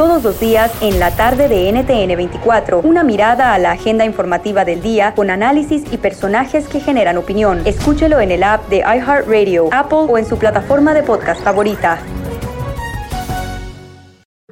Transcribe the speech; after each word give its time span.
Todos 0.00 0.22
los 0.22 0.40
días 0.40 0.72
en 0.80 0.98
la 0.98 1.14
tarde 1.14 1.46
de 1.46 1.70
NTN 1.70 2.16
24, 2.16 2.80
una 2.80 3.04
mirada 3.04 3.52
a 3.52 3.58
la 3.58 3.72
agenda 3.72 4.06
informativa 4.06 4.64
del 4.64 4.80
día 4.80 5.12
con 5.14 5.28
análisis 5.28 5.82
y 5.92 5.98
personajes 5.98 6.68
que 6.68 6.80
generan 6.80 7.18
opinión. 7.18 7.60
Escúchelo 7.66 8.18
en 8.18 8.30
el 8.30 8.42
app 8.42 8.66
de 8.70 8.78
iHeartRadio, 8.78 9.68
Apple 9.70 10.06
o 10.08 10.16
en 10.16 10.24
su 10.24 10.38
plataforma 10.38 10.94
de 10.94 11.02
podcast 11.02 11.44
favorita. 11.44 11.98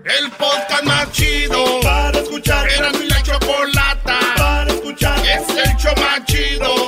El 0.05 0.31
podcast 0.33 0.85
más 0.85 1.11
chido 1.13 1.65
para 1.83 2.19
escuchar. 2.19 2.69
Era 2.69 2.91
mi 2.91 3.07
la 3.07 3.23
chocolata 3.23 4.19
para 4.37 4.71
escuchar. 4.71 5.19
Es 5.21 5.49
el 5.49 5.77
show 5.79 5.95
más 5.97 6.27
chido 6.27 6.88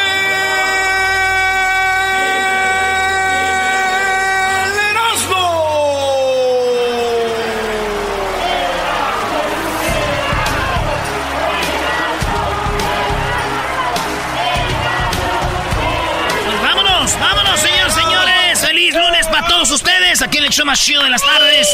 Para 19.11 19.47
todos 19.47 19.71
ustedes. 19.71 20.21
Aquí 20.21 20.37
en 20.37 20.45
el 20.45 20.51
show 20.51 20.65
más 20.65 20.83
chido 20.83 21.03
de 21.03 21.09
las 21.09 21.21
tardes. 21.21 21.67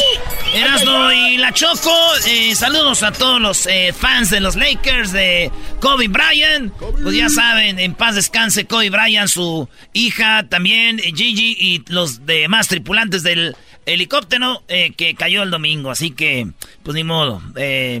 Erasmo 0.54 1.10
y 1.12 1.36
la 1.36 1.52
Choco. 1.52 1.94
Eh, 2.26 2.54
saludos 2.54 3.02
a 3.02 3.12
todos 3.12 3.40
los 3.40 3.66
eh, 3.66 3.92
fans 3.98 4.30
de 4.30 4.40
los 4.40 4.56
Lakers, 4.56 5.12
de 5.12 5.50
Kobe 5.80 6.08
Bryant. 6.08 6.72
Pues 6.74 7.14
ya 7.14 7.28
saben, 7.28 7.78
en 7.78 7.94
paz 7.94 8.16
descanse 8.16 8.66
Kobe 8.66 8.90
Bryant, 8.90 9.28
su 9.28 9.68
hija 9.92 10.48
también, 10.48 10.98
eh, 10.98 11.12
Gigi 11.14 11.56
y 11.58 11.84
los 11.88 12.26
demás 12.26 12.68
tripulantes 12.68 13.22
del 13.22 13.56
helicóptero 13.86 14.62
eh, 14.68 14.92
que 14.96 15.14
cayó 15.14 15.42
el 15.42 15.50
domingo. 15.50 15.90
Así 15.90 16.10
que, 16.10 16.48
pues 16.82 16.94
ni 16.94 17.04
modo. 17.04 17.40
Eh, 17.56 18.00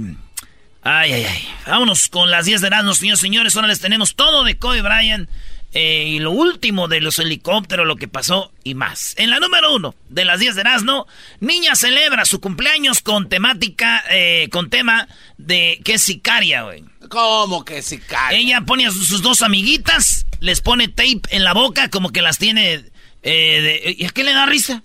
Ay, 0.82 1.12
ay, 1.12 1.26
ay. 1.26 1.48
Vámonos 1.66 2.08
con 2.08 2.30
las 2.30 2.46
10 2.46 2.60
de 2.62 2.66
Erasmo, 2.68 2.94
señores, 2.94 3.20
señores. 3.20 3.56
Ahora 3.56 3.68
les 3.68 3.80
tenemos 3.80 4.14
todo 4.14 4.42
de 4.44 4.56
Kobe 4.58 4.80
Bryant. 4.80 5.28
Eh, 5.72 6.04
y 6.06 6.18
lo 6.18 6.30
último 6.30 6.88
de 6.88 7.00
los 7.00 7.18
helicópteros, 7.18 7.86
lo 7.86 7.96
que 7.96 8.08
pasó 8.08 8.52
y 8.64 8.74
más. 8.74 9.14
En 9.18 9.30
la 9.30 9.38
número 9.40 9.74
uno 9.74 9.94
de 10.08 10.24
las 10.24 10.40
10 10.40 10.54
de 10.54 10.60
Erasmo, 10.62 11.06
niña 11.40 11.74
celebra 11.76 12.24
su 12.24 12.40
cumpleaños 12.40 13.00
con 13.02 13.28
temática, 13.28 14.02
eh, 14.10 14.48
con 14.50 14.70
tema 14.70 15.08
de 15.36 15.80
que 15.84 15.94
es 15.94 16.02
sicaria, 16.02 16.62
güey. 16.62 16.84
¿Cómo 17.10 17.64
que 17.64 17.82
sicaria? 17.82 18.38
Ella 18.38 18.60
pone 18.62 18.86
a 18.86 18.90
sus, 18.90 19.08
sus 19.08 19.22
dos 19.22 19.42
amiguitas, 19.42 20.26
les 20.40 20.60
pone 20.60 20.88
tape 20.88 21.22
en 21.30 21.44
la 21.44 21.52
boca, 21.54 21.88
como 21.90 22.10
que 22.10 22.22
las 22.22 22.38
tiene. 22.38 22.84
Eh, 23.22 23.80
de- 23.82 23.96
¿Y 23.98 24.04
a 24.04 24.10
qué 24.10 24.24
le 24.24 24.32
da 24.32 24.46
risa? 24.46 24.82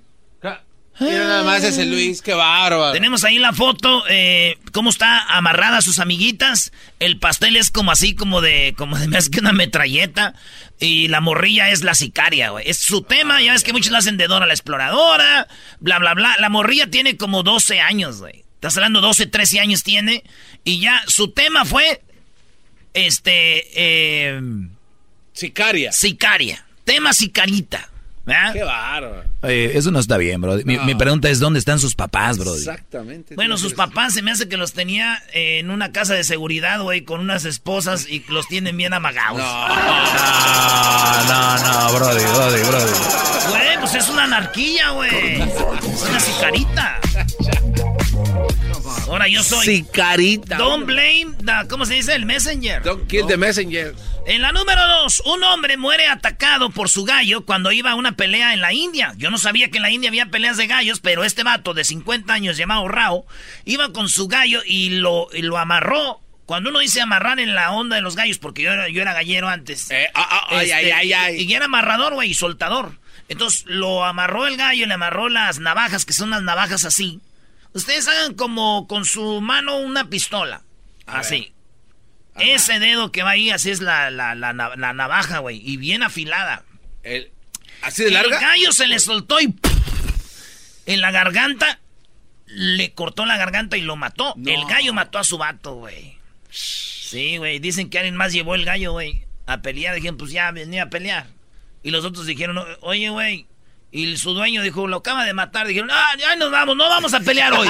Mira 0.99 1.23
nada 1.27 1.43
más 1.43 1.63
ese 1.63 1.85
Luis, 1.85 2.21
qué 2.21 2.33
bárbaro. 2.33 2.93
Tenemos 2.93 3.23
ahí 3.23 3.39
la 3.39 3.51
foto, 3.51 4.03
eh, 4.09 4.57
cómo 4.71 4.91
está 4.91 5.23
amarrada 5.35 5.77
a 5.77 5.81
sus 5.81 5.99
amiguitas. 5.99 6.71
El 6.99 7.17
pastel 7.17 7.55
es 7.55 7.71
como 7.71 7.91
así, 7.91 8.13
como 8.13 8.41
de, 8.41 8.75
como 8.77 8.97
de 8.97 9.07
más 9.09 9.29
que 9.29 9.39
una 9.39 9.53
metralleta. 9.53 10.35
Y 10.79 11.07
la 11.07 11.19
morrilla 11.21 11.69
es 11.69 11.83
la 11.83 11.95
sicaria, 11.95 12.49
güey. 12.49 12.69
Es 12.69 12.77
su 12.77 13.01
tema, 13.01 13.41
ya 13.41 13.53
ves 13.53 13.63
que 13.63 13.73
muchos 13.73 13.91
la 13.91 13.99
hacen 13.99 14.17
de 14.17 14.27
Dora 14.27 14.45
la 14.45 14.53
exploradora, 14.53 15.47
bla, 15.79 15.97
bla, 15.99 16.13
bla. 16.13 16.35
La 16.39 16.49
morrilla 16.49 16.89
tiene 16.89 17.17
como 17.17 17.41
12 17.41 17.79
años, 17.79 18.19
güey. 18.19 18.43
Estás 18.55 18.77
hablando 18.77 19.01
12, 19.01 19.27
13 19.27 19.59
años 19.59 19.83
tiene. 19.83 20.23
Y 20.63 20.79
ya 20.79 21.03
su 21.07 21.31
tema 21.31 21.65
fue, 21.65 22.01
este, 22.93 23.65
eh, 23.75 24.39
Sicaria. 25.33 25.91
sicaria. 25.91 26.65
Tema 26.85 27.13
sicarita. 27.13 27.89
¿Verdad? 28.25 28.53
Qué 28.53 28.63
bárbaro. 28.63 29.23
Oye, 29.41 29.77
eso 29.77 29.91
no 29.91 29.99
está 29.99 30.17
bien, 30.17 30.39
bro. 30.41 30.57
Mi, 30.65 30.77
mi 30.79 30.95
pregunta 30.95 31.29
es, 31.29 31.39
¿dónde 31.39 31.59
están 31.59 31.79
sus 31.79 31.95
papás, 31.95 32.37
bro? 32.37 32.55
Exactamente. 32.55 33.35
Bueno, 33.35 33.57
sus 33.57 33.73
papás 33.73 34.13
se 34.13 34.21
me 34.21 34.31
hace 34.31 34.47
que 34.47 34.57
los 34.57 34.73
tenía 34.73 35.21
eh, 35.33 35.59
en 35.59 35.69
una 35.69 35.91
casa 35.91 36.13
de 36.13 36.23
seguridad, 36.23 36.81
güey, 36.81 37.01
con 37.01 37.19
unas 37.19 37.45
esposas 37.45 38.07
y 38.07 38.23
los 38.29 38.47
tienen 38.47 38.77
bien 38.77 38.93
amagados. 38.93 39.39
No, 39.39 39.67
no, 41.27 41.57
no, 41.57 41.93
brody, 41.93 42.23
brody, 42.23 42.61
brody. 42.63 42.91
Güey, 43.49 43.79
pues 43.79 43.95
es 43.95 44.09
una 44.09 44.23
anarquía, 44.23 44.91
güey. 44.91 45.41
Es 45.41 46.03
una 46.09 46.19
sicarita. 46.19 46.99
Ahora 49.13 49.27
yo 49.27 49.43
soy. 49.43 49.63
Sicarita. 49.63 50.57
Don't 50.57 50.87
blame 50.87 51.35
the, 51.37 51.67
¿cómo 51.69 51.85
se 51.85 51.93
dice? 51.93 52.15
El 52.15 52.25
messenger. 52.25 52.81
Don't 52.81 53.07
kill 53.07 53.27
the 53.27 53.37
messenger. 53.37 53.93
En 54.25 54.41
la 54.41 54.51
número 54.51 54.81
dos, 54.87 55.21
un 55.25 55.43
hombre 55.43 55.77
muere 55.77 56.07
atacado 56.07 56.71
por 56.71 56.89
su 56.89 57.03
gallo 57.03 57.45
cuando 57.45 57.71
iba 57.71 57.91
a 57.91 57.95
una 57.95 58.13
pelea 58.13 58.53
en 58.53 58.61
la 58.61 58.73
India. 58.73 59.13
Yo 59.17 59.29
no 59.29 59.37
sabía 59.37 59.69
que 59.69 59.77
en 59.77 59.83
la 59.83 59.91
India 59.91 60.09
había 60.09 60.31
peleas 60.31 60.57
de 60.57 60.65
gallos, 60.65 60.99
pero 60.99 61.23
este 61.23 61.43
vato 61.43 61.75
de 61.75 61.83
50 61.83 62.33
años 62.33 62.57
llamado 62.57 62.87
Rao 62.87 63.27
iba 63.65 63.93
con 63.93 64.09
su 64.09 64.27
gallo 64.27 64.61
y 64.65 64.89
lo, 64.89 65.27
y 65.31 65.43
lo 65.43 65.59
amarró. 65.59 66.19
Cuando 66.47 66.71
uno 66.71 66.79
dice 66.79 66.99
amarrar 66.99 67.39
en 67.39 67.53
la 67.53 67.71
onda 67.71 67.95
de 67.95 68.01
los 68.01 68.15
gallos, 68.15 68.39
porque 68.39 68.63
yo 68.63 68.71
era, 68.71 68.89
yo 68.89 68.99
era 68.99 69.13
gallero 69.13 69.47
antes. 69.47 69.91
Eh, 69.91 70.07
ah, 70.15 70.27
ah, 70.27 70.47
ay, 70.49 70.71
Este, 70.71 70.73
ay, 70.73 70.91
ay, 70.91 71.13
ay. 71.13 71.41
Y 71.43 71.53
era 71.53 71.65
amarrador, 71.65 72.15
güey, 72.15 72.31
y 72.31 72.33
soltador. 72.33 72.97
Entonces 73.29 73.63
lo 73.67 74.05
amarró 74.05 74.47
el 74.47 74.57
gallo, 74.57 74.87
le 74.87 74.93
amarró 74.95 75.29
las 75.29 75.59
navajas, 75.59 76.03
que 76.03 76.13
son 76.13 76.31
las 76.31 76.41
navajas 76.41 76.83
así. 76.83 77.21
Ustedes 77.73 78.07
hagan 78.07 78.33
como 78.35 78.87
con 78.87 79.05
su 79.05 79.41
mano 79.41 79.77
una 79.77 80.09
pistola. 80.09 80.61
así. 81.05 81.53
Ese 82.39 82.79
dedo 82.79 83.11
que 83.11 83.21
va 83.23 83.31
ahí, 83.31 83.51
así 83.51 83.69
es 83.69 83.79
la, 83.81 84.09
la, 84.09 84.33
la, 84.35 84.53
na- 84.53 84.75
la 84.75 84.93
navaja, 84.93 85.39
güey. 85.39 85.61
Y 85.63 85.77
bien 85.77 86.01
afilada. 86.01 86.63
El- 87.03 87.31
¿Así 87.81 88.03
de 88.05 88.11
larga? 88.11 88.37
El 88.37 88.41
gallo 88.41 88.71
se 88.71 88.87
le 88.87 88.97
soltó 88.99 89.39
y 89.41 89.53
en 90.85 91.01
la 91.01 91.11
garganta 91.11 91.79
le 92.45 92.93
cortó 92.93 93.25
la 93.25 93.37
garganta 93.37 93.77
y 93.77 93.81
lo 93.81 93.95
mató. 93.95 94.33
No. 94.37 94.51
El 94.51 94.65
gallo 94.65 94.93
mató 94.93 95.19
a 95.19 95.23
su 95.23 95.37
vato, 95.37 95.75
güey. 95.75 96.17
Sí, 96.49 97.37
güey. 97.37 97.59
Dicen 97.59 97.89
que 97.89 97.99
alguien 97.99 98.15
más 98.15 98.31
llevó 98.33 98.55
el 98.55 98.65
gallo, 98.65 98.93
güey, 98.93 99.25
a 99.45 99.61
pelear. 99.61 99.93
Dijeron, 99.95 100.17
pues 100.17 100.31
ya 100.31 100.49
venía 100.51 100.83
a 100.83 100.89
pelear. 100.89 101.27
Y 101.83 101.91
los 101.91 102.05
otros 102.05 102.25
dijeron, 102.25 102.57
oye, 102.81 103.09
güey. 103.09 103.45
Y 103.95 104.17
su 104.17 104.33
dueño 104.33 104.63
dijo, 104.63 104.87
lo 104.87 104.97
acaba 104.97 105.23
de 105.23 105.35
matar. 105.35 105.67
Dijeron, 105.67 105.91
ah, 105.91 106.15
ya 106.17 106.35
nos 106.35 106.49
vamos, 106.49 106.75
no 106.75 106.89
vamos 106.89 107.13
a 107.13 107.19
pelear 107.19 107.53
hoy. 107.53 107.67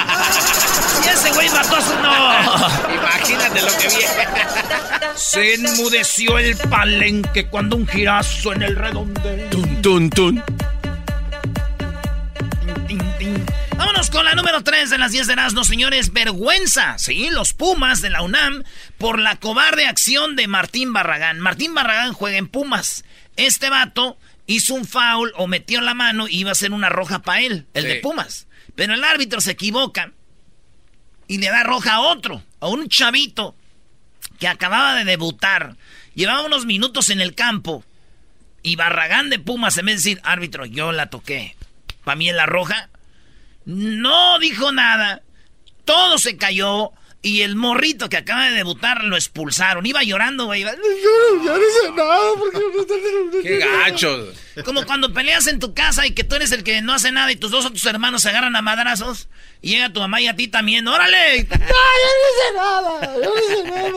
y 1.05 1.09
ese 1.09 1.29
güey 1.33 1.49
mató 1.49 1.75
a 1.75 1.81
su... 1.81 1.93
No. 1.95 2.93
Imagínate 2.95 3.61
lo 3.61 3.77
que 3.77 3.87
viene. 3.89 5.15
Se 5.15 5.55
enmudeció 5.55 6.39
el 6.39 6.55
palenque 6.55 7.47
cuando 7.47 7.75
un 7.75 7.85
girazo 7.85 8.53
en 8.53 8.61
el 8.61 8.77
redondel. 8.77 9.49
Tun, 9.49 9.81
tun, 9.81 10.09
tun. 10.09 10.43
Tin, 12.87 13.17
tin. 13.19 13.45
Vámonos 13.75 14.09
con 14.09 14.23
la 14.23 14.33
número 14.33 14.63
3 14.63 14.91
de 14.91 14.97
las 14.97 15.11
10 15.11 15.27
de 15.27 15.33
Erasmo, 15.33 15.65
señores. 15.65 16.13
Vergüenza, 16.13 16.97
sí, 16.99 17.31
los 17.31 17.51
Pumas 17.51 17.99
de 17.99 18.09
la 18.09 18.21
UNAM 18.21 18.63
por 18.97 19.19
la 19.19 19.35
cobarde 19.41 19.87
acción 19.87 20.37
de 20.37 20.47
Martín 20.47 20.93
Barragán. 20.93 21.41
Martín 21.41 21.73
Barragán 21.73 22.13
juega 22.13 22.37
en 22.37 22.47
Pumas. 22.47 23.03
Este 23.35 23.69
vato 23.69 24.17
hizo 24.47 24.73
un 24.73 24.85
foul 24.85 25.31
o 25.37 25.47
metió 25.47 25.81
la 25.81 25.93
mano 25.93 26.27
y 26.27 26.39
iba 26.39 26.51
a 26.51 26.55
ser 26.55 26.71
una 26.73 26.89
roja 26.89 27.19
para 27.19 27.41
él, 27.41 27.65
el 27.73 27.83
Sí. 27.83 27.89
de 27.89 27.95
Pumas. 27.97 28.47
Pero 28.75 28.93
el 28.93 29.03
árbitro 29.03 29.39
se 29.41 29.51
equivoca 29.51 30.11
y 31.27 31.37
le 31.37 31.49
da 31.49 31.63
roja 31.63 31.93
a 31.95 32.01
otro, 32.01 32.43
a 32.59 32.67
un 32.67 32.87
chavito 32.89 33.55
que 34.39 34.47
acababa 34.47 34.95
de 34.95 35.05
debutar. 35.05 35.75
Llevaba 36.15 36.41
unos 36.45 36.65
minutos 36.65 37.09
en 37.09 37.21
el 37.21 37.35
campo. 37.35 37.83
Y 38.61 38.75
Barragán 38.77 39.29
de 39.29 39.39
Pumas, 39.39 39.77
en 39.77 39.85
vez 39.87 39.95
de 40.03 40.09
decir, 40.11 40.21
árbitro, 40.23 40.65
yo 40.65 40.91
la 40.91 41.07
toqué. 41.09 41.55
Para 42.03 42.15
mí 42.15 42.29
en 42.29 42.37
la 42.37 42.45
roja. 42.45 42.89
No 43.65 44.39
dijo 44.39 44.71
nada. 44.71 45.21
Todo 45.85 46.17
se 46.17 46.37
cayó. 46.37 46.91
Y 47.25 47.41
el 47.41 47.55
morrito 47.55 48.09
que 48.09 48.17
acaba 48.17 48.49
de 48.49 48.51
debutar 48.51 49.05
lo 49.05 49.15
expulsaron. 49.15 49.85
Iba 49.85 50.03
llorando, 50.03 50.45
güey. 50.45 50.61
Yo, 50.61 50.71
no 50.73 51.57
hice 51.57 51.91
nada 51.95 52.19
porque 52.37 52.59
Qué 53.41 53.57
gacho. 53.59 54.33
Como 54.65 54.85
cuando 54.85 55.13
peleas 55.13 55.47
en 55.47 55.57
tu 55.59 55.73
casa 55.73 56.05
y 56.05 56.11
que 56.11 56.25
tú 56.25 56.35
eres 56.35 56.51
el 56.51 56.65
que 56.65 56.81
no 56.81 56.93
hace 56.93 57.13
nada 57.13 57.31
y 57.31 57.37
tus 57.37 57.49
dos 57.49 57.65
otros 57.65 57.85
hermanos 57.85 58.23
se 58.23 58.29
agarran 58.29 58.57
a 58.57 58.61
madrazos. 58.61 59.29
Y 59.61 59.69
llega 59.69 59.93
tu 59.93 60.01
mamá 60.01 60.19
y 60.19 60.27
a 60.27 60.35
ti 60.35 60.49
también. 60.49 60.87
¡Órale! 60.87 61.47
No, 61.63 61.63
yo 61.63 62.11
no 62.19 62.29
hice 62.29 62.55
nada. 62.57 63.15
Yo 63.15 63.33
no 63.33 63.39
hice 63.39 63.91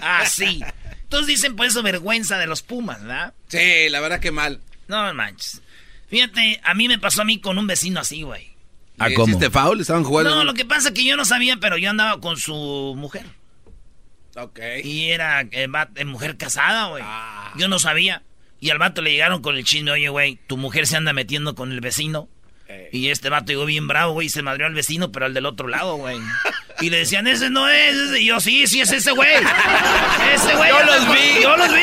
nada. 0.00 0.20
Así. 0.22 0.60
Ah, 0.64 0.74
Entonces 1.02 1.26
dicen 1.26 1.54
por 1.54 1.66
eso 1.66 1.82
vergüenza 1.82 2.38
de 2.38 2.46
los 2.46 2.62
Pumas, 2.62 3.02
¿verdad? 3.02 3.34
Sí, 3.48 3.90
la 3.90 4.00
verdad 4.00 4.20
que 4.20 4.30
mal. 4.30 4.58
No 4.88 5.12
manches. 5.12 5.60
Fíjate, 6.08 6.60
a 6.64 6.72
mí 6.72 6.88
me 6.88 6.98
pasó 6.98 7.20
a 7.20 7.24
mí 7.26 7.40
con 7.40 7.58
un 7.58 7.66
vecino 7.66 8.00
así, 8.00 8.22
güey. 8.22 8.51
¿A 9.02 9.14
cómo? 9.14 9.28
¿Hiciste 9.28 9.50
foul? 9.50 9.80
¿Estaban 9.80 10.04
jugando? 10.04 10.34
No, 10.34 10.44
lo 10.44 10.54
que 10.54 10.64
pasa 10.64 10.88
es 10.88 10.94
que 10.94 11.04
yo 11.04 11.16
no 11.16 11.24
sabía, 11.24 11.56
pero 11.58 11.76
yo 11.76 11.90
andaba 11.90 12.20
con 12.20 12.36
su 12.36 12.94
mujer. 12.96 13.26
Ok. 14.36 14.60
Y 14.84 15.10
era 15.10 15.42
eh, 15.42 15.68
eh, 15.96 16.04
mujer 16.04 16.36
casada, 16.36 16.86
güey. 16.86 17.02
Ah. 17.04 17.52
Yo 17.56 17.68
no 17.68 17.78
sabía. 17.78 18.22
Y 18.60 18.70
al 18.70 18.78
vato 18.78 19.02
le 19.02 19.10
llegaron 19.10 19.42
con 19.42 19.56
el 19.56 19.64
chisme, 19.64 19.90
oye, 19.90 20.08
güey, 20.08 20.38
tu 20.46 20.56
mujer 20.56 20.86
se 20.86 20.96
anda 20.96 21.12
metiendo 21.12 21.54
con 21.54 21.72
el 21.72 21.80
vecino. 21.80 22.28
Y 22.90 23.08
este 23.08 23.28
vato 23.28 23.46
llegó 23.48 23.66
bien 23.66 23.86
bravo, 23.86 24.14
güey, 24.14 24.28
y 24.28 24.30
se 24.30 24.40
madrió 24.42 24.66
al 24.66 24.74
vecino, 24.74 25.12
pero 25.12 25.26
al 25.26 25.34
del 25.34 25.44
otro 25.46 25.68
lado, 25.68 25.96
güey. 25.96 26.18
Y 26.80 26.90
le 26.90 26.98
decían, 26.98 27.26
ese 27.26 27.50
no 27.50 27.68
es, 27.68 27.94
ese. 27.94 28.20
Y 28.20 28.26
yo, 28.26 28.40
sí, 28.40 28.66
sí, 28.66 28.80
es 28.80 28.90
ese 28.92 29.12
güey. 29.12 29.28
Ese 30.34 30.56
güey. 30.56 30.70
Yo 30.70 30.82
los 30.84 31.12
vi. 31.12 31.42
Yo 31.42 31.56
los 31.56 31.68
vi. 31.68 31.82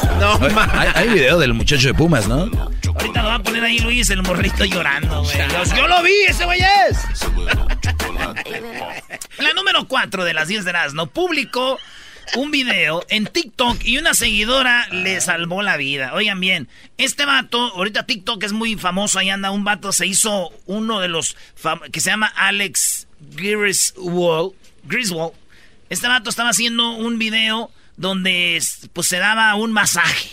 No, 0.18 0.38
hay, 0.72 0.88
hay 0.94 1.08
video 1.08 1.38
del 1.38 1.54
muchacho 1.54 1.88
de 1.88 1.94
Pumas, 1.94 2.28
¿no? 2.28 2.50
Ahorita 2.94 3.22
lo 3.22 3.28
va 3.28 3.34
a 3.34 3.42
poner 3.42 3.64
ahí 3.64 3.78
Luis, 3.78 4.10
el 4.10 4.22
morrito 4.22 4.64
llorando, 4.64 5.22
güey. 5.22 5.36
Yo 5.76 5.86
lo 5.88 6.02
vi, 6.02 6.12
ese 6.28 6.44
güey 6.44 6.60
es. 6.88 6.98
La 9.38 9.52
número 9.54 9.86
4 9.86 10.24
de 10.24 10.34
las 10.34 10.48
10 10.48 10.64
de 10.64 10.72
no 10.94 11.06
publicó 11.06 11.78
un 12.36 12.50
video 12.50 13.04
en 13.08 13.26
TikTok 13.26 13.84
y 13.84 13.98
una 13.98 14.14
seguidora 14.14 14.88
le 14.90 15.20
salvó 15.20 15.62
la 15.62 15.76
vida. 15.76 16.12
Oigan 16.14 16.40
bien, 16.40 16.68
este 16.98 17.24
vato, 17.26 17.58
ahorita 17.74 18.06
TikTok 18.06 18.42
es 18.42 18.52
muy 18.52 18.76
famoso, 18.76 19.18
ahí 19.18 19.30
anda 19.30 19.50
un 19.50 19.64
vato, 19.64 19.92
se 19.92 20.06
hizo 20.06 20.50
uno 20.66 21.00
de 21.00 21.08
los 21.08 21.36
que 21.92 22.00
se 22.00 22.10
llama 22.10 22.26
Alex 22.26 23.06
Griswold. 23.34 24.54
Griswold. 24.84 25.34
Este 25.90 26.08
vato 26.08 26.30
estaba 26.30 26.50
haciendo 26.50 26.92
un 26.92 27.18
video 27.18 27.70
donde 27.96 28.62
pues 28.92 29.08
se 29.08 29.18
daba 29.18 29.54
un 29.54 29.72
masaje. 29.72 30.30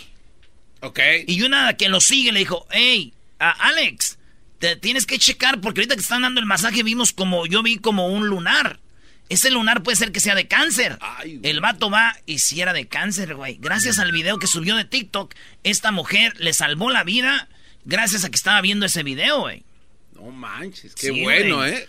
Ok. 0.80 0.98
Y 1.26 1.42
una 1.42 1.76
que 1.76 1.88
lo 1.88 2.00
sigue 2.00 2.32
le 2.32 2.40
dijo, 2.40 2.66
hey, 2.70 3.14
Alex, 3.38 4.18
te 4.58 4.76
tienes 4.76 5.06
que 5.06 5.18
checar 5.18 5.60
porque 5.60 5.80
ahorita 5.80 5.94
que 5.94 6.00
están 6.00 6.22
dando 6.22 6.40
el 6.40 6.46
masaje 6.46 6.82
vimos 6.82 7.12
como, 7.12 7.46
yo 7.46 7.62
vi 7.62 7.76
como 7.76 8.08
un 8.08 8.26
lunar. 8.26 8.80
Ese 9.28 9.50
lunar 9.50 9.82
puede 9.82 9.96
ser 9.96 10.12
que 10.12 10.20
sea 10.20 10.34
de 10.34 10.48
cáncer. 10.48 10.98
el 11.42 11.60
vato 11.60 11.88
va 11.88 12.16
y 12.26 12.40
si 12.40 12.60
era 12.60 12.72
de 12.72 12.86
cáncer, 12.86 13.34
güey. 13.34 13.56
Gracias 13.60 13.98
al 13.98 14.12
video 14.12 14.38
que 14.38 14.46
subió 14.46 14.76
de 14.76 14.84
TikTok, 14.84 15.34
esta 15.64 15.90
mujer 15.90 16.34
le 16.38 16.52
salvó 16.52 16.90
la 16.90 17.04
vida 17.04 17.48
gracias 17.84 18.24
a 18.24 18.30
que 18.30 18.36
estaba 18.36 18.60
viendo 18.60 18.86
ese 18.86 19.02
video, 19.02 19.40
güey. 19.40 19.64
No 20.22 20.30
manches, 20.30 20.94
qué 20.94 21.10
bueno, 21.10 21.66
¿eh? 21.66 21.88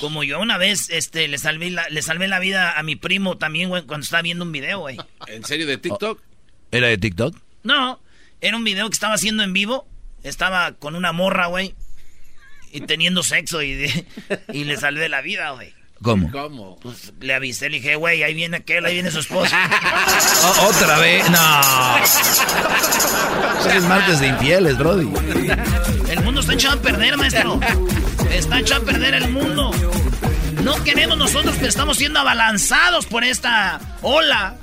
Como 0.00 0.24
yo 0.24 0.40
una 0.40 0.56
vez 0.56 0.88
este, 0.88 1.28
le, 1.28 1.36
salvé 1.36 1.70
la, 1.70 1.86
le 1.90 2.00
salvé 2.00 2.28
la 2.28 2.38
vida 2.38 2.78
a 2.78 2.82
mi 2.82 2.96
primo 2.96 3.36
también, 3.36 3.68
güey, 3.68 3.82
cuando 3.82 4.04
estaba 4.04 4.22
viendo 4.22 4.42
un 4.42 4.52
video, 4.52 4.78
güey. 4.80 4.96
¿En 5.26 5.44
serio 5.44 5.66
de 5.66 5.76
TikTok? 5.76 6.18
¿Era 6.70 6.88
de 6.88 6.96
TikTok? 6.96 7.36
No, 7.62 8.00
era 8.40 8.56
un 8.56 8.64
video 8.64 8.88
que 8.88 8.94
estaba 8.94 9.12
haciendo 9.12 9.42
en 9.42 9.52
vivo. 9.52 9.86
Estaba 10.22 10.72
con 10.72 10.94
una 10.94 11.12
morra, 11.12 11.48
güey. 11.48 11.74
Y 12.72 12.80
teniendo 12.80 13.22
sexo 13.22 13.62
y, 13.62 13.86
y 14.50 14.64
le 14.64 14.78
salvé 14.78 15.10
la 15.10 15.20
vida, 15.20 15.50
güey. 15.50 15.74
¿Cómo? 16.02 16.30
¿Cómo? 16.30 16.78
Pues 16.80 17.12
le 17.20 17.34
avisé, 17.34 17.70
le 17.70 17.76
dije, 17.76 17.96
güey, 17.96 18.22
ahí 18.22 18.34
viene 18.34 18.58
aquel, 18.58 18.84
ahí 18.84 18.94
viene 18.94 19.10
su 19.10 19.20
esposa. 19.20 19.58
¿Otra 20.68 20.98
vez? 20.98 21.28
No. 21.30 21.38
Es 23.74 23.82
martes 23.84 24.20
de 24.20 24.28
infieles, 24.28 24.76
Brody. 24.76 25.08
El 26.10 26.20
mundo 26.22 26.33
está 26.54 26.68
echado 26.68 26.78
a 26.78 26.82
perder, 26.82 27.16
maestro. 27.16 27.60
Está 28.30 28.60
echado 28.60 28.82
a 28.82 28.84
perder 28.84 29.14
el 29.14 29.30
mundo. 29.30 29.70
No 30.62 30.82
queremos 30.84 31.18
nosotros, 31.18 31.54
pero 31.56 31.68
estamos 31.68 31.98
siendo 31.98 32.20
abalanzados 32.20 33.06
por 33.06 33.24
esta 33.24 33.80
ola 34.02 34.56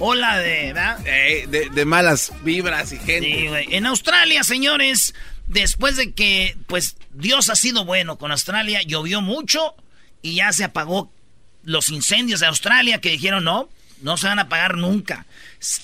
Hola 0.00 0.38
de, 0.38 0.72
¿verdad? 0.72 0.98
de, 1.00 1.84
malas 1.84 2.32
vibras 2.44 2.92
y 2.92 2.98
gente. 2.98 3.20
Sí. 3.64 3.74
En 3.74 3.84
Australia, 3.86 4.44
señores, 4.44 5.12
después 5.48 5.96
de 5.96 6.12
que, 6.12 6.56
pues, 6.68 6.96
Dios 7.14 7.50
ha 7.50 7.56
sido 7.56 7.84
bueno 7.84 8.16
con 8.16 8.30
Australia, 8.30 8.80
llovió 8.82 9.20
mucho 9.22 9.74
y 10.22 10.36
ya 10.36 10.52
se 10.52 10.62
apagó 10.62 11.10
los 11.64 11.88
incendios 11.88 12.38
de 12.40 12.46
Australia 12.46 13.00
que 13.00 13.10
dijeron, 13.10 13.42
no, 13.42 13.68
no 14.02 14.16
se 14.16 14.26
van 14.26 14.38
a 14.38 14.42
apagar 14.42 14.76
nunca. 14.76 15.26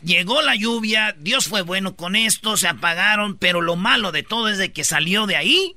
Llegó 0.02 0.42
la 0.42 0.54
lluvia, 0.54 1.14
Dios 1.18 1.48
fue 1.48 1.62
bueno 1.62 1.96
con 1.96 2.16
esto, 2.16 2.56
se 2.56 2.68
apagaron, 2.68 3.36
pero 3.36 3.60
lo 3.60 3.76
malo 3.76 4.12
de 4.12 4.22
todo 4.22 4.48
es 4.48 4.58
de 4.58 4.72
que 4.72 4.84
salió 4.84 5.26
de 5.26 5.36
ahí 5.36 5.76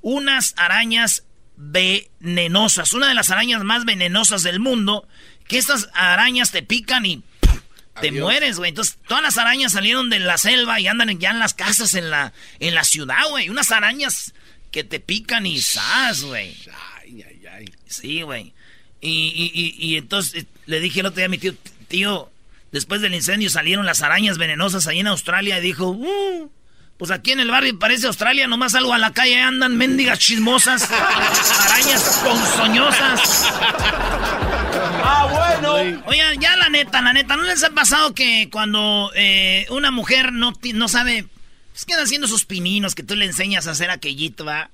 unas 0.00 0.54
arañas 0.56 1.24
venenosas, 1.56 2.92
una 2.92 3.08
de 3.08 3.14
las 3.14 3.30
arañas 3.30 3.62
más 3.64 3.84
venenosas 3.84 4.42
del 4.42 4.60
mundo, 4.60 5.06
que 5.46 5.58
estas 5.58 5.88
arañas 5.94 6.50
te 6.50 6.62
pican 6.62 7.06
y 7.06 7.22
te 8.00 8.10
mueres, 8.12 8.56
güey. 8.58 8.70
Entonces, 8.70 8.98
todas 9.06 9.22
las 9.22 9.38
arañas 9.38 9.72
salieron 9.72 10.10
de 10.10 10.18
la 10.18 10.38
selva 10.38 10.80
y 10.80 10.88
andan 10.88 11.18
ya 11.18 11.30
en 11.30 11.38
las 11.38 11.54
casas 11.54 11.94
en 11.94 12.10
la, 12.10 12.32
en 12.58 12.74
la 12.74 12.84
ciudad, 12.84 13.28
güey. 13.30 13.48
Unas 13.50 13.70
arañas 13.70 14.34
que 14.70 14.84
te 14.84 15.00
pican 15.00 15.46
y 15.46 15.60
sas, 15.60 16.22
güey. 16.22 16.56
Ay, 16.98 17.22
ay, 17.22 17.46
ay. 17.46 17.74
Sí, 17.86 18.22
güey. 18.22 18.52
Y, 19.00 19.52
y, 19.54 19.86
y, 19.86 19.96
entonces 19.98 20.42
eh, 20.42 20.46
le 20.66 20.80
dije 20.80 21.00
el 21.00 21.06
otro 21.06 21.16
día 21.16 21.26
a 21.26 21.28
mi 21.28 21.38
tío, 21.38 21.54
tío, 21.94 22.28
después 22.72 23.00
del 23.00 23.14
incendio 23.14 23.48
salieron 23.50 23.86
las 23.86 24.02
arañas 24.02 24.36
venenosas 24.36 24.88
ahí 24.88 24.98
en 24.98 25.06
Australia 25.06 25.58
y 25.58 25.60
dijo, 25.60 25.90
uh, 25.90 26.50
pues 26.98 27.12
aquí 27.12 27.30
en 27.30 27.38
el 27.38 27.52
barrio 27.52 27.78
parece 27.78 28.08
Australia, 28.08 28.48
nomás 28.48 28.72
salgo 28.72 28.92
a 28.92 28.98
la 28.98 29.12
calle 29.12 29.40
andan 29.40 29.76
mendigas 29.76 30.18
chismosas, 30.18 30.90
arañas 30.90 32.20
ponzoñosas. 32.24 33.48
Ah, 35.04 35.60
bueno. 35.60 36.02
Oigan, 36.06 36.40
ya 36.40 36.56
la 36.56 36.68
neta, 36.68 37.00
la 37.00 37.12
neta, 37.12 37.36
¿no 37.36 37.44
les 37.44 37.62
ha 37.62 37.70
pasado 37.70 38.12
que 38.12 38.48
cuando 38.50 39.12
eh, 39.14 39.66
una 39.70 39.92
mujer 39.92 40.32
no, 40.32 40.52
no 40.74 40.88
sabe, 40.88 41.26
pues 41.70 41.84
queda 41.84 42.02
haciendo 42.02 42.26
sus 42.26 42.44
pininos, 42.44 42.96
que 42.96 43.04
tú 43.04 43.14
le 43.14 43.24
enseñas 43.24 43.68
a 43.68 43.70
hacer 43.70 43.90
aquellito, 43.90 44.44
va? 44.44 44.68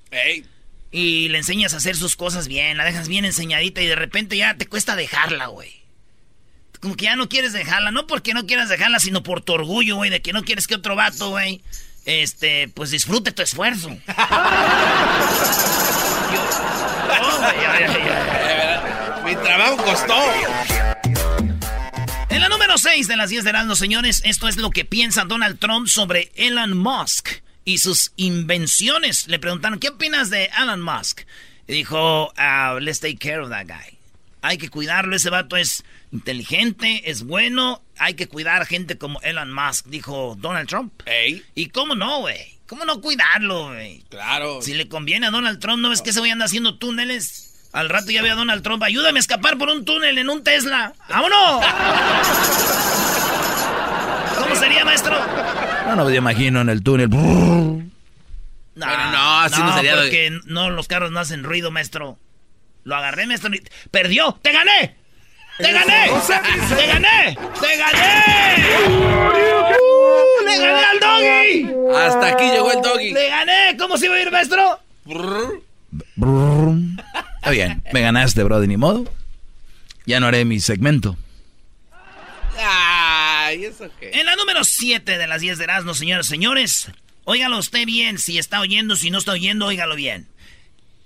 Y 0.91 1.29
le 1.29 1.37
enseñas 1.37 1.75
a 1.75 1.77
hacer 1.77 1.95
sus 1.95 2.15
cosas 2.15 2.47
bien, 2.47 2.77
la 2.77 2.83
dejas 2.83 3.07
bien 3.07 3.25
enseñadita 3.25 3.79
y 3.79 3.85
de 3.85 3.95
repente 3.95 4.37
ya 4.37 4.55
te 4.55 4.65
cuesta 4.65 4.95
dejarla, 4.95 5.45
güey. 5.45 5.80
Como 6.81 6.95
que 6.95 7.05
ya 7.05 7.15
no 7.15 7.29
quieres 7.29 7.53
dejarla, 7.53 7.91
no 7.91 8.07
porque 8.07 8.33
no 8.33 8.45
quieras 8.47 8.67
dejarla, 8.67 8.99
sino 8.99 9.21
por 9.23 9.41
tu 9.41 9.53
orgullo, 9.53 9.97
güey, 9.97 10.09
de 10.09 10.21
que 10.21 10.33
no 10.33 10.43
quieres 10.43 10.65
que 10.65 10.75
otro 10.75 10.95
vato, 10.95 11.29
güey, 11.29 11.61
este, 12.05 12.67
pues 12.69 12.89
disfrute 12.89 13.31
tu 13.31 13.43
esfuerzo. 13.43 13.89
Mi 19.25 19.35
trabajo 19.35 19.77
costó. 19.77 20.15
En 22.29 22.41
la 22.41 22.49
número 22.49 22.77
6 22.77 23.07
de 23.07 23.15
las 23.15 23.29
10 23.29 23.43
de 23.43 23.53
los 23.53 23.77
señores, 23.77 24.21
esto 24.25 24.47
es 24.47 24.57
lo 24.57 24.71
que 24.71 24.83
piensa 24.83 25.25
Donald 25.25 25.59
Trump 25.59 25.87
sobre 25.87 26.31
Elon 26.35 26.75
Musk 26.75 27.29
y 27.63 27.77
sus 27.77 28.11
invenciones. 28.15 29.27
Le 29.27 29.37
preguntaron, 29.37 29.79
¿qué 29.79 29.89
opinas 29.89 30.31
de 30.31 30.49
Elon 30.59 30.81
Musk? 30.81 31.21
Y 31.67 31.73
dijo, 31.73 32.33
uh, 32.37 32.79
let's 32.79 32.99
take 32.99 33.17
care 33.17 33.39
of 33.39 33.49
that 33.49 33.67
guy. 33.67 33.99
Hay 34.41 34.57
que 34.57 34.69
cuidarlo, 34.69 35.15
ese 35.15 35.29
vato 35.29 35.55
es 35.55 35.83
inteligente, 36.11 37.09
es 37.09 37.23
bueno, 37.23 37.81
hay 37.97 38.13
que 38.15 38.27
cuidar 38.27 38.61
a 38.61 38.65
gente 38.65 38.97
como 38.97 39.21
Elon 39.21 39.53
Musk, 39.53 39.87
dijo 39.87 40.35
Donald 40.39 40.67
Trump. 40.67 40.93
¿Y 41.55 41.69
cómo 41.69 41.95
no, 41.95 42.19
güey? 42.21 42.59
¿Cómo 42.67 42.85
no 42.85 43.01
cuidarlo, 43.01 43.69
güey? 43.69 44.03
Claro. 44.09 44.61
Si 44.61 44.73
le 44.73 44.87
conviene 44.87 45.27
a 45.27 45.31
Donald 45.31 45.59
Trump, 45.59 45.81
¿no 45.81 45.89
ves 45.89 46.01
que 46.01 46.13
se 46.13 46.19
voy 46.19 46.29
a 46.29 46.33
andar 46.33 46.45
haciendo 46.45 46.77
túneles? 46.77 47.69
Al 47.73 47.89
rato 47.89 48.11
ya 48.11 48.21
ve 48.21 48.29
a 48.31 48.35
Donald 48.35 48.63
Trump, 48.63 48.83
ayúdame 48.83 49.19
a 49.19 49.21
escapar 49.21 49.57
por 49.57 49.69
un 49.69 49.85
túnel 49.85 50.17
en 50.17 50.29
un 50.29 50.43
Tesla. 50.43 50.93
¡Vámonos! 51.09 51.65
¿Cómo 54.37 54.55
sería, 54.55 54.83
maestro? 54.83 55.17
No, 55.87 55.95
no 55.95 56.05
me 56.05 56.15
imagino 56.15 56.61
en 56.61 56.69
el 56.69 56.83
túnel. 56.83 57.09
No, 57.09 57.91
no, 58.75 59.39
así 59.39 59.61
no, 59.61 59.73
sería. 59.75 59.95
Porque 59.95 60.37
no, 60.45 60.69
los 60.69 60.87
carros 60.87 61.11
no 61.11 61.19
hacen 61.19 61.43
ruido, 61.43 61.71
maestro. 61.71 62.17
Lo 62.83 62.95
agarré, 62.95 63.25
maestro. 63.27 63.51
¡Perdió! 63.91 64.39
¡Te 64.41 64.51
gané! 64.51 65.00
¡Te 65.57 65.71
gané! 65.71 66.09
¡Te 66.75 66.87
gané! 66.87 67.37
¡Te 67.59 67.77
gané! 67.77 68.55
¡Le 70.45 70.57
gané 70.57 70.83
al 70.85 70.99
doggy! 70.99 71.95
Hasta 71.95 72.27
aquí 72.27 72.45
llegó 72.45 72.71
el 72.71 72.81
doggy. 72.81 73.11
¡Le 73.11 73.29
gané! 73.29 73.77
¿Cómo 73.77 73.97
se 73.97 74.05
iba 74.05 74.15
a 74.15 74.21
ir, 74.21 74.31
maestro? 74.31 74.79
Está 77.37 77.51
bien, 77.51 77.83
me 77.93 78.01
ganaste, 78.01 78.43
bro, 78.43 78.59
de 78.59 78.67
ni 78.67 78.77
modo. 78.77 79.05
Ya 80.05 80.19
no 80.19 80.27
haré 80.27 80.45
mi 80.45 80.59
segmento. 80.59 81.17
Ay, 82.57 83.65
¿eso 83.65 83.89
qué? 83.99 84.11
En 84.13 84.25
la 84.25 84.35
número 84.35 84.63
7 84.63 85.17
de 85.17 85.27
las 85.27 85.41
10 85.41 85.57
de 85.57 85.63
Erasmus, 85.63 85.97
señores 85.97 86.27
señores, 86.27 86.91
Óigalo 87.23 87.59
usted 87.59 87.85
bien, 87.85 88.17
si 88.17 88.37
está 88.37 88.59
oyendo, 88.59 88.95
si 88.95 89.11
no 89.11 89.19
está 89.19 89.33
oyendo, 89.33 89.67
óigalo 89.67 89.95
bien. 89.95 90.27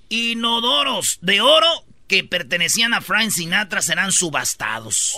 Inodoros 0.09 1.19
de 1.21 1.41
oro 1.41 1.84
que 2.07 2.23
pertenecían 2.23 2.93
a 2.93 3.01
Frank 3.01 3.31
Sinatra 3.31 3.81
serán 3.81 4.11
subastados. 4.11 5.17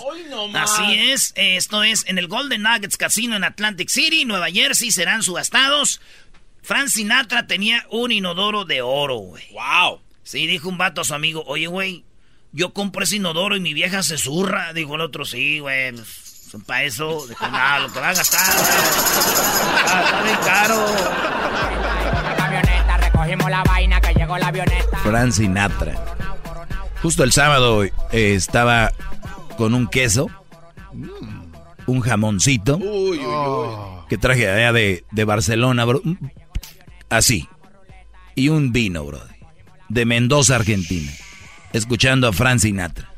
Así 0.53 0.93
es, 1.11 1.33
esto 1.35 1.83
es 1.83 2.05
en 2.07 2.17
el 2.17 2.27
Golden 2.27 2.63
Nuggets 2.63 2.97
Casino 2.97 3.35
en 3.35 3.43
Atlantic 3.43 3.89
City, 3.89 4.25
Nueva 4.25 4.49
Jersey, 4.49 4.91
serán 4.91 5.23
subastados. 5.23 5.99
Frank 6.61 6.87
Sinatra 6.87 7.47
tenía 7.47 7.85
un 7.89 8.11
inodoro 8.11 8.65
de 8.65 8.81
oro, 8.81 9.17
güey. 9.17 9.43
¡Wow! 9.51 10.01
Sí, 10.23 10.47
dijo 10.47 10.69
un 10.69 10.77
vato 10.77 11.01
a 11.01 11.05
su 11.05 11.13
amigo, 11.13 11.43
oye, 11.47 11.67
güey, 11.67 12.03
yo 12.51 12.73
compro 12.73 13.03
ese 13.03 13.17
inodoro 13.17 13.55
y 13.55 13.59
mi 13.59 13.73
vieja 13.73 14.03
se 14.03 14.17
zurra. 14.17 14.73
Dijo 14.73 14.95
el 14.95 15.01
otro, 15.01 15.25
sí, 15.25 15.59
güey, 15.59 15.93
para 16.65 16.83
eso, 16.83 17.25
dijo, 17.27 17.47
nada, 17.47 17.79
lo 17.79 17.93
que 17.93 17.99
va 17.99 18.09
a 18.09 18.13
gastar. 18.13 18.41
Ah, 19.85 20.03
está 20.05 20.23
bien 20.23 20.37
caro. 20.43 20.85
camioneta, 22.37 22.97
recogimos 22.97 23.49
la 23.49 23.63
vaina 23.63 24.01
que 24.01 24.13
llegó 24.13 24.37
la 24.37 24.47
avioneta. 24.47 24.97
Frank 25.03 25.31
Sinatra. 25.31 26.36
Justo 27.01 27.23
el 27.23 27.31
sábado 27.31 27.83
eh, 27.83 27.91
estaba 28.11 28.91
con 29.57 29.73
un 29.73 29.87
queso, 29.87 30.27
un 31.85 32.01
jamoncito 32.01 32.77
Uy, 32.77 33.17
uy, 33.17 33.19
uy. 33.19 33.75
que 34.09 34.17
traje 34.17 34.49
allá 34.49 34.73
de, 34.73 35.03
de 35.11 35.23
Barcelona, 35.23 35.85
bro. 35.85 36.01
Así. 37.09 37.47
Y 38.35 38.49
un 38.49 38.71
vino, 38.71 39.03
bro. 39.05 39.19
De 39.89 40.05
Mendoza, 40.05 40.55
Argentina. 40.55 41.11
Escuchando 41.73 42.27
a 42.27 42.33
Frank 42.33 42.59
Sinatra. 42.59 43.09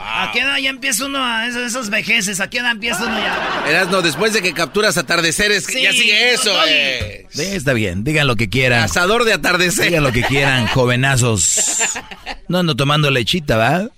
¿A 0.00 0.30
qué 0.32 0.40
edad 0.40 0.56
ya 0.58 0.70
empieza 0.70 1.06
uno 1.06 1.24
a 1.24 1.46
esas, 1.46 1.62
esas 1.62 1.90
vejeces? 1.90 2.40
¿A 2.40 2.48
qué 2.48 2.58
edad 2.58 2.70
empieza 2.70 3.04
uno 3.04 3.18
ya? 3.18 3.64
Erasno, 3.68 4.00
después 4.00 4.32
de 4.32 4.42
que 4.42 4.52
capturas 4.52 4.96
atardeceres, 4.96 5.64
Sí, 5.64 5.82
ya 5.82 5.92
sigue 5.92 6.32
eso, 6.32 6.52
eh. 6.66 7.26
Está 7.34 7.72
bien, 7.72 8.04
digan 8.04 8.26
lo 8.26 8.36
que 8.36 8.48
quieran. 8.48 8.82
Cazador 8.82 9.24
de 9.24 9.32
atardecer. 9.32 9.86
Digan 9.86 10.04
lo 10.04 10.12
que 10.12 10.22
quieran, 10.22 10.66
jovenazos. 10.74 11.98
No 12.46 12.58
ando 12.58 12.76
tomando 12.76 13.10
lechita, 13.10 13.56
¿va? 13.56 13.88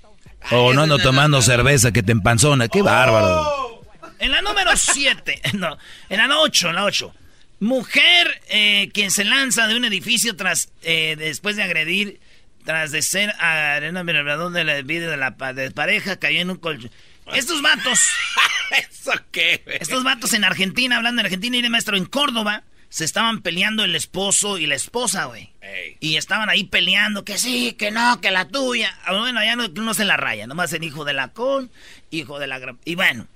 O 0.50 0.73
no 0.73 0.83
ando 0.83 0.99
tomando 0.99 1.42
cerveza 1.42 1.92
que 1.92 2.02
te 2.02 2.12
empanzona. 2.12 2.69
¡Qué 2.69 2.83
bárbaro! 2.83 3.85
En 4.19 4.33
la 4.33 4.42
número 4.42 4.71
7, 4.75 5.42
no, 5.54 5.78
en 6.09 6.28
la 6.28 6.38
8, 6.38 6.71
en 6.71 6.75
la 6.75 6.85
8. 6.85 7.14
Mujer 7.61 8.40
eh, 8.49 8.88
quien 8.95 9.11
se 9.11 9.25
lanza 9.25 9.66
de 9.66 9.76
un 9.76 9.85
edificio 9.85 10.35
tras 10.35 10.71
eh, 10.83 11.14
después 11.19 11.57
de 11.57 11.62
agredir, 11.62 12.21
tras 12.70 12.92
de 12.92 13.02
ser 13.02 13.34
arena 13.40 14.04
vibrador 14.04 14.52
de 14.52 14.62
la 14.62 14.80
vida 14.82 15.10
de 15.10 15.16
la 15.16 15.32
de 15.52 15.72
pareja, 15.72 16.20
cayó 16.20 16.40
en 16.40 16.50
un 16.50 16.56
colchón. 16.56 16.92
Estos 17.34 17.62
vatos, 17.62 17.98
¿Eso 18.70 19.10
qué, 19.32 19.60
güey? 19.64 19.78
estos 19.80 20.04
vatos 20.04 20.34
en 20.34 20.44
Argentina, 20.44 20.96
hablando 20.96 21.20
de 21.20 21.26
Argentina 21.26 21.56
y 21.56 21.62
de 21.62 21.68
maestro, 21.68 21.96
en 21.96 22.04
Córdoba, 22.04 22.62
se 22.88 23.04
estaban 23.04 23.42
peleando 23.42 23.82
el 23.82 23.96
esposo 23.96 24.56
y 24.56 24.68
la 24.68 24.76
esposa, 24.76 25.24
güey. 25.24 25.50
Ey. 25.60 25.96
Y 25.98 26.14
estaban 26.14 26.48
ahí 26.48 26.62
peleando, 26.62 27.24
que 27.24 27.38
sí, 27.38 27.72
que 27.72 27.90
no, 27.90 28.20
que 28.20 28.30
la 28.30 28.46
tuya. 28.46 28.96
Ah, 29.04 29.18
Bueno, 29.18 29.42
ya 29.42 29.56
no, 29.56 29.66
no 29.66 29.92
se 29.92 30.04
la 30.04 30.16
raya, 30.16 30.46
nomás 30.46 30.72
el 30.72 30.84
hijo 30.84 31.04
de 31.04 31.12
la 31.12 31.28
con, 31.28 31.72
hijo 32.12 32.38
de 32.38 32.46
la... 32.46 32.60
Y 32.84 32.94
bueno, 32.94 33.26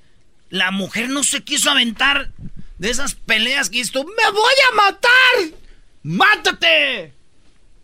la 0.49 0.71
mujer 0.71 1.09
no 1.09 1.25
se 1.25 1.43
quiso 1.43 1.73
aventar 1.73 2.31
de 2.79 2.91
esas 2.91 3.17
peleas 3.17 3.69
que 3.69 3.81
esto, 3.81 4.05
¡me 4.05 4.31
voy 4.31 4.55
a 4.71 4.75
matar! 4.77 5.59
¡Mátate! 6.05 7.24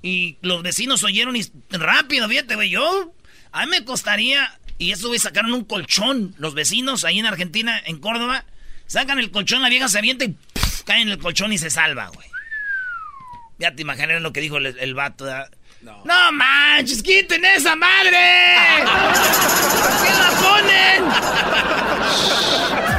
Y 0.02 0.38
los 0.42 0.62
vecinos 0.62 1.04
oyeron 1.04 1.36
y 1.36 1.42
rápido, 1.70 2.28
fíjate, 2.28 2.54
güey, 2.54 2.70
yo... 2.70 3.12
A 3.52 3.64
mí 3.66 3.70
me 3.70 3.84
costaría... 3.84 4.58
Y 4.78 4.92
eso, 4.92 5.08
güey, 5.08 5.18
sacaron 5.18 5.52
un 5.52 5.64
colchón. 5.64 6.34
Los 6.38 6.54
vecinos 6.54 7.04
ahí 7.04 7.18
en 7.18 7.26
Argentina, 7.26 7.80
en 7.84 7.98
Córdoba, 7.98 8.44
sacan 8.86 9.18
el 9.18 9.30
colchón, 9.30 9.60
la 9.60 9.68
vieja 9.68 9.88
se 9.88 9.98
avienta 9.98 10.24
y 10.24 10.28
¡puf! 10.28 10.82
cae 10.84 11.02
en 11.02 11.08
el 11.10 11.18
colchón 11.18 11.52
y 11.52 11.58
se 11.58 11.68
salva, 11.68 12.08
güey. 12.08 12.26
Ya 13.58 13.74
te 13.74 13.82
imaginas 13.82 14.22
lo 14.22 14.32
que 14.32 14.40
dijo 14.40 14.56
el, 14.56 14.66
el 14.66 14.94
vato. 14.94 15.24
¿verdad? 15.24 15.50
No. 15.82 16.32
manches, 16.32 17.02
quiten 17.02 17.44
esa 17.44 17.74
madre. 17.74 18.18
¿Por 18.84 20.02
qué 20.02 20.12
la 20.14 20.30
ponen? 20.42 21.04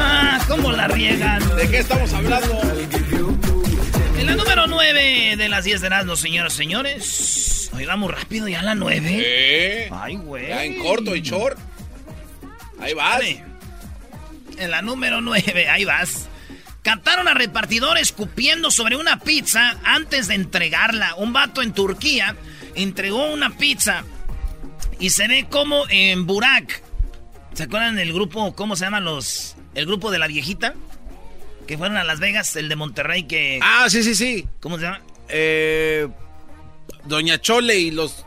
Ah, 0.00 0.38
¿cómo 0.46 0.70
la 0.72 0.86
riegan? 0.88 1.56
¿De 1.56 1.68
qué 1.68 1.78
estamos 1.78 2.12
hablando? 2.12 2.77
Número 4.48 4.66
9 4.66 5.36
de 5.36 5.48
las 5.50 5.64
10 5.64 5.82
de 5.82 5.86
Erasmo, 5.88 6.16
señoras 6.16 6.54
y 6.54 6.56
señores. 6.56 7.70
Hoy 7.74 7.84
vamos 7.84 8.10
rápido, 8.10 8.48
ya 8.48 8.60
a 8.60 8.62
la 8.62 8.74
9. 8.74 9.02
¿Eh? 9.06 9.88
Ay, 9.92 10.16
güey. 10.16 10.48
Ya 10.48 10.64
en 10.64 10.78
corto 10.78 11.14
y 11.14 11.20
short. 11.20 11.58
Ahí 12.80 12.94
vas. 12.94 13.20
En 14.56 14.70
la 14.70 14.80
número 14.80 15.20
9, 15.20 15.68
ahí 15.68 15.84
vas. 15.84 16.28
Captaron 16.80 17.28
a 17.28 17.34
repartidores 17.34 18.04
escupiendo 18.04 18.70
sobre 18.70 18.96
una 18.96 19.20
pizza 19.20 19.76
antes 19.84 20.28
de 20.28 20.36
entregarla. 20.36 21.14
Un 21.16 21.34
vato 21.34 21.60
en 21.60 21.74
Turquía 21.74 22.34
entregó 22.74 23.30
una 23.30 23.50
pizza 23.50 24.02
y 24.98 25.10
se 25.10 25.28
ve 25.28 25.46
como 25.50 25.84
en 25.90 26.24
Burak. 26.24 26.82
¿Se 27.52 27.64
acuerdan 27.64 27.96
del 27.96 28.14
grupo, 28.14 28.54
cómo 28.54 28.76
se 28.76 28.86
llaman 28.86 29.04
los... 29.04 29.56
El 29.74 29.84
grupo 29.84 30.10
de 30.10 30.18
la 30.18 30.26
viejita? 30.26 30.74
Que 31.68 31.78
fueron 31.78 31.96
a 31.98 32.02
Las 32.04 32.18
Vegas, 32.18 32.56
el 32.56 32.68
de 32.68 32.74
Monterrey 32.76 33.22
que... 33.24 33.60
Ah, 33.62 33.86
sí, 33.88 34.02
sí, 34.02 34.14
sí. 34.16 34.44
¿Cómo 34.58 34.76
se 34.78 34.84
llama? 34.84 35.00
Eh, 35.28 36.08
Doña 37.04 37.40
Chole 37.40 37.78
y 37.78 37.90
los 37.92 38.24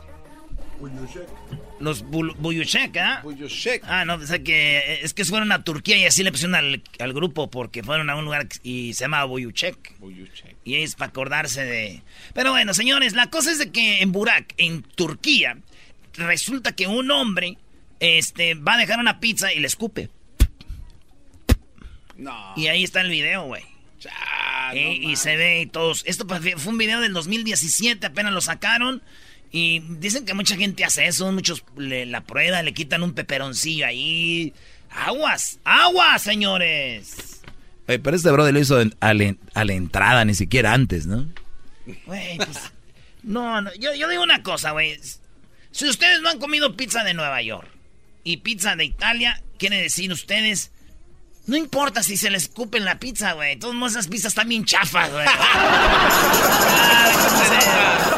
Los 1.79 2.05
Bul- 2.05 2.35
Buyushek, 2.37 2.95
¿ah? 2.97 3.21
Buyushek. 3.23 3.83
Ah, 3.85 4.05
no, 4.05 4.15
o 4.15 4.25
sea 4.25 4.39
que 4.43 4.99
es 5.01 5.13
que 5.15 5.25
fueron 5.25 5.51
a 5.51 5.63
Turquía 5.63 5.97
y 5.97 6.05
así 6.05 6.23
le 6.23 6.31
pusieron 6.31 6.53
al, 6.55 6.83
al 6.99 7.13
grupo 7.13 7.49
porque 7.49 7.81
fueron 7.83 8.09
a 8.11 8.15
un 8.15 8.25
lugar 8.25 8.47
y 8.61 8.93
se 8.93 9.05
llama 9.05 9.23
Buyuchek. 9.25 9.97
Buyushek. 9.97 10.55
Y 10.63 10.75
es 10.75 10.93
para 10.93 11.09
acordarse 11.09 11.65
de... 11.65 12.03
Pero 12.35 12.51
bueno, 12.51 12.75
señores, 12.75 13.13
la 13.13 13.31
cosa 13.31 13.51
es 13.51 13.57
de 13.57 13.71
que 13.71 14.01
en 14.03 14.11
Burak, 14.11 14.53
en 14.57 14.83
Turquía, 14.83 15.57
resulta 16.13 16.73
que 16.73 16.85
un 16.85 17.09
hombre 17.09 17.57
este, 17.99 18.53
va 18.53 18.75
a 18.75 18.77
dejar 18.77 18.99
una 18.99 19.19
pizza 19.19 19.51
y 19.51 19.59
le 19.59 19.65
escupe. 19.67 20.09
No. 22.21 22.53
Y 22.55 22.67
ahí 22.67 22.83
está 22.83 23.01
el 23.01 23.09
video, 23.09 23.43
güey. 23.45 23.63
Ya, 23.99 24.71
Eh, 24.73 24.99
no 25.01 25.09
y 25.11 25.15
se 25.15 25.35
ve 25.35 25.61
y 25.61 25.65
todos. 25.65 26.03
Esto 26.05 26.25
fue 26.27 26.71
un 26.71 26.77
video 26.77 27.01
del 27.01 27.13
2017, 27.13 28.05
apenas 28.07 28.31
lo 28.33 28.41
sacaron. 28.41 29.01
Y 29.51 29.79
dicen 29.99 30.25
que 30.25 30.33
mucha 30.33 30.55
gente 30.55 30.85
hace 30.85 31.07
eso, 31.07 31.29
muchos 31.31 31.63
le, 31.75 32.05
la 32.05 32.21
prueba, 32.21 32.61
le 32.61 32.73
quitan 32.73 33.03
un 33.03 33.13
peperoncillo 33.13 33.85
ahí. 33.85 34.53
Aguas, 34.89 35.59
aguas, 35.65 36.21
señores. 36.21 37.41
Oye, 37.87 37.99
pero 37.99 38.15
este 38.15 38.31
brother 38.31 38.53
lo 38.53 38.59
hizo 38.59 38.79
en- 38.79 38.95
a, 39.01 39.13
la, 39.13 39.35
a 39.53 39.65
la 39.65 39.73
entrada, 39.73 40.23
ni 40.25 40.35
siquiera 40.35 40.73
antes, 40.73 41.05
¿no? 41.07 41.27
Güey, 42.05 42.37
pues, 42.37 42.71
no, 43.23 43.61
no, 43.61 43.73
yo, 43.75 43.93
yo 43.95 44.07
digo 44.07 44.23
una 44.23 44.43
cosa, 44.43 44.71
güey. 44.71 44.97
Si 45.71 45.85
ustedes 45.87 46.21
no 46.21 46.29
han 46.29 46.39
comido 46.39 46.77
pizza 46.77 47.03
de 47.03 47.13
Nueva 47.13 47.41
York 47.41 47.67
y 48.23 48.37
pizza 48.37 48.75
de 48.75 48.85
Italia, 48.85 49.41
quiere 49.57 49.81
decir 49.81 50.11
ustedes, 50.13 50.71
no 51.47 51.57
importa 51.57 52.03
si 52.03 52.17
se 52.17 52.29
les 52.29 52.43
escupen 52.43 52.85
la 52.85 52.99
pizza, 52.99 53.33
güey. 53.33 53.57
Todos 53.57 53.75
modos 53.75 53.93
esas 53.93 54.07
pizzas 54.07 54.31
están 54.31 54.49
bien 54.49 54.65
chafas, 54.65 55.11
güey. 55.11 55.25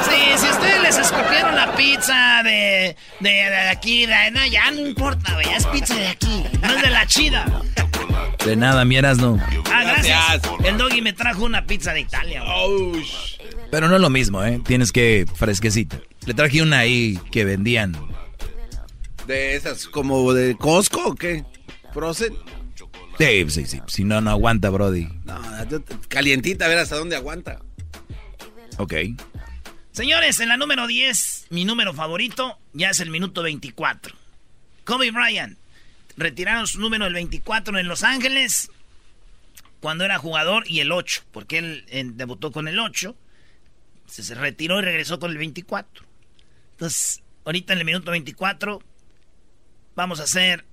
Sí, 0.09 0.37
si 0.37 0.49
ustedes 0.49 0.81
les 0.81 0.97
escupieron 0.97 1.55
la 1.55 1.75
pizza 1.75 2.41
de, 2.43 2.95
de, 3.19 3.29
de 3.29 3.69
aquí, 3.69 4.05
de, 4.05 4.31
no, 4.31 4.45
ya 4.45 4.69
no 4.71 4.85
importa, 4.85 5.33
güey. 5.33 5.47
Es 5.55 5.65
pizza 5.67 5.95
de 5.95 6.07
aquí, 6.07 6.43
no 6.61 6.73
es 6.75 6.81
de 6.81 6.89
la 6.89 7.07
chida. 7.07 7.45
De 8.45 8.55
nada, 8.55 8.85
mieras 8.85 9.17
no. 9.17 9.39
Ah, 9.71 9.83
gracias. 9.83 10.41
El 10.63 10.77
doggy 10.77 11.01
me 11.01 11.13
trajo 11.13 11.45
una 11.45 11.65
pizza 11.65 11.93
de 11.93 12.01
Italia, 12.01 12.43
güey. 12.43 13.05
Pero 13.71 13.87
no 13.87 13.95
es 13.95 14.01
lo 14.01 14.09
mismo, 14.09 14.43
¿eh? 14.43 14.61
Tienes 14.65 14.91
que 14.91 15.25
fresquecito. 15.35 15.97
Le 16.25 16.33
traje 16.33 16.61
una 16.61 16.79
ahí 16.79 17.19
que 17.31 17.45
vendían. 17.45 17.95
De 19.25 19.55
esas 19.55 19.87
como 19.87 20.33
de 20.33 20.55
Costco 20.57 21.07
o 21.07 21.15
qué? 21.15 21.43
Frozen. 21.93 22.35
Sí, 23.17 23.49
sí, 23.49 23.65
sí. 23.65 23.81
Si 23.87 24.03
no, 24.03 24.21
no 24.21 24.31
aguanta, 24.31 24.69
Brody. 24.69 25.07
No, 25.25 25.39
calientita, 26.07 26.65
a 26.65 26.67
ver 26.67 26.79
hasta 26.79 26.97
dónde 26.97 27.15
aguanta. 27.15 27.61
Ok. 28.77 28.93
Señores, 29.91 30.39
en 30.39 30.49
la 30.49 30.57
número 30.57 30.87
10, 30.87 31.47
mi 31.51 31.65
número 31.65 31.93
favorito, 31.93 32.57
ya 32.73 32.89
es 32.89 32.99
el 32.99 33.11
minuto 33.11 33.43
24. 33.43 34.15
Kobe 34.83 35.11
Bryant. 35.11 35.57
Retiraron 36.17 36.67
su 36.67 36.79
número 36.79 37.05
el 37.05 37.13
24 37.13 37.77
en 37.77 37.87
Los 37.87 38.03
Ángeles 38.03 38.71
cuando 39.79 40.05
era 40.05 40.17
jugador 40.17 40.63
y 40.67 40.79
el 40.79 40.91
8, 40.91 41.23
porque 41.31 41.57
él 41.57 41.85
eh, 41.89 42.03
debutó 42.05 42.51
con 42.51 42.67
el 42.67 42.79
8, 42.79 43.15
se, 44.07 44.23
se 44.23 44.33
retiró 44.33 44.79
y 44.79 44.83
regresó 44.83 45.19
con 45.19 45.31
el 45.31 45.37
24. 45.37 46.05
Entonces, 46.71 47.21
ahorita 47.45 47.73
en 47.73 47.79
el 47.79 47.85
minuto 47.85 48.11
24 48.11 48.81
vamos 49.95 50.19
a 50.19 50.23
hacer 50.23 50.65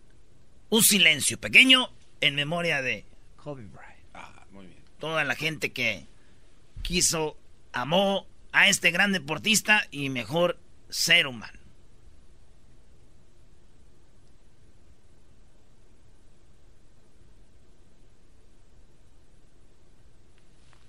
un 0.68 0.82
silencio 0.82 1.38
pequeño 1.40 1.90
en 2.20 2.34
memoria 2.34 2.82
de 2.82 3.04
Kobe 3.36 3.64
Bryant. 3.64 4.04
Ah, 4.14 4.44
muy 4.50 4.66
bien. 4.66 4.82
Toda 4.98 5.24
la 5.24 5.34
gente 5.34 5.72
que 5.72 6.06
quiso, 6.82 7.36
amó 7.72 8.26
a 8.52 8.68
este 8.68 8.90
gran 8.90 9.12
deportista 9.12 9.86
y 9.90 10.08
mejor 10.10 10.58
ser 10.88 11.26
humano. 11.26 11.58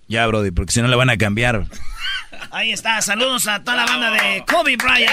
Ya, 0.07 0.27
Brody, 0.27 0.51
porque 0.51 0.73
si 0.73 0.81
no 0.81 0.89
le 0.89 0.97
van 0.97 1.09
a 1.09 1.17
cambiar. 1.17 1.65
Ahí 2.51 2.73
está, 2.73 3.01
saludos 3.01 3.47
a 3.47 3.63
toda 3.63 3.77
la 3.77 3.85
banda 3.85 4.11
de 4.11 4.43
Kobe 4.45 4.75
Bryant. 4.75 5.09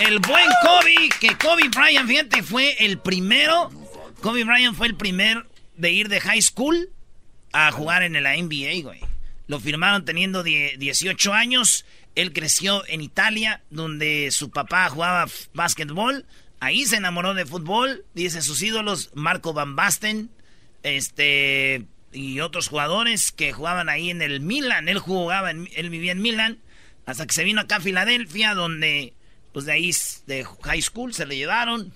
El 0.00 0.18
buen 0.18 0.48
Kobe, 0.62 1.08
que 1.20 1.36
Kobe 1.38 1.68
Bryant, 1.68 2.08
fíjate, 2.08 2.42
fue 2.42 2.74
el 2.84 2.98
primero. 2.98 3.70
Kobe 4.20 4.44
Bryant 4.44 4.76
fue 4.76 4.86
el 4.86 4.96
primer 4.96 5.46
de 5.76 5.92
ir 5.92 6.08
de 6.08 6.20
high 6.20 6.42
school 6.42 6.90
a 7.52 7.72
jugar 7.72 8.02
en 8.02 8.22
la 8.22 8.36
NBA, 8.36 8.82
güey. 8.82 9.00
Lo 9.46 9.58
firmaron 9.58 10.04
teniendo 10.04 10.42
18 10.42 11.32
años. 11.32 11.84
Él 12.14 12.32
creció 12.32 12.86
en 12.86 13.00
Italia, 13.00 13.62
donde 13.70 14.30
su 14.30 14.50
papá 14.50 14.88
jugaba 14.90 15.26
básquetbol. 15.54 16.26
Ahí 16.60 16.84
se 16.84 16.96
enamoró 16.96 17.34
de 17.34 17.46
fútbol. 17.46 18.04
Dice 18.14 18.42
sus 18.42 18.60
ídolos, 18.62 19.10
Marco 19.14 19.54
Van 19.54 19.74
Basten, 19.74 20.30
este, 20.82 21.86
y 22.12 22.40
otros 22.40 22.68
jugadores 22.68 23.32
que 23.32 23.52
jugaban 23.52 23.88
ahí 23.88 24.10
en 24.10 24.20
el 24.20 24.40
Milan. 24.40 24.88
Él 24.88 24.98
jugaba, 24.98 25.50
él 25.50 25.90
vivía 25.90 26.12
en 26.12 26.22
Milan, 26.22 26.58
hasta 27.06 27.26
que 27.26 27.34
se 27.34 27.44
vino 27.44 27.62
acá 27.62 27.76
a 27.76 27.80
Filadelfia, 27.80 28.54
donde, 28.54 29.14
pues 29.52 29.64
de 29.64 29.72
ahí, 29.72 29.90
de 30.26 30.46
high 30.62 30.82
school, 30.82 31.14
se 31.14 31.26
le 31.26 31.36
llevaron. 31.36 31.92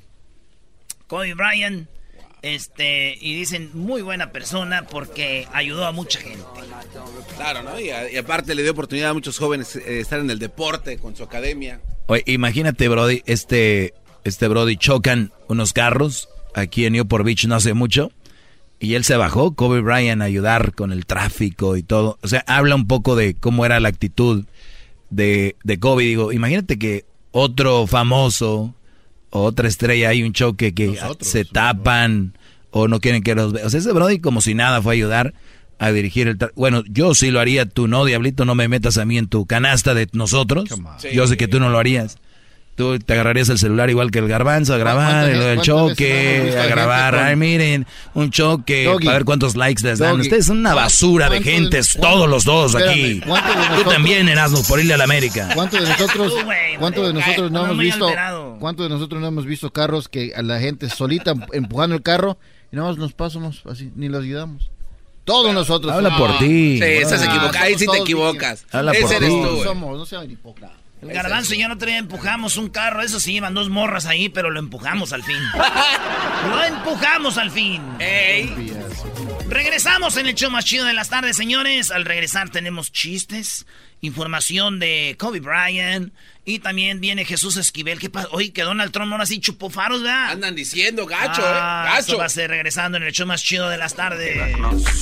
Kobe 1.06 1.34
Bryant, 1.34 1.88
este, 2.44 3.16
y 3.18 3.34
dicen 3.34 3.70
muy 3.72 4.02
buena 4.02 4.30
persona 4.30 4.86
porque 4.86 5.48
ayudó 5.54 5.86
a 5.86 5.92
mucha 5.92 6.20
gente. 6.20 6.44
Claro, 7.36 7.62
¿no? 7.62 7.80
Y, 7.80 7.90
aparte 7.90 8.54
le 8.54 8.62
dio 8.62 8.72
oportunidad 8.72 9.10
a 9.10 9.14
muchos 9.14 9.38
jóvenes 9.38 9.72
de 9.72 9.80
eh, 9.80 10.00
estar 10.00 10.20
en 10.20 10.28
el 10.30 10.38
deporte 10.38 10.98
con 10.98 11.16
su 11.16 11.22
academia. 11.22 11.80
Oye, 12.06 12.22
imagínate, 12.26 12.86
Brody, 12.88 13.22
este, 13.24 13.94
este 14.24 14.46
Brody 14.48 14.76
chocan 14.76 15.32
unos 15.48 15.72
carros 15.72 16.28
aquí 16.54 16.84
en 16.84 16.92
Newport 16.92 17.24
Beach 17.24 17.46
no 17.46 17.54
hace 17.54 17.72
mucho. 17.72 18.12
Y 18.78 18.94
él 18.94 19.04
se 19.04 19.16
bajó, 19.16 19.54
Kobe 19.54 19.80
Bryant, 19.80 20.20
a 20.20 20.26
ayudar 20.26 20.74
con 20.74 20.92
el 20.92 21.06
tráfico 21.06 21.78
y 21.78 21.82
todo. 21.82 22.18
O 22.22 22.28
sea, 22.28 22.44
habla 22.46 22.74
un 22.74 22.86
poco 22.86 23.16
de 23.16 23.34
cómo 23.34 23.64
era 23.64 23.80
la 23.80 23.88
actitud 23.88 24.44
de, 25.08 25.56
de 25.64 25.78
Kobe. 25.78 26.04
Digo, 26.04 26.30
imagínate 26.30 26.78
que 26.78 27.06
otro 27.30 27.86
famoso 27.86 28.74
otra 29.40 29.66
estrella 29.66 30.10
hay 30.10 30.22
un 30.22 30.32
choque 30.32 30.74
que 30.74 30.96
se 31.20 31.44
tapan 31.44 32.34
o 32.70 32.86
no 32.86 33.00
quieren 33.00 33.22
que 33.22 33.34
los 33.34 33.52
vean. 33.52 33.66
O 33.66 33.70
sea, 33.70 33.80
ese 33.80 33.92
Brody 33.92 34.20
como 34.20 34.40
si 34.40 34.54
nada 34.54 34.80
fue 34.80 34.92
a 34.92 34.94
ayudar 34.94 35.34
a 35.80 35.90
dirigir 35.90 36.28
el... 36.28 36.38
Bueno, 36.54 36.84
yo 36.88 37.14
sí 37.14 37.32
lo 37.32 37.40
haría, 37.40 37.66
tú 37.66 37.88
no, 37.88 38.04
Diablito, 38.04 38.44
no 38.44 38.54
me 38.54 38.68
metas 38.68 38.96
a 38.96 39.04
mí 39.04 39.18
en 39.18 39.26
tu 39.26 39.44
canasta 39.44 39.92
de 39.92 40.08
nosotros. 40.12 40.66
Yo 41.12 41.26
sé 41.26 41.36
que 41.36 41.48
tú 41.48 41.58
no 41.58 41.68
lo 41.68 41.78
harías. 41.78 42.18
Tú 42.74 42.98
te 42.98 43.12
agarrarías 43.12 43.48
el 43.50 43.58
celular 43.58 43.88
igual 43.88 44.10
que 44.10 44.18
el 44.18 44.26
garbanzo 44.26 44.74
a 44.74 44.78
grabar 44.78 45.28
el 45.28 45.60
choque, 45.60 46.56
a 46.60 46.66
grabar, 46.66 47.14
ay 47.14 47.36
miren, 47.36 47.86
un 48.14 48.32
choque, 48.32 48.88
a 48.88 49.12
ver 49.12 49.24
cuántos 49.24 49.54
likes 49.54 49.82
les 49.84 50.00
dan. 50.00 50.18
Ustedes 50.18 50.46
son 50.46 50.58
una 50.58 50.74
basura 50.74 51.28
de 51.28 51.40
gentes, 51.40 51.96
todos 52.00 52.28
los 52.28 52.44
dos 52.44 52.74
aquí. 52.74 53.20
Tú 53.76 53.88
también, 53.88 54.28
Erasmo, 54.28 54.62
por 54.64 54.80
irle 54.80 54.94
a 54.94 54.96
la 54.96 55.04
América. 55.04 55.50
¿Cuántos 55.54 55.80
de 55.82 55.88
nosotros, 55.88 56.34
cuántos 56.80 57.06
de 57.06 57.12
nosotros 57.12 57.50
no 57.52 57.64
hemos 57.64 57.78
visto, 57.78 58.08
cuántos 58.58 58.88
de 58.88 58.94
nosotros 58.94 59.20
no 59.20 59.28
hemos 59.28 59.46
visto 59.46 59.72
carros 59.72 60.08
que 60.08 60.32
a 60.34 60.42
la 60.42 60.58
gente 60.58 60.90
solita 60.90 61.34
empujando 61.52 61.94
el 61.94 62.02
carro 62.02 62.38
y 62.72 62.76
nada 62.76 62.88
más 62.88 62.98
nos 62.98 63.12
pasamos 63.12 63.62
así, 63.70 63.92
ni 63.94 64.08
los 64.08 64.24
ayudamos? 64.24 64.70
Todos 65.24 65.54
nosotros. 65.54 65.92
Habla 65.92 66.16
por 66.18 66.38
ti. 66.38 66.78
Sí, 66.78 66.84
estás 66.84 67.22
equivocado. 67.22 67.64
Ahí 67.64 67.78
sí 67.78 67.86
te 67.86 67.98
equivocas. 67.98 68.66
Habla 68.72 68.92
por 68.92 69.10
ti. 69.10 69.62
Somos, 69.62 69.98
no 69.98 70.04
sean 70.04 70.30
hipócritas. 70.30 70.83
El 71.08 71.12
garbanzo 71.14 71.54
y 71.54 71.58
yo 71.60 71.68
no 71.68 71.76
traía, 71.78 71.98
empujamos 71.98 72.56
un 72.56 72.68
carro, 72.70 73.02
eso 73.02 73.20
sí, 73.20 73.34
iban 73.34 73.52
dos 73.54 73.68
morras 73.68 74.06
ahí, 74.06 74.28
pero 74.28 74.50
lo 74.50 74.58
empujamos 74.58 75.12
al 75.12 75.22
fin. 75.22 75.36
lo 76.48 76.62
empujamos 76.64 77.36
al 77.38 77.50
fin. 77.50 77.82
Regresamos 79.48 80.16
en 80.16 80.26
el 80.26 80.34
show 80.34 80.50
más 80.50 80.64
chido 80.64 80.86
de 80.86 80.94
las 80.94 81.10
tardes, 81.10 81.36
señores. 81.36 81.90
Al 81.90 82.04
regresar 82.04 82.48
tenemos 82.48 82.90
chistes, 82.90 83.66
información 84.00 84.78
de 84.78 85.16
Kobe 85.18 85.40
Bryant 85.40 86.12
y 86.46 86.58
también 86.60 87.00
viene 87.00 87.24
Jesús 87.24 87.56
Esquivel. 87.56 87.98
¿Qué 87.98 88.08
pasa? 88.10 88.28
Oye, 88.32 88.52
que 88.52 88.62
Donald 88.62 88.90
Trump 88.92 89.12
ahora 89.12 89.26
sí 89.26 89.40
chupó 89.40 89.70
faros, 89.70 90.02
¿verdad? 90.02 90.30
Andan 90.30 90.54
diciendo, 90.54 91.06
gacho, 91.06 91.42
¿eh? 91.42 91.44
ah, 91.46 91.84
Gacho. 91.94 92.12
Eso 92.12 92.18
va 92.18 92.24
a 92.26 92.30
ser 92.30 92.50
regresando 92.50 92.96
en 92.96 93.04
el 93.04 93.12
show 93.12 93.26
más 93.26 93.42
chido 93.42 93.68
de 93.68 93.76
las 93.76 93.94
tardes. 93.94 94.36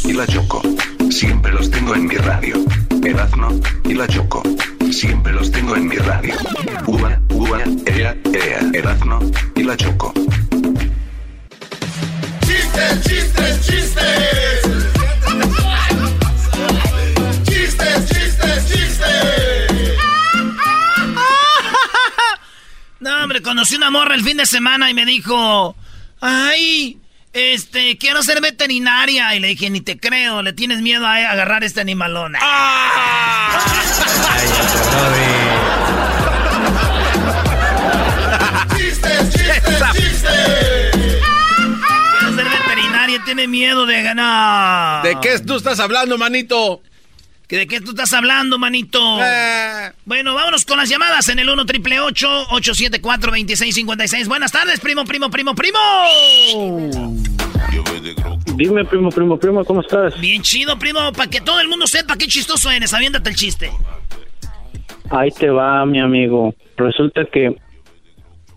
y 0.04 0.12
la 0.12 0.26
Choco. 0.26 0.62
Siempre 1.10 1.52
los 1.52 1.70
tengo 1.70 1.94
en 1.94 2.06
mi 2.06 2.16
radio. 2.16 2.56
Erazno 3.04 3.60
y 3.84 3.94
la 3.94 4.06
Choco. 4.08 4.42
Siempre 4.92 5.32
los 5.32 5.50
tengo 5.50 5.74
en 5.74 5.88
mi 5.88 5.96
radio. 5.96 6.34
Uva, 6.86 7.18
uva, 7.30 7.60
ea, 7.86 8.14
ea. 8.34 8.60
Erazno 8.74 9.20
y 9.56 9.62
la 9.62 9.74
Choco. 9.74 10.12
Chistes, 12.46 13.02
chistes, 13.02 13.66
chistes. 13.66 14.62
Chistes, 17.44 18.08
chistes, 18.08 18.68
chistes. 18.68 19.72
No, 23.00 23.22
hombre, 23.24 23.40
conocí 23.40 23.76
una 23.76 23.90
morra 23.90 24.14
el 24.14 24.22
fin 24.22 24.36
de 24.36 24.44
semana 24.46 24.90
y 24.90 24.94
me 24.94 25.06
dijo, 25.06 25.74
ay, 26.20 27.00
este, 27.32 27.96
quiero 27.98 28.22
ser 28.22 28.40
veterinaria. 28.40 29.34
Y 29.34 29.40
le 29.40 29.48
dije, 29.48 29.70
ni 29.70 29.80
te 29.80 29.98
creo, 29.98 30.42
le 30.42 30.52
tienes 30.52 30.80
miedo 30.80 31.06
a 31.06 31.14
agarrar 31.14 31.64
este 31.64 31.80
animalón. 31.80 32.34
Chistes, 38.76 39.30
chistes, 39.30 39.82
chistes. 39.92 40.90
Quiero 42.18 42.36
ser 42.36 42.48
veterinaria, 42.48 43.22
tiene 43.24 43.48
miedo 43.48 43.86
de 43.86 44.02
ganar. 44.02 45.02
¿De 45.04 45.18
qué 45.20 45.38
tú 45.40 45.56
estás 45.56 45.80
hablando, 45.80 46.18
manito? 46.18 46.82
¿Que 47.52 47.58
¿De 47.58 47.66
qué 47.66 47.82
tú 47.82 47.90
estás 47.90 48.10
hablando, 48.14 48.58
manito? 48.58 48.98
Eh. 49.22 49.92
Bueno, 50.06 50.34
vámonos 50.34 50.64
con 50.64 50.78
las 50.78 50.88
llamadas 50.88 51.28
en 51.28 51.38
el 51.38 51.50
1 51.50 51.66
triple 51.66 52.00
874 52.00 53.30
2656 53.30 54.26
Buenas 54.26 54.50
tardes, 54.50 54.80
primo, 54.80 55.04
primo, 55.04 55.28
primo, 55.28 55.54
primo. 55.54 55.78
Dime, 58.56 58.86
primo, 58.86 59.10
primo, 59.10 59.36
primo, 59.36 59.64
¿cómo 59.66 59.82
estás? 59.82 60.18
Bien 60.18 60.40
chido, 60.40 60.78
primo, 60.78 61.12
para 61.14 61.28
que 61.28 61.42
todo 61.42 61.60
el 61.60 61.68
mundo 61.68 61.86
sepa 61.86 62.16
qué 62.16 62.26
chistoso 62.26 62.70
eres. 62.70 62.94
Aviéntate 62.94 63.28
el 63.28 63.36
chiste. 63.36 63.70
Ahí 65.10 65.30
te 65.30 65.50
va, 65.50 65.84
mi 65.84 66.00
amigo. 66.00 66.54
Resulta 66.78 67.26
que 67.26 67.54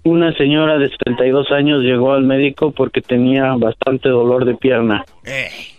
una 0.04 0.32
señora 0.38 0.78
de 0.78 0.88
72 0.88 1.52
años 1.52 1.82
llegó 1.82 2.14
al 2.14 2.24
médico 2.24 2.72
porque 2.72 3.02
tenía 3.02 3.56
bastante 3.56 4.08
dolor 4.08 4.46
de 4.46 4.56
pierna. 4.56 5.04
Eh. 5.26 5.75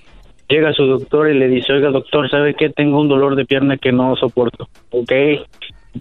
Llega 0.48 0.72
su 0.72 0.86
doctor 0.86 1.28
y 1.28 1.38
le 1.38 1.48
dice, 1.48 1.72
oiga, 1.72 1.90
doctor, 1.90 2.30
¿sabe 2.30 2.54
qué? 2.54 2.70
Tengo 2.70 3.00
un 3.00 3.08
dolor 3.08 3.34
de 3.34 3.44
pierna 3.44 3.76
que 3.76 3.90
no 3.90 4.14
soporto. 4.14 4.68
Ok, 4.90 5.12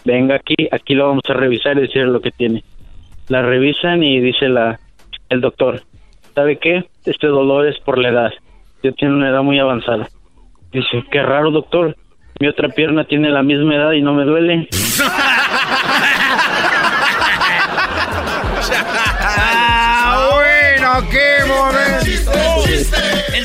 venga 0.04 0.36
aquí, 0.36 0.56
aquí 0.72 0.94
lo 0.94 1.08
vamos 1.08 1.24
a 1.28 1.34
revisar 1.34 1.78
y 1.78 1.82
decir 1.82 2.06
lo 2.06 2.22
que 2.22 2.32
tiene. 2.32 2.64
La 3.28 3.42
revisan 3.42 4.04
y 4.04 4.20
dice 4.20 4.48
la 4.50 4.80
el 5.30 5.42
doctor, 5.42 5.82
¿sabe 6.36 6.58
qué? 6.58 6.86
Este 7.06 7.28
dolor 7.28 7.66
es 7.68 7.80
por 7.80 7.98
la 7.98 8.10
edad. 8.10 8.32
Yo 8.84 8.94
tiene 8.94 9.16
una 9.16 9.30
edad 9.30 9.42
muy 9.42 9.58
avanzada. 9.58 10.08
Dice, 10.72 11.04
qué 11.12 11.24
raro, 11.24 11.50
doctor. 11.50 11.96
Mi 12.40 12.48
otra 12.48 12.70
pierna 12.70 13.06
tiene 13.06 13.30
la 13.30 13.42
misma 13.42 13.76
edad 13.76 13.92
y 13.94 14.02
no 14.02 14.14
me 14.14 14.26
duele. 14.26 14.68
Ah, 19.28 20.30
bueno, 20.34 21.10
qué 21.12 21.46
momento. 21.48 22.05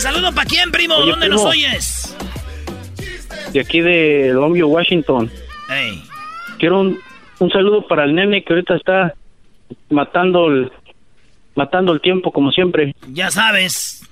¿El 0.00 0.04
saludo 0.04 0.32
para 0.32 0.48
quién, 0.48 0.70
primo? 0.72 0.94
Oye, 0.94 1.10
¿Dónde 1.10 1.26
primo. 1.26 1.42
nos 1.42 1.52
oyes? 1.52 2.16
De 3.52 3.60
aquí 3.60 3.82
de 3.82 4.30
Longview, 4.32 4.66
Washington. 4.66 5.30
Ey. 5.68 6.02
Quiero 6.58 6.80
un, 6.80 6.98
un 7.38 7.50
saludo 7.50 7.86
para 7.86 8.04
el 8.04 8.14
nene 8.14 8.42
que 8.42 8.54
ahorita 8.54 8.76
está 8.76 9.12
matando 9.90 10.46
el, 10.46 10.72
matando 11.54 11.92
el 11.92 12.00
tiempo 12.00 12.32
como 12.32 12.50
siempre. 12.50 12.94
Ya 13.08 13.30
sabes. 13.30 14.08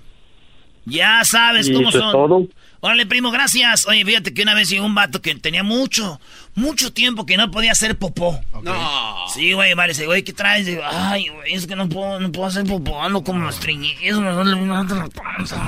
Ya 0.85 1.25
sabes 1.25 1.69
Y 1.71 1.73
cómo 1.73 1.89
eso 1.89 1.97
es 1.99 2.05
son. 2.05 2.13
todo. 2.13 2.47
Órale, 2.81 3.07
primo, 3.07 3.31
gracias. 3.31 3.89
Oye, 3.89 4.05
fíjate 4.05 4.35
que 4.35 4.43
una 4.43 4.53
vez 4.55 4.69
llegó 4.69 4.85
un 4.85 4.95
vato 4.95 5.23
que 5.23 5.35
tenía 5.37 5.63
mucho, 5.63 6.21
mucho 6.59 6.93
tiempo 6.93 7.25
que 7.25 7.37
no 7.37 7.51
podía 7.51 7.73
hacer 7.73 7.97
popó. 7.97 8.41
No. 8.63 9.27
Sí, 9.33 9.53
güey, 9.53 9.75
vale, 9.75 9.93
dice, 9.93 10.07
güey, 10.07 10.23
¿qué 10.23 10.33
traes? 10.33 10.67
Digo, 10.67 10.83
ay, 10.85 11.29
güey, 11.29 11.55
es 11.55 11.67
que 11.67 11.77
no 11.77 11.89
puedo, 11.89 12.19
no 12.21 12.31
puedo 12.33 12.49
hacer 12.49 12.65
popó, 12.65 13.03
ando 13.03 13.23
como 13.23 13.49
estreñido, 13.49 14.21
me 14.21 14.31
duele 14.33 14.67
la 14.67 15.09
panza. 15.09 15.63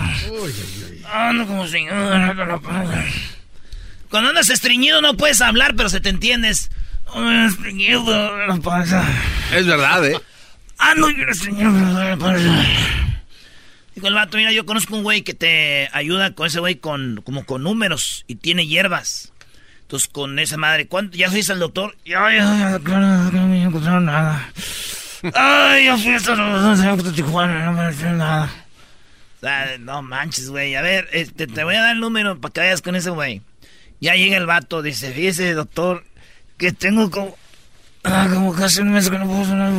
Ando 1.12 1.46
como 1.46 1.64
estreñido, 1.64 1.94
me 1.94 2.02
duele 2.02 2.46
la 2.46 2.58
panza. 2.58 3.04
Cuando 4.10 4.30
andas 4.30 4.50
estreñido 4.50 5.00
no 5.00 5.16
puedes 5.16 5.40
hablar, 5.40 5.74
pero 5.76 5.88
se 5.88 6.00
te 6.00 6.08
entiendes. 6.08 6.70
Estreñido, 7.46 8.02
me 8.36 8.46
la 8.48 8.56
panza. 8.62 9.04
Es 9.54 9.66
verdad, 9.66 10.04
¿eh? 10.04 10.20
Ando 10.78 11.08
estreñido, 11.08 11.70
me 11.70 11.92
duele 11.92 12.10
la 12.10 12.16
panza. 12.16 12.66
Dijo 13.94 14.08
el 14.08 14.14
vato, 14.14 14.36
mira, 14.36 14.52
yo 14.52 14.66
conozco 14.66 14.96
un 14.96 15.02
güey 15.02 15.22
que 15.22 15.34
te 15.34 15.88
ayuda 15.92 16.34
con 16.34 16.46
ese 16.46 16.58
güey 16.58 16.76
con, 16.76 17.20
como 17.24 17.44
con 17.44 17.62
números 17.62 18.24
y 18.26 18.36
tiene 18.36 18.66
hierbas. 18.66 19.32
Entonces, 19.90 20.08
con 20.08 20.38
esa 20.38 20.56
madre, 20.56 20.86
¿cuánto? 20.86 21.16
¿Ya 21.16 21.28
fuiste 21.28 21.52
al 21.52 21.58
doctor? 21.58 21.96
Ya, 22.04 22.30
ya, 22.30 22.44
ya, 22.56 22.78
claro, 22.78 23.32
no 23.32 23.48
me 23.48 23.60
encontraron 23.60 24.04
nada. 24.04 24.48
Ay, 25.34 25.86
ya 25.86 25.96
fui 25.96 26.12
hasta 26.12 26.36
los 26.36 27.12
Tijuana, 27.12 27.64
no 27.64 27.72
me 27.72 27.88
encontraron 27.88 28.18
nada. 28.18 28.48
O 29.36 29.40
sea, 29.40 29.78
no 29.80 30.00
manches, 30.02 30.48
güey. 30.48 30.76
A 30.76 30.82
ver, 30.82 31.08
este, 31.12 31.48
te 31.48 31.64
voy 31.64 31.74
a 31.74 31.80
dar 31.80 31.96
el 31.96 32.00
número 32.00 32.40
para 32.40 32.52
que 32.52 32.60
vayas 32.60 32.82
con 32.82 32.94
ese 32.94 33.10
güey. 33.10 33.42
Ya 33.98 34.14
llega 34.14 34.36
el 34.36 34.46
vato, 34.46 34.80
dice, 34.80 35.10
fíjese, 35.10 35.54
doctor, 35.54 36.04
que 36.56 36.70
tengo 36.70 37.10
como, 37.10 37.36
ah, 38.04 38.28
como 38.32 38.54
casi 38.54 38.82
un 38.82 38.92
mes 38.92 39.10
que 39.10 39.18
no 39.18 39.26
puedo 39.26 39.44
sonar 39.44 39.72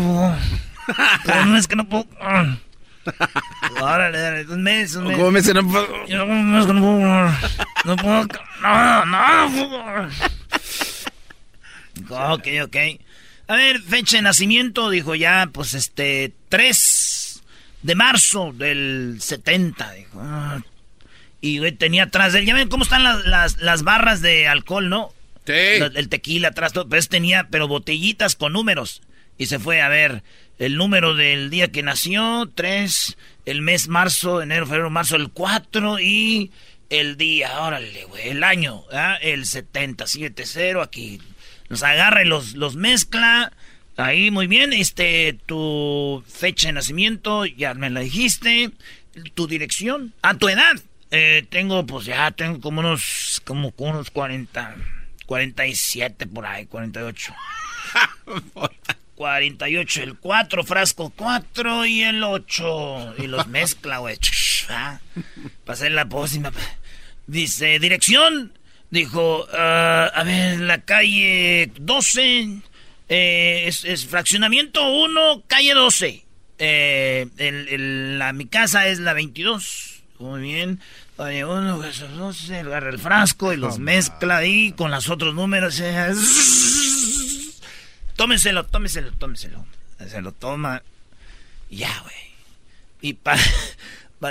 Como 1.24 1.42
un 1.42 1.54
mes 1.54 1.68
que 1.70 1.78
no 1.78 1.88
puedo... 1.88 2.06
Ah. 2.20 2.58
Órale, 3.82 4.46
un 4.48 4.64
mes, 4.64 4.96
un 4.96 5.08
mes. 5.08 5.18
¿Cómo 5.18 5.42
que 5.42 5.54
no 5.54 5.68
puedo? 5.68 6.04
un 6.26 6.54
mes 6.54 6.68
no 6.68 6.80
puedo... 6.80 7.32
No 7.86 7.96
puedo... 7.96 8.28
No, 8.62 9.06
no, 9.06 10.10
Ok, 12.34 12.48
ok. 12.64 12.78
A 13.48 13.56
ver, 13.56 13.82
fecha 13.82 14.18
de 14.18 14.24
nacimiento, 14.24 14.90
dijo 14.90 15.16
ya, 15.16 15.50
pues 15.52 15.74
este, 15.74 16.34
3 16.50 17.44
de 17.82 17.96
marzo 17.96 18.54
del 18.54 19.18
70, 19.20 19.92
dijo. 19.94 20.22
Y 21.42 21.72
tenía 21.74 22.04
atrás 22.04 22.34
de 22.34 22.40
él, 22.40 22.46
ya 22.46 22.54
ven 22.54 22.70
cómo 22.70 22.84
están 22.84 23.04
las, 23.04 23.58
las, 23.58 23.84
barras 23.84 24.22
de 24.22 24.48
alcohol, 24.48 24.90
¿no? 24.90 25.14
Sí. 25.46 25.54
El 25.54 26.08
tequila 26.08 26.50
atrás, 26.50 26.72
todo, 26.72 26.88
pues 26.88 27.10
tenía, 27.10 27.48
pero 27.50 27.68
botellitas 27.68 28.36
con 28.36 28.54
números. 28.54 29.02
Y 29.38 29.48
se 29.48 29.58
fue 29.58 29.82
a 29.82 29.90
ver 29.90 30.24
el 30.62 30.78
número 30.78 31.16
del 31.16 31.50
día 31.50 31.72
que 31.72 31.82
nació, 31.82 32.48
3, 32.54 33.18
el 33.46 33.64
mes 33.64 33.88
marzo, 33.88 34.44
enero, 34.44 34.68
febrero, 34.68 34.92
marzo, 34.92 35.16
el 35.16 35.32
4 35.32 36.00
y 36.00 36.52
el 36.92 37.18
día, 37.18 37.62
órale, 37.62 38.06
güey, 38.06 38.30
el 38.30 38.44
año, 38.44 38.84
¿ah? 38.94 39.18
el 39.24 39.48
0 39.48 40.82
aquí. 40.84 41.20
Los 41.68 41.82
agarra 41.82 42.22
y 42.22 42.28
los, 42.28 42.54
los 42.54 42.76
mezcla. 42.76 43.52
Ahí, 43.98 44.30
muy 44.30 44.46
bien, 44.46 44.72
este, 44.72 45.36
tu 45.48 46.24
fecha 46.28 46.68
de 46.68 46.74
nacimiento, 46.74 47.48
ya 47.48 47.74
me 47.74 47.90
la 47.90 48.02
dijiste. 48.02 48.70
Tu 49.34 49.48
dirección, 49.48 50.14
a 50.22 50.36
tu 50.36 50.48
edad. 50.48 50.76
Eh, 51.10 51.44
tengo, 51.50 51.88
pues 51.88 52.06
ya 52.06 52.30
tengo 52.30 52.62
como 52.62 52.82
unos, 52.82 53.42
como 53.46 53.74
unos 53.78 54.12
40, 54.12 54.76
47 55.26 56.28
por 56.28 56.46
ahí, 56.46 56.68
48. 56.68 57.34
48, 59.22 60.02
el 60.02 60.18
4, 60.18 60.64
frasco 60.64 61.14
4 61.16 61.86
y 61.86 62.02
el 62.02 62.24
8. 62.24 63.14
Y 63.20 63.28
los 63.28 63.46
mezcla, 63.46 64.00
güey. 64.00 64.18
Pasé 65.64 65.92
la 65.92 66.10
pócima. 66.10 66.52
Dice, 67.28 67.78
dirección. 67.78 68.52
Dijo, 68.90 69.46
uh, 69.46 69.56
a 69.56 70.24
ver, 70.26 70.60
la 70.62 70.82
calle 70.82 71.72
12. 71.80 72.62
Eh, 73.10 73.66
es, 73.68 74.08
fraccionamiento 74.08 74.92
1, 74.92 75.44
calle 75.46 75.76
12. 75.76 76.26
Eh, 76.58 77.28
el, 77.38 77.68
el, 77.70 78.18
la, 78.18 78.34
mi 78.34 78.48
casa 78.48 78.88
es 78.88 78.98
la 78.98 79.14
22. 79.14 80.02
Muy 80.18 80.42
bien. 80.42 80.80
Oye, 81.18 81.46
uno, 81.46 81.80
se 82.34 82.58
agarra 82.58 82.90
el 82.90 82.98
frasco 82.98 83.54
y 83.54 83.58
los 83.58 83.78
mezcla 83.78 84.38
ahí 84.38 84.72
con 84.72 84.90
los 84.90 85.10
otros 85.10 85.36
números. 85.36 85.80
Tómeselo, 88.16 88.66
tómeselo, 88.66 89.12
tómeselo. 89.14 89.66
Se 90.08 90.22
lo 90.22 90.32
toma. 90.32 90.84
Ya, 91.70 92.00
güey. 92.02 92.16
Y 93.02 93.14
pa, 93.14 93.36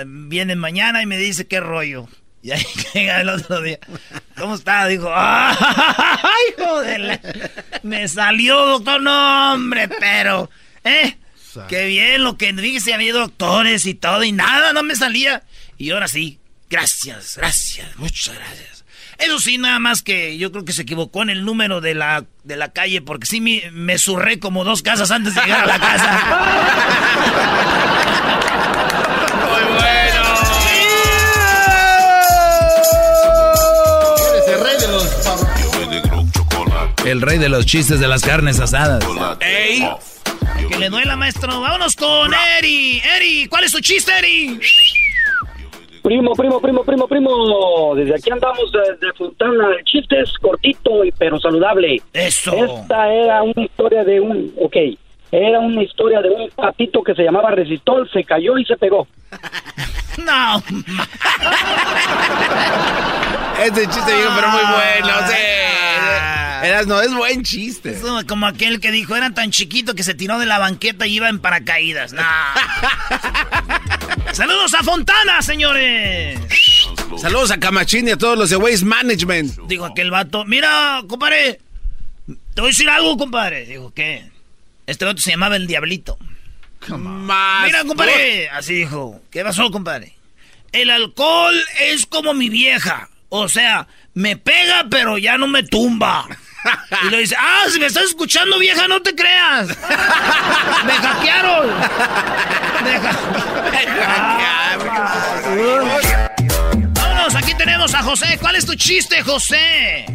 viene 0.07 0.57
mañana 0.57 1.03
y 1.03 1.07
me 1.07 1.16
dice 1.16 1.47
qué 1.47 1.61
rollo. 1.61 2.09
Y 2.43 2.53
ahí 2.53 2.64
llega 2.95 3.21
el 3.21 3.29
otro 3.29 3.61
día. 3.61 3.79
¿Cómo 4.37 4.55
está? 4.55 4.87
Dijo, 4.87 5.11
¡ay, 5.14 6.55
joder! 6.59 7.21
Me 7.83 8.09
salió, 8.09 8.57
doctor. 8.66 9.03
No, 9.03 9.53
hombre, 9.55 9.88
pero, 9.88 10.51
¿eh? 10.85 11.16
Qué 11.69 11.87
bien 11.87 12.23
lo 12.23 12.37
que 12.38 12.53
dice, 12.53 12.95
había 12.95 13.12
doctores 13.12 13.85
y 13.87 13.95
todo, 13.95 14.23
y 14.23 14.31
nada, 14.31 14.73
no 14.73 14.85
me 14.85 14.95
salía. 14.95 15.43
Y 15.79 15.90
ahora 15.90 16.07
sí, 16.07 16.38
gracias, 16.69 17.37
gracias, 17.37 17.97
muchas 17.97 18.37
gracias. 18.37 18.80
Eso 19.21 19.39
sí, 19.39 19.59
nada 19.59 19.79
más 19.79 20.03
que 20.03 20.39
yo 20.39 20.51
creo 20.51 20.65
que 20.65 20.73
se 20.73 20.83
equivocó 20.83 21.23
en 21.23 21.31
el 21.31 21.45
número 21.45 21.81
de 21.81 21.95
la, 21.95 22.25
de 22.45 22.57
la 22.57 22.73
calle, 22.73 23.03
porque 23.03 23.27
sí 23.27 23.41
me, 23.41 23.71
me 23.71 23.99
surré 23.99 24.39
como 24.39 24.65
dos 24.65 24.83
casas 24.83 25.11
antes 25.11 25.35
de 25.35 25.43
llegar 25.43 25.65
a 25.65 25.67
la 25.67 25.79
casa. 25.79 26.39
Muy 29.51 29.63
bueno. 29.75 30.21
el 34.49 34.61
rey 34.65 34.79
de 34.81 34.89
los... 34.89 35.21
El 37.05 37.23
rey 37.23 37.39
de 37.39 37.49
los 37.49 37.67
chistes 37.67 38.01
de 38.01 38.09
las 38.09 38.23
carnes 38.23 38.61
asadas. 38.61 39.05
¡Ey! 39.41 39.89
Que 40.69 40.79
le 40.79 40.91
duela, 40.91 41.17
maestro. 41.17 41.61
Vámonos 41.61 41.97
con 41.97 42.33
Eri. 42.59 43.01
Eri, 43.17 43.47
¿cuál 43.49 43.65
es 43.65 43.73
tu 43.73 43.81
chiste, 43.81 44.13
Eri? 44.17 44.61
Primo, 46.03 46.35
primo, 46.35 46.61
primo, 46.61 46.83
primo, 46.83 47.07
primo. 47.07 47.95
Desde 47.95 48.15
aquí 48.15 48.31
andamos 48.31 48.73
desde 48.73 49.13
Fontana. 49.15 49.69
El 49.79 49.85
chiste 49.85 50.21
es 50.21 50.33
cortito 50.39 51.05
y 51.05 51.13
pero 51.13 51.39
saludable. 51.39 52.01
Eso. 52.13 52.53
Esta 52.55 53.13
era 53.13 53.43
una 53.43 53.63
historia 53.63 54.05
de 54.05 54.21
un, 54.21 54.53
ok, 54.59 54.77
era 55.33 55.61
una 55.61 55.83
historia 55.83 56.21
de 56.21 56.31
un 56.31 56.51
patito 56.51 57.03
que 57.03 57.15
se 57.15 57.23
llamaba 57.23 57.51
Resistol, 57.51 58.09
se 58.11 58.25
cayó 58.25 58.59
y 58.59 58.65
se 58.65 58.77
pegó. 58.77 59.07
no. 60.25 60.59
este 63.65 63.87
chiste 63.87 64.15
viejo, 64.15 64.33
pero 64.35 64.49
muy 64.49 64.63
bueno. 64.63 65.09
Sí. 65.29 65.37
Eras, 66.63 66.87
no, 66.87 67.01
es 67.01 67.15
buen 67.15 67.43
chiste. 67.43 67.91
Es 67.91 68.03
como 68.27 68.47
aquel 68.47 68.81
que 68.81 68.91
dijo, 68.91 69.17
era 69.17 69.31
tan 69.31 69.51
chiquito 69.51 69.95
que 69.95 70.03
se 70.03 70.15
tiró 70.15 70.39
de 70.39 70.47
la 70.47 70.59
banqueta 70.59 71.07
y 71.07 71.15
iba 71.15 71.29
en 71.29 71.39
paracaídas. 71.39 72.13
No. 72.13 72.23
Saludos 74.33 74.75
a 74.75 74.83
Fontana, 74.83 75.42
señores. 75.42 76.38
Saludos 77.18 77.51
a 77.51 77.59
Camachín 77.59 78.09
y 78.09 78.12
a 78.12 78.18
todos 78.18 78.38
los 78.38 78.51
de 78.51 78.57
Waste 78.57 78.85
Management. 78.85 79.59
Dijo 79.66 79.85
aquel 79.85 80.11
vato, 80.11 80.44
mira, 80.44 81.03
compadre, 81.07 81.61
te 82.27 82.61
voy 82.61 82.68
a 82.68 82.73
decir 82.73 82.88
algo, 82.88 83.16
compadre. 83.16 83.66
Dijo, 83.66 83.92
¿qué? 83.94 84.31
Este 84.87 85.05
vato 85.05 85.20
se 85.20 85.31
llamaba 85.31 85.57
el 85.57 85.66
Diablito. 85.66 86.18
Mira, 86.88 87.85
compadre, 87.87 88.49
así 88.51 88.75
dijo. 88.75 89.20
¿Qué 89.31 89.42
pasó, 89.44 89.70
compadre? 89.70 90.14
El 90.73 90.90
alcohol 90.90 91.55
es 91.81 92.07
como 92.07 92.33
mi 92.33 92.49
vieja. 92.49 93.11
O 93.29 93.49
sea, 93.49 93.87
me 94.14 94.37
pega, 94.37 94.87
pero 94.90 95.18
ya 95.18 95.37
no 95.38 95.46
me 95.46 95.62
tumba. 95.62 96.27
Y 97.07 97.11
le 97.11 97.18
dice, 97.18 97.37
ah, 97.38 97.64
si 97.70 97.79
me 97.79 97.87
estás 97.87 98.05
escuchando, 98.05 98.59
vieja, 98.59 98.87
no 98.88 99.01
te 99.01 99.14
creas. 99.14 99.68
Me 100.87 100.92
hackearon. 100.92 101.68
Me, 102.85 102.99
hackearon. 102.99 104.51
Vámonos, 106.94 107.35
aquí 107.35 107.55
tenemos 107.55 107.94
a 107.94 108.03
José. 108.03 108.38
¿Cuál 108.40 108.57
es 108.57 108.66
tu 108.66 108.75
chiste, 108.75 109.23
José? 109.23 110.07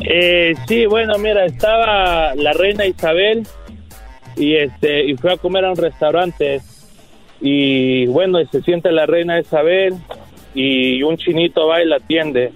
Eh, 0.00 0.54
sí, 0.66 0.86
bueno, 0.86 1.18
mira, 1.18 1.44
estaba 1.44 2.34
la 2.34 2.52
reina 2.52 2.86
Isabel 2.86 3.46
y 4.36 4.56
este 4.56 5.04
y 5.04 5.16
fue 5.16 5.32
a 5.32 5.36
comer 5.36 5.64
a 5.64 5.70
un 5.70 5.76
restaurante 5.76 6.62
y 7.40 8.06
bueno, 8.06 8.38
se 8.50 8.62
siente 8.62 8.90
la 8.92 9.06
reina 9.06 9.40
Isabel 9.40 9.94
y 10.54 11.02
un 11.02 11.16
chinito 11.16 11.66
va 11.66 11.82
y 11.82 11.86
la 11.86 11.96
atiende 11.96 12.52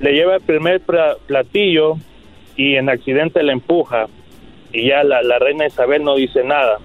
le 0.00 0.12
lleva 0.12 0.36
el 0.36 0.42
primer 0.42 0.80
platillo 1.26 1.96
y 2.56 2.76
en 2.76 2.88
accidente 2.88 3.42
le 3.42 3.52
empuja 3.52 4.06
y 4.72 4.88
ya 4.88 5.02
la, 5.02 5.38
reina 5.38 5.66
Isabel 5.66 6.04
no 6.04 6.16
dice 6.16 6.44
nada. 6.44 6.78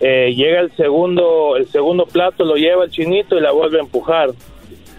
Eh, 0.00 0.34
llega 0.34 0.60
el 0.60 0.72
segundo, 0.72 1.56
el 1.56 1.66
segundo 1.68 2.06
plato, 2.06 2.44
lo 2.44 2.56
lleva 2.56 2.84
el 2.84 2.90
chinito 2.90 3.36
y 3.36 3.40
la 3.40 3.52
vuelve 3.52 3.78
a 3.78 3.82
empujar 3.82 4.30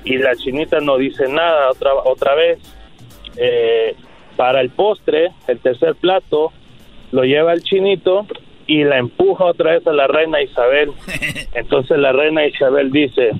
y 0.06 0.18
la 0.18 0.36
chinita 0.36 0.80
no 0.80 0.98
dice 0.98 1.28
nada 1.28 1.70
otra, 1.70 1.94
otra 2.06 2.36
vez. 2.36 2.60
Eh, 3.38 3.96
para 4.36 4.62
el 4.62 4.70
postre, 4.72 5.32
el 5.48 5.60
tercer 5.60 5.96
plato, 5.96 6.52
lo 7.12 7.24
lleva 7.24 7.54
el 7.54 7.62
chinito 7.62 8.26
y 8.66 8.84
la 8.84 8.98
empuja 8.98 9.46
otra 9.46 9.74
vez 9.74 9.86
a 9.86 9.94
la 9.94 10.08
reina 10.08 10.42
Isabel. 10.42 10.92
Entonces 11.54 11.98
la 11.98 12.12
reina 12.12 12.46
Isabel 12.48 12.92
dice, 12.92 13.32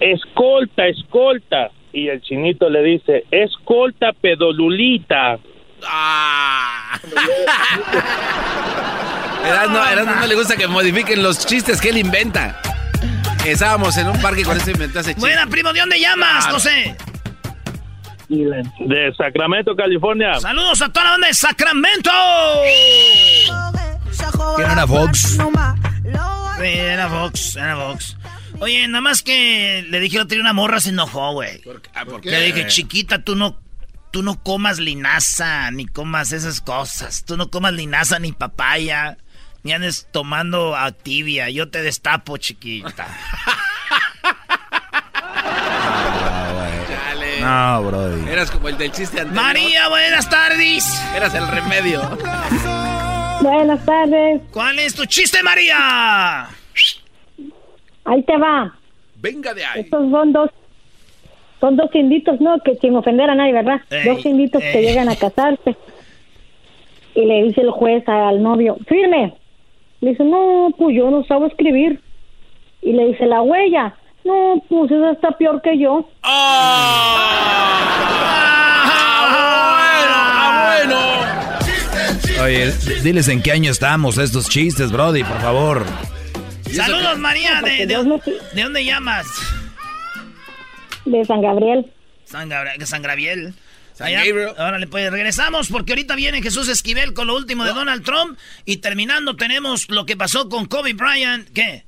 escolta, 0.00 0.86
escolta 0.86 1.70
y 1.94 2.08
el 2.08 2.20
chinito 2.20 2.68
le 2.68 2.82
dice, 2.82 3.24
escolta 3.30 4.12
pedolulita. 4.12 5.38
Ah. 5.86 6.98
Erasno, 9.46 10.14
no 10.16 10.26
le 10.26 10.34
gusta 10.34 10.56
que 10.56 10.66
modifiquen 10.66 11.22
los 11.22 11.46
chistes 11.46 11.80
que 11.80 11.90
él 11.90 11.98
inventa. 11.98 12.60
Estábamos 13.46 13.96
en 13.96 14.08
un 14.08 14.20
parque 14.20 14.42
con 14.42 14.56
ese 14.56 14.72
inventase 14.72 15.14
chiste. 15.14 15.20
Buena, 15.20 15.46
primo, 15.46 15.72
¿de 15.72 15.80
dónde 15.80 16.00
llamas, 16.00 16.46
José? 16.48 16.96
De 18.28 19.12
Sacramento, 19.16 19.76
California. 19.76 20.40
Saludos 20.40 20.82
a 20.82 20.88
toda 20.88 21.04
la 21.04 21.10
banda 21.12 21.28
de 21.28 21.34
Sacramento. 21.34 22.10
¿Quién 24.56 24.70
era 24.70 24.84
Vox? 24.84 25.38
era 26.62 27.06
Vox, 27.06 27.56
era 27.56 27.74
Vox. 27.76 28.16
Oye, 28.60 28.86
nada 28.88 29.00
más 29.00 29.22
que 29.22 29.84
le 29.88 30.00
dije 30.00 30.26
que 30.26 30.38
una 30.38 30.52
morra, 30.52 30.80
se 30.80 30.90
enojó, 30.90 31.32
güey. 31.32 31.60
¿Por, 31.62 31.80
qué? 32.20 32.30
Le 32.30 32.40
dije, 32.52 32.66
chiquita, 32.66 33.22
tú 33.22 33.34
no, 33.34 33.58
tú 34.10 34.22
no 34.22 34.42
comas 34.42 34.78
linaza, 34.78 35.70
ni 35.70 35.86
comas 35.86 36.32
esas 36.32 36.60
cosas. 36.60 37.24
Tú 37.24 37.36
no 37.36 37.50
comas 37.50 37.72
linaza 37.72 38.18
ni 38.18 38.32
papaya, 38.32 39.18
ni 39.62 39.72
andes 39.72 40.08
tomando 40.12 40.76
activia. 40.76 41.50
Yo 41.50 41.68
te 41.68 41.82
destapo, 41.82 42.36
chiquita. 42.36 43.08
No, 47.40 47.82
bro. 47.82 48.26
Eras 48.26 48.50
como 48.50 48.68
el 48.68 48.78
del 48.78 48.90
chiste 48.90 49.20
anterior. 49.20 49.44
María, 49.44 49.88
buenas 49.88 50.30
tardes. 50.30 50.84
Eras 51.14 51.34
el 51.34 51.46
remedio. 51.46 52.00
Buenas 53.42 53.84
tardes. 53.84 54.40
¿Cuál 54.50 54.78
es 54.78 54.94
tu 54.94 55.04
chiste, 55.04 55.42
María? 55.42 56.48
Ahí 58.04 58.22
te 58.22 58.36
va. 58.36 58.74
Venga 59.20 59.54
de 59.54 59.64
ahí. 59.64 59.80
Estos 59.82 60.10
son 60.10 60.32
dos, 60.32 60.50
son 61.60 61.76
dos 61.76 61.90
inditos, 61.94 62.40
¿no? 62.40 62.58
Que 62.60 62.74
sin 62.76 62.94
ofender 62.96 63.30
a 63.30 63.34
nadie, 63.34 63.52
¿verdad? 63.54 63.80
Ey, 63.90 64.04
dos 64.08 64.24
inditos 64.26 64.60
que 64.62 64.78
ey. 64.78 64.86
llegan 64.86 65.08
a 65.08 65.16
casarse. 65.16 65.76
Y 67.14 67.24
le 67.24 67.44
dice 67.44 67.60
el 67.62 67.70
juez 67.70 68.06
al 68.08 68.42
novio, 68.42 68.76
firme. 68.86 69.34
Le 70.00 70.10
dice, 70.10 70.24
no, 70.24 70.68
pues 70.76 70.96
yo 70.96 71.10
no 71.10 71.24
sabo 71.24 71.46
escribir. 71.46 72.00
Y 72.82 72.92
le 72.92 73.06
dice, 73.06 73.24
la 73.26 73.40
huella. 73.40 73.94
No, 74.24 74.62
pues 74.68 74.90
esa 74.90 75.12
está 75.12 75.30
peor 75.32 75.62
que 75.62 75.78
yo. 75.78 76.08
¡Ah, 79.04 80.76
bueno! 82.26 82.42
Oye, 82.44 82.66
d- 82.72 83.00
diles 83.02 83.28
en 83.28 83.42
qué 83.42 83.52
año 83.52 83.70
estamos 83.70 84.18
estos 84.18 84.48
chistes, 84.48 84.90
Brody, 84.92 85.24
por 85.24 85.38
favor. 85.40 85.84
Saludos, 86.74 87.18
María. 87.18 87.62
¿De, 87.62 87.86
de, 87.86 88.62
dónde 88.62 88.84
llamas? 88.84 89.26
De 91.04 91.24
San 91.24 91.40
Gabriel. 91.42 91.90
San, 92.24 92.48
Gabriel. 92.48 92.86
San 92.86 93.02
Gabriel. 93.02 93.54
Órale, 94.58 94.86
pues 94.86 95.10
regresamos 95.10 95.68
porque 95.68 95.92
ahorita 95.92 96.16
viene 96.16 96.42
Jesús 96.42 96.68
Esquivel 96.68 97.14
con 97.14 97.26
lo 97.28 97.36
último 97.36 97.64
de 97.64 97.72
Donald 97.72 98.04
Trump 98.04 98.38
y 98.64 98.78
terminando 98.78 99.36
tenemos 99.36 99.88
lo 99.88 100.06
que 100.06 100.16
pasó 100.16 100.48
con 100.48 100.66
Kobe 100.66 100.94
Bryant. 100.94 101.48
¿Qué? 101.50 101.84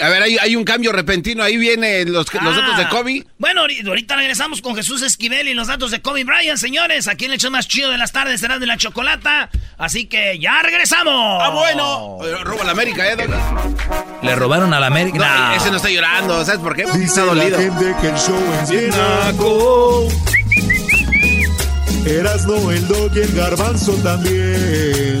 A 0.00 0.08
ver, 0.08 0.22
hay, 0.22 0.38
hay 0.38 0.56
un 0.56 0.64
cambio 0.64 0.90
repentino. 0.90 1.42
Ahí 1.42 1.58
vienen 1.58 2.12
los, 2.12 2.26
los 2.32 2.56
datos 2.56 2.76
de 2.78 2.84
Ah. 2.84 2.88
Kobe. 2.88 3.26
Bueno, 3.38 3.62
ahori- 3.62 3.86
ahorita 3.86 4.16
regresamos 4.16 4.62
con 4.62 4.74
Jesús 4.74 5.02
Esquivel 5.02 5.48
y 5.48 5.54
los 5.54 5.66
datos 5.68 5.90
de 5.90 6.00
Kobe 6.00 6.24
Bryant, 6.24 6.58
señores. 6.58 7.08
Aquí 7.08 7.26
en 7.26 7.32
el 7.32 7.38
show 7.38 7.50
más 7.50 7.68
chido 7.68 7.90
de 7.90 7.98
las 7.98 8.10
tardes 8.10 8.40
será 8.40 8.58
de 8.58 8.66
la 8.66 8.78
chocolata. 8.78 9.50
Así 9.76 10.06
que 10.06 10.38
ya 10.38 10.62
regresamos. 10.62 11.42
¡Ah, 11.42 11.50
bueno! 11.50 12.18
Roba 12.42 12.64
la 12.64 12.70
América, 12.72 13.06
¿eh, 13.06 13.16
Doggy? 13.16 13.34
Le 14.26 14.34
robaron 14.34 14.72
a 14.72 14.80
la 14.80 14.86
América. 14.86 15.18
No, 15.18 15.48
No. 15.48 15.54
ese 15.56 15.70
no 15.70 15.76
está 15.76 15.90
llorando. 15.90 16.42
¿Sabes 16.44 16.60
por 16.60 16.74
qué? 16.74 16.84
Dice 16.86 17.04
está 17.04 17.20
dolido. 17.24 17.50
la 17.50 17.62
gente 17.62 17.94
que 18.00 18.06
el 18.08 18.16
show 18.16 18.42
es 18.62 18.70
bien 18.70 18.92
Erasno, 22.06 22.70
el 22.72 22.88
dog 22.88 23.12
y 23.14 23.20
el 23.20 23.32
garbanzo 23.32 23.92
también. 24.02 25.20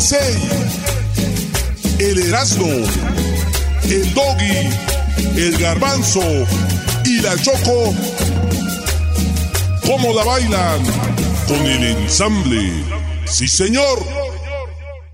USA, 0.00 0.16
el 1.98 2.18
Erasmo, 2.26 2.64
el 3.84 4.14
Doggy, 4.14 4.70
el 5.36 5.58
Garbanzo 5.58 6.22
y 7.04 7.20
la 7.20 7.36
Choco, 7.36 7.94
¿cómo 9.84 10.14
la 10.14 10.24
bailan? 10.24 10.82
Con 11.46 11.66
el 11.66 11.84
ensamble. 11.84 12.82
Sí, 13.26 13.46
señor. 13.46 13.98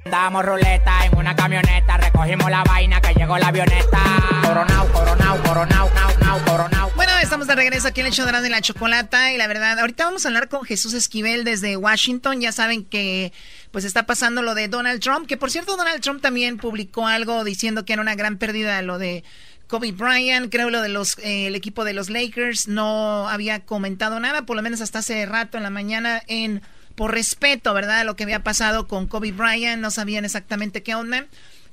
Damos 0.04 0.44
ruleta 0.44 1.04
en 1.04 1.18
una 1.18 1.34
camioneta, 1.34 1.96
recogimos 1.96 2.48
la 2.48 2.62
vaina 2.62 3.00
que 3.00 3.12
llegó 3.12 3.38
la 3.38 3.48
avioneta. 3.48 3.98
Coronao, 4.44 4.86
coronao, 4.92 5.42
coronao, 5.42 5.90
nao, 5.94 6.18
nao, 6.20 6.44
coronao. 6.44 6.90
Bueno, 6.94 7.12
estamos 7.20 7.48
de 7.48 7.56
regreso 7.56 7.88
aquí 7.88 8.02
en 8.02 8.06
el 8.06 8.12
show 8.12 8.24
de 8.24 8.50
la 8.50 8.60
Chocolata 8.60 9.32
y 9.32 9.36
la 9.36 9.48
verdad, 9.48 9.80
ahorita 9.80 10.04
vamos 10.04 10.24
a 10.24 10.28
hablar 10.28 10.48
con 10.48 10.64
Jesús 10.64 10.94
Esquivel 10.94 11.42
desde 11.42 11.76
Washington. 11.76 12.40
Ya 12.40 12.52
saben 12.52 12.84
que 12.84 13.32
pues 13.76 13.84
está 13.84 14.06
pasando 14.06 14.40
lo 14.40 14.54
de 14.54 14.68
Donald 14.68 15.02
Trump, 15.02 15.26
que 15.26 15.36
por 15.36 15.50
cierto 15.50 15.76
Donald 15.76 16.00
Trump 16.00 16.22
también 16.22 16.56
publicó 16.56 17.06
algo 17.06 17.44
diciendo 17.44 17.84
que 17.84 17.92
era 17.92 18.00
una 18.00 18.14
gran 18.14 18.38
pérdida 18.38 18.80
lo 18.80 18.96
de 18.96 19.22
Kobe 19.66 19.92
Bryant, 19.92 20.50
creo 20.50 20.70
lo 20.70 20.80
de 20.80 20.88
los 20.88 21.18
eh, 21.18 21.48
el 21.48 21.54
equipo 21.54 21.84
de 21.84 21.92
los 21.92 22.08
Lakers 22.08 22.68
no 22.68 23.28
había 23.28 23.60
comentado 23.60 24.18
nada, 24.18 24.46
por 24.46 24.56
lo 24.56 24.62
menos 24.62 24.80
hasta 24.80 25.00
hace 25.00 25.26
rato 25.26 25.58
en 25.58 25.62
la 25.62 25.68
mañana 25.68 26.22
en 26.26 26.62
por 26.94 27.12
respeto, 27.12 27.74
¿verdad? 27.74 28.06
Lo 28.06 28.16
que 28.16 28.22
había 28.24 28.42
pasado 28.42 28.88
con 28.88 29.08
Kobe 29.08 29.32
Bryant, 29.32 29.82
no 29.82 29.90
sabían 29.90 30.24
exactamente 30.24 30.82
qué 30.82 30.94
onda. 30.94 31.26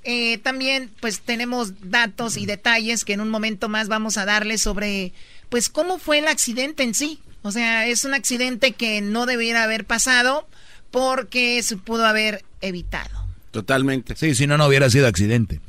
Eh, 0.04 0.40
también, 0.40 0.92
pues 1.00 1.22
tenemos 1.22 1.90
datos 1.90 2.36
y 2.36 2.46
detalles 2.46 3.06
que 3.06 3.14
en 3.14 3.22
un 3.22 3.30
momento 3.30 3.70
más 3.70 3.88
vamos 3.88 4.18
a 4.18 4.26
darles 4.26 4.62
sobre, 4.62 5.14
pues, 5.48 5.70
cómo 5.70 6.00
fue 6.00 6.20
el 6.20 6.28
accidente 6.28 6.84
en 6.84 6.96
sí. 6.96 7.22
O 7.44 7.54
sea, 7.54 7.88
es 7.88 8.04
un 8.04 8.14
accidente 8.14 8.74
que 8.74 9.00
no 9.00 9.26
debiera 9.26 9.64
haber 9.64 9.86
pasado 9.86 10.50
porque 10.94 11.64
se 11.64 11.76
pudo 11.76 12.06
haber 12.06 12.46
evitado. 12.62 13.28
Totalmente. 13.50 14.16
Sí, 14.16 14.36
si 14.36 14.46
no, 14.46 14.60
no 14.60 14.68
hubiera 14.68 14.92
sido 14.92 15.08
accidente. 15.08 15.60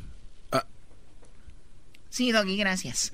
Sí, 2.10 2.30
Doggy, 2.30 2.58
gracias. 2.58 3.10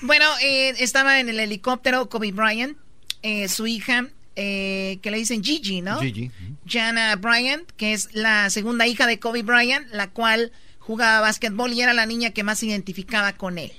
Bueno, 0.00 0.24
eh, 0.40 0.72
estaba 0.78 1.18
en 1.18 1.28
el 1.28 1.40
helicóptero 1.40 2.08
Kobe 2.08 2.30
Bryant, 2.30 2.78
eh, 3.22 3.48
su 3.48 3.66
hija, 3.66 4.06
eh, 4.36 5.00
que 5.02 5.10
le 5.10 5.18
dicen 5.18 5.42
Gigi, 5.42 5.82
¿no? 5.82 6.00
Gigi. 6.00 6.30
Jana 6.64 7.16
Bryant, 7.16 7.68
que 7.72 7.92
es 7.92 8.08
la 8.14 8.48
segunda 8.50 8.86
hija 8.86 9.08
de 9.08 9.18
Kobe 9.18 9.42
Bryant, 9.42 9.88
la 9.90 10.10
cual 10.10 10.52
jugaba 10.78 11.20
básquetbol 11.20 11.72
y 11.72 11.82
era 11.82 11.92
la 11.92 12.06
niña 12.06 12.30
que 12.30 12.44
más 12.44 12.60
se 12.60 12.66
identificaba 12.66 13.32
con 13.32 13.58
él. 13.58 13.72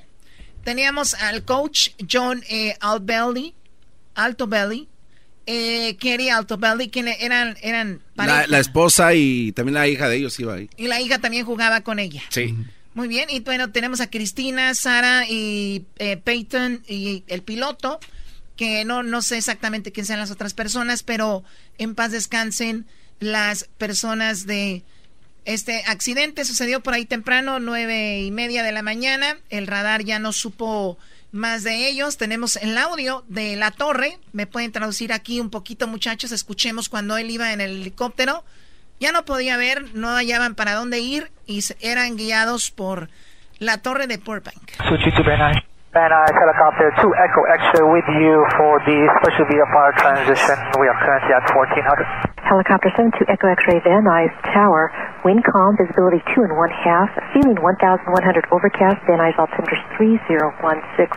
Teníamos 0.66 1.14
al 1.14 1.46
coach 1.46 1.92
John 2.12 2.44
eh, 2.50 2.76
Altobelli, 2.82 3.56
Altobelli, 4.16 4.89
eh, 5.52 5.98
Kerry 6.00 6.30
Altobelli, 6.30 6.90
que 6.90 7.18
eran, 7.20 7.58
eran 7.64 8.02
la 8.16 8.60
esposa 8.60 9.16
y 9.16 9.52
también 9.54 9.74
la 9.74 9.88
hija 9.88 10.08
de 10.08 10.18
ellos 10.18 10.40
iba 10.40 10.54
ahí. 10.54 10.70
y 10.78 10.86
la 10.86 11.02
hija 11.02 11.18
también 11.18 11.44
jugaba 11.44 11.82
con 11.82 11.98
ella. 11.98 12.22
Sí. 12.30 12.56
Muy 12.94 13.08
bien, 13.08 13.32
y 13.32 13.40
bueno, 13.40 13.72
tenemos 13.72 14.00
a 14.00 14.12
Cristina, 14.12 14.76
Sara 14.76 15.26
y 15.28 15.86
eh, 15.98 16.18
Peyton 16.18 16.84
y 16.88 17.24
el 17.28 17.42
piloto, 17.42 18.00
que 18.56 18.86
no, 18.86 19.02
no 19.02 19.24
sé 19.24 19.38
exactamente 19.38 19.92
quién 19.92 20.06
sean 20.06 20.20
las 20.20 20.30
otras 20.30 20.54
personas, 20.54 21.02
pero 21.02 21.44
en 21.80 21.96
paz 21.96 22.12
descansen 22.12 22.86
las 23.20 23.64
personas 23.80 24.46
de 24.46 24.84
este 25.46 25.82
accidente. 25.88 26.46
Sucedió 26.46 26.84
por 26.84 26.94
ahí 26.94 27.06
temprano, 27.06 27.60
nueve 27.60 28.22
y 28.22 28.30
media 28.30 28.62
de 28.62 28.72
la 28.72 28.84
mañana. 28.84 29.40
El 29.50 29.66
radar 29.66 30.04
ya 30.04 30.20
no 30.20 30.32
supo 30.32 31.00
más 31.32 31.64
de 31.64 31.88
ellos. 31.88 32.18
Tenemos 32.18 32.56
el 32.58 32.78
audio 32.78 33.24
de 33.28 33.56
la 33.56 33.72
torre. 33.72 34.18
Me 34.34 34.48
pueden 34.48 34.72
traducir 34.72 35.14
aquí 35.14 35.40
un 35.40 35.50
poquito, 35.50 35.88
muchachos. 35.88 36.32
Escuchemos 36.32 36.90
cuando 36.90 37.18
él 37.18 37.30
iba 37.30 37.54
en 37.54 37.62
el 37.62 37.82
helicóptero. 37.82 38.44
Ya 39.00 39.12
no 39.12 39.24
podía 39.24 39.56
ver, 39.58 39.94
no 39.94 40.10
hallaban 40.10 40.56
para 40.56 40.74
dónde 40.74 41.00
ir 41.00 41.32
y 41.46 41.64
eran 41.80 42.18
guiados 42.18 42.70
por 42.70 43.10
la 43.58 43.78
torre 43.82 44.08
de 44.08 44.18
Burbank. 44.18 44.72
Van 45.90 46.06
Nuys 46.14 46.38
helicopter 46.38 46.94
2 47.02 47.16
Echo 47.18 47.42
X-ray 47.50 47.82
with 47.82 48.06
you 48.22 48.46
for 48.62 48.78
the 48.86 49.10
special 49.18 49.42
VFR 49.50 49.90
transition. 49.98 50.54
We 50.78 50.86
are 50.86 50.94
currently 51.02 51.34
at 51.34 51.50
1400. 51.50 52.06
Helicopter 52.46 52.94
72 52.94 53.26
Echo 53.26 53.50
X-ray 53.50 53.82
Van 53.82 54.06
Nuys 54.06 54.30
Tower. 54.54 54.94
Wind 55.26 55.42
calm, 55.50 55.74
visibility 55.82 56.22
2 56.38 56.46
and 56.46 56.54
1 56.54 56.70
half. 56.86 57.10
ceiling 57.34 57.58
1100 57.58 58.06
overcast. 58.54 59.02
Van 59.10 59.18
Nuys 59.18 59.34
altimeter 59.42 59.82
3016. 59.98 61.10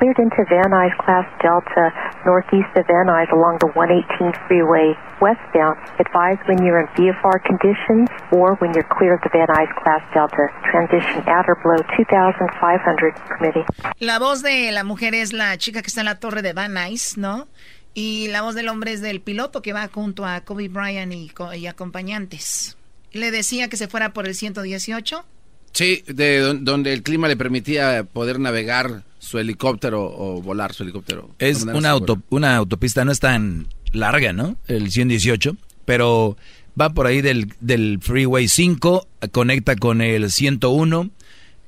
Cleared 0.00 0.18
into 0.18 0.42
Van 0.48 0.70
Nuys 0.72 0.96
Class 1.04 1.26
Delta, 1.42 1.92
northeast 2.24 2.72
of 2.74 2.86
Van 2.88 3.04
Nuys 3.06 3.28
along 3.36 3.58
the 3.60 3.68
118 3.76 4.32
freeway 4.48 4.96
westbound. 5.20 5.76
Advise 6.00 6.38
when 6.48 6.64
you're 6.64 6.80
in 6.80 6.88
VFR 6.96 7.36
conditions 7.44 8.08
or 8.32 8.56
when 8.60 8.72
you're 8.72 8.88
clear 8.96 9.12
of 9.14 9.20
the 9.20 9.28
Van 9.28 9.46
Nuys 9.52 9.68
Class 9.82 10.00
Delta. 10.14 10.48
Transition 10.72 11.20
at 11.28 11.44
or 11.46 11.54
below 11.62 11.76
2500 11.98 13.12
permitting. 13.28 13.64
La 14.00 14.18
voz 14.18 14.42
de 14.42 14.72
la 14.72 14.84
mujer 14.84 15.14
es 15.14 15.34
la 15.34 15.58
chica 15.58 15.82
que 15.82 15.88
está 15.88 16.00
en 16.00 16.06
la 16.06 16.14
torre 16.18 16.40
de 16.40 16.54
Van 16.54 16.72
Nuys, 16.72 17.18
¿no? 17.18 17.46
Y 17.92 18.28
la 18.28 18.40
voz 18.40 18.54
del 18.54 18.70
hombre 18.70 18.92
es 18.92 19.02
del 19.02 19.20
piloto 19.20 19.60
que 19.60 19.74
va 19.74 19.86
junto 19.92 20.24
a 20.24 20.40
Kobe 20.40 20.68
Bryant 20.68 21.12
y, 21.12 21.28
co- 21.28 21.52
y 21.52 21.66
acompañantes. 21.66 22.78
Le 23.12 23.30
decía 23.30 23.68
que 23.68 23.76
se 23.76 23.86
fuera 23.86 24.14
por 24.14 24.26
el 24.26 24.34
118. 24.34 25.24
Sí, 25.72 26.02
de 26.06 26.38
don- 26.38 26.64
donde 26.64 26.94
el 26.94 27.02
clima 27.02 27.28
le 27.28 27.36
permitía 27.36 28.04
poder 28.04 28.40
navegar 28.40 29.02
su 29.20 29.38
helicóptero 29.38 30.02
o 30.02 30.42
volar 30.42 30.72
su 30.72 30.82
helicóptero. 30.82 31.30
Es 31.38 31.62
una, 31.62 31.90
auto, 31.90 32.20
una 32.30 32.56
autopista, 32.56 33.04
no 33.04 33.12
es 33.12 33.20
tan 33.20 33.68
larga, 33.92 34.32
¿no? 34.32 34.56
El 34.66 34.90
118, 34.90 35.56
pero 35.84 36.36
va 36.80 36.90
por 36.90 37.06
ahí 37.06 37.20
del, 37.20 37.52
del 37.60 37.98
Freeway 38.00 38.48
5, 38.48 39.06
conecta 39.30 39.76
con 39.76 40.00
el 40.00 40.30
101 40.30 41.10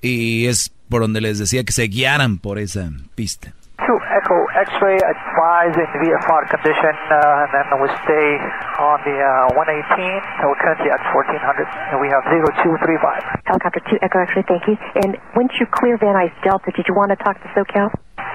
y 0.01 0.47
es 0.47 0.73
por 0.89 1.03
donde 1.03 1.21
les 1.21 1.39
decía 1.39 1.63
que 1.63 1.73
se 1.73 1.85
guiaran 1.85 2.39
por 2.39 2.59
esa 2.59 2.91
pista. 3.15 3.55
Two 3.81 3.99
Echo 4.15 4.39
X-ray 4.55 5.01
advised 5.01 5.75
in 5.81 5.89
VFR 5.99 6.43
condition, 6.53 6.95
uh, 7.11 7.43
and 7.43 7.51
then 7.51 7.67
we'll 7.81 7.97
stay 8.05 8.29
on 8.79 9.01
the 9.03 9.17
uh, 9.17 9.59
118, 9.59 10.23
so 10.39 10.53
we're 10.53 10.61
currently 10.63 10.93
at 10.93 11.03
1400, 11.11 11.67
and 11.91 11.99
we 11.99 12.07
have 12.13 12.23
0235. 12.63 13.43
Helicopter 13.49 13.83
2 13.91 13.99
Echo 14.05 14.23
X-ray, 14.23 14.45
thank 14.47 14.65
you. 14.69 14.77
And 15.03 15.19
once 15.35 15.51
you 15.59 15.67
clear 15.67 15.99
Van 15.99 16.15
Nuys 16.15 16.31
Delta, 16.45 16.71
did 16.77 16.87
you 16.87 16.95
want 16.95 17.11
to 17.11 17.19
talk 17.19 17.41
to 17.43 17.49
SoCal? 17.59 17.91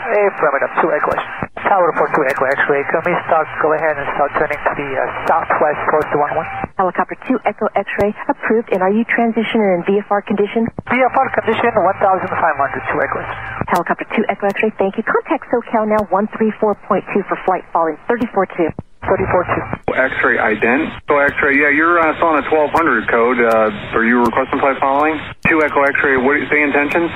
Affirmative, 0.08 0.72
2 0.80 0.88
Echo 0.96 1.12
X. 1.12 1.22
Tower 1.68 1.92
report 1.92 2.16
2 2.16 2.24
Echo 2.32 2.48
X-ray, 2.48 2.80
can 2.88 3.04
we 3.04 3.12
start, 3.28 3.44
go 3.60 3.76
ahead 3.76 4.00
and 4.00 4.08
start 4.16 4.32
turning 4.40 4.56
to 4.56 4.72
the 4.80 4.90
uh, 4.96 5.04
southwest 5.28 5.80
towards 5.92 6.08
the 6.16 6.20
11? 6.22 6.40
Helicopter 6.80 7.18
2 7.28 7.44
Echo 7.44 7.68
X-ray, 7.76 8.16
approved. 8.32 8.72
And 8.72 8.80
are 8.80 8.94
you 8.94 9.04
transitioning 9.04 9.68
in 9.76 9.84
VFR 9.84 10.24
condition? 10.24 10.64
VFR 10.88 11.28
condition 11.36 11.68
1500, 11.76 12.24
2 12.24 13.04
Echo 13.04 13.18
X. 13.20 13.30
Helicopter 13.68 14.08
2 14.16 14.32
Echo 14.32 14.46
X-ray, 14.48 14.72
thank 14.80 14.96
you. 14.96 15.04
Contact 15.04 15.44
SoCal 15.52 15.84
now 15.92 16.02
134.2 16.08 17.28
for 17.28 17.38
flight 17.44 17.68
following 17.76 18.00
34-2. 18.08 18.72
34-2. 19.04 19.92
X-ray 19.92 20.38
ident. 20.38 20.88
So 21.08 21.20
X-ray, 21.20 21.60
yeah, 21.60 21.70
you're 21.70 22.00
uh, 22.00 22.16
still 22.16 22.32
on 22.32 22.44
a 22.44 22.48
1200 22.48 23.08
code. 23.12 23.40
Uh, 23.40 23.96
are 23.96 24.06
you 24.06 24.24
requesting 24.24 24.60
flight 24.60 24.80
following? 24.80 25.20
2 25.48 25.64
Echo 25.64 25.84
X-ray, 25.84 26.18
what 26.18 26.34
do 26.36 26.40
you 26.40 26.50
say 26.50 26.64
intentions? 26.64 27.12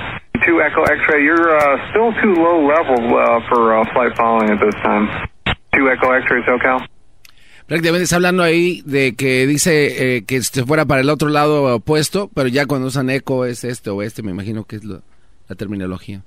2 0.46 0.62
Echo 0.62 0.84
X-ray, 0.84 1.24
you're 1.26 1.56
uh, 1.58 1.78
still 1.92 2.12
too 2.22 2.34
low 2.34 2.66
level 2.68 3.14
uh, 3.14 3.40
for 3.50 3.74
uh, 3.78 3.86
flight 3.94 4.16
following 4.18 4.50
at 4.52 4.60
this 4.60 4.76
time. 4.82 5.08
2 5.74 5.90
Echo 5.90 6.14
X-ray, 6.14 6.44
SoCal. 6.46 6.88
Prácticamente 7.68 8.04
está 8.04 8.18
hablando 8.18 8.44
ahí 8.44 8.82
de 8.86 9.16
que 9.16 9.48
dice 9.48 10.18
eh, 10.18 10.24
que 10.26 10.42
se 10.42 10.66
fuera 10.66 10.86
para 10.86 11.02
el 11.02 11.10
otro 11.10 11.30
lado 11.30 11.64
opuesto, 11.76 12.30
pero 12.34 12.50
ya 12.50 12.66
cuando 12.66 12.88
usan 12.88 13.10
eco 13.10 13.46
es 13.46 13.64
este 13.64 13.90
o 13.90 14.02
este, 14.02 14.24
me 14.24 14.32
imagino 14.32 14.66
que 14.66 14.76
es 14.78 14.84
lo- 14.84 15.04
la 15.48 15.56
terminología. 15.56 16.24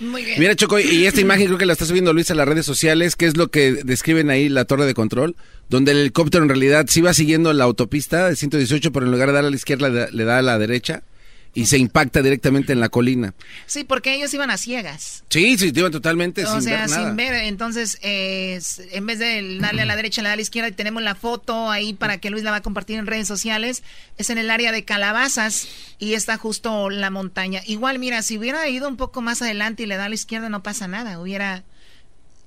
Muy 0.00 0.24
bien. 0.24 0.40
Mira, 0.40 0.56
Choco, 0.56 0.78
y 0.80 1.06
esta 1.06 1.20
imagen 1.20 1.46
creo 1.46 1.56
que 1.58 1.66
la 1.66 1.72
está 1.72 1.84
subiendo 1.86 2.12
Luis 2.12 2.30
a 2.30 2.34
las 2.34 2.48
redes 2.48 2.66
sociales, 2.66 3.14
que 3.16 3.26
es 3.26 3.36
lo 3.36 3.48
que 3.48 3.72
describen 3.84 4.28
ahí 4.28 4.48
la 4.48 4.64
torre 4.64 4.84
de 4.86 4.92
control, 4.94 5.36
donde 5.70 5.92
el 5.92 5.98
helicóptero 5.98 6.42
en 6.42 6.48
realidad 6.50 6.86
sí 6.88 7.00
va 7.00 7.14
siguiendo 7.14 7.52
la 7.52 7.64
autopista 7.64 8.28
de 8.28 8.34
118, 8.36 8.92
pero 8.92 9.06
en 9.06 9.12
lugar 9.12 9.28
de 9.28 9.34
dar 9.34 9.44
a 9.44 9.50
la 9.50 9.56
izquierda 9.56 9.88
le 9.88 9.94
da, 10.00 10.08
le 10.10 10.24
da 10.24 10.38
a 10.38 10.42
la 10.42 10.58
derecha 10.58 11.04
y 11.54 11.66
se 11.66 11.78
impacta 11.78 12.20
directamente 12.20 12.72
en 12.72 12.80
la 12.80 12.88
colina. 12.88 13.32
Sí, 13.66 13.84
porque 13.84 14.14
ellos 14.14 14.34
iban 14.34 14.50
a 14.50 14.56
ciegas. 14.58 15.22
Sí, 15.30 15.56
sí, 15.56 15.72
iban 15.74 15.92
totalmente 15.92 16.44
o 16.44 16.52
sin 16.52 16.62
sea, 16.62 16.80
ver 16.80 16.90
nada. 16.90 17.06
sin 17.06 17.16
ver. 17.16 17.34
Entonces, 17.44 17.98
eh, 18.02 18.60
en 18.90 19.06
vez 19.06 19.20
de 19.20 19.58
darle 19.60 19.82
a 19.82 19.84
la 19.84 19.94
derecha, 19.94 20.20
le 20.22 20.28
da 20.28 20.32
a 20.32 20.36
la 20.36 20.42
izquierda. 20.42 20.68
Y 20.68 20.72
tenemos 20.72 21.02
la 21.02 21.14
foto 21.14 21.70
ahí 21.70 21.94
para 21.94 22.18
que 22.18 22.30
Luis 22.30 22.42
la 22.42 22.50
va 22.50 22.56
a 22.58 22.62
compartir 22.62 22.98
en 22.98 23.06
redes 23.06 23.28
sociales. 23.28 23.84
Es 24.18 24.30
en 24.30 24.38
el 24.38 24.50
área 24.50 24.72
de 24.72 24.84
Calabazas 24.84 25.68
y 26.00 26.14
está 26.14 26.36
justo 26.36 26.90
la 26.90 27.10
montaña. 27.10 27.60
Igual, 27.66 28.00
mira, 28.00 28.22
si 28.22 28.36
hubiera 28.36 28.68
ido 28.68 28.88
un 28.88 28.96
poco 28.96 29.22
más 29.22 29.40
adelante 29.40 29.84
y 29.84 29.86
le 29.86 29.96
da 29.96 30.06
a 30.06 30.08
la 30.08 30.14
izquierda, 30.16 30.48
no 30.48 30.62
pasa 30.62 30.88
nada. 30.88 31.20
Hubiera 31.20 31.62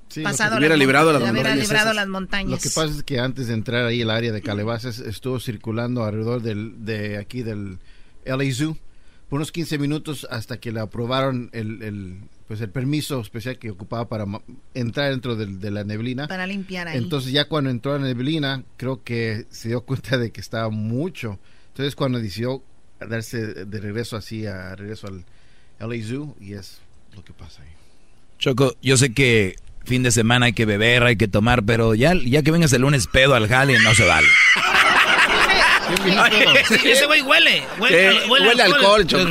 Sí, 0.10 0.22
pasado 0.22 0.58
Hubiera 0.58 0.76
las 0.76 0.80
librado 0.80 1.12
las 1.12 1.20
montañas, 1.22 1.34
hubiera 1.34 1.50
montañas 1.50 1.68
librado 1.70 1.86
esas. 1.88 1.96
las 1.96 2.08
montañas. 2.08 2.52
Lo 2.52 2.58
que 2.60 2.70
pasa 2.70 2.94
es 2.98 3.04
que 3.04 3.20
antes 3.20 3.48
de 3.48 3.54
entrar 3.54 3.86
ahí 3.86 4.02
el 4.02 4.10
área 4.10 4.32
de 4.32 4.42
Calabazas 4.42 5.00
estuvo 5.00 5.40
circulando 5.40 6.04
alrededor 6.06 6.42
del, 6.42 6.86
de 6.86 7.18
aquí 7.18 7.44
del 7.44 7.80
LA 8.26 8.54
Zoo 8.54 8.78
por 9.30 9.38
unos 9.38 9.52
15 9.52 9.78
minutos 9.78 10.26
hasta 10.30 10.58
que 10.60 10.72
le 10.72 10.80
aprobaron 10.80 11.50
el, 11.54 11.82
el, 11.84 12.18
pues 12.48 12.62
el 12.62 12.70
permiso 12.70 13.20
especial 13.20 13.58
que 13.60 13.72
ocupaba 13.72 14.08
para 14.08 14.26
entrar 14.74 15.10
dentro 15.12 15.36
del- 15.36 15.60
de 15.60 15.72
la 15.72 15.84
neblina. 15.84 16.28
Para 16.28 16.48
limpiar 16.48 16.88
ahí. 16.88 16.98
Entonces 16.98 17.32
ya 17.34 17.46
cuando 17.48 17.70
entró 17.70 17.94
a 17.94 18.00
la 18.00 18.06
neblina 18.06 18.64
creo 18.78 19.04
que 19.04 19.46
se 19.50 19.68
dio 19.70 19.82
cuenta 19.82 20.18
de 20.18 20.32
que 20.32 20.40
estaba 20.42 20.70
mucho. 20.70 21.40
Entonces 21.70 21.96
cuando 21.96 22.20
decidió 22.20 22.64
darse 23.00 23.66
de 23.66 23.80
regreso 23.80 24.16
así 24.18 24.46
a 24.46 24.76
regreso 24.76 25.08
al 25.08 25.26
LA 25.80 26.04
Zoo 26.04 26.36
y 26.40 26.54
es 26.54 26.80
lo 27.16 27.24
que 27.24 27.34
pasa 27.34 27.62
ahí. 27.64 27.70
Choco, 28.40 28.76
yo 28.82 28.98
sé 28.98 29.14
que 29.14 29.56
fin 29.84 30.04
de 30.04 30.12
semana 30.12 30.48
hay 30.48 30.54
que 30.54 30.66
beber, 30.66 31.04
hay 31.04 31.16
que 31.18 31.28
tomar, 31.28 31.64
pero 31.64 31.96
ya, 31.96 32.14
ya 32.16 32.42
que 32.44 32.52
vengas 32.52 32.72
el 32.74 32.82
lunes 32.84 33.08
pedo 33.08 33.36
al 33.36 33.48
jale, 33.48 33.78
no 33.84 33.94
se 33.94 34.06
vale. 34.06 34.28
Sí, 36.82 36.90
ese 36.92 37.06
güey 37.06 37.22
huele. 37.22 37.64
Huele, 37.80 38.10
Eh, 38.12 38.20
huele 38.30 38.62
a 38.62 38.66
alcohol, 38.66 39.06
Choco. 39.06 39.24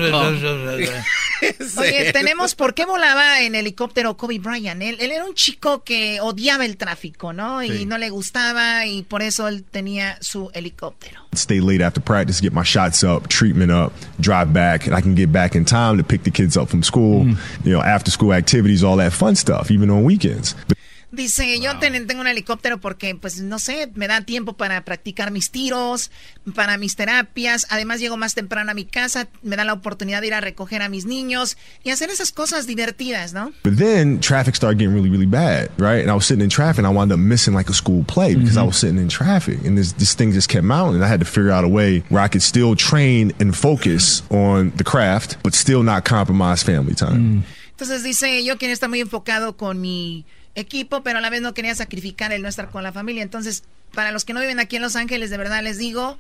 Oye, 1.79 2.13
tenemos 2.13 2.55
por 2.55 2.73
qué 2.75 2.87
volaba 2.87 3.41
en 3.43 3.55
helicóptero 3.55 4.17
Kobe 4.17 4.39
Bryant. 4.39 4.81
Él, 4.83 4.97
él 5.01 5.11
era 5.13 5.25
un 5.25 5.35
chico 5.35 5.85
que 5.85 6.19
odiaba 6.21 6.65
el 6.65 6.77
tráfico, 6.77 7.33
¿no? 7.33 7.63
Y 7.63 7.79
Sí. 7.79 7.87
no 7.87 7.99
le 7.99 8.09
gustaba 8.11 8.87
y 8.87 9.03
por 9.03 9.23
eso 9.23 9.47
él 9.49 9.65
tenía 9.65 10.17
su 10.21 10.51
helicóptero. 10.55 11.21
Stay 11.35 11.61
late 11.61 11.85
after 11.85 12.03
practice, 12.03 12.41
get 12.41 12.53
my 12.55 12.63
shots 12.65 13.03
up, 13.05 13.29
treatment 13.29 13.71
up, 13.71 13.93
drive 14.19 14.53
back, 14.55 14.87
and 14.87 14.97
I 14.97 15.03
can 15.03 15.15
get 15.15 15.31
back 15.31 15.55
in 15.55 15.67
time 15.67 15.99
to 15.99 16.03
pick 16.05 16.23
the 16.23 16.31
kids 16.31 16.57
up 16.57 16.71
from 16.71 16.83
school, 16.83 17.27
you 17.65 17.73
know, 17.73 17.83
after 17.83 18.11
school 18.11 18.33
activities, 18.33 18.83
all 18.83 18.97
that 18.97 19.13
fun 19.13 19.37
stuff, 19.37 19.71
even 19.71 19.91
on 19.91 20.05
weekends. 20.05 20.55
But 20.67 20.76
Dice, 21.17 21.59
yo 21.61 21.79
ten- 21.79 22.07
tengo 22.07 22.21
un 22.21 22.27
helicóptero 22.27 22.79
porque, 22.79 23.15
pues, 23.15 23.41
no 23.41 23.59
sé, 23.59 23.91
me 23.95 24.07
da 24.07 24.21
tiempo 24.21 24.53
para 24.53 24.85
practicar 24.85 25.31
mis 25.31 25.51
tiros, 25.51 26.11
para 26.55 26.77
mis 26.77 26.95
terapias. 26.95 27.67
Además, 27.71 28.01
llego 28.01 28.17
más 28.19 28.35
temprano 28.35 28.71
a 28.71 28.75
mi 28.75 28.85
casa, 28.85 29.27
me 29.43 29.57
da 29.57 29.65
la 29.65 29.73
oportunidad 29.73 30.21
de 30.21 30.27
ir 30.27 30.35
a 30.35 30.41
recoger 30.43 30.83
a 30.83 30.89
mis 30.91 31.07
niños 31.07 31.57
y 31.83 31.91
hacer 31.91 32.11
esas 32.11 32.33
cosas 32.33 32.67
divertidas, 32.67 33.33
¿no? 33.33 33.51
But 33.65 33.77
then 33.79 34.21
traffic 34.21 34.55
started 34.57 34.79
getting 34.79 34.95
really, 34.95 35.09
really 35.09 35.27
bad, 35.27 35.71
right? 35.79 36.03
And 36.03 36.11
I 36.11 36.15
was 36.15 36.27
sitting 36.27 36.45
in 36.45 36.51
traffic 36.51 36.85
and 36.85 36.87
I 36.87 36.91
wound 36.95 37.11
up 37.13 37.19
missing 37.19 37.55
like 37.57 37.71
a 37.71 37.75
school 37.75 38.05
play 38.05 38.35
because 38.35 38.59
I 38.59 38.63
was 38.63 38.77
sitting 38.77 38.99
in 38.99 39.09
traffic 39.09 39.59
and 39.65 39.77
this, 39.79 39.93
this 39.95 40.15
thing 40.15 40.33
just 40.33 40.51
kept 40.51 40.65
mounting. 40.65 41.03
I 41.03 41.09
had 41.09 41.21
to 41.21 41.27
figure 41.27 41.51
out 41.51 41.65
a 41.65 41.69
way 41.69 42.03
where 42.11 42.23
I 42.23 42.29
could 42.29 42.43
still 42.43 42.77
train 42.77 43.33
and 43.41 43.57
focus 43.57 44.23
on 44.31 44.73
the 44.77 44.85
craft, 44.85 45.39
but 45.43 45.55
still 45.55 45.83
not 45.83 46.05
compromise 46.05 46.63
family 46.63 46.95
time. 46.95 47.45
Entonces 47.71 48.03
dice, 48.03 48.43
yo 48.45 48.57
quería 48.59 48.73
estar 48.75 48.89
muy 48.91 49.01
enfocado 49.01 49.57
con 49.57 49.81
mi 49.81 50.25
equipo, 50.57 51.03
pero 51.05 51.19
a 51.19 51.21
la 51.21 51.31
vez 51.31 51.41
no 51.43 51.55
quería 51.55 51.75
sacrificar 51.75 52.33
el 52.33 52.43
no 52.43 52.49
estar 52.49 52.71
con 52.71 52.83
la 52.83 52.93
familia. 52.93 53.23
Entonces, 53.23 53.63
para 53.95 54.11
los 54.11 54.25
que 54.25 54.33
no 54.33 54.41
viven 54.41 54.59
aquí 54.59 54.77
en 54.77 54.83
Los 54.83 54.97
Ángeles, 54.97 55.31
de 55.31 55.37
verdad 55.37 55.63
les 55.63 55.79
digo, 55.79 56.19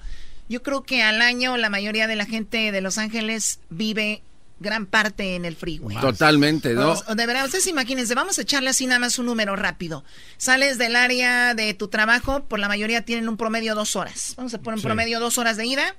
yo 0.48 0.62
creo 0.62 0.84
que 0.84 1.02
al 1.02 1.20
año 1.22 1.56
la 1.56 1.70
mayoría 1.70 2.06
de 2.06 2.14
la 2.16 2.26
gente 2.26 2.70
de 2.70 2.80
Los 2.80 2.98
Ángeles 2.98 3.58
vive 3.70 4.22
gran 4.60 4.86
parte 4.86 5.34
en 5.34 5.44
el 5.44 5.54
freeway. 5.56 5.98
Totalmente, 6.00 6.72
¿no? 6.72 6.94
De 6.94 7.26
verdad, 7.26 7.44
ustedes 7.44 7.66
imagínense, 7.66 8.14
vamos 8.14 8.38
a 8.38 8.42
echarle 8.42 8.70
así 8.70 8.86
nada 8.86 8.98
más 9.00 9.18
un 9.18 9.26
número 9.26 9.54
rápido. 9.56 10.02
Sales 10.38 10.78
del 10.78 10.96
área 10.96 11.52
de 11.54 11.74
tu 11.74 11.88
trabajo, 11.88 12.44
por 12.44 12.58
la 12.58 12.68
mayoría 12.68 13.04
tienen 13.04 13.28
un 13.28 13.36
promedio 13.36 13.74
dos 13.74 13.96
horas. 13.96 14.32
Vamos 14.36 14.54
a 14.54 14.58
poner 14.58 14.76
un 14.76 14.80
Sí. 14.80 14.86
promedio 14.86 15.20
dos 15.20 15.36
horas 15.36 15.58
de 15.58 15.66
ida, 15.66 15.94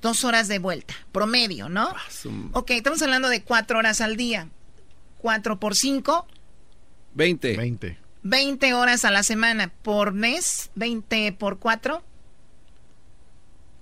dos 0.00 0.22
horas 0.22 0.46
de 0.46 0.60
vuelta. 0.60 0.94
Promedio, 1.10 1.68
¿no? 1.68 1.92
Ok, 2.52 2.70
estamos 2.70 3.02
hablando 3.02 3.28
de 3.28 3.42
cuatro 3.42 3.78
horas 3.78 4.00
al 4.00 4.16
día. 4.16 4.48
Cuatro 5.18 5.58
por 5.58 5.74
cinco, 5.74 6.28
20. 7.18 7.56
20. 7.56 7.98
20 8.22 8.74
horas 8.74 9.04
a 9.04 9.10
la 9.10 9.22
semana 9.24 9.68
por 9.82 10.12
mes, 10.12 10.70
20 10.76 11.32
por 11.32 11.58
cuatro, 11.58 12.02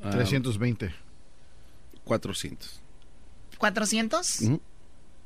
Ah, 0.03 0.11
320. 0.11 0.95
400. 2.05 2.81
400. 3.59 4.41
Ujú. 4.43 4.61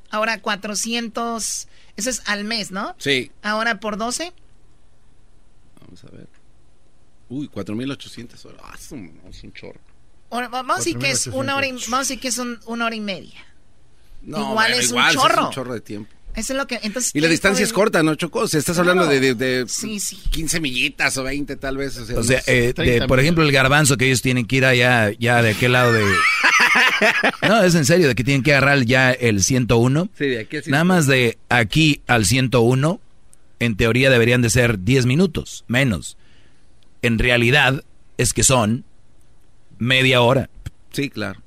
Ahora 0.09 0.41
400, 0.41 1.67
eso 1.95 2.09
es 2.09 2.21
al 2.27 2.43
mes, 2.43 2.71
¿no? 2.71 2.95
Sí, 2.97 3.31
Ahora 3.43 3.79
por 3.79 3.97
12, 3.97 4.33
vamos 5.81 6.03
a 6.03 6.07
ver. 6.07 6.27
Uy, 7.29 7.47
4.800 7.47 8.45
horas. 8.45 8.61
Ah, 8.65 8.73
es 8.77 8.91
un, 8.91 9.21
es 9.29 9.43
un 9.43 9.53
chorro. 9.53 9.79
Ahora, 10.31 10.47
vamos 10.49 10.75
a 10.75 10.79
decir 10.79 10.97
que 10.97 11.11
es 11.11 11.27
una 11.27 11.55
hora 11.55 11.67
y, 11.67 11.71
vamos 11.71 11.93
a 11.93 11.99
decir 11.99 12.19
que 12.19 12.27
es 12.29 12.37
un- 12.39 12.59
una 12.65 12.85
hora 12.87 12.95
y 12.95 13.01
media. 13.01 13.45
No, 14.21 14.37
Igual 14.39 14.53
bueno, 14.55 14.75
es 14.75 14.83
un 14.91 14.97
igual, 14.97 15.11
sí 15.11 15.17
chorro. 15.17 15.41
Es 15.41 15.47
un 15.47 15.51
chorro 15.51 15.73
de 15.73 15.81
tiempo. 15.81 16.11
Eso 16.35 16.53
es 16.53 16.57
lo 16.57 16.65
que 16.67 16.79
entonces 16.83 17.11
Y 17.13 17.19
la 17.19 17.27
distancia 17.27 17.63
es 17.63 17.73
corta, 17.73 18.03
¿no, 18.03 18.15
Choco? 18.15 18.39
O 18.39 18.47
sea, 18.47 18.59
estás 18.59 18.77
hablando 18.79 19.05
de, 19.05 19.19
de, 19.19 19.35
de 19.35 19.65
Sí, 19.67 19.99
sí. 19.99 20.17
15 20.31 20.59
millitas 20.61 21.17
o 21.17 21.23
20 21.23 21.55
tal 21.57 21.77
vez. 21.77 21.97
O 21.97 22.05
sea, 22.05 22.39
O 22.39 22.41
eh, 22.47 22.73
de- 22.75 23.05
por 23.07 23.19
ejemplo, 23.19 23.43
el 23.43 23.51
garbanzo 23.51 23.97
que 23.97 24.05
ellos 24.07 24.21
tienen 24.21 24.45
que 24.45 24.55
ir 24.57 24.65
allá, 24.65 25.11
ya 25.19 25.41
de 25.41 25.51
aquel 25.51 25.73
lado 25.73 25.91
de... 25.91 26.03
No, 27.47 27.63
es 27.63 27.75
en 27.75 27.85
serio, 27.85 28.07
de 28.07 28.15
que 28.15 28.23
tienen 28.23 28.43
que 28.43 28.53
agarrar 28.53 28.85
ya 28.85 29.11
el 29.11 29.43
101. 29.43 30.09
Sí, 30.17 30.25
de 30.25 30.39
aquí 30.41 30.57
a 30.57 30.61
Nada 30.67 30.83
más 30.83 31.07
de 31.07 31.37
aquí 31.49 32.01
al 32.07 32.25
101, 32.25 33.01
en 33.59 33.75
teoría 33.75 34.09
deberían 34.09 34.41
de 34.41 34.49
ser 34.49 34.79
10 34.83 35.05
minutos, 35.07 35.65
menos. 35.67 36.17
En 37.01 37.19
realidad 37.19 37.83
es 38.17 38.33
que 38.33 38.43
son 38.43 38.85
media 39.79 40.21
hora. 40.21 40.49
Sí, 40.91 41.09
claro. 41.09 41.41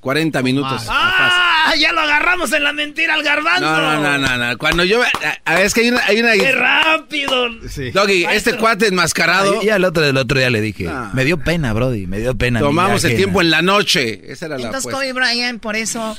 40 0.00 0.42
minutos. 0.42 0.84
¡Ah! 0.88 1.37
Ya 1.76 1.92
lo 1.92 2.00
agarramos 2.00 2.52
en 2.52 2.62
la 2.64 2.72
mentira 2.72 3.14
al 3.14 3.22
garbanzo. 3.22 3.60
No, 3.60 3.80
no, 4.00 4.18
no, 4.18 4.18
no, 4.18 4.36
no. 4.36 4.58
Cuando 4.58 4.84
yo... 4.84 5.02
a- 5.02 5.08
a- 5.44 5.62
es 5.62 5.74
que 5.74 5.82
hay 5.82 5.88
una... 5.90 6.04
Hay 6.06 6.20
una 6.20 6.32
¡Qué 6.32 6.52
rápido! 6.52 7.48
Doggy, 7.92 8.24
este 8.24 8.56
cuate 8.56 8.88
enmascarado... 8.88 9.62
Ya 9.62 9.76
el 9.76 9.84
otro, 9.84 10.04
el 10.04 10.16
otro 10.16 10.38
día 10.38 10.50
le 10.50 10.60
dije, 10.60 10.88
Ah. 10.88 11.10
me 11.14 11.24
dio 11.24 11.38
pena, 11.38 11.72
Brody, 11.72 12.06
me 12.06 12.18
dio 12.20 12.34
pena. 12.36 12.60
Tomamos 12.60 13.02
el 13.04 13.08
ajena". 13.10 13.16
tiempo 13.18 13.40
en 13.40 13.50
la 13.50 13.62
noche. 13.62 14.30
Esa 14.32 14.46
era 14.46 14.58
la 14.58 14.66
Entonces 14.66 14.86
apuesta. 14.92 15.00
Kobe 15.00 15.12
Bryant 15.12 15.60
por 15.60 15.76
eso 15.76 16.16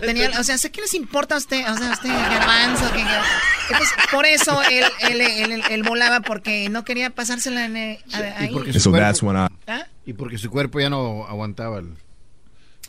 tenía, 0.00 0.30
o 0.40 0.44
sea, 0.44 0.56
sé 0.58 0.70
que 0.70 0.80
les 0.80 0.94
importa 0.94 1.34
a 1.34 1.38
usted, 1.38 1.60
o 1.70 1.76
sea, 1.76 1.90
a 1.90 1.92
usted 1.92 2.08
garbanzo, 2.08 2.90
que, 2.92 2.98
que- 3.02 3.72
entonces, 3.72 3.94
por 4.10 4.24
eso 4.26 4.62
él, 4.70 4.84
él, 5.10 5.20
él, 5.20 5.52
él- 5.52 5.62
él 5.70 5.82
volaba 5.82 6.20
porque 6.20 6.68
no 6.70 6.84
quería 6.84 7.10
pasársela 7.10 7.64
en, 7.66 7.76
a- 7.76 8.18
ahí. 8.40 8.48
porque 8.52 8.70
And 8.70 8.80
so 8.80 8.90
that's 8.92 9.22
when 9.22 9.36
I. 9.36 9.48
¿Ah? 9.66 9.86
Y 10.06 10.14
porque 10.14 10.38
su 10.38 10.50
cuerpo 10.50 10.80
ya 10.80 10.88
no 10.90 11.26
aguantaba 11.28 11.78
el... 11.78 11.88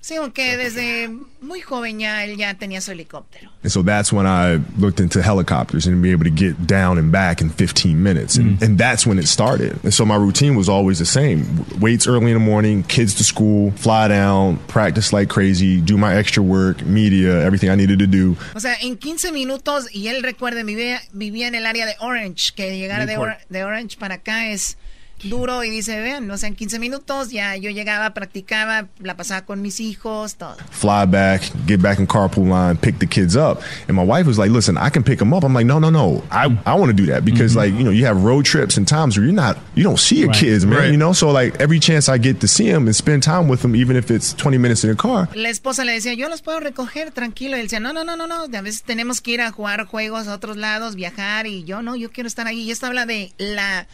Sí, 0.03 0.15
aunque 0.15 0.57
desde 0.57 1.09
muy 1.39 1.61
joven 1.61 1.97
ya 1.97 2.25
él 2.25 2.35
ya 2.35 2.53
tenía 2.55 2.81
su 2.81 2.91
helicóptero. 2.91 3.49
And 3.63 3.71
so 3.71 3.81
that's 3.81 4.11
when 4.11 4.25
I 4.27 4.59
looked 4.77 4.99
into 4.99 5.21
helicopters 5.21 5.87
and 5.87 6.01
be 6.01 6.11
able 6.11 6.25
to 6.25 6.29
get 6.29 6.67
down 6.67 6.97
and 6.97 7.09
back 7.09 7.39
in 7.39 7.49
15 7.49 8.03
minutes. 8.03 8.35
And, 8.35 8.61
and 8.61 8.77
that's 8.77 9.07
when 9.07 9.17
it 9.17 9.29
started. 9.29 9.79
And 9.81 9.93
so 9.93 10.05
my 10.05 10.17
routine 10.17 10.57
was 10.57 10.67
always 10.67 10.99
the 10.99 11.05
same. 11.05 11.45
Waits 11.79 12.05
early 12.05 12.31
in 12.31 12.33
the 12.33 12.43
morning, 12.43 12.83
kids 12.83 13.13
to 13.15 13.23
school, 13.23 13.71
fly 13.77 14.09
down, 14.09 14.57
practice 14.67 15.13
like 15.13 15.29
crazy, 15.29 15.79
do 15.79 15.95
my 15.97 16.13
extra 16.13 16.43
work, 16.43 16.85
media, 16.85 17.41
everything 17.41 17.69
I 17.69 17.75
needed 17.75 17.99
to 17.99 18.07
do. 18.07 18.35
O 18.55 18.59
sea, 18.59 18.75
en 18.81 18.97
15 18.97 19.31
minutos, 19.31 19.87
y 19.93 20.09
él 20.09 20.21
recuerde, 20.21 20.65
vivía, 20.65 20.99
vivía 21.13 21.47
en 21.47 21.55
el 21.55 21.65
área 21.65 21.85
de 21.85 21.95
Orange, 22.01 22.51
que 22.53 22.77
llegar 22.77 23.07
de, 23.07 23.15
Or 23.15 23.37
de 23.47 23.63
Orange 23.63 23.95
para 23.97 24.15
acá 24.15 24.49
es 24.49 24.77
duro 25.23 25.63
y 25.63 25.69
dice, 25.69 25.99
vean, 26.01 26.29
o 26.29 26.37
sea, 26.37 26.47
en 26.49 26.55
15 26.55 26.79
minutos 26.79 27.31
ya 27.31 27.55
yo 27.55 27.69
llegaba, 27.71 28.13
practicaba, 28.13 28.87
la 28.99 29.15
pasaba 29.15 29.45
con 29.45 29.61
mis 29.61 29.79
hijos, 29.79 30.35
todo. 30.35 30.55
Fly 30.71 31.05
back, 31.07 31.41
get 31.67 31.81
back 31.81 31.99
in 31.99 32.07
carpool 32.07 32.47
line, 32.49 32.77
pick 32.77 32.99
the 32.99 33.07
kids 33.07 33.35
up. 33.35 33.61
And 33.87 33.95
my 33.95 34.03
wife 34.03 34.25
was 34.27 34.37
like, 34.37 34.51
listen, 34.51 34.77
I 34.77 34.89
can 34.89 35.03
pick 35.03 35.19
them 35.19 35.33
up. 35.33 35.43
I'm 35.43 35.53
like, 35.53 35.65
no, 35.65 35.79
no, 35.79 35.89
no. 35.89 36.23
I, 36.31 36.45
I 36.65 36.75
want 36.75 36.89
to 36.89 36.93
do 36.93 37.05
that 37.11 37.23
because 37.25 37.55
like, 37.55 37.73
you 37.73 37.83
know, 37.83 37.91
you 37.91 38.05
have 38.05 38.23
road 38.23 38.45
trips 38.45 38.77
and 38.77 38.87
times 38.87 39.17
where 39.17 39.25
you're 39.25 39.33
not, 39.35 39.57
you 39.75 39.83
don't 39.83 39.99
see 39.99 40.19
your 40.19 40.29
Right. 40.29 40.39
kids, 40.39 40.65
man, 40.65 40.79
Right. 40.79 40.91
you 40.91 40.97
know? 40.97 41.13
So 41.13 41.31
like 41.31 41.55
every 41.59 41.79
chance 41.79 42.09
I 42.09 42.17
get 42.17 42.39
to 42.41 42.47
see 42.47 42.69
them 42.71 42.85
and 42.87 42.95
spend 42.95 43.23
time 43.23 43.47
with 43.47 43.61
them, 43.61 43.75
even 43.75 43.95
if 43.95 44.11
it's 44.11 44.33
20 44.35 44.57
minutes 44.57 44.83
in 44.83 44.89
the 44.91 44.95
car, 44.95 45.29
La 45.35 45.49
esposa 45.49 45.83
le 45.85 45.93
decía, 45.93 46.13
yo 46.15 46.27
los 46.29 46.41
puedo 46.41 46.59
recoger 46.59 47.11
tranquilo. 47.11 47.55
Y 47.57 47.61
él 47.61 47.65
decía, 47.67 47.79
no, 47.79 47.93
no, 47.93 48.03
no, 48.03 48.15
no, 48.15 48.27
no. 48.27 48.43
A 48.57 48.61
veces 48.61 48.83
tenemos 48.83 49.21
que 49.21 49.31
ir 49.31 49.41
a 49.41 49.51
jugar 49.51 49.85
juegos 49.85 50.27
a 50.27 50.33
otros 50.33 50.57
lados, 50.57 50.95
viajar. 50.95 51.47
Y 51.47 51.63
yo 51.63 51.81
no, 51.81 51.95
yo 51.95 52.11
quiero 52.11 52.27
estar 52.27 52.47
ahí. 52.47 52.61
Y 52.61 52.71
esto 52.71 52.87
habla 52.87 53.05
de 53.05 53.31
la, 53.37 53.87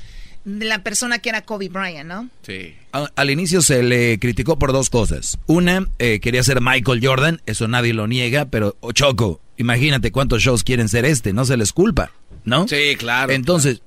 de 0.46 0.66
la 0.66 0.84
persona 0.84 1.20
que 1.20 1.30
era 1.30 1.42
Kobe 1.42 1.70
Bryant, 1.70 2.08
¿no? 2.08 2.30
Sí. 2.42 2.76
Al 2.92 3.30
inicio 3.30 3.62
se 3.62 3.84
le 3.84 4.18
criticó 4.20 4.58
por 4.58 4.72
dos 4.72 4.90
cosas. 4.90 5.38
Una, 5.46 5.88
eh, 6.00 6.20
quería 6.20 6.44
ser 6.44 6.62
Michael 6.62 7.06
Jordan, 7.06 7.42
eso 7.46 7.68
nadie 7.68 7.94
lo 7.94 8.08
niega, 8.08 8.46
pero 8.46 8.76
oh, 8.80 8.92
Choco, 8.92 9.42
imagínate 9.58 10.12
cuántos 10.12 10.42
shows 10.42 10.64
quieren 10.64 10.90
ser 10.90 11.06
este, 11.06 11.34
no 11.34 11.46
se 11.46 11.58
les 11.58 11.74
culpa, 11.74 12.12
¿no? 12.46 12.68
Sí, 12.68 12.96
claro. 12.98 13.32
Entonces, 13.32 13.82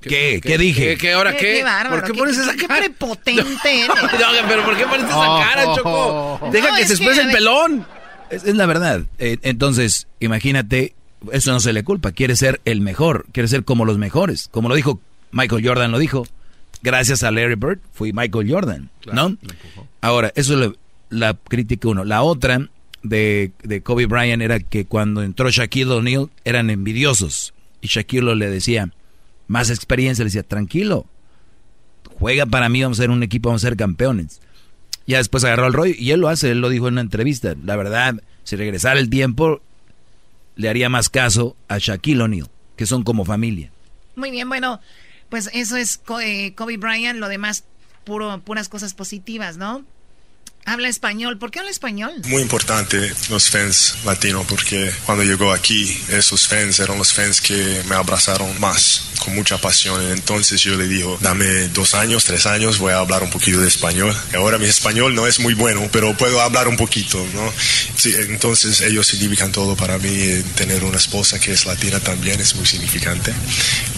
¿qué? 0.00 0.40
¿Qué, 0.42 0.58
dije? 0.58 0.88
¿Qué, 0.88 0.96
qué, 0.98 1.12
ahora 1.12 1.36
qué? 1.36 1.62
bárbaro, 1.62 2.02
¿Por 2.02 2.12
qué 2.12 2.18
pones 2.18 2.36
esa 2.36 2.54
qué 2.54 2.66
cara? 2.66 2.80
prepotente 2.80 3.44
eres. 3.64 3.88
No, 3.88 4.48
pero 4.48 4.64
¿por 4.64 4.76
qué 4.76 4.84
pones 4.84 5.06
esa 5.06 5.14
cara, 5.16 5.64
Choco? 5.74 6.50
Deja 6.52 6.70
No, 6.70 6.76
que 6.76 6.82
es 6.82 6.88
se 6.88 6.94
exprese 6.94 7.22
el 7.22 7.30
pelón. 7.30 7.86
Es, 8.28 8.44
es 8.44 8.54
la 8.54 8.66
verdad. 8.66 9.02
Eh, 9.18 9.38
entonces, 9.42 10.08
imagínate, 10.20 10.94
eso 11.32 11.52
no 11.52 11.60
se 11.60 11.72
le 11.72 11.84
culpa. 11.84 12.12
Quiere 12.12 12.36
ser 12.36 12.60
el 12.64 12.80
mejor, 12.80 13.26
quiere 13.32 13.48
ser 13.48 13.64
como 13.64 13.84
los 13.84 13.96
mejores. 13.96 14.48
Como 14.50 14.68
lo 14.68 14.74
dijo 14.74 15.00
Michael 15.34 15.66
Jordan, 15.66 15.90
lo 15.90 15.98
dijo. 15.98 16.26
Gracias 16.82 17.22
a 17.22 17.30
Larry 17.30 17.56
Bird, 17.56 17.80
fui 17.92 18.12
Michael 18.12 18.50
Jordan, 18.50 18.90
¿no? 19.12 19.36
Ahora, 20.00 20.32
eso 20.36 20.62
es 20.62 20.70
la 21.08 21.34
crítica 21.34 21.88
uno. 21.88 22.04
La 22.04 22.22
otra 22.22 22.68
de, 23.02 23.52
de 23.62 23.82
Kobe 23.82 24.06
Bryant 24.06 24.42
era 24.42 24.60
que 24.60 24.84
cuando 24.84 25.22
entró 25.22 25.50
Shaquille 25.50 25.90
O'Neal 25.90 26.30
eran 26.44 26.70
envidiosos. 26.70 27.54
Y 27.80 27.88
Shaquille 27.88 28.34
le 28.34 28.50
decía, 28.50 28.90
más 29.48 29.70
experiencia, 29.70 30.24
le 30.24 30.28
decía, 30.28 30.42
tranquilo, 30.42 31.06
juega 32.18 32.46
para 32.46 32.68
mí, 32.68 32.82
vamos 32.82 32.98
a 32.98 33.02
ser 33.02 33.10
un 33.10 33.22
equipo, 33.22 33.48
vamos 33.48 33.64
a 33.64 33.68
ser 33.68 33.76
campeones. 33.76 34.40
Ya 35.06 35.18
después 35.18 35.42
agarró 35.44 35.66
al 35.66 35.72
rollo 35.72 35.94
y 35.98 36.10
él 36.12 36.20
lo 36.20 36.28
hace, 36.28 36.50
él 36.50 36.60
lo 36.60 36.68
dijo 36.68 36.88
en 36.88 36.94
una 36.94 37.00
entrevista. 37.00 37.54
La 37.64 37.76
verdad, 37.76 38.22
si 38.44 38.56
regresara 38.56 39.00
el 39.00 39.10
tiempo, 39.10 39.62
le 40.56 40.68
haría 40.68 40.88
más 40.88 41.08
caso 41.08 41.56
a 41.68 41.78
Shaquille 41.78 42.22
O'Neal, 42.22 42.48
que 42.76 42.86
son 42.86 43.02
como 43.02 43.24
familia. 43.24 43.70
Muy 44.16 44.30
bien, 44.30 44.48
bueno, 44.48 44.80
pues 45.34 45.50
eso 45.52 45.76
es 45.76 46.00
eh, 46.22 46.54
Kobe 46.54 46.76
Bryant. 46.76 47.18
Lo 47.18 47.26
demás, 47.26 47.64
puro, 48.04 48.40
puras 48.42 48.68
cosas 48.68 48.94
positivas, 48.94 49.56
¿no? 49.56 49.84
Habla 50.66 50.88
español. 50.88 51.38
¿Por 51.38 51.50
qué 51.50 51.58
habla 51.58 51.70
español? 51.70 52.12
Muy 52.26 52.42
importante 52.42 53.12
los 53.28 53.50
fans 53.50 53.96
latinos 54.04 54.46
porque 54.48 54.90
cuando 55.04 55.24
llegó 55.24 55.52
aquí 55.52 55.96
esos 56.08 56.48
fans 56.48 56.78
eran 56.78 56.98
los 56.98 57.12
fans 57.12 57.40
que 57.40 57.82
me 57.88 57.94
abrazaron 57.94 58.58
más 58.60 59.10
con 59.24 59.34
mucha 59.34 59.58
pasión 59.58 60.02
entonces 60.10 60.60
yo 60.60 60.76
le 60.76 60.86
digo 60.86 61.16
dame 61.20 61.68
dos 61.68 61.94
años 61.94 62.24
tres 62.24 62.46
años 62.46 62.78
voy 62.78 62.92
a 62.92 62.98
hablar 62.98 63.22
un 63.22 63.30
poquito 63.30 63.60
de 63.60 63.68
español 63.68 64.14
ahora 64.34 64.58
mi 64.58 64.66
español 64.66 65.14
no 65.14 65.26
es 65.26 65.38
muy 65.38 65.54
bueno 65.54 65.88
pero 65.92 66.14
puedo 66.16 66.40
hablar 66.40 66.68
un 66.68 66.76
poquito 66.76 67.24
no 67.32 67.52
sí, 67.96 68.12
entonces 68.28 68.80
ellos 68.82 69.06
significan 69.06 69.52
todo 69.52 69.76
para 69.76 69.98
mí 69.98 70.42
tener 70.56 70.84
una 70.84 70.98
esposa 70.98 71.38
que 71.38 71.52
es 71.52 71.64
latina 71.64 72.00
también 72.00 72.40
es 72.40 72.54
muy 72.54 72.66
significante 72.66 73.32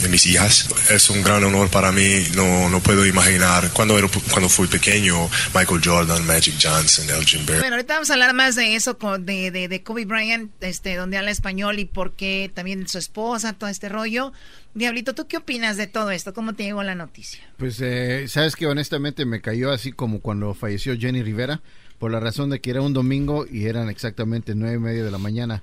de 0.02 0.08
mis 0.08 0.26
hijas 0.26 0.68
es 0.90 1.10
un 1.10 1.22
gran 1.22 1.42
honor 1.42 1.70
para 1.70 1.90
mí 1.92 2.26
no, 2.34 2.68
no 2.68 2.80
puedo 2.80 3.04
imaginar 3.04 3.70
cuando 3.72 3.98
era 3.98 4.08
cuando 4.30 4.48
fui 4.48 4.68
pequeño 4.68 5.28
Michael 5.54 5.80
Jordan 5.84 6.24
Magic 6.24 6.55
Johnson 6.62 7.06
Elgin 7.10 7.44
Baird 7.46 7.60
Bueno, 7.60 7.76
ahorita 7.76 7.94
vamos 7.94 8.10
a 8.10 8.14
hablar 8.14 8.34
más 8.34 8.54
de 8.56 8.74
eso, 8.74 8.98
con- 8.98 9.24
de, 9.26 9.50
de, 9.50 9.68
de 9.68 9.82
Kobe 9.82 10.04
Bryant, 10.04 10.50
este, 10.60 10.94
donde 10.96 11.16
habla 11.18 11.30
español 11.30 11.78
y 11.78 11.84
por 11.84 12.12
qué 12.12 12.50
también 12.52 12.86
su 12.88 12.98
esposa, 12.98 13.52
todo 13.52 13.68
este 13.70 13.88
rollo. 13.88 14.32
Diablito, 14.74 15.14
¿tú 15.14 15.26
qué 15.26 15.36
opinas 15.38 15.76
de 15.76 15.86
todo 15.86 16.10
esto? 16.10 16.34
¿Cómo 16.34 16.54
te 16.54 16.64
llegó 16.64 16.82
la 16.82 16.94
noticia? 16.94 17.40
Pues 17.56 17.80
eh, 17.80 18.26
sabes 18.28 18.56
que 18.56 18.66
honestamente 18.66 19.24
me 19.24 19.40
cayó 19.40 19.70
así 19.72 19.92
como 19.92 20.20
cuando 20.20 20.52
falleció 20.54 20.96
Jenny 20.98 21.22
Rivera, 21.22 21.60
por 21.98 22.10
la 22.10 22.20
razón 22.20 22.50
de 22.50 22.60
que 22.60 22.70
era 22.70 22.82
un 22.82 22.92
domingo 22.92 23.46
y 23.50 23.66
eran 23.66 23.88
exactamente 23.88 24.54
nueve 24.54 24.76
y 24.76 24.80
media 24.80 25.04
de 25.04 25.10
la 25.10 25.18
mañana. 25.18 25.62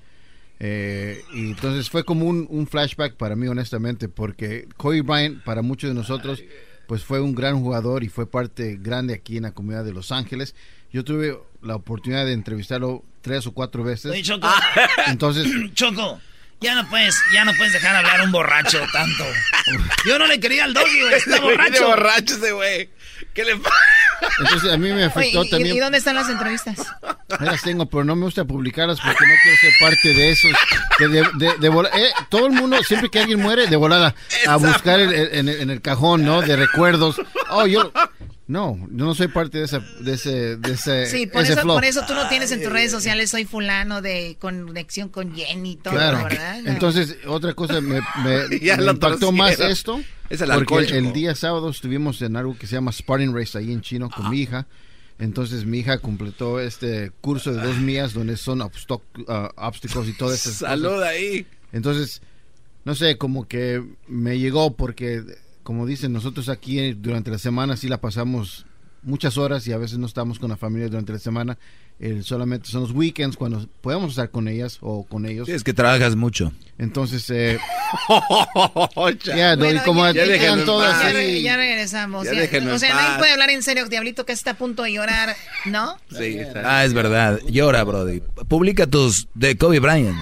Eh, 0.59 1.21
y 1.33 1.47
entonces 1.51 1.89
fue 1.89 2.03
como 2.05 2.25
un, 2.25 2.47
un 2.49 2.67
flashback 2.67 3.15
para 3.15 3.35
mí 3.35 3.47
honestamente, 3.47 4.07
porque 4.07 4.67
Kobe 4.77 5.01
Bryant 5.01 5.43
para 5.43 5.61
muchos 5.61 5.89
de 5.89 5.93
nosotros 5.93 6.43
pues 6.87 7.03
fue 7.03 7.21
un 7.21 7.33
gran 7.33 7.59
jugador 7.61 8.03
y 8.03 8.09
fue 8.09 8.29
parte 8.29 8.77
grande 8.81 9.13
aquí 9.13 9.37
en 9.37 9.43
la 9.43 9.51
comunidad 9.53 9.83
de 9.85 9.93
Los 9.93 10.11
Ángeles. 10.11 10.53
Yo 10.93 11.03
tuve 11.03 11.37
la 11.61 11.75
oportunidad 11.75 12.25
de 12.25 12.33
entrevistarlo 12.33 13.03
tres 13.21 13.45
o 13.47 13.51
cuatro 13.53 13.83
veces. 13.83 14.11
Oye, 14.11 14.21
Choco. 14.23 14.47
Entonces, 15.07 15.47
Choco, 15.73 16.21
ya 16.61 16.75
no 16.75 16.87
puedes, 16.87 17.15
ya 17.33 17.43
no 17.45 17.53
puedes 17.55 17.73
dejar 17.73 17.95
hablar 17.95 18.21
a 18.21 18.23
un 18.23 18.31
borracho 18.31 18.79
tanto. 18.93 19.23
Yo 20.05 20.17
no 20.19 20.27
le 20.27 20.39
quería 20.39 20.65
al 20.65 20.73
doggy, 20.73 21.01
güey. 21.01 21.13
Está 21.15 21.39
borracho. 21.41 21.87
borracho 21.87 22.35
ese 22.35 22.51
güey. 22.51 22.89
¿Qué 23.33 23.43
le 23.43 23.55
pasa? 23.57 23.75
entonces 24.39 24.71
a 24.71 24.77
mí 24.77 24.89
me 24.93 25.03
afectó 25.03 25.39
Oye, 25.41 25.47
¿y- 25.47 25.49
también. 25.51 25.75
¿y, 25.75 25.79
dónde 25.79 25.97
están 25.97 26.15
las 26.15 26.29
entrevistas? 26.29 26.77
Ahí 27.39 27.45
las 27.47 27.61
tengo, 27.61 27.87
pero 27.87 28.03
no 28.05 28.15
me 28.15 28.25
gusta 28.25 28.45
publicarlas 28.45 28.99
porque 29.01 29.25
no 29.25 29.33
quiero 29.43 29.57
ser 29.59 29.73
parte 29.81 30.13
de 30.13 30.29
esos. 30.31 30.51
que 30.97 31.07
de, 31.07 31.27
de- 31.33 31.57
de 31.59 31.69
vola- 31.69 31.89
eh, 31.97 32.11
todo 32.29 32.45
el 32.47 32.53
mundo, 32.53 32.77
siempre 32.83 33.09
que 33.09 33.19
alguien 33.19 33.41
muere, 33.41 33.67
de 33.67 33.75
volada, 33.75 34.13
a 34.47 34.55
buscar 34.57 34.99
el- 34.99 35.11
el- 35.13 35.29
en, 35.33 35.49
el, 35.49 35.61
en 35.61 35.69
el 35.71 35.81
cajón, 35.81 36.23
¿no? 36.23 36.41
De 36.41 36.55
recuerdos. 36.55 37.19
Oh, 37.49 37.65
yo. 37.65 37.91
No, 38.53 38.77
yo 38.77 39.05
no 39.05 39.15
soy 39.15 39.29
parte 39.29 39.57
de, 39.57 39.65
esa, 39.65 39.79
de 39.79 40.13
ese, 40.13 40.57
de 40.57 40.73
ese, 40.73 41.07
Sí, 41.07 41.25
por 41.25 41.41
ese 41.41 41.53
eso, 41.53 41.63
por 41.63 41.83
eso 41.83 42.03
tú 42.05 42.13
no 42.13 42.29
tienes 42.29 42.51
en 42.51 42.61
tus 42.61 42.71
redes 42.71 42.91
sociales, 42.91 43.31
soy 43.31 43.45
fulano 43.45 44.03
de 44.03 44.37
conexión 44.39 45.09
con 45.09 45.33
Jenny 45.35 45.71
y 45.71 45.75
todo, 45.77 45.95
Claro. 45.95 46.23
¿verdad? 46.23 46.59
Entonces, 46.67 47.17
otra 47.25 47.55
cosa 47.55 47.81
me, 47.81 47.99
me- 48.23 48.59
Ya 48.61 48.77
me 48.77 48.83
lo 48.83 48.91
impactó 48.91 49.31
más 49.31 49.59
esto. 49.59 49.99
Es 50.29 50.39
el 50.41 50.51
porque 50.51 50.85
el 50.97 51.13
día 51.13 51.33
sábado 51.33 51.71
estuvimos 51.71 52.21
en 52.21 52.35
algo 52.35 52.55
que 52.55 52.67
se 52.67 52.75
llama 52.75 52.91
Sparring 52.91 53.35
Race 53.35 53.57
ahí 53.57 53.73
en 53.73 53.81
chino 53.81 54.11
con 54.11 54.29
mi 54.29 54.41
hija. 54.41 54.67
Entonces 55.17 55.65
mi 55.65 55.79
hija 55.79 55.97
completó 55.97 56.59
este 56.59 57.11
curso 57.21 57.53
de 57.53 57.65
dos 57.65 57.77
millas 57.77 58.13
donde 58.13 58.37
son 58.37 58.61
ah, 58.61 58.65
obstáculos 58.65 60.07
y 60.07 60.13
todo 60.13 60.31
eso. 60.31 60.51
Salud 60.51 61.01
ahí. 61.01 61.47
Entonces, 61.71 62.21
no 62.85 62.93
sé, 62.93 63.17
como 63.17 63.47
que 63.47 63.83
me 64.07 64.37
llegó 64.37 64.75
porque, 64.75 65.23
como 65.63 65.85
dicen, 65.85 66.13
nosotros 66.13 66.49
aquí 66.49 66.79
eh, 66.79 66.95
durante 66.97 67.31
la 67.31 67.37
semana 67.39 67.75
sí 67.77 67.87
la 67.87 67.99
pasamos 68.01 68.65
muchas 69.01 69.37
horas 69.37 69.67
y 69.67 69.73
a 69.73 69.77
veces 69.77 69.97
no 69.97 70.05
estamos 70.07 70.39
con 70.39 70.49
la 70.49 70.57
familia 70.57 70.87
durante 70.87 71.11
la 71.13 71.19
semana. 71.19 71.57
El, 71.99 72.23
solamente 72.23 72.67
son 72.69 72.81
los 72.81 72.91
weekends 72.91 73.37
cuando 73.37 73.67
podemos 73.81 74.09
estar 74.11 74.29
con 74.31 74.47
ellas 74.47 74.77
o 74.81 75.05
con 75.05 75.25
ellos. 75.25 75.45
Sí, 75.45 75.51
es 75.53 75.63
que 75.63 75.73
trabajas 75.73 76.15
mucho. 76.15 76.51
Entonces, 76.79 77.29
eh, 77.29 77.59
ya, 79.23 79.55
doy 79.55 79.67
Bueno, 79.67 79.81
como 79.85 80.09
ya- 80.11 80.25
ya- 80.25 80.65
todas 80.65 81.01
ya, 81.13 81.21
ya 81.21 81.55
regresamos. 81.57 82.25
Ya 82.25 82.33
Ya- 82.33 82.41
déjenme 82.41 82.71
o 82.71 82.79
sea, 82.79 82.95
nadie 82.95 83.17
puede 83.19 83.31
hablar 83.33 83.51
en 83.51 83.61
serio, 83.61 83.87
Diablito, 83.87 84.25
que 84.25 84.33
está 84.33 84.51
a 84.51 84.57
punto 84.57 84.83
de 84.83 84.93
llorar, 84.93 85.35
¿no? 85.65 85.97
Sí, 86.17 86.39
Ah, 86.65 86.83
es 86.83 86.93
verdad. 86.93 87.39
Llora, 87.47 87.83
Brody. 87.83 88.21
Publica 88.47 88.87
tus 88.87 89.27
de 89.35 89.55
Kobe 89.57 89.79
Bryant. 89.79 90.17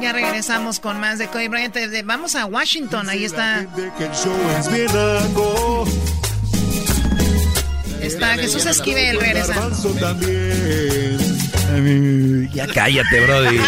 Ya 0.00 0.12
regresamos 0.12 0.80
con 0.80 1.00
más 1.00 1.18
de 1.18 1.28
Kobe 1.28 1.48
Bryant. 1.48 1.76
Vamos 2.04 2.34
a 2.34 2.46
Washington, 2.46 3.08
ahí 3.08 3.24
está. 3.24 3.66
Está 8.00 8.34
Jesús 8.34 8.66
Esquivel 8.66 9.20
regresando. 9.20 9.76
Ya 12.52 12.66
cállate, 12.66 13.20
Brody. 13.20 13.60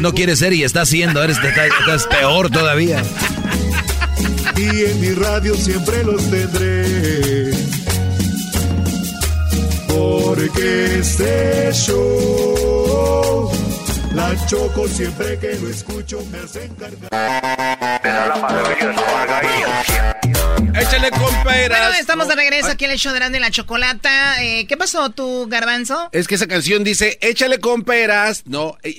No 0.00 0.12
quieres 0.12 0.40
ser 0.40 0.52
y 0.52 0.64
estás 0.64 0.88
siendo. 0.88 1.22
Eres, 1.22 1.36
estás, 1.36 1.68
estás 1.80 2.06
peor 2.06 2.50
todavía. 2.50 3.02
Y 4.56 4.84
en 4.86 5.00
mi 5.00 5.10
radio 5.10 5.54
siempre 5.54 6.02
los 6.02 6.28
tendré. 6.30 7.52
Porque 9.86 10.98
este 10.98 11.70
show, 11.72 13.50
la 14.18 14.46
choco 14.46 14.88
siempre 14.88 15.38
que 15.38 15.54
lo 15.54 15.68
escucho 15.68 16.20
me 16.32 16.38
hace 16.38 16.64
encargar. 16.64 17.08
Échale 20.74 21.10
con 21.10 21.44
peras. 21.44 21.78
Bueno, 21.80 21.94
estamos 22.00 22.26
de 22.28 22.34
regreso 22.34 22.68
aquí 22.68 22.84
en 22.84 22.90
el 22.90 22.98
show 22.98 23.12
de 23.12 23.20
Grande 23.20 23.38
la 23.38 23.50
Chocolata. 23.52 24.42
Eh, 24.42 24.66
¿Qué 24.66 24.76
pasó 24.76 25.10
tú, 25.10 25.46
Garbanzo? 25.48 26.08
Es 26.12 26.26
que 26.26 26.34
esa 26.34 26.48
canción 26.48 26.82
dice, 26.82 27.18
échale 27.20 27.60
con 27.60 27.84
peras. 27.84 28.42
No. 28.46 28.76
eh, 28.82 28.96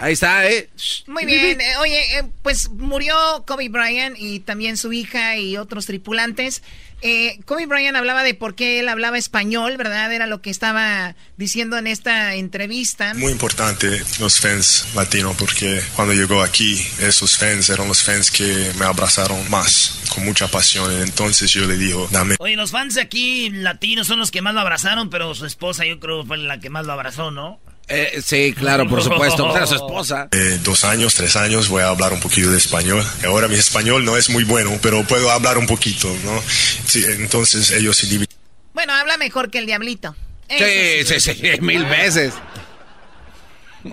Ahí 0.00 0.12
está, 0.12 0.46
¿eh? 0.46 0.68
Muy 1.06 1.24
bien. 1.24 1.58
eh, 1.62 1.76
oye, 1.80 2.18
eh, 2.18 2.24
pues 2.42 2.68
murió 2.68 3.14
Kobe 3.46 3.70
Bryant 3.70 4.16
y 4.18 4.40
también 4.40 4.76
su 4.76 4.92
hija 4.92 5.36
y 5.38 5.56
otros 5.56 5.86
tripulantes. 5.86 6.62
Eh, 7.02 7.40
Kobe 7.44 7.66
Bryant 7.66 7.96
hablaba 7.96 8.22
de 8.22 8.34
por 8.34 8.54
qué 8.54 8.80
él 8.80 8.88
hablaba 8.88 9.18
español, 9.18 9.76
¿verdad? 9.76 10.12
Era 10.12 10.26
lo 10.26 10.40
que 10.40 10.50
estaba 10.50 11.14
diciendo 11.36 11.76
en 11.76 11.86
esta 11.86 12.34
entrevista. 12.34 13.14
Muy 13.14 13.32
importante 13.32 14.02
los 14.20 14.40
fans 14.40 14.86
latinos 14.94 15.36
porque 15.36 15.82
cuando 15.96 16.14
llegó 16.14 16.42
aquí, 16.42 16.80
esos 17.00 17.36
fans 17.36 17.68
eran 17.68 17.88
los 17.88 18.02
fans 18.02 18.30
que 18.30 18.72
me 18.78 18.84
abrazaron 18.84 19.48
más, 19.50 20.00
con 20.14 20.24
mucha 20.24 20.48
pasión. 20.48 20.90
Entonces 21.02 21.50
yo 21.50 21.66
le 21.66 21.76
digo, 21.76 22.08
dame 22.10 22.36
Oye, 22.38 22.56
los 22.56 22.70
fans 22.70 22.94
de 22.94 23.02
aquí 23.02 23.50
latinos 23.50 24.06
son 24.06 24.18
los 24.18 24.30
que 24.30 24.42
más 24.42 24.54
lo 24.54 24.60
abrazaron, 24.60 25.10
pero 25.10 25.34
su 25.34 25.46
esposa 25.46 25.84
yo 25.84 26.00
creo 26.00 26.24
fue 26.24 26.38
la 26.38 26.58
que 26.60 26.70
más 26.70 26.86
lo 26.86 26.92
abrazó, 26.92 27.30
¿no? 27.30 27.60
Eh, 27.88 28.20
sí, 28.24 28.54
claro, 28.56 28.88
por 28.88 29.02
supuesto. 29.02 29.44
Pues 29.44 29.56
era 29.56 29.66
su 29.66 29.74
esposa. 29.74 30.28
eh, 30.32 30.58
dos 30.62 30.84
años, 30.84 31.14
tres 31.14 31.36
años, 31.36 31.68
voy 31.68 31.82
a 31.82 31.88
hablar 31.88 32.12
un 32.14 32.20
poquito 32.20 32.50
de 32.50 32.56
español. 32.58 33.04
Ahora 33.26 33.46
mi 33.46 33.56
español 33.56 34.04
no 34.04 34.16
es 34.16 34.30
muy 34.30 34.44
bueno, 34.44 34.70
pero 34.80 35.02
puedo 35.04 35.30
hablar 35.30 35.58
un 35.58 35.66
poquito, 35.66 36.08
¿no? 36.24 36.42
Sí, 36.86 37.04
entonces 37.06 37.70
ellos 37.72 37.96
se 37.96 38.06
dividen. 38.06 38.28
Bueno, 38.72 38.94
habla 38.94 39.16
mejor 39.18 39.50
que 39.50 39.58
el 39.58 39.66
diablito. 39.66 40.16
Sí, 40.48 41.04
sí, 41.04 41.20
sí, 41.20 41.42
mil 41.60 41.84
veces. 41.84 42.32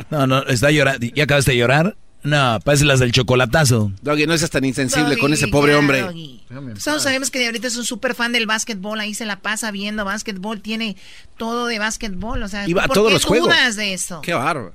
No, 0.09 0.25
no, 0.25 0.41
está 0.43 0.71
llorando. 0.71 1.05
¿Ya 1.13 1.25
acabaste 1.25 1.51
de 1.51 1.57
llorar? 1.57 1.95
No, 2.24 2.59
parece 2.63 2.86
las 2.86 2.99
del 2.99 3.11
chocolatazo. 3.11 3.91
Doggy, 4.01 4.28
no 4.28 4.38
seas 4.38 4.51
tan 4.51 4.63
insensible 4.63 5.09
Doggy, 5.09 5.22
con 5.22 5.34
ese 5.34 5.47
pobre 5.47 5.74
ya, 5.74 5.80
hombre. 5.80 6.01
Doggy. 6.01 6.41
Todos 6.84 7.01
sabemos 7.03 7.32
que 7.32 7.39
Diablito 7.39 7.67
es 7.67 7.78
un 7.78 7.84
super 7.86 8.13
fan 8.13 8.32
del 8.32 8.45
básquetbol, 8.45 8.99
ahí 8.99 9.13
se 9.15 9.26
la 9.26 9.39
pasa 9.39 9.72
viendo 9.72 10.05
básquetbol, 10.05 10.61
tiene 10.61 10.97
todo 11.38 11.65
de 11.65 11.80
básquetbol, 11.80 12.43
o 12.43 12.47
sea, 12.47 12.67
Y 12.67 12.74
va 12.74 12.84
a 12.84 12.88
¿por 12.88 12.93
todos 12.93 13.07
qué 13.07 13.13
los 13.15 13.26
juegos. 13.26 13.49
dudas 13.49 13.76
de 13.76 13.93
eso? 13.93 14.22
Qué 14.22 14.34
bárbaro. 14.34 14.74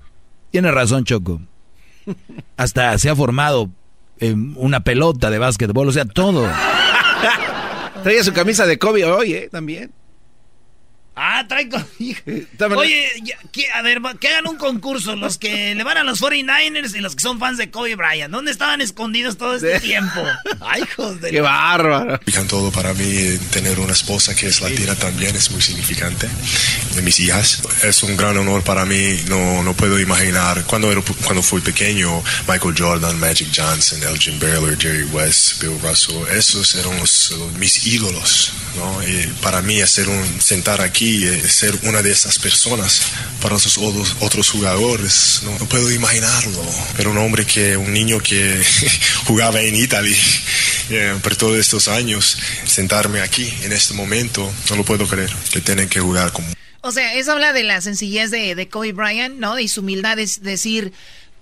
Tiene 0.50 0.70
razón, 0.72 1.04
Choco. 1.04 1.40
Hasta 2.56 2.98
se 2.98 3.10
ha 3.10 3.16
formado 3.16 3.70
eh, 4.18 4.34
una 4.56 4.80
pelota 4.80 5.30
de 5.30 5.38
básquetbol, 5.38 5.88
o 5.88 5.92
sea, 5.92 6.04
todo. 6.04 6.48
Traía 8.02 8.22
su 8.24 8.32
camisa 8.32 8.66
de 8.66 8.78
Kobe 8.78 9.04
hoy, 9.04 9.34
¿eh? 9.34 9.48
También. 9.50 9.92
Ah, 11.18 11.46
trae 11.48 11.66
con... 11.70 11.82
Oye, 12.76 13.08
ya, 13.24 13.36
¿qué- 13.50 13.70
a 13.74 13.80
ver, 13.80 14.00
que 14.20 14.28
hagan 14.28 14.46
un 14.48 14.56
concurso 14.58 15.16
los 15.16 15.38
que 15.38 15.74
le 15.74 15.82
van 15.82 15.96
a 15.96 16.04
los 16.04 16.20
49ers 16.20 16.94
y 16.94 17.00
los 17.00 17.16
que 17.16 17.22
son 17.22 17.38
fans 17.38 17.56
de 17.56 17.70
Kobe 17.70 17.96
Bryant. 17.96 18.30
¿Dónde 18.30 18.50
estaban 18.52 18.82
escondidos 18.82 19.38
todo 19.38 19.54
este 19.56 19.80
tiempo? 19.80 20.22
Ay, 20.60 20.82
hijos 20.82 21.20
de... 21.22 21.30
Qué 21.30 21.40
bárbaro. 21.40 22.12
Significan 22.18 22.46
todo 22.48 22.70
para 22.70 22.92
mí, 22.92 23.04
eh, 23.08 23.40
tener 23.50 23.80
una 23.80 23.94
esposa 23.94 24.34
que 24.34 24.46
es 24.48 24.60
latina 24.60 24.94
también 24.94 25.34
es 25.34 25.50
muy 25.50 25.62
significante, 25.62 26.28
de 26.94 27.00
mis 27.02 27.18
hijas. 27.20 27.62
Es 27.82 28.02
un 28.02 28.14
gran 28.16 28.36
honor 28.36 28.62
para 28.62 28.84
mí, 28.84 29.18
no, 29.28 29.62
no 29.62 29.72
puedo 29.74 29.98
imaginar, 29.98 30.64
cuando, 30.64 30.92
era- 30.92 31.02
cuando 31.24 31.42
fui 31.42 31.62
pequeño, 31.62 32.22
Michael 32.46 32.74
Jordan, 32.76 33.18
Magic 33.18 33.48
Johnson, 33.56 34.02
Elgin 34.02 34.38
Baylor, 34.38 34.78
Jerry 34.78 35.04
West, 35.04 35.62
Bill 35.62 35.78
Russell, 35.82 36.16
esos 36.36 36.74
eran 36.74 36.98
los- 36.98 37.30
los- 37.30 37.52
mis 37.54 37.86
ídolos, 37.86 38.52
¿no? 38.76 39.02
Y 39.08 39.26
para 39.40 39.62
mí 39.62 39.80
hacer 39.80 40.08
un, 40.10 40.40
sentar 40.42 40.82
aquí, 40.82 41.05
eh, 41.06 41.48
ser 41.48 41.78
una 41.82 42.02
de 42.02 42.10
esas 42.10 42.38
personas 42.38 43.02
para 43.40 43.56
esos 43.56 43.78
otros, 43.78 44.16
otros 44.20 44.50
jugadores, 44.50 45.40
no, 45.44 45.58
no 45.58 45.66
puedo 45.66 45.90
imaginarlo. 45.90 46.64
Pero 46.96 47.10
un 47.10 47.18
hombre 47.18 47.46
que, 47.46 47.76
un 47.76 47.92
niño 47.92 48.20
que 48.20 48.64
jugaba 49.26 49.60
en 49.60 49.76
Italia 49.76 50.16
eh, 50.90 51.16
por 51.22 51.36
todos 51.36 51.58
estos 51.58 51.88
años, 51.88 52.38
sentarme 52.64 53.20
aquí 53.20 53.52
en 53.62 53.72
este 53.72 53.94
momento, 53.94 54.52
no 54.70 54.76
lo 54.76 54.84
puedo 54.84 55.06
creer, 55.06 55.32
que 55.52 55.60
tienen 55.60 55.88
que 55.88 56.00
jugar 56.00 56.32
con 56.32 56.44
O 56.80 56.92
sea, 56.92 57.14
eso 57.14 57.32
habla 57.32 57.52
de 57.52 57.62
la 57.62 57.80
sencillez 57.80 58.30
de, 58.30 58.54
de 58.54 58.68
Kobe 58.68 58.92
Bryant, 58.92 59.36
¿no? 59.36 59.58
Y 59.58 59.68
su 59.68 59.80
humildad 59.80 60.18
es 60.18 60.42
decir, 60.42 60.92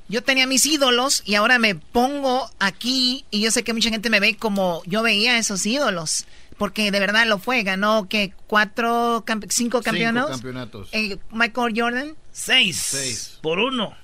yo 0.09 0.23
tenía 0.23 0.47
mis 0.47 0.67
ídolos 0.67 1.23
y 1.25 1.35
ahora 1.35 1.59
me 1.59 1.75
pongo 1.75 2.51
aquí 2.59 3.25
y 3.31 3.41
yo 3.41 3.51
sé 3.51 3.63
que 3.63 3.73
mucha 3.73 3.89
gente 3.89 4.11
me 4.11 4.21
ve 4.21 4.37
como 4.37 4.83
yo 4.85 5.03
veía 5.03 5.39
esos 5.39 5.65
ídolos. 5.65 6.27
Porque 6.59 6.91
de 6.91 7.01
verdad 7.01 7.27
lo 7.27 7.39
fue, 7.39 7.63
ganó 7.63 8.09
que 8.09 8.33
cuatro, 8.47 9.25
campe- 9.27 9.49
cinco 9.51 9.83
campeonatos. 9.83 10.31
campeonatos. 10.31 10.89
Eh, 10.93 11.19
Michael 11.33 11.75
Jordan. 11.77 12.15
Seis. 12.33 13.39
Por 13.43 13.59
uno. 13.59 13.95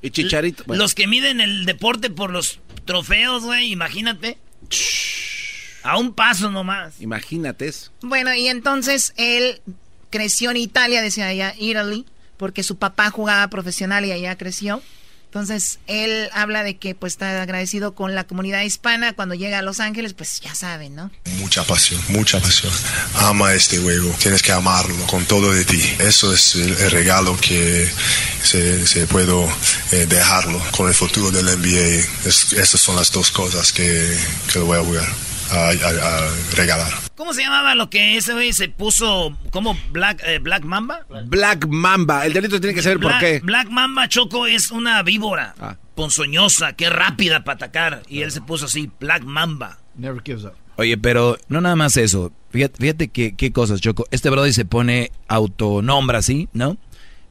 Y 0.00 0.10
Chicharito. 0.10 0.62
bueno. 0.66 0.82
Los 0.82 0.94
que 0.94 1.06
miden 1.08 1.40
el 1.40 1.66
deporte 1.66 2.08
por 2.10 2.30
los 2.30 2.60
trofeos, 2.84 3.42
güey, 3.42 3.72
imagínate. 3.72 4.38
A 5.82 5.96
un 5.98 6.12
paso 6.12 6.50
nomás. 6.50 7.00
Imagínate 7.00 7.68
eso. 7.68 7.90
Bueno, 8.02 8.34
y 8.34 8.48
entonces 8.48 9.12
él 9.16 9.60
creció 10.10 10.50
en 10.50 10.56
Italia, 10.58 11.02
decía 11.02 11.26
allá, 11.28 11.54
Italy, 11.58 12.04
porque 12.36 12.62
su 12.62 12.76
papá 12.78 13.10
jugaba 13.10 13.48
profesional 13.48 14.04
y 14.04 14.12
allá 14.12 14.36
creció. 14.36 14.82
Entonces, 15.28 15.78
él 15.86 16.30
habla 16.32 16.62
de 16.62 16.78
que 16.78 16.94
pues 16.94 17.12
está 17.12 17.42
agradecido 17.42 17.94
con 17.94 18.14
la 18.14 18.24
comunidad 18.24 18.62
hispana. 18.62 19.12
Cuando 19.12 19.34
llega 19.34 19.58
a 19.58 19.62
Los 19.62 19.78
Ángeles, 19.78 20.14
pues 20.14 20.40
ya 20.40 20.54
saben, 20.54 20.96
¿no? 20.96 21.10
mucha 21.38 21.62
pasión, 21.64 22.00
mucha 22.08 22.40
pasión. 22.40 22.72
Ama 23.14 23.52
este 23.52 23.78
juego, 23.78 24.10
tienes 24.18 24.42
que 24.42 24.52
amarlo 24.52 24.96
con 25.06 25.26
todo 25.26 25.52
de 25.52 25.64
ti. 25.66 25.82
Eso 25.98 26.32
es 26.32 26.54
el, 26.56 26.76
regalo 26.90 27.36
que 27.38 27.88
se, 28.42 28.86
se 28.86 29.06
puedo 29.06 29.46
eh, 29.92 30.06
dejarlo 30.08 30.62
con 30.70 30.88
el 30.88 30.94
futuro 30.94 31.30
del 31.30 31.44
NBA. 31.46 32.06
Es- 32.26 32.54
esas 32.54 32.80
son 32.80 32.96
las 32.96 33.12
dos 33.12 33.30
cosas 33.30 33.70
que, 33.72 34.16
que 34.50 34.58
voy 34.60 34.78
a 34.78 34.82
jugar, 34.82 35.08
a, 35.50 35.68
a- 35.68 36.18
a 36.26 36.30
regalar. 36.56 36.92
¿Cómo 37.16 37.32
se 37.34 37.42
llamaba 37.42 37.74
lo 37.74 37.90
que 37.90 38.16
ese 38.16 38.32
güey 38.32 38.52
se 38.52 38.68
puso 38.68 39.36
como 39.50 39.76
Black, 39.90 40.22
eh, 40.24 40.38
Black 40.38 40.64
Mamba? 40.64 41.00
Black 41.26 41.66
Mamba. 41.66 42.24
El 42.26 42.32
delito 42.32 42.60
tiene 42.60 42.74
que 42.74 42.82
saber 42.82 42.98
por 43.00 43.10
Black, 43.10 43.20
qué. 43.20 43.40
Black 43.42 43.68
Mamba 43.70 44.08
Choco 44.08 44.46
es 44.46 44.70
una 44.70 45.02
víbora 45.02 45.54
Ah. 45.60 45.76
ponzoñosa, 45.94 46.74
que 46.74 46.84
es 46.86 46.92
rápida 46.92 47.42
para 47.44 47.56
atacar. 47.56 48.02
Y 48.08 48.22
él 48.22 48.30
se 48.30 48.40
puso 48.40 48.66
así, 48.66 48.90
Black 49.00 49.24
Mamba. 49.24 49.78
Never 49.96 50.22
gives 50.24 50.44
up. 50.44 50.52
Oye, 50.76 50.96
pero 50.96 51.36
no 51.48 51.60
nada 51.60 51.74
más 51.74 51.96
eso. 51.96 52.32
Fíjate, 52.50 52.76
fíjate 52.78 53.08
que, 53.08 53.34
qué 53.34 53.50
cosas, 53.52 53.80
Choco. 53.80 54.06
Este 54.12 54.30
brother 54.30 54.52
se 54.54 54.64
pone 54.64 55.10
autonombra 55.26 56.18
así, 56.18 56.48
¿no? 56.52 56.76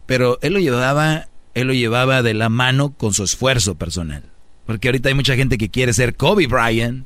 Pero 0.06 0.38
él 0.42 0.54
lo 0.54 0.60
llevaba, 0.60 1.28
él 1.54 1.68
lo 1.68 1.74
llevaba 1.74 2.22
de 2.24 2.34
la 2.34 2.50
mano 2.50 2.90
con 2.94 3.14
su 3.14 3.24
esfuerzo 3.24 3.76
personal. 3.76 4.24
Porque 4.66 4.90
ahorita 4.90 5.08
hay 5.08 5.16
mucha 5.16 5.36
gente 5.36 5.58
que 5.58 5.70
quiere 5.70 5.94
ser 5.94 6.16
Kobe 6.16 6.48
Bryant, 6.48 7.06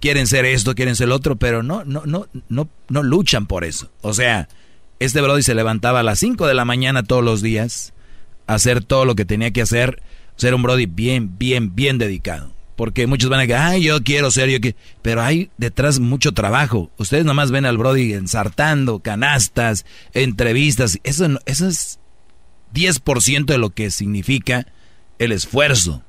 quieren 0.00 0.26
ser 0.26 0.44
esto, 0.44 0.74
quieren 0.74 0.96
ser 0.96 1.08
lo 1.08 1.16
otro, 1.16 1.36
pero 1.36 1.62
no, 1.62 1.84
no, 1.84 2.02
no, 2.06 2.26
no, 2.48 2.68
no 2.88 3.02
luchan 3.02 3.46
por 3.46 3.64
eso. 3.64 3.90
O 4.00 4.14
sea, 4.14 4.48
este 4.98 5.20
brother 5.20 5.44
se 5.44 5.54
levantaba 5.54 6.00
a 6.00 6.02
las 6.02 6.18
5 6.18 6.46
de 6.46 6.54
la 6.54 6.64
mañana 6.64 7.02
todos 7.02 7.24
los 7.24 7.42
días, 7.42 7.92
a 8.46 8.54
hacer 8.54 8.82
todo 8.82 9.04
lo 9.04 9.14
que 9.14 9.24
tenía 9.24 9.50
que 9.50 9.62
hacer, 9.62 10.02
ser 10.36 10.54
un 10.54 10.62
brody 10.62 10.86
bien, 10.86 11.38
bien, 11.38 11.74
bien 11.74 11.98
dedicado. 11.98 12.52
Porque 12.76 13.06
muchos 13.06 13.28
van 13.28 13.40
a 13.40 13.42
decir, 13.42 13.56
ay, 13.56 13.82
yo 13.82 14.02
quiero 14.02 14.30
ser, 14.30 14.48
yo 14.48 14.58
quiero... 14.58 14.76
Pero 15.02 15.20
hay 15.20 15.50
detrás 15.58 16.00
mucho 16.00 16.32
trabajo. 16.32 16.90
Ustedes 16.96 17.26
nomás 17.26 17.50
ven 17.50 17.66
al 17.66 17.76
brody 17.76 18.14
ensartando, 18.14 19.00
canastas, 19.00 19.84
entrevistas. 20.14 20.98
Eso, 21.04 21.28
eso 21.44 21.68
es 21.68 21.98
10% 22.72 23.44
de 23.44 23.58
lo 23.58 23.70
que 23.70 23.90
significa 23.90 24.66
el 25.18 25.32
esfuerzo. 25.32 26.02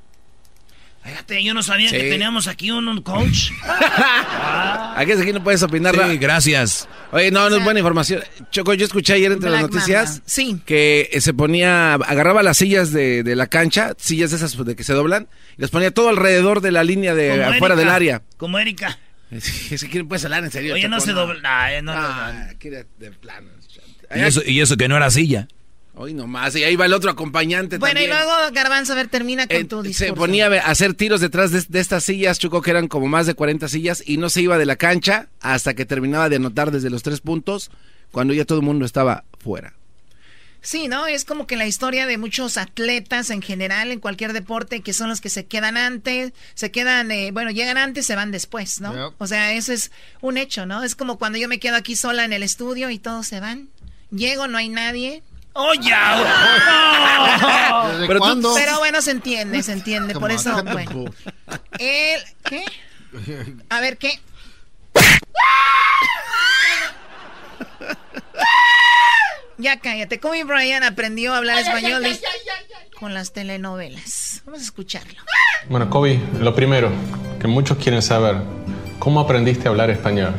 Fíjate, 1.04 1.42
yo 1.42 1.52
no 1.52 1.62
sabía 1.64 1.88
Sí. 1.88 1.96
que 1.96 2.10
teníamos 2.10 2.46
aquí 2.46 2.70
un, 2.70 2.86
un 2.88 3.02
coach. 3.02 3.50
Aquí, 4.94 5.12
aquí 5.12 5.32
no 5.32 5.42
puedes 5.42 5.62
opinar. 5.62 5.94
Sí, 5.94 6.18
gracias. 6.18 6.88
Oye, 7.10 7.30
no, 7.30 7.48
no 7.50 7.56
es 7.56 7.64
buena 7.64 7.80
información. 7.80 8.22
Choco, 8.50 8.74
yo 8.74 8.84
escuché 8.84 9.14
ayer 9.14 9.32
entre 9.32 9.50
las 9.50 9.60
Black 9.62 9.72
noticias 9.72 10.10
Mamba. 10.10 10.24
Sí. 10.26 10.60
que 10.64 11.08
eh, 11.12 11.20
se 11.20 11.34
ponía, 11.34 11.94
agarraba 11.94 12.42
las 12.42 12.58
sillas 12.58 12.92
de, 12.92 13.22
de 13.22 13.34
la 13.36 13.46
cancha, 13.48 13.94
sillas 13.98 14.30
de 14.30 14.36
esas 14.36 14.64
de 14.64 14.76
que 14.76 14.84
se 14.84 14.92
doblan, 14.92 15.28
y 15.56 15.62
las 15.62 15.70
ponía 15.70 15.90
todo 15.92 16.08
alrededor 16.08 16.60
de 16.60 16.70
la 16.72 16.84
línea 16.84 17.14
de 17.14 17.30
Como 17.30 17.42
afuera 17.42 17.74
Erika, 17.74 17.76
del 17.76 17.88
área. 17.88 18.22
Como 18.36 18.58
Erika. 18.58 18.98
Es 19.32 19.84
que 19.90 19.98
no 19.98 20.06
puedes 20.08 20.24
hablar 20.24 20.44
en 20.44 20.50
serio. 20.50 20.74
Oye, 20.74 20.88
no 20.88 21.00
se 21.00 21.12
dobla. 21.12 21.40
nah, 21.40 21.72
eh, 21.72 21.82
no, 21.82 21.94
no, 21.94 22.00
no. 22.00 22.06
Ah, 22.08 22.48
que 22.58 22.68
era 22.68 22.84
de 22.98 23.10
plano. 23.12 23.48
Y 24.14 24.20
eso, 24.20 24.42
y 24.44 24.60
eso 24.60 24.76
que 24.76 24.88
no 24.88 24.96
era 24.96 25.10
silla. 25.10 25.48
Hoy 25.94 26.14
nomás, 26.14 26.56
y 26.56 26.64
ahí 26.64 26.74
va 26.74 26.86
el 26.86 26.94
otro 26.94 27.10
acompañante 27.10 27.76
Bueno, 27.76 28.00
y 28.00 28.06
luego, 28.06 28.30
Garbanzo, 28.52 28.92
a 28.94 28.96
ver, 28.96 29.08
termina 29.08 29.46
con 29.46 29.56
Eh, 29.56 29.64
tu 29.64 29.82
discurso. 29.82 30.12
se 30.14 30.18
ponía 30.18 30.46
a 30.46 30.70
hacer 30.70 30.94
tiros 30.94 31.20
detrás 31.20 31.50
de, 31.50 31.62
de 31.68 31.80
estas 31.80 32.04
sillas, 32.04 32.38
Choco, 32.38 32.62
que 32.62 32.70
eran 32.70 32.88
como 32.88 33.08
más 33.08 33.26
de 33.26 33.34
40 33.34 33.68
sillas, 33.68 34.02
y 34.06 34.16
no 34.16 34.30
se 34.30 34.40
iba 34.40 34.56
de 34.56 34.64
la 34.64 34.76
cancha 34.76 35.28
hasta 35.40 35.74
que 35.74 35.84
terminaba 35.84 36.30
de 36.30 36.36
anotar 36.36 36.70
desde 36.70 36.88
los 36.88 37.02
tres 37.02 37.20
puntos, 37.20 37.70
cuando 38.10 38.32
ya 38.32 38.46
todo 38.46 38.60
el 38.60 38.64
mundo 38.64 38.86
estaba 38.86 39.24
fuera. 39.38 39.74
Sí, 40.62 40.86
¿no? 40.88 41.06
Es 41.08 41.24
como 41.26 41.46
que 41.46 41.56
la 41.56 41.66
historia 41.66 42.06
de 42.06 42.16
muchos 42.18 42.56
atletas 42.56 43.30
en 43.30 43.42
general, 43.42 43.90
en 43.90 43.98
cualquier 44.00 44.32
deporte, 44.32 44.80
que 44.80 44.92
son 44.94 45.08
los 45.10 45.20
que 45.20 45.28
se 45.28 45.44
quedan 45.44 45.76
antes, 45.76 46.32
se 46.54 46.70
quedan, 46.70 47.10
eh, 47.10 47.32
bueno, 47.32 47.50
llegan 47.50 47.76
antes, 47.76 48.06
se 48.06 48.14
van 48.16 48.30
después, 48.30 48.80
¿no? 48.80 48.92
Yep. 49.10 49.20
O 49.20 49.26
sea, 49.26 49.52
eso 49.54 49.72
es 49.72 49.90
un 50.20 50.38
hecho, 50.38 50.64
¿no? 50.64 50.84
Es 50.84 50.94
como 50.94 51.18
cuando 51.18 51.36
yo 51.36 51.48
me 51.48 51.58
quedo 51.58 51.74
aquí 51.76 51.96
sola 51.96 52.24
en 52.24 52.32
el 52.32 52.44
estudio 52.44 52.88
y 52.90 52.98
todos 52.98 53.26
se 53.26 53.40
van. 53.40 53.68
Llego, 54.12 54.46
no 54.46 54.56
hay 54.56 54.68
nadie. 54.68 55.22
¡Oh, 55.54 55.74
ya! 55.74 57.84
¿Desde 57.92 58.06
Pero 58.06 58.18
tú- 58.18 58.24
cuándo? 58.24 58.54
Pero 58.54 58.78
bueno, 58.78 59.02
se 59.02 59.10
entiende, 59.10 59.62
se 59.62 59.72
entiende. 59.72 60.14
Por 60.14 60.24
on, 60.24 60.30
eso, 60.30 60.56
the 60.56 60.62
bueno. 60.72 61.04
El, 61.78 62.22
¿qué? 62.44 62.64
A 63.68 63.80
ver, 63.80 63.98
¿qué? 63.98 64.18
Ya 69.58 69.78
cállate. 69.78 70.18
Kobe 70.18 70.44
Bryant 70.44 70.84
aprendió 70.84 71.34
a 71.34 71.38
hablar 71.38 71.58
español 71.58 72.04
con 72.98 73.14
las 73.14 73.32
telenovelas. 73.32 74.42
Vamos 74.44 74.60
a 74.60 74.64
escucharlo. 74.64 75.20
Bueno, 75.68 75.88
Kobe, 75.90 76.18
lo 76.40 76.54
primero 76.54 76.90
que 77.40 77.46
muchos 77.46 77.78
quieren 77.78 78.02
saber, 78.02 78.36
¿cómo 78.98 79.20
aprendiste 79.20 79.68
a 79.68 79.70
hablar 79.70 79.90
español? 79.90 80.34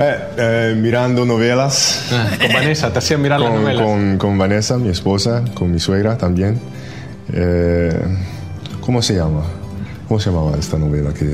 Eh, 0.00 0.28
eh, 0.36 0.74
mirando 0.76 1.24
novelas. 1.24 2.08
Ah, 2.12 2.30
con 2.38 2.52
Vanessa, 2.52 2.92
te 2.92 3.00
hacían 3.00 3.20
mirar 3.20 3.40
las 3.40 3.50
con, 3.50 3.62
novelas. 3.62 3.82
con, 3.84 4.18
con 4.18 4.38
Vanessa, 4.38 4.78
mi 4.78 4.90
esposa, 4.90 5.44
con 5.54 5.72
mi 5.72 5.80
suegra 5.80 6.16
también. 6.16 6.60
Eh, 7.32 8.00
¿Cómo 8.80 9.02
se 9.02 9.14
llama? 9.14 9.44
¿Cómo 10.06 10.20
se 10.20 10.30
llamaba 10.30 10.56
esta 10.56 10.78
novela 10.78 11.12
que... 11.12 11.24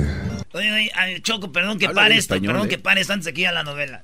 Oye, 0.52 0.72
oye, 0.72 0.90
ay, 0.94 1.20
Choco, 1.20 1.52
perdón 1.52 1.78
que 1.78 1.86
Habla 1.86 2.02
pare 2.02 2.16
esto, 2.16 2.34
español, 2.34 2.54
perdón 2.54 2.66
eh. 2.66 2.70
que 2.70 2.78
pare 2.78 3.00
esto 3.02 3.12
antes 3.12 3.26
de 3.26 3.34
que 3.34 3.42
ir 3.42 3.48
a 3.48 3.52
la 3.52 3.64
novela. 3.64 4.02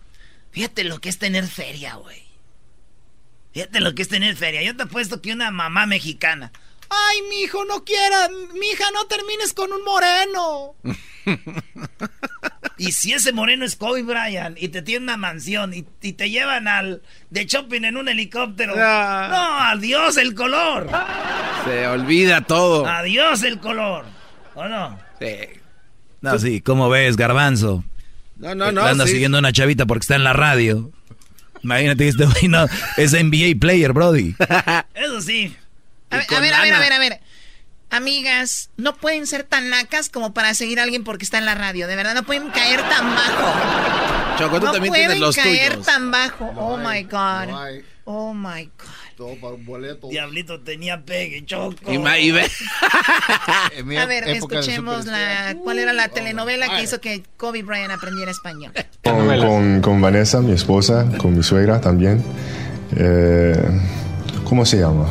Fíjate 0.50 0.84
lo 0.84 1.00
que 1.00 1.08
es 1.08 1.18
tener 1.18 1.46
feria, 1.46 1.94
güey. 1.94 2.22
Fíjate 3.52 3.80
lo 3.80 3.94
que 3.94 4.02
es 4.02 4.08
tener 4.08 4.36
feria. 4.36 4.62
Yo 4.62 4.76
te 4.76 4.82
apuesto 4.82 5.22
que 5.22 5.32
una 5.32 5.50
mamá 5.50 5.86
mexicana. 5.86 6.52
Ay, 6.90 7.22
mi 7.30 7.42
hijo, 7.42 7.64
no 7.64 7.84
quiera. 7.84 8.28
Mi 8.28 8.66
hija, 8.66 8.84
no 8.92 9.06
termines 9.06 9.54
con 9.54 9.72
un 9.72 9.84
moreno. 9.84 10.74
Y 12.80 12.92
si 12.92 13.12
ese 13.12 13.34
moreno 13.34 13.66
es 13.66 13.76
Kobe 13.76 14.02
Bryant 14.02 14.56
y 14.58 14.68
te 14.68 14.80
tiene 14.80 15.04
una 15.04 15.18
mansión 15.18 15.74
y, 15.74 15.84
y 16.00 16.14
te 16.14 16.30
llevan 16.30 16.66
al 16.66 17.02
de 17.28 17.44
shopping 17.44 17.82
en 17.84 17.98
un 17.98 18.08
helicóptero. 18.08 18.72
Ah. 18.78 19.28
No, 19.30 19.60
adiós 19.78 20.16
el 20.16 20.34
color. 20.34 20.88
Se 21.66 21.86
olvida 21.86 22.40
todo. 22.40 22.86
Adiós 22.86 23.42
el 23.42 23.58
color. 23.58 24.06
¿O 24.54 24.66
no? 24.66 24.98
Sí. 25.20 25.36
No, 26.22 26.38
sí, 26.38 26.62
¿cómo 26.62 26.88
ves, 26.88 27.18
Garbanzo? 27.18 27.84
No, 28.36 28.54
no, 28.54 28.72
no. 28.72 28.82
Anda 28.82 29.04
sí. 29.04 29.12
siguiendo 29.12 29.38
una 29.38 29.52
chavita 29.52 29.84
porque 29.84 30.04
está 30.04 30.16
en 30.16 30.24
la 30.24 30.32
radio. 30.32 30.90
Imagínate 31.62 32.04
que 32.04 32.08
este 32.08 32.24
güey 32.24 32.48
no, 32.48 32.66
es 32.96 33.12
NBA 33.12 33.60
player, 33.60 33.92
Brody. 33.92 34.34
Eso 34.94 35.20
sí. 35.20 35.54
A 36.08 36.16
ver, 36.16 36.26
a 36.34 36.40
ver, 36.40 36.54
a 36.54 36.62
ver, 36.62 36.72
a 36.72 36.78
ver, 36.78 36.92
a 36.94 36.98
ver. 36.98 37.20
Amigas, 37.90 38.70
no 38.76 38.96
pueden 38.96 39.26
ser 39.26 39.44
tan 39.44 39.68
nacas 39.68 40.08
como 40.08 40.32
para 40.32 40.54
seguir 40.54 40.78
a 40.80 40.84
alguien 40.84 41.04
porque 41.04 41.24
está 41.24 41.38
en 41.38 41.44
la 41.46 41.54
radio. 41.54 41.86
De 41.86 41.96
verdad, 41.96 42.14
no 42.14 42.22
pueden 42.22 42.48
caer 42.50 42.80
tan 42.88 43.14
bajo. 43.14 44.38
Choco, 44.38 44.60
tú 44.60 44.66
no 44.66 44.72
también 44.72 44.90
pueden 44.92 45.06
tienes 45.08 45.20
los 45.20 45.36
caer 45.36 45.72
tuyos. 45.72 45.86
tan 45.86 46.10
bajo. 46.10 46.52
oh 46.56 46.78
hay, 46.78 47.04
my 47.04 47.10
God. 47.10 47.46
no 47.48 47.60
oh 48.04 48.34
my 48.34 48.64
God. 48.64 48.86
Todo 49.16 49.34
para 49.40 49.54
un 49.54 49.66
boleto. 49.66 50.08
Diablito 50.08 50.60
tenía 50.60 51.04
pegue, 51.04 51.44
Choco. 51.44 51.92
Y 51.92 51.98
ma- 51.98 52.18
y 52.18 52.30
ve- 52.30 52.50
A 53.98 54.06
ver, 54.06 54.26
escuchemos 54.28 55.04
la, 55.04 55.54
cuál 55.62 55.78
era 55.78 55.92
la 55.92 56.08
telenovela 56.08 56.68
que 56.76 56.82
hizo 56.84 57.00
que 57.00 57.22
Kobe 57.36 57.62
Bryant 57.62 57.92
aprendiera 57.92 58.30
español. 58.30 58.72
Con, 59.04 59.26
con, 59.40 59.80
con 59.82 60.00
Vanessa, 60.00 60.40
mi 60.40 60.52
esposa, 60.52 61.06
con 61.18 61.36
mi 61.36 61.42
suegra 61.42 61.80
también. 61.80 62.24
Eh, 62.96 63.54
¿Cómo 64.44 64.64
se 64.64 64.78
llama? 64.78 65.06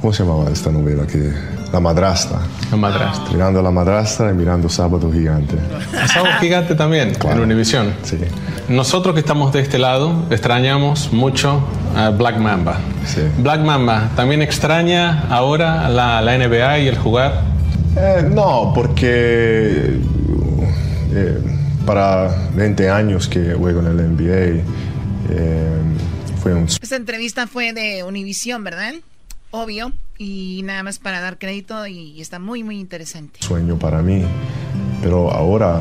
¿Cómo 0.00 0.12
se 0.12 0.22
llamaba 0.22 0.50
esta 0.50 0.70
novela? 0.70 1.06
Que, 1.06 1.32
la 1.72 1.80
madrastra. 1.80 2.38
La 2.70 2.76
madrastra. 2.76 3.32
Mirando 3.32 3.60
a 3.60 3.62
la 3.62 3.70
madrastra 3.70 4.30
y 4.30 4.34
mirando 4.34 4.68
Sábado 4.68 5.10
Gigante. 5.12 5.56
Sábado 6.12 6.34
Gigante 6.40 6.74
también, 6.74 7.12
en 7.22 7.40
Univisión. 7.40 7.94
Sí. 8.02 8.18
Nosotros 8.68 9.14
que 9.14 9.20
estamos 9.20 9.52
de 9.52 9.60
este 9.60 9.78
lado 9.78 10.24
extrañamos 10.30 11.12
mucho 11.12 11.62
a 11.96 12.10
Black 12.10 12.38
Mamba. 12.38 12.78
Black 13.38 13.60
Mamba, 13.60 14.10
¿también 14.16 14.42
extraña 14.42 15.26
ahora 15.28 15.88
la, 15.88 16.20
la 16.20 16.38
NBA 16.38 16.78
y 16.80 16.88
el 16.88 16.98
jugar? 16.98 17.42
Eh, 17.96 18.28
no, 18.30 18.72
porque 18.74 20.00
eh, 21.12 21.38
para 21.84 22.28
20 22.54 22.88
años 22.88 23.28
que 23.28 23.54
juego 23.54 23.80
en 23.80 23.86
el 23.86 23.96
NBA 23.96 24.62
eh, 25.30 25.68
fue 26.40 26.54
un 26.54 26.64
Esta 26.64 26.96
entrevista 26.96 27.46
fue 27.46 27.72
de 27.72 28.04
Univision, 28.04 28.62
¿verdad? 28.62 28.94
Obvio. 29.50 29.92
Y 30.18 30.60
nada 30.64 30.82
más 30.82 30.98
para 30.98 31.20
dar 31.20 31.38
crédito 31.38 31.86
y 31.86 32.20
está 32.20 32.38
muy, 32.38 32.62
muy 32.62 32.78
interesante. 32.78 33.40
sueño 33.42 33.78
para 33.78 34.02
mí, 34.02 34.22
pero 35.02 35.30
ahora 35.30 35.80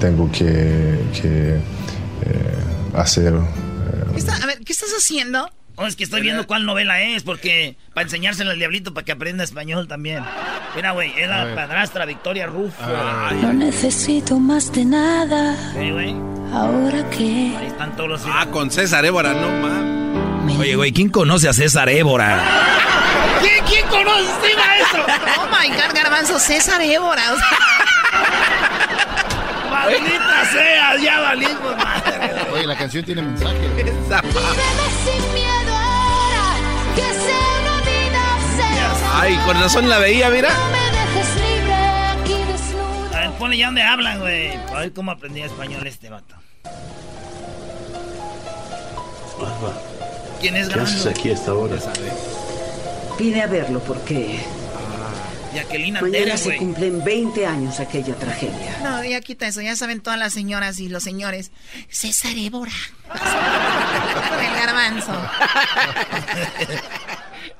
tengo 0.00 0.30
que, 0.32 0.98
que, 1.20 1.56
eh, 1.56 2.56
hacer... 2.94 3.34
eh, 3.34 4.04
¿Qué 4.12 4.18
está- 4.18 4.36
a 4.36 4.46
ver, 4.46 4.58
¿qué 4.64 4.72
estás 4.72 4.88
haciendo? 4.96 5.50
Oh, 5.76 5.86
es 5.86 5.96
que 5.96 6.04
estoy 6.04 6.22
viendo 6.22 6.46
cuál 6.46 6.64
novela 6.66 7.02
es, 7.02 7.24
porque 7.24 7.76
para 7.94 8.04
enseñársela 8.04 8.52
al 8.52 8.58
diablito 8.58 8.94
para 8.94 9.04
que 9.04 9.10
aprenda 9.12 9.42
español 9.42 9.88
también. 9.88 10.22
Mira, 10.76 10.92
güey, 10.92 11.12
es 11.18 11.28
la 11.28 11.52
padrastra 11.54 12.06
Victoria 12.06 12.46
Rufo. 12.46 12.80
No 13.42 13.52
necesito 13.52 14.38
más 14.38 14.72
de 14.72 14.84
nada. 14.84 15.56
Sí, 15.74 15.90
güey. 15.90 16.14
Ahora 16.52 17.10
que 17.10 17.54
Ahí 17.58 17.66
están 17.66 17.96
todos 17.96 18.08
los. 18.08 18.22
Ah, 18.26 18.46
con 18.52 18.70
César 18.70 19.04
Évora, 19.04 19.34
no 19.34 19.48
mames. 19.50 20.03
Oye, 20.58 20.76
güey, 20.76 20.92
¿quién 20.92 21.08
conoce 21.08 21.48
a 21.48 21.52
César 21.52 21.88
Évora? 21.88 22.42
¿Quién, 23.40 23.64
quién 23.66 23.86
conoce 23.88 24.28
a 24.28 24.32
este 24.34 24.56
maestro? 24.56 25.04
Oh 25.38 25.46
my 25.46 25.68
God, 25.68 25.94
Garbanzo, 25.94 26.38
César 26.38 26.80
Évora. 26.80 27.22
o 27.32 27.36
sea, 27.36 27.58
¡Maldita 29.70 30.44
sea! 30.52 30.96
¡Ya 31.02 31.20
valimos 31.20 31.76
madre! 31.76 32.34
Oye, 32.52 32.66
la 32.66 32.76
canción 32.76 33.04
tiene 33.04 33.22
mensaje. 33.22 33.58
sin 35.04 35.34
miedo 35.34 35.74
ahora, 35.74 36.56
que 36.94 37.02
sea 37.02 37.60
una 37.60 37.80
vida 37.80 38.22
Ay, 39.14 39.36
con 39.44 39.60
razón 39.60 39.88
la 39.88 39.98
veía, 39.98 40.30
mira. 40.30 40.50
me 40.70 40.90
dejes 40.96 41.34
libre 41.36 41.74
aquí 41.74 42.52
desnudo. 42.52 43.16
A 43.16 43.20
ver, 43.20 43.30
ponle 43.32 43.56
ya 43.58 43.66
donde 43.66 43.82
hablan, 43.82 44.20
güey. 44.20 44.52
A 44.72 44.78
ver 44.80 44.92
cómo 44.92 45.10
aprendí 45.10 45.42
español 45.42 45.86
este 45.86 46.08
vato. 46.10 46.36
¿Quién 50.44 50.56
es 50.56 50.68
Garbanzo? 50.68 51.08
aquí 51.08 51.30
a 51.30 51.32
esta 51.32 51.54
hora? 51.54 51.76
Vine 53.18 53.40
a 53.40 53.46
verlo 53.46 53.80
porque 53.80 54.40
Jacqueline 55.54 55.94
mañana 55.94 56.18
Antera, 56.18 56.36
se 56.36 56.56
cumplen 56.58 57.02
20 57.02 57.46
años 57.46 57.80
aquella 57.80 58.14
tragedia. 58.14 58.78
No, 58.82 59.02
ya 59.02 59.22
quita 59.22 59.46
eso, 59.46 59.62
ya 59.62 59.74
saben 59.74 60.02
todas 60.02 60.18
las 60.18 60.34
señoras 60.34 60.80
y 60.80 60.90
los 60.90 61.02
señores. 61.02 61.50
César 61.88 62.36
Évora. 62.36 62.72
El 63.14 64.54
garbanzo. 64.66 65.12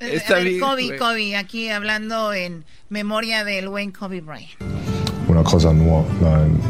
Está 0.01 0.35
a 0.35 0.37
ver, 0.41 0.49
bien, 0.49 0.61
Kobe, 0.61 0.87
güey. 0.89 0.99
Kobe, 0.99 1.37
aquí 1.39 1.71
hablando 1.71 2.35
en 2.35 2.67
memoria 2.91 3.45
del 3.45 3.71
buen 3.71 3.93
Kobe 3.93 4.21
Bryant. 4.21 4.61
una 5.27 5.43
cosa 5.43 5.73
nueva. 5.73 6.05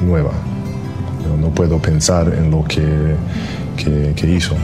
nueva. 0.05 0.31
No, 1.27 1.37
no 1.39 1.53
puedo 1.53 1.83
pensar 1.83 2.33
en 2.33 2.53
lo 2.53 2.63
que, 2.63 3.17
que, 3.77 4.15
que 4.15 4.27
hizo. 4.29 4.57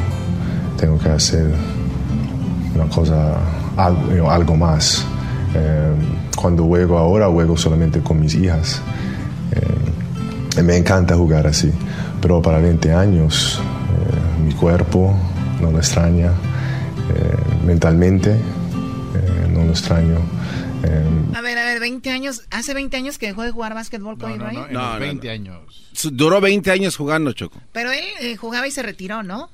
Tengo 0.80 0.98
que 0.98 1.10
hacer 1.10 1.52
una 2.74 2.86
cosa, 2.88 3.36
algo, 3.76 4.30
algo 4.30 4.56
más. 4.56 5.04
Eh, 5.54 5.92
cuando 6.36 6.64
juego 6.64 6.96
ahora, 6.96 7.28
juego 7.28 7.56
solamente 7.56 8.00
con 8.00 8.18
mis 8.18 8.34
hijas. 8.34 8.80
Eh, 9.52 10.62
me 10.62 10.76
encanta 10.76 11.14
jugar 11.16 11.46
así. 11.46 11.70
Pero 12.22 12.40
para 12.40 12.58
20 12.60 12.92
años, 12.92 13.60
eh, 13.60 14.42
mi 14.46 14.54
cuerpo 14.54 15.14
no 15.60 15.70
lo 15.70 15.78
extraña. 15.78 16.28
Eh, 17.12 17.36
mentalmente, 17.66 18.30
eh, 18.32 19.48
no 19.52 19.64
lo 19.64 19.70
extraño. 19.72 20.18
Eh, 20.82 21.04
A 21.34 21.40
ver, 21.42 21.58
a 21.58 21.64
ver, 21.64 21.80
20 21.80 22.10
años. 22.10 22.44
¿Hace 22.50 22.72
20 22.72 22.96
años 22.96 23.18
que 23.18 23.26
dejó 23.26 23.42
de 23.42 23.50
jugar 23.50 23.74
básquetbol 23.74 24.16
Kobe 24.16 24.38
Bryant? 24.38 24.68
en 24.68 24.74
los 24.74 24.98
20 24.98 25.30
años. 25.30 25.58
Duró 26.12 26.40
20 26.40 26.70
años 26.70 26.96
jugando, 26.96 27.32
Choco. 27.32 27.58
Pero 27.72 27.90
él 27.90 28.04
eh, 28.22 28.36
jugaba 28.36 28.66
y 28.66 28.70
se 28.70 28.82
retiró, 28.82 29.22
¿no? 29.22 29.50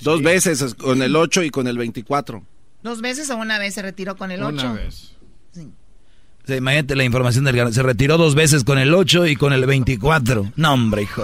Dos 0.00 0.22
veces, 0.22 0.60
es- 0.62 0.74
con 0.74 1.02
el 1.02 1.16
8 1.16 1.42
y 1.42 1.50
con 1.50 1.66
el 1.66 1.78
24. 1.78 2.42
¿Dos 2.82 3.00
veces 3.00 3.28
o 3.30 3.36
una 3.36 3.58
vez 3.58 3.74
se 3.74 3.82
retiró 3.82 4.16
con 4.16 4.30
el 4.30 4.42
8? 4.42 4.54
Una 4.66 4.72
vez. 4.74 5.12
Sí, 5.52 6.54
imagínate 6.54 6.94
la 6.94 7.02
información 7.04 7.44
del 7.44 7.56
Gar- 7.56 7.72
Se 7.72 7.82
retiró 7.82 8.16
dos 8.18 8.34
veces 8.36 8.62
con 8.62 8.78
el 8.78 8.94
8 8.94 9.26
y 9.26 9.34
con 9.34 9.52
el 9.52 9.66
24. 9.66 10.52
No, 10.54 10.74
hombre, 10.74 11.02
hijo. 11.02 11.22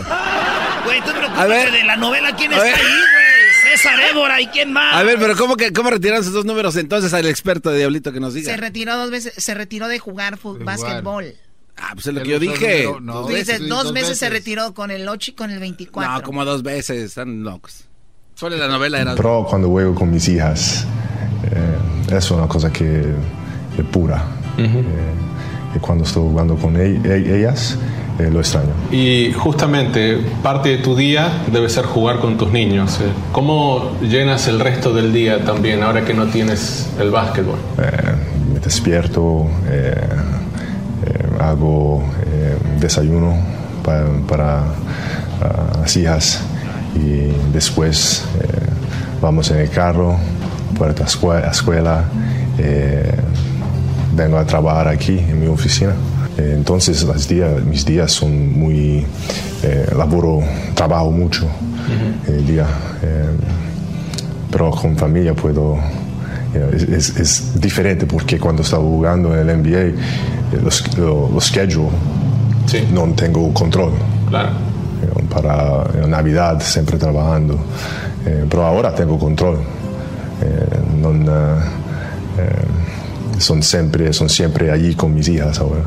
Güey, 0.85 1.01
tú 1.03 1.11
A 1.11 1.14
preocúpate 1.14 1.49
ver. 1.49 1.70
de 1.70 1.85
la 1.85 1.97
novela. 1.97 2.35
¿Quién 2.35 2.53
A 2.53 2.57
está 2.57 2.64
ver. 2.66 2.75
ahí, 2.75 2.83
güey? 2.83 3.77
César 3.77 4.01
Évora 4.11 4.41
y 4.41 4.49
quién 4.49 4.73
más. 4.73 4.95
A 4.97 5.03
ver, 5.05 5.18
pero 5.20 5.37
¿cómo, 5.37 5.57
que, 5.57 5.73
cómo 5.73 5.91
retiraron 5.91 6.23
esos 6.23 6.33
dos 6.35 6.45
números 6.45 6.75
entonces 6.77 7.12
al 7.14 7.27
experto 7.27 7.70
de 7.70 7.79
Diablito 7.79 8.12
que 8.12 8.18
nos 8.18 8.35
diga? 8.35 8.51
Se 8.51 8.57
retiró 8.57 8.97
dos 8.97 9.11
veces, 9.12 9.33
se 9.37 9.55
retiró 9.55 9.87
de 9.87 9.99
jugar 10.01 10.39
básquetbol. 10.43 11.35
Ah, 11.77 11.91
pues 11.95 12.07
es 12.09 12.14
lo 12.14 12.23
que 12.23 12.29
yo 12.29 12.39
dije. 12.41 12.83
número- 12.85 13.01
no, 13.01 13.12
Dos 13.20 13.27
Tú 13.29 13.33
dices, 13.35 13.47
veces. 13.61 13.68
dos, 13.68 13.93
veces 13.93 14.18
se 14.18 14.29
retiró 14.29 14.75
con 14.75 14.91
el 14.91 15.09
8 15.09 15.31
y 15.31 15.35
con 15.35 15.51
el 15.53 15.59
24. 15.61 16.12
No, 16.12 16.23
como 16.23 16.45
dos 16.45 16.62
veces, 16.64 17.01
están 17.03 17.45
locos. 17.45 17.89
Solo 18.43 18.57
la 18.57 18.66
novela 18.66 19.01
era... 19.01 19.14
Pero 19.14 19.47
cuando 19.49 19.68
juego 19.68 19.95
con 19.95 20.11
mis 20.11 20.28
hijas, 20.28 20.84
eh, 21.45 22.16
es 22.16 22.28
una 22.32 22.49
cosa 22.49 22.72
que 22.72 23.14
es 23.78 23.84
pura. 23.84 24.20
Eh, 24.59 24.66
y 25.76 25.78
cuando 25.78 26.03
estoy 26.03 26.24
jugando 26.24 26.57
con 26.57 26.76
ellas, 26.76 27.78
eh, 28.18 28.28
lo 28.32 28.40
extraño. 28.40 28.72
Y 28.90 29.32
justamente 29.32 30.18
parte 30.43 30.70
de 30.70 30.78
tu 30.78 30.97
día 30.97 31.45
debe 31.53 31.68
ser 31.68 31.84
jugar 31.84 32.18
con 32.18 32.36
tus 32.36 32.51
niños. 32.51 32.99
eh. 33.01 33.05
¿Cómo 33.30 33.93
llenas 34.01 34.49
el 34.49 34.59
resto 34.59 34.93
del 34.93 35.12
día 35.12 35.45
también 35.45 35.84
ahora 35.84 36.05
que 36.05 36.12
no 36.12 36.26
tienes 36.26 36.90
el 36.99 37.12
básquetbol? 37.12 37.59
Eh, 37.78 38.12
me 38.55 38.59
despierto, 38.59 39.47
eh, 39.68 39.95
eh, 41.07 41.26
hago 41.40 42.03
eh, 42.26 42.57
desayuno 42.80 43.36
para, 43.84 44.09
para 44.26 44.64
ah, 45.43 45.78
las 45.80 45.97
hijas 45.97 46.43
y 46.95 47.32
después 47.53 48.24
eh, 48.40 48.47
vamos 49.20 49.51
en 49.51 49.59
el 49.59 49.70
carro, 49.70 50.16
puerta 50.76 51.05
a 51.05 51.07
escuela, 51.07 51.49
escuela 51.51 52.05
eh, 52.59 53.14
vengo 54.14 54.36
a 54.38 54.45
trabajar 54.45 54.88
aquí 54.88 55.18
en 55.18 55.40
mi 55.40 55.47
oficina. 55.47 55.93
Eh, 56.38 56.55
entonces 56.57 57.03
las 57.05 57.28
días, 57.28 57.62
mis 57.64 57.84
días 57.84 58.11
son 58.12 58.59
muy, 58.59 59.07
eh, 59.62 59.86
laboro, 59.97 60.40
trabajo 60.74 61.11
mucho 61.11 61.47
el 62.28 62.47
día, 62.47 62.66
eh, 63.03 63.26
pero 64.51 64.70
con 64.70 64.97
familia 64.97 65.34
puedo, 65.34 65.76
know, 66.53 66.68
es, 66.72 66.82
es- 66.84 67.16
es 67.16 67.61
diferente 67.61 68.07
porque 68.07 68.38
cuando 68.38 68.62
estaba 68.62 68.82
jugando 68.82 69.34
en 69.38 69.49
el 69.49 69.57
NBA, 69.62 69.78
eh, 69.78 69.95
los, 70.62 70.97
lo- 70.99 71.30
los 71.32 71.45
schedule, 71.47 71.88
no 72.93 73.07
tengo 73.14 73.53
control. 73.53 73.93
Claro. 74.28 74.51
Know, 75.07 75.28
para 75.28 76.07
Navidad 76.07 76.61
siempre 76.62 76.98
trabajando, 76.98 77.59
Eh, 78.24 78.46
pero 78.48 78.64
ahora 78.64 78.94
tengo 78.94 79.18
control. 79.18 79.59
Eh, 80.40 80.78
non, 81.00 81.22
eh, 81.22 81.61
eh, 82.38 83.40
son, 83.40 83.62
siempre, 83.62 84.12
son 84.12 84.28
siempre 84.28 84.70
allí 84.70 84.94
con 84.94 85.12
mis 85.14 85.26
hijas 85.28 85.59
ahora. 85.59 85.82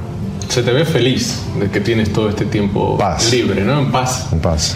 Se 0.49 0.61
te 0.61 0.71
ve 0.71 0.85
feliz 0.85 1.39
de 1.59 1.69
que 1.71 1.79
tienes 1.79 2.11
todo 2.13 2.29
este 2.29 2.45
tiempo 2.45 2.97
libre, 3.31 3.61
¿no? 3.63 3.79
En 3.79 3.91
paz. 3.91 4.27
En 4.31 4.39
paz. 4.39 4.75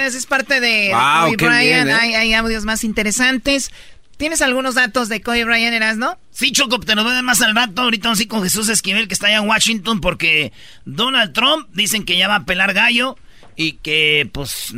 Esa 0.00 0.06
es 0.06 0.26
parte 0.26 0.60
de 0.60 0.90
Wow, 0.92 1.24
Kobe 1.26 1.36
qué 1.36 1.46
Bryant. 1.46 1.86
bien, 1.86 1.88
¿eh? 1.88 1.94
hay, 2.00 2.14
hay 2.14 2.34
audios 2.34 2.64
más 2.64 2.84
interesantes. 2.84 3.70
¿Tienes 4.16 4.40
algunos 4.40 4.76
datos 4.76 5.08
de 5.08 5.20
Kobe 5.20 5.44
Bryant, 5.44 5.74
Erasno? 5.74 6.16
Sí, 6.30 6.52
Choco, 6.52 6.78
te 6.80 6.94
lo 6.94 7.02
voy 7.02 7.10
a 7.12 7.16
dar 7.16 7.24
más 7.24 7.42
al 7.42 7.54
rato. 7.54 7.82
Ahorita 7.82 8.08
vamos 8.08 8.20
a 8.20 8.22
ir 8.22 8.28
con 8.28 8.42
Jesús 8.44 8.68
Esquivel, 8.68 9.08
que 9.08 9.14
está 9.14 9.26
allá 9.26 9.38
en 9.38 9.48
Washington, 9.48 10.00
porque 10.00 10.52
Donald 10.84 11.32
Trump 11.32 11.68
dicen 11.74 12.04
que 12.04 12.16
ya 12.16 12.28
va 12.28 12.36
a 12.36 12.44
pelar 12.44 12.72
gallo 12.72 13.16
y 13.56 13.72
que, 13.74 14.28
pues, 14.32 14.72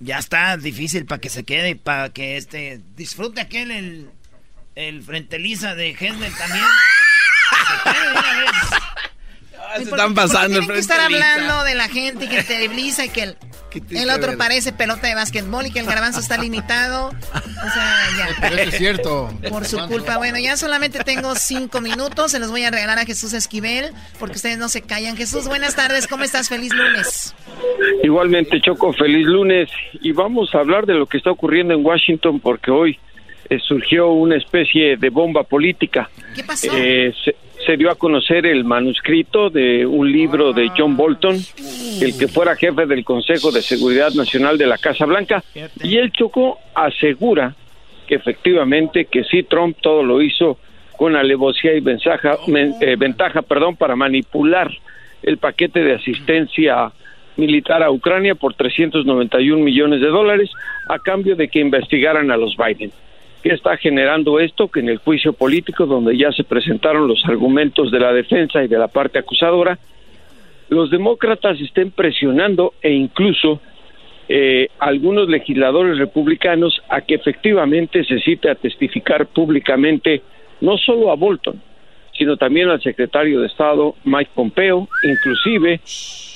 ya 0.00 0.18
está 0.18 0.56
difícil 0.56 1.06
para 1.06 1.20
que 1.20 1.30
se 1.30 1.44
quede, 1.44 1.76
para 1.76 2.10
que 2.10 2.36
este 2.36 2.80
disfrute 2.96 3.40
aquel, 3.40 3.70
el, 3.70 4.10
el 4.74 5.02
frente 5.02 5.38
lisa 5.38 5.74
de 5.74 5.90
Hesler 5.90 6.32
también. 6.34 6.64
Se 7.84 7.90
quede 7.90 8.06
de 8.06 8.12
una 8.12 8.38
vez. 8.38 8.93
Se 9.76 9.82
están 9.82 10.14
pasando 10.14 10.48
Tienen 10.48 10.70
el 10.70 10.74
que 10.74 10.80
estar 10.80 11.00
hablando 11.00 11.64
de 11.64 11.74
la 11.74 11.88
gente 11.88 12.28
que 12.28 12.42
te 12.42 12.68
blisa 12.68 13.04
y 13.04 13.08
que 13.08 13.22
el, 13.22 13.36
el 13.90 14.10
otro 14.10 14.28
ver. 14.28 14.38
parece 14.38 14.72
pelota 14.72 15.06
de 15.06 15.14
básquetbol 15.14 15.66
y 15.66 15.70
que 15.70 15.80
el 15.80 15.86
garbanzo 15.86 16.20
está 16.20 16.38
limitado. 16.38 17.08
O 17.08 17.70
sea, 17.72 18.06
ya. 18.18 18.28
Pero 18.40 18.56
eso 18.56 18.70
es 18.70 18.76
cierto. 18.76 19.30
Por 19.48 19.64
su 19.64 19.78
culpa. 19.88 20.16
Bueno, 20.18 20.38
ya 20.38 20.56
solamente 20.56 21.00
tengo 21.00 21.34
cinco 21.34 21.80
minutos. 21.80 22.32
Se 22.32 22.38
los 22.38 22.50
voy 22.50 22.64
a 22.64 22.70
regalar 22.70 22.98
a 22.98 23.04
Jesús 23.04 23.32
Esquivel 23.32 23.92
porque 24.18 24.36
ustedes 24.36 24.58
no 24.58 24.68
se 24.68 24.82
callan. 24.82 25.16
Jesús, 25.16 25.48
buenas 25.48 25.74
tardes. 25.74 26.06
¿Cómo 26.06 26.24
estás? 26.24 26.48
Feliz 26.48 26.72
lunes. 26.72 27.34
Igualmente, 28.02 28.60
Choco, 28.60 28.92
feliz 28.92 29.26
lunes. 29.26 29.70
Y 30.00 30.12
vamos 30.12 30.54
a 30.54 30.58
hablar 30.58 30.86
de 30.86 30.94
lo 30.94 31.06
que 31.06 31.18
está 31.18 31.30
ocurriendo 31.30 31.74
en 31.74 31.84
Washington 31.84 32.40
porque 32.40 32.70
hoy 32.70 32.98
eh, 33.50 33.58
surgió 33.60 34.08
una 34.10 34.36
especie 34.36 34.96
de 34.96 35.10
bomba 35.10 35.42
política. 35.42 36.08
¿Qué 36.34 36.44
pasó? 36.44 36.68
Eh, 36.74 37.12
se, 37.24 37.36
se 37.64 37.76
dio 37.76 37.90
a 37.90 37.94
conocer 37.94 38.46
el 38.46 38.64
manuscrito 38.64 39.50
de 39.50 39.86
un 39.86 40.10
libro 40.10 40.52
de 40.52 40.70
John 40.76 40.96
Bolton, 40.96 41.36
el 42.00 42.18
que 42.18 42.28
fuera 42.28 42.56
jefe 42.56 42.86
del 42.86 43.04
Consejo 43.04 43.50
de 43.50 43.62
Seguridad 43.62 44.12
Nacional 44.12 44.58
de 44.58 44.66
la 44.66 44.78
Casa 44.78 45.06
Blanca. 45.06 45.42
Y 45.82 45.96
el 45.96 46.12
Choco 46.12 46.58
asegura 46.74 47.54
que 48.06 48.16
efectivamente 48.16 49.06
que 49.06 49.24
sí 49.24 49.42
Trump 49.44 49.76
todo 49.80 50.02
lo 50.02 50.20
hizo 50.20 50.58
con 50.96 51.16
alevosía 51.16 51.74
y 51.74 51.80
ventaja, 51.80 52.36
eh, 52.46 52.96
ventaja 52.96 53.42
perdón, 53.42 53.76
para 53.76 53.96
manipular 53.96 54.70
el 55.22 55.38
paquete 55.38 55.80
de 55.80 55.94
asistencia 55.94 56.92
militar 57.36 57.82
a 57.82 57.90
Ucrania 57.90 58.34
por 58.34 58.54
391 58.54 59.62
millones 59.62 60.00
de 60.00 60.08
dólares 60.08 60.50
a 60.88 60.98
cambio 60.98 61.34
de 61.34 61.48
que 61.48 61.60
investigaran 61.60 62.30
a 62.30 62.36
los 62.36 62.56
Biden. 62.56 62.92
¿Qué 63.44 63.52
está 63.52 63.76
generando 63.76 64.40
esto? 64.40 64.68
Que 64.68 64.80
en 64.80 64.88
el 64.88 64.96
juicio 64.96 65.34
político, 65.34 65.84
donde 65.84 66.16
ya 66.16 66.32
se 66.32 66.44
presentaron 66.44 67.06
los 67.06 67.22
argumentos 67.26 67.90
de 67.90 68.00
la 68.00 68.10
defensa 68.10 68.64
y 68.64 68.68
de 68.68 68.78
la 68.78 68.88
parte 68.88 69.18
acusadora, 69.18 69.78
los 70.70 70.90
demócratas 70.90 71.60
estén 71.60 71.90
presionando 71.90 72.72
e 72.80 72.90
incluso 72.94 73.60
eh, 74.30 74.68
algunos 74.78 75.28
legisladores 75.28 75.98
republicanos 75.98 76.80
a 76.88 77.02
que 77.02 77.16
efectivamente 77.16 78.02
se 78.04 78.18
cite 78.20 78.48
a 78.48 78.54
testificar 78.54 79.26
públicamente 79.26 80.22
no 80.62 80.78
solo 80.78 81.10
a 81.10 81.14
Bolton, 81.14 81.60
sino 82.16 82.38
también 82.38 82.70
al 82.70 82.80
secretario 82.80 83.42
de 83.42 83.48
Estado 83.48 83.94
Mike 84.04 84.30
Pompeo, 84.34 84.88
inclusive 85.02 85.82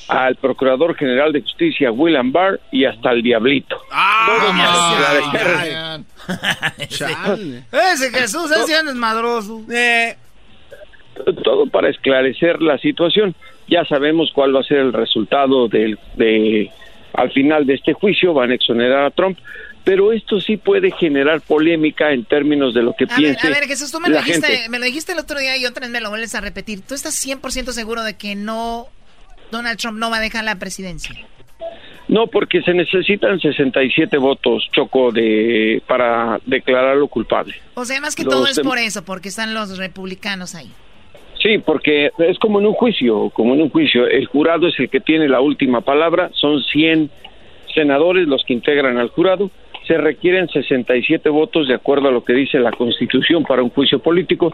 al 0.08 0.36
Procurador 0.36 0.96
General 0.96 1.32
de 1.32 1.42
Justicia 1.42 1.90
William 1.92 2.32
Barr 2.32 2.60
y 2.72 2.84
hasta 2.86 3.10
al 3.10 3.22
Diablito. 3.22 3.76
Todo 4.26 4.48
para 4.50 5.20
esclarecer- 5.20 6.04
Ese 7.92 8.10
Jesús 8.10 8.50
ese 8.50 8.72
es 8.78 8.94
madroso. 8.94 9.62
todo 11.44 11.66
para 11.66 11.90
esclarecer 11.90 12.62
la 12.62 12.78
situación. 12.78 13.34
Ya 13.68 13.84
sabemos 13.84 14.30
cuál 14.34 14.54
va 14.56 14.60
a 14.60 14.64
ser 14.64 14.78
el 14.78 14.92
resultado 14.92 15.68
del, 15.68 15.98
de, 16.16 16.70
al 17.12 17.30
final 17.32 17.66
de 17.66 17.74
este 17.74 17.92
juicio, 17.92 18.32
van 18.32 18.50
a 18.50 18.54
exonerar 18.54 19.04
a 19.04 19.10
Trump, 19.10 19.38
pero 19.84 20.12
esto 20.12 20.40
sí 20.40 20.56
puede 20.56 20.90
generar 20.92 21.40
polémica 21.42 22.12
en 22.12 22.24
términos 22.24 22.72
de 22.72 22.82
lo 22.82 22.94
que 22.94 23.04
A 23.04 23.08
ver, 23.08 23.16
piense 23.16 23.46
a 23.46 23.50
ver, 23.50 23.64
Jesús, 23.66 23.90
tú 23.92 24.00
me 24.00 24.08
lo, 24.08 24.14
la 24.16 24.20
dijiste, 24.22 24.46
gente. 24.46 24.68
me 24.70 24.78
lo 24.78 24.84
dijiste 24.86 25.12
el 25.12 25.18
otro 25.18 25.38
día 25.38 25.56
y 25.58 25.66
otra 25.66 25.82
vez 25.82 25.90
me 25.90 26.00
lo 26.00 26.08
vuelves 26.08 26.34
a 26.34 26.40
repetir. 26.40 26.80
¿Tú 26.80 26.94
estás 26.94 27.14
100% 27.26 27.72
seguro 27.72 28.02
de 28.02 28.16
que 28.16 28.34
no, 28.34 28.86
Donald 29.50 29.78
Trump 29.78 29.98
no 29.98 30.10
va 30.10 30.18
a 30.18 30.20
dejar 30.20 30.44
la 30.44 30.56
presidencia? 30.58 31.14
No, 32.08 32.26
porque 32.26 32.62
se 32.62 32.72
necesitan 32.72 33.38
67 33.38 34.16
votos, 34.16 34.66
Choco, 34.72 35.12
de, 35.12 35.82
para 35.86 36.40
declararlo 36.46 37.06
culpable. 37.08 37.54
O 37.74 37.84
sea, 37.84 38.00
más 38.00 38.16
que 38.16 38.24
Los 38.24 38.34
todo 38.34 38.46
es 38.46 38.60
por 38.60 38.78
eso, 38.78 39.04
porque 39.04 39.28
están 39.28 39.52
los 39.52 39.76
republicanos 39.76 40.54
ahí. 40.54 40.70
Sí, 41.42 41.58
porque 41.58 42.10
es 42.18 42.38
como 42.38 42.60
en 42.60 42.66
un 42.66 42.72
juicio, 42.72 43.30
como 43.30 43.54
en 43.54 43.62
un 43.62 43.70
juicio. 43.70 44.06
El 44.06 44.26
jurado 44.26 44.66
es 44.68 44.78
el 44.80 44.88
que 44.88 45.00
tiene 45.00 45.28
la 45.28 45.40
última 45.40 45.82
palabra. 45.82 46.30
Son 46.34 46.62
100 46.62 47.10
senadores 47.74 48.26
los 48.26 48.42
que 48.44 48.54
integran 48.54 48.98
al 48.98 49.08
jurado. 49.10 49.50
Se 49.86 49.96
requieren 49.96 50.48
67 50.48 51.28
votos 51.28 51.68
de 51.68 51.74
acuerdo 51.74 52.08
a 52.08 52.12
lo 52.12 52.24
que 52.24 52.32
dice 52.32 52.58
la 52.58 52.72
Constitución 52.72 53.44
para 53.44 53.62
un 53.62 53.70
juicio 53.70 54.00
político. 54.00 54.52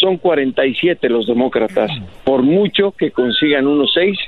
Son 0.00 0.16
47 0.16 1.08
los 1.08 1.26
demócratas. 1.26 1.90
Por 2.24 2.42
mucho 2.42 2.92
que 2.92 3.10
consigan 3.10 3.66
unos 3.66 3.92
seis, 3.92 4.18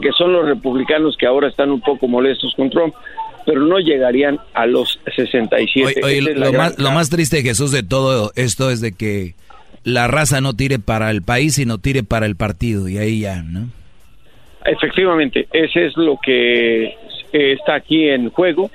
que 0.00 0.12
son 0.12 0.32
los 0.32 0.46
republicanos 0.46 1.16
que 1.16 1.26
ahora 1.26 1.48
están 1.48 1.70
un 1.70 1.80
poco 1.80 2.06
molestos 2.06 2.54
con 2.54 2.70
Trump, 2.70 2.94
pero 3.44 3.62
no 3.62 3.78
llegarían 3.78 4.38
a 4.54 4.66
los 4.66 5.00
67. 5.14 6.00
Oye, 6.04 6.20
oye, 6.22 6.52
más, 6.52 6.78
lo 6.78 6.90
más 6.90 7.10
triste, 7.10 7.42
Jesús, 7.42 7.72
de 7.72 7.82
todo 7.82 8.30
esto 8.36 8.70
es 8.70 8.80
de 8.80 8.92
que 8.92 9.34
la 9.84 10.06
raza 10.06 10.40
no 10.40 10.54
tire 10.54 10.78
para 10.78 11.10
el 11.10 11.22
país, 11.22 11.54
sino 11.54 11.78
tire 11.78 12.02
para 12.02 12.26
el 12.26 12.36
partido. 12.36 12.88
Y 12.88 12.98
ahí 12.98 13.20
ya, 13.20 13.42
¿no? 13.42 13.68
Efectivamente, 14.64 15.48
ese 15.52 15.86
es 15.86 15.96
lo 15.96 16.18
que 16.22 16.84
eh, 16.84 16.94
está 17.32 17.76
aquí 17.76 18.08
en 18.08 18.30
juego. 18.30 18.70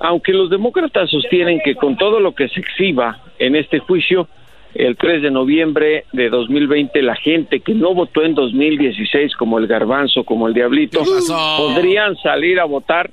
Aunque 0.00 0.32
los 0.32 0.50
demócratas 0.50 1.08
sostienen 1.08 1.60
que 1.64 1.74
con 1.74 1.96
todo 1.96 2.20
lo 2.20 2.34
que 2.34 2.48
se 2.48 2.60
exhiba 2.60 3.20
en 3.38 3.56
este 3.56 3.78
juicio, 3.78 4.28
el 4.78 4.96
3 4.96 5.22
de 5.22 5.30
noviembre 5.30 6.04
de 6.12 6.28
2020, 6.28 7.00
la 7.02 7.16
gente 7.16 7.60
que 7.60 7.74
no 7.74 7.94
votó 7.94 8.22
en 8.22 8.34
2016, 8.34 9.34
como 9.36 9.58
el 9.58 9.66
Garbanzo, 9.66 10.24
como 10.24 10.48
el 10.48 10.54
Diablito, 10.54 11.02
podrían 11.56 12.16
salir 12.16 12.60
a 12.60 12.64
votar 12.64 13.10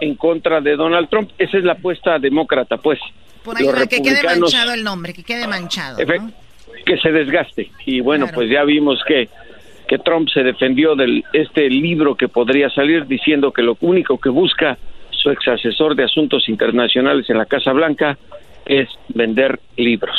en 0.00 0.14
contra 0.14 0.60
de 0.60 0.76
Donald 0.76 1.08
Trump. 1.08 1.30
Esa 1.38 1.58
es 1.58 1.64
la 1.64 1.72
apuesta 1.72 2.18
demócrata, 2.18 2.76
pues. 2.76 2.98
Por 3.42 3.56
ahí 3.56 3.64
Los 3.64 3.74
va, 3.74 3.86
que 3.86 4.02
quede 4.02 4.22
manchado 4.22 4.72
el 4.72 4.84
nombre, 4.84 5.12
que 5.12 5.22
quede 5.22 5.46
manchado. 5.46 5.98
Que 6.84 6.96
se 6.98 7.10
desgaste 7.10 7.70
y 7.84 8.00
bueno 8.00 8.26
pues 8.32 8.48
ya 8.48 8.64
vimos 8.64 9.02
que 9.06 9.28
que 9.86 9.98
Trump 9.98 10.28
se 10.32 10.44
defendió 10.44 10.94
de 10.94 11.24
este 11.32 11.68
libro 11.68 12.14
que 12.14 12.28
podría 12.28 12.70
salir 12.70 13.06
diciendo 13.06 13.52
que 13.52 13.60
lo 13.60 13.76
único 13.80 14.18
que 14.18 14.28
busca 14.28 14.78
su 15.10 15.30
ex 15.30 15.48
asesor 15.48 15.96
de 15.96 16.04
asuntos 16.04 16.48
internacionales 16.48 17.28
en 17.28 17.36
la 17.36 17.44
Casa 17.44 17.72
Blanca 17.72 18.16
es 18.66 18.88
vender 19.08 19.58
libros. 19.76 20.16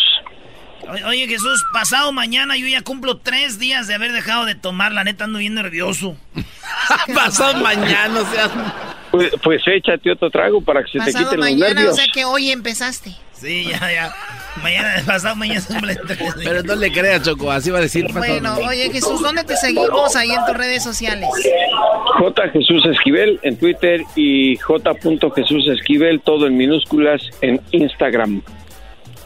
Oye, 1.05 1.27
Jesús, 1.27 1.63
pasado 1.73 2.11
mañana 2.11 2.57
yo 2.57 2.67
ya 2.67 2.81
cumplo 2.81 3.17
tres 3.17 3.59
días 3.59 3.87
de 3.87 3.93
haber 3.95 4.11
dejado 4.11 4.45
de 4.45 4.55
tomar. 4.55 4.91
La 4.91 5.03
neta 5.03 5.25
ando 5.25 5.39
bien 5.39 5.53
nervioso. 5.55 6.15
Pasado 7.15 7.61
mañana, 7.61 8.19
o 8.19 8.25
sea. 8.33 8.49
Pues, 9.11 9.31
pues 9.43 9.61
échate 9.67 10.11
otro 10.11 10.29
trago 10.29 10.61
para 10.61 10.83
que 10.83 10.91
se 10.91 10.99
te 10.99 11.05
Pasado 11.05 11.25
quiten 11.25 11.39
los 11.39 11.49
mañana, 11.49 11.71
o 11.71 11.73
nervios. 11.75 11.95
sea 11.95 12.05
que 12.13 12.25
hoy 12.25 12.51
empezaste. 12.51 13.13
Sí, 13.33 13.65
ya, 13.69 13.79
ya. 13.91 14.15
Mañana, 14.61 15.01
pasado 15.05 15.35
mañana 15.35 15.61
cumple 15.65 15.95
tres. 15.95 16.35
Pero 16.43 16.61
no 16.61 16.75
le 16.75 16.91
creas, 16.91 17.23
Choco, 17.23 17.51
así 17.51 17.71
va 17.71 17.79
a 17.79 17.81
decir. 17.81 18.05
Bueno, 18.13 18.55
oye 18.67 18.91
Jesús, 18.91 19.19
¿dónde 19.21 19.43
te 19.43 19.57
seguimos 19.57 20.15
ahí 20.15 20.29
en 20.29 20.45
tus 20.45 20.55
redes 20.55 20.83
sociales? 20.83 21.27
J. 22.19 22.49
Jesús 22.49 22.85
Esquivel 22.85 23.39
en 23.41 23.57
Twitter 23.57 24.01
y 24.15 24.57
J. 24.57 24.93
Jesús 25.35 25.67
Esquivel, 25.69 26.21
todo 26.21 26.45
en 26.45 26.55
minúsculas 26.55 27.21
en 27.41 27.59
Instagram. 27.71 28.43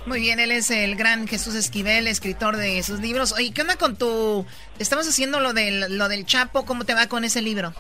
Muy 0.06 0.20
bien, 0.20 0.39
él 0.39 0.51
es 0.51 0.70
el 0.70 0.95
gran 0.95 1.28
Jesús 1.28 1.56
Esquivel, 1.56 2.06
escritor 2.08 2.58
de 2.58 2.84
sus 2.84 2.99
libros. 2.99 3.34
Oye, 3.34 3.51
¿qué 3.53 3.62
onda 3.62 3.76
con 3.76 3.97
tu... 3.97 4.45
Estamos 4.78 5.08
haciendo 5.08 5.39
lo 5.39 5.53
del, 5.53 5.97
lo 5.97 6.10
del 6.10 6.26
Chapo, 6.26 6.64
¿cómo 6.64 6.86
te 6.86 6.93
va 6.93 7.08
con 7.08 7.24
ese 7.24 7.41
libro? 7.41 7.74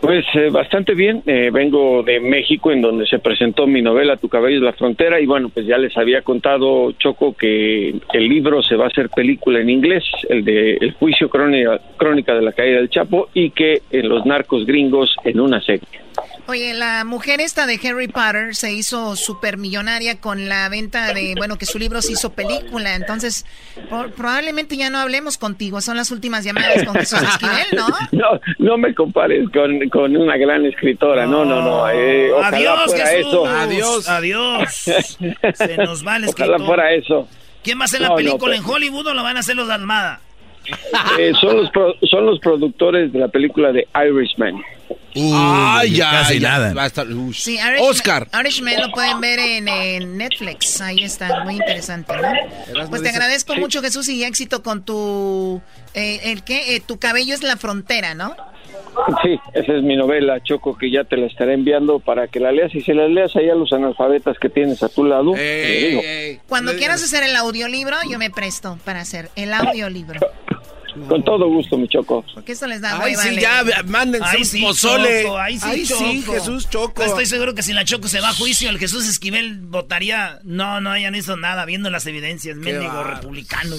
Pues 0.00 0.24
eh, 0.34 0.48
bastante 0.50 0.94
bien. 0.94 1.22
Eh, 1.26 1.50
vengo 1.52 2.02
de 2.02 2.20
México, 2.20 2.72
en 2.72 2.80
donde 2.80 3.06
se 3.06 3.18
presentó 3.18 3.66
mi 3.66 3.82
novela 3.82 4.16
Tu 4.16 4.28
cabello 4.28 4.56
es 4.56 4.62
la 4.62 4.72
frontera, 4.72 5.20
y 5.20 5.26
bueno, 5.26 5.50
pues 5.50 5.66
ya 5.66 5.76
les 5.76 5.96
había 5.96 6.22
contado 6.22 6.92
Choco 6.92 7.34
que 7.34 7.94
el 8.12 8.28
libro 8.28 8.62
se 8.62 8.76
va 8.76 8.84
a 8.84 8.88
hacer 8.88 9.10
película 9.10 9.60
en 9.60 9.70
inglés, 9.70 10.04
el 10.28 10.44
de 10.44 10.74
El 10.74 10.92
juicio 10.92 11.28
crónica, 11.28 11.80
crónica 11.96 12.34
de 12.34 12.42
la 12.42 12.52
caída 12.52 12.78
del 12.78 12.90
Chapo, 12.90 13.28
y 13.34 13.50
que 13.50 13.82
en 13.90 14.08
los 14.08 14.24
narcos 14.24 14.64
gringos 14.66 15.14
en 15.24 15.40
una 15.40 15.60
serie. 15.60 15.88
Oye, 16.46 16.74
la 16.74 17.04
mujer 17.04 17.40
esta 17.40 17.66
de 17.66 17.78
Harry 17.84 18.08
Potter 18.08 18.54
se 18.54 18.72
hizo 18.72 19.16
súper 19.16 19.56
millonaria 19.56 20.20
con 20.20 20.48
la 20.48 20.68
venta 20.68 21.12
de, 21.12 21.34
bueno, 21.36 21.58
que 21.58 21.66
su 21.66 21.78
libro 21.78 22.02
se 22.02 22.12
hizo 22.12 22.32
película. 22.32 22.94
Entonces, 22.94 23.46
probablemente 24.16 24.76
ya 24.76 24.90
no 24.90 24.98
hablemos 24.98 25.38
contigo. 25.38 25.80
Son 25.80 25.96
las 25.96 26.10
últimas 26.10 26.44
llamadas 26.44 26.84
con 26.84 26.94
Jesús 26.94 27.20
Esquivel, 27.22 27.66
¿no? 27.76 27.86
No, 28.12 28.40
no 28.58 28.78
me 28.78 28.94
compares 28.94 29.48
con, 29.50 29.88
con 29.88 30.16
una 30.16 30.36
gran 30.36 30.66
escritora. 30.66 31.26
No, 31.26 31.44
no, 31.44 31.62
no. 31.62 31.88
Eh, 31.90 32.30
adiós, 32.42 32.86
fuera 32.86 33.06
Jesús. 33.06 33.28
eso. 33.28 33.46
Adiós. 33.46 34.08
Adiós. 34.08 34.68
Se 35.54 35.76
nos 35.78 36.06
va 36.06 36.16
el 36.16 36.24
escritor. 36.24 36.54
Ojalá 36.54 36.66
fuera 36.66 36.92
eso. 36.92 37.28
¿Quién 37.62 37.78
va 37.78 37.82
a 37.82 37.84
hacer 37.86 38.00
la 38.00 38.14
película 38.14 38.56
en 38.56 38.64
Hollywood 38.64 39.06
o 39.08 39.14
lo 39.14 39.22
van 39.22 39.36
a 39.36 39.40
hacer 39.40 39.56
los 39.56 39.68
de 39.68 39.74
Almada? 39.74 40.20
Eh, 41.18 41.32
son, 41.40 41.56
los 41.56 41.70
son 42.08 42.26
los 42.26 42.38
productores 42.40 43.12
de 43.12 43.18
la 43.18 43.28
película 43.28 43.72
de 43.72 43.86
Irishman. 43.94 44.62
Ah, 45.16 45.82
ya, 45.88 46.10
casi 46.10 46.38
ya. 46.40 46.48
nada. 46.50 46.74
Va 46.74 46.84
a 46.84 46.86
estar- 46.86 47.06
Sí, 47.34 47.54
Irishman, 47.54 47.76
Oscar. 47.80 48.28
Irishman 48.40 48.80
lo 48.80 48.90
pueden 48.92 49.20
ver 49.20 49.38
en, 49.38 49.68
en 49.68 50.16
Netflix. 50.16 50.80
Ahí 50.80 51.04
está, 51.04 51.44
muy 51.44 51.54
interesante, 51.54 52.12
¿no? 52.16 52.22
Pues 52.72 52.90
te 52.90 52.98
dice- 52.98 53.08
agradezco 53.10 53.54
Sí. 53.54 53.60
mucho, 53.60 53.82
Jesús, 53.82 54.08
y 54.08 54.24
éxito 54.24 54.62
con 54.62 54.84
tu... 54.84 55.60
Eh, 55.94 56.20
¿El 56.24 56.44
qué? 56.44 56.76
Eh, 56.76 56.80
tu 56.80 56.98
cabello 56.98 57.34
es 57.34 57.42
la 57.42 57.56
frontera, 57.56 58.14
¿no? 58.14 58.36
Sí, 59.22 59.38
esa 59.54 59.72
es 59.74 59.82
mi 59.82 59.96
novela, 59.96 60.42
Choco, 60.42 60.76
que 60.76 60.90
ya 60.90 61.04
te 61.04 61.16
la 61.16 61.26
estaré 61.26 61.54
enviando 61.54 62.00
para 62.00 62.26
que 62.28 62.40
la 62.40 62.50
leas. 62.52 62.74
Y 62.74 62.80
si 62.80 62.92
la 62.92 63.06
leas 63.08 63.34
ahí 63.36 63.48
a 63.48 63.54
los 63.54 63.72
analfabetas 63.72 64.36
que 64.38 64.48
tienes 64.48 64.82
a 64.82 64.88
tu 64.88 65.04
lado, 65.04 65.32
te 65.32 65.88
digo. 65.88 66.42
Cuando 66.48 66.74
quieras 66.76 67.02
hacer 67.02 67.22
el 67.22 67.34
audiolibro, 67.36 67.96
yo 68.08 68.18
me 68.18 68.30
presto 68.30 68.78
para 68.84 69.00
hacer 69.00 69.30
el 69.36 69.52
audiolibro. 69.54 70.20
Con 71.08 71.22
todo 71.24 71.48
gusto, 71.48 71.76
mi 71.76 71.88
Choco. 71.88 72.24
Porque 72.34 72.52
esto 72.52 72.66
les 72.66 72.80
da 72.80 73.00
Ay, 73.00 73.12
hueva 73.14 73.22
sí, 73.22 73.36
ya, 73.40 73.64
mándense 73.86 74.28
Ay, 74.30 74.38
un 74.38 74.44
sí, 74.44 74.62
pozole. 74.62 75.22
Choco, 75.22 75.38
ay, 75.38 75.58
sí, 75.58 75.66
Ay, 75.68 75.86
sí, 75.86 76.22
Choco. 76.22 76.32
Jesús 76.32 76.70
Choco. 76.70 77.02
Estoy 77.02 77.26
seguro 77.26 77.54
que 77.54 77.62
si 77.62 77.72
la 77.72 77.84
Choco 77.84 78.08
se 78.08 78.20
va 78.20 78.30
a 78.30 78.34
juicio, 78.34 78.70
el 78.70 78.78
Jesús 78.78 79.08
Esquivel 79.08 79.60
votaría. 79.60 80.40
No, 80.44 80.80
no, 80.80 80.96
ya 80.98 81.10
no 81.10 81.16
hizo 81.16 81.36
nada, 81.36 81.64
viendo 81.64 81.90
las 81.90 82.06
evidencias. 82.06 82.58
Bárbaro. 82.58 83.14
republicano. 83.14 83.76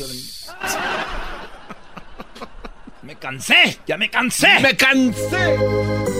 Me 3.03 3.15
cansé, 3.15 3.79
ya 3.87 3.97
me 3.97 4.11
cansé. 4.11 4.59
Me 4.59 4.77
cansé. 4.77 5.57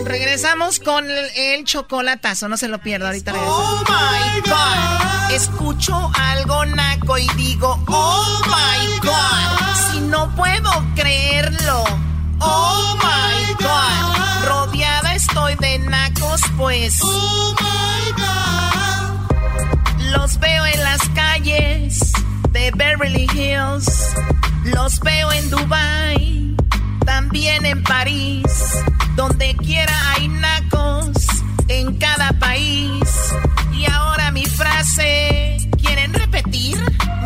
Regresamos 0.04 0.80
con 0.80 1.08
el, 1.08 1.30
el 1.36 1.64
chocolatazo, 1.64 2.48
no 2.48 2.56
se 2.56 2.66
lo 2.66 2.80
pierda, 2.80 3.06
ahorita 3.06 3.30
regresamos. 3.32 3.64
Oh 3.64 3.84
my 3.88 4.40
god, 4.50 5.30
escucho 5.32 6.10
algo 6.12 6.64
naco 6.66 7.18
y 7.18 7.28
digo, 7.36 7.80
oh 7.86 8.40
my 8.46 8.98
god, 8.98 9.92
si 9.92 10.00
no 10.00 10.34
puedo 10.34 10.70
creerlo. 10.96 11.84
Oh 12.40 12.96
my 12.96 13.54
god, 13.62 14.48
rodeada 14.48 15.14
estoy 15.14 15.54
de 15.60 15.78
nacos, 15.78 16.40
pues. 16.56 16.98
Oh 17.00 17.54
my 17.60 18.12
god, 18.22 20.10
los 20.10 20.36
veo 20.40 20.66
en 20.66 20.82
las 20.82 21.08
calles 21.10 22.11
de 22.50 22.70
Beverly 22.74 23.26
Hills, 23.34 24.14
los 24.64 25.00
veo 25.00 25.32
en 25.32 25.50
Dubai, 25.50 26.56
también 27.04 27.64
en 27.66 27.82
París, 27.82 28.44
donde 29.16 29.56
quiera 29.56 29.94
hay 30.12 30.28
nacos 30.28 31.26
en 31.68 31.96
cada 31.98 32.32
país. 32.38 33.32
Y 33.72 33.90
ahora 33.90 34.30
mi 34.30 34.44
frase, 34.44 35.56
¿quieren 35.80 36.12
repetir? 36.12 36.78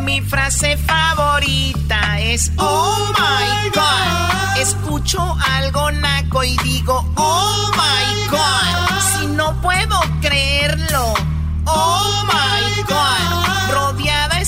Mi 0.03 0.21
frase 0.21 0.77
favorita 0.77 2.21
es 2.21 2.53
Oh 2.57 3.13
my 3.19 3.71
God. 3.71 4.61
Escucho 4.61 5.37
algo 5.57 5.91
naco 5.91 6.45
y 6.45 6.57
digo 6.59 7.05
Oh 7.17 7.71
my 7.73 8.29
God. 8.29 9.01
Si 9.19 9.27
no 9.27 9.61
puedo 9.61 10.01
creerlo. 10.21 11.15
Oh 11.67 12.25
my 12.27 12.83
God. 12.83 13.73
Rodeada 13.75 14.16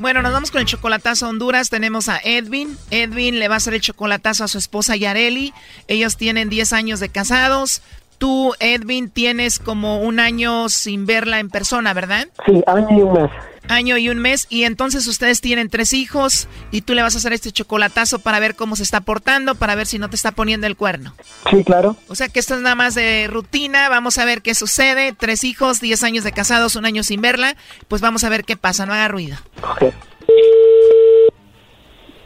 Bueno, 0.00 0.22
nos 0.22 0.32
vamos 0.32 0.50
con 0.50 0.62
el 0.62 0.66
chocolatazo 0.66 1.26
a 1.26 1.28
Honduras. 1.28 1.68
Tenemos 1.68 2.08
a 2.08 2.18
Edwin. 2.24 2.74
Edwin 2.90 3.38
le 3.38 3.48
va 3.48 3.54
a 3.54 3.56
hacer 3.58 3.74
el 3.74 3.82
chocolatazo 3.82 4.44
a 4.44 4.48
su 4.48 4.56
esposa 4.56 4.96
Yareli. 4.96 5.52
Ellos 5.88 6.16
tienen 6.16 6.48
10 6.48 6.72
años 6.72 7.00
de 7.00 7.10
casados. 7.10 7.82
Tú, 8.16 8.54
Edwin, 8.60 9.10
tienes 9.10 9.58
como 9.58 10.00
un 10.00 10.18
año 10.18 10.70
sin 10.70 11.04
verla 11.04 11.38
en 11.38 11.50
persona, 11.50 11.92
¿verdad? 11.92 12.28
Sí, 12.46 12.62
año 12.66 12.88
y 12.90 13.02
un 13.02 13.12
mes. 13.12 13.30
Año 13.68 13.96
y 13.98 14.08
un 14.08 14.18
mes. 14.18 14.46
Y 14.50 14.64
entonces 14.64 15.06
ustedes 15.06 15.40
tienen 15.40 15.68
tres 15.68 15.92
hijos 15.92 16.48
y 16.70 16.80
tú 16.82 16.94
le 16.94 17.02
vas 17.02 17.14
a 17.14 17.18
hacer 17.18 17.32
este 17.32 17.52
chocolatazo 17.52 18.18
para 18.18 18.40
ver 18.40 18.56
cómo 18.56 18.74
se 18.76 18.82
está 18.82 19.00
portando, 19.02 19.54
para 19.54 19.74
ver 19.74 19.86
si 19.86 19.98
no 19.98 20.10
te 20.10 20.16
está 20.16 20.32
poniendo 20.32 20.66
el 20.66 20.76
cuerno. 20.76 21.14
Sí, 21.50 21.62
claro. 21.64 21.96
O 22.08 22.14
sea 22.14 22.28
que 22.28 22.40
esto 22.40 22.54
es 22.56 22.62
nada 22.62 22.74
más 22.74 22.94
de 22.94 23.28
rutina. 23.30 23.88
Vamos 23.88 24.18
a 24.18 24.24
ver 24.24 24.42
qué 24.42 24.54
sucede. 24.54 25.12
Tres 25.12 25.44
hijos, 25.44 25.80
10 25.80 26.02
años 26.02 26.24
de 26.24 26.32
casados, 26.32 26.74
un 26.76 26.84
año 26.86 27.02
sin 27.04 27.20
verla. 27.20 27.54
Pues 27.88 28.02
vamos 28.02 28.24
a 28.24 28.28
ver 28.28 28.44
qué 28.44 28.56
pasa. 28.56 28.86
No 28.86 28.92
haga 28.92 29.08
ruido. 29.08 29.36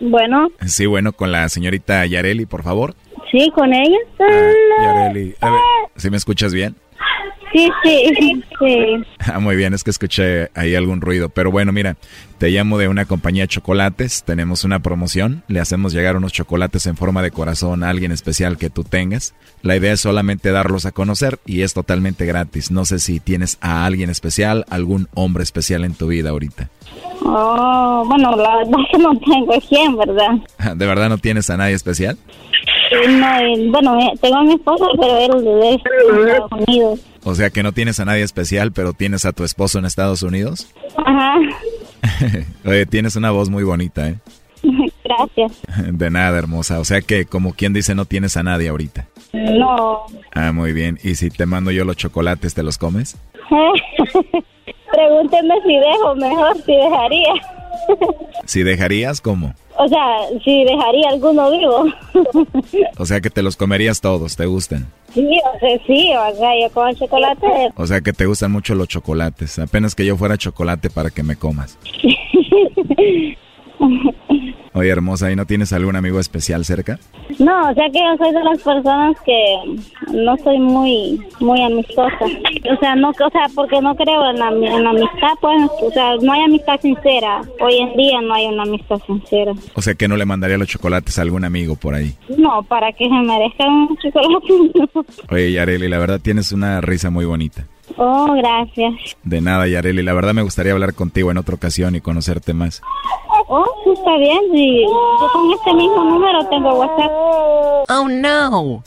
Bueno, 0.00 0.48
Sí, 0.66 0.86
bueno, 0.86 1.12
con 1.12 1.32
la 1.32 1.48
señorita 1.48 2.04
Yareli, 2.06 2.46
por 2.46 2.62
favor. 2.62 2.94
sí, 3.30 3.50
con 3.54 3.72
ella. 3.72 3.96
Yareli, 4.82 5.34
a 5.40 5.50
ver, 5.50 5.60
¿sí 5.96 6.10
me 6.10 6.16
escuchas 6.16 6.52
bien? 6.52 6.76
Sí, 7.52 7.70
sí, 7.84 8.42
sí. 8.58 9.04
Ah, 9.32 9.38
muy 9.38 9.56
bien, 9.56 9.72
es 9.72 9.82
que 9.84 9.90
escuché 9.90 10.50
ahí 10.54 10.74
algún 10.74 11.00
ruido. 11.00 11.30
Pero 11.30 11.50
bueno, 11.50 11.72
mira, 11.72 11.96
te 12.38 12.50
llamo 12.50 12.76
de 12.76 12.88
una 12.88 13.06
compañía 13.06 13.44
de 13.44 13.48
chocolates. 13.48 14.22
Tenemos 14.24 14.64
una 14.64 14.80
promoción. 14.80 15.44
Le 15.48 15.60
hacemos 15.60 15.94
llegar 15.94 16.16
unos 16.16 16.32
chocolates 16.32 16.86
en 16.86 16.96
forma 16.96 17.22
de 17.22 17.30
corazón 17.30 17.82
a 17.82 17.90
alguien 17.90 18.12
especial 18.12 18.58
que 18.58 18.70
tú 18.70 18.84
tengas. 18.84 19.34
La 19.62 19.76
idea 19.76 19.92
es 19.92 20.00
solamente 20.00 20.50
darlos 20.50 20.84
a 20.84 20.92
conocer 20.92 21.38
y 21.46 21.62
es 21.62 21.72
totalmente 21.72 22.26
gratis. 22.26 22.70
No 22.70 22.84
sé 22.84 22.98
si 22.98 23.18
tienes 23.18 23.56
a 23.62 23.86
alguien 23.86 24.10
especial, 24.10 24.66
algún 24.68 25.08
hombre 25.14 25.42
especial 25.42 25.84
en 25.84 25.94
tu 25.94 26.08
vida 26.08 26.30
ahorita. 26.30 26.68
Oh, 27.22 28.04
bueno, 28.06 28.36
la 28.36 28.56
verdad 28.56 28.80
es 28.80 28.86
que 28.92 28.98
no 28.98 29.18
tengo 29.20 29.54
quién, 29.68 29.96
¿verdad? 29.96 30.32
¿De 30.76 30.86
verdad 30.86 31.08
no 31.08 31.18
tienes 31.18 31.48
a 31.48 31.56
nadie 31.56 31.74
especial? 31.74 32.18
Bueno, 33.70 33.98
eh, 34.00 34.12
tengo 34.20 34.36
a 34.36 34.42
mi 34.44 34.54
esposo, 34.54 34.86
pero 35.00 35.18
él 35.18 35.30
es 35.36 35.44
de 35.44 35.74
Estados 35.74 36.52
Unidos. 36.66 37.00
O 37.24 37.34
sea 37.34 37.50
que 37.50 37.62
no 37.62 37.72
tienes 37.72 37.98
a 38.00 38.04
nadie 38.04 38.22
especial, 38.22 38.72
pero 38.72 38.92
tienes 38.92 39.24
a 39.24 39.32
tu 39.32 39.44
esposo 39.44 39.78
en 39.78 39.84
Estados 39.86 40.22
Unidos. 40.22 40.68
Ajá, 41.04 41.36
Oye, 42.66 42.84
tienes 42.86 43.16
una 43.16 43.30
voz 43.30 43.48
muy 43.48 43.64
bonita, 43.64 44.08
¿eh? 44.08 44.16
gracias. 45.04 45.60
De 45.92 46.10
nada, 46.10 46.38
hermosa. 46.38 46.80
O 46.80 46.84
sea 46.84 47.00
que, 47.00 47.24
como 47.24 47.54
quien 47.54 47.72
dice, 47.72 47.94
no 47.94 48.04
tienes 48.04 48.36
a 48.36 48.42
nadie 48.42 48.68
ahorita. 48.68 49.06
No, 49.32 50.02
Ah, 50.32 50.52
muy 50.52 50.72
bien. 50.72 50.98
¿Y 51.02 51.14
si 51.16 51.30
te 51.30 51.46
mando 51.46 51.70
yo 51.70 51.84
los 51.84 51.96
chocolates, 51.96 52.54
te 52.54 52.62
los 52.62 52.78
comes? 52.78 53.16
pregúnteme 54.92 55.54
si 55.66 55.74
dejo, 55.76 56.14
mejor 56.16 56.56
si 56.64 56.72
dejaría. 56.72 57.32
Si 58.46 58.62
dejarías, 58.62 59.22
¿cómo? 59.22 59.54
O 59.78 59.88
sea, 59.88 60.16
si 60.44 60.64
dejaría 60.64 61.08
alguno 61.10 61.50
vivo. 61.50 61.84
O 62.98 63.06
sea 63.06 63.20
que 63.20 63.30
te 63.30 63.42
los 63.42 63.56
comerías 63.56 64.00
todos, 64.00 64.36
¿te 64.36 64.46
gustan? 64.46 64.86
Sí, 65.12 65.26
o 65.26 65.58
sea, 65.58 65.78
sí, 65.86 66.12
o 66.14 66.36
sea, 66.36 66.50
yo 66.60 66.70
con 66.72 66.94
chocolate. 66.94 67.46
O 67.76 67.86
sea 67.86 68.00
que 68.00 68.12
te 68.12 68.26
gustan 68.26 68.52
mucho 68.52 68.74
los 68.74 68.88
chocolates. 68.88 69.58
Apenas 69.58 69.94
que 69.94 70.04
yo 70.06 70.16
fuera 70.16 70.36
chocolate 70.36 70.90
para 70.90 71.10
que 71.10 71.22
me 71.22 71.36
comas. 71.36 71.78
Oye, 74.76 74.90
hermosa, 74.90 75.30
¿y 75.30 75.36
no 75.36 75.46
tienes 75.46 75.72
algún 75.72 75.94
amigo 75.94 76.18
especial 76.18 76.64
cerca? 76.64 76.98
No, 77.38 77.70
o 77.70 77.74
sea 77.74 77.88
que 77.90 78.00
yo 78.00 78.16
soy 78.18 78.32
de 78.32 78.42
las 78.42 78.60
personas 78.60 79.16
que 79.24 79.56
no 80.12 80.36
soy 80.38 80.58
muy 80.58 81.24
muy 81.38 81.62
amistosa. 81.62 82.24
O 82.24 82.76
sea, 82.80 82.96
no, 82.96 83.10
o 83.10 83.30
sea, 83.30 83.46
porque 83.54 83.80
no 83.80 83.94
creo 83.94 84.30
en 84.30 84.38
la, 84.40 84.48
en 84.48 84.82
la 84.82 84.90
amistad, 84.90 85.28
pues, 85.40 85.70
o 85.80 85.90
sea, 85.92 86.16
no 86.20 86.32
hay 86.32 86.42
amistad 86.42 86.80
sincera. 86.80 87.42
Hoy 87.60 87.76
en 87.78 87.96
día 87.96 88.20
no 88.20 88.34
hay 88.34 88.46
una 88.46 88.64
amistad 88.64 89.00
sincera. 89.06 89.52
O 89.74 89.80
sea, 89.80 89.94
que 89.94 90.08
no 90.08 90.16
le 90.16 90.24
mandaría 90.24 90.58
los 90.58 90.68
chocolates 90.68 91.20
a 91.20 91.22
algún 91.22 91.44
amigo 91.44 91.76
por 91.76 91.94
ahí. 91.94 92.12
No, 92.36 92.64
para 92.64 92.92
que 92.92 93.04
se 93.04 93.14
merezcan 93.14 93.68
un 93.70 93.96
chocolate. 93.98 95.12
Oye, 95.30 95.52
Yareli, 95.52 95.88
la 95.88 95.98
verdad 95.98 96.20
tienes 96.20 96.50
una 96.50 96.80
risa 96.80 97.10
muy 97.10 97.24
bonita. 97.24 97.66
Oh, 97.96 98.34
gracias. 98.34 98.94
De 99.22 99.40
nada, 99.40 99.68
Yareli. 99.68 100.02
La 100.02 100.14
verdad 100.14 100.34
me 100.34 100.42
gustaría 100.42 100.72
hablar 100.72 100.94
contigo 100.94 101.30
en 101.30 101.38
otra 101.38 101.54
ocasión 101.54 101.94
y 101.94 102.00
conocerte 102.00 102.54
más. 102.54 102.82
Oh, 103.48 103.64
está 103.92 104.16
bien. 104.18 104.40
Sí. 104.52 104.84
Yo 104.84 105.28
con 105.32 105.50
este 105.52 105.74
mismo 105.74 106.04
número 106.04 106.44
tengo 106.48 106.74
WhatsApp. 106.74 107.10
Oh, 107.88 108.08
no. 108.08 108.82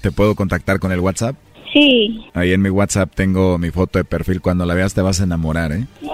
¿Te 0.00 0.12
puedo 0.12 0.34
contactar 0.34 0.78
con 0.78 0.92
el 0.92 1.00
WhatsApp? 1.00 1.36
Sí. 1.72 2.26
Ahí 2.34 2.52
en 2.52 2.62
mi 2.62 2.70
WhatsApp 2.70 3.10
tengo 3.14 3.58
mi 3.58 3.70
foto 3.70 3.98
de 3.98 4.04
perfil. 4.04 4.40
Cuando 4.40 4.64
la 4.64 4.74
veas 4.74 4.94
te 4.94 5.02
vas 5.02 5.20
a 5.20 5.24
enamorar, 5.24 5.72
¿eh? 5.72 5.86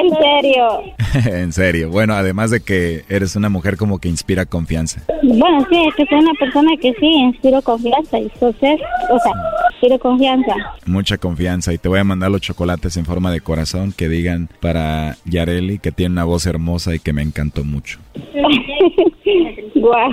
en 0.00 0.10
serio. 0.10 0.82
en 1.32 1.52
serio. 1.52 1.90
Bueno, 1.90 2.14
además 2.14 2.50
de 2.50 2.60
que 2.60 3.04
eres 3.08 3.36
una 3.36 3.48
mujer 3.48 3.76
como 3.76 3.98
que 3.98 4.08
inspira 4.08 4.46
confianza. 4.46 5.02
Bueno, 5.22 5.66
sí, 5.70 5.84
es 5.88 5.94
que 5.94 6.06
soy 6.06 6.18
una 6.18 6.34
persona 6.34 6.70
que 6.80 6.92
sí, 6.94 7.06
inspiro 7.06 7.62
confianza. 7.62 8.18
Y 8.18 8.24
entonces, 8.24 8.80
o 9.10 9.18
sea, 9.18 9.32
inspiro 9.80 9.98
confianza. 9.98 10.52
Mucha 10.86 11.16
confianza. 11.18 11.72
Y 11.72 11.78
te 11.78 11.88
voy 11.88 11.98
a 12.00 12.04
mandar 12.04 12.30
los 12.30 12.40
chocolates 12.40 12.96
en 12.96 13.04
forma 13.06 13.30
de 13.32 13.40
corazón 13.40 13.92
que 13.96 14.08
digan 14.08 14.48
para 14.60 15.16
Yareli 15.24 15.78
que 15.78 15.90
tiene 15.92 16.12
una 16.12 16.24
voz 16.24 16.46
hermosa 16.46 16.94
y 16.94 16.98
que 16.98 17.12
me 17.12 17.22
encantó 17.22 17.64
mucho. 17.64 17.98
Guau. 19.74 20.12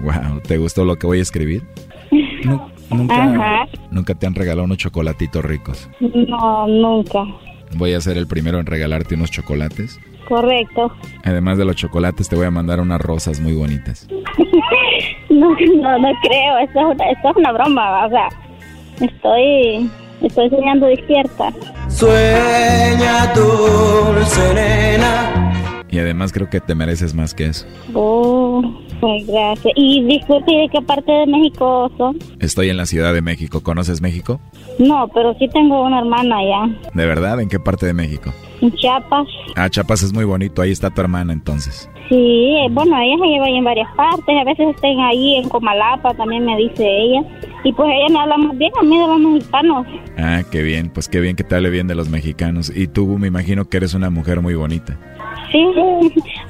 Wow, 0.00 0.40
¿te 0.46 0.58
gustó 0.58 0.84
lo 0.84 0.96
que 0.96 1.06
voy 1.06 1.18
a 1.18 1.22
escribir? 1.22 1.62
Nu- 2.44 2.60
nunca, 2.90 3.24
Ajá. 3.24 3.68
nunca 3.90 4.14
te 4.14 4.26
han 4.26 4.34
regalado 4.34 4.64
unos 4.64 4.78
chocolatitos 4.78 5.44
ricos. 5.44 5.88
No, 6.00 6.66
nunca. 6.66 7.24
Voy 7.76 7.92
a 7.94 8.00
ser 8.00 8.16
el 8.16 8.26
primero 8.26 8.58
en 8.58 8.66
regalarte 8.66 9.14
unos 9.14 9.30
chocolates. 9.30 9.98
Correcto. 10.28 10.92
Además 11.24 11.56
de 11.58 11.64
los 11.64 11.76
chocolates, 11.76 12.28
te 12.28 12.34
voy 12.36 12.46
a 12.46 12.50
mandar 12.50 12.80
unas 12.80 13.00
rosas 13.00 13.40
muy 13.40 13.52
bonitas. 13.54 14.08
No, 15.28 15.50
no, 15.50 15.98
no 15.98 16.08
creo. 16.22 16.58
Esto 16.62 16.80
es 16.80 16.86
una, 16.94 17.10
esto 17.10 17.28
es 17.30 17.36
una 17.36 17.52
broma. 17.52 18.06
O 18.06 18.08
sea, 18.08 18.28
estoy, 19.00 19.90
estoy 20.22 20.50
soñando 20.50 20.86
despierta. 20.86 21.52
Sueña 21.88 23.32
dulce 23.34 24.54
nena. 24.54 25.75
Y 25.90 25.98
además 25.98 26.32
creo 26.32 26.50
que 26.50 26.60
te 26.60 26.74
mereces 26.74 27.14
más 27.14 27.34
que 27.34 27.46
eso. 27.46 27.66
Oh, 27.94 28.62
gracias. 29.00 29.74
Y 29.76 30.02
disculpe, 30.04 30.52
¿de 30.52 30.68
qué 30.72 30.82
parte 30.82 31.12
de 31.12 31.26
México 31.26 31.90
son? 31.96 32.18
Estoy 32.40 32.70
en 32.70 32.76
la 32.76 32.86
Ciudad 32.86 33.14
de 33.14 33.22
México. 33.22 33.62
¿Conoces 33.62 34.00
México? 34.00 34.40
No, 34.78 35.08
pero 35.14 35.34
sí 35.38 35.48
tengo 35.52 35.84
una 35.84 36.00
hermana 36.00 36.38
allá. 36.38 36.90
¿De 36.92 37.06
verdad? 37.06 37.40
¿En 37.40 37.48
qué 37.48 37.60
parte 37.60 37.86
de 37.86 37.94
México? 37.94 38.32
En 38.60 38.72
Chiapas. 38.72 39.28
Ah, 39.54 39.68
Chiapas 39.70 40.02
es 40.02 40.12
muy 40.12 40.24
bonito. 40.24 40.60
Ahí 40.62 40.72
está 40.72 40.90
tu 40.90 41.00
hermana 41.00 41.32
entonces. 41.32 41.88
Sí, 42.08 42.14
eh, 42.56 42.68
bueno, 42.70 42.96
ella 43.00 43.16
se 43.20 43.26
lleva 43.28 43.46
ahí 43.46 43.56
en 43.56 43.64
varias 43.64 43.88
partes. 43.96 44.36
A 44.40 44.44
veces 44.44 44.68
estén 44.74 44.98
ahí 45.00 45.36
en 45.36 45.48
Comalapa, 45.48 46.14
también 46.14 46.44
me 46.44 46.56
dice 46.56 46.84
ella. 46.86 47.22
Y 47.64 47.72
pues 47.72 47.88
ella 47.92 48.12
me 48.12 48.20
habla 48.20 48.36
más 48.36 48.56
bien 48.56 48.70
a 48.80 48.82
mí 48.84 48.98
de 48.98 49.06
los 49.08 49.20
mexicanos. 49.20 49.86
Ah, 50.16 50.42
qué 50.50 50.62
bien. 50.62 50.90
Pues 50.90 51.08
qué 51.08 51.20
bien 51.20 51.36
que 51.36 51.44
te 51.44 51.54
hable 51.56 51.70
bien 51.70 51.88
de 51.88 51.94
los 51.94 52.08
mexicanos. 52.08 52.72
Y 52.74 52.86
tú 52.86 53.06
me 53.18 53.26
imagino 53.26 53.64
que 53.64 53.78
eres 53.78 53.94
una 53.94 54.08
mujer 54.10 54.40
muy 54.40 54.54
bonita. 54.54 54.96
Sí, 55.52 55.64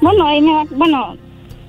bueno, 0.01 0.27
ahí 0.27 0.41
me 0.41 0.53
va, 0.53 0.65
bueno, 0.71 1.17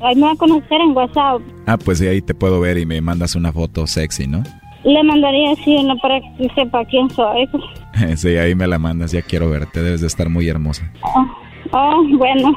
ahí 0.02 0.16
me 0.16 0.22
va 0.24 0.32
a 0.32 0.36
conocer 0.36 0.82
en 0.82 0.96
WhatsApp. 0.96 1.42
Ah, 1.66 1.78
pues 1.78 2.00
de 2.00 2.10
ahí 2.10 2.22
te 2.22 2.34
puedo 2.34 2.60
ver 2.60 2.78
y 2.78 2.86
me 2.86 3.02
mandas 3.02 3.36
una 3.36 3.52
foto 3.52 3.88
sexy, 3.88 4.28
¿no? 4.28 4.44
Le 4.84 5.04
mandaría 5.04 5.52
así 5.52 5.76
una 5.76 5.96
para 5.98 6.20
que 6.22 6.50
sepa 6.56 6.86
quién 6.86 7.10
soy. 7.10 7.50
sí, 8.16 8.38
ahí 8.38 8.56
me 8.56 8.68
la 8.68 8.80
mandas. 8.80 9.12
Ya 9.12 9.22
quiero 9.22 9.50
verte. 9.50 9.82
Debes 9.82 10.02
de 10.02 10.08
estar 10.08 10.30
muy 10.30 10.48
hermosa. 10.48 10.92
Oh, 11.02 11.28
oh, 11.72 12.04
bueno, 12.18 12.56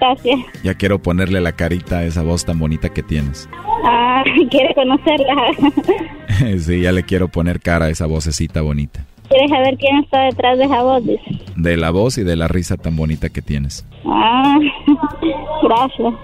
gracias. 0.00 0.40
Ya 0.64 0.74
quiero 0.74 1.00
ponerle 1.00 1.40
la 1.40 1.52
carita 1.52 1.98
a 1.98 2.04
esa 2.04 2.22
voz 2.22 2.44
tan 2.44 2.58
bonita 2.58 2.88
que 2.88 3.02
tienes. 3.02 3.48
Ah, 3.84 4.24
quiere 4.50 4.74
conocerla. 4.74 6.58
sí, 6.58 6.80
ya 6.80 6.92
le 6.92 7.04
quiero 7.04 7.28
poner 7.28 7.60
cara 7.60 7.86
a 7.86 7.90
esa 7.90 8.06
vocecita 8.06 8.62
bonita. 8.62 9.04
¿Quieres 9.30 9.50
saber 9.50 9.76
quién 9.78 9.98
está 9.98 10.22
detrás 10.24 10.58
de 10.58 10.64
esa 10.64 10.82
voz? 10.82 11.04
Dice. 11.06 11.22
De 11.56 11.76
la 11.76 11.90
voz 11.90 12.18
y 12.18 12.24
de 12.24 12.36
la 12.36 12.48
risa 12.48 12.76
tan 12.76 12.96
bonita 12.96 13.28
que 13.28 13.42
tienes. 13.42 13.86
Ah, 14.04 14.56
gracias. 15.62 16.14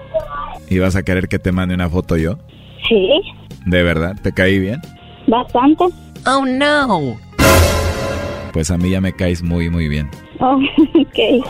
¿Y 0.69 0.79
vas 0.79 0.95
a 0.95 1.03
querer 1.03 1.27
que 1.29 1.39
te 1.39 1.51
mande 1.51 1.73
una 1.75 1.89
foto 1.89 2.17
yo? 2.17 2.37
Sí, 2.87 3.09
¿De 3.65 3.83
verdad? 3.83 4.15
¿Te 4.21 4.31
caí 4.33 4.59
bien? 4.59 4.79
bastante. 5.27 5.83
Oh, 6.25 6.45
no. 6.45 7.17
Pues 8.53 8.71
a 8.71 8.77
mí 8.77 8.89
ya 8.89 9.01
me 9.01 9.13
caes 9.13 9.43
muy, 9.43 9.69
muy 9.69 9.87
bien. 9.87 10.09
Oh, 10.39 10.55
ok. 10.99 11.45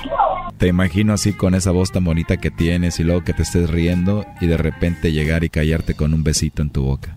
Te 0.58 0.68
imagino 0.68 1.14
así 1.14 1.34
con 1.34 1.54
esa 1.56 1.72
voz 1.72 1.92
tan 1.92 2.04
bonita 2.04 2.38
que 2.38 2.50
tienes 2.52 3.00
y 3.00 3.04
luego 3.04 3.24
que 3.24 3.34
te 3.34 3.44
estés 3.44 3.70
riendo 3.70 4.26
y 4.42 4.48
de 4.48 4.58
repente 4.58 5.12
llegar 5.12 5.44
y 5.44 5.50
callarte 5.50 5.94
con 5.96 6.14
un 6.14 6.24
besito 6.24 6.62
en 6.64 6.70
tu 6.72 6.84
boca. 6.84 7.16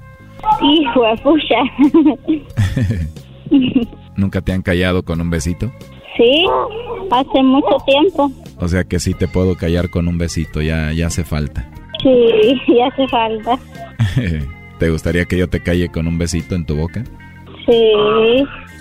Hijo 0.63 1.03
de 1.03 1.17
pucha. 1.23 1.57
¿Nunca 4.21 4.43
te 4.43 4.53
han 4.53 4.61
callado 4.61 5.03
con 5.03 5.21
un 5.23 5.31
besito? 5.31 5.73
Sí, 6.17 6.45
hace 7.11 7.43
mucho 7.43 7.77
tiempo. 7.87 8.31
O 8.59 8.69
sea 8.69 8.85
que 8.85 9.01
sí 9.01 9.15
te 9.15 9.27
puedo 9.27 9.57
callar 9.57 9.89
con 9.89 10.09
un 10.09 10.19
besito, 10.19 10.61
ya, 10.61 10.93
ya 10.93 11.07
hace 11.07 11.25
falta. 11.25 11.71
Sí, 12.03 12.09
y 12.67 12.81
hace 12.83 13.09
falta. 13.09 13.59
¿Te 14.79 14.91
gustaría 14.91 15.25
que 15.25 15.39
yo 15.39 15.49
te 15.49 15.61
calle 15.61 15.89
con 15.89 16.07
un 16.07 16.19
besito 16.19 16.55
en 16.55 16.67
tu 16.67 16.77
boca? 16.77 17.03
Sí. 17.67 17.93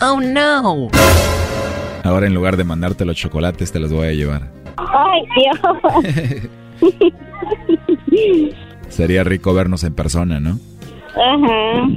Oh, 0.02 0.20
no. 0.20 0.90
Ahora 2.04 2.28
en 2.28 2.34
lugar 2.34 2.58
de 2.58 2.66
mandarte 2.66 3.06
los 3.06 3.16
chocolates 3.16 3.72
te 3.72 3.80
los 3.80 3.94
voy 3.94 4.08
a 4.08 4.12
llevar. 4.12 4.52
Ay, 4.76 5.22
Dios. 5.38 6.94
Sería 8.90 9.24
rico 9.24 9.54
vernos 9.54 9.86
en 9.86 9.96
persona, 9.96 10.42
¿no? 10.42 10.60
Ajá. 11.16 11.88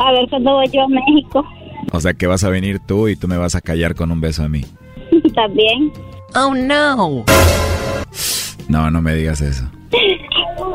A 0.00 0.12
ver 0.12 0.28
cuándo 0.28 0.54
voy 0.54 0.66
yo 0.72 0.82
a 0.82 0.88
México. 0.88 1.44
O 1.92 2.00
sea 2.00 2.14
que 2.14 2.26
vas 2.26 2.44
a 2.44 2.50
venir 2.50 2.80
tú 2.80 3.08
y 3.08 3.16
tú 3.16 3.28
me 3.28 3.36
vas 3.36 3.54
a 3.54 3.60
callar 3.60 3.94
con 3.94 4.10
un 4.10 4.20
beso 4.20 4.42
a 4.42 4.48
mí. 4.48 4.64
También. 5.34 5.92
Oh, 6.34 6.54
no. 6.54 7.24
No, 8.68 8.90
no 8.90 9.02
me 9.02 9.14
digas 9.14 9.40
eso. 9.40 9.64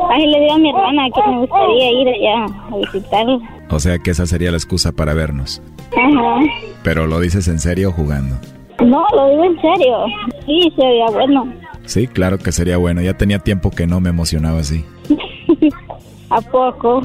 Ay, 0.09 0.27
le 0.27 0.39
digo 0.39 0.53
a 0.53 0.57
mi 0.57 0.69
hermana 0.69 1.03
que 1.13 1.31
me 1.31 1.39
gustaría 1.39 1.91
ir 2.01 2.07
allá 2.07 2.45
a 2.71 2.77
visitarlo. 2.77 3.41
O 3.69 3.79
sea 3.79 3.99
que 3.99 4.11
esa 4.11 4.25
sería 4.25 4.51
la 4.51 4.57
excusa 4.57 4.91
para 4.91 5.13
vernos. 5.13 5.61
Ajá. 5.91 6.41
Pero 6.83 7.07
lo 7.07 7.19
dices 7.19 7.47
en 7.47 7.59
serio 7.59 7.89
o 7.89 7.91
jugando. 7.91 8.35
No, 8.83 9.05
lo 9.13 9.29
digo 9.29 9.45
en 9.45 9.61
serio. 9.61 9.97
Sí, 10.45 10.73
sería 10.75 11.05
bueno. 11.11 11.53
Sí, 11.85 12.07
claro 12.07 12.37
que 12.37 12.51
sería 12.51 12.77
bueno. 12.77 13.01
Ya 13.01 13.15
tenía 13.15 13.39
tiempo 13.39 13.71
que 13.71 13.87
no 13.87 13.99
me 13.99 14.09
emocionaba 14.09 14.59
así. 14.59 14.83
¿A 16.29 16.41
poco? 16.41 17.01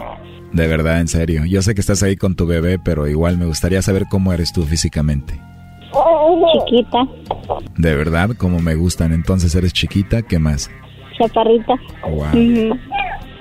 De 0.52 0.66
verdad, 0.66 1.00
en 1.00 1.08
serio. 1.08 1.44
Yo 1.44 1.62
sé 1.62 1.74
que 1.74 1.80
estás 1.80 2.02
ahí 2.02 2.16
con 2.16 2.34
tu 2.34 2.46
bebé, 2.46 2.78
pero 2.78 3.06
igual 3.06 3.38
me 3.38 3.44
gustaría 3.46 3.82
saber 3.82 4.06
cómo 4.10 4.32
eres 4.32 4.52
tú 4.52 4.62
físicamente. 4.62 5.38
Chiquita, 6.52 7.06
De 7.76 7.94
verdad, 7.94 8.30
como 8.38 8.58
me 8.60 8.74
gustan. 8.74 9.12
Entonces 9.12 9.54
eres 9.54 9.72
chiquita, 9.72 10.22
¿qué 10.22 10.38
más? 10.38 10.70
chaparrita. 11.18 11.74
Wow. 12.08 12.78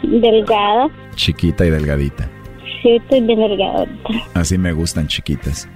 Delgada. 0.03 0.89
Chiquita 1.15 1.65
y 1.65 1.69
delgadita. 1.69 2.29
Sí, 2.81 2.95
estoy 2.95 3.21
bien 3.21 3.39
delgada. 3.39 3.85
Así 4.33 4.57
me 4.57 4.73
gustan 4.73 5.07
chiquitas. 5.07 5.69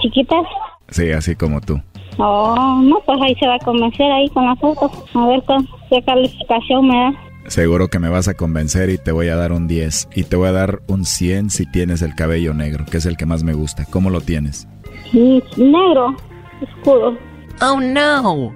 ¿Chiquitas? 0.00 0.44
Sí, 0.88 1.10
así 1.10 1.36
como 1.36 1.60
tú. 1.60 1.80
Oh, 2.18 2.80
no, 2.82 3.00
pues 3.06 3.18
ahí 3.22 3.34
se 3.36 3.46
va 3.46 3.54
a 3.54 3.58
convencer 3.60 4.10
ahí 4.10 4.28
con 4.30 4.44
la 4.44 4.56
foto. 4.56 4.90
A 5.14 5.26
ver 5.26 5.42
qué 5.90 6.02
calificación 6.02 6.88
me 6.88 6.94
da. 6.96 7.12
Seguro 7.48 7.88
que 7.88 7.98
me 7.98 8.08
vas 8.08 8.28
a 8.28 8.34
convencer 8.34 8.90
y 8.90 8.98
te 8.98 9.10
voy 9.10 9.28
a 9.28 9.36
dar 9.36 9.52
un 9.52 9.66
10. 9.68 10.08
Y 10.14 10.24
te 10.24 10.36
voy 10.36 10.48
a 10.48 10.52
dar 10.52 10.80
un 10.86 11.04
100 11.04 11.50
si 11.50 11.66
tienes 11.66 12.02
el 12.02 12.14
cabello 12.14 12.52
negro, 12.54 12.84
que 12.84 12.98
es 12.98 13.06
el 13.06 13.16
que 13.16 13.26
más 13.26 13.42
me 13.42 13.54
gusta. 13.54 13.84
¿Cómo 13.86 14.10
lo 14.10 14.20
tienes? 14.20 14.68
Negro, 15.12 16.14
oscuro. 16.60 17.18
Oh, 17.62 17.80
no. 17.80 18.52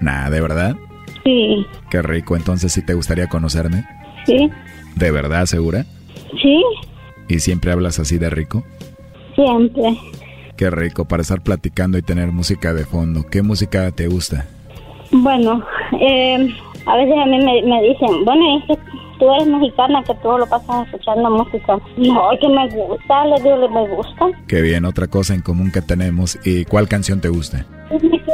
Nah, 0.00 0.30
¿de 0.30 0.40
verdad? 0.40 0.76
Sí, 1.24 1.66
Qué 1.90 2.02
rico. 2.02 2.36
Entonces, 2.36 2.72
¿sí 2.72 2.82
te 2.82 2.94
gustaría 2.94 3.26
conocerme? 3.28 3.84
sí, 4.26 4.50
¿De 4.96 5.10
verdad, 5.10 5.46
segura? 5.46 5.84
sí, 6.40 6.62
¿Y 7.28 7.40
siempre 7.40 7.72
hablas 7.72 7.98
así 7.98 8.18
de 8.18 8.30
rico? 8.30 8.62
siempre. 9.34 9.98
Qué 10.56 10.70
rico 10.70 11.06
para 11.06 11.22
estar 11.22 11.42
platicando 11.42 11.98
y 11.98 12.02
tener 12.02 12.30
música 12.30 12.72
de 12.72 12.84
fondo. 12.84 13.26
¿Qué 13.28 13.42
música 13.42 13.90
te 13.90 14.06
gusta? 14.06 14.46
Bueno, 15.10 15.64
eh, 16.00 16.54
a 16.86 16.96
veces 16.96 17.14
a 17.16 17.26
mí 17.26 17.38
me, 17.38 17.62
me 17.62 17.82
dicen, 17.82 18.24
bueno, 18.24 18.58
es 18.58 18.64
que 18.66 18.82
tú 19.18 19.32
eres 19.32 19.46
mexicana, 19.46 20.02
que 20.02 20.14
todo 20.16 20.38
lo 20.38 20.46
pasas 20.46 20.86
escuchando 20.86 21.30
música. 21.30 21.78
No, 21.96 22.30
que 22.40 22.48
me 22.48 22.68
gusta, 22.68 23.26
le 23.26 23.42
digo, 23.42 23.68
me 23.68 23.88
gusta. 23.88 24.26
Qué 24.46 24.60
bien, 24.60 24.84
otra 24.84 25.06
cosa 25.06 25.34
en 25.34 25.42
común 25.42 25.70
que 25.72 25.82
tenemos. 25.82 26.38
¿Y 26.44 26.64
cuál 26.64 26.88
canción 26.88 27.20
te 27.20 27.28
gusta? 27.28 27.66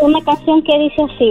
una 0.03 0.21
canción 0.23 0.63
que 0.63 0.79
dice 0.79 1.03
así. 1.03 1.31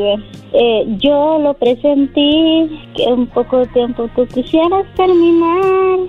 Eh, 0.54 0.86
yo 1.00 1.40
lo 1.40 1.54
presentí, 1.56 2.80
que 2.96 3.04
un 3.12 3.28
poco 3.28 3.60
de 3.60 3.68
tiempo 3.68 4.10
tú 4.16 4.26
quisieras 4.28 4.86
terminar. 4.96 6.00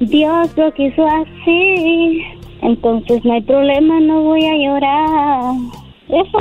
Dios 0.00 0.56
lo 0.56 0.72
quiso 0.74 1.06
así. 1.06 2.22
Entonces 2.62 3.24
no 3.24 3.32
hay 3.34 3.42
problema, 3.42 4.00
no 4.00 4.22
voy 4.22 4.44
a 4.44 4.56
llorar. 4.56 5.54
Eso. 6.08 6.38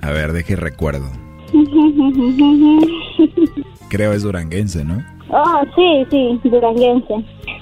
A 0.00 0.10
ver, 0.10 0.32
deje 0.32 0.56
recuerdo. 0.56 1.27
Creo 3.88 4.12
es 4.12 4.22
duranguense, 4.22 4.84
¿no? 4.84 5.02
Oh, 5.30 5.62
sí, 5.74 6.06
sí, 6.10 6.40
duranguense. 6.48 7.14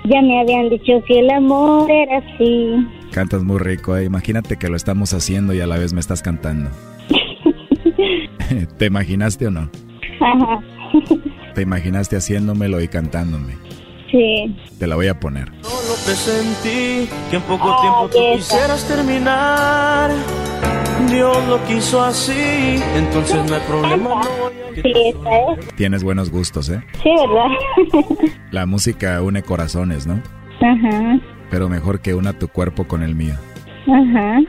Ya 0.04 0.22
me 0.22 0.40
habían 0.40 0.68
dicho 0.68 1.02
que 1.06 1.20
el 1.20 1.30
amor 1.30 1.90
era 1.90 2.18
así. 2.18 2.86
Cantas 3.12 3.42
muy 3.42 3.58
rico, 3.58 3.96
eh. 3.96 4.04
imagínate 4.04 4.56
que 4.56 4.68
lo 4.68 4.76
estamos 4.76 5.12
haciendo 5.14 5.54
y 5.54 5.60
a 5.60 5.66
la 5.66 5.78
vez 5.78 5.92
me 5.92 6.00
estás 6.00 6.22
cantando. 6.22 6.70
¿Te 8.78 8.86
imaginaste 8.86 9.46
o 9.46 9.50
no? 9.50 9.70
Ajá. 10.20 10.60
¿Te 11.54 11.62
imaginaste 11.62 12.16
haciéndomelo 12.16 12.80
y 12.80 12.88
cantándome? 12.88 13.54
Sí. 14.16 14.56
Te 14.78 14.86
la 14.86 14.96
voy 14.96 15.08
a 15.08 15.20
poner. 15.20 15.52
Solo 15.60 15.94
presentí 16.06 17.06
que 17.30 17.36
en 17.36 17.42
poco 17.42 17.76
tiempo 17.82 18.08
tú 18.10 18.18
quisieras 18.34 18.88
terminar. 18.88 20.10
Dios 21.10 21.46
lo 21.48 21.62
quiso 21.64 22.02
así, 22.02 22.80
entonces 22.96 23.44
no 23.46 23.54
hay 23.54 23.60
problema. 23.68 24.22
Sí, 24.74 24.92
esa 24.94 25.52
es. 25.52 25.76
Tienes 25.76 26.02
buenos 26.02 26.30
gustos, 26.30 26.70
¿eh? 26.70 26.82
Sí, 27.02 27.10
¿verdad? 27.10 28.30
La 28.50 28.64
música 28.64 29.20
une 29.20 29.42
corazones, 29.42 30.06
¿no? 30.06 30.22
Ajá. 30.62 31.20
Pero 31.50 31.68
mejor 31.68 32.00
que 32.00 32.14
una 32.14 32.32
tu 32.32 32.48
cuerpo 32.48 32.88
con 32.88 33.02
el 33.02 33.14
mío. 33.14 33.34
Ajá. 33.86 34.40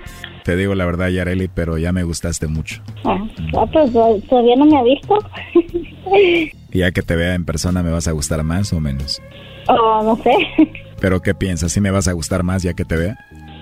Te 0.45 0.55
digo 0.55 0.75
la 0.75 0.85
verdad, 0.85 1.09
Yareli, 1.09 1.49
pero 1.49 1.77
ya 1.77 1.91
me 1.91 2.03
gustaste 2.03 2.47
mucho. 2.47 2.81
Ah, 3.03 3.17
ah, 3.57 3.65
pues 3.65 3.91
todavía 4.29 4.55
no 4.55 4.65
me 4.65 4.77
ha 4.77 4.83
visto. 4.83 5.17
Ya 6.71 6.91
que 6.91 7.01
te 7.01 7.15
vea 7.15 7.33
en 7.33 7.45
persona, 7.45 7.81
¿me 7.81 7.91
vas 7.91 8.07
a 8.07 8.11
gustar 8.11 8.43
más 8.43 8.71
o 8.73 8.79
menos? 8.79 9.21
Oh, 9.67 10.03
no 10.03 10.15
sé. 10.23 10.35
¿Pero 10.99 11.21
qué 11.21 11.35
piensas? 11.35 11.71
¿Sí 11.71 11.81
me 11.81 11.91
vas 11.91 12.07
a 12.07 12.13
gustar 12.13 12.43
más 12.43 12.63
ya 12.63 12.73
que 12.73 12.85
te 12.85 12.95
vea? 12.95 13.17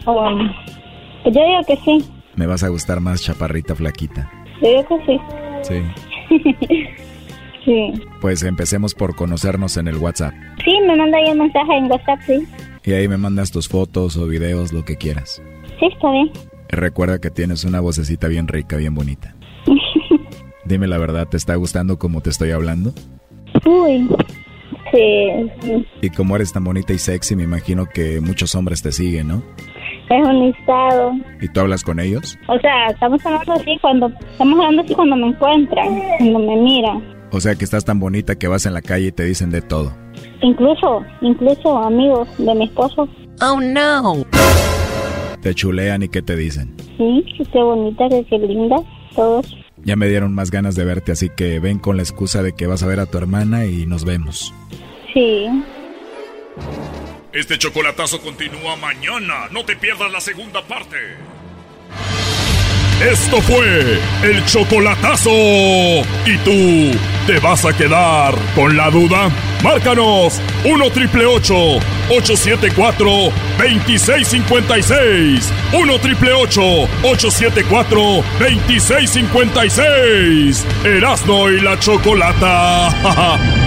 Oh, 0.06 0.30
yo 1.26 1.32
digo 1.32 1.62
que 1.68 1.78
sí. 1.78 2.06
¿Me 2.36 2.48
vas 2.48 2.64
a 2.64 2.70
gustar 2.70 3.00
más 3.00 3.22
chaparrita 3.22 3.76
flaquita? 3.76 4.30
Yo 4.62 4.70
digo 4.70 4.86
que 4.88 5.06
sí. 5.06 5.20
Sí. 6.30 6.86
sí. 7.66 7.94
Pues 8.22 8.44
empecemos 8.44 8.94
por 8.94 9.16
conocernos 9.16 9.78
en 9.78 9.88
el 9.88 9.98
WhatsApp. 9.98 10.34
Sí, 10.64 10.72
me 10.86 10.96
manda 10.96 11.18
ahí 11.18 11.32
un 11.32 11.40
mensaje 11.40 11.78
en 11.78 11.92
WhatsApp, 11.92 12.20
sí. 12.26 12.48
Y 12.84 12.94
ahí 12.94 13.08
me 13.08 13.18
mandas 13.18 13.52
tus 13.52 13.68
fotos 13.68 14.16
o 14.18 14.28
videos, 14.28 14.72
lo 14.72 14.86
que 14.86 14.96
quieras. 14.96 15.42
Sí, 15.80 15.88
está 15.88 16.12
bien. 16.12 16.32
Recuerda 16.70 17.20
que 17.20 17.32
tienes 17.32 17.64
una 17.64 17.80
vocecita 17.80 18.28
bien 18.28 18.48
rica, 18.48 18.78
bien 18.78 18.94
bonita. 18.94 19.36
Dime 20.66 20.88
la 20.88 20.98
verdad, 20.98 21.28
¿te 21.28 21.38
está 21.38 21.56
gustando 21.56 21.98
como 21.98 22.22
te 22.22 22.30
estoy 22.30 22.52
hablando? 22.52 22.94
Uy. 23.66 24.08
Sí. 24.96 25.52
sí. 25.62 25.88
Y 26.02 26.10
como 26.10 26.36
eres 26.36 26.54
tan 26.54 26.64
bonita 26.64 26.94
y 26.94 26.98
sexy, 26.98 27.36
me 27.36 27.44
imagino 27.44 27.86
que 27.86 28.22
muchos 28.22 28.56
hombres 28.56 28.82
te 28.82 28.92
siguen, 28.92 29.28
¿no? 29.28 29.44
Es 30.10 30.28
un 30.28 30.46
listado. 30.46 31.14
¿Y 31.42 31.48
tú 31.50 31.62
hablas 31.62 31.84
con 31.84 32.00
ellos? 32.00 32.38
O 32.48 32.60
sea, 32.60 32.88
estamos 32.88 33.26
hablando 33.26 33.54
así 33.54 33.78
cuando 33.82 34.08
estamos 34.08 34.60
hablando 34.60 34.82
así 34.84 34.94
cuando 34.94 35.16
me 35.16 35.28
encuentran, 35.28 36.00
cuando 36.20 36.40
me 36.40 36.56
miran. 36.58 37.04
O 37.32 37.42
sea 37.42 37.56
que 37.56 37.66
estás 37.66 37.84
tan 37.84 38.00
bonita 38.00 38.36
que 38.36 38.48
vas 38.48 38.66
en 38.66 38.74
la 38.74 38.82
calle 38.82 39.08
y 39.08 39.12
te 39.12 39.24
dicen 39.24 39.50
de 39.50 39.62
todo. 39.62 39.92
Incluso, 40.42 41.04
incluso 41.22 41.78
amigos 41.80 42.28
de 42.38 42.54
mi 42.54 42.66
esposo. 42.66 43.10
Oh 43.42 43.60
no. 43.60 44.24
Te 45.42 45.54
chulean 45.54 46.04
y 46.04 46.10
qué 46.10 46.22
te 46.22 46.36
dicen. 46.36 46.76
Sí, 46.98 47.26
que 47.38 47.44
qué 47.46 47.60
bonita, 47.60 48.08
que 48.08 48.24
qué 48.26 48.38
linda, 48.38 48.78
todos. 49.16 49.56
Ya 49.84 49.96
me 49.96 50.08
dieron 50.08 50.34
más 50.34 50.52
ganas 50.52 50.76
de 50.76 50.86
verte, 50.86 51.12
así 51.12 51.30
que 51.30 51.60
ven 51.60 51.80
con 51.80 51.98
la 51.98 52.04
excusa 52.04 52.42
de 52.42 52.54
que 52.54 52.68
vas 52.68 52.84
a 52.84 52.88
ver 52.88 53.00
a 53.00 53.06
tu 53.06 53.18
hermana 53.18 53.66
y 53.66 53.86
nos 53.86 54.06
vemos. 54.06 54.54
Sí. 55.16 55.48
Este 57.32 57.58
chocolatazo 57.58 58.20
continúa 58.20 58.76
mañana. 58.76 59.48
No 59.50 59.64
te 59.64 59.78
pierdas 59.78 60.12
la 60.12 60.20
segunda 60.20 60.62
parte. 60.62 60.98
Esto 63.02 63.42
fue 63.42 63.98
el 64.24 64.46
chocolatazo. 64.46 65.32
¿Y 65.32 66.38
tú 66.44 66.92
te 67.28 67.40
vas 67.40 67.64
a 67.64 67.72
quedar 67.72 68.36
con 68.56 68.76
la 68.76 68.90
duda? 68.90 69.30
Márcanos 69.64 70.42
1 70.66 70.92
triple 70.92 71.26
874 71.26 73.10
2656. 73.58 75.54
1 75.72 76.00
triple 76.00 76.34
874 76.34 78.02
2656. 78.40 80.66
Erasno 80.84 81.50
y 81.52 81.62
la 81.62 81.80
chocolata. 81.80 83.56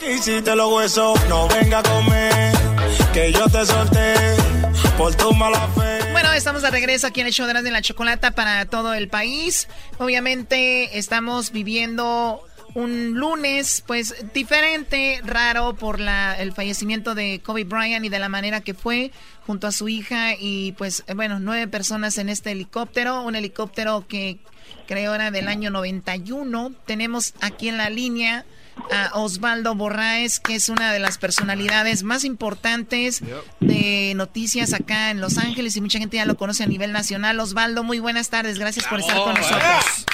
No 0.00 0.06
quisiste 0.06 0.54
los 0.54 0.72
huesos, 0.72 1.18
no 1.28 1.48
venga 1.48 1.80
a 1.80 1.82
comer, 1.82 2.52
que 3.12 3.32
yo 3.32 3.48
te 3.48 3.66
solté 3.66 4.14
por 4.96 5.12
tu 5.16 5.32
mala 5.32 5.66
fe. 5.68 6.12
Bueno, 6.12 6.32
estamos 6.34 6.62
de 6.62 6.70
regreso 6.70 7.08
aquí 7.08 7.20
en 7.20 7.26
el 7.26 7.32
show 7.32 7.48
de 7.48 7.70
la 7.70 7.82
chocolata 7.82 8.30
para 8.30 8.66
todo 8.66 8.94
el 8.94 9.08
país. 9.08 9.68
Obviamente 9.98 10.98
estamos 10.98 11.50
viviendo 11.50 12.40
un 12.74 13.14
lunes, 13.14 13.82
pues 13.88 14.14
diferente, 14.32 15.20
raro 15.24 15.74
por 15.74 15.98
la, 15.98 16.36
el 16.38 16.52
fallecimiento 16.52 17.16
de 17.16 17.40
Kobe 17.42 17.64
Bryant 17.64 18.04
y 18.04 18.08
de 18.08 18.20
la 18.20 18.28
manera 18.28 18.60
que 18.60 18.74
fue 18.74 19.10
junto 19.46 19.66
a 19.66 19.72
su 19.72 19.88
hija 19.88 20.34
y 20.38 20.72
pues 20.72 21.02
bueno, 21.16 21.40
nueve 21.40 21.66
personas 21.66 22.18
en 22.18 22.28
este 22.28 22.52
helicóptero, 22.52 23.22
un 23.22 23.34
helicóptero 23.34 24.06
que 24.06 24.38
creo 24.86 25.14
era 25.14 25.32
del 25.32 25.48
año 25.48 25.70
91. 25.70 26.72
Tenemos 26.86 27.34
aquí 27.40 27.68
en 27.68 27.78
la 27.78 27.90
línea 27.90 28.44
a 28.90 29.18
Osvaldo 29.18 29.74
Borraes, 29.74 30.40
que 30.40 30.54
es 30.54 30.68
una 30.68 30.92
de 30.92 30.98
las 30.98 31.18
personalidades 31.18 32.02
más 32.02 32.24
importantes 32.24 33.22
de 33.60 34.12
noticias 34.16 34.72
acá 34.74 35.10
en 35.10 35.20
Los 35.20 35.38
Ángeles 35.38 35.76
y 35.76 35.80
mucha 35.80 35.98
gente 35.98 36.16
ya 36.16 36.26
lo 36.26 36.36
conoce 36.36 36.64
a 36.64 36.66
nivel 36.66 36.92
nacional. 36.92 37.38
Osvaldo, 37.40 37.84
muy 37.84 37.98
buenas 37.98 38.30
tardes, 38.30 38.58
gracias 38.58 38.86
por 38.86 39.00
estar 39.00 39.18
con 39.18 39.34
nosotros. 39.34 40.06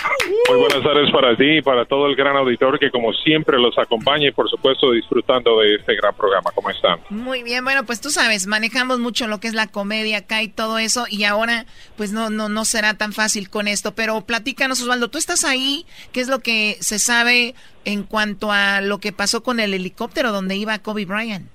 Muy 0.48 0.58
buenas 0.58 0.82
tardes 0.82 1.10
para 1.12 1.36
ti 1.36 1.58
y 1.58 1.62
para 1.62 1.84
todo 1.84 2.06
el 2.06 2.16
gran 2.16 2.36
auditor 2.36 2.78
que 2.78 2.90
como 2.90 3.12
siempre 3.12 3.58
los 3.58 3.76
acompaña 3.78 4.28
y 4.28 4.32
por 4.32 4.48
supuesto 4.48 4.90
disfrutando 4.92 5.60
de 5.60 5.76
este 5.76 5.94
gran 5.96 6.14
programa. 6.14 6.50
¿Cómo 6.54 6.70
están? 6.70 7.00
Muy 7.10 7.42
bien, 7.42 7.64
bueno, 7.64 7.84
pues 7.84 8.00
tú 8.00 8.10
sabes, 8.10 8.46
manejamos 8.46 8.98
mucho 8.98 9.26
lo 9.26 9.40
que 9.40 9.48
es 9.48 9.54
la 9.54 9.66
comedia 9.68 10.18
acá 10.18 10.42
y 10.42 10.48
todo 10.48 10.78
eso 10.78 11.06
y 11.08 11.24
ahora 11.24 11.66
pues 11.96 12.12
no 12.12 12.30
no 12.30 12.48
no 12.48 12.64
será 12.64 12.94
tan 12.94 13.12
fácil 13.12 13.50
con 13.50 13.68
esto, 13.68 13.94
pero 13.94 14.20
platícanos 14.22 14.80
Osvaldo, 14.82 15.08
tú 15.08 15.18
estás 15.18 15.44
ahí, 15.44 15.86
¿qué 16.12 16.20
es 16.20 16.28
lo 16.28 16.40
que 16.40 16.76
se 16.80 16.98
sabe 16.98 17.54
en 17.84 18.02
cuanto 18.04 18.50
a 18.52 18.80
lo 18.80 18.98
que 18.98 19.12
pasó 19.12 19.42
con 19.42 19.60
el 19.60 19.74
helicóptero 19.74 20.32
donde 20.32 20.56
iba 20.56 20.78
Kobe 20.78 21.04
Bryant? 21.04 21.46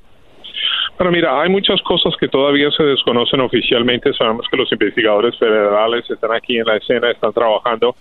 Pero 0.98 1.12
mira, 1.12 1.42
hay 1.42 1.50
muchas 1.50 1.82
cosas 1.84 2.14
que 2.20 2.28
todavía 2.28 2.70
se 2.72 2.84
desconocen 2.84 3.40
oficialmente. 3.40 4.12
Sabemos 4.14 4.46
que 4.52 4.58
los 4.58 4.70
investigadores 4.72 5.38
federales 5.38 6.10
están 6.10 6.34
aquí 6.34 6.58
en 6.58 6.66
la 6.66 6.76
escena, 6.76 7.10
están 7.12 7.32
trabajando, 7.32 7.96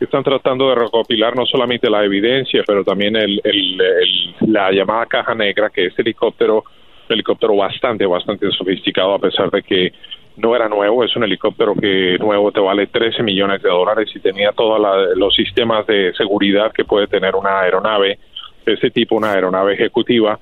están 0.00 0.24
tratando 0.24 0.68
de 0.70 0.74
recopilar 0.74 1.36
no 1.36 1.46
solamente 1.46 1.88
la 1.88 2.04
evidencia, 2.04 2.64
pero 2.66 2.82
también 2.82 3.14
el, 3.14 3.40
el- 3.44 3.80
el- 3.80 4.52
la 4.52 4.72
llamada 4.72 5.06
caja 5.06 5.34
negra, 5.36 5.70
que 5.70 5.86
es 5.86 5.98
helicóptero, 5.98 6.64
un 7.08 7.12
helicóptero 7.14 7.54
bastante, 7.54 8.06
bastante 8.06 8.50
sofisticado, 8.50 9.14
a 9.14 9.18
pesar 9.20 9.48
de 9.50 9.62
que 9.62 9.92
no 10.36 10.56
era 10.56 10.68
nuevo, 10.68 11.04
es 11.04 11.14
un 11.16 11.24
helicóptero 11.24 11.74
que 11.74 12.16
nuevo 12.18 12.52
te 12.52 12.60
vale 12.60 12.86
13 12.86 13.22
millones 13.22 13.62
de 13.62 13.68
dólares 13.68 14.10
y 14.14 14.20
tenía 14.20 14.52
todos 14.52 14.80
los 15.16 15.34
sistemas 15.34 15.86
de 15.86 16.12
seguridad 16.14 16.72
que 16.72 16.84
puede 16.84 17.06
tener 17.06 17.34
una 17.34 17.60
aeronave 17.60 18.18
de 18.64 18.72
ese 18.74 18.90
tipo, 18.90 19.16
una 19.16 19.32
aeronave 19.32 19.74
ejecutiva. 19.74 20.38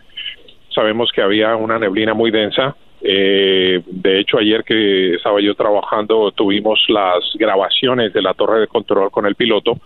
Sabemos 0.75 1.11
que 1.13 1.23
había 1.23 1.57
una 1.57 1.79
neblina 1.79 2.15
muy 2.15 2.31
densa. 2.31 2.77
Eh, 3.03 3.83
de 3.87 4.21
hecho, 4.21 4.39
ayer 4.39 4.63
que 4.63 5.15
estaba 5.15 5.41
yo 5.41 5.55
trabajando, 5.55 6.31
tuvimos 6.33 6.85
las 6.89 7.19
grabaciones 7.35 8.13
de 8.13 8.23
la 8.23 8.35
torre 8.35 8.61
de 8.61 8.67
control 8.67 9.11
con 9.11 9.27
el 9.27 9.35
piloto 9.35 9.79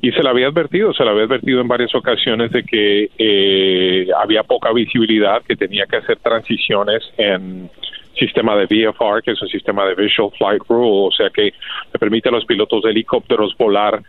y 0.00 0.12
se 0.12 0.22
le 0.22 0.28
había 0.28 0.48
advertido, 0.48 0.92
se 0.92 1.04
le 1.04 1.10
había 1.10 1.24
advertido 1.24 1.60
en 1.60 1.68
varias 1.68 1.94
ocasiones 1.94 2.50
de 2.52 2.62
que 2.62 3.10
eh, 3.18 4.06
había 4.22 4.42
poca 4.42 4.72
visibilidad, 4.72 5.42
que 5.42 5.56
tenía 5.56 5.86
que 5.86 5.96
hacer 5.96 6.18
transiciones 6.18 7.02
en 7.16 7.70
sistema 8.18 8.56
de 8.56 8.66
VFR, 8.66 9.22
que 9.22 9.32
es 9.32 9.42
un 9.42 9.48
sistema 9.48 9.84
de 9.86 9.94
Visual 9.94 10.30
Flight 10.36 10.62
Rule, 10.68 11.08
o 11.08 11.10
sea 11.10 11.30
que 11.30 11.42
le 11.44 11.98
permite 11.98 12.28
a 12.28 12.32
los 12.32 12.44
pilotos 12.44 12.82
de 12.82 12.90
helicópteros 12.90 13.56
volar 13.56 14.02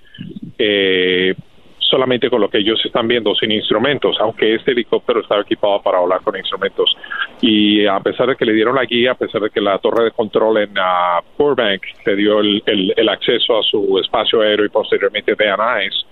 eh, 0.57 1.33
solamente 1.89 2.29
con 2.29 2.41
lo 2.41 2.49
que 2.49 2.59
ellos 2.59 2.81
están 2.83 3.07
viendo, 3.07 3.33
sin 3.35 3.51
instrumentos, 3.51 4.17
aunque 4.19 4.55
este 4.55 4.71
helicóptero 4.71 5.21
estaba 5.21 5.41
equipado 5.41 5.81
para 5.81 5.99
volar 5.99 6.21
con 6.21 6.35
instrumentos. 6.35 6.95
Y 7.41 7.85
a 7.85 7.99
pesar 7.99 8.27
de 8.27 8.35
que 8.35 8.45
le 8.45 8.53
dieron 8.53 8.75
la 8.75 8.85
guía, 8.85 9.11
a 9.11 9.15
pesar 9.15 9.41
de 9.41 9.49
que 9.49 9.61
la 9.61 9.77
torre 9.79 10.05
de 10.05 10.11
control 10.11 10.57
en 10.57 10.71
ah, 10.77 11.21
Burbank 11.37 11.81
le 12.05 12.15
dio 12.15 12.39
el 12.39 13.09
acceso 13.09 13.59
a 13.59 13.63
su 13.63 13.99
espacio 13.99 14.41
aéreo 14.41 14.65
y 14.65 14.69
posteriormente 14.69 15.35
de 15.35 15.49
Anais, 15.49 16.05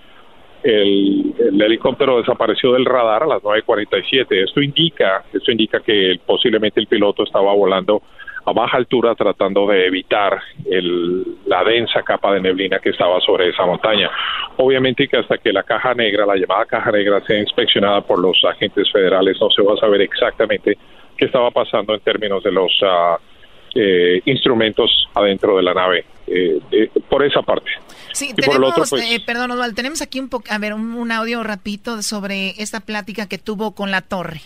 el, 0.63 1.33
el 1.37 1.61
helicóptero 1.61 2.17
desapareció 2.17 2.73
del 2.73 2.85
radar 2.85 3.23
a 3.23 3.27
las 3.27 3.43
9.47. 3.43 4.45
Esto 4.45 4.61
indica, 4.61 5.23
esto 5.33 5.51
indica 5.51 5.81
que 5.81 6.19
posiblemente 6.25 6.79
el 6.79 6.87
piloto 6.87 7.23
estaba 7.23 7.53
volando 7.53 8.01
a 8.45 8.51
baja 8.51 8.77
altura 8.77 9.15
tratando 9.15 9.67
de 9.67 9.87
evitar 9.87 10.41
el, 10.65 11.37
la 11.45 11.63
densa 11.63 12.03
capa 12.03 12.33
de 12.33 12.41
neblina 12.41 12.79
que 12.79 12.89
estaba 12.89 13.19
sobre 13.21 13.49
esa 13.49 13.65
montaña. 13.65 14.09
Obviamente 14.57 15.07
que 15.07 15.17
hasta 15.17 15.37
que 15.37 15.53
la 15.53 15.63
caja 15.63 15.93
negra, 15.93 16.25
la 16.25 16.35
llamada 16.35 16.65
caja 16.65 16.91
negra, 16.91 17.21
sea 17.25 17.39
inspeccionada 17.39 18.01
por 18.01 18.19
los 18.19 18.37
agentes 18.43 18.91
federales, 18.91 19.37
no 19.39 19.49
se 19.49 19.61
va 19.61 19.73
a 19.73 19.77
saber 19.77 20.01
exactamente 20.01 20.77
qué 21.17 21.25
estaba 21.25 21.51
pasando 21.51 21.93
en 21.93 22.01
términos 22.01 22.43
de 22.43 22.51
los 22.51 22.71
eh, 23.75 24.21
instrumentos 24.25 25.07
adentro 25.13 25.55
de 25.57 25.63
la 25.63 25.73
nave. 25.73 26.05
Eh, 26.25 26.57
eh, 26.71 26.89
por 27.09 27.23
esa 27.23 27.41
parte. 27.41 27.69
Sí, 28.13 28.29
y 28.29 28.33
tenemos, 28.33 28.55
por 28.55 28.63
el 28.63 28.71
otro, 28.71 28.83
pues, 28.89 29.11
eh, 29.11 29.21
perdón, 29.25 29.51
Osvaldo, 29.51 29.75
tenemos 29.75 30.01
aquí 30.01 30.21
un, 30.21 30.29
a 30.49 30.57
ver, 30.57 30.73
un, 30.73 30.93
un 30.93 31.11
audio 31.11 31.43
rapidito 31.43 32.01
sobre 32.01 32.51
esta 32.61 32.79
plática 32.79 33.27
que 33.27 33.37
tuvo 33.37 33.75
con 33.75 33.91
la 33.91 34.01
torre. 34.01 34.39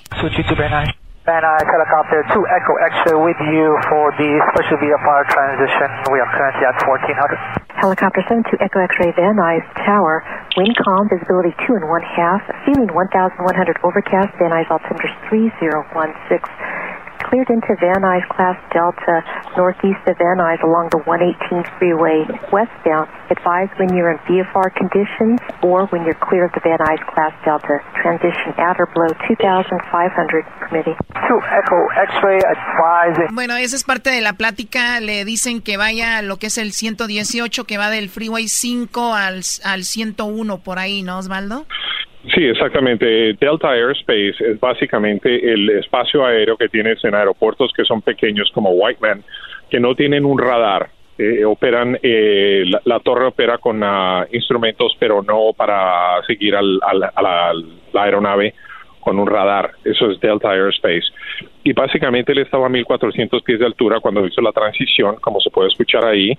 Nuys. 1.27 1.67
Helicopter 1.67 2.23
2 2.31 2.39
Echo 2.47 2.73
X-ray 2.87 3.19
with 3.19 3.35
you 3.51 3.75
for 3.91 4.15
the 4.15 4.39
special 4.55 4.79
VFR 4.79 5.27
transition. 5.27 5.87
We 6.07 6.23
are 6.23 6.31
currently 6.31 6.63
at 6.63 6.79
1400. 6.87 7.67
Helicopter 7.75 8.23
72 8.31 8.55
Echo 8.63 8.79
X-ray 8.79 9.11
Van 9.11 9.35
Nuys 9.35 9.67
Tower. 9.83 10.23
Wind 10.55 10.79
calm, 10.79 11.11
visibility 11.11 11.51
2 11.67 11.75
and 11.75 11.91
1 11.91 12.01
half. 12.15 12.39
Feeling 12.63 12.87
1100 12.95 13.43
overcast. 13.83 14.31
Van 14.39 14.55
Nuys 14.55 14.71
altimeter 14.71 15.11
3016. 15.27 16.39
Cleared 17.29 17.49
into 17.49 17.75
Van 17.83 17.99
Nuys 17.99 18.23
class 18.29 18.55
Delta, 18.71 19.19
northeast 19.57 19.99
of 20.07 20.15
Van 20.15 20.39
Nuys 20.39 20.63
along 20.63 20.87
the 20.95 21.03
118 21.03 21.59
freeway 21.75 22.23
westbound. 22.55 23.11
Advise 23.29 23.67
when 23.75 23.91
you're 23.91 24.11
in 24.11 24.17
VFR 24.23 24.71
conditions 24.71 25.35
or 25.61 25.87
when 25.87 26.05
you're 26.05 26.15
clear 26.23 26.45
of 26.45 26.53
the 26.55 26.61
Van 26.63 26.79
Nuys 26.79 27.03
class 27.11 27.35
Delta. 27.43 27.83
Transition 27.99 28.55
at 28.55 28.79
or 28.79 28.87
below 28.95 29.11
2500 29.27 30.45
permitting. 30.63 30.95
2 31.27 31.39
Echo 31.51 31.79
X-ray 32.15 32.39
advising. 32.47 33.35
Bueno, 33.35 33.57
esa 33.57 33.75
es 33.75 33.83
parte 33.83 34.09
de 34.09 34.21
la 34.21 34.33
plática. 34.33 35.01
Le 35.01 35.25
dicen 35.25 35.61
que 35.61 35.75
vaya 35.75 36.19
a 36.19 36.21
lo 36.21 36.37
que 36.37 36.47
es 36.47 36.57
el 36.57 36.71
118, 36.71 37.65
que 37.65 37.77
va 37.77 37.89
del 37.89 38.07
Freeway 38.07 38.47
5 38.47 39.13
al, 39.13 39.41
al 39.65 39.83
101 39.83 40.57
por 40.59 40.79
ahí, 40.79 41.03
¿no, 41.03 41.17
Osvaldo? 41.17 41.65
Sí, 42.33 42.43
exactamente. 42.45 43.33
Delta 43.39 43.71
Airspace 43.71 44.35
es 44.39 44.59
básicamente 44.59 45.53
el 45.53 45.69
espacio 45.69 46.25
aéreo 46.25 46.57
que 46.57 46.67
tienes 46.67 47.03
en 47.05 47.15
aeropuertos 47.15 47.71
que 47.75 47.85
son 47.85 48.01
pequeños 48.01 48.51
como 48.53 48.71
Whiteman, 48.71 49.23
que 49.69 49.79
no 49.79 49.95
tienen 49.95 50.25
un 50.25 50.37
radar. 50.37 50.89
Eh, 51.17 51.43
operan, 51.45 51.97
eh, 52.03 52.63
la, 52.85 52.99
torre 52.99 53.25
opera 53.25 53.57
con 53.57 53.81
ah, 53.83 54.25
instrumentos, 54.31 54.95
pero 54.99 55.23
no 55.23 55.51
para 55.55 56.21
seguir 56.27 56.55
al, 56.55 56.79
al- 56.85 57.09
a 57.15 57.21
la, 57.21 57.53
la 57.93 58.03
aeronave 58.03 58.53
con 58.99 59.17
un 59.17 59.25
radar. 59.27 59.71
Eso 59.85 60.11
es 60.11 60.19
Delta 60.19 60.51
Airspace. 60.51 61.05
Y 61.63 61.73
básicamente 61.73 62.33
él 62.33 62.39
estaba 62.39 62.67
a 62.67 62.69
1400 62.69 63.41
pies 63.41 63.59
de 63.59 63.65
altura 63.65 63.99
cuando 63.99 64.25
hizo 64.27 64.41
la 64.41 64.51
transición, 64.51 65.15
como 65.21 65.39
se 65.39 65.49
puede 65.49 65.69
escuchar 65.69 66.03
ahí. 66.05 66.33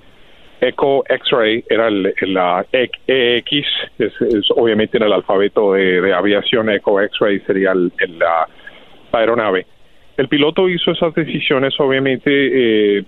Echo 0.60 1.04
X-Ray 1.08 1.64
era 1.68 1.88
el, 1.88 2.14
la 2.22 2.66
EX, 2.72 3.66
es, 3.98 4.12
obviamente 4.56 4.96
en 4.96 5.04
el 5.04 5.12
alfabeto 5.12 5.74
de, 5.74 6.12
aviación, 6.12 6.70
Echo 6.70 7.00
X-Ray 7.00 7.40
sería 7.40 7.72
el, 7.72 7.92
la 8.18 8.48
aeronave. 9.12 9.66
El 10.18 10.26
piloto 10.28 10.68
hizo 10.68 10.90
esas 10.90 11.14
decisiones, 11.14 11.78
obviamente, 11.78 12.98
eh, 12.98 13.04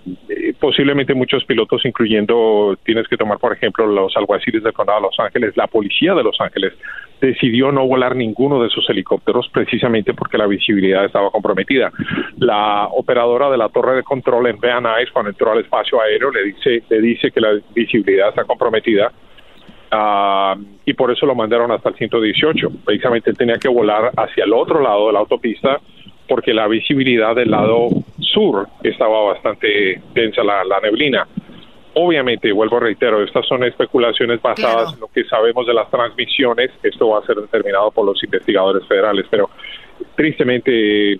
posiblemente 0.57 1.13
muchos 1.13 1.43
pilotos, 1.43 1.85
incluyendo, 1.85 2.77
tienes 2.85 3.05
que 3.09 3.17
tomar, 3.17 3.37
por 3.37 3.51
ejemplo, 3.51 3.85
los 3.85 4.15
alguaciles 4.15 4.63
del 4.63 4.71
condado 4.71 5.01
de 5.01 5.07
Los 5.07 5.19
Ángeles, 5.19 5.57
la 5.57 5.67
policía 5.67 6.13
de 6.13 6.23
Los 6.23 6.39
Ángeles, 6.39 6.71
decidió 7.19 7.69
no 7.69 7.85
volar 7.85 8.15
ninguno 8.15 8.63
de 8.63 8.69
sus 8.69 8.89
helicópteros 8.89 9.49
precisamente 9.49 10.13
porque 10.13 10.37
la 10.37 10.47
visibilidad 10.47 11.03
estaba 11.03 11.29
comprometida. 11.31 11.91
La 12.37 12.87
operadora 12.87 13.49
de 13.49 13.57
la 13.57 13.67
torre 13.67 13.97
de 13.97 14.03
control 14.03 14.47
en 14.47 14.57
Van 14.61 14.83
Nuys, 14.83 15.11
cuando 15.11 15.31
entró 15.31 15.51
al 15.51 15.59
espacio 15.59 15.99
aéreo, 16.01 16.31
le 16.31 16.45
dice, 16.45 16.81
le 16.89 17.01
dice 17.01 17.29
que 17.29 17.41
la 17.41 17.59
visibilidad 17.75 18.29
está 18.29 18.45
comprometida 18.45 19.11
Ah, 19.93 20.55
y 20.85 20.93
por 20.93 21.11
eso 21.11 21.25
lo 21.25 21.35
mandaron 21.35 21.69
hasta 21.71 21.89
el 21.89 21.95
118. 21.95 22.69
Precisamente 22.85 23.33
tenía 23.33 23.57
que 23.57 23.67
volar 23.67 24.11
hacia 24.15 24.45
el 24.45 24.53
otro 24.53 24.81
lado 24.81 25.07
de 25.07 25.13
la 25.13 25.19
autopista 25.19 25.81
porque 26.31 26.53
la 26.53 26.65
visibilidad 26.69 27.35
del 27.35 27.51
lado 27.51 27.89
sur 28.21 28.65
estaba 28.83 29.21
bastante 29.33 29.99
densa 30.13 30.41
la, 30.45 30.63
la 30.63 30.79
neblina. 30.79 31.27
Obviamente, 31.93 32.53
vuelvo 32.53 32.77
a 32.77 32.79
reitero, 32.79 33.21
estas 33.21 33.45
son 33.47 33.65
especulaciones 33.65 34.41
basadas 34.41 34.93
en 34.93 35.01
lo 35.01 35.09
que 35.09 35.25
sabemos 35.25 35.67
de 35.67 35.73
las 35.73 35.91
transmisiones. 35.91 36.71
Esto 36.83 37.09
va 37.09 37.19
a 37.19 37.25
ser 37.25 37.35
determinado 37.35 37.91
por 37.91 38.05
los 38.05 38.23
investigadores 38.23 38.87
federales, 38.87 39.25
pero 39.29 39.49
tristemente 40.15 41.15
eh, 41.15 41.19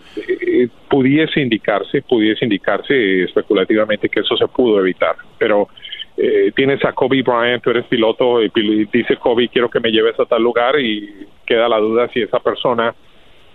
pudiese 0.89 1.41
indicarse, 1.41 2.01
pudiese 2.03 2.45
indicarse 2.45 2.93
eh, 2.93 3.23
especulativamente 3.25 4.07
que 4.07 4.21
eso 4.21 4.37
se 4.37 4.47
pudo 4.47 4.79
evitar. 4.79 5.17
Pero 5.37 5.67
eh, 6.15 6.53
tienes 6.55 6.85
a 6.85 6.93
Kobe 6.93 7.21
Bryant, 7.21 7.61
tú 7.61 7.71
eres 7.71 7.85
piloto 7.87 8.41
y 8.41 8.47
pil- 8.49 8.89
dice 8.89 9.17
Kobe 9.17 9.49
quiero 9.49 9.69
que 9.69 9.81
me 9.81 9.91
lleves 9.91 10.17
a 10.21 10.25
tal 10.25 10.41
lugar 10.41 10.79
y 10.79 11.27
queda 11.45 11.67
la 11.67 11.79
duda 11.79 12.07
si 12.13 12.21
esa 12.21 12.39
persona 12.39 12.95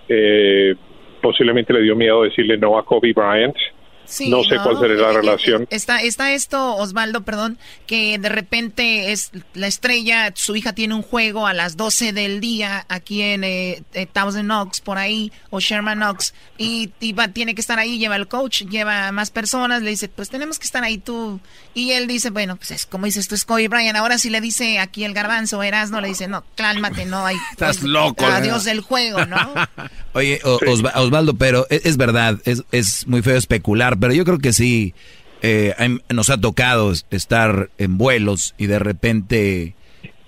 eh, 0.07 0.75
posiblemente 1.27 1.73
le 1.73 1.83
dio 1.83 1.97
miedo 1.97 2.23
decirle 2.23 2.57
no 2.57 2.79
a 2.79 2.85
Kobe 2.85 3.13
Bryant. 3.13 3.57
Sí, 4.07 4.29
no 4.29 4.43
sé 4.45 4.55
no, 4.57 4.63
cuál 4.63 4.79
será 4.79 4.95
la 4.95 5.09
eh, 5.09 5.11
eh, 5.11 5.17
relación. 5.17 5.67
Está, 5.71 6.01
está 6.03 6.33
esto, 6.33 6.77
Osvaldo, 6.77 7.23
perdón, 7.25 7.59
que 7.87 8.19
de 8.19 8.29
repente 8.29 9.13
es 9.13 9.31
la 9.55 9.67
estrella, 9.67 10.33
su 10.35 10.55
hija 10.57 10.73
tiene 10.73 10.95
un 10.95 11.03
juego 11.03 11.47
a 11.47 11.53
las 11.55 11.77
12 11.77 12.13
del 12.13 12.41
día 12.41 12.87
aquí 12.89 13.23
en 13.23 13.45
eh, 13.45 13.83
eh, 13.95 14.07
Thousand 14.07 14.51
Oaks, 14.51 14.81
por 14.81 14.99
ahí, 14.99 15.33
o 15.51 15.61
Sherman 15.61 16.03
Oaks, 16.03 16.35
y, 16.59 16.91
y 17.01 17.13
va- 17.13 17.29
tiene 17.29 17.55
que 17.55 17.61
estar 17.61 17.79
ahí, 17.79 17.99
lleva 17.99 18.17
el 18.17 18.29
coach, 18.29 18.63
lleva 18.63 19.11
más 19.13 19.31
personas, 19.31 19.83
le 19.83 19.91
dice, 19.91 20.09
pues 20.09 20.29
tenemos 20.31 20.59
que 20.59 20.65
estar 20.67 20.85
ahí 20.85 20.99
tú. 20.99 21.41
Y 21.75 21.91
él 21.93 22.07
dice, 22.07 22.31
bueno, 22.31 22.57
pues 22.57 22.71
es 22.71 22.87
como 22.87 23.07
dices 23.07 23.29
tú, 23.29 23.35
es 23.35 23.45
Kobe 23.45 23.69
Bryant. 23.69 23.97
Ahora 23.99 24.19
si 24.19 24.31
le 24.31 24.41
dice 24.41 24.79
aquí 24.79 25.05
el 25.05 25.13
garbanzo, 25.15 25.63
Erasmo, 25.63 26.01
le 26.01 26.09
dice, 26.09 26.29
no, 26.29 26.45
cálmate, 26.55 27.05
no 27.05 27.27
hay. 27.27 27.37
Estás 27.51 27.83
loco, 27.83 28.27
¿no? 28.27 28.33
Adiós 28.35 28.65
del 28.65 28.81
juego, 28.81 29.27
¿no? 29.27 29.53
Oye, 30.15 30.41
o- 30.45 30.59
Osvaldo, 30.95 31.35
pero 31.35 31.67
es, 31.69 31.85
es 31.85 31.97
verdad, 31.97 32.39
es, 32.45 32.63
es 32.73 33.07
muy 33.07 33.21
feo 33.23 33.37
especular, 33.37 33.96
pero 34.01 34.13
yo 34.15 34.25
creo 34.25 34.39
que 34.39 34.53
sí, 34.53 34.95
eh, 35.43 35.75
nos 36.13 36.31
ha 36.31 36.41
tocado 36.41 36.93
estar 37.11 37.69
en 37.79 37.99
vuelos 37.99 38.55
y 38.59 38.67
de 38.67 38.79
repente 38.79 39.75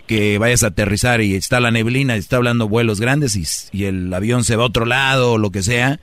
que 0.06 0.38
vayas 0.38 0.62
a 0.64 0.68
aterrizar 0.68 1.20
y 1.20 1.34
está 1.34 1.60
la 1.60 1.70
neblina, 1.70 2.16
y 2.16 2.18
está 2.18 2.36
hablando 2.38 2.66
vuelos 2.68 2.98
grandes 3.00 3.36
y, 3.72 3.84
el 3.84 4.12
avión 4.14 4.42
se 4.44 4.56
va 4.56 4.62
a 4.62 4.66
otro 4.66 4.86
lado 4.86 5.32
o 5.32 5.38
lo 5.38 5.50
que 5.50 5.62
sea. 5.62 6.00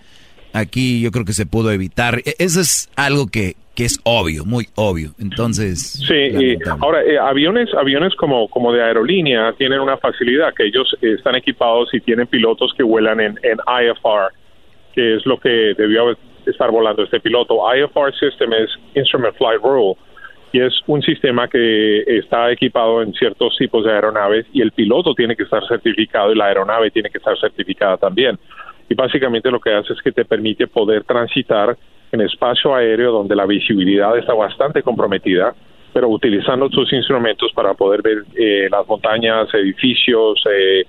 Aquí 0.54 1.02
yo 1.02 1.12
creo 1.12 1.26
que 1.26 1.34
se 1.34 1.46
pudo 1.46 1.72
evitar. 1.72 2.20
E- 2.24 2.36
Eso 2.40 2.62
es 2.62 2.90
algo 2.96 3.28
que, 3.28 3.56
que 3.76 3.84
es 3.84 4.00
obvio, 4.04 4.46
muy 4.46 4.68
obvio. 4.76 5.14
Entonces, 5.20 5.82
Sí, 6.08 6.14
y 6.14 6.58
ahora 6.80 7.04
eh, 7.04 7.18
aviones, 7.20 7.70
aviones 7.74 8.14
como 8.16 8.48
como 8.48 8.72
de 8.72 8.82
aerolínea 8.84 9.54
tienen 9.58 9.80
una 9.82 9.98
facilidad 9.98 10.54
que 10.56 10.66
ellos 10.68 10.96
eh, 11.02 11.16
están 11.18 11.36
equipados 11.36 11.90
y 11.94 12.00
tienen 12.00 12.28
pilotos 12.28 12.74
que 12.78 12.84
vuelan 12.84 13.20
en, 13.20 13.40
en 13.44 13.58
IFR, 13.68 14.32
que 14.94 15.16
es 15.18 15.26
lo 15.26 15.40
que 15.40 15.74
debió 15.78 16.04
haber- 16.04 16.18
estar 16.52 16.72
volando 16.72 17.04
este 17.04 17.20
piloto. 17.20 17.60
IFR 17.76 18.14
system 18.14 18.54
es 18.54 18.70
Instrument 18.96 19.36
Flight 19.36 19.62
Rule 19.62 19.96
y 20.52 20.62
es 20.62 20.74
un 20.88 21.02
sistema 21.02 21.48
que 21.48 22.04
está 22.08 22.52
equipado 22.52 23.02
en 23.02 23.14
ciertos 23.14 23.56
tipos 23.58 23.84
de 23.84 23.92
aeronaves 23.92 24.46
y 24.54 24.62
el 24.62 24.72
piloto 24.72 25.14
tiene 25.14 25.36
que 25.36 25.44
estar 25.44 25.66
certificado 25.68 26.32
y 26.32 26.36
la 26.36 26.46
aeronave 26.46 26.92
tiene 26.92 27.10
que 27.10 27.18
estar 27.18 27.38
certificada 27.38 27.98
también. 27.98 28.40
Y 28.90 28.96
básicamente 28.96 29.52
lo 29.52 29.60
que 29.60 29.74
hace 29.74 29.94
es 29.94 30.02
que 30.02 30.12
te 30.12 30.26
permite 30.26 30.68
poder 30.68 31.04
transitar 31.04 31.76
en 32.12 32.22
espacio 32.22 32.74
aéreo 32.74 33.12
donde 33.12 33.36
la 33.36 33.46
visibilidad 33.46 34.18
está 34.18 34.34
bastante 34.34 34.82
comprometida, 34.82 35.54
pero 35.94 36.08
utilizando 36.10 36.70
tus 36.70 36.92
instrumentos 36.94 37.52
para 37.54 37.74
poder 37.74 38.02
ver 38.02 38.24
eh, 38.36 38.68
las 38.70 38.88
montañas, 38.88 39.54
edificios, 39.54 40.42
eh, 40.50 40.86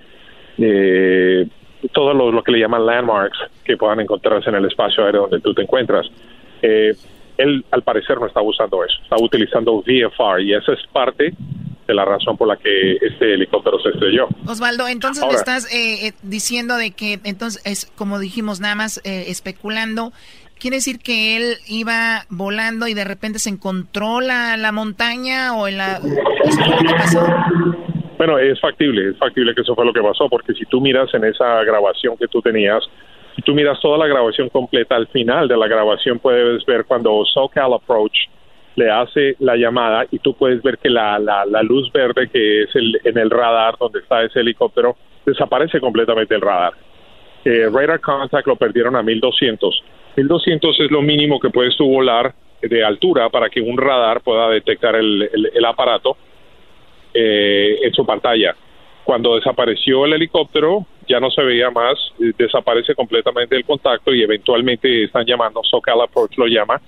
eh, 0.59 1.47
todo 1.93 2.13
lo, 2.13 2.31
lo 2.31 2.43
que 2.43 2.51
le 2.51 2.59
llaman 2.59 2.85
landmarks 2.85 3.37
que 3.63 3.77
puedan 3.77 3.99
encontrarse 3.99 4.49
en 4.49 4.55
el 4.55 4.65
espacio 4.65 5.03
aéreo 5.05 5.21
donde 5.23 5.39
tú 5.41 5.53
te 5.53 5.61
encuentras. 5.61 6.07
Eh, 6.61 6.93
él, 7.37 7.63
al 7.71 7.83
parecer, 7.83 8.19
no 8.19 8.25
está 8.25 8.41
usando 8.41 8.83
eso, 8.83 8.95
está 9.03 9.15
utilizando 9.19 9.75
VFR 9.85 10.41
y 10.41 10.53
esa 10.55 10.73
es 10.73 10.79
parte 10.91 11.33
de 11.87 11.93
la 11.93 12.03
razón 12.03 12.35
por 12.35 12.47
la 12.47 12.57
que 12.57 12.95
este 12.95 13.35
helicóptero 13.35 13.79
se 13.79 13.89
estrelló. 13.89 14.27
Osvaldo, 14.47 14.87
entonces 14.87 15.21
me 15.21 15.27
Ahora- 15.27 15.37
estás 15.39 15.71
eh, 15.73 16.07
eh, 16.07 16.13
diciendo 16.23 16.75
de 16.75 16.91
que, 16.91 17.19
entonces, 17.23 17.61
es 17.65 17.85
como 17.95 18.19
dijimos, 18.19 18.59
nada 18.59 18.75
más 18.75 18.99
eh, 19.05 19.25
especulando, 19.27 20.11
quiere 20.59 20.77
decir 20.77 20.99
que 20.99 21.37
él 21.37 21.57
iba 21.67 22.25
volando 22.29 22.87
y 22.87 22.93
de 22.95 23.03
repente 23.05 23.37
se 23.39 23.49
encontró 23.49 24.19
la, 24.19 24.57
la 24.57 24.71
montaña 24.71 25.55
o 25.55 25.67
en 25.67 25.77
la... 25.77 26.01
¿Eso 26.43 26.57
fue 26.65 26.75
lo 26.75 26.89
que 26.89 26.93
pasó? 26.95 27.25
Bueno, 28.17 28.39
es 28.39 28.59
factible, 28.59 29.09
es 29.11 29.17
factible 29.17 29.53
que 29.53 29.61
eso 29.61 29.75
fue 29.75 29.85
lo 29.85 29.93
que 29.93 30.01
pasó, 30.01 30.27
porque 30.27 30.53
si 30.53 30.65
tú 30.65 30.81
miras 30.81 31.13
en 31.13 31.23
esa 31.23 31.63
grabación 31.63 32.17
que 32.17 32.27
tú 32.27 32.41
tenías, 32.41 32.83
si 33.35 33.43
tú 33.43 33.53
miras 33.53 33.79
toda 33.79 33.97
la 33.99 34.07
grabación 34.07 34.49
completa, 34.49 34.95
al 34.95 35.07
final 35.07 35.47
de 35.47 35.55
la 35.55 35.67
grabación 35.67 36.17
puedes 36.17 36.65
ver 36.65 36.85
cuando 36.85 37.23
SoCal 37.25 37.73
Approach 37.73 38.17
le 38.75 38.89
hace 38.89 39.35
la 39.39 39.55
llamada 39.55 40.05
y 40.11 40.17
tú 40.19 40.33
puedes 40.35 40.61
ver 40.63 40.79
que 40.79 40.89
la, 40.89 41.19
la, 41.19 41.45
luz 41.63 41.91
verde 41.91 42.27
que 42.29 42.63
es 42.63 42.75
el, 42.75 42.99
en 43.03 43.17
el 43.17 43.29
radar 43.29 43.75
donde 43.79 43.99
está 43.99 44.23
ese 44.23 44.39
helicóptero, 44.39 44.95
desaparece 45.25 45.79
completamente 45.79 46.33
el 46.33 46.41
radar. 46.41 46.73
Eh, 47.45 47.69
radar 47.71 47.99
contact 47.99 48.47
lo 48.47 48.55
perdieron 48.55 48.95
a 48.95 49.03
1200. 49.03 49.83
1200 50.15 50.79
es 50.79 50.91
lo 50.91 51.01
mínimo 51.03 51.39
que 51.39 51.49
puedes 51.49 51.75
tú 51.77 51.87
volar 51.87 52.33
de 52.61 52.83
altura 52.83 53.29
para 53.29 53.49
que 53.49 53.61
un 53.61 53.77
radar 53.77 54.21
pueda 54.21 54.49
detectar 54.49 54.95
el- 54.95 55.29
el 55.53 55.65
aparato 55.65 56.17
eh, 57.19 57.79
en 57.81 57.93
su 57.93 58.05
pantalla. 58.05 58.55
Cuando 59.03 59.35
desapareció 59.35 60.05
el 60.05 60.13
helicóptero, 60.13 60.85
ya 61.07 61.19
no 61.19 61.31
se 61.31 61.41
veía 61.41 61.71
más, 61.71 61.95
eh, 62.19 62.31
desaparece 62.37 62.93
completamente 62.93 63.55
el 63.55 63.65
contacto 63.65 64.13
y 64.13 64.21
eventualmente 64.21 65.05
están 65.05 65.25
llamando, 65.25 65.63
SoCal 65.63 66.01
Approach 66.01 66.37
lo 66.37 66.45
llama, 66.45 66.79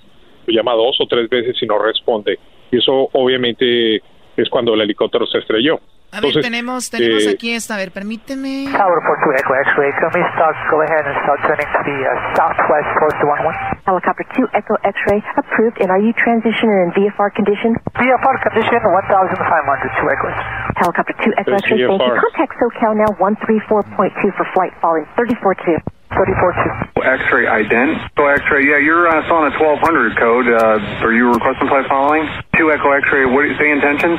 lo 0.46 0.54
llama 0.54 0.74
dos 0.74 0.96
o 1.00 1.06
tres 1.06 1.28
veces 1.28 1.60
y 1.60 1.66
no 1.66 1.78
responde. 1.78 2.38
Y 2.70 2.78
eso 2.78 3.08
obviamente 3.12 3.96
es 4.36 4.48
cuando 4.48 4.74
el 4.74 4.82
helicóptero 4.82 5.26
se 5.26 5.38
estrelló. 5.38 5.80
A 6.10 6.18
ver, 6.18 6.34
Entonces, 6.34 6.42
tenemos, 6.42 6.90
tenemos 6.90 7.22
eh, 7.22 7.38
aquí 7.38 7.54
esta, 7.54 7.74
a 7.74 7.78
ver, 7.78 7.94
permíteme. 7.94 8.66
Tower 8.74 8.98
report 8.98 9.22
to 9.22 9.30
Echo 9.30 9.54
X-ray. 9.54 9.94
Can 9.94 10.10
we 10.10 10.22
start, 10.34 10.58
go 10.66 10.82
ahead 10.82 11.06
and 11.06 11.14
start 11.22 11.38
turning 11.46 11.70
to 11.70 11.80
the 11.86 11.98
uh, 12.02 12.10
southwest 12.34 12.90
towards 12.98 13.14
the 13.22 13.30
1-1? 13.30 13.86
Helicopter 13.86 14.26
2 14.34 14.42
Echo 14.50 14.74
X-ray 14.82 15.22
approved. 15.38 15.78
And 15.78 15.94
are 15.94 16.02
you 16.02 16.10
transitioning 16.18 16.82
in 16.82 16.90
VFR 16.98 17.30
condition? 17.30 17.78
VFR 17.94 18.36
condition 18.42 18.74
1,500 18.82 19.38
to 19.38 20.02
Echo 20.10 20.26
X-ray. 20.34 20.82
Helicopter 20.82 21.14
2 21.14 21.30
Echo 21.38 21.54
X-ray, 21.54 21.78
thank 21.78 21.78
you. 21.78 21.94
VFR. 21.94 22.18
Contact 22.18 22.58
SoCal 22.58 22.92
now 22.98 23.10
134.2 23.22 24.34
for 24.34 24.46
flight 24.50 24.74
following 24.82 25.06
34-2. 25.14 25.78
34-2. 26.10 27.06
X-ray 27.06 27.46
ident. 27.46 28.02
So 28.18 28.26
X-ray, 28.26 28.66
yeah, 28.66 28.82
you're 28.82 29.06
uh, 29.06 29.22
still 29.30 29.46
on 29.46 29.46
a 29.46 29.54
1200 29.54 30.18
code. 30.18 30.50
Uh, 30.50 31.06
are 31.06 31.14
you 31.14 31.30
requesting 31.30 31.68
flight 31.68 31.86
following? 31.86 32.26
Two 32.58 32.72
Echo 32.74 32.90
X-ray. 32.90 33.30
What 33.30 33.46
do 33.46 33.54
you 33.54 33.72
intentions? 33.72 34.18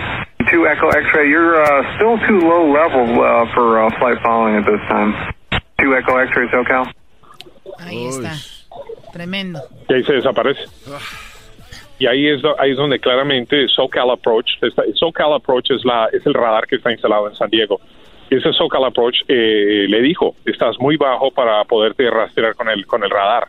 Two 0.52 0.68
Echo 0.68 0.90
X-ray. 0.90 1.30
You're 1.30 1.62
uh, 1.62 1.96
still 1.96 2.18
too 2.28 2.40
low 2.46 2.72
level 2.72 3.22
uh, 3.22 3.46
for 3.54 3.80
uh, 3.84 3.90
flight 4.00 4.18
following 4.22 4.56
at 4.58 4.66
this 4.66 4.82
time. 4.90 5.14
Two 5.80 5.96
Echo 5.96 6.18
X-ray, 6.18 6.48
SoCal. 6.50 6.92
Ahí 7.80 8.06
está. 8.08 8.34
Tremendo. 9.14 9.60
y 9.90 9.94
ahí 9.94 10.04
se 10.04 10.14
desaparece. 10.14 10.62
Y 12.00 12.08
ahí 12.08 12.28
es, 12.30 12.42
ahí 12.60 12.72
es 12.72 12.78
donde 12.78 13.00
claramente 13.00 13.68
SoCal 13.68 14.10
Approach, 14.12 14.50
está- 14.62 14.84
SoCal 14.96 15.34
Approach 15.34 15.70
es, 15.72 15.86
la, 15.86 16.08
es 16.12 16.26
el 16.26 16.34
radar 16.34 16.66
que 16.68 16.78
está 16.78 16.92
instalado 16.92 17.28
en 17.28 17.36
San 17.36 17.50
Diego. 17.50 17.80
Y 18.30 18.38
ese 18.38 18.52
SoCal 18.54 18.86
Approach 18.86 19.18
eh, 19.28 19.86
le 19.88 20.02
dijo, 20.02 20.36
estás 20.46 20.80
muy 20.80 20.96
bajo 20.98 21.32
para 21.32 21.64
poderte 21.66 22.10
rastrear 22.10 22.56
con 22.56 22.70
el, 22.70 22.86
con 22.88 23.04
el 23.04 23.10
radar. 23.10 23.48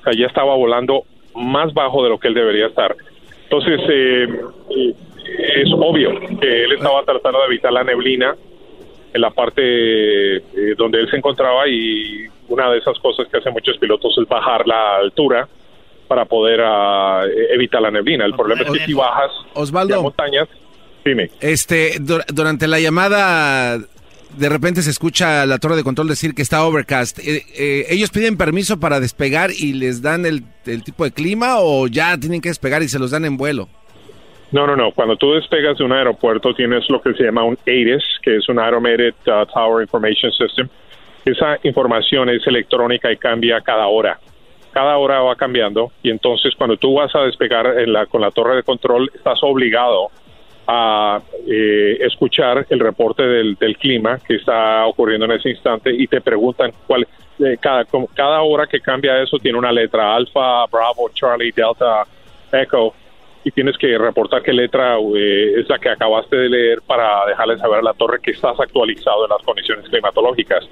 O 0.00 0.04
sea, 0.04 0.12
ya 0.16 0.26
estaba 0.26 0.54
volando 0.54 1.04
más 1.34 1.74
bajo 1.74 2.02
de 2.02 2.10
lo 2.10 2.18
que 2.18 2.28
él 2.28 2.34
debería 2.34 2.66
estar. 2.68 2.96
Entonces, 3.42 3.80
eh, 3.90 4.28
eh, 4.70 4.94
es 5.38 5.68
obvio 5.72 6.18
que 6.40 6.64
él 6.64 6.72
estaba 6.72 7.02
tratando 7.04 7.40
de 7.40 7.46
evitar 7.46 7.72
la 7.72 7.84
neblina 7.84 8.34
en 9.12 9.20
la 9.20 9.30
parte 9.30 9.62
eh, 10.36 10.40
donde 10.76 11.00
él 11.00 11.10
se 11.10 11.16
encontraba 11.16 11.66
y 11.68 12.26
una 12.48 12.70
de 12.70 12.78
esas 12.78 12.98
cosas 13.00 13.26
que 13.30 13.38
hacen 13.38 13.52
muchos 13.52 13.76
pilotos 13.78 14.16
es 14.20 14.28
bajar 14.28 14.66
la 14.66 14.96
altura 14.96 15.48
para 16.08 16.24
poder 16.24 16.60
e- 16.60 17.54
evitar 17.54 17.80
la 17.82 17.90
neblina. 17.90 18.24
El 18.24 18.34
problema 18.34 18.62
es 18.62 18.70
que 18.70 18.86
si 18.86 18.92
bajas 18.94 19.30
Osvaldo. 19.54 20.02
montañas, 20.02 20.48
dime. 21.04 21.30
Este, 21.40 21.98
dur- 22.00 22.24
durante 22.32 22.66
la 22.68 22.78
llamada, 22.80 23.78
de 23.78 24.48
repente 24.48 24.82
se 24.82 24.90
escucha 24.90 25.44
la 25.46 25.58
torre 25.58 25.76
de 25.76 25.82
control 25.84 26.08
decir 26.08 26.34
que 26.34 26.42
está 26.42 26.64
overcast. 26.64 27.18
Eh, 27.20 27.42
eh, 27.56 27.86
¿Ellos 27.90 28.10
piden 28.10 28.36
permiso 28.36 28.78
para 28.80 29.00
despegar 29.00 29.50
y 29.50 29.72
les 29.72 30.02
dan 30.02 30.26
el, 30.26 30.42
el 30.66 30.82
tipo 30.84 31.04
de 31.04 31.10
clima 31.12 31.56
o 31.58 31.86
ya 31.88 32.16
tienen 32.18 32.40
que 32.40 32.48
despegar 32.48 32.82
y 32.82 32.88
se 32.88 32.98
los 32.98 33.10
dan 33.12 33.24
en 33.24 33.36
vuelo? 33.36 33.68
No, 34.52 34.66
no, 34.66 34.74
no. 34.74 34.90
Cuando 34.92 35.16
tú 35.16 35.32
despegas 35.32 35.78
de 35.78 35.84
un 35.84 35.92
aeropuerto 35.92 36.52
tienes 36.54 36.88
lo 36.90 37.00
que 37.00 37.14
se 37.14 37.24
llama 37.24 37.44
un 37.44 37.54
ATIS, 37.54 38.02
que 38.22 38.36
es 38.36 38.48
un 38.48 38.58
Automated 38.58 39.14
uh, 39.26 39.46
Tower 39.46 39.82
Information 39.82 40.32
System. 40.32 40.68
Esa 41.24 41.58
información 41.62 42.28
es 42.30 42.44
electrónica 42.46 43.12
y 43.12 43.16
cambia 43.16 43.60
cada 43.60 43.86
hora. 43.86 44.18
Cada 44.72 44.96
hora 44.96 45.20
va 45.20 45.36
cambiando 45.36 45.90
y 46.02 46.10
entonces 46.10 46.54
cuando 46.56 46.76
tú 46.76 46.94
vas 46.94 47.14
a 47.14 47.20
despegar 47.20 47.74
con 48.08 48.20
la 48.20 48.30
torre 48.30 48.56
de 48.56 48.62
control 48.62 49.10
estás 49.14 49.38
obligado 49.42 50.10
a 50.66 51.20
eh, 51.48 51.98
escuchar 52.00 52.64
el 52.68 52.78
reporte 52.78 53.24
del, 53.24 53.56
clima 53.76 54.18
que 54.18 54.36
está 54.36 54.86
ocurriendo 54.86 55.26
en 55.26 55.32
ese 55.32 55.50
instante 55.50 55.92
y 55.92 56.06
te 56.06 56.20
preguntan 56.20 56.72
cuál 56.86 57.06
eh, 57.40 57.56
cada 57.60 58.42
hora 58.42 58.66
que 58.68 58.80
cambia 58.80 59.20
eso 59.20 59.38
tiene 59.38 59.58
una 59.58 59.72
letra 59.72 60.14
alfa, 60.14 60.66
bravo, 60.66 61.10
Charlie, 61.12 61.50
delta, 61.50 62.04
echo 62.52 62.94
y 63.44 63.50
tienes 63.52 63.76
que 63.78 63.96
reportar 63.96 64.42
qué 64.42 64.52
letra 64.52 64.96
eh, 64.98 65.60
es 65.60 65.68
la 65.68 65.78
que 65.78 65.88
acabaste 65.88 66.36
de 66.36 66.48
leer 66.48 66.82
para 66.86 67.24
dejarle 67.26 67.56
saber 67.58 67.78
a 67.78 67.82
la 67.82 67.94
torre 67.94 68.18
que 68.22 68.32
estás 68.32 68.58
actualizado 68.60 69.24
en 69.24 69.30
las 69.30 69.42
condiciones 69.42 69.88
climatológicas. 69.88 70.64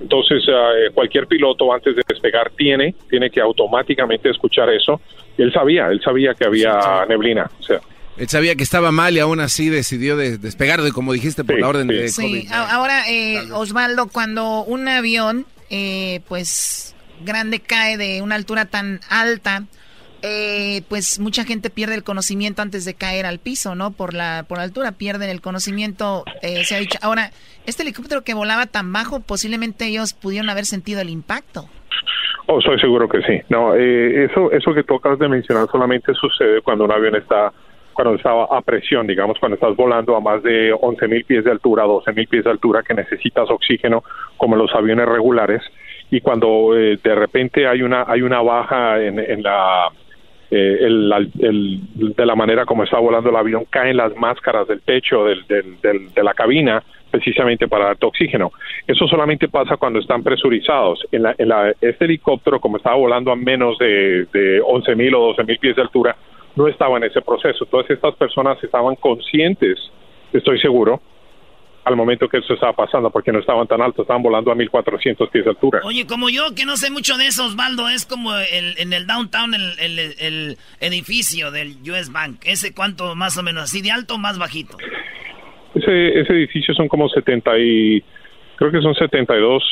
Entonces, 0.00 0.42
eh, 0.48 0.90
cualquier 0.94 1.26
piloto 1.26 1.72
antes 1.72 1.94
de 1.96 2.02
despegar 2.08 2.50
tiene, 2.56 2.94
tiene 3.10 3.30
que 3.30 3.40
automáticamente 3.40 4.30
escuchar 4.30 4.70
eso. 4.70 5.00
Y 5.36 5.42
él 5.42 5.52
sabía, 5.52 5.88
él 5.88 6.00
sabía 6.02 6.34
que 6.34 6.46
había 6.46 7.04
neblina. 7.08 7.50
O 7.60 7.62
sea, 7.62 7.80
Él 8.16 8.28
sabía 8.28 8.54
que 8.54 8.62
estaba 8.62 8.90
mal 8.92 9.14
y 9.16 9.18
aún 9.18 9.40
así 9.40 9.68
decidió 9.68 10.16
de 10.16 10.38
despegar, 10.38 10.80
de, 10.82 10.92
como 10.92 11.12
dijiste, 11.12 11.42
por 11.44 11.58
la 11.58 11.68
orden 11.68 11.88
de 11.88 12.08
Sí, 12.08 12.22
COVID. 12.22 12.52
a- 12.52 12.74
ahora, 12.76 13.10
eh, 13.10 13.42
Osvaldo, 13.52 14.08
cuando 14.08 14.62
un 14.64 14.86
avión, 14.88 15.46
eh, 15.70 16.20
pues, 16.28 16.94
grande 17.24 17.60
cae 17.60 17.96
de 17.96 18.22
una 18.22 18.36
altura 18.36 18.66
tan 18.66 19.00
alta, 19.10 19.64
eh, 20.26 20.80
pues 20.88 21.20
mucha 21.20 21.44
gente 21.44 21.68
pierde 21.68 21.94
el 21.94 22.02
conocimiento 22.02 22.62
antes 22.62 22.86
de 22.86 22.94
caer 22.94 23.26
al 23.26 23.38
piso, 23.38 23.74
¿no? 23.74 23.90
Por 23.90 24.14
la, 24.14 24.46
por 24.48 24.56
la 24.56 24.64
altura, 24.64 24.92
pierden 24.92 25.28
el 25.28 25.42
conocimiento, 25.42 26.24
eh, 26.40 26.64
se 26.64 26.74
ha 26.74 26.78
dicho. 26.78 26.98
Ahora, 27.02 27.30
este 27.66 27.82
helicóptero 27.82 28.22
que 28.22 28.32
volaba 28.32 28.64
tan 28.64 28.90
bajo, 28.90 29.20
posiblemente 29.20 29.84
ellos 29.86 30.14
pudieron 30.14 30.48
haber 30.48 30.64
sentido 30.64 31.02
el 31.02 31.10
impacto. 31.10 31.66
Oh, 32.46 32.58
soy 32.62 32.80
seguro 32.80 33.06
que 33.06 33.20
sí. 33.20 33.42
No, 33.50 33.74
eh, 33.74 34.24
eso, 34.24 34.50
eso 34.50 34.72
que 34.72 34.84
tú 34.84 34.94
acabas 34.94 35.18
de 35.18 35.28
mencionar 35.28 35.66
solamente 35.70 36.14
sucede 36.14 36.62
cuando 36.62 36.84
un 36.84 36.92
avión 36.92 37.16
está, 37.16 37.52
cuando 37.92 38.14
está 38.14 38.30
a 38.44 38.62
presión, 38.62 39.06
digamos, 39.06 39.38
cuando 39.38 39.56
estás 39.56 39.76
volando 39.76 40.16
a 40.16 40.20
más 40.20 40.42
de 40.42 40.72
11 40.72 41.06
mil 41.06 41.24
pies 41.26 41.44
de 41.44 41.50
altura, 41.50 41.82
12 41.84 42.14
mil 42.14 42.28
pies 42.28 42.44
de 42.44 42.50
altura, 42.50 42.82
que 42.82 42.94
necesitas 42.94 43.50
oxígeno, 43.50 44.02
como 44.38 44.56
los 44.56 44.74
aviones 44.74 45.06
regulares, 45.06 45.60
y 46.10 46.22
cuando 46.22 46.74
eh, 46.74 46.98
de 47.02 47.14
repente 47.14 47.66
hay 47.68 47.82
una, 47.82 48.04
hay 48.08 48.22
una 48.22 48.40
baja 48.40 49.02
en 49.02 49.42
la, 49.42 49.90
eh, 50.56 50.78
el- 50.86 51.12
el- 51.40 51.80
de 52.14 52.26
la 52.26 52.36
manera 52.36 52.64
como 52.64 52.84
está 52.84 52.98
volando 52.98 53.28
el 53.30 53.36
avión, 53.36 53.64
caen 53.68 53.96
las 53.96 54.14
máscaras 54.16 54.68
del 54.68 54.80
techo 54.82 55.24
del- 55.24 55.44
del- 55.48 55.80
del- 55.82 56.14
de 56.14 56.22
la 56.22 56.32
cabina 56.32 56.82
precisamente 57.10 57.68
para 57.68 57.86
darte 57.86 58.06
oxígeno. 58.06 58.52
Eso 58.86 59.06
solamente 59.08 59.48
pasa 59.48 59.76
cuando 59.76 59.98
están 60.00 60.22
presurizados. 60.22 61.04
En 61.12 61.22
la, 61.24 61.34
en 61.38 61.48
la- 61.48 61.72
este 61.80 62.04
helicóptero, 62.04 62.60
como 62.60 62.76
estaba 62.76 62.96
volando 62.96 63.30
a 63.32 63.36
menos 63.36 63.78
de, 63.78 64.26
de 64.32 64.60
11 64.60 64.94
mil 64.96 65.14
o 65.14 65.20
12 65.28 65.44
mil 65.44 65.58
pies 65.58 65.76
de 65.76 65.82
altura, 65.82 66.16
no 66.56 66.68
estaba 66.68 66.96
en 66.98 67.04
ese 67.04 67.20
proceso. 67.20 67.66
Todas 67.66 67.88
estas 67.90 68.14
personas 68.16 68.62
estaban 68.62 68.94
conscientes, 68.96 69.78
estoy 70.32 70.58
seguro, 70.60 71.00
al 71.84 71.96
momento 71.96 72.28
que 72.28 72.38
eso 72.38 72.54
estaba 72.54 72.72
pasando, 72.72 73.10
porque 73.10 73.30
no 73.30 73.40
estaban 73.40 73.66
tan 73.66 73.82
altos, 73.82 74.04
estaban 74.04 74.22
volando 74.22 74.50
a 74.50 74.54
1400 74.54 75.28
pies 75.30 75.44
de 75.44 75.50
altura. 75.50 75.80
Oye, 75.84 76.06
como 76.06 76.30
yo 76.30 76.54
que 76.54 76.64
no 76.64 76.76
sé 76.76 76.90
mucho 76.90 77.16
de 77.18 77.26
eso, 77.26 77.44
Osvaldo, 77.44 77.88
es 77.90 78.06
como 78.06 78.34
el, 78.34 78.78
en 78.78 78.92
el 78.92 79.06
downtown, 79.06 79.52
el, 79.54 79.78
el- 79.78 79.98
el 80.18 80.56
edificio 80.80 81.50
del 81.50 81.76
US 81.90 82.10
Bank. 82.10 82.40
¿Ese 82.44 82.72
cuánto 82.74 83.14
más 83.14 83.36
o 83.36 83.42
menos? 83.42 83.64
¿Así 83.64 83.82
de 83.82 83.90
alto 83.90 84.14
o 84.14 84.18
más 84.18 84.38
bajito? 84.38 84.76
Ese, 85.74 86.20
ese 86.20 86.32
edificio 86.32 86.72
son 86.74 86.88
como 86.88 87.08
70 87.08 87.50
y 87.58 88.02
creo 88.56 88.70
que 88.70 88.80
son 88.80 88.94
72, 88.94 89.62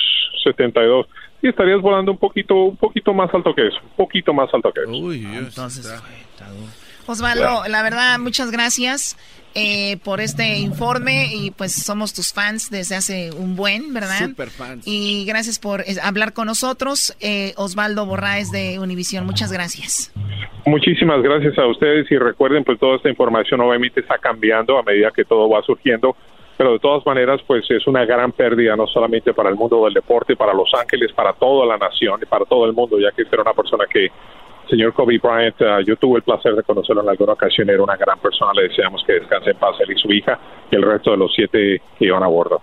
72. 0.44 1.06
Y 1.42 1.48
estarías 1.48 1.80
volando 1.80 2.12
un 2.12 2.18
poquito, 2.18 2.54
un 2.54 2.76
poquito 2.76 3.14
más 3.14 3.32
alto 3.34 3.54
que 3.54 3.66
eso, 3.68 3.78
un 3.82 3.96
poquito 3.96 4.32
más 4.34 4.52
alto 4.52 4.70
que 4.72 4.80
eso. 4.82 4.90
Entonces, 5.38 6.02
Osvaldo, 7.06 7.64
la 7.68 7.82
verdad, 7.82 8.18
muchas 8.18 8.50
gracias 8.50 9.16
eh, 9.54 9.98
por 10.04 10.20
este 10.20 10.58
informe 10.58 11.34
y 11.34 11.50
pues 11.50 11.72
somos 11.72 12.14
tus 12.14 12.32
fans 12.32 12.70
desde 12.70 12.96
hace 12.96 13.30
un 13.32 13.56
buen, 13.56 13.92
¿verdad? 13.92 14.28
Super 14.28 14.50
fans. 14.50 14.86
Y 14.86 15.24
gracias 15.26 15.58
por 15.58 15.82
eh, 15.82 15.96
hablar 16.02 16.32
con 16.32 16.46
nosotros, 16.46 17.16
eh, 17.20 17.52
Osvaldo 17.56 18.06
Borraes 18.06 18.50
de 18.50 18.78
Univisión. 18.78 19.26
Muchas 19.26 19.52
gracias. 19.52 20.12
Muchísimas 20.64 21.22
gracias 21.22 21.58
a 21.58 21.66
ustedes 21.66 22.10
y 22.10 22.18
recuerden, 22.18 22.64
pues 22.64 22.78
toda 22.78 22.96
esta 22.96 23.08
información 23.08 23.60
obviamente 23.60 24.00
está 24.00 24.18
cambiando 24.18 24.78
a 24.78 24.82
medida 24.82 25.10
que 25.14 25.24
todo 25.24 25.48
va 25.48 25.60
surgiendo, 25.62 26.16
pero 26.56 26.72
de 26.72 26.78
todas 26.78 27.04
maneras, 27.04 27.40
pues 27.46 27.68
es 27.70 27.86
una 27.86 28.04
gran 28.04 28.32
pérdida 28.32 28.76
no 28.76 28.86
solamente 28.86 29.34
para 29.34 29.48
el 29.48 29.56
mundo 29.56 29.84
del 29.84 29.94
deporte, 29.94 30.36
para 30.36 30.54
Los 30.54 30.72
Ángeles, 30.74 31.12
para 31.12 31.32
toda 31.32 31.66
la 31.66 31.76
nación 31.76 32.20
y 32.22 32.26
para 32.26 32.44
todo 32.44 32.66
el 32.66 32.72
mundo, 32.72 32.98
ya 33.00 33.10
que 33.10 33.22
era 33.22 33.42
una 33.42 33.52
persona 33.52 33.84
que, 33.92 34.08
señor 34.72 34.94
Kobe 34.94 35.18
Bryant, 35.18 35.60
eh, 35.60 35.84
yo 35.86 35.96
tuve 35.96 36.16
el 36.16 36.22
placer 36.22 36.54
de 36.54 36.62
conocerlo 36.62 37.02
en 37.02 37.10
alguna 37.10 37.34
ocasión, 37.34 37.68
era 37.68 37.82
una 37.82 37.96
gran 37.96 38.18
persona, 38.18 38.52
le 38.54 38.68
deseamos 38.68 39.04
que 39.06 39.12
descanse 39.12 39.50
en 39.50 39.56
paz 39.58 39.76
él 39.80 39.92
y 39.94 40.00
su 40.00 40.10
hija 40.10 40.38
y 40.70 40.76
el 40.76 40.82
resto 40.82 41.10
de 41.10 41.18
los 41.18 41.30
siete 41.34 41.82
que 41.98 42.06
iban 42.06 42.22
a 42.22 42.26
bordo. 42.26 42.62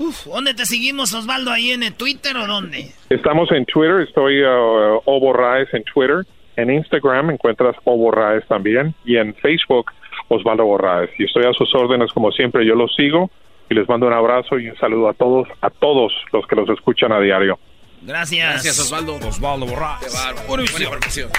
Uf, 0.00 0.26
¿dónde 0.26 0.52
te 0.54 0.66
seguimos, 0.66 1.14
Osvaldo? 1.14 1.52
¿Ahí 1.52 1.70
en 1.70 1.84
el 1.84 1.94
Twitter 1.94 2.36
o 2.36 2.48
dónde? 2.48 2.90
Estamos 3.08 3.52
en 3.52 3.64
Twitter, 3.66 4.00
estoy 4.00 4.42
uh, 4.42 5.00
Obo 5.04 5.32
Raes 5.32 5.72
en 5.72 5.84
Twitter. 5.84 6.24
En 6.56 6.70
Instagram 6.70 7.30
encuentras 7.30 7.76
Obo 7.84 8.10
Raes 8.10 8.44
también. 8.48 8.92
Y 9.04 9.16
en 9.16 9.34
Facebook, 9.34 9.92
Osvaldo 10.26 10.64
Borraes. 10.64 11.10
Y 11.18 11.24
estoy 11.24 11.44
a 11.44 11.52
sus 11.52 11.72
órdenes 11.76 12.12
como 12.12 12.32
siempre. 12.32 12.66
Yo 12.66 12.74
los 12.74 12.92
sigo 12.96 13.30
y 13.70 13.74
les 13.74 13.88
mando 13.88 14.08
un 14.08 14.12
abrazo 14.12 14.58
y 14.58 14.68
un 14.68 14.76
saludo 14.76 15.08
a 15.08 15.14
todos, 15.14 15.48
a 15.60 15.70
todos 15.70 16.12
los 16.32 16.44
que 16.48 16.56
los 16.56 16.68
escuchan 16.70 17.12
a 17.12 17.20
diario. 17.20 17.58
Gracias. 18.06 18.52
Gracias, 18.52 18.78
Osvaldo. 18.78 19.16
Osvaldo 19.16 19.66
Borraes. 19.66 20.00
Qué 20.00 20.08
bárbaro. 20.16 20.46
Buena 20.46 20.64
información. 20.64 21.30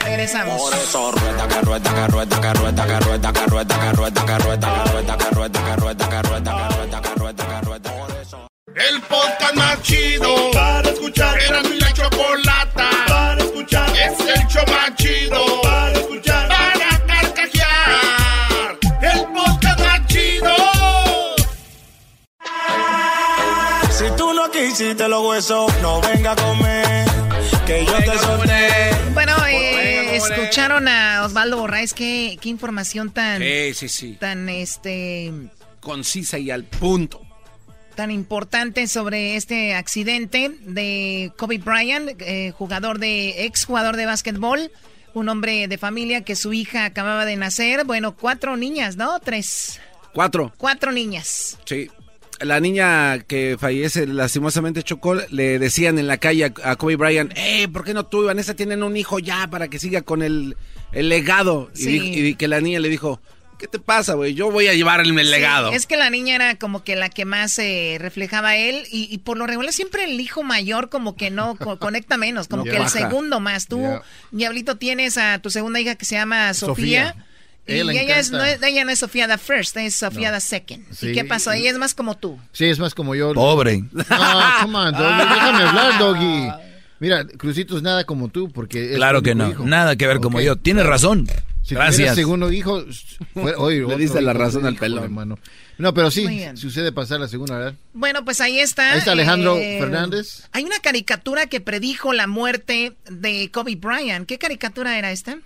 Regresamos. 0.00 0.60
Por 0.60 0.72
eso 0.72 1.12
rueda, 1.12 1.48
que 1.48 1.60
rueda, 1.62 1.94
que 1.94 2.06
rueda, 2.06 2.40
que 2.40 2.52
rueda, 2.54 2.86
que 2.86 3.00
rueda, 3.00 3.32
que 3.32 3.46
rueda, 3.46 3.78
que 3.78 3.92
rueda, 3.92 4.14
que 4.16 4.38
rueda, 4.38 4.38
que 4.38 4.38
rueda, 4.38 5.18
que 5.18 5.34
rueda, 5.34 5.60
que 5.60 5.76
rueda, 5.76 6.08
que 6.08 6.22
rueda, 6.22 6.44
que 6.44 6.76
rueda, 6.76 7.00
que 7.00 7.14
rueda, 7.14 7.46
que 7.46 7.66
rueda. 7.66 7.92
Por 7.92 8.16
eso. 8.20 8.46
El 8.74 9.00
podcast 9.02 9.54
más 9.54 9.82
chido 9.82 10.50
para 10.52 10.88
escuchar. 10.88 11.40
Era 11.40 11.62
mi 11.62 11.78
la 11.78 11.92
chocolata 11.92 12.90
para 13.08 13.42
escuchar. 13.42 13.90
Es 13.96 14.20
el 14.20 14.46
show 14.46 14.64
más 14.68 14.94
chido 14.96 15.63
tú 24.76 24.82
no 24.82 24.88
quisiste 24.88 25.08
los 25.08 25.26
huesos, 25.26 25.72
no 25.82 26.00
venga 26.00 26.32
a 26.32 26.36
comer, 26.36 27.06
que 27.66 27.84
yo 27.86 27.96
te 27.98 28.18
solté. 28.18 28.90
Bueno, 29.12 29.32
eh, 29.46 30.16
escucharon 30.16 30.88
a 30.88 31.22
Osvaldo 31.24 31.58
Borraes, 31.58 31.94
qué, 31.94 32.38
qué 32.40 32.48
información 32.48 33.10
tan, 33.10 33.40
Sí, 33.42 33.74
sí, 33.74 33.88
sí. 33.88 34.16
tan, 34.18 34.48
este, 34.48 35.32
Concisa 35.80 36.38
y 36.38 36.50
al 36.50 36.64
punto. 36.64 37.20
tan 37.94 38.10
importante 38.10 38.86
sobre 38.88 39.36
este 39.36 39.74
accidente 39.74 40.50
de 40.62 41.32
Kobe 41.36 41.58
Bryant, 41.58 42.10
eh, 42.20 42.52
jugador 42.56 42.98
de, 42.98 43.44
ex 43.44 43.64
jugador 43.66 43.96
de 43.96 44.06
básquetbol, 44.06 44.70
un 45.14 45.28
hombre 45.28 45.68
de 45.68 45.78
familia 45.78 46.22
que 46.22 46.34
su 46.34 46.52
hija 46.52 46.84
acababa 46.86 47.24
de 47.24 47.36
nacer, 47.36 47.84
bueno, 47.84 48.16
cuatro 48.16 48.56
niñas, 48.56 48.96
¿no? 48.96 49.20
Tres, 49.20 49.80
Cuatro. 50.12 50.52
cuatro 50.56 50.90
niñas. 50.90 51.56
Sí. 51.64 51.88
La 52.44 52.60
niña 52.60 53.18
que 53.20 53.56
fallece 53.58 54.06
lastimosamente 54.06 54.82
chocó, 54.82 55.14
le 55.14 55.58
decían 55.58 55.98
en 55.98 56.06
la 56.06 56.18
calle 56.18 56.44
a, 56.44 56.70
a 56.70 56.76
Kobe 56.76 56.96
Bryant, 56.96 57.32
eh, 57.36 57.68
¿por 57.68 57.84
qué 57.84 57.94
no 57.94 58.06
tú 58.06 58.22
y 58.22 58.26
Vanessa 58.26 58.54
tienen 58.54 58.82
un 58.82 58.96
hijo 58.96 59.18
ya 59.18 59.48
para 59.48 59.68
que 59.68 59.78
siga 59.78 60.02
con 60.02 60.22
el, 60.22 60.56
el 60.92 61.08
legado? 61.08 61.70
Y 61.74 61.78
Sí. 61.78 61.98
di- 61.98 62.26
Y, 62.28 62.34
que 62.34 62.48
la 62.48 62.60
niña 62.60 62.80
le 62.80 62.88
dijo, 62.88 63.20
¿qué 63.58 63.68
te 63.68 63.78
pasa, 63.78 64.14
güey? 64.14 64.34
Yo 64.34 64.50
voy 64.50 64.66
a 64.68 64.74
llevar 64.74 65.00
el, 65.00 65.16
el 65.18 65.24
Sí, 65.26 65.30
legado. 65.30 65.70
es 65.72 65.86
que 65.86 65.96
la 65.96 66.10
niña 66.10 66.34
era 66.34 66.56
como 66.58 66.82
que 66.84 66.96
la 66.96 67.08
que 67.08 67.24
más 67.24 67.58
eh, 67.58 67.96
reflejaba 68.00 68.50
a 68.50 68.56
él 68.56 68.84
y, 68.90 69.08
y 69.10 69.18
por 69.18 69.36
lo 69.38 69.46
regular 69.46 69.72
siempre 69.72 70.04
el 70.04 70.20
hijo 70.20 70.42
mayor 70.42 70.88
como 70.90 71.16
que 71.16 71.30
no 71.30 71.56
co- 71.56 71.78
conecta 71.78 72.16
menos, 72.16 72.48
como 72.48 72.64
No 72.64 72.70
que 72.70 72.76
el 72.76 72.88
segundo 72.88 73.40
más. 73.40 73.66
Tú, 73.68 73.78
Yeah. 73.80 74.02
Diablito, 74.32 74.76
tienes 74.76 75.16
a 75.18 75.38
tu 75.38 75.50
segunda 75.50 75.80
hija 75.80 75.94
que 75.94 76.04
se 76.04 76.16
llama 76.16 76.52
Sofía. 76.54 77.08
Sofía. 77.08 77.26
Y 77.66 77.72
Ella 77.78 78.18
es, 78.18 78.30
no 78.30 78.44
es, 78.44 78.62
ella 78.62 78.84
no 78.84 78.90
es 78.90 78.98
Sofía 78.98 79.26
the 79.26 79.38
First, 79.38 79.76
es 79.78 79.94
Sofía 79.96 80.30
No. 80.30 80.36
the 80.36 80.40
Second. 80.40 80.84
Sí. 80.92 81.08
¿Y 81.08 81.12
qué 81.12 81.24
pasó? 81.24 81.50
Ella 81.52 81.70
es 81.70 81.78
más 81.78 81.94
como 81.94 82.16
tú. 82.16 82.38
Sí, 82.52 82.66
es 82.66 82.78
más 82.78 82.94
como 82.94 83.14
yo. 83.14 83.32
Pobre. 83.32 83.84
Ah, 84.10 84.58
come 84.62 84.76
on, 84.76 84.92
Doggy. 84.92 85.18
Déjame 85.34 85.62
hablar, 85.64 85.98
Doggy. 85.98 86.48
Mira, 87.00 87.26
Crucito 87.26 87.76
es 87.76 87.82
nada 87.82 88.04
como 88.04 88.28
tú, 88.28 88.50
porque 88.52 88.90
es 88.92 88.96
Claro 88.96 89.22
que 89.22 89.34
no. 89.34 89.50
hijo. 89.50 89.64
Nada 89.66 89.96
que 89.96 90.06
ver 90.06 90.20
como 90.20 90.40
yo. 90.40 90.56
Tienes 90.56 90.84
razón. 90.86 91.26
Si 91.62 91.74
Gracias. 91.74 92.14
segundo 92.14 92.52
hijo, 92.52 92.84
fue, 93.32 93.54
oye, 93.56 93.80
Le 93.80 93.96
diste 93.96 94.20
la 94.20 94.34
razón 94.34 94.66
al 94.66 94.76
pelón. 94.76 95.12
mano. 95.14 95.38
No, 95.78 95.92
pero 95.94 96.10
sí, 96.10 96.26
sucede 96.54 96.92
pasar 96.92 97.18
la 97.18 97.26
segunda, 97.26 97.56
¿verdad? 97.58 97.74
Bueno, 97.94 98.24
pues 98.24 98.40
ahí 98.40 98.60
está. 98.60 98.92
Ahí 98.92 98.98
está 98.98 99.12
Alejandro 99.12 99.56
eh, 99.56 99.78
Fernández. 99.80 100.44
Hay 100.52 100.62
una 100.64 100.78
caricatura 100.80 101.46
que 101.46 101.60
predijo 101.60 102.12
la 102.12 102.26
muerte 102.28 102.92
de 103.10 103.50
Kobe 103.50 103.74
Bryant. 103.76 104.26
¿Qué 104.28 104.38
caricatura 104.38 104.96
era 104.98 105.10
esta? 105.10 105.38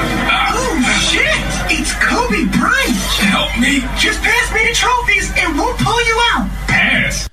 Oh 0.00 1.00
shit! 1.10 1.78
It's 1.78 1.92
Kobe 1.94 2.44
Bryant. 2.56 2.96
Help 3.30 3.50
me. 3.58 3.80
Just 3.98 4.22
pass 4.22 4.52
me 4.54 4.60
the 4.68 4.74
trophies 4.74 5.30
and 5.42 5.56
we'll 5.56 5.74
pull 5.76 6.00
you 6.06 6.16
out. 6.34 6.48
Pass. 6.68 7.28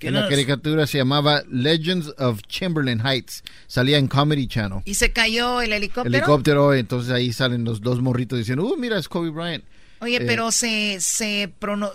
En 0.00 0.14
la 0.14 0.28
caricatura 0.28 0.86
se 0.86 0.98
llamaba 0.98 1.42
Legends 1.50 2.12
of 2.18 2.40
Chamberlain 2.48 3.00
Heights. 3.04 3.42
Salía 3.66 3.98
en 3.98 4.06
Comedy 4.06 4.46
Channel. 4.46 4.80
Y 4.84 4.94
se 4.94 5.12
cayó 5.12 5.60
el 5.60 5.72
helicóptero. 5.72 6.16
Helicóptero, 6.16 6.74
entonces 6.74 7.10
ahí 7.12 7.32
salen 7.32 7.64
los 7.64 7.80
dos 7.80 8.00
morritos 8.00 8.38
diciendo, 8.38 8.64
uh, 8.64 8.76
mira, 8.76 8.96
es 8.98 9.08
Kobe 9.08 9.30
Bryant. 9.30 9.64
Oye, 10.00 10.16
Eh, 10.18 10.24
pero 10.24 10.52
se, 10.52 10.98
se 11.00 11.50
prono- 11.60 11.90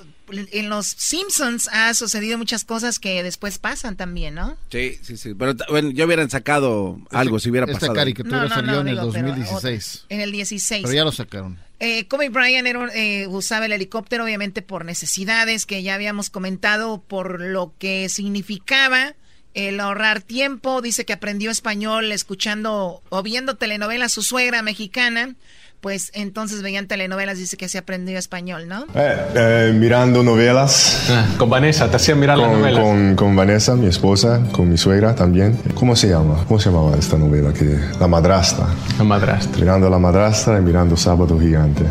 en 0.52 0.70
los 0.70 0.88
Simpsons 0.88 1.70
ha 1.72 1.94
sucedido 1.94 2.38
muchas 2.38 2.64
cosas 2.66 3.00
que 3.00 3.24
después 3.24 3.58
pasan 3.60 3.96
también, 3.96 4.36
¿no? 4.36 4.58
Sí, 4.72 4.98
sí, 5.02 5.18
sí. 5.18 5.34
Pero 5.34 5.56
bueno, 5.70 5.92
ya 5.92 6.06
hubieran 6.06 6.30
sacado 6.30 7.00
algo 7.12 7.40
si 7.40 7.50
hubiera 7.50 7.66
esta 7.66 7.80
pasado. 7.80 7.94
caricatura 7.96 8.50
salió 8.50 8.82
en 8.82 8.88
el 8.90 8.96
digo, 8.96 9.12
pero 9.12 9.28
2016. 9.28 9.96
otra- 10.04 10.16
en 10.16 10.22
el 10.22 10.32
16. 10.32 10.82
Pero 10.84 10.94
ya 10.96 11.04
lo 11.04 11.12
sacaron. 11.12 11.60
Eh, 11.80 12.08
Kobe 12.08 12.30
Bryant 12.30 12.68
era 12.68 12.80
un- 12.80 12.92
eh, 12.94 13.28
usaba 13.28 13.66
el 13.66 13.74
helicóptero 13.74 14.24
obviamente 14.24 14.62
por 14.62 14.86
necesidades 14.86 15.66
que 15.66 15.84
ya 15.84 15.96
habíamos 15.96 16.30
comentado, 16.30 17.02
por 17.02 17.42
lo 17.42 17.74
que 17.78 18.08
significaba 18.10 19.16
el 19.54 19.80
ahorrar 19.80 20.22
tiempo. 20.22 20.82
Dice 20.82 21.06
que 21.06 21.14
aprendió 21.14 21.52
español 21.52 22.12
escuchando 22.12 23.04
o 23.10 23.24
viendo 23.24 23.56
telenovelas 23.58 24.12
su 24.12 24.24
suegra 24.24 24.62
mexicana. 24.62 25.36
Pues 25.84 26.12
entonces 26.14 26.62
veían 26.62 26.88
telenovelas, 26.88 27.38
dice 27.38 27.58
que 27.58 27.68
se 27.68 27.78
aprendió 27.78 28.18
español, 28.18 28.70
¿no? 28.70 28.86
Eh, 28.96 29.18
eh, 29.36 29.74
mirando 29.76 30.24
novelas. 30.24 31.12
Con 31.38 31.50
Vanessa, 31.50 31.90
te 31.92 31.98
hacía 31.98 32.16
mirar 32.16 32.38
las 32.38 32.48
con, 32.48 32.62
novelas. 32.62 32.82
con, 32.82 33.16
con 33.18 33.36
Vanessa, 33.36 33.76
mi 33.76 33.88
esposa, 33.88 34.42
con 34.54 34.70
mi 34.70 34.78
suegra 34.78 35.14
también. 35.14 35.60
¿Cómo 35.76 35.98
se 35.98 36.08
llama? 36.08 36.46
¿Cómo 36.48 36.58
se 36.58 36.70
llamaba 36.70 36.96
esta 36.98 37.18
novela? 37.18 37.52
Que, 37.52 37.78
la 38.00 38.08
madrastra. 38.08 38.66
La 38.98 39.04
madrastra. 39.04 39.60
Mirando 39.60 39.88
a 39.88 39.90
la 39.90 40.00
madrastra 40.00 40.58
y 40.58 40.62
mirando 40.62 40.96
Sábado 40.96 41.38
Gigante. 41.38 41.84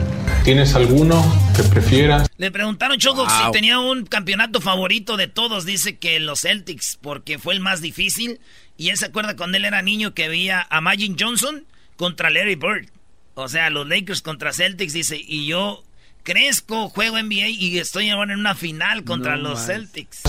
¿Tienes 0.42 0.74
alguno 0.74 1.22
que 1.54 1.62
prefieras? 1.62 2.30
Le 2.38 2.50
preguntaron 2.50 2.96
Choco 2.96 3.26
Wow. 3.26 3.28
si 3.28 3.52
tenía 3.52 3.78
un 3.78 4.06
campeonato 4.06 4.62
favorito 4.62 5.18
de 5.18 5.28
todos. 5.28 5.66
Dice 5.66 5.98
que 5.98 6.18
los 6.18 6.40
Celtics, 6.40 6.98
porque 7.02 7.38
fue 7.38 7.52
el 7.52 7.60
más 7.60 7.82
difícil. 7.82 8.40
Y 8.78 8.88
él 8.88 8.96
se 8.96 9.04
acuerda 9.04 9.36
cuando 9.36 9.58
él 9.58 9.66
era 9.66 9.82
niño 9.82 10.14
que 10.14 10.30
veía 10.30 10.66
a 10.70 10.80
Magic 10.80 11.14
Johnson 11.20 11.66
contra 11.98 12.30
Larry 12.30 12.54
Bird. 12.54 12.86
O 13.34 13.48
sea, 13.48 13.70
los 13.70 13.88
Lakers 13.88 14.22
contra 14.22 14.52
Celtics, 14.52 14.92
dice. 14.92 15.16
Y 15.16 15.46
yo 15.46 15.82
crezco, 16.22 16.88
juego 16.88 17.20
NBA 17.20 17.48
y 17.48 17.78
estoy 17.78 18.10
ahora 18.10 18.32
en 18.34 18.40
una 18.40 18.54
final 18.54 19.04
contra 19.04 19.36
No 19.36 19.50
los 19.50 19.58
más. 19.58 19.66
Celtics. 19.66 20.20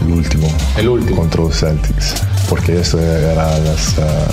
El 0.00 0.12
último. 0.12 0.56
El 0.76 0.88
último. 0.88 1.16
Contra 1.16 1.42
los 1.42 1.58
Celtics. 1.58 2.22
Porque 2.48 2.80
esto 2.80 3.00
era 3.00 3.58
las, 3.58 3.98
ah, 3.98 4.28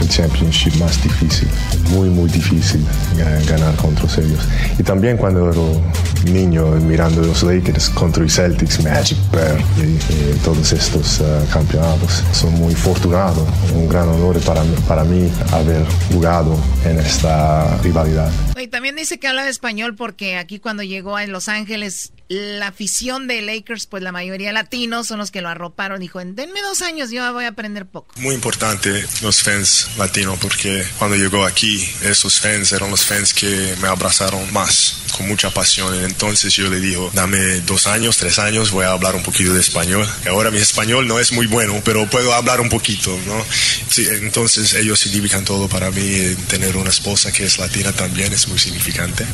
el 0.00 0.08
championship 0.08 0.74
más 0.76 1.02
difícil. 1.02 1.48
Muy, 1.90 2.08
muy 2.08 2.30
difícil 2.30 2.84
ga- 3.16 3.44
ganar 3.46 3.74
contra 3.76 4.06
ellos. 4.22 4.40
Y 4.78 4.82
también 4.82 5.16
cuando 5.16 5.50
era 5.50 6.30
niño 6.32 6.66
mirando 6.80 7.22
los 7.22 7.42
Lakers 7.42 7.90
contra 7.90 8.22
los 8.22 8.34
Celtics, 8.34 8.82
Magic 8.82 9.18
Bird 9.30 9.60
y, 9.78 9.92
y 10.12 10.38
todos 10.44 10.72
estos 10.72 11.20
ah, 11.20 11.42
campeonatos. 11.52 12.22
Soy 12.32 12.50
muy 12.50 12.74
afortunado. 12.74 13.46
Un 13.74 13.88
gran 13.88 14.08
honor 14.08 14.38
para, 14.40 14.62
mí- 14.64 14.74
para 14.88 15.04
mí 15.04 15.30
haber 15.52 15.84
jugado 16.12 16.58
en 16.84 16.98
esta 16.98 17.76
rivalidad. 17.78 18.30
Y 18.58 18.68
también 18.68 18.96
dice 18.96 19.18
que 19.18 19.28
hablaba 19.28 19.48
español 19.48 19.94
porque 19.94 20.36
aquí 20.36 20.58
cuando 20.58 20.82
llegó 20.82 21.16
a 21.16 21.26
Los 21.26 21.48
Ángeles, 21.48 22.12
la 22.28 22.68
afición 22.68 23.28
de 23.28 23.40
Lakers, 23.42 23.86
pues 23.86 24.02
la 24.02 24.10
mayoría 24.12 24.52
latinos 24.52 25.06
son 25.06 25.18
los 25.18 25.30
que 25.30 25.42
lo 25.42 25.48
arroparon. 25.48 26.00
Dijo, 26.00 26.18
denme 26.18 26.60
dos 26.62 26.82
años, 26.82 27.10
yo 27.10 27.32
voy 27.32 27.44
a 27.44 27.48
aprender 27.48 27.86
poco. 27.86 28.14
Muy 28.18 28.34
importante 28.34 29.04
los 29.22 29.42
fans 29.42 29.85
latinos 29.96 30.38
porque 30.40 30.84
cuando 30.98 31.16
llegó 31.16 31.44
aquí, 31.44 31.88
esos 32.02 32.40
fans 32.40 32.72
eran 32.72 32.90
los 32.90 33.04
fans 33.04 33.32
que 33.32 33.74
me 33.80 33.88
abrazaron 33.88 34.52
más, 34.52 35.02
con 35.16 35.26
mucha 35.28 35.50
pasión. 35.50 35.94
Entonces 36.04 36.54
yo 36.54 36.68
le 36.68 36.80
digo, 36.80 37.10
dame 37.14 37.60
dos 37.62 37.86
años, 37.86 38.16
tres 38.16 38.38
años, 38.38 38.70
voy 38.70 38.84
a 38.84 38.90
hablar 38.90 39.14
un 39.14 39.22
poquito 39.22 39.52
de 39.52 39.60
español. 39.60 40.06
Ahora 40.28 40.50
mi 40.50 40.58
español 40.58 41.06
no 41.06 41.18
es 41.18 41.32
muy 41.32 41.46
bueno, 41.46 41.80
pero 41.84 42.08
puedo 42.08 42.34
hablar 42.34 42.60
un 42.60 42.68
poquito, 42.68 43.18
¿no? 43.26 43.44
Sí, 43.88 44.06
entonces 44.10 44.74
ellos 44.74 44.98
significan 44.98 45.44
todo 45.44 45.68
para 45.68 45.90
mí. 45.90 46.34
Tener 46.48 46.76
una 46.76 46.90
esposa 46.90 47.32
que 47.32 47.44
es 47.44 47.58
latina 47.58 47.92
también 47.92 48.32
es 48.32 48.48
muy 48.48 48.58
significante. 48.58 49.24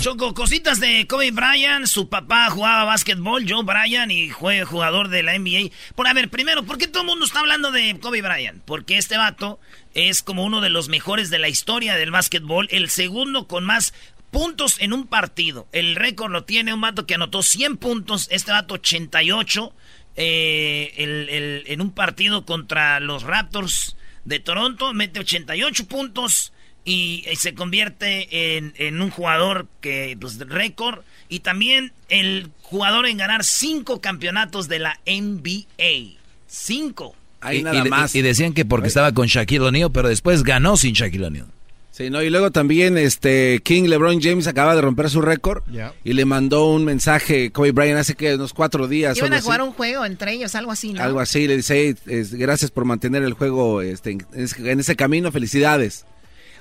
Choco, 0.00 0.34
cositas 0.34 0.80
de 0.80 1.06
Kobe 1.06 1.30
Bryant. 1.30 1.86
Su 1.86 2.08
papá 2.08 2.50
jugaba 2.50 2.84
básquetbol, 2.84 3.44
Joe 3.48 3.64
Bryant, 3.64 4.10
y 4.12 4.30
fue 4.30 4.64
jugador 4.64 5.08
de 5.08 5.22
la 5.22 5.38
NBA. 5.38 5.70
Por 5.94 6.06
a 6.06 6.12
ver, 6.12 6.28
primero, 6.28 6.64
¿por 6.64 6.78
qué 6.78 6.86
todo 6.86 7.02
el 7.02 7.08
mundo 7.08 7.24
está 7.24 7.40
hablando 7.40 7.70
de 7.72 7.98
Kobe 8.00 8.22
Bryant? 8.22 8.62
Porque 8.64 8.98
este 8.98 9.16
vato 9.16 9.58
es 9.94 10.22
como 10.22 10.44
uno 10.44 10.60
de 10.60 10.70
los 10.70 10.88
mejores 10.88 11.30
de 11.30 11.38
la 11.38 11.48
historia 11.48 11.94
del 11.94 12.10
básquetbol, 12.10 12.68
el 12.70 12.90
segundo 12.90 13.46
con 13.46 13.64
más 13.64 13.94
puntos 14.30 14.76
en 14.80 14.92
un 14.92 15.06
partido. 15.06 15.66
El 15.72 15.96
récord 15.96 16.32
lo 16.32 16.44
tiene 16.44 16.74
un 16.74 16.80
vato 16.80 17.06
que 17.06 17.14
anotó 17.14 17.42
100 17.42 17.76
puntos, 17.76 18.28
este 18.30 18.52
vato 18.52 18.74
88 18.74 19.72
eh, 20.16 21.62
en 21.66 21.80
un 21.80 21.92
partido 21.92 22.44
contra 22.44 23.00
los 23.00 23.22
Raptors 23.22 23.96
de 24.24 24.40
Toronto, 24.40 24.92
mete 24.92 25.20
88 25.20 25.86
puntos 25.86 26.52
y, 26.84 27.24
y 27.30 27.36
se 27.36 27.54
convierte 27.54 28.56
en, 28.56 29.00
un 29.00 29.10
jugador 29.10 29.68
que, 29.80 30.16
pues, 30.20 30.38
récord 30.38 31.02
y 31.28 31.40
también 31.40 31.92
el 32.08 32.50
jugador 32.62 33.06
en 33.06 33.16
ganar 33.16 33.44
cinco 33.44 34.00
campeonatos 34.00 34.68
de 34.68 34.78
la 34.78 35.00
NBA. 35.06 36.18
Cinco. 36.46 37.16
Ahí 37.44 37.58
y, 37.58 37.62
nada 37.62 37.78
y 37.78 37.82
de- 37.82 37.90
más. 37.90 38.14
y 38.14 38.22
decían 38.22 38.52
que 38.52 38.64
porque 38.64 38.88
estaba 38.88 39.12
con 39.12 39.26
Shaquille 39.26 39.60
O'Neal, 39.60 39.92
pero 39.92 40.08
después 40.08 40.42
ganó 40.42 40.76
sin 40.76 40.94
Shaquille 40.94 41.26
O'Neal. 41.26 41.46
Sí, 41.92 42.10
no, 42.10 42.20
y 42.24 42.28
luego 42.30 42.50
también 42.50 42.98
este 42.98 43.60
King 43.62 43.84
LeBron 43.84 44.20
James 44.20 44.48
acaba 44.48 44.74
de 44.74 44.80
romper 44.80 45.08
su 45.10 45.20
récord 45.20 45.62
y 46.02 46.12
le 46.12 46.24
mandó 46.24 46.66
un 46.66 46.84
mensaje 46.84 47.52
Kobe 47.52 47.70
Bryant 47.70 48.00
hace 48.00 48.16
que 48.16 48.34
unos 48.34 48.52
cuatro 48.52 48.88
días. 48.88 49.16
Iban 49.16 49.32
a 49.32 49.40
jugar 49.40 49.60
así. 49.60 49.68
un 49.68 49.74
juego 49.76 50.04
entre 50.04 50.32
ellos, 50.32 50.56
algo 50.56 50.72
así, 50.72 50.92
¿no? 50.92 51.00
Algo 51.00 51.20
así, 51.20 51.46
le 51.46 51.56
dice, 51.58 51.94
"Hey, 52.06 52.12
es- 52.18 52.34
gracias 52.34 52.72
por 52.72 52.84
mantener 52.84 53.22
el 53.22 53.34
juego 53.34 53.80
este, 53.80 54.10
en, 54.10 54.26
ese- 54.34 54.72
en 54.72 54.80
ese 54.80 54.96
camino, 54.96 55.30
felicidades. 55.30 56.04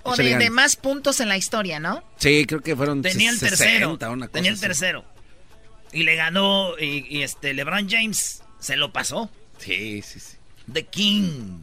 O 0.03 0.15
de, 0.15 0.49
más 0.51 0.75
puntos 0.75 1.19
en 1.19 1.29
la 1.29 1.37
historia, 1.37 1.79
¿no? 1.79 2.03
Sí, 2.17 2.45
creo 2.45 2.59
que 2.61 2.75
fueron 2.75 3.01
Tenía 3.01 3.31
el 3.31 3.37
60, 3.39 3.57
tercero. 3.57 3.89
una 4.11 4.27
cosa 4.27 4.33
Tenía 4.33 4.49
el 4.51 4.55
así. 4.57 4.61
tercero. 4.61 5.03
Y 5.93 6.03
le 6.03 6.15
ganó, 6.15 6.77
y, 6.79 7.05
y 7.09 7.23
este, 7.23 7.53
LeBron 7.55 7.89
James 7.89 8.43
se 8.59 8.75
lo 8.75 8.91
pasó. 8.93 9.31
Sí, 9.57 10.01
sí, 10.03 10.19
sí. 10.19 10.35
The 10.71 10.85
King. 10.85 11.59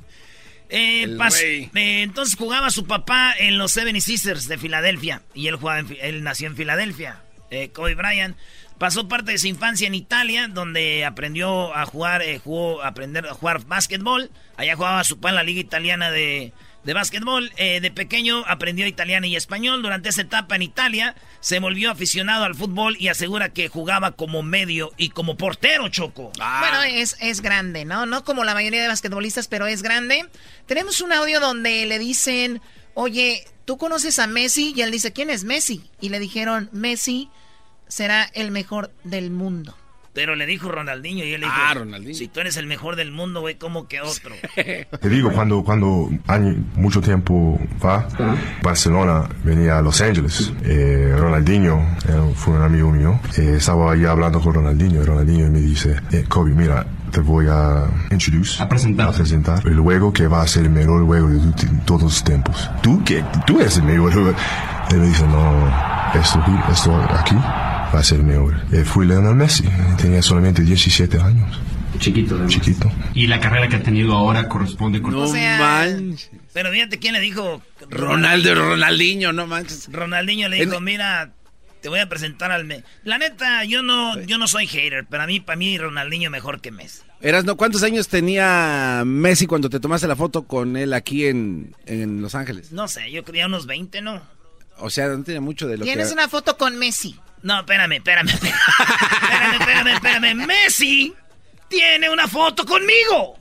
Eh, 0.68 1.18
eh, 1.42 2.02
entonces 2.02 2.36
jugaba 2.36 2.70
su 2.70 2.86
papá 2.86 3.34
en 3.36 3.58
los 3.58 3.72
Seven 3.72 4.00
Sisters 4.00 4.46
de 4.46 4.56
Filadelfia. 4.56 5.22
Y 5.34 5.48
él, 5.48 5.56
jugaba 5.56 5.80
en 5.80 5.96
él 6.00 6.22
nació 6.22 6.46
en 6.46 6.56
Filadelfia. 6.56 7.22
Eh, 7.50 7.70
Kobe 7.70 7.94
Bryant. 7.94 8.36
Pasó 8.78 9.08
parte 9.08 9.32
de 9.32 9.38
su 9.38 9.46
infancia 9.46 9.86
en 9.86 9.94
Italia, 9.94 10.48
donde 10.48 11.04
aprendió 11.04 11.74
a 11.76 11.84
jugar, 11.84 12.22
eh, 12.22 12.38
jugó, 12.38 12.82
a 12.82 12.88
aprender 12.88 13.26
a 13.26 13.34
jugar 13.34 13.66
básquetbol. 13.66 14.30
Allá 14.56 14.74
jugaba 14.74 15.04
su 15.04 15.16
papá 15.16 15.30
en 15.30 15.34
la 15.34 15.42
liga 15.42 15.60
italiana 15.60 16.10
de, 16.10 16.54
de 16.84 16.94
básquetbol. 16.94 17.52
Eh, 17.56 17.80
de 17.80 17.90
pequeño 17.90 18.44
aprendió 18.46 18.86
italiano 18.86 19.26
y 19.26 19.36
español. 19.36 19.82
Durante 19.82 20.08
esa 20.08 20.22
etapa 20.22 20.56
en 20.56 20.62
Italia 20.62 21.14
se 21.40 21.58
volvió 21.58 21.90
aficionado 21.90 22.44
al 22.44 22.54
fútbol 22.54 22.96
y 22.98 23.08
asegura 23.08 23.50
que 23.50 23.68
jugaba 23.68 24.12
como 24.12 24.42
medio 24.42 24.92
y 24.96 25.10
como 25.10 25.36
portero, 25.36 25.88
Choco. 25.88 26.32
Bueno, 26.36 26.82
es, 26.82 27.16
es 27.20 27.40
grande, 27.40 27.84
¿no? 27.84 28.06
No 28.06 28.24
como 28.24 28.44
la 28.44 28.54
mayoría 28.54 28.82
de 28.82 28.88
basquetbolistas, 28.88 29.48
pero 29.48 29.66
es 29.66 29.82
grande. 29.82 30.24
Tenemos 30.66 31.00
un 31.00 31.12
audio 31.12 31.40
donde 31.40 31.86
le 31.86 31.98
dicen, 31.98 32.60
oye, 32.94 33.44
¿tú 33.64 33.78
conoces 33.78 34.18
a 34.18 34.26
Messi? 34.26 34.72
Y 34.76 34.82
él 34.82 34.90
dice, 34.90 35.12
¿quién 35.12 35.30
es 35.30 35.44
Messi? 35.44 35.90
Y 36.00 36.08
le 36.08 36.18
dijeron, 36.18 36.68
Messi 36.72 37.28
será 37.88 38.24
el 38.34 38.50
mejor 38.50 38.92
del 39.04 39.30
mundo. 39.30 39.76
Pero 40.12 40.34
le 40.34 40.44
dijo 40.44 40.68
Ronaldinho 40.72 41.24
y 41.24 41.32
él 41.34 41.40
le 41.40 41.46
dijo, 41.46 41.58
Ah, 41.58 41.72
Ronaldinho. 41.74 42.14
si 42.16 42.26
tú 42.26 42.40
eres 42.40 42.56
el 42.56 42.66
mejor 42.66 42.96
del 42.96 43.12
mundo, 43.12 43.40
güey, 43.42 43.54
¿cómo 43.54 43.86
que 43.86 44.00
otro? 44.00 44.34
Te 44.56 45.08
digo, 45.08 45.30
cuando, 45.32 45.62
cuando 45.62 46.10
año- 46.26 46.56
mucho 46.74 47.00
tiempo 47.00 47.60
va, 47.84 48.08
Barcelona 48.62 49.28
venía 49.44 49.78
a 49.78 49.82
Los 49.82 50.00
Ángeles. 50.00 50.52
Eh, 50.64 51.14
Ronaldinho 51.16 51.78
eh, 52.08 52.32
fue 52.34 52.54
un 52.54 52.62
amigo 52.62 52.90
mío. 52.90 53.20
Eh, 53.36 53.54
estaba 53.58 53.92
ahí 53.92 54.04
hablando 54.04 54.40
con 54.40 54.52
Ronaldinho 54.54 55.00
y 55.00 55.04
Ronaldinho 55.04 55.48
me 55.50 55.60
dice, 55.60 55.96
eh, 56.10 56.24
Kobe, 56.28 56.50
mira, 56.52 56.84
te 57.12 57.20
voy 57.20 57.46
a 57.48 57.86
introducir, 58.10 58.62
a 58.62 58.68
presentar. 58.68 59.08
a 59.08 59.12
presentar 59.12 59.62
el 59.66 59.78
juego 59.78 60.12
que 60.12 60.26
va 60.26 60.42
a 60.42 60.46
ser 60.48 60.64
el 60.64 60.70
mejor 60.70 61.04
juego 61.06 61.28
de 61.28 61.52
todos 61.84 62.02
los 62.02 62.24
tiempos. 62.24 62.68
Tú, 62.82 63.02
que 63.04 63.24
tú 63.46 63.60
eres 63.60 63.76
el 63.76 63.84
mejor 63.84 64.12
juego. 64.12 64.34
Él 64.90 64.98
me 64.98 65.06
dice, 65.06 65.24
no, 65.28 65.68
esto, 66.14 66.40
aquí- 66.40 66.72
esto 66.72 66.96
aquí 67.16 67.36
a 67.98 68.02
ser 68.02 68.22
mejor. 68.22 68.60
Eh, 68.72 68.84
fui 68.84 69.06
Lionel 69.06 69.34
Messi, 69.34 69.64
tenía 70.00 70.22
solamente 70.22 70.62
17 70.62 71.18
años. 71.20 71.58
Chiquito, 71.98 72.46
Chiquito. 72.46 72.90
Y 73.14 73.26
la 73.26 73.40
carrera 73.40 73.68
que 73.68 73.76
ha 73.76 73.82
tenido 73.82 74.14
ahora 74.14 74.48
corresponde 74.48 75.02
con... 75.02 75.12
No 75.12 75.22
O 75.22 75.26
sea- 75.26 75.58
manches. 75.58 76.30
Pero 76.52 76.70
fíjate 76.70 76.98
quién 76.98 77.12
le 77.14 77.20
dijo. 77.20 77.60
Ronaldo, 77.90 78.54
Ronaldinho, 78.54 79.32
no 79.32 79.46
manches. 79.46 79.88
Ronaldinho 79.92 80.48
le 80.48 80.64
dijo, 80.64 80.80
mira, 80.80 81.32
te 81.82 81.88
voy 81.88 81.98
a 82.00 82.08
presentar 82.08 82.52
al... 82.52 82.64
Me 82.64 82.84
la 83.04 83.18
neta, 83.18 83.64
yo 83.64 83.82
no, 83.82 84.18
yo 84.22 84.38
no 84.38 84.46
soy 84.46 84.66
hater, 84.66 85.04
pero 85.10 85.24
a 85.24 85.26
mí, 85.26 85.40
para 85.40 85.56
mí, 85.56 85.76
Ronaldinho 85.76 86.30
mejor 86.30 86.60
que 86.60 86.70
Messi. 86.70 87.00
Eras, 87.20 87.44
¿no? 87.44 87.56
¿Cuántos 87.56 87.82
años 87.82 88.08
tenía 88.08 89.02
Messi 89.04 89.46
cuando 89.46 89.68
te 89.68 89.80
tomaste 89.80 90.06
la 90.06 90.16
foto 90.16 90.44
con 90.44 90.76
él 90.76 90.94
aquí 90.94 91.26
en, 91.26 91.74
en 91.86 92.22
Los 92.22 92.34
Ángeles? 92.34 92.72
No 92.72 92.88
sé, 92.88 93.10
yo 93.10 93.24
creía 93.24 93.46
unos 93.46 93.66
20, 93.66 94.00
¿no? 94.00 94.22
O 94.78 94.88
sea, 94.88 95.08
no 95.08 95.22
tenía 95.22 95.40
mucho 95.42 95.66
de 95.66 95.76
lo 95.76 95.84
que... 95.84 95.90
Tienes 95.92 96.12
una 96.12 96.28
foto 96.28 96.56
con 96.56 96.78
Messi. 96.78 97.16
No, 97.42 97.60
espérame, 97.60 97.92
espérame. 97.96 98.28
Espérame, 98.28 99.54
espérame, 99.60 99.88
espérame. 99.94 100.34
Messi 100.46 101.14
tiene 101.68 102.10
una 102.10 102.28
foto 102.28 102.64
conmigo. 102.66 103.36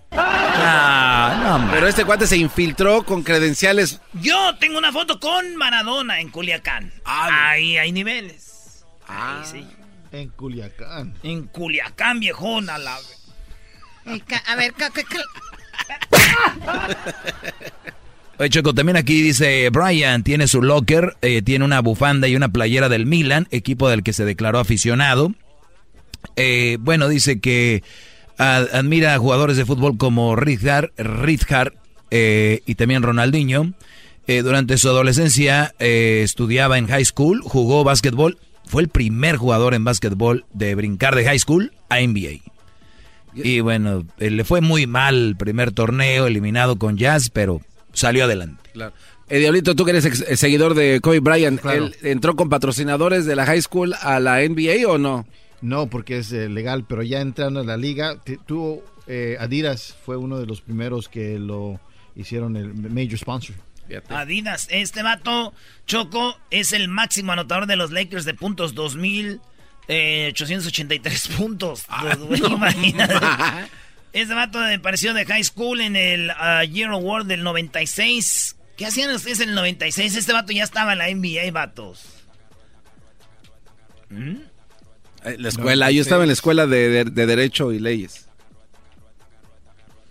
Pero 1.72 1.88
este 1.88 2.06
cuate 2.06 2.26
se 2.28 2.38
infiltró 2.38 3.04
con 3.04 3.24
credenciales. 3.24 4.00
Yo 4.14 4.56
tengo 4.58 4.78
una 4.78 4.92
foto 4.92 5.20
con 5.20 5.56
Maradona 5.56 6.20
en 6.20 6.30
Culiacán. 6.30 6.92
Ahí 7.06 7.78
hay 7.78 7.92
niveles. 7.92 8.86
Ahí 9.08 9.42
sí. 9.46 9.68
En 10.12 10.30
Culiacán. 10.30 11.16
En 11.24 11.48
Culiacán, 11.48 12.20
viejona. 12.20 12.78
La... 12.78 12.98
A 14.48 14.56
ver, 14.56 14.74
ca- 14.74 14.92
Oye, 18.40 18.50
Choco, 18.52 18.74
también 18.74 18.96
aquí 18.96 19.22
dice 19.22 19.70
Brian, 19.70 20.24
tiene 20.24 20.48
su 20.48 20.62
locker, 20.62 21.18
eh, 21.22 21.42
tiene 21.42 21.66
una 21.66 21.82
bufanda 21.82 22.26
y 22.30 22.38
una 22.38 22.48
playera 22.48 22.88
del 22.88 23.06
Milan, 23.06 23.50
equipo 23.52 23.90
del 23.90 24.02
que 24.02 24.14
se 24.14 24.24
declaró 24.24 24.60
aficionado. 24.60 25.34
Eh, 26.38 26.78
bueno, 26.80 27.10
dice 27.10 27.42
que 27.42 27.84
admira 28.38 29.14
a 29.14 29.18
jugadores 29.18 29.58
de 29.58 29.66
fútbol 29.66 29.98
como 29.98 30.38
Rijkaard, 30.38 30.92
Rijkaard, 30.98 31.74
eh, 32.12 32.62
y 32.66 32.76
también 32.76 33.04
Ronaldinho. 33.04 33.74
Durante 34.26 34.78
su 34.78 34.88
adolescencia 34.88 35.74
estudiaba 35.80 36.78
en 36.78 36.88
high 36.88 37.04
school, 37.04 37.42
jugó 37.42 37.84
básquetbol, 37.84 38.38
fue 38.64 38.84
el 38.84 38.88
primer 38.88 39.38
jugador 39.38 39.74
en 39.74 39.84
básquetbol 39.84 40.46
de 40.54 40.76
brincar 40.76 41.16
de 41.16 41.26
high 41.26 41.40
school 41.40 41.74
a 41.90 42.00
NBA. 42.00 42.40
Y 43.34 43.60
bueno, 43.62 44.06
le 44.18 44.44
fue 44.44 44.62
muy 44.62 44.86
mal 44.86 45.16
el 45.16 45.36
primer 45.36 45.72
torneo, 45.72 46.28
eliminado 46.28 46.78
con 46.78 46.96
Jazz, 46.96 47.32
pero 47.32 47.62
salió 47.94 48.26
adelante. 48.26 48.70
Claro. 48.74 48.94
Eh, 49.30 49.40
Diablito, 49.40 49.76
tú 49.76 49.86
que 49.86 49.92
eres 49.92 50.06
ex- 50.06 50.26
eh, 50.28 50.36
seguidor 50.38 50.74
de 50.74 51.00
Kobe 51.02 51.20
Bryant, 51.20 51.62
Claro. 51.62 51.86
¿él 51.86 51.96
entró 52.02 52.36
con 52.36 52.50
patrocinadores 52.50 53.26
de 53.26 53.36
la 53.36 53.46
high 53.46 53.62
school 53.62 53.94
a 54.02 54.20
la 54.20 54.42
NBA 54.44 54.88
o 54.88 54.98
no? 54.98 55.28
No, 55.62 55.88
porque 55.88 56.18
es 56.20 56.32
eh, 56.32 56.50
legal, 56.50 56.86
pero 56.88 57.04
ya 57.04 57.22
entrando 57.22 57.60
a 57.60 57.64
la 57.64 57.78
liga, 57.78 58.16
tuvo 58.48 58.84
eh, 59.08 59.38
Adidas 59.40 59.96
fue 60.06 60.18
uno 60.18 60.40
de 60.40 60.46
los 60.48 60.62
primeros 60.62 61.10
que 61.10 61.38
lo 61.38 61.80
hicieron 62.16 62.56
el 62.58 62.74
major 62.74 63.18
sponsor. 63.18 63.56
Adidas, 64.10 64.68
este 64.70 65.02
vato, 65.04 65.52
Choco, 65.88 66.38
es 66.52 66.74
el 66.74 66.88
máximo 66.90 67.32
anotador 67.32 67.66
de 67.66 67.76
los 67.76 67.90
Lakers 67.92 68.24
de 68.24 68.36
puntos 68.36 68.76
2.883 68.76 71.30
puntos. 71.38 71.86
Dos, 72.04 72.18
güey, 72.28 72.40
imagínate. 72.54 73.16
Este 74.14 74.34
vato 74.34 74.60
me 74.60 74.80
pareció 74.80 75.14
de 75.14 75.26
high 75.26 75.44
school 75.44 75.82
en 75.82 75.96
el 75.96 76.32
ah, 76.32 76.64
Year 76.64 76.90
Award 76.92 77.26
del 77.28 77.44
96. 77.44 78.56
¿Qué 78.76 78.86
hacían 78.86 79.12
ustedes 79.14 79.40
en 79.42 79.50
el 79.50 79.56
96? 79.56 80.16
Este 80.16 80.34
vato 80.34 80.52
ya 80.54 80.64
estaba 80.64 80.94
en 80.94 80.98
la 81.00 81.10
NBA, 81.14 81.52
vatos. 81.52 82.04
¿Mm? 84.10 84.36
Eh, 85.26 85.36
La 85.38 85.50
escuela, 85.50 85.92
yo 85.92 86.02
estaba 86.02 86.24
en 86.24 86.28
la 86.30 86.34
escuela 86.34 86.66
de, 86.66 86.90
de- 86.90 87.06
de 87.06 87.26
Derecho 87.26 87.72
y 87.72 87.80
Leyes. 87.80 88.26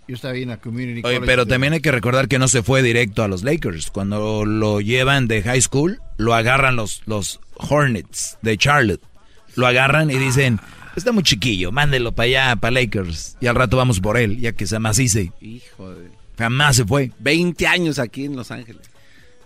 Yo 0.07 0.15
estaba 0.15 0.35
en 0.35 0.49
la 0.49 0.57
community 0.57 1.01
Oye, 1.03 1.15
college 1.17 1.25
pero 1.25 1.45
de- 1.45 1.49
también 1.51 1.73
hay 1.73 1.81
que 1.81 1.91
recordar 1.91 2.27
que 2.27 2.39
no 2.39 2.47
se 2.47 2.63
fue 2.63 2.81
directo 2.81 3.23
a 3.23 3.27
los 3.27 3.43
Lakers. 3.43 3.91
Cuando 3.91 4.45
lo 4.45 4.81
llevan 4.81 5.27
de 5.27 5.41
high 5.43 5.61
school, 5.61 5.99
lo 6.17 6.33
agarran 6.33 6.75
los, 6.75 7.01
los 7.05 7.39
Hornets 7.55 8.37
de 8.41 8.57
Charlotte. 8.57 9.01
Lo 9.55 9.67
agarran 9.67 10.09
y 10.09 10.15
dicen, 10.17 10.59
está 10.99 11.11
muy 11.11 11.23
chiquillo, 11.23 11.71
mándelo 11.71 12.11
para 12.13 12.25
allá, 12.27 12.55
para 12.55 12.71
Lakers. 12.71 13.37
Y 13.41 13.47
al 13.47 13.55
rato 13.55 13.77
vamos 13.77 13.99
por 13.99 14.17
él, 14.17 14.39
ya 14.39 14.51
que 14.51 14.67
se 14.67 14.79
macice. 14.79 15.31
Hijo 15.41 15.93
de... 15.93 16.09
Jamás 16.37 16.77
se 16.77 16.85
fue. 16.85 17.11
20 17.19 17.67
años 17.67 17.99
aquí 17.99 18.25
en 18.25 18.35
Los 18.35 18.51
Ángeles. 18.51 18.89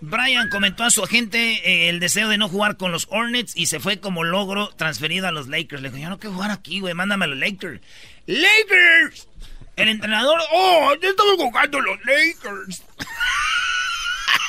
Brian 0.00 0.48
comentó 0.48 0.84
a 0.84 0.90
su 0.90 1.02
agente 1.02 1.38
eh, 1.38 1.88
el 1.88 1.98
deseo 1.98 2.28
de 2.28 2.38
no 2.38 2.48
jugar 2.48 2.76
con 2.76 2.92
los 2.92 3.06
Hornets 3.10 3.56
y 3.56 3.66
se 3.66 3.80
fue 3.80 4.00
como 4.00 4.22
logro 4.22 4.68
transferido 4.76 5.26
a 5.26 5.32
los 5.32 5.48
Lakers. 5.48 5.82
Le 5.82 5.90
dijo, 5.90 6.02
yo 6.02 6.10
no 6.10 6.18
quiero 6.18 6.34
jugar 6.34 6.50
aquí, 6.50 6.80
güey, 6.80 6.94
mándame 6.94 7.24
a 7.24 7.28
los 7.28 7.38
Lakers. 7.38 7.80
¡Lakers! 8.26 9.28
El 9.76 9.88
entrenador, 9.88 10.38
¡oh, 10.52 10.92
ya 11.02 11.08
estamos 11.08 11.36
jugando 11.36 11.80
los 11.80 11.98
Lakers! 12.04 12.82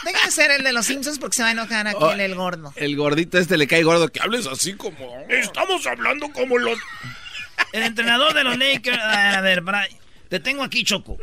Deja 0.06 0.26
de 0.26 0.32
ser 0.32 0.52
el 0.52 0.64
de 0.64 0.72
los 0.72 0.86
Simpsons 0.86 1.19
porque 1.19 1.36
se 1.36 1.41
va 1.44 1.49
a 1.49 1.52
enojar 1.52 1.88
aquí 1.88 1.98
Oh. 1.99 2.11
el, 2.11 2.22
el 2.22 2.36
gordo. 2.36 2.72
El 2.76 2.95
gordito 2.95 3.38
este 3.38 3.57
le 3.57 3.68
cae 3.68 3.84
gordo 3.84 4.07
que 4.10 4.22
hables 4.22 4.48
así 4.48 4.73
como... 4.76 4.98
Estamos 5.27 5.86
hablando 5.88 6.32
como 6.32 6.57
los... 6.57 6.77
El 7.73 7.84
entrenador 7.84 8.34
de 8.34 8.44
los 8.44 8.57
Lakers... 8.57 8.99
A 9.02 9.41
ver, 9.41 9.61
Brian, 9.61 9.88
te 10.30 10.40
tengo 10.40 10.64
aquí, 10.64 10.84
Choco. 10.84 11.18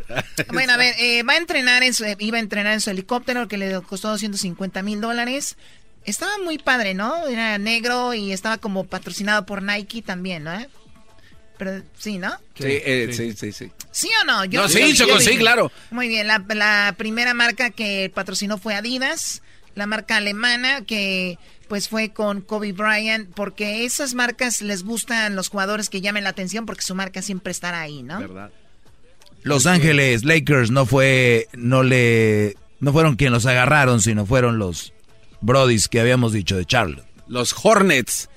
Bueno, 0.53 0.73
a 0.73 0.77
ver, 0.77 0.95
eh, 0.99 1.23
va 1.23 1.35
a 1.35 1.37
entrenar 1.37 1.83
en 1.83 1.95
su, 1.95 2.05
iba 2.19 2.37
a 2.37 2.41
entrenar 2.41 2.73
en 2.75 2.81
su 2.81 2.91
helicóptero 2.91 3.49
que 3.49 3.57
le 3.57 3.81
costó 3.83 4.09
250 4.11 4.83
mil 4.83 5.01
dólares. 5.01 5.57
Estaba 6.05 6.33
muy 6.39 6.59
padre, 6.59 6.95
¿no? 6.95 7.29
Era 7.29 7.59
negro 7.59 8.13
y 8.15 8.33
estaba 8.33 8.59
como 8.59 8.85
patrocinado 8.85 9.47
por 9.47 9.63
Nike 9.63 10.03
también, 10.03 10.45
¿no? 10.45 10.53
Pero 11.63 11.81
sí, 11.97 12.19
¿no? 12.19 12.33
Sí, 12.59 12.65
eh, 12.67 13.11
sí, 13.13 13.35
sí, 13.35 13.53
sí. 13.53 13.71
¿Sí 13.93 14.11
o 14.21 14.25
no? 14.25 14.45
No, 14.47 14.69
sí, 14.69 14.95
Choco, 14.95 15.21
sí, 15.21 15.37
claro. 15.37 15.71
Muy 15.93 16.09
bien, 16.09 16.27
la, 16.27 16.45
la 16.49 16.93
primera 16.99 17.35
marca 17.35 17.71
que 17.71 18.11
patrocinó 18.13 18.59
fue 18.59 18.75
Adidas, 18.75 19.43
la 19.77 19.87
marca 19.87 20.17
alemana 20.17 20.85
que 20.85 21.39
pues 21.69 21.89
fue 21.89 22.09
con 22.09 22.41
Kobe 22.41 22.73
Bryant, 22.73 23.31
porque 23.33 23.85
esas 23.85 24.15
marcas 24.15 24.61
les 24.61 24.83
gustan 24.83 25.37
los 25.37 25.51
jugadores 25.51 25.89
que 25.89 26.01
llamen 26.01 26.25
la 26.25 26.31
atención 26.31 26.67
porque 26.67 26.83
su 26.83 26.97
marca 26.97 27.23
siempre 27.23 27.53
estará 27.53 27.81
ahí, 27.81 28.03
¿no? 28.03 28.19
¿Verdad? 28.19 28.51
Los 29.43 29.67
Ángeles 29.67 30.25
Lakers 30.25 30.73
no 30.73 30.85
fue, 30.85 31.47
no 31.53 31.85
le 31.85 32.57
No 32.81 32.93
fueron 32.93 33.15
quienes 33.15 33.35
los 33.35 33.47
agarraron, 33.47 34.01
sino 34.01 34.27
fueron 34.27 34.59
los 34.59 34.93
Brodis 35.41 35.87
que 35.87 36.01
habíamos 36.01 36.33
dicho 36.33 36.57
de 36.57 36.65
Charlotte. 36.65 37.07
Los 37.29 37.55
Hornets. 37.63 38.29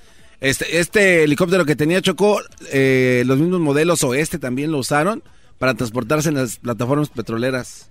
Este, 0.46 0.78
este 0.78 1.24
helicóptero 1.24 1.64
que 1.64 1.74
tenía 1.74 2.00
Chocó, 2.00 2.40
eh, 2.70 3.24
los 3.26 3.36
mismos 3.36 3.58
modelos 3.58 4.04
o 4.04 4.14
este 4.14 4.38
también 4.38 4.70
lo 4.70 4.78
usaron 4.78 5.24
para 5.58 5.74
transportarse 5.74 6.28
en 6.28 6.36
las 6.36 6.58
plataformas 6.58 7.08
petroleras. 7.08 7.90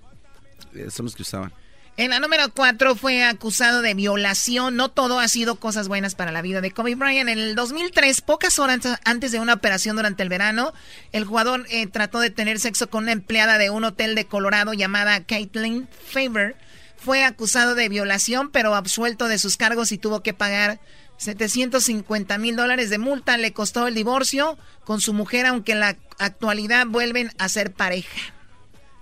Eh, 0.74 0.90
son 0.90 1.04
los 1.04 1.16
que 1.18 1.24
usaban. 1.24 1.52
En 1.98 2.12
la 2.12 2.22
número 2.22 2.46
4 2.54 2.96
fue 2.96 3.26
acusado 3.26 3.82
de 3.82 3.94
violación. 3.94 4.78
No 4.78 4.88
todo 4.88 5.20
ha 5.20 5.28
sido 5.28 5.58
cosas 5.58 5.90
buenas 5.90 6.16
para 6.16 6.32
la 6.32 6.42
vida 6.42 6.62
de 6.62 6.72
Kobe 6.72 6.96
Bryant. 6.96 7.30
En 7.30 7.40
el 7.40 7.56
2003, 7.56 8.22
pocas 8.22 8.58
horas 8.58 8.80
antes 9.04 9.34
de 9.34 9.42
una 9.42 9.54
operación 9.54 9.98
durante 9.98 10.24
el 10.24 10.30
verano, 10.30 10.72
el 11.12 11.26
jugador 11.26 11.66
eh, 11.70 11.88
trató 11.88 12.22
de 12.22 12.30
tener 12.30 12.62
sexo 12.62 12.90
con 12.90 13.04
una 13.04 13.12
empleada 13.12 13.58
de 13.58 13.70
un 13.70 13.84
hotel 13.84 14.16
de 14.16 14.28
Colorado 14.28 14.72
llamada 14.72 15.26
Caitlin 15.26 15.90
Faber. 16.08 16.56
Fue 16.96 17.26
acusado 17.26 17.76
de 17.76 17.90
violación, 17.90 18.50
pero 18.50 18.76
absuelto 18.76 19.28
de 19.28 19.40
sus 19.40 19.58
cargos 19.58 19.92
y 19.92 19.98
tuvo 19.98 20.24
que 20.24 20.34
pagar 20.34 20.80
750 21.18 22.38
mil 22.38 22.56
dólares 22.56 22.90
de 22.90 22.98
multa. 22.98 23.38
Le 23.38 23.54
costó 23.54 23.88
el 23.88 23.96
divorcio 23.96 24.58
con 24.84 25.02
su 25.02 25.14
mujer, 25.14 25.46
aunque 25.46 25.74
en 25.74 25.80
la 25.80 25.96
actualidad 26.20 26.86
vuelven 26.88 27.32
a 27.38 27.50
ser 27.50 27.72
pareja. 27.74 28.20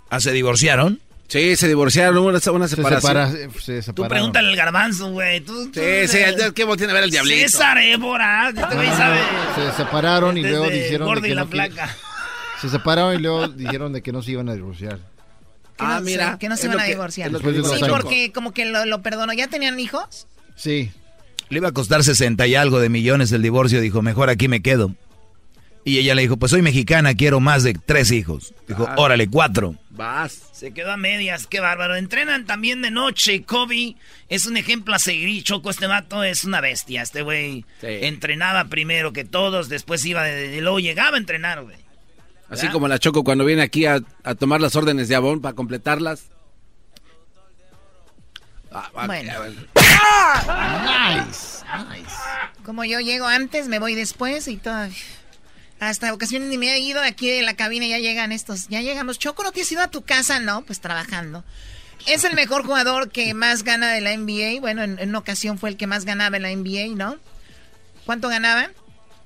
¿Ah, 0.09 0.19
se 0.19 0.31
divorciaron? 0.31 0.99
Sí, 1.27 1.55
se 1.55 1.67
divorciaron, 1.67 2.17
hubo 2.17 2.27
una, 2.27 2.39
una 2.51 2.67
Se, 2.67 2.75
separación. 2.75 3.01
separa- 3.31 3.31
se 3.59 3.81
separaron. 3.81 3.95
Tú 3.95 4.07
pregúntale 4.07 4.49
al 4.49 4.55
garbanzo, 4.55 5.09
güey. 5.11 5.41
Tú- 5.41 5.71
tú- 5.71 5.79
Sí, 5.79 6.07
sí, 6.07 6.17
el- 6.17 6.53
¿qué 6.53 6.65
tiene 6.77 6.91
a 6.91 6.95
ver 6.95 7.03
el 7.05 7.09
diablito? 7.09 7.49
César 7.49 7.77
Évora. 7.79 8.49
Este 8.49 8.75
güey 8.75 8.87
sabe. 8.89 9.19
Se 9.55 9.71
separaron 9.77 10.37
y 10.37 10.43
Desde 10.43 10.57
luego 10.57 10.69
dijeron 10.71 11.07
Gordo 11.07 11.21
de 11.21 11.27
y 11.29 11.31
que 11.31 11.35
la 11.35 11.45
no. 11.45 11.49
Se 12.61 12.69
separaron 12.69 13.15
y 13.15 13.17
luego 13.17 13.47
dijeron 13.47 13.93
de 13.93 14.03
que 14.03 14.11
no 14.11 14.21
se 14.21 14.31
iban 14.31 14.47
a 14.49 14.53
divorciar. 14.53 14.99
Que 15.77 15.83
no 15.85 15.99
se- 16.05 16.37
que 16.39 16.49
no 16.49 16.57
se 16.57 16.67
lo 16.67 16.79
a 16.79 16.83
divorciar. 16.83 17.31
Sí, 17.31 17.85
porque 17.89 18.31
como 18.31 18.53
que 18.53 18.65
lo, 18.65 18.85
lo 18.85 19.01
perdonó. 19.01 19.33
¿Ya 19.33 19.47
tenían 19.47 19.79
hijos? 19.79 20.27
Sí. 20.55 20.91
Le 21.53 21.59
iba 21.59 21.69
a 21.69 21.73
costar 21.73 22.03
60 22.03 22.47
y 22.47 22.55
algo 22.55 22.79
de 22.79 22.89
millones 22.89 23.31
el 23.31 23.41
divorcio. 23.41 23.79
Dijo, 23.79 24.01
mejor 24.01 24.29
aquí 24.29 24.47
me 24.47 24.61
quedo. 24.61 24.93
Y 25.85 25.97
ella 25.99 26.15
le 26.15 26.21
dijo, 26.21 26.37
pues 26.37 26.49
soy 26.51 26.61
mexicana, 26.61 27.13
quiero 27.13 27.39
más 27.41 27.63
de 27.63 27.73
tres 27.73 28.11
hijos. 28.11 28.53
Dijo, 28.67 28.87
Ah. 28.89 28.95
órale, 28.97 29.27
cuatro. 29.27 29.75
Vas. 29.89 30.41
Se 30.53 30.71
quedó 30.73 30.91
a 30.93 30.97
medias, 30.97 31.45
qué 31.45 31.59
bárbaro. 31.59 31.95
Entrenan 31.95 32.45
también 32.45 32.81
de 32.81 32.89
noche. 32.89 33.43
Kobe 33.43 33.95
es 34.29 34.45
un 34.45 34.55
ejemplo 34.57 34.95
a 34.95 34.99
seguir. 34.99 35.43
Choco, 35.43 35.69
este 35.69 35.87
vato 35.87 36.23
es 36.23 36.45
una 36.45 36.61
bestia. 36.61 37.01
Este 37.01 37.21
güey 37.21 37.65
entrenaba 37.81 38.65
primero 38.65 39.11
que 39.13 39.25
todos, 39.25 39.67
después 39.69 40.03
iba 40.05 40.23
de, 40.23 40.55
y 40.57 40.61
luego 40.61 40.79
llegaba 40.79 41.17
a 41.17 41.19
entrenar, 41.19 41.63
güey. 41.63 41.75
Así 42.49 42.67
como 42.69 42.87
la 42.87 42.97
Choco 42.99 43.23
cuando 43.23 43.45
viene 43.45 43.61
aquí 43.63 43.85
a, 43.85 43.99
a 44.23 44.35
tomar 44.35 44.61
las 44.61 44.75
órdenes 44.75 45.07
de 45.09 45.15
Avon 45.15 45.41
para 45.41 45.53
completarlas. 45.55 46.25
Ah, 48.73 48.89
ah, 48.95 49.05
Bueno. 49.05 49.31
ah, 49.75 51.23
Nice, 51.25 51.63
nice. 51.89 52.15
Como 52.65 52.83
yo 52.85 52.99
llego 52.99 53.27
antes, 53.27 53.67
me 53.67 53.79
voy 53.79 53.95
después 53.95 54.47
y 54.47 54.57
todo. 54.57 54.87
Hasta 55.79 56.13
ocasiones 56.13 56.47
ni 56.49 56.57
me 56.57 56.73
he 56.73 56.79
ido 56.79 57.01
aquí 57.01 57.29
de 57.29 57.41
la 57.41 57.55
cabina 57.55 57.85
y 57.85 57.89
ya 57.89 57.99
llegan 57.99 58.31
estos. 58.31 58.67
Ya 58.69 58.81
llegamos. 58.81 59.19
Choco, 59.19 59.43
¿no 59.43 59.51
te 59.51 59.61
has 59.61 59.71
ido 59.71 59.81
a 59.81 59.89
tu 59.89 60.03
casa? 60.03 60.39
No, 60.39 60.61
pues 60.63 60.79
trabajando. 60.79 61.43
Es 62.07 62.23
el 62.23 62.33
mejor 62.35 62.65
jugador 62.65 63.09
que 63.11 63.33
más 63.33 63.63
gana 63.63 63.91
de 63.91 64.01
la 64.01 64.15
NBA. 64.15 64.59
Bueno, 64.61 64.83
en, 64.83 64.97
en 64.99 65.09
una 65.09 65.19
ocasión 65.19 65.57
fue 65.57 65.69
el 65.69 65.77
que 65.77 65.87
más 65.87 66.05
ganaba 66.05 66.37
en 66.37 66.43
la 66.43 66.55
NBA, 66.55 66.95
¿no? 66.95 67.17
¿Cuánto 68.05 68.29
ganaba? 68.29 68.69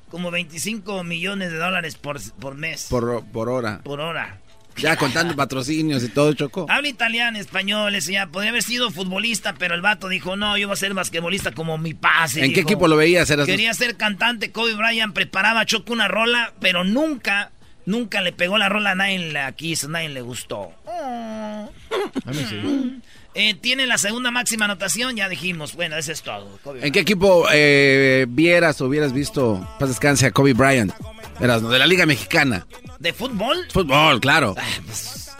Como 0.09 0.31
25 0.31 1.03
millones 1.03 1.51
de 1.51 1.57
dólares 1.57 1.95
por, 1.95 2.19
por 2.33 2.55
mes. 2.55 2.87
Por, 2.89 3.23
por 3.25 3.49
hora. 3.49 3.81
Por 3.83 3.99
hora. 3.99 4.39
Ya 4.77 4.95
contando 4.95 5.35
patrocinios 5.35 6.03
y 6.03 6.09
todo, 6.09 6.33
Choco. 6.33 6.67
Habla 6.69 6.87
italiano, 6.87 7.39
español, 7.39 7.95
ese 7.95 8.13
ya 8.13 8.27
podría 8.27 8.51
haber 8.51 8.63
sido 8.63 8.91
futbolista, 8.91 9.53
pero 9.55 9.73
el 9.75 9.81
vato 9.81 10.07
dijo, 10.07 10.35
no, 10.35 10.57
yo 10.57 10.67
voy 10.67 10.73
a 10.73 10.77
ser 10.77 10.93
basquetbolista 10.93 11.51
como 11.51 11.77
mi 11.77 11.93
pase. 11.93 12.45
¿En 12.45 12.53
qué 12.53 12.61
equipo 12.61 12.87
lo 12.87 12.95
veías? 12.95 13.31
Quería 13.45 13.73
ser 13.73 13.97
cantante, 13.97 14.51
Kobe 14.51 14.75
Bryant 14.75 15.13
preparaba 15.13 15.61
a 15.61 15.65
Choco 15.65 15.93
una 15.93 16.07
rola, 16.07 16.53
pero 16.59 16.83
nunca, 16.83 17.51
nunca 17.85 18.21
le 18.21 18.33
pegó 18.33 18.57
la 18.57 18.69
rola, 18.69 18.91
a 18.91 18.95
nadie 18.95 19.31
la 19.31 19.51
quiso, 19.53 19.89
nadie 19.89 20.09
le 20.09 20.21
gustó. 20.21 20.71
Eh, 23.39 23.53
tiene 23.53 23.85
la 23.85 23.97
segunda 23.99 24.31
máxima 24.31 24.65
anotación, 24.65 25.15
ya 25.15 25.29
dijimos, 25.29 25.75
bueno, 25.75 25.95
eso 25.95 26.11
es 26.11 26.23
todo. 26.23 26.57
Kobe 26.63 26.85
¿En 26.85 26.91
qué 26.91 27.01
equipo 27.01 27.45
eh, 27.53 28.25
vieras 28.27 28.81
o 28.81 28.85
hubieras 28.87 29.13
visto, 29.13 29.65
paz 29.79 29.89
descanse, 29.89 30.25
a 30.25 30.31
Kobe 30.31 30.53
Bryant? 30.53 30.91
Eras 31.39 31.61
¿no? 31.61 31.69
de 31.69 31.77
la 31.77 31.85
Liga 31.85 32.07
Mexicana. 32.07 32.65
¿De 32.99 33.13
fútbol? 33.13 33.57
Fútbol, 33.71 34.19
claro. 34.19 34.55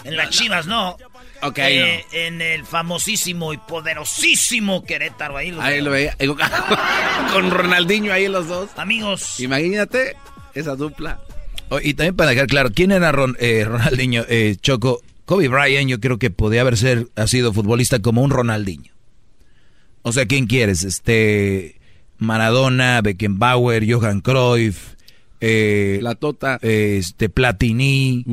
En 0.03 0.15
las 0.15 0.29
Chivas, 0.29 0.67
no. 0.67 0.95
Ok, 1.41 1.57
Eh, 1.59 2.05
En 2.11 2.39
el 2.41 2.65
famosísimo 2.65 3.51
y 3.53 3.57
poderosísimo 3.57 4.83
Querétaro, 4.83 5.37
ahí 5.37 5.51
lo, 5.51 5.61
Ahí 5.61 5.75
veo. 5.75 5.85
lo 5.85 5.91
veía. 5.91 6.15
Con 7.33 7.49
Ronaldinho 7.51 8.13
ahí 8.13 8.27
los 8.27 8.47
dos. 8.47 8.69
Amigos. 8.77 9.39
Imagínate 9.39 10.15
esa 10.53 10.75
dupla. 10.75 11.19
Oh, 11.69 11.79
y 11.81 11.93
también 11.95 12.15
para 12.15 12.29
dejar 12.31 12.47
claro, 12.47 12.69
¿quién 12.73 12.91
era 12.91 13.11
Ron- 13.11 13.35
eh, 13.39 13.65
Ronaldinho? 13.65 14.23
Eh, 14.29 14.55
Choco, 14.61 15.01
Kobe 15.27 15.49
Bryant 15.49 15.89
yo 15.89 15.99
creo 15.99 16.17
que 16.17 16.31
podía 16.31 16.61
haber 16.61 16.77
ser, 16.77 17.09
ha 17.15 17.27
sido 17.27 17.51
futbolista 17.53 17.99
como 17.99 18.23
un 18.23 18.31
Ronaldinho. 18.31 18.93
O 20.01 20.11
sea, 20.13 20.25
¿quién 20.25 20.47
quieres? 20.47 20.83
Este, 20.85 21.75
Maradona, 22.17 23.01
Beckenbauer, 23.01 23.85
Johan 23.91 24.21
Cruyff, 24.21 24.93
eh, 25.41 25.99
La 26.01 26.15
Tota. 26.15 26.57
este, 26.61 27.27
Platini, 27.29 28.23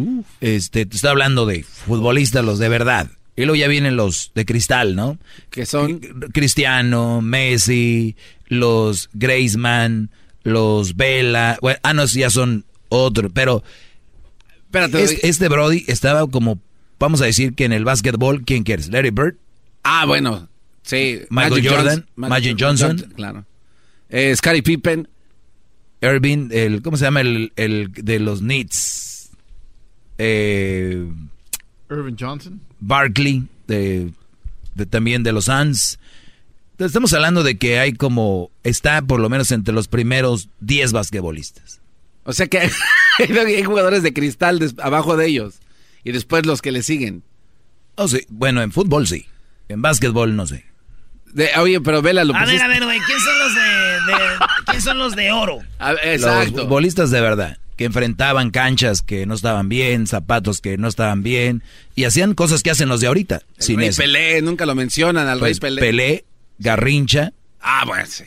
este, 0.40 0.86
te 0.86 0.94
está 0.96 1.10
hablando 1.10 1.46
de 1.46 1.64
futbolistas, 1.64 2.44
los 2.44 2.58
de 2.60 2.68
verdad. 2.68 3.10
Y 3.36 3.40
luego 3.42 3.56
ya 3.56 3.66
vienen 3.66 3.96
los 3.96 4.30
de 4.36 4.44
cristal, 4.44 4.94
¿no? 4.94 5.18
Que 5.50 5.66
son 5.66 5.98
Cristiano, 6.32 7.20
Messi, 7.20 8.14
los 8.46 9.10
Griezmann, 9.14 10.10
los 10.44 10.94
Vela. 10.94 11.58
Bueno, 11.60 11.80
ah, 11.82 11.92
no, 11.92 12.04
ya 12.06 12.30
son 12.30 12.64
otros, 12.88 13.32
pero 13.34 13.64
Espérate, 14.66 15.02
es- 15.02 15.18
este 15.24 15.48
Brody 15.48 15.84
estaba 15.88 16.26
como, 16.28 16.60
vamos 16.98 17.20
a 17.20 17.24
decir 17.26 17.54
que 17.54 17.64
en 17.64 17.72
el 17.72 17.84
básquetbol, 17.84 18.42
¿quién 18.44 18.62
quieres? 18.64 18.88
Larry 18.88 19.10
Bird, 19.10 19.36
Ah, 19.82 20.04
bueno. 20.06 20.48
Sí. 20.82 21.20
Michael 21.30 21.66
Jordan, 21.68 22.06
Magic 22.16 22.56
Johnson. 22.58 23.12
Claro. 23.16 23.44
Eh, 24.08 24.34
Scottie 24.36 24.62
Pippen. 24.62 25.08
Irving, 26.00 26.48
el, 26.52 26.82
¿cómo 26.82 26.96
se 26.98 27.04
llama 27.04 27.20
el, 27.22 27.52
el 27.56 27.90
de 27.92 28.18
los 28.18 28.40
Knicks? 28.40 29.30
Eh, 30.18 31.06
Irvin 31.90 32.16
Johnson. 32.18 32.60
Barkley, 32.80 33.44
de, 33.66 34.10
de- 34.74 34.86
también 34.86 35.22
de 35.22 35.32
los 35.32 35.46
Suns. 35.46 35.98
Entonces, 36.72 36.90
Estamos 36.90 37.12
hablando 37.12 37.42
de 37.42 37.56
que 37.56 37.78
hay 37.78 37.92
como, 37.92 38.50
está 38.62 39.00
por 39.02 39.20
lo 39.20 39.28
menos 39.28 39.50
entre 39.52 39.72
los 39.74 39.88
primeros 39.88 40.48
10 40.60 40.92
basquetbolistas. 40.92 41.80
O 42.24 42.32
sea 42.32 42.46
que 42.46 42.58
hay 43.18 43.62
jugadores 43.64 44.02
de 44.02 44.12
cristal 44.12 44.58
des- 44.58 44.74
abajo 44.78 45.16
de 45.16 45.26
ellos. 45.26 45.54
Y 46.04 46.12
después 46.12 46.44
los 46.46 46.60
que 46.62 46.70
le 46.72 46.82
siguen. 46.82 47.22
Oh, 47.96 48.08
sí. 48.08 48.26
Bueno, 48.28 48.62
en 48.62 48.72
fútbol 48.72 49.06
sí. 49.06 49.26
En 49.68 49.80
básquetbol 49.82 50.36
no 50.36 50.46
sé. 50.46 50.64
De- 51.32 51.50
oye, 51.58 51.80
pero 51.80 52.02
Vela 52.02 52.22
lo 52.24 52.34
A 52.34 52.40
ver, 52.40 52.48
pusiste- 52.48 52.64
a 52.64 52.68
ver, 52.68 52.84
güey, 52.84 53.00
¿quién 53.00 53.18
son 53.20 53.38
los 53.38 53.54
de, 53.54 53.60
de- 54.12 54.46
quién 54.66 54.82
son 54.82 54.98
los 54.98 55.16
de 55.16 55.32
oro? 55.32 55.58
A 55.78 55.92
ver, 55.94 56.20
Los 56.20 56.30
exacto. 56.30 56.62
futbolistas 56.62 57.10
de 57.10 57.20
verdad, 57.20 57.58
que 57.76 57.86
enfrentaban 57.86 58.50
canchas 58.50 59.02
que 59.02 59.26
no 59.26 59.34
estaban 59.34 59.68
bien, 59.68 60.06
zapatos 60.06 60.60
que 60.60 60.76
no 60.78 60.86
estaban 60.86 61.22
bien, 61.24 61.62
y 61.96 62.04
hacían 62.04 62.34
cosas 62.34 62.62
que 62.62 62.70
hacen 62.70 62.88
los 62.88 63.00
de 63.00 63.08
ahorita. 63.08 63.42
El 63.56 63.62
sin 63.64 63.78
Rey 63.80 63.88
eso. 63.88 64.02
Pelé, 64.02 64.42
nunca 64.42 64.64
lo 64.66 64.74
mencionan 64.76 65.26
al 65.26 65.38
Pues, 65.40 65.58
Rey 65.58 65.60
Pelé. 65.60 65.80
Pelé, 65.80 66.24
Garrincha, 66.58 67.32
Ah, 67.60 67.84
bueno, 67.86 68.04
sí. 68.06 68.24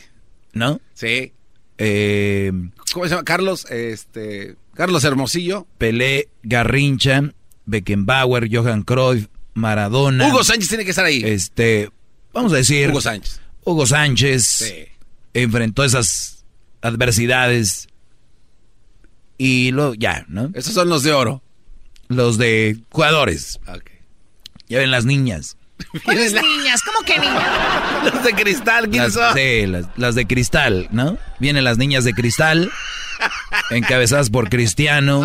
¿no? 0.54 0.82
Sí. 0.96 1.32
Eh, 1.78 2.52
¿Cómo 2.92 3.06
se 3.06 3.12
llama? 3.12 3.24
Carlos, 3.24 3.66
este... 3.70 4.56
Carlos 4.74 5.04
Hermosillo. 5.04 5.66
Pelé, 5.78 6.28
Garrincha, 6.44 7.22
Beckenbauer, 7.68 8.50
Johan 8.52 8.82
Cruyff, 8.82 9.28
Maradona. 9.54 10.28
Hugo 10.28 10.44
Sánchez 10.44 10.70
tiene 10.70 10.84
que 10.86 10.90
estar 10.92 11.06
ahí. 11.06 11.22
Este, 11.24 11.90
vamos 12.34 12.52
a 12.54 12.56
decir. 12.56 12.90
Hugo 12.90 13.02
Sánchez. 13.02 13.40
Hugo 13.64 13.86
Sánchez 13.86 14.44
Sí. 14.48 14.74
enfrentó 15.34 15.84
esas 15.84 16.46
adversidades 16.82 17.88
y 19.38 19.72
luego 19.72 19.94
ya, 19.94 20.26
¿no? 20.28 20.50
Esos 20.54 20.74
son 20.74 20.90
los 20.90 21.04
de 21.04 21.14
oro. 21.14 21.44
Los 22.08 22.38
de 22.38 22.78
jugadores. 22.90 23.60
Ok. 23.68 23.92
Ya 24.70 24.80
ven 24.80 24.92
las 24.92 25.06
niñas. 25.06 25.58
¿Cuáles 26.06 26.34
niñas? 26.34 26.82
¿Cómo 26.84 27.06
que 27.06 27.20
niñas? 27.20 27.44
Los 28.14 28.24
de 28.24 28.34
cristal, 28.34 28.90
¿quiénes 28.90 29.14
Las, 29.14 29.28
son? 29.28 29.38
sí, 29.38 29.68
las, 29.68 29.86
las 29.96 30.16
de 30.16 30.26
cristal, 30.26 30.88
¿no? 30.92 31.20
Vienen 31.40 31.64
las 31.66 31.78
niñas 31.78 32.04
de 32.04 32.14
cristal, 32.14 32.72
encabezadas 33.72 34.30
por 34.30 34.50
Cristiano, 34.50 35.24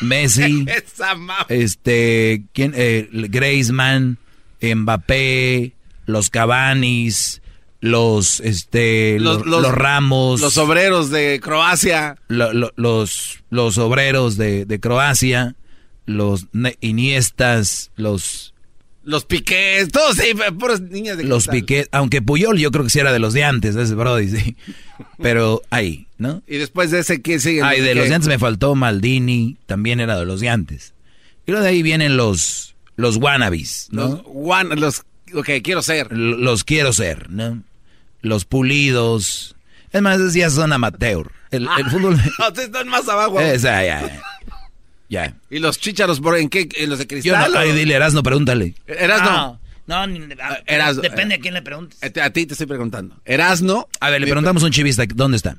Messi, 0.00 0.64
Esa 0.68 1.14
ma- 1.14 1.46
este, 1.48 2.44
¿quién? 2.52 2.72
Eh, 2.76 3.08
Griezmann, 3.12 4.18
Mbappé, 4.60 5.72
los 6.06 6.30
Cavanis, 6.30 7.42
los, 7.80 8.40
este, 8.40 9.18
los, 9.20 9.44
los 9.46 9.70
Ramos, 9.72 10.40
Los 10.40 10.56
obreros 10.58 11.10
de 11.10 11.40
Croacia. 11.40 12.16
lo- 12.28 12.52
lo- 12.52 12.72
los, 12.76 13.42
los 13.50 13.78
obreros 13.78 14.36
de, 14.36 14.64
de 14.64 14.80
Croacia, 14.80 15.54
los 16.06 16.46
Iniestas, 16.80 17.90
los 17.96 18.54
Los 19.06 19.24
piqués, 19.24 19.88
todos 19.88 20.16
sí, 20.16 20.32
puros 20.58 20.80
niños 20.80 21.16
de 21.16 21.22
Los 21.24 21.46
cristal. 21.46 21.88
Aunque 21.92 22.20
Puyol 22.22 22.58
yo 22.58 22.72
creo 22.72 22.82
que 22.84 22.90
sí 22.90 22.98
era 22.98 23.12
de 23.12 23.20
los 23.20 23.32
de 23.34 23.44
antes, 23.44 23.76
ese 23.76 23.94
Brody, 23.94 24.28
sí. 24.28 24.56
Pero 25.22 25.62
ahí, 25.70 26.08
¿no? 26.18 26.42
Y 26.48 26.56
después 26.56 26.90
de 26.90 26.98
ese, 26.98 27.22
¿quién 27.22 27.38
sigue? 27.40 27.62
Ay, 27.62 27.80
de 27.80 27.90
¿Qué? 27.90 27.94
los 27.94 28.08
de 28.08 28.14
antes 28.16 28.28
me 28.28 28.38
faltó 28.40 28.74
Maldini, 28.74 29.58
también 29.66 30.00
era 30.00 30.18
de 30.18 30.24
los 30.26 30.40
de 30.40 30.48
antes. 30.48 30.92
Y 31.46 31.52
luego 31.52 31.62
de 31.62 31.70
ahí 31.70 31.82
vienen 31.82 32.16
los, 32.16 32.74
los 32.96 33.16
wannabes, 33.18 33.86
¿no? 33.92 34.08
Los, 34.08 34.22
one- 34.26 34.74
los, 34.74 35.02
ok, 35.32 35.50
quiero 35.62 35.82
ser. 35.82 36.08
L- 36.10 36.38
los 36.38 36.64
quiero 36.64 36.92
ser, 36.92 37.30
¿no? 37.30 37.62
Los 38.22 38.44
pulidos. 38.44 39.54
Es 39.92 40.02
más, 40.02 40.16
esos 40.18 40.34
ya 40.34 40.50
son 40.50 40.72
amateur. 40.72 41.30
El, 41.52 41.68
el 41.78 41.90
fútbol... 41.90 42.16
No, 42.40 42.48
están 42.60 42.88
más 42.88 43.08
abajo. 43.08 43.38
Esa, 43.40 43.84
ya, 43.84 44.00
ya. 44.02 44.22
Ya. 45.08 45.34
¿Y 45.50 45.58
los 45.60 45.78
chícharos 45.78 46.20
por 46.20 46.36
en 46.36 46.48
qué? 46.48 46.68
¿En 46.76 46.90
los 46.90 46.98
de 46.98 47.04
Yo 47.04 47.08
cristal? 47.08 47.52
no, 47.52 47.58
o- 47.58 47.60
ay, 47.60 47.72
dile, 47.72 47.94
Erasno, 47.94 48.22
pregúntale. 48.22 48.74
Erasno. 48.86 49.60
No, 49.86 50.06
ni- 50.08 50.18
a- 50.40 50.62
Erasno, 50.66 51.02
depende 51.02 51.36
a 51.36 51.38
quién 51.38 51.54
le 51.54 51.62
preguntes. 51.62 52.02
A 52.02 52.10
ti- 52.10 52.20
A 52.20 52.30
ti 52.32 52.44
te 52.46 52.54
estoy 52.54 52.66
preguntando. 52.66 53.16
Erasno. 53.24 53.88
A 54.00 54.10
ver, 54.10 54.20
le 54.20 54.26
preguntamos 54.26 54.62
a 54.62 54.66
un 54.66 54.72
chivista, 54.72 55.04
¿dónde 55.14 55.36
está? 55.36 55.56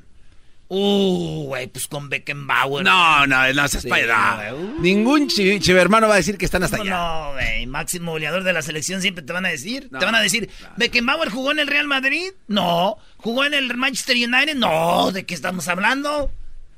Uh, 0.70 1.44
güey, 1.46 1.66
pues 1.68 1.88
con 1.88 2.10
Beckenbauer. 2.10 2.84
No, 2.84 3.26
no, 3.26 3.52
no 3.54 3.68
seas 3.68 3.84
Sí, 3.84 3.88
uh. 3.90 4.82
Ningún 4.82 5.28
chi- 5.28 5.60
chivermano 5.60 6.08
va 6.08 6.14
a 6.14 6.16
decir 6.18 6.36
que 6.36 6.44
están 6.44 6.62
hasta 6.62 6.76
¿Cómo 6.76 6.90
allá. 6.90 6.98
No, 6.98 7.32
güey, 7.32 7.66
máximo 7.66 8.12
goleador 8.12 8.44
de 8.44 8.52
la 8.52 8.60
selección 8.60 9.00
siempre 9.00 9.24
te 9.24 9.32
van 9.32 9.46
a 9.46 9.48
decir. 9.48 9.88
te 9.98 10.04
van 10.04 10.14
a 10.14 10.20
decir, 10.20 10.50
¿Beckenbauer 10.76 11.30
jugó 11.30 11.52
en 11.52 11.60
el 11.60 11.68
Real 11.68 11.86
Madrid? 11.86 12.32
No. 12.48 12.98
¿Jugó 13.16 13.46
en 13.46 13.54
el 13.54 13.74
Manchester 13.78 14.14
United? 14.16 14.56
No. 14.56 15.10
¿De 15.10 15.24
qué 15.24 15.34
estamos 15.34 15.66
hablando? 15.68 16.30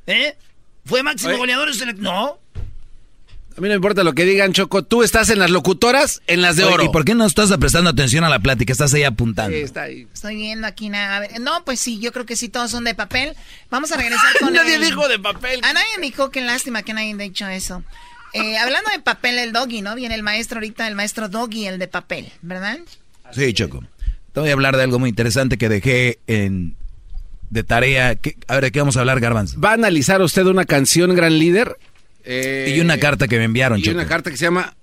¿Eh? 0.06 0.36
¿Fue 0.84 1.02
máximo 1.02 1.30
Oye. 1.30 1.38
goleador 1.38 1.66
de 1.68 1.74
selección? 1.74 2.04
No. 2.04 2.38
A 3.60 3.62
mí 3.62 3.68
no 3.68 3.72
me 3.72 3.76
importa 3.76 4.02
lo 4.04 4.14
que 4.14 4.24
digan, 4.24 4.54
Choco. 4.54 4.82
Tú 4.82 5.02
estás 5.02 5.28
en 5.28 5.38
las 5.38 5.50
locutoras, 5.50 6.22
en 6.26 6.40
las 6.40 6.56
de 6.56 6.64
Oye, 6.64 6.72
oro. 6.72 6.84
¿Y 6.84 6.88
por 6.88 7.04
qué 7.04 7.14
no 7.14 7.26
estás 7.26 7.54
prestando 7.58 7.90
atención 7.90 8.24
a 8.24 8.30
la 8.30 8.38
plática? 8.38 8.72
Estás 8.72 8.94
ahí 8.94 9.02
apuntando. 9.04 9.54
Sí, 9.54 9.62
está 9.62 9.82
ahí. 9.82 10.06
Estoy 10.14 10.36
viendo 10.36 10.66
aquí 10.66 10.88
nada. 10.88 11.18
A 11.18 11.20
ver, 11.20 11.38
no, 11.42 11.62
pues 11.66 11.78
sí, 11.78 11.98
yo 12.00 12.10
creo 12.10 12.24
que 12.24 12.36
sí, 12.36 12.48
todos 12.48 12.70
son 12.70 12.84
de 12.84 12.94
papel. 12.94 13.34
Vamos 13.68 13.92
a 13.92 13.98
regresar 13.98 14.30
con 14.40 14.54
Nadie 14.54 14.76
el- 14.76 14.80
dijo 14.86 15.06
de 15.08 15.18
papel. 15.18 15.60
A 15.62 15.74
nadie 15.74 15.88
dijo, 16.00 16.30
qué 16.30 16.40
lástima 16.40 16.82
que 16.82 16.94
nadie 16.94 17.08
haya 17.12 17.22
dicho 17.22 17.46
eso. 17.48 17.84
Eh, 18.32 18.56
hablando 18.56 18.88
de 18.92 19.00
papel, 19.00 19.38
el 19.38 19.52
doggy, 19.52 19.82
¿no? 19.82 19.94
Viene 19.94 20.14
el 20.14 20.22
maestro 20.22 20.56
ahorita, 20.56 20.88
el 20.88 20.94
maestro 20.94 21.28
doggy, 21.28 21.66
el 21.66 21.78
de 21.78 21.86
papel, 21.86 22.32
¿verdad? 22.40 22.78
Sí, 23.30 23.52
Choco. 23.52 23.84
Te 24.32 24.40
voy 24.40 24.48
a 24.48 24.52
hablar 24.54 24.78
de 24.78 24.84
algo 24.84 24.98
muy 24.98 25.10
interesante 25.10 25.58
que 25.58 25.68
dejé 25.68 26.18
en 26.26 26.76
de 27.50 27.62
tarea. 27.62 28.14
¿Qué- 28.14 28.36
a 28.48 28.54
ver, 28.54 28.64
¿de 28.64 28.72
qué 28.72 28.78
vamos 28.78 28.96
a 28.96 29.00
hablar, 29.00 29.20
Garbanzo? 29.20 29.60
¿Va 29.60 29.72
a 29.72 29.74
analizar 29.74 30.22
usted 30.22 30.46
una 30.46 30.64
canción, 30.64 31.14
gran 31.14 31.38
líder? 31.38 31.76
Eh, 32.24 32.74
y 32.76 32.80
una 32.80 32.98
carta 32.98 33.28
que 33.28 33.38
me 33.38 33.44
enviaron, 33.44 33.78
y 33.78 33.82
Choco. 33.82 33.96
una 33.96 34.06
carta 34.06 34.30
que 34.30 34.36
se 34.36 34.44
llama 34.44 34.76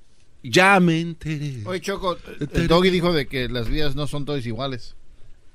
Ya 0.44 0.80
me 0.80 1.00
enteré. 1.00 1.62
Oye, 1.66 1.82
Choco, 1.82 2.18
el 2.54 2.68
Doggy 2.68 2.90
dijo 2.90 3.14
de 3.14 3.28
que 3.28 3.48
las 3.50 3.68
vidas 3.70 3.96
no 3.96 4.08
son 4.08 4.26
todas 4.26 4.46
iguales. 4.46 4.96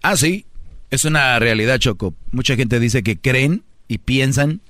Ah, 0.02 0.16
sí. 0.16 0.46
Es 0.90 1.04
una 1.04 1.38
realidad, 1.38 1.78
Choco. 1.78 2.14
Mucha 2.32 2.54
gente 2.56 2.78
dice 2.78 3.02
que 3.02 3.18
creen 3.18 3.62
y 3.88 3.98
piensan 3.98 4.60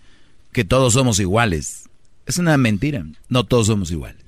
que 0.52 0.64
todos 0.64 0.93
somos 0.93 1.18
iguales. 1.18 1.89
Es 2.26 2.39
una 2.39 2.56
mentira. 2.56 3.05
No 3.28 3.44
todos 3.44 3.66
somos 3.66 3.90
iguales. 3.90 4.22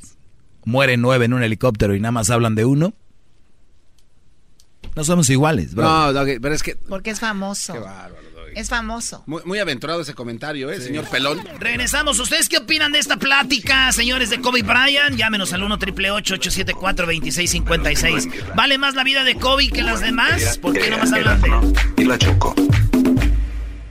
Mueren 0.64 1.00
nueve 1.00 1.26
en 1.26 1.34
un 1.34 1.42
helicóptero 1.42 1.94
y 1.94 2.00
nada 2.00 2.12
más 2.12 2.30
hablan 2.30 2.54
de 2.54 2.64
uno. 2.64 2.94
No 4.96 5.04
somos 5.04 5.28
iguales, 5.30 5.74
bro. 5.74 5.84
No, 5.84 6.12
Doggy, 6.12 6.38
pero 6.40 6.54
es 6.54 6.62
que 6.62 6.76
Porque 6.76 7.10
es 7.10 7.20
famoso. 7.20 7.72
Qué 7.74 7.78
bárbaro. 7.80 8.33
Es 8.54 8.68
famoso. 8.68 9.22
muy, 9.26 9.42
muy 9.44 9.58
aventurado 9.58 10.00
ese 10.00 10.14
comentario, 10.14 10.70
¿eh, 10.70 10.80
señor 10.80 11.08
Pelón? 11.08 11.40
Regresamos. 11.58 12.18
¿Ustedes 12.18 12.48
qué 12.48 12.58
opinan 12.58 12.92
de 12.92 12.98
esta 12.98 13.16
plática, 13.16 13.90
señores 13.92 14.30
de 14.30 14.40
Kobe 14.40 14.62
Bryant? 14.62 15.16
Llámenos 15.16 15.52
al 15.52 15.62
1 15.62 15.74
888 15.74 16.34
874 16.34 17.06
2656 17.06 18.28
¿Vale 18.54 18.78
más 18.78 18.94
la 18.94 19.04
vida 19.04 19.24
de 19.24 19.34
Kobe 19.36 19.68
que 19.68 19.82
las 19.82 20.00
demás? 20.00 20.58
¿Por 20.58 20.72
qué 20.74 20.90
no 20.90 20.98
más 20.98 21.12
hablan 21.12 21.40
de 21.40 22.02
Y 22.02 22.04
la 22.04 22.18
Choco. 22.18 22.54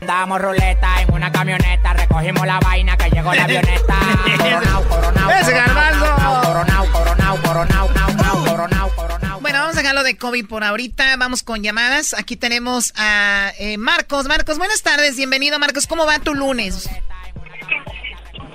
Damos 0.06 0.42
ruleta 0.42 1.02
en 1.02 1.14
una 1.14 1.32
camioneta, 1.32 1.94
recogimos 1.94 2.46
la 2.46 2.60
vaina 2.60 2.98
que 2.98 3.10
llegó 3.10 3.34
la 3.34 3.46
avioneta. 3.46 3.96
Coronao, 4.38 4.84
coronao, 4.90 5.32
¡Ese 5.32 5.52
garbanzo! 5.54 6.06
coronao, 6.44 6.92
coronao, 6.92 7.38
coronao, 7.42 7.88
coronao, 7.88 8.46
coronao, 8.46 8.90
coronao. 8.96 9.23
Bueno, 9.44 9.60
vamos 9.60 9.76
a 9.76 9.82
dejarlo 9.82 10.04
de 10.04 10.16
COVID 10.18 10.48
por 10.48 10.64
ahorita. 10.64 11.18
Vamos 11.18 11.44
con 11.44 11.62
llamadas. 11.62 12.14
Aquí 12.18 12.38
tenemos 12.38 12.94
a 12.96 13.52
eh, 13.60 13.78
Marcos. 13.78 14.26
Marcos, 14.28 14.58
buenas 14.58 14.82
tardes. 14.82 15.18
Bienvenido, 15.18 15.60
Marcos. 15.60 15.86
¿Cómo 15.86 16.06
va 16.06 16.18
tu 16.20 16.34
lunes? 16.34 16.90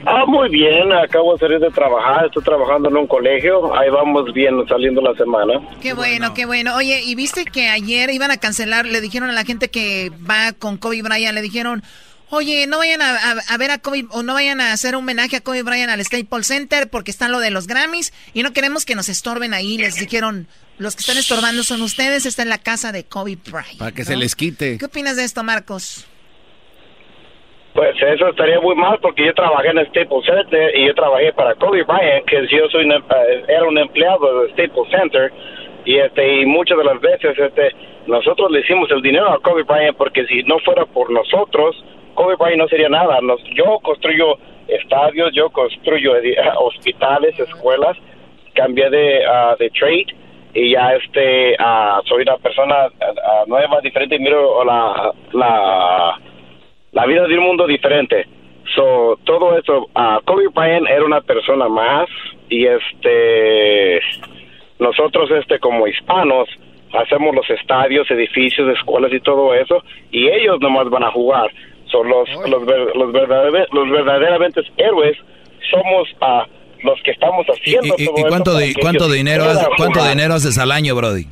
Ah, 0.06 0.24
muy 0.26 0.48
bien, 0.48 0.90
acabo 0.92 1.34
de 1.34 1.40
salir 1.40 1.58
de 1.58 1.70
trabajar, 1.70 2.26
estoy 2.26 2.42
trabajando 2.42 2.88
en 2.88 2.96
un 2.96 3.06
colegio, 3.06 3.76
ahí 3.76 3.90
vamos 3.90 4.32
bien 4.32 4.54
saliendo 4.66 5.02
la 5.02 5.12
semana. 5.14 5.60
Qué 5.82 5.92
bueno, 5.92 6.32
qué 6.32 6.46
bueno. 6.46 6.74
Oye, 6.76 7.02
¿y 7.02 7.14
viste 7.14 7.44
que 7.44 7.68
ayer 7.68 8.08
iban 8.10 8.30
a 8.30 8.38
cancelar? 8.38 8.86
Le 8.86 9.02
dijeron 9.02 9.28
a 9.28 9.32
la 9.34 9.44
gente 9.44 9.68
que 9.68 10.10
va 10.28 10.52
con 10.52 10.78
Kobe 10.78 11.02
Bryant, 11.02 11.34
le 11.34 11.42
dijeron, 11.42 11.82
oye, 12.30 12.66
no 12.66 12.78
vayan 12.78 13.02
a, 13.02 13.10
a- 13.10 13.42
a 13.54 13.56
ver 13.58 13.70
a 13.70 13.78
Kobe, 13.78 14.06
o 14.10 14.22
no 14.22 14.32
vayan 14.34 14.62
a 14.62 14.72
hacer 14.72 14.94
un 14.96 15.02
homenaje 15.02 15.36
a 15.36 15.40
Kobe 15.42 15.62
Bryant 15.62 15.90
al 15.90 16.02
Staples 16.02 16.46
Center 16.46 16.88
porque 16.88 17.10
está 17.10 17.28
lo 17.28 17.40
de 17.40 17.50
los 17.50 17.66
Grammys 17.66 18.14
y 18.32 18.42
no 18.44 18.52
queremos 18.54 18.86
que 18.86 18.94
nos 18.94 19.10
estorben 19.10 19.52
ahí. 19.52 19.76
Les 19.76 19.96
dijeron, 19.96 20.46
los 20.78 20.94
que 20.94 21.00
están 21.00 21.18
estorbando 21.18 21.62
son 21.62 21.82
ustedes, 21.82 22.26
está 22.26 22.42
en 22.42 22.48
la 22.48 22.58
casa 22.58 22.92
de 22.92 23.04
Kobe 23.04 23.36
Bryant. 23.36 23.78
Para 23.78 23.92
que 23.92 24.02
¿no? 24.02 24.06
se 24.06 24.16
les 24.16 24.34
quite. 24.34 24.78
¿Qué 24.78 24.86
opinas 24.86 25.16
de 25.16 25.24
esto, 25.24 25.42
Marcos? 25.42 26.06
Pues 27.74 27.94
eso 28.02 28.28
estaría 28.28 28.60
muy 28.60 28.74
mal 28.74 28.98
porque 29.00 29.24
yo 29.24 29.32
trabajé 29.34 29.68
en 29.68 29.86
Staples 29.86 30.24
Center 30.26 30.76
y 30.76 30.86
yo 30.86 30.94
trabajé 30.94 31.32
para 31.32 31.54
Kobe 31.54 31.84
Bryant, 31.84 32.24
que 32.26 32.46
yo 32.50 32.68
soy 32.70 32.84
un 32.84 32.92
em- 32.92 33.02
eh, 33.02 33.44
era 33.46 33.64
un 33.68 33.78
empleado 33.78 34.42
de 34.42 34.52
Staples 34.52 34.90
Center 34.90 35.32
y 35.84 35.96
este 35.98 36.40
y 36.40 36.46
muchas 36.46 36.76
de 36.76 36.84
las 36.84 37.00
veces 37.00 37.38
este 37.38 37.70
nosotros 38.08 38.50
le 38.50 38.60
hicimos 38.60 38.90
el 38.90 39.00
dinero 39.00 39.30
a 39.30 39.40
Kobe 39.40 39.62
Bryant 39.62 39.96
porque 39.96 40.26
si 40.26 40.42
no 40.42 40.58
fuera 40.60 40.86
por 40.86 41.08
nosotros 41.12 41.76
Kobe 42.14 42.34
Bryant 42.34 42.58
no 42.58 42.66
sería 42.68 42.88
nada. 42.88 43.20
Nos, 43.20 43.40
yo 43.54 43.78
construyo 43.80 44.38
estadios, 44.66 45.30
yo 45.32 45.48
construyo 45.50 46.14
hospitales, 46.58 47.38
escuelas, 47.38 47.96
cambié 48.54 48.90
de 48.90 49.24
ah, 49.24 49.54
de 49.56 49.70
trade 49.70 50.17
y 50.54 50.72
ya 50.72 50.94
este 50.94 51.54
ah, 51.58 52.00
soy 52.06 52.22
una 52.22 52.36
persona 52.38 52.88
ah, 53.00 53.44
nueva, 53.46 53.80
diferente 53.80 54.16
y 54.16 54.18
miro 54.18 54.64
la 54.64 55.12
la 55.32 56.18
la 56.92 57.06
vida 57.06 57.26
de 57.26 57.38
un 57.38 57.44
mundo 57.44 57.66
diferente. 57.66 58.26
So, 58.74 59.18
todo 59.24 59.56
eso, 59.58 59.88
ah, 59.94 60.20
Kobe 60.24 60.48
Bryant 60.48 60.88
era 60.88 61.04
una 61.04 61.20
persona 61.20 61.68
más 61.68 62.08
y 62.48 62.66
este 62.66 64.00
nosotros 64.78 65.30
este 65.32 65.58
como 65.58 65.86
hispanos 65.86 66.48
hacemos 66.92 67.34
los 67.34 67.48
estadios, 67.50 68.10
edificios, 68.10 68.68
escuelas 68.68 69.12
y 69.12 69.20
todo 69.20 69.54
eso 69.54 69.82
y 70.10 70.28
ellos 70.28 70.60
nomás 70.60 70.88
van 70.90 71.04
a 71.04 71.10
jugar. 71.10 71.50
Son 71.86 72.08
los 72.08 72.28
los, 72.48 72.62
los, 72.94 73.12
verdader- 73.12 73.68
los 73.72 73.90
verdaderamente 73.90 74.60
héroes 74.76 75.16
somos 75.70 76.08
ah, 76.20 76.46
los 76.82 77.00
que 77.02 77.10
estamos 77.12 77.46
¿Y, 77.48 77.52
haciendo 77.76 77.94
y- 77.98 78.02
y 78.02 78.06
todo 78.06 78.16
eso 78.18 78.26
cuánto, 78.80 79.08
dinero 79.08 79.44
cuánto 79.76 80.04
dinero 80.08 80.34
haces 80.34 80.58
al 80.58 80.70
año, 80.72 80.94
Brody? 80.94 81.26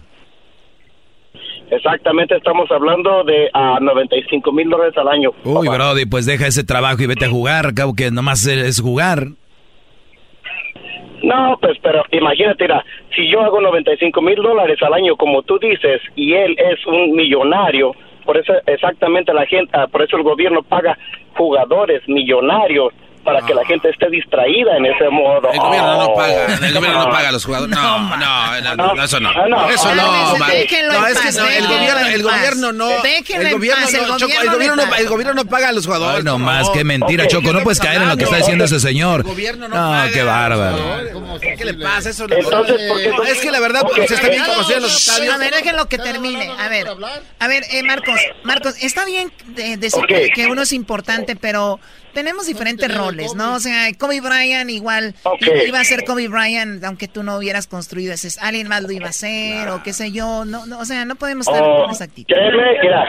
Exactamente, 1.70 2.36
estamos 2.36 2.70
hablando 2.70 3.24
de 3.24 3.50
ah, 3.52 3.78
95 3.80 4.52
mil 4.52 4.68
dólares 4.70 4.96
al 4.96 5.08
año. 5.08 5.30
Uy, 5.44 5.68
Brody, 5.68 6.06
pues 6.06 6.24
deja 6.24 6.46
ese 6.46 6.62
trabajo 6.64 7.02
y 7.02 7.06
vete 7.06 7.24
a 7.24 7.28
jugar. 7.30 7.66
Acabo 7.66 7.94
que 7.94 8.10
nomás 8.12 8.46
es 8.46 8.80
jugar. 8.80 9.26
No, 11.22 11.58
pues, 11.60 11.76
pero 11.82 12.04
imagínate, 12.12 12.64
mira, 12.64 12.84
si 13.16 13.28
yo 13.28 13.40
hago 13.40 13.60
95 13.60 14.22
mil 14.22 14.36
dólares 14.36 14.78
al 14.82 14.92
año, 14.94 15.16
como 15.16 15.42
tú 15.42 15.58
dices, 15.58 16.00
y 16.14 16.34
él 16.34 16.54
es 16.58 16.86
un 16.86 17.16
millonario, 17.16 17.92
por 18.24 18.36
eso 18.36 18.52
exactamente 18.66 19.32
la 19.34 19.46
gente, 19.46 19.70
ah, 19.76 19.88
por 19.88 20.02
eso 20.02 20.16
el 20.16 20.22
gobierno 20.22 20.62
paga 20.62 20.96
jugadores 21.34 22.02
millonarios 22.06 22.92
para 23.26 23.44
que 23.44 23.52
la 23.52 23.64
gente 23.66 23.90
esté 23.90 24.08
distraída 24.08 24.76
en 24.78 24.86
ese 24.86 25.10
modo. 25.10 25.50
El 25.52 25.58
gobierno 25.58 25.92
no 25.98 26.06
Oh, 26.06 26.14
paga, 26.14 26.46
el 26.66 26.72
gobierno 26.72 26.98
no 27.04 27.10
paga 27.10 27.28
a 27.28 27.32
los 27.32 27.44
jugadores. 27.44 27.76
No, 27.76 27.98
no, 28.16 28.60
no, 28.62 28.76
no, 28.76 28.94
no, 28.94 29.02
eso 29.04 29.20
no. 29.20 29.28
Ah, 29.30 29.44
no. 29.48 29.68
Eso 29.68 29.94
no, 29.94 30.02
Ah, 30.02 30.34
man. 30.38 30.50
déjenlo 30.50 30.92
No, 30.92 31.06
es 31.08 31.18
que 31.20 31.32
no, 31.32 31.46
el 31.46 31.52
déjenlo 31.68 32.28
gobierno, 32.30 32.68
el 32.70 32.76
no. 32.78 32.88
Déjenlo 33.02 33.46
El 33.48 33.52
gobierno 33.54 33.82
paz, 33.84 33.94
el 33.94 34.06
no, 34.08 34.16
Choco, 34.16 34.32
el 34.40 34.50
gobierno 34.50 34.76
no, 34.84 34.90
paz. 34.90 35.00
el 35.00 35.08
gobierno 35.08 35.34
no 35.34 35.44
paga 35.44 35.68
a 35.68 35.72
los 35.72 35.84
jugadores. 35.84 36.18
Ay, 36.18 36.22
no 36.24 36.38
más, 36.38 36.70
qué 36.70 36.84
mentira. 36.84 37.26
Choco. 37.26 37.52
No 37.52 37.62
puedes 37.62 37.80
caer 37.80 38.00
en 38.02 38.08
lo 38.08 38.16
que 38.16 38.24
está 38.24 38.36
diciendo 38.36 38.64
ese 38.64 38.80
señor. 38.80 39.20
El 39.20 39.26
gobierno 39.26 39.68
no 39.68 39.74
No, 39.74 39.90
paga 39.90 40.10
qué 40.12 40.22
bárbaro. 40.22 40.78
¿Qué 41.40 41.64
le 41.64 41.74
pasa? 41.74 42.10
Eso 42.10 42.24
Entonces, 42.30 42.76
¿por 42.88 42.98
qué 43.00 43.08
No, 43.10 43.22
es 43.24 43.38
que 43.40 43.50
la 43.50 43.60
verdad, 43.60 43.82
pues, 43.92 44.10
está 44.10 44.28
bien 44.28 44.42
eh, 44.42 44.46
como 44.46 44.64
sean 44.64 44.82
los 44.82 44.96
estadios. 44.96 45.34
A 45.34 45.38
ver, 45.38 45.52
déjenlo 45.54 45.86
que 45.88 45.98
termine. 45.98 46.50
A 46.58 46.68
ver, 46.68 46.86
a 47.40 47.48
ver, 47.48 47.64
eh, 47.70 47.82
Marcos, 47.82 48.20
Marcos, 48.44 48.74
está 48.80 49.04
bien 49.04 49.32
de- 49.48 49.76
decir 49.76 50.02
que 50.34 50.46
uno 50.46 50.62
es 50.62 50.72
importante, 50.72 51.34
pero 51.36 51.80
tenemos 52.16 52.46
diferentes 52.46 52.88
roles, 52.96 53.34
¿no? 53.34 53.54
O 53.54 53.60
sea, 53.60 53.86
Kobe 53.98 54.20
Bryant 54.22 54.70
igual 54.70 55.14
iba 55.68 55.78
a 55.78 55.84
ser 55.84 56.04
Kobe 56.04 56.28
Bryant, 56.28 56.82
aunque 56.82 57.08
tú 57.08 57.22
no 57.22 57.36
hubieras 57.36 57.66
construido 57.66 58.14
ese, 58.14 58.28
alguien 58.40 58.68
más 58.68 58.82
lo 58.82 58.90
iba 58.90 59.06
a 59.06 59.10
hacer, 59.10 59.68
o 59.68 59.82
qué 59.82 59.92
sé 59.92 60.10
yo, 60.12 60.44
no, 60.46 60.64
no, 60.66 60.78
o 60.80 60.84
sea, 60.86 61.04
no 61.04 61.14
podemos 61.16 61.46
estar 61.46 61.62
Oh, 61.62 61.82
con 61.84 61.90
esa 61.90 62.04
actitud. 62.04 62.34
créeme, 62.34 62.64
mira, 62.82 63.04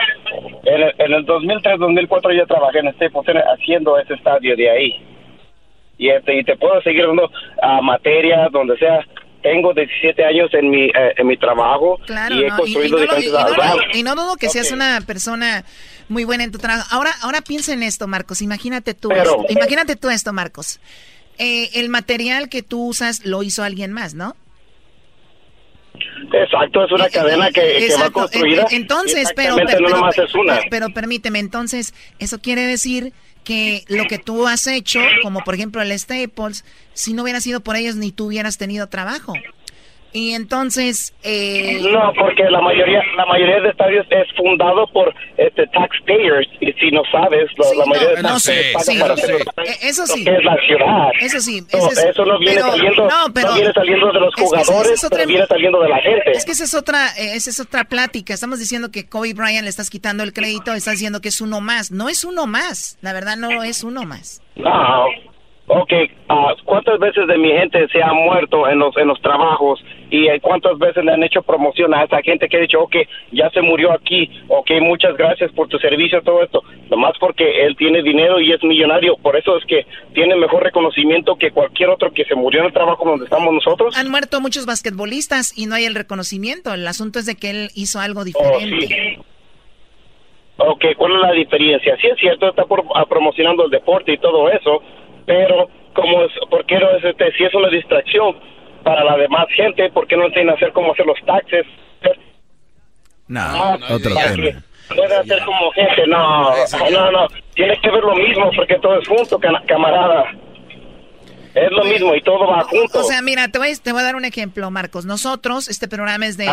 en 0.64 0.82
el, 0.82 0.94
en 0.98 1.12
el 1.14 1.26
2003-2004 1.26 2.36
yo 2.36 2.46
trabajé 2.46 2.80
en 2.80 2.94
Center 2.98 3.42
haciendo 3.58 3.98
ese 3.98 4.14
estadio 4.14 4.54
de 4.54 4.70
ahí. 4.70 4.92
Y, 5.96 6.10
este, 6.10 6.38
y 6.38 6.44
te 6.44 6.56
puedo 6.56 6.80
seguir 6.82 7.06
dando 7.06 7.28
a 7.62 7.80
materias 7.80 8.52
donde 8.52 8.76
sea, 8.78 9.00
tengo 9.42 9.72
17 9.72 10.24
años 10.24 10.48
en 10.52 10.70
mi, 10.70 10.84
eh, 10.86 11.14
en 11.16 11.26
mi 11.26 11.36
trabajo 11.36 11.98
Claro, 12.06 12.34
y 12.36 12.44
he 12.44 12.48
no, 12.48 12.56
construido 12.56 12.98
no 12.98 13.04
lo- 13.04 13.16
diferentes 13.16 13.28
y 13.30 13.32
no 13.32 13.38
lo- 13.38 13.46
albaharas. 13.54 13.96
y 13.96 14.02
no 14.02 14.14
dudo 14.14 14.36
que 14.36 14.48
seas 14.48 14.70
una 14.72 15.00
persona 15.06 15.64
muy 16.08 16.24
buena 16.24 16.44
en 16.44 16.52
tu 16.52 16.58
trabajo. 16.58 16.86
Ahora, 16.90 17.12
ahora 17.22 17.40
piensa 17.42 17.72
en 17.72 17.82
esto, 17.82 18.06
Marcos. 18.06 18.42
Imagínate 18.42 18.94
tú, 18.94 19.08
Pero- 19.08 19.22
esto, 19.42 19.44
imagínate 19.50 19.96
tú 19.96 20.10
esto, 20.10 20.32
Marcos. 20.32 20.80
Eh, 21.38 21.70
el 21.74 21.88
material 21.88 22.48
que 22.48 22.62
tú 22.62 22.86
usas 22.86 23.24
lo 23.24 23.42
hizo 23.42 23.62
alguien 23.62 23.92
más, 23.92 24.14
¿no? 24.14 24.34
Exacto, 26.32 26.84
es 26.84 26.92
una 26.92 27.08
cadena 27.08 27.46
que, 27.48 27.60
que 27.60 27.78
va 27.80 27.84
Exacto. 27.86 28.12
construida. 28.12 28.66
En- 28.70 28.82
Entonces, 28.82 29.30
pero, 29.34 29.56
pero, 29.56 29.80
no 29.80 29.86
pero- 29.86 29.96
nomás 29.96 30.18
es 30.18 30.34
una. 30.34 30.60
pero 30.70 30.90
permíteme, 30.90 31.38
entonces, 31.38 31.94
eso 32.18 32.38
quiere 32.40 32.62
decir 32.66 33.12
que 33.44 33.84
lo 33.88 34.04
que 34.04 34.18
tú 34.18 34.46
has 34.46 34.66
hecho, 34.66 35.00
como 35.22 35.40
por 35.42 35.54
ejemplo 35.54 35.80
el 35.80 35.96
Staples, 35.98 36.64
si 36.92 37.14
no 37.14 37.22
hubiera 37.22 37.40
sido 37.40 37.60
por 37.60 37.76
ellos, 37.76 37.96
ni 37.96 38.12
tú 38.12 38.26
hubieras 38.26 38.58
tenido 38.58 38.88
trabajo. 38.88 39.32
Y 40.18 40.34
entonces, 40.34 41.14
eh, 41.22 41.78
No, 41.92 42.12
porque 42.18 42.42
la 42.50 42.60
mayoría 42.60 43.00
la 43.16 43.24
mayoría 43.26 43.60
de 43.60 43.68
estadios 43.68 44.04
es 44.10 44.26
fundado 44.36 44.88
por 44.88 45.14
este 45.36 45.64
taxpayers 45.68 46.48
y 46.60 46.72
si 46.72 46.90
no 46.90 47.02
sabes, 47.12 47.48
la, 47.56 47.66
la 47.78 47.86
mayoría 47.86 48.16
de 48.16 48.22
no 48.24 48.40
sé, 48.40 48.72
sí, 48.80 48.98
para 48.98 49.14
no 49.14 49.14
lo 49.14 49.14
que- 49.14 49.70
Eh, 49.70 49.76
eso 49.82 50.02
lo 50.02 50.06
sí. 50.08 50.24
es 50.28 50.44
la 50.44 50.56
ciudad. 50.66 51.08
Eso 51.20 51.38
sí, 51.38 51.60
No, 51.72 51.88
es- 51.92 51.98
eso 52.04 52.24
no 52.24 52.36
viene 52.40 52.56
pero- 52.56 52.70
saliendo, 52.72 53.04
no, 53.08 53.32
pero- 53.32 53.54
viene 53.54 53.72
saliendo 53.72 54.12
de 54.12 54.20
los 54.20 54.34
jugadores, 54.34 54.90
es 54.90 55.04
otra- 55.04 55.18
pero 55.18 55.28
viene 55.28 55.46
saliendo 55.46 55.80
de 55.82 55.88
la 55.88 55.98
gente. 55.98 56.30
Es 56.32 56.44
que 56.44 56.50
esa 56.50 56.64
es 56.64 56.74
otra, 56.74 57.06
eh, 57.16 57.36
esa 57.36 57.50
es 57.50 57.60
otra 57.60 57.84
plática. 57.84 58.34
Estamos 58.34 58.58
diciendo 58.58 58.90
que 58.90 59.08
Kobe 59.08 59.34
Bryant 59.34 59.62
le 59.62 59.70
estás 59.70 59.88
quitando 59.88 60.24
el 60.24 60.32
crédito, 60.32 60.72
estás 60.74 60.94
diciendo 60.94 61.20
que 61.20 61.28
es 61.28 61.40
uno 61.40 61.60
más. 61.60 61.92
No 61.92 62.08
es 62.08 62.24
uno 62.24 62.48
más. 62.48 62.98
La 63.02 63.12
verdad 63.12 63.36
no 63.36 63.62
es 63.62 63.84
uno 63.84 64.02
más. 64.04 64.42
Ah, 64.64 65.04
ok. 65.68 65.92
Ah, 66.28 66.54
¿Cuántas 66.64 66.98
veces 66.98 67.26
de 67.26 67.38
mi 67.38 67.50
gente 67.52 67.86
se 67.92 68.02
ha 68.02 68.12
muerto 68.12 68.68
en 68.68 68.78
los 68.78 68.96
en 68.96 69.08
los 69.08 69.20
trabajos 69.22 69.78
y 70.10 70.26
eh, 70.28 70.40
cuántas 70.40 70.78
veces 70.78 71.04
le 71.04 71.12
han 71.12 71.22
hecho 71.22 71.42
promoción 71.42 71.92
a 71.94 72.04
esa 72.04 72.22
gente 72.22 72.48
que 72.48 72.56
ha 72.56 72.60
dicho, 72.60 72.80
ok, 72.80 72.96
ya 73.32 73.50
se 73.50 73.60
murió 73.60 73.92
aquí, 73.92 74.30
ok, 74.48 74.70
muchas 74.80 75.16
gracias 75.16 75.52
por 75.52 75.68
tu 75.68 75.78
servicio, 75.78 76.22
todo 76.22 76.42
esto, 76.42 76.62
nomás 76.90 77.12
porque 77.20 77.64
él 77.66 77.76
tiene 77.76 78.02
dinero 78.02 78.40
y 78.40 78.52
es 78.52 78.62
millonario, 78.64 79.16
por 79.18 79.36
eso 79.36 79.56
es 79.58 79.64
que 79.66 79.86
tiene 80.14 80.34
mejor 80.36 80.62
reconocimiento 80.62 81.36
que 81.36 81.50
cualquier 81.50 81.90
otro 81.90 82.12
que 82.12 82.24
se 82.24 82.34
murió 82.34 82.60
en 82.60 82.66
el 82.66 82.72
trabajo 82.72 83.04
donde 83.08 83.24
estamos 83.24 83.52
nosotros. 83.52 83.96
Han 83.98 84.10
muerto 84.10 84.40
muchos 84.40 84.64
basquetbolistas 84.66 85.56
y 85.56 85.66
no 85.66 85.74
hay 85.74 85.84
el 85.84 85.94
reconocimiento. 85.94 86.72
El 86.72 86.86
asunto 86.86 87.18
es 87.18 87.26
de 87.26 87.36
que 87.36 87.50
él 87.50 87.68
hizo 87.74 88.00
algo 88.00 88.20
Oh, 88.20 88.24
diferente. 88.24 88.86
sí. 88.86 89.18
Ok, 90.56 90.84
¿cuál 90.96 91.12
es 91.14 91.20
la 91.20 91.32
diferencia? 91.32 91.96
Sí 92.00 92.08
es 92.08 92.18
cierto, 92.18 92.48
está 92.48 92.64
por- 92.64 92.84
ah, 92.94 93.06
promocionando 93.06 93.64
el 93.64 93.70
deporte 93.70 94.12
y 94.12 94.18
todo 94.18 94.50
eso, 94.50 94.82
pero 95.24 95.68
como 95.94 96.22
es, 96.24 96.32
¿por 96.50 96.64
qué 96.66 96.78
no 96.78 96.90
es 96.90 97.04
este, 97.04 97.30
si 97.32 97.44
es 97.44 97.54
una 97.54 97.68
distracción 97.68 98.36
para 98.84 99.04
la 99.04 99.16
demás 99.16 99.46
gente, 99.54 99.90
¿por 99.90 100.06
qué 100.06 100.16
no 100.16 100.26
enseñan 100.26 100.50
a 100.50 100.52
hacer 100.54 100.72
cómo 100.72 100.92
hacer 100.92 101.06
los 101.06 101.18
taxes? 101.26 101.66
No, 103.26 103.74
otro 103.90 103.98
tema. 104.14 104.34
que 104.34 104.94
Puede 104.94 105.16
hacer 105.16 105.44
como 105.44 105.70
gente, 105.72 106.06
no, 106.06 106.50
no, 106.90 107.10
no, 107.12 107.26
tiene 107.54 107.78
que 107.82 107.90
ver 107.90 108.00
lo 108.02 108.14
mismo 108.16 108.50
porque 108.56 108.76
todo 108.80 108.98
es 108.98 109.06
junto, 109.06 109.38
camarada. 109.66 110.24
Es 111.54 111.70
lo 111.72 111.84
mismo 111.84 112.14
y 112.14 112.22
todo 112.22 112.46
va 112.46 112.62
junto. 112.64 113.00
O 113.00 113.02
sea, 113.02 113.20
mira, 113.20 113.48
te 113.48 113.58
voy, 113.58 113.74
te 113.76 113.92
voy 113.92 114.00
a 114.00 114.04
dar 114.04 114.16
un 114.16 114.24
ejemplo, 114.24 114.70
Marcos. 114.70 115.04
Nosotros, 115.04 115.68
este 115.68 115.88
programa 115.88 116.24
es 116.26 116.36
de- 116.38 116.46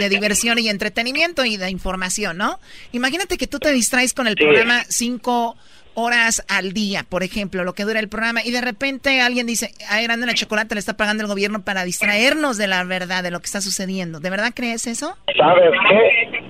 de 0.00 0.08
diversión 0.10 0.58
y 0.58 0.68
entretenimiento 0.68 1.44
y 1.44 1.56
de 1.56 1.70
información, 1.70 2.36
¿no? 2.38 2.58
Imagínate 2.92 3.38
que 3.38 3.46
tú 3.46 3.58
te 3.58 3.72
distraes 3.72 4.12
con 4.12 4.26
el 4.26 4.34
Sí. 4.36 4.44
programa 4.44 4.82
cinco 4.88 5.56
horas 5.94 6.44
al 6.48 6.72
día, 6.72 7.04
por 7.08 7.22
ejemplo, 7.22 7.64
lo 7.64 7.74
que 7.74 7.84
dura 7.84 8.00
el 8.00 8.08
programa, 8.08 8.40
y 8.44 8.50
de 8.50 8.60
repente 8.60 9.20
alguien 9.20 9.46
dice, 9.46 9.70
a 9.88 10.00
Erando 10.00 10.26
la 10.26 10.34
Chocolate 10.34 10.74
le 10.74 10.78
está 10.78 10.96
pagando 10.96 11.22
el 11.22 11.28
gobierno 11.28 11.64
para 11.64 11.84
distraernos 11.84 12.58
de 12.58 12.68
la 12.68 12.84
verdad, 12.84 13.22
de 13.22 13.30
lo 13.30 13.40
que 13.40 13.46
está 13.46 13.60
sucediendo. 13.60 14.20
¿De 14.20 14.30
verdad 14.30 14.52
crees 14.54 14.86
eso? 14.86 15.16
¿Sabes 15.36 15.70
qué? 15.88 16.42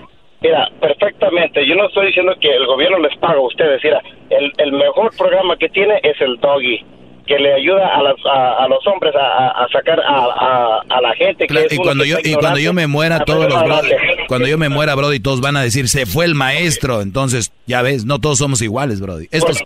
Mira, 0.42 0.68
perfectamente. 0.80 1.66
Yo 1.66 1.76
no 1.76 1.86
estoy 1.86 2.06
diciendo 2.06 2.34
que 2.40 2.54
el 2.54 2.66
gobierno 2.66 2.98
les 2.98 3.16
paga 3.18 3.38
a 3.38 3.46
ustedes. 3.46 3.80
Mira, 3.84 4.02
el, 4.30 4.52
el 4.58 4.72
mejor 4.72 5.16
programa 5.16 5.56
que 5.56 5.68
tiene 5.68 6.00
es 6.02 6.20
el 6.20 6.36
Doggy, 6.38 6.84
que 7.34 7.38
le 7.42 7.54
ayuda 7.54 7.86
a, 7.96 8.02
las, 8.02 8.14
a, 8.26 8.64
a 8.64 8.68
los 8.68 8.86
hombres 8.86 9.14
a, 9.16 9.48
a- 9.64 9.68
sacar 9.72 9.98
a, 10.00 10.16
a, 10.16 10.80
a 10.88 11.00
la 11.00 11.14
gente. 11.14 11.46
Que 11.46 11.54
Claro, 11.54 11.66
es 11.68 11.72
y 11.72 11.76
cuando 11.78 12.04
que 12.04 12.10
yo 12.10 12.16
y 12.22 12.34
cuando 12.34 12.58
yo 12.58 12.72
me 12.74 12.86
muera 12.86 13.20
todos 13.24 13.48
los 13.48 13.62
brody, 13.64 13.90
cuando 14.28 14.46
yo 14.48 14.58
me 14.58 14.68
muera 14.68 14.94
brody 14.94 15.20
todos 15.20 15.40
van 15.40 15.56
a 15.56 15.62
decir 15.62 15.88
se 15.88 16.04
fue 16.06 16.24
el 16.26 16.34
maestro 16.34 17.00
entonces 17.00 17.52
ya 17.66 17.80
ves 17.82 18.04
no 18.04 18.18
todos 18.20 18.38
somos 18.38 18.60
iguales 18.60 19.00
brody 19.00 19.28
esto 19.30 19.50
es 19.52 19.62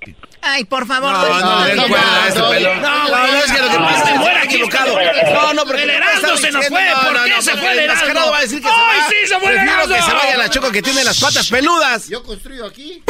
Ay, 0.48 0.64
por 0.64 0.86
favor. 0.86 1.10
No, 1.10 1.18
no, 1.26 1.40
no, 1.40 1.40
no, 1.40 1.74
no, 1.74 1.82
cuelga 1.88 2.06
no, 2.06 2.22
a 2.22 2.28
no, 2.38 2.50
pelón. 2.50 2.80
no, 2.80 2.88
No, 2.88 3.08
güey, 3.08 3.32
no, 3.32 3.38
es 3.38 3.52
que 3.52 3.58
lo 3.62 3.68
que 3.68 3.78
no, 3.78 3.84
pasa 3.84 3.98
es 4.04 4.10
que 4.12 4.18
no, 4.18 4.44
equivocado. 4.44 4.94
no, 4.94 5.32
No, 5.42 5.54
no, 5.54 5.64
porque 5.64 5.82
El 5.82 5.90
Erasmo 5.90 6.36
se 6.36 6.52
nos 6.52 6.66
fue. 6.68 6.84
no, 6.88 7.00
¿Por 7.02 7.12
no, 7.14 7.24
qué 7.24 7.30
no, 7.30 7.42
se 7.42 7.56
fue 7.56 7.72
el 7.72 7.78
Erasmo? 7.80 8.30
va 8.30 8.38
a 8.38 8.40
decir 8.42 8.62
que 8.62 8.68
se 8.68 8.72
¡Ay, 8.74 8.98
va. 9.00 9.08
sí, 9.08 9.14
se 9.26 9.38
fue 9.40 9.50
el 9.50 9.56
Prefiero 9.56 9.88
que 9.88 9.94
Erasmo! 9.94 10.10
se 10.10 10.16
vaya 10.26 10.36
la 10.38 10.48
Choco 10.50 10.70
que 10.70 10.82
tiene 10.82 11.02
las 11.02 11.20
patas 11.20 11.50
peludas. 11.50 12.08
Yo 12.08 12.22
construyo 12.22 12.66
aquí. 12.66 13.02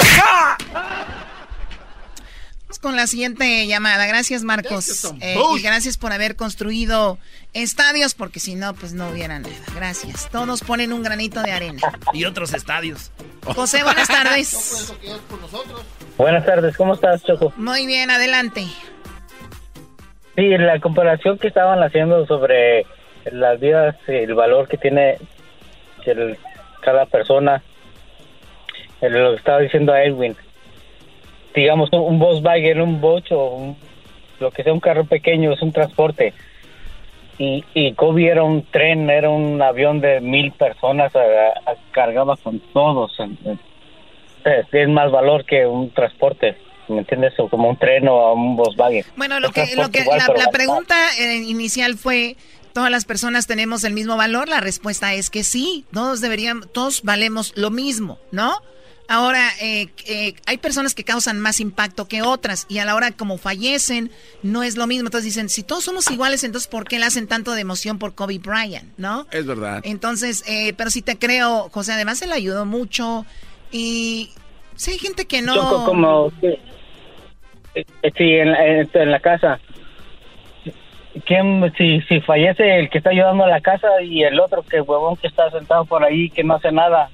Vamos 2.66 2.78
con 2.80 2.96
la 2.96 3.06
siguiente 3.06 3.64
llamada. 3.68 4.06
Gracias, 4.06 4.42
Marcos. 4.42 5.12
Eh, 5.20 5.36
y 5.56 5.62
gracias 5.62 5.96
por 5.96 6.12
haber 6.12 6.34
construido 6.34 7.16
estadios, 7.54 8.14
porque 8.14 8.40
si 8.40 8.56
no, 8.56 8.74
pues 8.74 8.92
no 8.92 9.08
hubiera 9.08 9.38
nada. 9.38 9.54
Gracias. 9.76 10.28
Todos 10.30 10.62
ponen 10.62 10.92
un 10.92 11.04
granito 11.04 11.42
de 11.42 11.52
arena. 11.52 11.80
Y 12.12 12.24
otros 12.24 12.52
estadios. 12.54 13.12
José, 13.44 13.84
buenas 13.84 14.08
tardes. 14.08 14.92
Buenas 16.18 16.44
tardes, 16.44 16.76
¿cómo 16.76 16.94
estás, 16.94 17.22
Choco? 17.22 17.52
Muy 17.56 17.86
bien, 17.86 18.10
adelante. 18.10 18.66
Sí, 20.34 20.48
la 20.58 20.80
comparación 20.80 21.38
que 21.38 21.46
estaban 21.46 21.80
haciendo 21.84 22.26
sobre 22.26 22.84
las 23.30 23.60
vidas, 23.60 23.94
el 24.08 24.34
valor 24.34 24.66
que 24.66 24.76
tiene 24.76 25.18
el- 26.04 26.36
cada 26.82 27.06
persona, 27.06 27.62
lo 29.00 29.30
que 29.32 29.36
estaba 29.36 29.60
diciendo 29.60 29.92
a 29.92 30.02
Edwin. 30.02 30.36
Digamos, 31.56 31.88
un, 31.92 32.18
Volkswagen, 32.18 32.80
un 32.82 33.00
Bosch 33.00 33.32
o 33.32 33.46
un- 33.56 33.76
lo 34.38 34.50
que 34.50 34.62
sea, 34.62 34.72
un 34.74 34.80
carro 34.80 35.04
pequeño, 35.06 35.52
es 35.52 35.62
un 35.62 35.72
transporte. 35.72 36.34
Y, 37.38 37.64
y 37.74 37.92
Kobe 37.94 38.26
era 38.28 38.44
un 38.44 38.62
tren, 38.64 39.08
era 39.10 39.30
un 39.30 39.60
avión 39.62 40.00
de 40.00 40.20
mil 40.20 40.52
personas, 40.52 41.16
a- 41.16 41.70
a- 41.70 41.74
cargaba 41.92 42.36
con 42.36 42.60
todos. 42.74 43.12
Es, 44.44 44.66
es 44.70 44.88
más 44.88 45.10
valor 45.10 45.44
que 45.46 45.66
un 45.66 45.90
transporte, 45.90 46.56
¿me 46.88 46.98
entiendes? 46.98 47.32
O 47.38 47.48
como 47.48 47.70
un 47.70 47.76
tren 47.78 48.06
o 48.06 48.34
un 48.34 48.54
Volkswagen. 48.56 49.04
Bueno, 49.16 49.40
lo 49.40 49.50
que, 49.50 49.74
lo 49.76 49.90
que 49.90 50.00
igual, 50.00 50.20
la, 50.36 50.50
pregunta 50.50 50.94
eh, 51.18 51.36
inicial 51.36 51.94
fue, 51.96 52.36
¿todas 52.74 52.90
las 52.90 53.06
personas 53.06 53.46
tenemos 53.46 53.82
el 53.84 53.94
mismo 53.94 54.16
valor? 54.18 54.48
La 54.48 54.60
respuesta 54.60 55.14
es 55.14 55.30
que 55.30 55.42
sí, 55.42 55.86
todos 55.92 56.20
deberían, 56.20 56.60
todos 56.72 57.02
valemos 57.02 57.54
lo 57.56 57.70
mismo, 57.70 58.18
¿no? 58.30 58.52
Ahora, 59.08 59.48
eh, 59.60 59.88
eh, 60.06 60.34
hay 60.46 60.56
personas 60.58 60.94
que 60.94 61.04
causan 61.04 61.38
más 61.38 61.60
impacto 61.60 62.08
que 62.08 62.22
otras 62.22 62.66
y 62.68 62.78
a 62.78 62.84
la 62.84 62.94
hora 62.94 63.12
como 63.12 63.38
fallecen 63.38 64.10
no 64.42 64.62
es 64.62 64.76
lo 64.76 64.86
mismo. 64.86 65.06
Entonces 65.06 65.26
dicen, 65.26 65.48
si 65.48 65.62
todos 65.62 65.84
somos 65.84 66.10
iguales, 66.10 66.42
entonces 66.44 66.68
¿por 66.68 66.84
qué 66.88 66.98
le 66.98 67.04
hacen 67.06 67.28
tanto 67.28 67.52
de 67.52 67.60
emoción 67.60 67.98
por 67.98 68.14
Kobe 68.14 68.38
Bryant, 68.38 68.92
no? 68.96 69.26
Es 69.30 69.46
verdad. 69.46 69.80
Entonces, 69.84 70.42
eh, 70.48 70.72
pero 70.76 70.90
sí 70.90 71.02
te 71.02 71.18
creo, 71.18 71.68
José, 71.70 71.92
además 71.92 72.18
se 72.18 72.26
le 72.26 72.34
ayudó 72.34 72.64
mucho 72.66 73.24
y 73.70 74.30
sí 74.74 74.90
hay 74.92 74.98
gente 74.98 75.26
que 75.26 75.40
no... 75.42 75.54
Choco, 75.54 75.84
como 75.84 76.32
eh, 76.42 77.84
sí, 78.16 78.24
en, 78.34 78.52
la- 78.52 78.66
en 78.80 79.10
la 79.10 79.20
casa. 79.20 79.60
¿Quién, 81.24 81.72
si, 81.78 82.00
si 82.02 82.20
fallece 82.20 82.80
el 82.80 82.90
que 82.90 82.98
está 82.98 83.10
ayudando 83.10 83.44
a 83.44 83.48
la 83.48 83.60
casa 83.60 83.88
y 84.02 84.22
el 84.22 84.38
otro 84.38 84.62
que 84.62 84.80
huevón 84.82 85.16
que 85.16 85.28
está 85.28 85.50
sentado 85.50 85.84
por 85.86 86.04
ahí 86.04 86.28
que 86.28 86.44
no 86.44 86.54
hace 86.56 86.70
nada, 86.72 87.08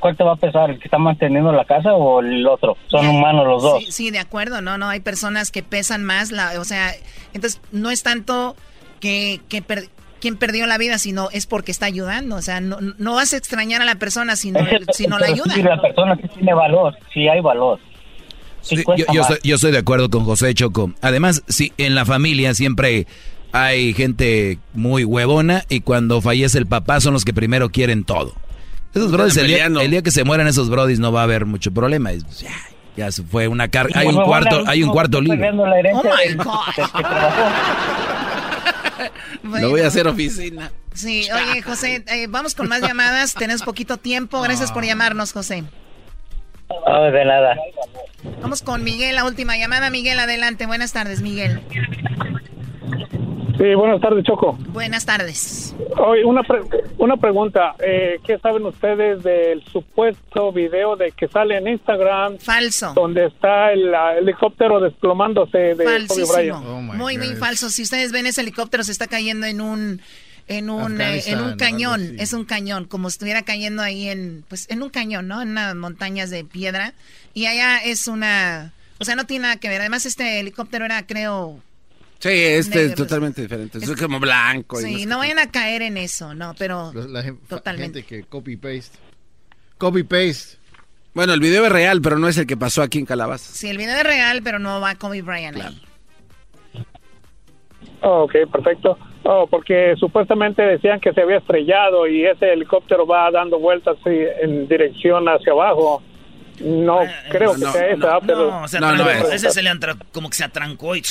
¿cuál, 0.00 0.16
te 0.16 0.24
va 0.24 0.32
a 0.32 0.36
pesar? 0.36 0.70
¿El 0.70 0.78
que 0.78 0.84
está 0.86 0.98
manteniendo 0.98 1.52
la 1.52 1.64
casa 1.64 1.92
o 1.94 2.20
el 2.20 2.46
otro? 2.46 2.76
Son 2.88 3.06
humanos 3.06 3.46
los 3.46 3.62
dos. 3.62 3.84
Sí, 3.84 3.92
sí, 3.92 4.10
de 4.10 4.18
acuerdo, 4.18 4.60
no, 4.60 4.78
no, 4.78 4.88
hay 4.88 5.00
personas 5.00 5.50
que 5.50 5.62
pesan 5.62 6.04
más, 6.04 6.30
la, 6.30 6.60
o 6.60 6.64
sea, 6.64 6.92
entonces 7.32 7.60
no 7.72 7.90
es 7.90 8.02
tanto 8.02 8.56
que, 9.00 9.40
que 9.48 9.62
per- 9.62 9.88
quien 10.20 10.36
perdió 10.36 10.66
la 10.66 10.78
vida, 10.78 10.98
sino 10.98 11.28
es 11.32 11.46
porque 11.46 11.70
está 11.70 11.86
ayudando, 11.86 12.36
o 12.36 12.42
sea, 12.42 12.60
no, 12.60 12.78
no 12.80 13.14
vas 13.14 13.32
a 13.34 13.36
extrañar 13.36 13.82
a 13.82 13.84
la 13.84 13.96
persona 13.96 14.36
si 14.36 14.50
no, 14.50 14.60
si 14.92 15.06
no 15.06 15.18
la 15.18 15.26
ayuda. 15.26 15.52
sí, 15.54 15.62
la 15.62 15.80
persona 15.80 16.16
sí 16.16 16.28
tiene 16.34 16.54
valor, 16.54 16.96
sí 17.12 17.28
hay 17.28 17.40
valor. 17.40 17.78
Sí 18.62 18.76
yo, 18.96 19.04
yo 19.12 19.20
estoy, 19.20 19.36
yo 19.44 19.56
estoy 19.56 19.72
de 19.72 19.78
acuerdo 19.78 20.08
con 20.08 20.24
José 20.24 20.54
Choco. 20.54 20.92
Además, 21.02 21.42
sí, 21.48 21.72
en 21.76 21.94
la 21.94 22.06
familia 22.06 22.54
siempre 22.54 23.06
hay 23.52 23.92
gente 23.92 24.58
muy 24.72 25.04
huevona 25.04 25.64
y 25.68 25.80
cuando 25.80 26.22
fallece 26.22 26.56
el 26.56 26.66
papá 26.66 27.00
son 27.00 27.12
los 27.12 27.26
que 27.26 27.34
primero 27.34 27.68
quieren 27.68 28.04
todo. 28.04 28.32
Esos 28.94 29.10
brodis, 29.12 29.36
el 29.36 29.46
día, 29.46 29.56
peleando. 29.56 29.80
el 29.80 29.90
día 29.90 30.02
que 30.02 30.10
se 30.10 30.24
mueran 30.24 30.46
esos 30.46 30.70
brodis 30.70 30.98
no 31.00 31.10
va 31.12 31.20
a 31.20 31.24
haber 31.24 31.46
mucho 31.46 31.72
problema. 31.72 32.12
Es- 32.12 32.24
Ya, 32.40 32.50
ya 32.96 33.10
se 33.12 33.22
fue 33.22 33.48
una 33.48 33.68
carga. 33.68 34.00
Hay 34.00 34.06
un 34.06 34.22
cuarto, 34.22 34.62
hay 34.66 34.82
un 34.82 34.88
no, 34.88 34.92
cuarto 34.92 35.20
libre. 35.20 35.36
peleando 35.38 35.66
la 35.66 35.78
herencia 35.78 36.10
Oh 36.10 36.16
my 36.26 36.34
God. 39.52 39.60
Lo 39.60 39.70
voy 39.70 39.80
a 39.80 39.88
hacer 39.88 40.06
oficina. 40.06 40.70
Sí, 40.94 41.26
oye, 41.32 41.60
José, 41.62 42.04
eh, 42.06 42.26
vamos 42.28 42.54
con 42.54 42.68
más 42.68 42.80
llamadas, 42.80 43.34
tenemos 43.34 43.62
poquito 43.62 43.96
tiempo, 43.96 44.40
gracias 44.40 44.70
por 44.72 44.84
llamarnos, 44.84 45.32
José. 45.32 45.64
Oh, 46.68 47.02
de 47.04 47.24
nada. 47.24 47.56
Vamos 48.40 48.62
con 48.62 48.82
Miguel, 48.84 49.16
la 49.16 49.24
última 49.24 49.56
llamada. 49.58 49.90
Miguel, 49.90 50.18
adelante, 50.18 50.66
buenas 50.66 50.92
tardes, 50.92 51.20
Miguel. 51.20 51.60
Sí, 53.56 53.74
buenas 53.74 54.00
tardes, 54.00 54.24
Choco. 54.24 54.56
Buenas 54.68 55.06
tardes. 55.06 55.74
Hoy 55.96 56.24
una, 56.24 56.42
pre- 56.42 56.62
una 56.98 57.16
pregunta. 57.16 57.76
Eh, 57.78 58.18
¿Qué 58.26 58.38
saben 58.38 58.66
ustedes 58.66 59.22
del 59.22 59.64
supuesto 59.66 60.50
video 60.52 60.96
de 60.96 61.12
que 61.12 61.28
sale 61.28 61.56
en 61.58 61.68
Instagram? 61.68 62.38
Falso. 62.38 62.92
Donde 62.94 63.26
está 63.26 63.72
el 63.72 63.92
helicóptero 64.18 64.80
desplomándose 64.80 65.58
de 65.58 65.76
Kobe 65.76 65.86
Falsísimo. 65.86 66.32
Bryant. 66.32 66.66
Oh, 66.66 66.80
muy, 66.80 67.16
muy 67.16 67.36
falso. 67.36 67.70
Si 67.70 67.82
ustedes 67.82 68.10
ven 68.10 68.26
ese 68.26 68.40
helicóptero, 68.40 68.82
se 68.82 68.90
está 68.92 69.06
cayendo 69.06 69.46
en 69.46 69.60
un 69.60 70.00
en 70.46 70.68
un 70.68 71.00
eh, 71.00 71.22
en 71.26 71.40
un 71.40 71.56
cañón, 71.56 72.16
es 72.18 72.32
un 72.34 72.44
cañón, 72.44 72.84
como 72.84 73.08
si 73.08 73.14
estuviera 73.14 73.42
cayendo 73.42 73.82
ahí 73.82 74.08
en 74.08 74.44
pues 74.48 74.68
en 74.68 74.82
un 74.82 74.90
cañón, 74.90 75.26
¿no? 75.28 75.40
En 75.40 75.50
unas 75.50 75.74
montañas 75.74 76.28
de 76.28 76.44
piedra 76.44 76.92
y 77.32 77.46
allá 77.46 77.78
es 77.78 78.08
una, 78.08 78.72
o 78.98 79.04
sea, 79.06 79.14
no 79.16 79.24
tiene 79.24 79.44
nada 79.44 79.56
que 79.56 79.68
ver. 79.70 79.80
Además 79.80 80.04
este 80.04 80.40
helicóptero 80.40 80.84
era 80.84 81.06
creo 81.06 81.60
Sí, 82.24 82.30
este 82.30 82.86
es 82.86 82.94
totalmente 82.94 83.42
diferente. 83.42 83.76
Es 83.76 83.92
como 84.00 84.18
blanco. 84.18 84.80
y 84.80 84.84
Sí, 84.84 85.00
sé 85.00 85.06
no 85.06 85.18
vayan 85.18 85.38
a 85.38 85.50
caer 85.50 85.82
en 85.82 85.98
eso, 85.98 86.32
no, 86.34 86.54
pero 86.58 86.90
La, 86.94 87.20
la 87.22 87.34
Totalmente. 87.48 88.02
gente 88.02 88.22
que 88.22 88.24
copy 88.28 88.56
paste. 88.56 88.98
Copy 89.76 90.04
paste. 90.04 90.56
Bueno, 91.12 91.34
el 91.34 91.40
video 91.40 91.66
es 91.66 91.72
real, 91.72 92.00
pero 92.00 92.18
no 92.18 92.26
es 92.26 92.38
el 92.38 92.46
que 92.46 92.56
pasó 92.56 92.80
aquí 92.80 92.98
en 92.98 93.04
Calabaza. 93.04 93.52
sí, 93.52 93.68
el 93.68 93.76
video 93.76 93.94
es 93.96 94.04
real, 94.04 94.40
pero 94.42 94.58
no 94.58 94.80
va 94.80 94.94
Kobe 94.94 95.20
Bryant 95.20 95.60
ahí. 95.60 95.82
Oh, 98.00 98.22
ok, 98.24 98.32
perfecto. 98.50 98.98
Oh, 99.24 99.46
porque 99.46 99.94
supuestamente 99.98 100.62
decían 100.62 101.00
que 101.00 101.12
se 101.12 101.20
había 101.20 101.36
estrellado 101.38 102.06
y 102.06 102.24
ese 102.24 102.52
helicóptero 102.54 103.06
va 103.06 103.30
dando 103.30 103.58
vueltas 103.58 103.96
en 104.06 104.66
dirección 104.66 105.26
hacia 105.28 105.52
abajo. 105.52 106.02
No 106.60 107.00
creo 107.30 107.54
que 107.54 107.60
no, 107.60 107.72
sea 107.72 107.88
esa, 107.90 108.20
pero... 108.20 108.50
No, 108.50 108.68
se 108.68 108.80
No, 108.80 108.94
no 108.94 109.02
atrancó. 109.04 109.28
es. 109.28 109.34
Ese 109.34 109.50
se 109.50 109.62
le 109.62 109.68
que 110.30 110.36
se 110.36 110.44
atrancó 110.44 110.96
y... 110.96 111.02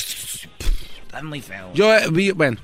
Está 1.14 1.22
muy 1.24 1.40
feo. 1.40 1.70
Yo 1.74 1.94
eh, 1.94 2.06
vi, 2.10 2.32
bueno, 2.32 2.58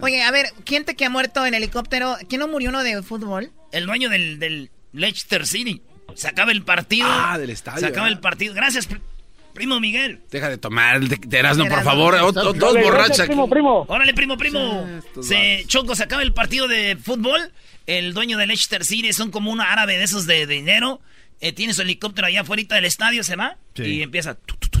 Oye, 0.00 0.22
a 0.22 0.30
ver, 0.30 0.46
¿quién 0.64 0.84
te 0.86 0.96
que 0.96 1.04
ha 1.04 1.10
muerto 1.10 1.44
en 1.44 1.52
helicóptero? 1.52 2.16
¿Quién 2.28 2.38
no 2.40 2.48
murió 2.48 2.70
uno 2.70 2.82
de 2.82 3.02
fútbol? 3.02 3.50
El 3.72 3.84
dueño 3.84 4.08
del, 4.08 4.38
del 4.38 4.70
Leicester 4.94 5.46
City. 5.46 5.82
Se 6.14 6.28
acaba 6.28 6.50
el 6.52 6.62
partido. 6.62 7.06
Ah, 7.10 7.36
del 7.38 7.50
estadio, 7.50 7.80
Se 7.80 7.86
acaba 7.86 8.08
el 8.08 8.18
partido. 8.18 8.54
Gracias, 8.54 8.86
pri- 8.86 9.00
primo 9.52 9.78
Miguel. 9.80 10.20
deja 10.30 10.48
de 10.48 10.56
tomar, 10.56 11.00
de, 11.00 11.18
de 11.20 11.38
Erasmo, 11.38 11.66
por 11.68 11.82
favor. 11.84 12.14
o- 12.14 12.26
o- 12.28 12.32
dos 12.32 12.74
borrachas. 12.82 13.26
primo, 13.26 13.48
primo. 13.50 13.84
Órale, 13.86 14.14
primo, 14.14 14.38
primo. 14.38 14.86
Sí, 15.16 15.22
Se, 15.22 15.64
Choco, 15.66 15.94
se 15.94 16.04
acaba 16.04 16.22
el 16.22 16.32
partido 16.32 16.68
de 16.68 16.96
fútbol. 16.96 17.52
El 17.86 18.14
dueño 18.14 18.38
del 18.38 18.48
Leicester 18.48 18.86
City 18.86 19.12
son 19.12 19.30
como 19.30 19.50
un 19.52 19.60
árabe 19.60 19.98
de 19.98 20.04
esos 20.04 20.26
de, 20.26 20.46
de 20.46 20.54
dinero. 20.54 21.00
Eh, 21.42 21.52
tiene 21.52 21.74
su 21.74 21.82
helicóptero 21.82 22.26
allá 22.28 22.40
afuera 22.40 22.62
del 22.74 22.86
estadio, 22.86 23.22
se 23.24 23.36
va. 23.36 23.58
Sí. 23.76 23.82
Y 23.82 24.02
empieza. 24.02 24.36
tu, 24.36 24.56
tu, 24.56 24.68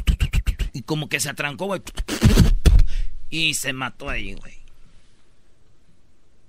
Y 0.72 0.82
como 0.82 1.08
que 1.10 1.20
se 1.20 1.28
atrancó, 1.28 1.66
güey. 1.66 1.82
Y 3.32 3.54
se 3.54 3.72
mató 3.72 4.08
ahí, 4.10 4.34
güey. 4.34 4.54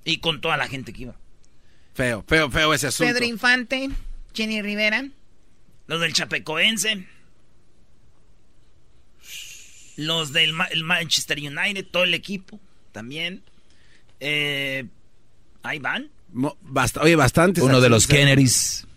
Y 0.04 0.18
con 0.18 0.42
toda 0.42 0.58
la 0.58 0.68
gente 0.68 0.92
que 0.92 1.04
iba. 1.04 1.16
Feo, 1.96 2.24
feo, 2.28 2.52
feo 2.52 2.74
ese 2.74 2.88
asunto. 2.88 3.12
Pedro 3.14 3.26
Infante, 3.26 3.90
Jenny 4.34 4.62
Rivera. 4.62 5.08
Los 5.88 6.02
del 6.02 6.12
Chapecoense. 6.14 7.08
Los 9.96 10.34
del 10.34 10.54
Ma- 10.54 10.66
el 10.66 10.84
Manchester 10.84 11.38
United, 11.40 11.86
todo 11.90 12.04
el 12.04 12.14
equipo 12.14 12.60
también. 12.92 13.44
Eh, 14.20 14.86
ahí 15.62 15.80
van. 15.80 16.10
Oye, 17.02 17.16
bastante. 17.16 17.62
Uno 17.62 17.80
de 17.80 17.90
los 17.90 18.08
Kennedys. 18.08 18.88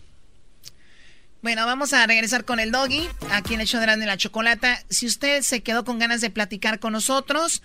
Bueno, 1.43 1.67
vamos 1.67 1.93
a 1.93 2.07
regresar 2.07 2.45
con 2.45 2.59
el 2.59 2.71
doggy, 2.71 3.07
aquí 3.31 3.53
en 3.53 3.61
el 3.61 3.67
show 3.67 3.79
de 3.79 3.93
y 3.93 4.05
la 4.05 4.17
Chocolata. 4.17 4.83
Si 4.89 5.05
usted 5.05 5.43
se 5.43 5.61
quedó 5.61 5.85
con 5.85 5.99
ganas 5.99 6.19
de 6.19 6.31
platicar 6.31 6.79
con 6.79 6.93
nosotros, 6.93 7.61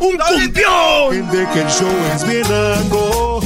¡Un 0.00 0.16
campeón! 0.18 1.30
De 1.30 1.48
que 1.52 1.60
el 1.60 1.68
show 1.68 1.88
es 2.14 2.26
bien 2.28 2.42
largo. 2.42 3.40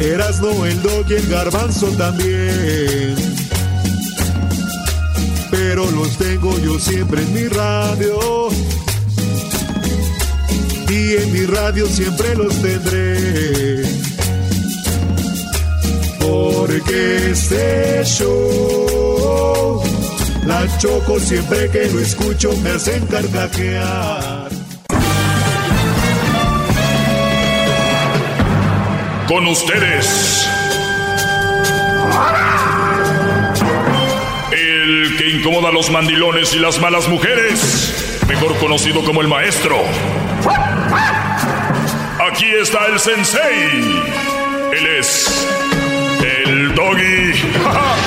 Erasno, 0.00 0.66
el 0.66 0.82
dog 0.82 1.06
y 1.08 1.14
el 1.14 1.26
garbanzo 1.28 1.86
también. 1.98 3.14
Pero 5.50 5.90
los 5.90 6.16
tengo 6.18 6.58
yo 6.58 6.78
siempre 6.78 7.22
en 7.22 7.34
mi 7.34 7.48
radio. 7.48 8.48
Y 10.88 11.16
en 11.16 11.32
mi 11.32 11.46
radio 11.46 11.86
siempre 11.86 12.34
los 12.34 12.54
tendré. 12.60 13.84
Porque 16.20 17.30
este 17.30 18.02
show, 18.04 19.82
la 20.44 20.78
choco 20.78 21.18
siempre 21.18 21.70
que 21.70 21.90
lo 21.90 22.00
escucho 22.00 22.54
me 22.62 22.70
hacen 22.70 23.06
carcajear. 23.06 24.65
Con 29.28 29.46
ustedes. 29.48 30.48
El 34.52 35.16
que 35.18 35.30
incomoda 35.30 35.70
a 35.70 35.72
los 35.72 35.90
mandilones 35.90 36.54
y 36.54 36.60
las 36.60 36.80
malas 36.80 37.08
mujeres. 37.08 38.20
Mejor 38.28 38.56
conocido 38.58 39.04
como 39.04 39.20
el 39.22 39.28
maestro. 39.28 39.82
Aquí 42.30 42.46
está 42.62 42.86
el 42.86 43.00
sensei. 43.00 44.02
Él 44.72 44.86
es 44.98 45.48
el 46.22 46.74
doggy. 46.74 47.32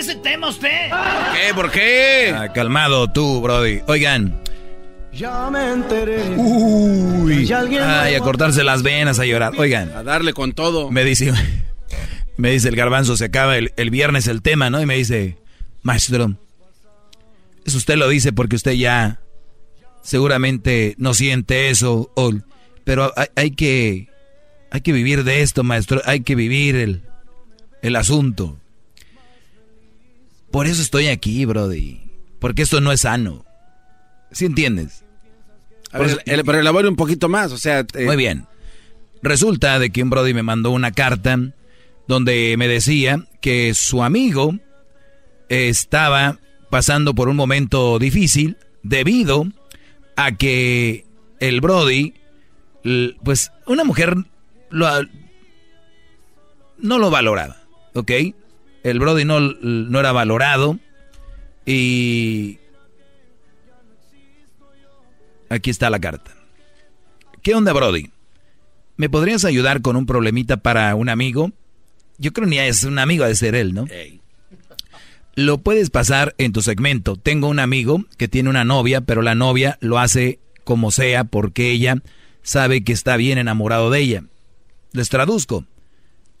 ese 0.00 0.16
tema 0.16 0.48
usted. 0.48 0.90
¿Qué? 0.90 1.54
¿Por 1.54 1.70
qué? 1.70 2.34
Ah, 2.36 2.52
calmado 2.52 3.10
tú, 3.12 3.40
Brody. 3.40 3.80
Oigan. 3.86 4.40
Ya 5.12 5.50
me 5.50 5.72
enteré. 5.72 6.22
Uy. 6.36 7.50
Ay, 7.52 8.14
a 8.14 8.20
cortarse 8.20 8.62
las 8.62 8.82
venas, 8.82 9.18
a 9.18 9.24
llorar. 9.26 9.52
Oigan. 9.58 9.90
A 9.92 10.02
darle 10.02 10.32
con 10.32 10.52
todo. 10.52 10.90
Me 10.90 11.04
dice, 11.04 11.32
me 12.36 12.50
dice 12.52 12.68
el 12.68 12.76
garbanzo, 12.76 13.16
se 13.16 13.24
acaba 13.24 13.56
el, 13.56 13.72
el 13.76 13.90
viernes 13.90 14.26
el 14.28 14.40
tema, 14.42 14.70
¿no? 14.70 14.80
Y 14.80 14.86
me 14.86 14.94
dice, 14.96 15.36
maestro, 15.82 16.36
eso 17.64 17.76
usted 17.76 17.96
lo 17.96 18.08
dice 18.08 18.32
porque 18.32 18.56
usted 18.56 18.72
ya 18.72 19.20
seguramente 20.02 20.94
no 20.98 21.12
siente 21.14 21.70
eso, 21.70 22.10
o- 22.14 22.32
pero 22.84 23.12
hay, 23.16 23.26
hay 23.36 23.50
que 23.50 24.08
hay 24.70 24.80
que 24.82 24.92
vivir 24.92 25.24
de 25.24 25.42
esto, 25.42 25.64
maestro, 25.64 26.00
hay 26.04 26.20
que 26.20 26.36
vivir 26.36 26.76
el, 26.76 27.02
el 27.82 27.96
asunto. 27.96 28.59
Por 30.50 30.66
eso 30.66 30.82
estoy 30.82 31.08
aquí, 31.08 31.44
Brody, 31.44 32.00
porque 32.40 32.62
esto 32.62 32.80
no 32.80 32.92
es 32.92 33.02
sano. 33.02 33.44
¿Sí 34.32 34.44
entiendes? 34.46 35.04
A 35.92 35.98
ver, 35.98 36.22
el- 36.26 36.44
pero 36.44 36.58
elabore 36.60 36.88
un 36.88 36.96
poquito 36.96 37.28
más, 37.28 37.52
o 37.52 37.58
sea... 37.58 37.80
eh, 37.94 38.06
Muy 38.06 38.16
bien. 38.16 38.46
Resulta 39.22 39.78
de 39.78 39.90
que 39.90 40.02
un 40.02 40.10
Brody 40.10 40.34
me 40.34 40.42
mandó 40.42 40.70
una 40.70 40.92
carta 40.92 41.38
donde 42.08 42.54
me 42.58 42.68
decía 42.68 43.24
que 43.40 43.74
su 43.74 44.02
amigo 44.02 44.54
estaba 45.48 46.38
pasando 46.70 47.14
por 47.14 47.28
un 47.28 47.36
momento 47.36 47.98
difícil 47.98 48.56
debido 48.82 49.46
a 50.16 50.32
que 50.32 51.04
el 51.40 51.60
Brody, 51.60 52.14
pues 53.24 53.50
una 53.66 53.84
mujer 53.84 54.14
lo- 54.70 54.88
no 56.78 56.98
lo 56.98 57.10
valoraba, 57.10 57.56
¿ok? 57.94 58.10
El 58.82 58.98
Brody 58.98 59.24
no, 59.24 59.40
no 59.40 60.00
era 60.00 60.12
valorado 60.12 60.78
y 61.66 62.58
aquí 65.48 65.70
está 65.70 65.90
la 65.90 66.00
carta. 66.00 66.32
¿Qué 67.42 67.54
onda, 67.54 67.72
Brody? 67.72 68.10
¿Me 68.96 69.08
podrías 69.08 69.44
ayudar 69.44 69.82
con 69.82 69.96
un 69.96 70.06
problemita 70.06 70.58
para 70.58 70.94
un 70.94 71.08
amigo? 71.08 71.52
Yo 72.18 72.32
creo 72.32 72.46
ni 72.46 72.58
es 72.58 72.84
un 72.84 72.98
amigo 72.98 73.24
de 73.24 73.34
ser 73.34 73.54
él, 73.54 73.72
¿no? 73.72 73.86
Lo 75.34 75.58
puedes 75.58 75.88
pasar 75.88 76.34
en 76.38 76.52
tu 76.52 76.60
segmento. 76.60 77.16
Tengo 77.16 77.48
un 77.48 77.60
amigo 77.60 78.04
que 78.18 78.28
tiene 78.28 78.50
una 78.50 78.64
novia, 78.64 79.00
pero 79.00 79.22
la 79.22 79.34
novia 79.34 79.78
lo 79.80 79.98
hace 79.98 80.38
como 80.64 80.90
sea 80.90 81.24
porque 81.24 81.70
ella 81.70 82.02
sabe 82.42 82.84
que 82.84 82.92
está 82.92 83.16
bien 83.16 83.38
enamorado 83.38 83.90
de 83.90 84.00
ella. 84.00 84.24
Les 84.92 85.08
traduzco. 85.08 85.64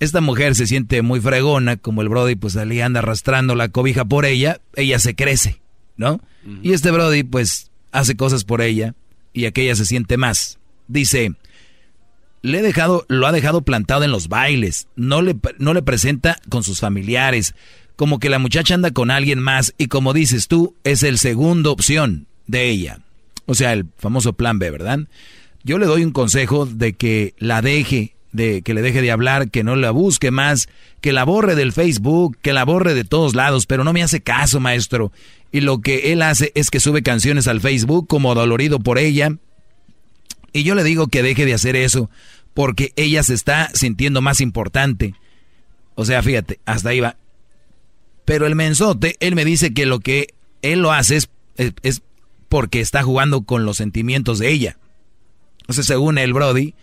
Esta 0.00 0.20
mujer 0.20 0.54
se 0.54 0.66
siente 0.66 1.02
muy 1.02 1.20
fregona, 1.20 1.76
como 1.76 2.02
el 2.02 2.08
Brody 2.08 2.34
pues 2.34 2.54
le 2.54 2.82
anda 2.82 3.00
arrastrando 3.00 3.54
la 3.54 3.68
cobija 3.68 4.04
por 4.04 4.24
ella, 4.24 4.60
ella 4.74 4.98
se 4.98 5.14
crece, 5.14 5.60
¿no? 5.96 6.20
Y 6.62 6.72
este 6.72 6.90
Brody 6.90 7.22
pues 7.22 7.70
hace 7.92 8.16
cosas 8.16 8.44
por 8.44 8.62
ella, 8.62 8.94
y 9.32 9.44
aquella 9.44 9.76
se 9.76 9.84
siente 9.84 10.16
más. 10.16 10.58
Dice, 10.88 11.34
le 12.42 12.58
he 12.58 12.62
dejado, 12.62 13.04
lo 13.08 13.26
ha 13.26 13.32
dejado 13.32 13.62
plantado 13.62 14.04
en 14.04 14.10
los 14.10 14.28
bailes, 14.28 14.88
no 14.96 15.22
le, 15.22 15.36
no 15.58 15.74
le 15.74 15.82
presenta 15.82 16.40
con 16.48 16.64
sus 16.64 16.80
familiares, 16.80 17.54
como 17.96 18.18
que 18.18 18.30
la 18.30 18.38
muchacha 18.38 18.74
anda 18.74 18.92
con 18.92 19.10
alguien 19.10 19.38
más 19.38 19.74
y 19.76 19.88
como 19.88 20.14
dices 20.14 20.48
tú, 20.48 20.74
es 20.84 21.02
el 21.02 21.18
segundo 21.18 21.72
opción 21.72 22.26
de 22.46 22.70
ella. 22.70 23.00
O 23.46 23.54
sea, 23.54 23.72
el 23.72 23.86
famoso 23.98 24.32
plan 24.32 24.58
B, 24.58 24.70
¿verdad? 24.70 25.00
Yo 25.62 25.78
le 25.78 25.86
doy 25.86 26.04
un 26.04 26.12
consejo 26.12 26.64
de 26.64 26.94
que 26.94 27.34
la 27.38 27.60
deje, 27.60 28.14
de 28.32 28.62
que 28.62 28.74
le 28.74 28.82
deje 28.82 29.02
de 29.02 29.10
hablar, 29.10 29.50
que 29.50 29.64
no 29.64 29.76
la 29.76 29.90
busque 29.90 30.30
más, 30.30 30.68
que 31.00 31.12
la 31.12 31.24
borre 31.24 31.54
del 31.54 31.72
Facebook, 31.72 32.38
que 32.42 32.52
la 32.52 32.64
borre 32.64 32.94
de 32.94 33.04
todos 33.04 33.34
lados, 33.34 33.66
pero 33.66 33.84
no 33.84 33.92
me 33.92 34.02
hace 34.02 34.20
caso, 34.20 34.60
maestro. 34.60 35.12
Y 35.52 35.60
lo 35.60 35.80
que 35.80 36.12
él 36.12 36.22
hace 36.22 36.52
es 36.54 36.70
que 36.70 36.80
sube 36.80 37.02
canciones 37.02 37.48
al 37.48 37.60
Facebook 37.60 38.06
como 38.06 38.34
dolorido 38.34 38.78
por 38.78 38.98
ella. 38.98 39.36
Y 40.52 40.62
yo 40.62 40.74
le 40.74 40.84
digo 40.84 41.08
que 41.08 41.22
deje 41.22 41.44
de 41.44 41.54
hacer 41.54 41.76
eso, 41.76 42.10
porque 42.54 42.92
ella 42.96 43.22
se 43.22 43.34
está 43.34 43.70
sintiendo 43.74 44.20
más 44.20 44.40
importante. 44.40 45.14
O 45.94 46.04
sea, 46.04 46.22
fíjate, 46.22 46.60
hasta 46.66 46.90
ahí 46.90 47.00
va. 47.00 47.16
Pero 48.24 48.46
el 48.46 48.54
mensote, 48.54 49.16
él 49.20 49.34
me 49.34 49.44
dice 49.44 49.74
que 49.74 49.86
lo 49.86 50.00
que 50.00 50.34
él 50.62 50.82
lo 50.82 50.92
hace 50.92 51.16
es, 51.16 51.30
es, 51.56 52.02
porque 52.48 52.80
está 52.80 53.02
jugando 53.02 53.42
con 53.42 53.64
los 53.64 53.76
sentimientos 53.76 54.38
de 54.38 54.50
ella. 54.50 54.78
Sea, 55.68 55.84
según 55.84 56.18
el 56.18 56.32
Brody, 56.32 56.74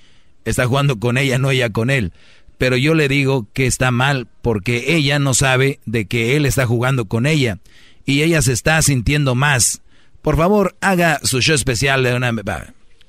está 0.50 0.66
jugando 0.66 1.00
con 1.00 1.18
ella, 1.18 1.38
no 1.38 1.52
ella 1.52 1.70
con 1.70 1.90
él. 1.90 2.14
Pero 2.58 2.78
yo 2.78 2.94
le 2.94 3.08
digo 3.08 3.48
que 3.54 3.68
está 3.68 3.92
mal 3.92 4.28
porque 4.42 4.96
ella 4.96 5.20
no 5.20 5.34
sabe 5.34 5.80
de 5.86 6.06
que 6.06 6.36
él 6.36 6.46
está 6.46 6.66
jugando 6.66 7.06
con 7.06 7.26
ella 7.26 7.60
y 8.06 8.24
ella 8.24 8.42
se 8.42 8.54
está 8.54 8.82
sintiendo 8.82 9.36
más. 9.36 9.82
Por 10.22 10.38
favor, 10.38 10.76
haga 10.82 11.20
su 11.24 11.42
show 11.42 11.56
especial 11.56 12.04
de 12.04 12.16
una... 12.16 12.32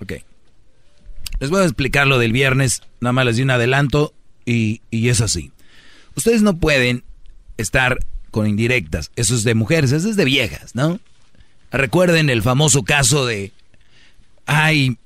Ok. 0.01 0.12
Les 1.40 1.51
voy 1.51 1.62
a 1.62 1.65
explicar 1.65 2.06
lo 2.06 2.19
del 2.19 2.32
viernes, 2.32 2.82
nada 3.01 3.12
más 3.12 3.24
les 3.27 3.36
di 3.36 3.43
un 3.43 3.51
adelanto 3.51 4.12
y, 4.44 4.82
y 4.90 5.09
es 5.09 5.20
así. 5.20 5.52
Ustedes 6.15 6.43
no 6.43 6.59
pueden 6.59 7.05
estar 7.56 7.98
con 8.31 8.47
indirectas, 8.47 9.10
eso 9.16 9.35
es 9.35 9.44
de 9.44 9.55
mujeres, 9.55 9.93
eso 9.93 10.10
es 10.10 10.16
de 10.16 10.24
viejas, 10.24 10.74
¿no? 10.74 11.01
Recuerden 11.70 12.28
el 12.28 12.43
famoso 12.43 12.82
caso 12.82 13.24
de... 13.24 13.52
Ay, 14.47 14.98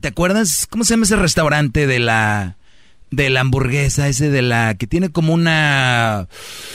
¿te 0.00 0.08
acuerdas? 0.08 0.66
¿Cómo 0.68 0.84
se 0.84 0.94
llama 0.94 1.04
ese 1.04 1.16
restaurante 1.16 1.86
de 1.86 1.98
la 1.98 2.56
de 3.10 3.30
la 3.30 3.40
hamburguesa, 3.40 4.08
ese 4.08 4.30
de 4.30 4.42
la 4.42 4.74
que 4.74 4.86
tiene 4.86 5.10
como 5.10 5.32
una... 5.32 6.28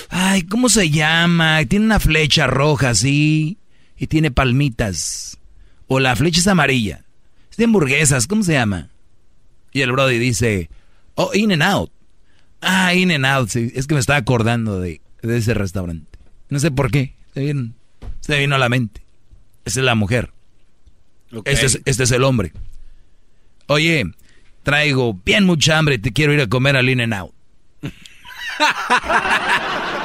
Ay, 0.09 0.41
¿cómo 0.43 0.69
se 0.69 0.89
llama? 0.89 1.63
Tiene 1.65 1.85
una 1.85 1.99
flecha 1.99 2.47
roja 2.47 2.89
así 2.89 3.57
y 3.97 4.07
tiene 4.07 4.31
palmitas. 4.31 5.37
O 5.87 5.99
la 5.99 6.15
flecha 6.15 6.39
es 6.39 6.47
amarilla. 6.47 7.05
Es 7.51 7.57
de 7.57 7.65
hamburguesas, 7.65 8.27
¿cómo 8.27 8.43
se 8.43 8.53
llama? 8.53 8.89
Y 9.71 9.81
el 9.81 9.91
Brody 9.91 10.17
dice, 10.17 10.69
oh, 11.15 11.31
In 11.33 11.51
and 11.51 11.63
Out. 11.63 11.91
Ah, 12.61 12.93
In 12.93 13.11
and 13.11 13.25
Out, 13.25 13.49
sí. 13.49 13.71
Es 13.75 13.87
que 13.87 13.93
me 13.93 13.99
estaba 13.99 14.17
acordando 14.17 14.79
de, 14.79 15.01
ese 15.21 15.53
restaurante. 15.53 16.17
No 16.49 16.59
sé 16.59 16.71
por 16.71 16.89
qué. 16.89 17.13
Se 17.33 17.41
vino, 17.41 17.73
se 18.21 18.39
vino 18.39 18.55
a 18.55 18.59
la 18.59 18.69
mente. 18.69 19.03
Esa 19.65 19.81
es 19.81 19.85
la 19.85 19.95
mujer. 19.95 20.31
Este, 21.45 21.65
es, 21.65 21.81
este 21.85 22.03
es 22.03 22.11
el 22.11 22.23
hombre. 22.23 22.53
Oye, 23.67 24.05
traigo 24.63 25.13
bien 25.25 25.45
mucha 25.45 25.77
hambre, 25.77 25.97
te 25.99 26.11
quiero 26.11 26.33
ir 26.33 26.41
a 26.41 26.47
comer 26.47 26.75
al 26.77 26.89
In 26.89 27.01
and 27.01 27.13
Out. 27.13 27.33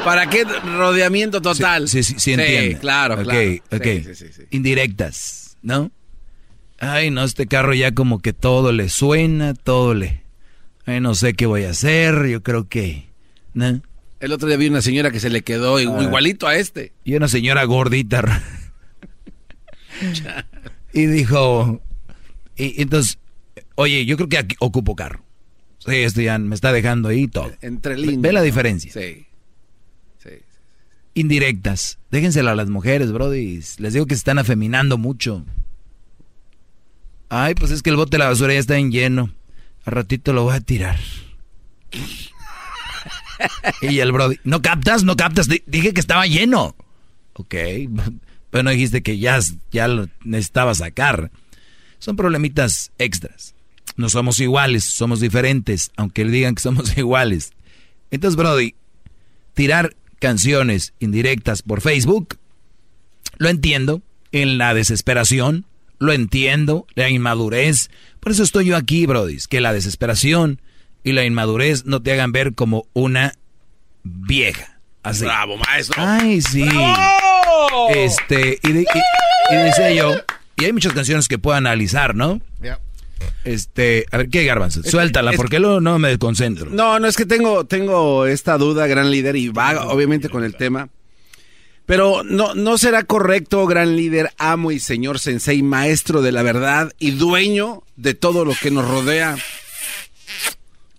¿Para 0.05 0.29
qué 0.31 0.45
rodeamiento 0.45 1.41
total? 1.43 1.89
Sí, 1.89 2.03
sí, 2.03 2.15
sí, 2.19 2.33
entiendo. 2.33 2.79
claro, 2.81 3.23
claro. 3.23 3.41
Ok, 3.73 3.87
Indirectas, 4.51 5.57
¿no? 5.63 5.91
Ay, 6.81 7.11
no, 7.11 7.25
este 7.25 7.47
carro 7.47 7.75
ya 7.75 7.93
como 7.93 8.21
que 8.21 8.33
todo 8.33 8.73
le 8.73 8.89
suena, 8.89 9.55
todo 9.55 9.95
le... 9.95 10.23
Ay, 10.87 11.01
no 11.01 11.15
sé 11.15 11.35
qué 11.35 11.47
voy 11.47 11.65
a 11.65 11.71
hacer, 11.71 12.27
yo 12.29 12.43
creo 12.43 12.69
que... 12.69 13.09
¿no? 13.53 13.83
El 14.21 14.33
otro 14.33 14.49
día 14.49 14.57
vi 14.57 14.69
una 14.69 14.81
señora 14.83 15.11
que 15.11 15.21
se 15.21 15.29
le 15.31 15.43
quedó 15.43 15.77
Ah. 15.77 15.83
igualito 15.83 16.47
a 16.47 16.57
este. 16.57 16.93
Y 17.05 17.15
una 17.15 17.29
señora 17.29 17.65
gordita. 17.65 18.43
y 20.93 21.07
dijo... 21.07 21.83
Y, 22.57 22.81
entonces, 22.83 23.19
oye, 23.79 24.05
yo 24.05 24.17
creo 24.17 24.29
que 24.29 24.39
aquí 24.39 24.57
ocupo 24.59 24.95
carro. 24.97 25.23
Sí, 25.79 25.95
esto 25.97 26.21
ya 26.21 26.37
me 26.39 26.55
está 26.55 26.73
dejando 26.73 27.09
ahí 27.09 27.29
todo. 27.29 27.53
Entre 27.63 27.95
Ve 27.95 28.01
líneas. 28.01 28.35
la 28.35 28.43
diferencia. 28.43 28.93
Sí. 28.93 29.25
Indirectas. 31.15 31.99
Déjenselo 32.13 32.51
a 32.51 32.55
las 32.55 32.69
mujeres, 32.69 33.11
brody. 33.11 33.61
Les 33.79 33.93
digo 33.93 34.07
que 34.07 34.15
se 34.15 34.19
están 34.21 34.39
afeminando 34.39 34.99
mucho. 34.99 35.45
Ay, 37.29 37.55
pues 37.57 37.73
es 37.73 37.83
que 37.83 37.91
el 37.91 37.97
bote 37.97 38.13
de 38.13 38.19
la 38.19 38.29
basura 38.29 38.53
ya 38.55 38.61
está 38.61 38.79
en 38.79 38.93
lleno. 38.93 39.31
Al 39.85 39.95
ratito 39.95 40.33
lo 40.33 40.45
voy 40.45 40.55
a 40.55 40.61
tirar. 40.61 40.97
y 43.83 43.99
el 43.99 44.13
brody, 44.13 44.37
¿no 44.45 44.63
captas? 44.63 45.03
¿No 45.05 45.17
captas? 45.17 45.49
Di- 45.49 45.63
Dije 45.67 45.93
que 45.93 46.01
estaba 46.01 46.27
lleno. 46.27 46.77
Ok, 47.35 47.55
pero 48.51 48.63
no 48.65 48.71
dijiste 48.71 49.03
que 49.03 49.19
ya, 49.19 49.39
ya 49.73 49.89
lo 49.89 50.09
necesitaba 50.25 50.75
sacar. 50.75 51.31
Son 51.99 52.15
problemitas 52.17 52.93
extras. 52.99 53.55
No 53.99 54.09
somos 54.09 54.41
iguales, 54.41 54.85
somos 54.85 55.21
diferentes, 55.21 55.91
aunque 55.97 56.25
le 56.25 56.31
digan 56.31 56.55
que 56.55 56.63
somos 56.63 56.97
iguales. 56.97 57.51
Entonces, 58.11 58.37
Brody, 58.37 58.75
tirar 59.53 59.95
canciones 60.21 60.95
indirectas 61.01 61.61
por 61.63 61.81
Facebook, 61.83 62.39
lo 63.37 63.49
entiendo, 63.51 64.01
en 64.33 64.57
la 64.57 64.73
desesperación, 64.73 65.67
lo 65.99 66.13
entiendo, 66.13 66.87
la 66.95 67.11
inmadurez. 67.11 67.91
Por 68.21 68.33
eso 68.33 68.43
estoy 68.45 68.67
yo 68.67 68.77
aquí, 68.77 69.05
Brody, 69.07 69.37
que 69.51 69.61
la 69.61 69.73
desesperación 69.73 70.61
y 71.05 71.13
la 71.13 71.25
inmadurez 71.25 71.85
no 71.85 72.01
te 72.03 72.13
hagan 72.13 72.33
ver 72.33 72.55
como 72.55 72.87
una 72.95 73.35
vieja. 74.05 74.79
Así. 75.03 75.25
Bravo, 75.25 75.57
maestro. 75.57 76.03
Ay, 76.05 76.41
sí. 76.41 76.63
¡Bravo! 76.63 77.89
Este, 77.95 78.59
y, 78.63 78.73
de- 78.73 78.83
y- 78.83 79.55
y 79.55 79.57
decía 79.57 79.93
yo, 79.93 80.15
y 80.57 80.65
hay 80.67 80.73
muchas 80.73 80.93
canciones 80.93 81.27
que 81.29 81.39
puedo 81.39 81.57
analizar, 81.57 82.15
¿no? 82.15 82.41
Este, 83.45 84.07
a 84.11 84.19
ver, 84.19 84.29
¿qué 84.29 84.45
garbanzo? 84.45 84.83
Suéltala, 84.83 85.31
es- 85.33 85.37
porque 85.37 85.59
luego 85.59 85.81
no 85.81 85.99
me 85.99 86.19
concentro. 86.19 86.71
No, 86.71 86.99
no 86.99 87.07
es 87.09 87.17
que 87.17 87.27
tengo, 87.27 87.65
tengo 87.67 88.27
esta 88.27 88.59
duda, 88.59 88.87
gran 88.87 89.11
líder, 89.11 89.37
y 89.37 89.49
va 89.49 89.87
obviamente 89.89 90.29
con 90.29 90.45
el 90.45 90.55
tema. 90.57 90.89
Pero 91.87 92.23
no, 92.23 92.55
no 92.55 92.77
será 92.77 93.05
correcto, 93.05 93.67
gran 93.67 93.97
líder, 93.97 94.31
amo 94.37 94.73
y 94.73 94.79
señor 94.79 95.19
sensei, 95.19 95.63
maestro 95.63 96.21
de 96.21 96.33
la 96.33 96.43
verdad 96.43 96.93
y 96.99 97.13
dueño 97.13 97.83
de 97.97 98.13
todo 98.13 98.45
lo 98.45 98.53
que 98.61 98.71
nos 98.71 98.87
rodea. 98.87 99.39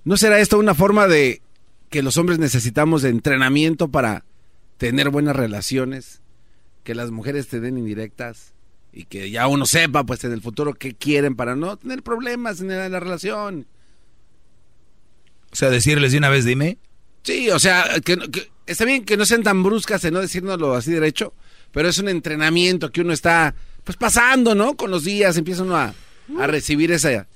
¿No 0.03 0.17
será 0.17 0.39
esto 0.39 0.57
una 0.57 0.73
forma 0.73 1.07
de 1.07 1.41
que 1.89 2.01
los 2.01 2.17
hombres 2.17 2.39
necesitamos 2.39 3.01
de 3.03 3.09
entrenamiento 3.09 3.89
para 3.89 4.23
tener 4.77 5.09
buenas 5.09 5.35
relaciones? 5.35 6.21
Que 6.83 6.95
las 6.95 7.11
mujeres 7.11 7.47
te 7.47 7.59
den 7.59 7.77
indirectas 7.77 8.53
y 8.91 9.05
que 9.05 9.29
ya 9.29 9.47
uno 9.47 9.65
sepa, 9.65 10.03
pues 10.03 10.23
en 10.23 10.31
el 10.31 10.41
futuro 10.41 10.73
qué 10.73 10.93
quieren 10.95 11.35
para 11.35 11.55
no 11.55 11.77
tener 11.77 12.01
problemas 12.03 12.59
en 12.61 12.69
la, 12.69 12.89
la 12.89 12.99
relación. 12.99 13.67
O 15.51 15.55
sea, 15.55 15.69
decirles 15.69 16.11
de 16.11 16.17
una 16.17 16.29
vez, 16.29 16.45
dime. 16.45 16.77
Sí, 17.23 17.49
o 17.49 17.59
sea, 17.59 17.85
que, 18.03 18.17
que- 18.17 18.49
está 18.65 18.85
bien 18.85 19.03
que 19.03 19.17
no 19.17 19.25
sean 19.25 19.43
tan 19.43 19.63
bruscas 19.63 20.03
en 20.05 20.13
no 20.13 20.21
decírnoslo 20.21 20.75
así 20.75 20.91
derecho, 20.91 21.33
pero 21.71 21.89
es 21.89 21.97
un 21.97 22.09
entrenamiento 22.09 22.91
que 22.91 23.01
uno 23.01 23.13
está 23.13 23.55
pues 23.83 23.97
pasando, 23.97 24.53
¿no? 24.55 24.75
Con 24.75 24.91
los 24.91 25.03
días 25.03 25.37
empieza 25.37 25.63
uno 25.63 25.75
a, 25.75 25.93
a 26.39 26.47
recibir 26.47 26.91
esa, 26.91 27.27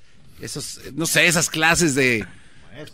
esos, 0.42 0.80
no 0.94 1.06
sé, 1.06 1.26
esas 1.26 1.50
clases 1.50 1.96
de, 1.96 2.26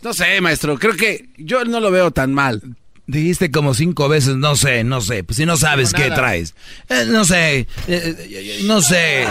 no 0.02 0.14
sé, 0.14 0.40
maestro, 0.42 0.78
creo 0.80 0.96
que 0.96 1.30
yo 1.38 1.66
no 1.66 1.80
lo 1.80 1.92
veo 1.92 2.12
tan 2.12 2.34
mal. 2.34 2.62
Dijiste 3.10 3.50
como 3.50 3.74
cinco 3.74 4.08
veces, 4.08 4.36
no 4.36 4.56
sé, 4.56 4.84
no 4.84 5.02
sé. 5.02 5.24
Pues 5.24 5.38
si 5.38 5.46
no 5.48 5.58
sabes 5.58 5.94
qué 5.94 6.12
traes. 6.12 6.54
Eh, 6.90 7.06
no 7.08 7.26
sé, 7.26 7.62
eh, 7.62 7.68
eh, 7.88 8.60
no 8.66 8.84
sé. 8.84 9.26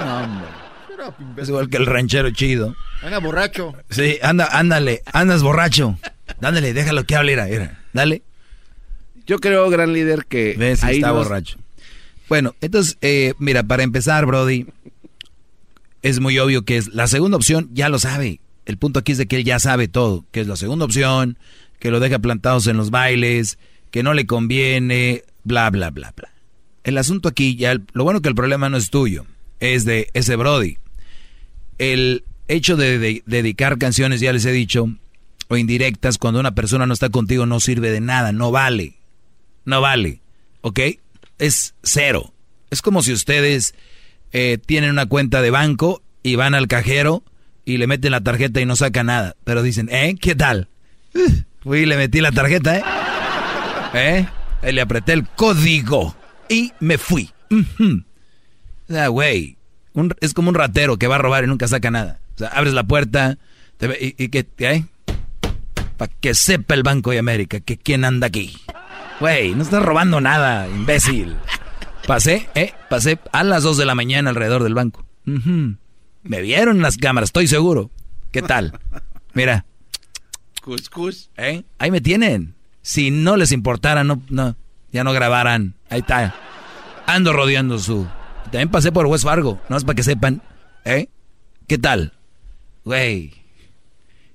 No, 0.00 0.16
hombre. 0.22 0.48
Es 1.36 1.48
igual 1.48 1.68
que 1.68 1.76
el 1.76 1.86
ranchero 1.86 2.30
chido. 2.30 2.76
Anda 3.02 3.18
borracho. 3.18 3.74
Sí, 3.90 4.18
anda, 4.22 4.46
ándale, 4.46 5.02
andas 5.12 5.42
borracho. 5.42 5.98
Dándole, 6.40 6.72
déjalo 6.72 7.02
que 7.02 7.16
hable, 7.16 7.32
mira, 7.32 7.46
mira. 7.46 7.82
Dale. 7.92 8.22
Yo 9.26 9.40
creo, 9.40 9.68
gran 9.70 9.92
líder, 9.92 10.26
que 10.26 10.54
Ves, 10.56 10.84
ahí 10.84 10.98
está 10.98 11.10
borracho. 11.10 11.58
Bueno, 12.28 12.54
entonces, 12.60 12.96
eh, 13.00 13.34
mira, 13.40 13.64
para 13.64 13.82
empezar, 13.82 14.24
Brody, 14.24 14.66
es 16.02 16.20
muy 16.20 16.38
obvio 16.38 16.64
que 16.64 16.76
es 16.76 16.94
la 16.94 17.08
segunda 17.08 17.38
opción, 17.38 17.70
ya 17.72 17.88
lo 17.88 17.98
sabe. 17.98 18.38
El 18.66 18.78
punto 18.78 19.00
aquí 19.00 19.12
es 19.12 19.18
de 19.18 19.26
que 19.26 19.36
él 19.36 19.44
ya 19.44 19.58
sabe 19.58 19.88
todo, 19.88 20.24
que 20.30 20.40
es 20.40 20.46
la 20.46 20.56
segunda 20.56 20.84
opción, 20.84 21.38
que 21.84 21.90
lo 21.90 22.00
deja 22.00 22.18
plantados 22.18 22.66
en 22.66 22.78
los 22.78 22.90
bailes, 22.90 23.58
que 23.90 24.02
no 24.02 24.14
le 24.14 24.24
conviene, 24.24 25.22
bla, 25.42 25.68
bla, 25.68 25.90
bla, 25.90 26.14
bla. 26.16 26.30
El 26.82 26.96
asunto 26.96 27.28
aquí, 27.28 27.56
ya, 27.56 27.76
lo 27.92 28.04
bueno 28.04 28.22
que 28.22 28.30
el 28.30 28.34
problema 28.34 28.70
no 28.70 28.78
es 28.78 28.88
tuyo, 28.88 29.26
es 29.60 29.84
de 29.84 30.08
ese 30.14 30.34
Brody. 30.36 30.78
El 31.76 32.24
hecho 32.48 32.78
de, 32.78 32.98
de- 32.98 33.22
dedicar 33.26 33.76
canciones, 33.76 34.20
ya 34.22 34.32
les 34.32 34.46
he 34.46 34.52
dicho, 34.52 34.88
o 35.48 35.58
indirectas, 35.58 36.16
cuando 36.16 36.40
una 36.40 36.54
persona 36.54 36.86
no 36.86 36.94
está 36.94 37.10
contigo, 37.10 37.44
no 37.44 37.60
sirve 37.60 37.90
de 37.90 38.00
nada, 38.00 38.32
no 38.32 38.50
vale. 38.50 38.94
No 39.66 39.82
vale, 39.82 40.22
¿ok? 40.62 40.80
Es 41.38 41.74
cero. 41.82 42.32
Es 42.70 42.80
como 42.80 43.02
si 43.02 43.12
ustedes 43.12 43.74
eh, 44.32 44.56
tienen 44.64 44.88
una 44.88 45.04
cuenta 45.04 45.42
de 45.42 45.50
banco 45.50 46.00
y 46.22 46.36
van 46.36 46.54
al 46.54 46.66
cajero 46.66 47.22
y 47.66 47.76
le 47.76 47.86
meten 47.86 48.12
la 48.12 48.22
tarjeta 48.22 48.62
y 48.62 48.64
no 48.64 48.74
saca 48.74 49.04
nada. 49.04 49.36
Pero 49.44 49.62
dicen, 49.62 49.90
¿eh? 49.92 50.16
¿Qué 50.18 50.34
tal? 50.34 50.68
Fui 51.64 51.80
y 51.80 51.86
le 51.86 51.96
metí 51.96 52.20
la 52.20 52.30
tarjeta, 52.30 52.76
¿eh? 52.78 52.84
¿Eh? 54.62 54.72
Le 54.72 54.80
apreté 54.80 55.12
el 55.14 55.26
código 55.28 56.14
y 56.48 56.72
me 56.80 56.98
fui. 56.98 57.30
O 57.50 58.92
sea, 58.92 59.08
güey, 59.08 59.56
es 60.20 60.34
como 60.34 60.50
un 60.50 60.54
ratero 60.54 60.98
que 60.98 61.06
va 61.06 61.16
a 61.16 61.18
robar 61.18 61.44
y 61.44 61.46
nunca 61.46 61.66
saca 61.68 61.90
nada. 61.90 62.20
O 62.34 62.38
sea, 62.38 62.48
abres 62.48 62.74
la 62.74 62.84
puerta 62.84 63.38
te 63.78 63.86
ve- 63.88 64.14
y, 64.18 64.24
y 64.24 64.28
que. 64.28 64.44
Para 65.96 66.12
que 66.20 66.34
sepa 66.34 66.74
el 66.74 66.82
Banco 66.82 67.12
de 67.12 67.18
América 67.18 67.60
que 67.60 67.76
quién 67.78 68.04
anda 68.04 68.26
aquí. 68.26 68.56
Güey, 69.20 69.54
no 69.54 69.62
estás 69.62 69.82
robando 69.82 70.20
nada, 70.20 70.68
imbécil. 70.68 71.36
Pasé, 72.06 72.48
¿eh? 72.54 72.74
Pasé 72.90 73.18
a 73.32 73.44
las 73.44 73.62
2 73.62 73.78
de 73.78 73.84
la 73.86 73.94
mañana 73.94 74.30
alrededor 74.30 74.64
del 74.64 74.74
banco. 74.74 75.06
Me 75.24 76.40
vieron 76.42 76.82
las 76.82 76.96
cámaras, 76.98 77.28
estoy 77.28 77.46
seguro. 77.48 77.90
¿Qué 78.32 78.42
tal? 78.42 78.78
Mira, 79.34 79.64
Cuscus. 80.64 81.28
¿eh? 81.36 81.62
Ahí 81.78 81.90
me 81.90 82.00
tienen. 82.00 82.54
Si 82.80 83.10
no 83.10 83.36
les 83.36 83.52
importara, 83.52 84.02
no, 84.02 84.22
ya 84.90 85.04
no 85.04 85.12
grabaran. 85.12 85.74
Ahí 85.90 86.00
está. 86.00 86.34
Ando 87.06 87.34
rodeando 87.34 87.78
su. 87.78 88.06
También 88.44 88.70
pasé 88.70 88.90
por 88.90 89.04
West 89.04 89.24
Fargo, 89.24 89.60
no 89.68 89.76
es 89.76 89.84
para 89.84 89.94
que 89.94 90.02
sepan. 90.02 90.42
¿Eh? 90.86 91.08
¿Qué 91.66 91.76
tal? 91.76 92.14
Güey, 92.84 93.34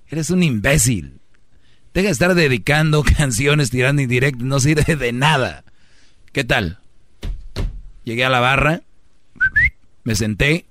eres 0.08 0.30
un 0.30 0.44
imbécil. 0.44 1.20
Deja 1.96 2.08
de 2.08 2.12
estar 2.12 2.36
dedicando 2.36 3.04
canciones, 3.18 3.72
tirando 3.72 4.04
indirectos, 4.04 4.44
no 4.44 4.60
sirve 4.60 4.96
de 4.96 5.12
nada. 5.12 5.64
¿Qué 6.32 6.44
tal? 6.44 6.78
Llegué 8.04 8.24
a 8.24 8.30
la 8.30 8.40
barra, 8.40 8.82
me 10.04 10.16
senté, 10.16 10.66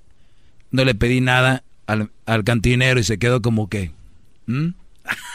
no 0.71 0.85
le 0.85 0.95
pedí 0.95 1.19
nada 1.19 1.63
al, 1.85 2.11
al 2.25 2.43
cantinero 2.45 2.99
y 2.99 3.03
se 3.03 3.19
quedó 3.19 3.41
como 3.41 3.67
que... 3.67 3.91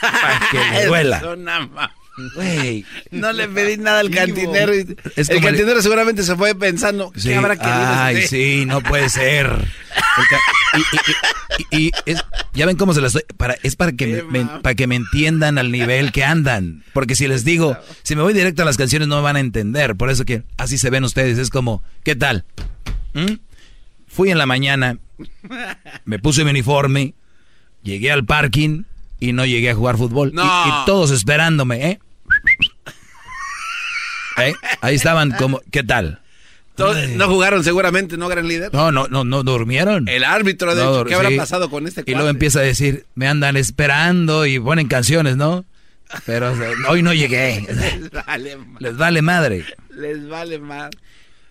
Para 0.01 0.49
que 0.51 0.59
le 0.59 0.87
duela. 0.87 1.23
No 3.11 3.33
le 3.33 3.49
pedí 3.49 3.77
nada 3.77 4.01
al 4.01 4.11
cantinero. 4.11 4.73
Es 5.17 5.29
el 5.31 5.41
cantinero 5.41 5.83
seguramente 5.83 6.23
se 6.23 6.37
fue 6.37 6.55
pensando, 6.55 7.11
¿qué 7.11 7.21
Sí, 7.21 7.33
habrá 7.33 7.57
querido 7.57 7.75
Ay, 7.77 8.17
este? 8.19 8.29
sí, 8.29 8.67
no 8.67 8.83
puede 8.83 9.09
ser. 9.09 9.51
Y, 10.77 10.81
y- 10.81 11.77
y- 11.81 11.87
y 11.87 11.91
es- 12.07 12.25
ya 12.53 12.67
ven 12.67 12.77
cómo 12.77 12.95
se 12.95 13.01
las 13.01 13.15
doy. 13.15 13.23
Para, 13.37 13.57
es 13.65 13.75
para 13.75 13.93
que 13.93 14.07
me, 14.07 14.45
me- 14.45 14.61
para 14.61 14.75
que 14.77 14.87
me 14.87 14.95
entiendan 14.95 15.59
al 15.59 15.73
nivel 15.73 16.13
que 16.13 16.25
andan. 16.25 16.85
Porque 16.93 17.17
si 17.17 17.27
les 17.27 17.45
digo, 17.45 17.77
si 18.05 18.15
me 18.15 18.23
voy 18.23 18.33
directo 18.33 18.63
a 18.63 18.65
las 18.65 18.77
canciones 18.77 19.09
no 19.09 19.17
me 19.17 19.23
van 19.23 19.37
a 19.37 19.41
entender. 19.41 19.97
Por 19.97 20.09
eso 20.11 20.25
que 20.25 20.45
así 20.57 20.79
se 20.79 20.91
ven 20.91 21.03
ustedes. 21.05 21.39
Es 21.39 21.51
como, 21.51 21.83
¿qué 22.05 22.15
tal? 22.15 22.45
¿Mm? 23.15 23.35
Fui 24.07 24.31
en 24.31 24.39
la 24.39 24.47
mañana, 24.47 24.99
me 26.05 26.21
puse 26.21 26.45
mi 26.45 26.51
uniforme, 26.51 27.15
llegué 27.83 28.13
al 28.13 28.25
parking 28.25 28.85
y 29.29 29.33
no 29.33 29.45
llegué 29.47 29.71
a 29.71 29.75
jugar 29.75 29.97
fútbol. 29.97 30.33
No. 30.35 30.43
Y, 30.45 30.87
todos 30.87 31.11
esperándome, 31.11 31.91
¿eh? 31.91 31.99
¿Eh? 34.39 34.55
Ahí 34.81 34.97
estaban 34.97 35.31
como, 35.33 35.61
¿qué 35.71 35.83
tal? 35.83 36.21
Todos- 36.75 37.09
no 37.11 37.29
jugaron 37.29 37.63
seguramente, 37.63 38.17
¿no, 38.17 38.27
gran 38.29 38.49
líder? 38.49 38.75
No, 38.75 38.91
no, 38.91 39.07
no, 39.07 39.23
no 39.23 39.45
durmieron. 39.45 40.09
El 40.09 40.25
árbitro, 40.25 40.75
de 40.75 40.83
No, 40.83 40.97
hecho, 40.97 41.05
¿qué 41.05 41.15
habrá 41.15 41.29
sí. 41.29 41.37
pasado 41.37 41.71
con 41.71 41.87
este 41.87 42.03
Y 42.05 42.13
luego 42.15 42.29
empieza 42.29 42.59
a 42.59 42.63
decir, 42.63 43.07
me 43.15 43.29
andan 43.29 43.57
esperando 43.57 44.45
y 44.45 44.59
ponen 44.59 44.89
canciones, 44.89 45.37
¿no? 45.37 45.65
Pero 46.27 46.53
o 46.53 46.57
sea, 46.57 46.69
hoy 46.89 47.03
no 47.03 47.15
llegué. 47.15 47.65
Les 47.69 48.11
vale, 48.27 48.59
Les 48.81 48.97
vale 48.97 49.23
madre. 49.23 49.65
les 49.97 50.29
vale 50.29 50.59
más. 50.59 50.91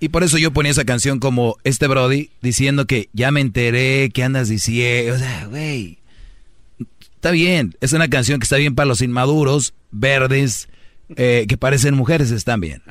Y 0.02 0.10
por 0.10 0.24
eso 0.24 0.38
yo 0.38 0.52
ponía 0.52 0.72
esa 0.72 0.84
canción 0.84 1.20
como 1.20 1.56
este 1.64 1.88
Brody 1.88 2.30
diciendo 2.42 2.86
que 2.86 3.08
ya 3.14 3.32
me 3.32 3.40
enteré, 3.40 4.10
que 4.14 4.24
andas 4.26 4.50
diciendo. 4.50 5.16
O 5.16 5.18
sea, 5.18 5.46
güey. 5.50 6.00
Está 7.24 7.32
bien. 7.32 7.74
Es 7.80 7.94
una 7.94 8.10
canción 8.10 8.38
que 8.38 8.44
está 8.44 8.58
bien 8.58 8.76
para 8.76 8.86
los 8.86 9.02
inmaduros, 9.02 9.74
verdes, 9.92 10.68
eh, 11.16 11.46
que 11.48 11.56
parecen 11.56 11.96
mujeres, 11.96 12.32
están 12.32 12.60
bien. 12.60 12.82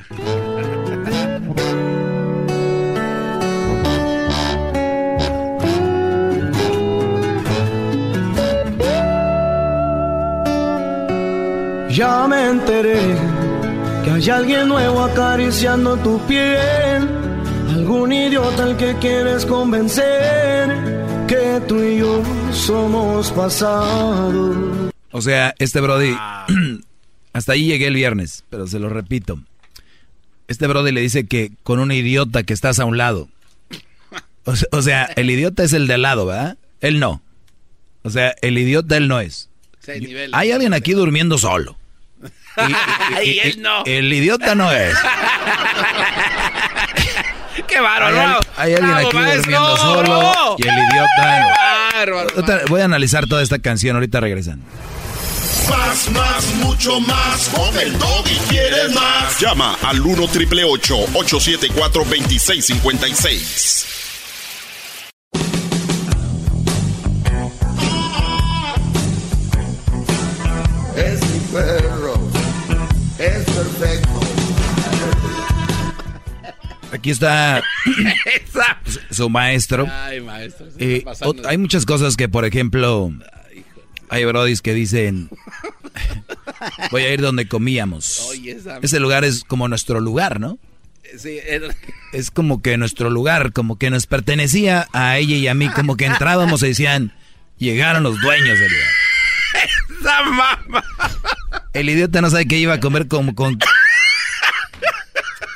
Ya 11.90 12.26
me 12.26 12.46
enteré 12.46 13.00
que 14.02 14.10
hay 14.12 14.30
alguien 14.30 14.66
nuevo 14.68 15.02
acariciando 15.02 15.98
tu 15.98 16.18
piel. 16.26 17.06
Algún 17.68 18.10
idiota 18.10 18.62
al 18.62 18.78
que 18.78 18.94
quieres 18.94 19.44
convencer 19.44 21.01
que 21.28 21.61
tú 21.69 21.82
y 21.82 21.99
yo 21.99 22.23
somos 22.53 23.31
pasado. 23.32 24.90
O 25.11 25.20
sea, 25.23 25.55
este 25.59 25.81
Brody, 25.81 26.16
hasta 27.32 27.53
ahí 27.53 27.65
llegué 27.66 27.86
el 27.89 27.94
viernes, 27.94 28.44
pero 28.51 28.66
se 28.66 28.78
lo 28.78 28.89
repito. 28.89 29.39
Este 30.49 30.66
Brody 30.66 30.93
le 30.93 31.01
dice 31.01 31.27
que 31.27 31.53
con 31.62 31.78
un 31.78 31.93
idiota 31.93 32.43
que 32.43 32.53
estás 32.53 32.78
a 32.78 32.85
un 32.85 32.97
lado. 32.99 33.28
O 34.44 34.57
se- 34.57 34.66
o 34.73 34.82
sea, 34.82 35.05
el 35.16 35.31
idiota 35.31 35.62
es 35.62 35.73
el 35.73 35.86
de 35.86 35.94
al 35.94 36.03
lado, 36.03 36.27
¿verdad? 36.27 36.57
Él 36.81 36.99
no. 36.99 37.23
O 38.03 38.11
sea, 38.11 38.35
el 38.43 38.59
idiota 38.59 38.97
él 38.97 39.07
no 39.09 39.20
es. 39.20 39.49
Niveles. 39.86 40.31
Hay 40.32 40.51
alguien 40.53 40.74
aquí 40.74 40.93
durmiendo 40.93 41.39
solo. 41.39 41.77
Y, 43.24 43.31
y- 43.31 43.39
él 43.39 43.62
no. 43.62 43.82
El 43.86 44.12
idiota 44.12 44.55
no 44.55 44.70
es. 44.70 44.94
¡Qué 47.73 47.81
bárbaro! 47.81 48.16
Hay, 48.16 48.24
al- 48.27 48.40
hay 48.57 48.73
alguien 48.74 48.90
¡Bravo, 48.93 49.09
aquí 49.09 49.16
maestro! 49.16 49.40
durmiendo 49.43 49.77
solo 49.77 50.19
¡Bravo! 50.19 50.57
y 50.59 50.62
el 50.69 50.74
idiota. 50.74 51.47
¡Bárbaro! 51.94 52.66
Voy 52.69 52.81
a 52.81 52.85
analizar 52.85 53.27
toda 53.27 53.43
esta 53.43 53.59
canción, 53.59 53.97
ahorita 53.97 54.20
regresan. 54.20 54.61
Más, 55.70 56.11
más, 56.11 56.44
mucho 56.57 57.01
más. 57.01 57.49
Con 57.55 57.78
el 57.78 57.93
y 57.94 58.36
quieres 58.49 58.93
más. 58.94 59.39
Llama 59.40 59.77
al 59.82 60.01
1 60.01 60.28
triple 60.28 60.65
874 60.65 62.05
2656. 62.05 63.86
Aquí 77.02 77.10
está 77.10 77.64
su- 79.10 79.28
maestro. 79.28 79.88
Ay, 79.90 80.20
maestro. 80.20 80.68
Eh, 80.78 81.04
hay 81.48 81.58
muchas 81.58 81.84
cosas 81.84 82.16
que, 82.16 82.28
por 82.28 82.44
ejemplo, 82.44 83.12
hay 84.08 84.24
brodis 84.24 84.62
que 84.62 84.72
dicen, 84.72 85.28
voy 86.92 87.02
a 87.02 87.12
ir 87.12 87.20
donde 87.20 87.48
comíamos. 87.48 88.20
Oye, 88.28 88.56
Ese 88.82 89.00
lugar 89.00 89.24
es 89.24 89.42
como 89.42 89.66
nuestro 89.66 89.98
lugar, 89.98 90.38
¿no? 90.38 90.58
Sí, 91.18 91.40
era- 91.44 91.74
Es 92.12 92.30
como 92.30 92.62
que 92.62 92.76
nuestro 92.76 93.10
lugar, 93.10 93.52
como 93.52 93.78
que 93.78 93.90
nos 93.90 94.06
pertenecía 94.06 94.86
a 94.92 95.18
ella 95.18 95.34
y 95.34 95.48
a 95.48 95.54
mí, 95.54 95.68
como 95.70 95.96
que 95.96 96.04
entrábamos 96.04 96.62
y 96.62 96.68
decían, 96.68 97.12
llegaron 97.58 98.04
los 98.04 98.20
dueños 98.20 98.60
del 98.60 98.70
lugar. 98.70 98.88
esa 100.00 100.22
mamá. 100.22 100.84
El 101.72 101.88
idiota 101.90 102.20
no 102.20 102.30
sabe 102.30 102.46
que 102.46 102.58
iba 102.58 102.74
a 102.74 102.80
comer 102.80 103.08
como 103.08 103.34
con 103.34 103.58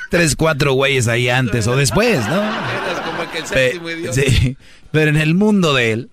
tres, 0.09 0.35
cuatro 0.35 0.73
güeyes 0.73 1.07
ahí 1.07 1.29
antes 1.29 1.67
o 1.67 1.75
después, 1.75 2.19
¿no? 2.27 2.35
Eras 2.43 3.01
como 3.05 3.31
que 3.31 3.37
el 3.39 3.43
Pe- 3.43 3.71
séptimo 3.71 3.89
idiota. 3.89 4.13
sí, 4.21 4.57
pero 4.91 5.09
en 5.09 5.17
el 5.17 5.33
mundo 5.35 5.73
de 5.73 5.91
él, 5.93 6.09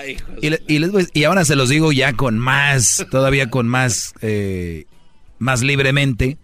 Ay, 0.00 0.16
Y, 0.40 0.50
le- 0.50 0.62
y 0.66 0.78
les 0.80 0.90
voy- 0.90 1.08
y 1.12 1.24
ahora 1.24 1.44
se 1.44 1.54
los 1.54 1.68
digo 1.68 1.92
ya 1.92 2.14
con 2.14 2.38
más, 2.38 3.06
todavía 3.10 3.48
con 3.50 3.68
más, 3.68 4.12
eh, 4.22 4.86
más 5.38 5.60
libremente. 5.62 6.36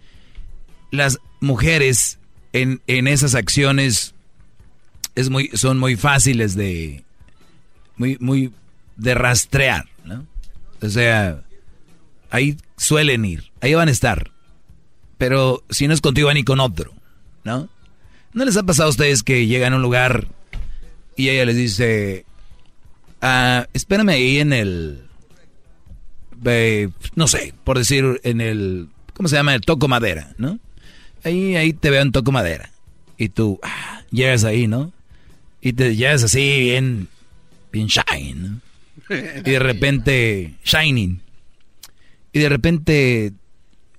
Las 0.93 1.18
mujeres 1.40 2.18
en, 2.52 2.81
en 2.86 3.09
esas 3.09 3.35
acciones 3.35 4.14
es 5.16 5.31
muy, 5.31 5.48
son 5.55 5.78
muy 5.78 5.97
fáciles 5.97 6.55
de, 6.55 7.02
muy, 7.97 8.16
muy 8.20 8.52
de 8.97 9.14
rastrear, 9.14 9.86
¿no? 10.05 10.26
O 10.82 10.89
sea, 10.89 11.40
ahí 12.31 12.56
suelen 12.76 13.24
ir, 13.24 13.51
ahí 13.62 13.74
van 13.74 13.89
a 13.89 13.93
estar. 13.93 14.31
Pero 15.24 15.64
si 15.70 15.88
no 15.88 15.94
es 15.94 16.02
contigo, 16.02 16.26
van 16.26 16.36
ir 16.36 16.44
con 16.44 16.60
otro, 16.60 16.92
¿no? 17.44 17.70
¿No 18.34 18.44
les 18.44 18.59
ha 18.59 18.62
pasado 18.62 18.88
a 18.88 18.90
ustedes 18.90 19.22
que 19.22 19.46
llegan 19.46 19.72
a 19.72 19.76
un 19.76 19.82
lugar 19.82 20.28
y 21.16 21.30
ella 21.30 21.46
les 21.46 21.56
dice, 21.56 22.26
Ah, 23.26 23.66
espérame 23.72 24.10
ahí 24.10 24.38
en 24.38 24.52
el. 24.52 25.01
no 27.14 27.26
sé, 27.26 27.55
por 27.64 27.78
decir, 27.78 28.20
en 28.22 28.42
el. 28.42 28.88
¿Cómo 29.14 29.30
se 29.30 29.36
llama? 29.36 29.55
El 29.55 29.62
toco 29.62 29.88
madera, 29.88 30.34
¿no? 30.36 30.59
Ahí, 31.24 31.56
ahí 31.56 31.72
te 31.72 31.88
veo 31.88 32.02
en 32.02 32.12
toco 32.12 32.32
madera. 32.32 32.70
Y 33.16 33.30
tú 33.30 33.59
ah, 33.62 34.02
llegas 34.10 34.44
ahí, 34.44 34.66
¿no? 34.66 34.92
Y 35.62 35.72
te 35.72 35.96
llegas 35.96 36.22
así, 36.22 36.60
bien. 36.60 37.09
Bien 37.72 37.86
shine, 37.86 38.34
¿no? 38.34 38.60
Y 39.09 39.51
de 39.52 39.59
repente. 39.59 40.56
Shining. 40.62 41.22
Y 42.30 42.40
de 42.40 42.48
repente. 42.51 43.32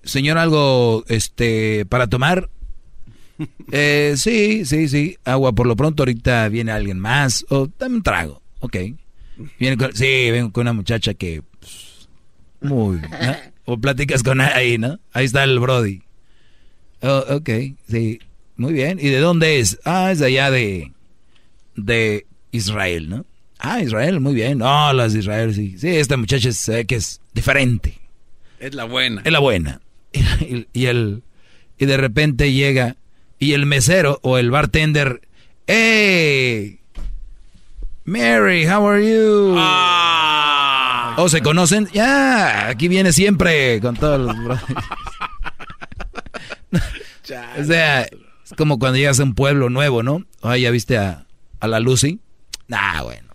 Señor, 0.05 0.37
algo 0.37 1.03
este 1.07 1.85
para 1.85 2.07
tomar. 2.07 2.49
Eh, 3.73 4.13
sí, 4.15 4.63
sí, 4.63 4.87
sí. 4.87 5.17
Agua 5.25 5.51
por 5.51 5.67
lo 5.67 5.75
pronto. 5.75 6.03
Ahorita 6.03 6.47
viene 6.47 6.71
alguien 6.71 6.99
más. 6.99 7.45
O 7.49 7.67
dame 7.77 7.97
un 7.97 8.03
trago. 8.03 8.41
Ok. 8.61 8.77
Viene 9.59 9.75
con, 9.75 9.93
sí, 9.93 10.31
vengo 10.31 10.53
con 10.53 10.61
una 10.61 10.71
muchacha 10.71 11.13
que... 11.13 11.41
pues, 11.59 12.07
muy... 12.61 12.97
¿no? 12.97 13.07
O 13.67 13.77
platicas 13.77 14.21
con 14.21 14.41
ahí, 14.41 14.77
¿no? 14.77 14.99
Ahí 15.11 15.25
está 15.25 15.43
el 15.43 15.59
Brody. 15.59 16.03
Oh, 17.01 17.25
ok, 17.29 17.49
sí. 17.89 18.19
Muy 18.57 18.73
bien. 18.73 18.99
¿Y 19.01 19.09
de 19.09 19.17
dónde 19.17 19.59
es? 19.59 19.79
Ah, 19.85 20.11
es 20.11 20.19
de 20.19 20.27
allá 20.27 20.51
de... 20.51 20.91
De 21.75 22.27
Israel, 22.51 23.09
¿no? 23.09 23.25
Ah, 23.57 23.81
Israel, 23.81 24.19
muy 24.19 24.35
bien. 24.35 24.59
No, 24.59 24.93
las 24.93 25.13
de 25.13 25.19
Israel, 25.19 25.55
sí. 25.55 25.77
Sí, 25.79 25.87
esta 25.87 26.15
muchacha 26.15 26.49
ve 26.67 26.85
que 26.85 26.95
es 26.95 27.19
diferente. 27.33 27.97
Es 28.59 28.75
la 28.75 28.85
buena. 28.85 29.21
Es 29.25 29.31
la 29.31 29.39
buena. 29.39 29.81
Y, 30.41 30.67
y 30.73 30.85
el 30.87 31.23
y 31.77 31.85
de 31.85 31.97
repente 31.97 32.53
llega 32.53 32.95
y 33.37 33.53
el 33.53 33.65
mesero 33.65 34.19
o 34.23 34.37
el 34.37 34.49
bartender, 34.49 35.21
"Hey, 35.67 36.79
Mary, 38.05 38.65
how 38.67 38.87
are 38.87 39.05
you?" 39.05 39.55
¿O 41.17 41.29
se 41.29 41.41
conocen? 41.41 41.87
Ya, 41.93 42.67
aquí 42.67 42.87
viene 42.87 43.13
siempre 43.13 43.79
con 43.81 43.95
todos 43.95 44.19
los 44.19 44.37
brothers. 44.43 44.63
o 47.59 47.63
sea, 47.63 48.01
es 48.03 48.53
como 48.57 48.79
cuando 48.79 48.97
llegas 48.97 49.19
a 49.19 49.23
un 49.23 49.33
pueblo 49.33 49.69
nuevo, 49.69 50.03
¿no? 50.03 50.25
Ay, 50.41 50.63
¿ya 50.63 50.71
viste 50.71 50.97
a, 50.97 51.25
a 51.59 51.67
la 51.67 51.79
Lucy? 51.79 52.19
Nah, 52.67 53.01
bueno. 53.03 53.29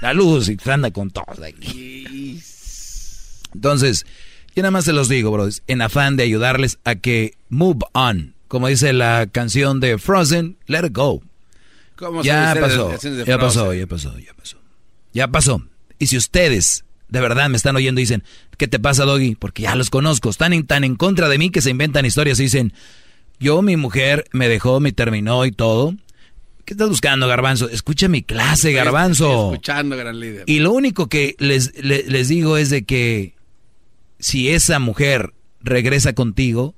La 0.00 0.12
Lucy 0.12 0.56
anda 0.66 0.90
con 0.90 1.10
todos 1.10 1.40
aquí. 1.40 2.40
Entonces, 3.54 4.06
yo 4.54 4.62
nada 4.62 4.70
más 4.70 4.84
se 4.84 4.92
los 4.92 5.08
digo, 5.08 5.30
brothers, 5.30 5.62
en 5.66 5.82
afán 5.82 6.16
de 6.16 6.24
ayudarles 6.24 6.78
a 6.84 6.94
que 6.96 7.34
move 7.48 7.80
on. 7.92 8.34
Como 8.48 8.68
dice 8.68 8.92
la 8.92 9.26
canción 9.30 9.80
de 9.80 9.98
Frozen, 9.98 10.56
let 10.66 10.86
it 10.86 10.92
go. 10.96 11.22
¿Cómo 11.96 12.22
Ya 12.22 12.54
pasó, 12.60 12.88
de 12.88 13.24
ya 13.24 13.38
pasó, 13.38 13.72
ya 13.74 13.86
pasó, 13.86 14.18
ya 14.18 14.34
pasó. 14.34 14.56
Ya 15.12 15.28
pasó. 15.28 15.62
Y 15.98 16.06
si 16.08 16.16
ustedes 16.16 16.84
de 17.08 17.20
verdad 17.20 17.48
me 17.50 17.56
están 17.58 17.76
oyendo 17.76 18.00
y 18.00 18.04
dicen, 18.04 18.24
¿qué 18.56 18.66
te 18.68 18.78
pasa, 18.78 19.04
Doggy? 19.04 19.34
Porque 19.34 19.62
ya 19.64 19.74
los 19.74 19.90
conozco, 19.90 20.30
están 20.30 20.52
en- 20.54 20.66
tan 20.66 20.82
en 20.82 20.96
contra 20.96 21.28
de 21.28 21.36
mí 21.38 21.50
que 21.50 21.60
se 21.60 21.68
inventan 21.70 22.06
historias 22.06 22.40
y 22.40 22.44
dicen, 22.44 22.72
yo, 23.38 23.60
mi 23.60 23.76
mujer, 23.76 24.24
me 24.32 24.48
dejó, 24.48 24.80
me 24.80 24.92
terminó 24.92 25.44
y 25.44 25.52
todo. 25.52 25.94
¿Qué 26.64 26.72
estás 26.74 26.88
buscando, 26.88 27.28
Garbanzo? 27.28 27.68
Escucha 27.68 28.08
mi 28.08 28.22
clase, 28.22 28.72
Garbanzo. 28.72 29.26
estoy 29.30 29.52
escuchando, 29.52 29.96
gran 29.96 30.18
líder. 30.18 30.44
Y 30.46 30.60
lo 30.60 30.72
único 30.72 31.08
que 31.08 31.34
les, 31.38 31.74
le- 31.82 32.04
les 32.04 32.28
digo 32.28 32.56
es 32.56 32.70
de 32.70 32.84
que 32.84 33.34
si 34.22 34.50
esa 34.50 34.78
mujer 34.78 35.34
regresa 35.60 36.12
contigo, 36.14 36.76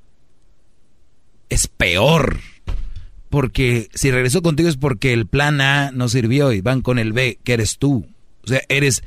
es 1.50 1.68
peor. 1.68 2.40
Porque 3.28 3.90
si 3.94 4.10
regresó 4.10 4.40
contigo 4.40 4.68
es 4.68 4.78
porque 4.78 5.12
el 5.12 5.26
plan 5.26 5.60
A 5.60 5.90
no 5.92 6.08
sirvió 6.08 6.52
y 6.52 6.62
van 6.62 6.80
con 6.80 6.98
el 6.98 7.12
B, 7.12 7.38
que 7.44 7.52
eres 7.52 7.76
tú. 7.76 8.06
O 8.44 8.46
sea, 8.46 8.62
eres 8.70 9.02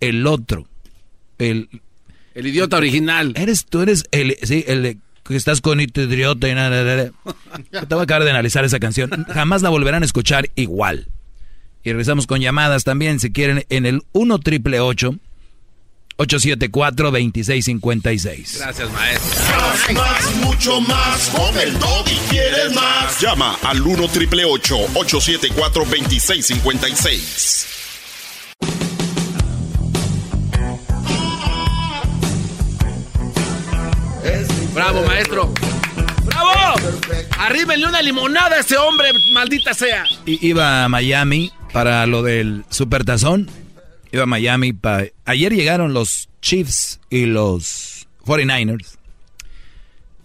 el 0.00 0.26
otro. 0.26 0.68
El, 1.38 1.68
el 2.34 2.46
idiota 2.48 2.76
original. 2.76 3.34
Eres 3.36 3.66
tú, 3.66 3.82
eres 3.82 4.04
el, 4.10 4.36
sí, 4.42 4.64
el 4.66 4.98
que 5.22 5.36
estás 5.36 5.60
con 5.60 5.78
este 5.78 6.04
idiota 6.04 6.48
y 6.48 6.54
nada, 6.56 6.70
nada, 6.70 6.96
nada. 6.96 7.12
Te 7.86 7.94
voy 7.94 8.00
a 8.00 8.02
acabar 8.02 8.24
de 8.24 8.30
analizar 8.30 8.64
esa 8.64 8.80
canción. 8.80 9.10
Jamás 9.28 9.62
la 9.62 9.68
volverán 9.68 10.02
a 10.02 10.06
escuchar 10.06 10.50
igual. 10.56 11.06
Y 11.84 11.90
regresamos 11.90 12.26
con 12.26 12.40
llamadas 12.40 12.82
también, 12.82 13.20
si 13.20 13.30
quieren, 13.30 13.64
en 13.68 13.86
el 13.86 14.02
1 14.10 14.40
triple 14.40 14.80
874 14.80 15.27
2656 17.12 18.58
Gracias, 18.58 18.90
maestro. 18.92 19.40
Más, 19.56 19.92
más, 19.94 20.34
mucho 20.36 20.80
más. 20.80 21.28
Con 21.28 21.58
el 21.58 21.72
y 22.10 22.16
quieres 22.30 22.74
más. 22.74 23.20
Llama 23.20 23.56
al 23.62 23.80
1 23.80 24.08
triple 24.08 24.44
874 24.44 25.84
2656. 25.84 27.66
Bravo, 34.74 35.02
maestro. 35.04 35.52
¡Bravo! 36.24 36.50
Arríbenle 37.38 37.86
una 37.86 38.02
limonada 38.02 38.56
a 38.56 38.60
ese 38.60 38.76
hombre, 38.76 39.08
maldita 39.32 39.74
sea. 39.74 40.04
I- 40.26 40.38
Iba 40.48 40.84
a 40.84 40.88
Miami 40.88 41.50
para 41.72 42.06
lo 42.06 42.22
del 42.22 42.64
Supertazón. 42.70 43.50
Iba 44.12 44.22
a 44.22 44.26
Miami 44.26 44.72
para... 44.72 45.06
Ayer 45.24 45.54
llegaron 45.54 45.92
los 45.92 46.28
Chiefs 46.40 47.00
y 47.10 47.26
los 47.26 48.08
49ers. 48.24 48.98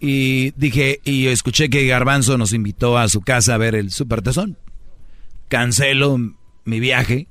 Y 0.00 0.52
dije, 0.52 1.00
y 1.04 1.26
escuché 1.28 1.70
que 1.70 1.86
Garbanzo 1.86 2.36
nos 2.36 2.52
invitó 2.52 2.98
a 2.98 3.08
su 3.08 3.20
casa 3.22 3.54
a 3.54 3.58
ver 3.58 3.74
el 3.74 3.90
Supertazón. 3.90 4.58
Cancelo 5.48 6.18
mi 6.64 6.80
viaje, 6.80 7.26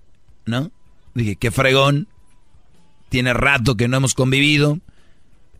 ¿no? 0.45 0.71
Dije, 1.13 1.35
qué 1.35 1.51
fregón. 1.51 2.07
Tiene 3.09 3.33
rato 3.33 3.75
que 3.75 3.87
no 3.87 3.97
hemos 3.97 4.13
convivido 4.13 4.79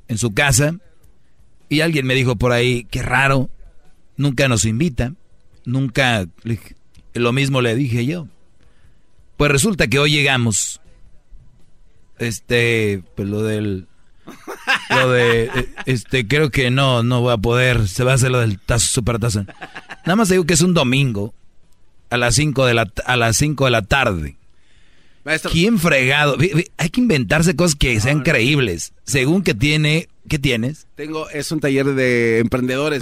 en 0.08 0.18
su 0.18 0.34
casa. 0.34 0.76
Y 1.70 1.82
alguien 1.82 2.06
me 2.06 2.16
dijo 2.16 2.36
por 2.36 2.52
ahí, 2.52 2.86
qué 2.90 3.02
raro, 3.02 3.50
nunca 4.18 4.48
nos 4.48 4.66
invita, 4.66 5.14
nunca, 5.66 6.28
lo 7.14 7.32
mismo 7.34 7.62
le 7.62 7.76
dije 7.76 8.06
yo. 8.06 8.28
Pues 9.38 9.52
resulta 9.52 9.88
que 9.88 10.00
hoy 10.00 10.12
llegamos, 10.12 10.82
este, 12.24 13.04
pues 13.16 13.28
lo 13.28 13.44
del, 13.44 13.88
lo 14.90 15.12
de, 15.12 15.44
eh, 15.46 15.70
este, 15.86 16.28
creo 16.28 16.50
que 16.50 16.72
no, 16.72 17.04
no 17.04 17.22
voy 17.22 17.34
a 17.34 17.38
poder, 17.38 17.88
se 17.88 18.04
va 18.04 18.12
a 18.12 18.16
hacer 18.16 18.32
lo 18.32 18.40
del 18.40 18.60
tazo, 18.60 18.88
super 18.88 19.20
tazo. 19.20 19.46
Nada 20.06 20.16
más 20.16 20.30
digo 20.30 20.46
que 20.46 20.54
es 20.54 20.62
un 20.62 20.74
domingo, 20.74 21.34
a 22.10 22.18
las 22.18 22.36
5 22.36 22.66
de 22.68 22.74
la, 22.76 22.92
a 23.06 23.18
las 23.18 23.38
5 23.38 23.66
de 23.66 23.72
la 23.72 23.82
tarde. 23.82 24.38
¿Quién 25.52 25.80
fregado? 25.80 26.38
Hay 26.78 26.90
que 26.90 27.02
inventarse 27.02 27.56
cosas 27.56 27.76
que 27.76 28.00
sean 28.00 28.22
creíbles. 28.22 28.94
Según 29.04 29.42
que 29.42 29.54
tiene, 29.54 30.10
¿qué 30.28 30.38
tienes? 30.38 30.86
Tengo, 30.96 31.30
es 31.30 31.52
un 31.52 31.60
taller 31.60 31.88
de 31.96 32.40
emprendedores. 32.40 33.02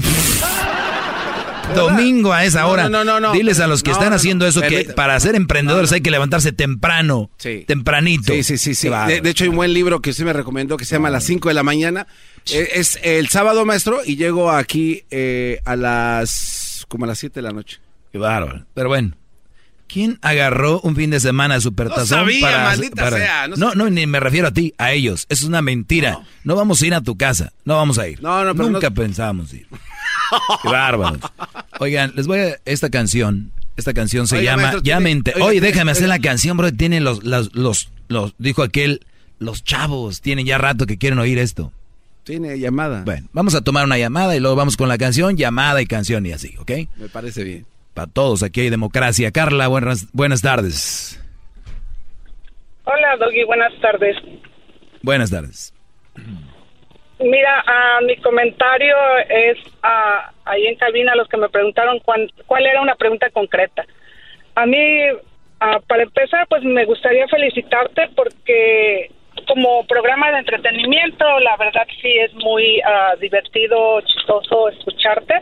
Domingo 1.76 2.34
a 2.34 2.46
esa 2.46 2.68
hora. 2.68 2.90
no, 2.90 3.04
no, 3.04 3.20
no, 3.20 3.32
Diles 3.34 3.60
a 3.60 3.68
los 3.68 3.84
que 3.84 3.90
no, 3.92 3.98
están 3.98 4.10
no, 4.12 4.16
haciendo 4.16 4.46
eso 4.48 4.62
que 4.62 4.86
para 4.96 5.20
ser 5.20 5.36
emprendedores 5.36 5.92
hay 5.92 6.02
que 6.02 6.12
levantarse 6.12 6.52
temprano. 6.52 7.30
Sí. 7.38 7.64
Tempranito. 7.68 8.34
Sí, 8.34 8.44
sí, 8.58 8.76
sí. 8.76 8.90
De, 9.08 9.22
de 9.22 9.30
hecho, 9.30 9.44
hay 9.44 9.50
un 9.50 9.56
buen 9.56 9.74
libro 9.74 10.02
que 10.02 10.12
usted 10.12 10.26
me 10.26 10.34
recomendó 10.34 10.78
que 10.78 10.86
se 10.86 10.96
llama 10.96 11.10
Las 11.10 11.24
5 11.26 11.48
de 11.50 11.54
la 11.54 11.64
mañana. 11.64 12.08
Eh, 12.52 12.70
es 12.74 13.00
el 13.04 13.30
sábado, 13.30 13.66
maestro, 13.66 14.00
y 14.06 14.16
llego 14.16 14.52
aquí 14.52 15.04
eh, 15.12 15.60
a 15.66 15.76
las. 15.76 16.86
como 16.88 17.06
a 17.06 17.08
las 17.08 17.20
7 17.20 17.36
de 17.36 17.42
la 17.44 17.52
noche. 17.52 17.80
Qué 18.12 18.18
bárbaro. 18.18 18.66
Pero 18.74 18.90
bueno. 18.90 19.16
¿Quién 19.88 20.20
agarró 20.22 20.80
un 20.82 20.96
fin 20.96 21.10
de 21.10 21.20
semana 21.20 21.56
de 21.56 21.60
supertazón 21.60 22.04
No 22.20 22.24
sabía, 22.24 22.40
para, 22.42 22.64
maldita 22.64 23.04
para- 23.04 23.18
sea, 23.18 23.48
no 23.50 23.58
No, 23.58 23.76
no, 23.76 23.90
ni 23.90 24.08
me 24.08 24.22
refiero 24.22 24.48
a 24.48 24.52
ti, 24.52 24.74
a 24.78 24.94
ellos. 24.94 25.26
Es 25.28 25.44
una 25.44 25.62
mentira. 25.62 26.20
No. 26.46 26.56
vamos 26.56 26.82
a 26.82 26.88
ir 26.88 26.94
a 26.94 27.02
tu 27.02 27.18
casa. 27.18 27.52
No 27.66 27.76
vamos 27.76 28.00
a 28.00 28.08
ir. 28.08 28.24
No, 28.24 28.46
no, 28.46 28.56
pero 28.56 28.70
Nunca 28.70 28.90
no- 28.90 28.96
pensábamos 28.96 29.54
ir. 29.54 29.68
Qué 30.64 30.70
bárbaros. 30.70 31.20
Oigan, 31.80 32.14
les 32.16 32.28
voy 32.28 32.40
a 32.40 32.58
esta 32.66 32.90
canción. 32.90 33.52
Esta 33.78 33.94
canción 33.94 34.28
se 34.28 34.44
llama 34.44 34.64
maestro, 34.64 34.82
Ya 34.84 34.98
tiene- 35.00 35.22
me 35.26 35.44
Oye, 35.44 35.52
tiene- 35.54 35.68
déjame 35.68 35.92
hacer 35.92 36.08
la 36.10 36.20
canción, 36.20 36.58
bro. 36.58 36.72
Tienen 36.74 37.04
los, 37.04 37.24
los, 37.24 37.56
los, 37.56 37.90
los, 38.10 38.34
dijo 38.38 38.64
aquel, 38.64 39.06
los 39.40 39.64
chavos 39.64 40.22
tienen 40.22 40.46
ya 40.46 40.58
rato 40.58 40.86
que 40.86 40.98
quieren 40.98 41.18
oír 41.20 41.40
esto. 41.40 41.72
Tiene 42.24 42.60
llamada. 42.60 43.04
Bueno, 43.04 43.28
vamos 43.34 43.56
a 43.56 43.62
tomar 43.62 43.86
una 43.86 43.98
llamada 43.98 44.36
y 44.36 44.40
luego 44.40 44.56
vamos 44.56 44.78
con 44.78 44.88
la 44.90 44.98
canción, 44.98 45.38
llamada 45.38 45.82
y 45.82 45.86
canción 45.88 46.26
y 46.26 46.32
así, 46.34 46.56
¿ok? 46.60 46.72
Me 46.98 47.10
parece 47.10 47.44
bien. 47.44 47.66
Para 47.96 48.08
todos, 48.12 48.44
aquí 48.44 48.62
hay 48.62 48.70
democracia. 48.70 49.32
Carla, 49.32 49.68
buenas, 49.68 50.08
buenas 50.14 50.42
tardes. 50.42 51.20
Hola, 52.84 53.18
Doggy, 53.20 53.44
buenas 53.46 53.72
tardes. 53.82 54.16
Buenas 55.02 55.30
tardes. 55.32 55.74
Mira, 57.24 57.64
ah, 57.68 58.00
mi 58.04 58.16
comentario 58.18 58.96
es 59.30 59.58
ah, 59.84 60.32
ahí 60.46 60.66
en 60.68 60.76
cabina 60.76 61.16
los 61.16 61.28
que 61.28 61.38
me 61.38 61.50
preguntaron 61.50 62.00
cuán- 62.00 62.32
cuál 62.48 62.66
era 62.66 62.82
una 62.82 62.96
pregunta 62.96 63.30
concreta. 63.30 63.86
A 64.56 64.66
mí, 64.66 64.78
ah, 65.60 65.80
para 65.88 66.04
empezar, 66.04 66.48
pues 66.48 66.64
me 66.64 66.86
gustaría 66.86 67.28
felicitarte 67.28 68.10
porque 68.16 69.12
como 69.48 69.86
programa 69.88 70.32
de 70.32 70.40
entretenimiento, 70.40 71.40
la 71.40 71.56
verdad 71.58 71.88
sí 72.02 72.12
es 72.20 72.34
muy 72.36 72.82
divertido, 73.20 74.02
chistoso 74.02 74.70
escucharte. 74.70 75.36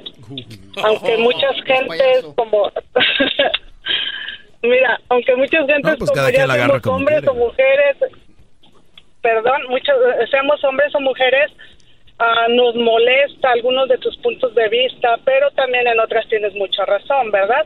Aunque 0.83 1.17
muchas 1.17 1.55
gentes 1.65 2.25
como... 2.35 2.71
Mira, 4.61 4.99
aunque 5.09 5.35
muchas 5.37 5.65
gentes 5.65 5.83
No, 5.91 5.97
pues 5.97 6.11
como 6.11 6.29
ya 6.29 6.45
somos 6.45 6.87
hombres 6.87 7.19
quiere. 7.21 7.29
o 7.29 7.33
mujeres, 7.33 7.95
perdón, 9.21 9.63
muchos, 9.69 9.95
eh, 10.19 10.27
seamos 10.29 10.63
hombres 10.63 10.93
o 10.95 10.99
mujeres, 10.99 11.51
ah, 12.19 12.47
nos 12.49 12.75
molesta 12.75 13.51
algunos 13.51 13.87
de 13.89 13.97
tus 13.97 14.17
puntos 14.17 14.53
de 14.55 14.69
vista, 14.69 15.17
pero 15.25 15.49
también 15.51 15.87
en 15.87 15.99
otras 15.99 16.27
tienes 16.27 16.53
mucha 16.55 16.85
razón, 16.85 17.31
¿verdad? 17.31 17.65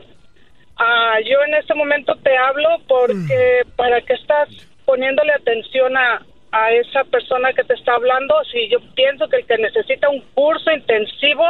Ah, 0.76 1.18
yo 1.24 1.42
en 1.44 1.54
este 1.54 1.74
momento 1.74 2.14
te 2.22 2.36
hablo 2.36 2.68
porque 2.88 3.62
para 3.76 4.00
que 4.00 4.14
estás 4.14 4.48
poniéndole 4.84 5.32
atención 5.32 5.96
a, 5.96 6.20
a 6.50 6.72
esa 6.72 7.04
persona 7.04 7.52
que 7.52 7.64
te 7.64 7.74
está 7.74 7.94
hablando, 7.94 8.34
si 8.52 8.68
yo 8.68 8.78
pienso 8.94 9.28
que 9.28 9.36
el 9.36 9.46
que 9.46 9.58
necesita 9.58 10.08
un 10.08 10.20
curso 10.34 10.70
intensivo 10.70 11.44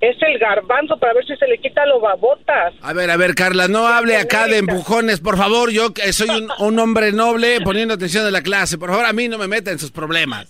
es 0.00 0.16
el 0.22 0.38
garbanzo 0.38 0.96
para 0.98 1.14
ver 1.14 1.24
si 1.26 1.36
se 1.36 1.46
le 1.46 1.58
quita 1.58 1.84
lo 1.86 2.00
babotas. 2.00 2.74
A 2.82 2.92
ver, 2.92 3.10
a 3.10 3.16
ver, 3.16 3.34
Carla, 3.34 3.68
no 3.68 3.86
hable 3.88 4.16
acá 4.16 4.46
de 4.46 4.58
empujones, 4.58 5.20
por 5.20 5.36
favor. 5.36 5.70
Yo 5.70 5.92
que 5.94 6.12
soy 6.12 6.28
un, 6.30 6.48
un 6.58 6.78
hombre 6.78 7.12
noble 7.12 7.60
poniendo 7.62 7.94
atención 7.94 8.26
a 8.26 8.30
la 8.30 8.42
clase. 8.42 8.78
Por 8.78 8.90
favor, 8.90 9.04
a 9.06 9.12
mí 9.12 9.28
no 9.28 9.38
me 9.38 9.48
meta 9.48 9.70
en 9.70 9.78
sus 9.78 9.90
problemas. 9.90 10.46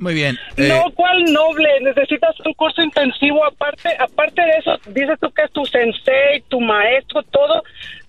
Muy 0.00 0.14
bien. 0.14 0.38
eh, 0.56 0.68
No, 0.68 0.92
¿cuál 0.94 1.24
noble? 1.24 1.68
Necesitas 1.82 2.34
un 2.44 2.52
curso 2.54 2.80
intensivo 2.82 3.44
aparte. 3.44 3.88
Aparte 3.98 4.40
de 4.42 4.50
eso, 4.58 4.78
dices 4.92 5.18
tú 5.20 5.28
que 5.32 5.42
es 5.42 5.50
tu 5.52 5.64
sensei, 5.66 6.40
tu 6.48 6.60
maestro, 6.60 7.22
todo. 7.24 7.64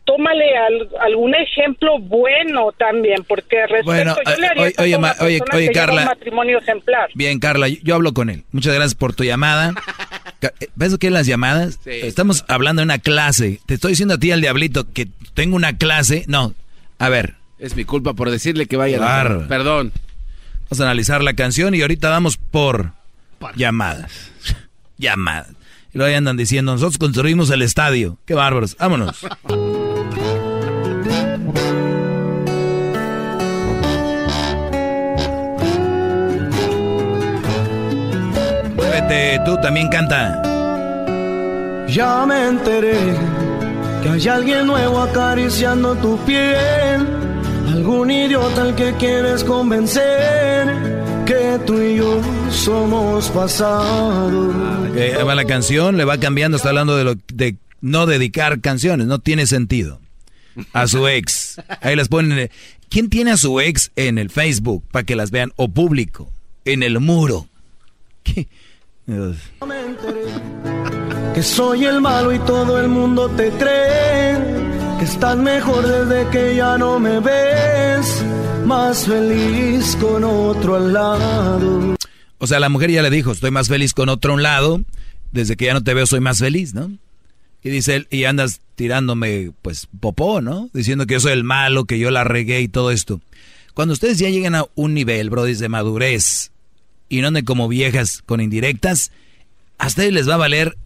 Tómale 0.06 0.56
al- 0.58 0.90
algún 1.02 1.36
ejemplo 1.36 1.98
bueno 2.00 2.72
también, 2.78 3.24
porque 3.28 3.58
respecto, 3.62 3.86
Bueno, 3.86 4.16
yo 4.26 4.36
le 4.38 4.46
eh, 4.46 4.50
haría 4.50 4.64
oye, 4.64 4.74
oye, 4.80 4.98
ma- 4.98 5.16
oye, 5.22 5.72
Carla. 5.72 6.02
un 6.02 6.08
matrimonio 6.08 6.58
ejemplar. 6.60 7.10
Bien, 7.16 7.40
Carla, 7.40 7.68
yo, 7.68 7.78
yo 7.84 7.96
hablo 7.96 8.14
con 8.14 8.30
él. 8.30 8.44
Muchas 8.52 8.74
gracias 8.74 8.96
por 8.96 9.14
tu 9.16 9.24
llamada. 9.24 9.74
Eh, 10.42 10.68
¿Ves 10.76 10.98
qué 11.00 11.10
las 11.10 11.28
llamadas? 11.28 11.80
Estamos 11.86 12.46
hablando 12.48 12.82
de 12.82 12.86
una 12.86 13.00
clase. 13.00 13.60
Te 13.66 13.74
estoy 13.76 13.92
diciendo 13.92 14.16
a 14.16 14.18
ti, 14.18 14.32
al 14.32 14.42
diablito, 14.42 14.92
que 14.92 15.08
tengo 15.34 15.56
una 15.56 15.78
clase. 15.78 16.26
No, 16.28 16.54
a 16.98 17.10
ver. 17.10 17.36
Es 17.58 17.76
mi 17.76 17.84
culpa 17.84 18.14
por 18.14 18.30
decirle 18.32 18.68
que 18.68 18.78
vaya. 18.78 18.98
a 18.98 19.24
la-. 19.24 19.48
Perdón. 19.48 19.92
Vamos 20.70 20.80
a 20.82 20.84
analizar 20.84 21.24
la 21.24 21.34
canción 21.34 21.74
y 21.76 21.82
ahorita 21.82 22.10
vamos 22.10 22.38
por 22.38 22.94
llamadas. 23.56 24.12
llamadas. 24.98 25.50
Y 25.94 25.98
luego 25.98 26.10
ahí 26.10 26.16
andan 26.16 26.38
diciendo, 26.38 26.72
nosotros 26.72 27.00
construimos 27.00 27.50
el 27.50 27.64
estadio. 27.64 28.18
Qué 28.26 28.36
bárbaros. 28.36 28.78
Vámonos. 28.78 29.18
Tú 39.46 39.58
también 39.62 39.88
canta. 39.90 40.42
Ya 41.88 42.26
me 42.28 42.48
enteré 42.50 42.96
que 44.04 44.10
hay 44.10 44.28
alguien 44.28 44.68
nuevo 44.68 45.02
acariciando 45.02 45.96
tu 45.96 46.18
piel. 46.26 47.08
Algún 47.70 48.12
idiota 48.12 48.62
al 48.62 48.76
que 48.76 48.94
quieres 49.00 49.44
convencer 49.44 50.68
que 51.26 51.60
tú 51.66 51.82
y 51.82 51.98
yo 51.98 52.22
somos 52.52 53.30
pasado. 53.30 54.54
Eh, 54.96 55.16
ahí 55.18 55.24
va 55.24 55.34
la 55.34 55.46
canción, 55.46 55.98
le 55.98 56.06
va 56.06 56.20
cambiando, 56.20 56.58
está 56.58 56.70
hablando 56.70 56.96
de, 56.96 57.04
lo, 57.04 57.16
de 57.34 57.56
no 57.82 58.06
dedicar 58.06 58.62
canciones, 58.62 59.08
no 59.08 59.18
tiene 59.20 59.48
sentido. 59.48 60.00
A 60.74 60.88
su 60.88 61.08
ex. 61.08 61.60
Ahí 61.82 61.96
las 61.96 62.10
ponen. 62.10 62.38
eh, 62.38 62.52
¿Quién 62.90 63.10
tiene 63.10 63.32
a 63.32 63.38
su 63.38 63.60
ex 63.60 63.92
en 63.96 64.20
el 64.20 64.30
Facebook 64.30 64.84
para 64.92 65.04
que 65.06 65.16
las 65.16 65.32
vean? 65.32 65.52
O 65.56 65.70
público, 65.70 66.32
en 66.66 66.84
el 66.84 67.00
muro. 67.00 67.48
¿Qué? 68.24 68.48
Que 71.34 71.42
soy 71.42 71.86
el 71.86 72.00
malo 72.00 72.32
y 72.32 72.38
todo 72.40 72.80
el 72.80 72.90
mundo 72.90 73.28
te 73.30 73.50
cree. 73.52 74.38
Que 75.00 75.06
estás 75.06 75.36
mejor 75.36 75.88
desde 75.88 76.30
que 76.30 76.56
ya 76.56 76.78
no 76.78 77.00
me 77.00 77.20
ves. 77.20 78.24
Más 78.66 79.08
feliz 79.08 79.98
con 80.00 80.24
otro 80.24 80.76
al 80.76 80.94
lado. 80.94 81.96
O 82.38 82.46
sea, 82.46 82.60
la 82.60 82.70
mujer 82.70 82.92
ya 82.92 83.02
le 83.02 83.10
dijo, 83.10 83.32
estoy 83.32 83.50
más 83.50 83.68
feliz 83.68 83.96
con 83.96 84.10
otro 84.10 84.34
a 84.34 84.36
un 84.36 84.44
lado, 84.44 84.82
desde 85.32 85.58
que 85.58 85.66
ya 85.66 85.74
no 85.74 85.84
te 85.84 85.94
veo 85.96 86.06
soy 86.06 86.20
más 86.20 86.40
feliz, 86.40 86.76
¿no? 86.76 86.92
Y 87.64 87.70
dice 87.70 87.96
él, 87.96 88.08
y 88.12 88.26
andas 88.26 88.62
tirándome, 88.76 89.52
pues, 89.62 89.88
popó, 90.00 90.40
¿no? 90.40 90.70
Diciendo 90.72 91.08
que 91.08 91.16
yo 91.16 91.20
soy 91.20 91.34
el 91.34 91.44
malo, 91.44 91.86
que 91.86 92.00
yo 92.00 92.12
la 92.12 92.24
regué 92.24 92.62
y 92.62 92.68
todo 92.68 92.92
esto. 92.92 93.22
Cuando 93.74 93.94
ustedes 93.94 94.20
ya 94.20 94.30
lleguen 94.30 94.56
a 94.56 94.66
un 94.76 94.94
nivel, 94.94 95.30
bro, 95.30 95.46
de 95.46 95.70
madurez, 95.70 96.52
y 97.10 97.22
no 97.22 97.28
anden 97.28 97.44
como 97.44 97.68
viejas 97.68 98.22
con 98.26 98.40
indirectas, 98.40 99.12
a 99.78 99.88
ustedes 99.88 100.14
les 100.14 100.30
va 100.30 100.36
a 100.36 100.38
valer 100.38 100.78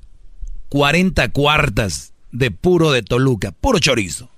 40 0.69 1.29
cuartas 1.29 2.13
de 2.31 2.49
puro 2.49 2.91
de 2.91 3.03
Toluca, 3.03 3.51
puro 3.51 3.79
chorizo. 3.79 4.29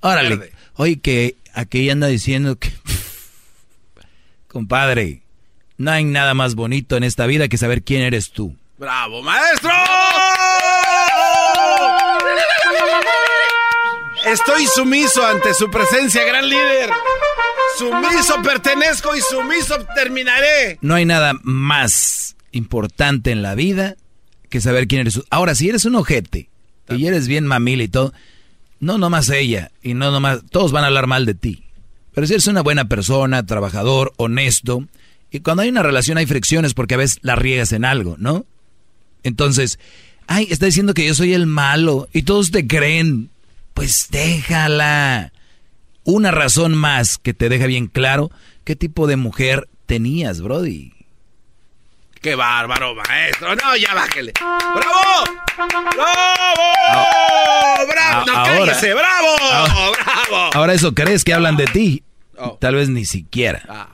Órale. 0.00 0.52
Oye, 0.74 0.98
que 0.98 1.36
aquí 1.52 1.88
anda 1.88 2.08
diciendo 2.08 2.56
que... 2.56 2.72
Compadre, 4.48 5.22
no 5.76 5.90
hay 5.90 6.04
nada 6.04 6.34
más 6.34 6.54
bonito 6.54 6.96
en 6.96 7.04
esta 7.04 7.26
vida 7.26 7.48
que 7.48 7.58
saber 7.58 7.82
quién 7.82 8.02
eres 8.02 8.30
tú. 8.30 8.56
¡Bravo, 8.78 9.22
maestro! 9.22 9.70
Estoy 14.26 14.66
sumiso 14.66 15.26
ante 15.26 15.54
su 15.54 15.70
presencia, 15.70 16.24
gran 16.24 16.48
líder. 16.48 16.90
Sumiso 17.78 18.42
pertenezco 18.42 19.14
y 19.16 19.20
sumiso 19.20 19.76
terminaré. 19.94 20.78
No 20.80 20.94
hay 20.94 21.04
nada 21.04 21.32
más 21.42 22.36
importante 22.52 23.30
en 23.30 23.42
la 23.42 23.54
vida 23.54 23.96
que 24.48 24.60
saber 24.60 24.86
quién 24.86 25.02
eres. 25.02 25.20
Ahora, 25.30 25.54
si 25.54 25.68
eres 25.68 25.84
un 25.84 25.96
ojete 25.96 26.48
y 26.88 27.06
eres 27.06 27.26
bien 27.26 27.46
mamila 27.46 27.82
y 27.82 27.88
todo, 27.88 28.12
no 28.80 28.98
nomás 28.98 29.28
ella 29.30 29.70
y 29.82 29.94
no 29.94 30.10
nomás, 30.10 30.40
todos 30.50 30.72
van 30.72 30.84
a 30.84 30.88
hablar 30.88 31.06
mal 31.06 31.26
de 31.26 31.34
ti. 31.34 31.64
Pero 32.14 32.26
si 32.26 32.34
eres 32.34 32.46
una 32.46 32.62
buena 32.62 32.84
persona, 32.86 33.44
trabajador, 33.44 34.12
honesto, 34.16 34.86
y 35.30 35.40
cuando 35.40 35.64
hay 35.64 35.68
una 35.68 35.82
relación 35.82 36.16
hay 36.16 36.26
fricciones 36.26 36.74
porque 36.74 36.94
a 36.94 36.98
veces 36.98 37.18
la 37.22 37.34
riegas 37.34 37.72
en 37.72 37.84
algo, 37.84 38.14
¿no? 38.18 38.46
Entonces, 39.24 39.80
ay, 40.28 40.46
está 40.50 40.66
diciendo 40.66 40.94
que 40.94 41.06
yo 41.06 41.14
soy 41.14 41.34
el 41.34 41.46
malo 41.46 42.08
y 42.12 42.22
todos 42.22 42.52
te 42.52 42.68
creen. 42.68 43.30
Pues 43.72 44.06
déjala. 44.10 45.32
Una 46.04 46.30
razón 46.30 46.74
más 46.74 47.18
que 47.18 47.34
te 47.34 47.48
deja 47.48 47.66
bien 47.66 47.86
claro 47.86 48.30
qué 48.64 48.76
tipo 48.76 49.06
de 49.06 49.16
mujer 49.16 49.68
tenías, 49.86 50.40
Brody. 50.40 50.92
¡Qué 52.20 52.34
bárbaro, 52.34 52.94
maestro! 52.94 53.54
No, 53.54 53.76
ya 53.76 53.94
bájele. 53.94 54.32
¡Bravo! 54.40 55.24
¡Bravo! 55.56 55.84
¡Bravo! 57.86 58.26
¡No, 58.26 58.32
ahora- 58.32 58.44
cállese! 58.72 58.94
¡Bravo! 58.94 59.28
ahora- 59.40 60.02
¡Bravo! 60.28 60.50
Ahora 60.54 60.72
eso 60.74 60.94
crees 60.94 61.24
que 61.24 61.34
hablan 61.34 61.56
de 61.56 61.66
ti. 61.66 62.02
Oh. 62.38 62.56
Tal 62.60 62.74
vez 62.76 62.88
ni 62.88 63.04
siquiera. 63.04 63.62
Ah. 63.68 63.88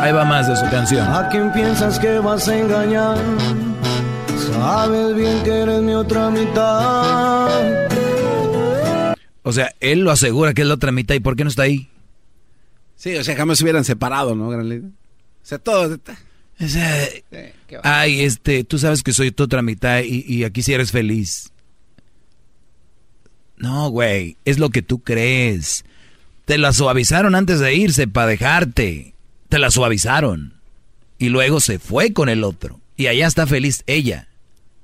Ahí 0.00 0.12
va 0.12 0.24
más 0.24 0.48
de 0.48 0.56
su 0.56 0.68
canción. 0.70 1.06
¿A 1.08 1.28
quién 1.28 1.52
piensas 1.52 1.98
que 1.98 2.18
vas 2.18 2.48
a 2.48 2.56
engañar? 2.58 3.16
Sabes 4.52 5.14
bien 5.14 5.42
que 5.42 5.50
eres 5.62 5.80
mi 5.82 5.94
otra 5.94 6.30
mitad. 6.30 7.48
O 9.46 9.52
sea, 9.52 9.72
él 9.78 10.00
lo 10.00 10.10
asegura 10.10 10.54
que 10.54 10.62
es 10.62 10.66
la 10.66 10.74
otra 10.74 10.90
mitad. 10.90 11.14
¿Y 11.14 11.20
por 11.20 11.36
qué 11.36 11.44
no 11.44 11.50
está 11.50 11.62
ahí? 11.62 11.88
Sí, 12.96 13.14
o 13.14 13.22
sea, 13.22 13.36
jamás 13.36 13.58
se 13.58 13.64
hubieran 13.64 13.84
separado, 13.84 14.34
¿no, 14.34 14.48
gran 14.48 14.68
líder? 14.68 14.86
O 14.90 15.44
sea, 15.44 15.58
todo... 15.58 16.00
O 16.58 16.68
sea, 16.68 17.08
ay, 17.84 18.22
este, 18.22 18.64
tú 18.64 18.76
sabes 18.76 19.04
que 19.04 19.12
soy 19.12 19.30
tu 19.30 19.44
otra 19.44 19.62
mitad 19.62 20.00
y, 20.00 20.24
y 20.26 20.42
aquí 20.42 20.64
sí 20.64 20.72
eres 20.72 20.90
feliz. 20.90 21.52
No, 23.56 23.88
güey, 23.90 24.36
es 24.44 24.58
lo 24.58 24.70
que 24.70 24.82
tú 24.82 24.98
crees. 24.98 25.84
Te 26.44 26.58
la 26.58 26.72
suavizaron 26.72 27.36
antes 27.36 27.60
de 27.60 27.72
irse 27.72 28.08
para 28.08 28.26
dejarte. 28.26 29.14
Te 29.48 29.60
la 29.60 29.70
suavizaron. 29.70 30.54
Y 31.18 31.28
luego 31.28 31.60
se 31.60 31.78
fue 31.78 32.12
con 32.12 32.28
el 32.28 32.42
otro. 32.42 32.80
Y 32.96 33.06
allá 33.06 33.28
está 33.28 33.46
feliz 33.46 33.84
ella. 33.86 34.26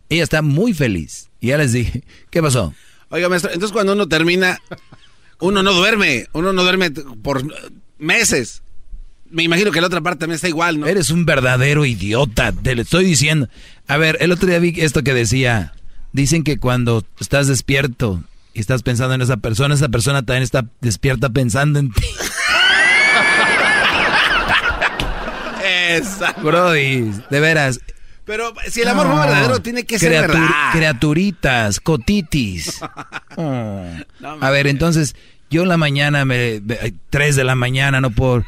Ella 0.09 0.23
está 0.23 0.41
muy 0.41 0.73
feliz. 0.73 1.31
Y 1.41 1.49
ya 1.49 1.59
les 1.59 1.73
dije, 1.73 2.05
¿qué 2.31 2.41
pasó? 2.41 2.73
Oiga, 3.13 3.29
maestro, 3.29 3.53
entonces 3.53 3.73
cuando 3.73 3.93
uno 3.93 4.09
termina, 4.09 4.59
uno 5.39 5.63
no 5.63 5.75
duerme. 5.75 6.29
Uno 6.33 6.55
no 6.55 6.63
duerme 6.63 6.91
por 6.91 7.43
meses. 7.99 8.63
Me 9.29 9.43
imagino 9.43 9.71
que 9.71 9.83
la 9.83 9.89
otra 9.89 10.01
parte 10.01 10.21
también 10.21 10.37
está 10.37 10.49
igual, 10.49 10.81
¿no? 10.81 10.87
Eres 10.87 11.11
un 11.11 11.27
verdadero 11.27 11.85
idiota, 11.85 12.53
te 12.53 12.75
lo 12.75 12.81
estoy 12.81 13.05
diciendo. 13.05 13.51
A 13.87 13.99
ver, 13.99 14.17
el 14.21 14.33
otro 14.33 14.49
día 14.49 14.59
vi 14.59 14.73
esto 14.79 15.03
que 15.03 15.13
decía, 15.13 15.75
dicen 16.13 16.43
que 16.43 16.57
cuando 16.57 17.05
estás 17.21 17.49
despierto 17.49 18.25
y 18.55 18.61
estás 18.61 18.83
pensando 18.83 19.15
en 19.15 19.21
esa 19.21 19.37
persona, 19.37 19.75
esa 19.75 19.91
persona 19.91 20.23
también 20.23 20.43
está 20.43 20.65
despierta 20.81 21.29
pensando 21.29 21.81
en 21.81 21.93
ti. 21.93 22.03
Esa. 25.91 26.33
Brody, 26.33 27.13
de 27.29 27.41
veras. 27.41 27.79
Pero 28.33 28.55
si 28.71 28.81
el 28.81 28.89
amor 28.89 29.09
fue 29.09 29.15
No. 29.17 29.21
verdadero, 29.21 29.61
tiene 29.61 29.85
que 29.85 29.99
ser 29.99 30.11
verdad. 30.11 30.49
Criaturitas, 30.73 31.81
cotitis. 31.81 32.81
Oh. 33.37 33.85
A 34.41 34.51
ver, 34.51 34.67
entonces, 34.67 35.15
yo 35.51 35.63
en 35.63 35.69
la 35.69 35.77
mañana, 35.79 36.25
me, 36.25 36.61
me- 36.61 36.95
tres 37.11 37.35
de 37.37 37.45
la 37.45 37.55
mañana, 37.55 38.01
no 38.01 38.11
puedo... 38.11 38.43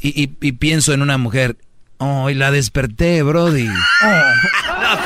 Y, 0.00 0.22
y- 0.24 0.36
y 0.40 0.52
pienso 0.52 0.92
en 0.92 1.02
una 1.02 1.18
mujer. 1.18 1.56
Oh, 1.98 2.30
y 2.30 2.34
la 2.34 2.50
desperté, 2.52 3.22
Brody. 3.24 3.64
no 4.02 4.96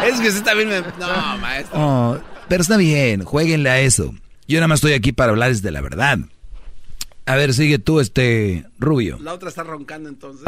se 0.00 0.08
Es 0.08 0.20
que 0.20 0.28
usted 0.28 0.42
también 0.44 0.68
me... 0.68 0.80
No, 0.80 1.38
maestro. 1.38 1.78
Oh, 1.80 2.20
pero 2.48 2.62
está 2.62 2.76
bien, 2.76 3.24
jueguenle 3.24 3.70
a 3.70 3.80
eso. 3.80 4.14
Yo 4.48 4.58
nada 4.58 4.68
más 4.68 4.78
estoy 4.78 4.92
aquí 4.94 5.12
para 5.12 5.30
hablarles 5.30 5.62
de 5.62 5.70
la 5.70 5.80
verdad. 5.80 6.18
A 7.30 7.36
ver, 7.36 7.54
sigue 7.54 7.78
tú, 7.78 8.00
este 8.00 8.64
rubio. 8.80 9.16
La 9.22 9.34
otra 9.34 9.50
está 9.50 9.62
roncando 9.62 10.08
entonces. 10.08 10.44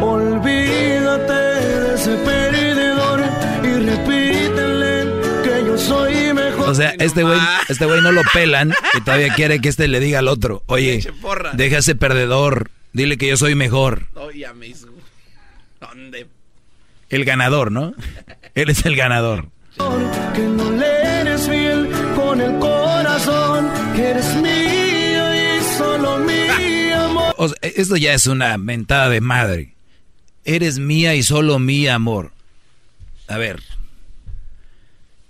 Olvídate 0.00 1.32
de 1.34 1.94
ese 1.94 2.16
perdedor 2.16 3.20
y 3.62 3.90
repítele 3.90 5.04
que 5.44 5.66
yo 5.66 5.76
soy 5.76 6.32
mejor. 6.32 6.70
O 6.70 6.74
sea, 6.74 6.94
este 6.98 7.24
güey, 7.24 7.38
este 7.68 7.84
güey 7.84 8.00
no 8.00 8.10
lo 8.10 8.22
pelan 8.32 8.72
y 8.94 9.02
todavía 9.02 9.34
quiere 9.36 9.60
que 9.60 9.68
este 9.68 9.86
le 9.86 10.00
diga 10.00 10.20
al 10.20 10.28
otro, 10.28 10.62
oye, 10.64 11.06
deja 11.52 11.76
ese 11.76 11.94
perdedor, 11.94 12.70
dile 12.94 13.18
que 13.18 13.28
yo 13.28 13.36
soy 13.36 13.54
mejor. 13.54 14.06
Me 14.56 14.68
hizo. 14.68 14.86
¿Dónde? 15.78 16.26
El 17.10 17.26
ganador, 17.26 17.70
¿no? 17.70 17.92
Eres 18.54 18.86
el 18.86 18.96
ganador. 18.96 19.48
Que 19.76 20.40
no 20.40 20.70
le 20.70 21.20
eres 21.20 21.46
fiel 21.46 21.90
con 22.16 22.40
el 22.40 22.58
corazón, 22.58 23.68
que 23.94 24.08
eres 24.08 24.34
mío 24.36 24.51
O 27.42 27.48
sea, 27.48 27.56
esto 27.62 27.96
ya 27.96 28.14
es 28.14 28.26
una 28.26 28.56
mentada 28.56 29.08
de 29.08 29.20
madre. 29.20 29.74
Eres 30.44 30.78
mía 30.78 31.14
y 31.16 31.22
solo 31.24 31.58
mi 31.58 31.88
amor. 31.88 32.32
A 33.26 33.36
ver. 33.36 33.60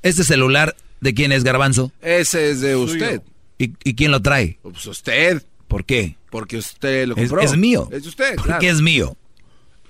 ¿Este 0.02 0.24
celular 0.24 0.76
de 1.00 1.14
quién 1.14 1.32
es 1.32 1.44
Garbanzo? 1.44 1.90
Ese 2.02 2.50
es 2.50 2.60
de 2.60 2.76
usted. 2.76 3.22
¿Y, 3.58 3.72
y 3.84 3.94
quién 3.94 4.10
lo 4.10 4.20
trae? 4.20 4.58
Pues 4.62 4.84
usted. 4.86 5.42
¿Por 5.68 5.84
qué? 5.84 6.16
Porque 6.30 6.56
usted 6.58 7.06
lo 7.08 7.16
Es, 7.16 7.28
compró. 7.30 7.40
es 7.40 7.56
mío. 7.56 7.88
Es 7.92 8.02
de 8.02 8.08
usted. 8.08 8.34
¿Por 8.36 8.44
claro. 8.46 8.60
qué 8.60 8.68
es 8.68 8.80
mío? 8.82 9.16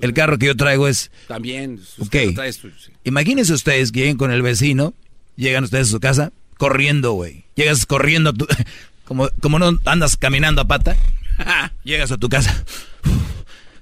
El 0.01 0.13
carro 0.15 0.39
que 0.39 0.47
yo 0.47 0.57
traigo 0.57 0.87
es... 0.89 1.11
También. 1.29 1.81
Usted 1.99 2.21
Ok. 2.23 2.27
lo 2.29 2.35
trae, 2.35 2.49
es 2.51 2.57
suyo, 2.57 2.75
sí. 2.79 2.93
Imagínense 3.05 3.53
ustedes 3.53 3.91
que 3.91 4.01
lleguen 4.01 4.17
con 4.17 4.31
el 4.31 4.43
vecino, 4.43 4.95
llegan 5.37 5.65
ustedes 5.65 5.89
a 5.89 5.91
su 5.91 6.01
casa, 6.01 6.33
corriendo, 6.57 7.13
güey. 7.13 7.45
Llegas 7.57 7.87
corriendo, 7.87 8.33
como, 9.07 9.29
como 9.41 9.59
no 9.59 9.79
andas 9.87 10.17
caminando 10.17 10.61
a 10.63 10.67
pata, 10.69 10.97
llegas 11.85 12.13
a 12.13 12.19
tu 12.19 12.29
casa 12.29 12.65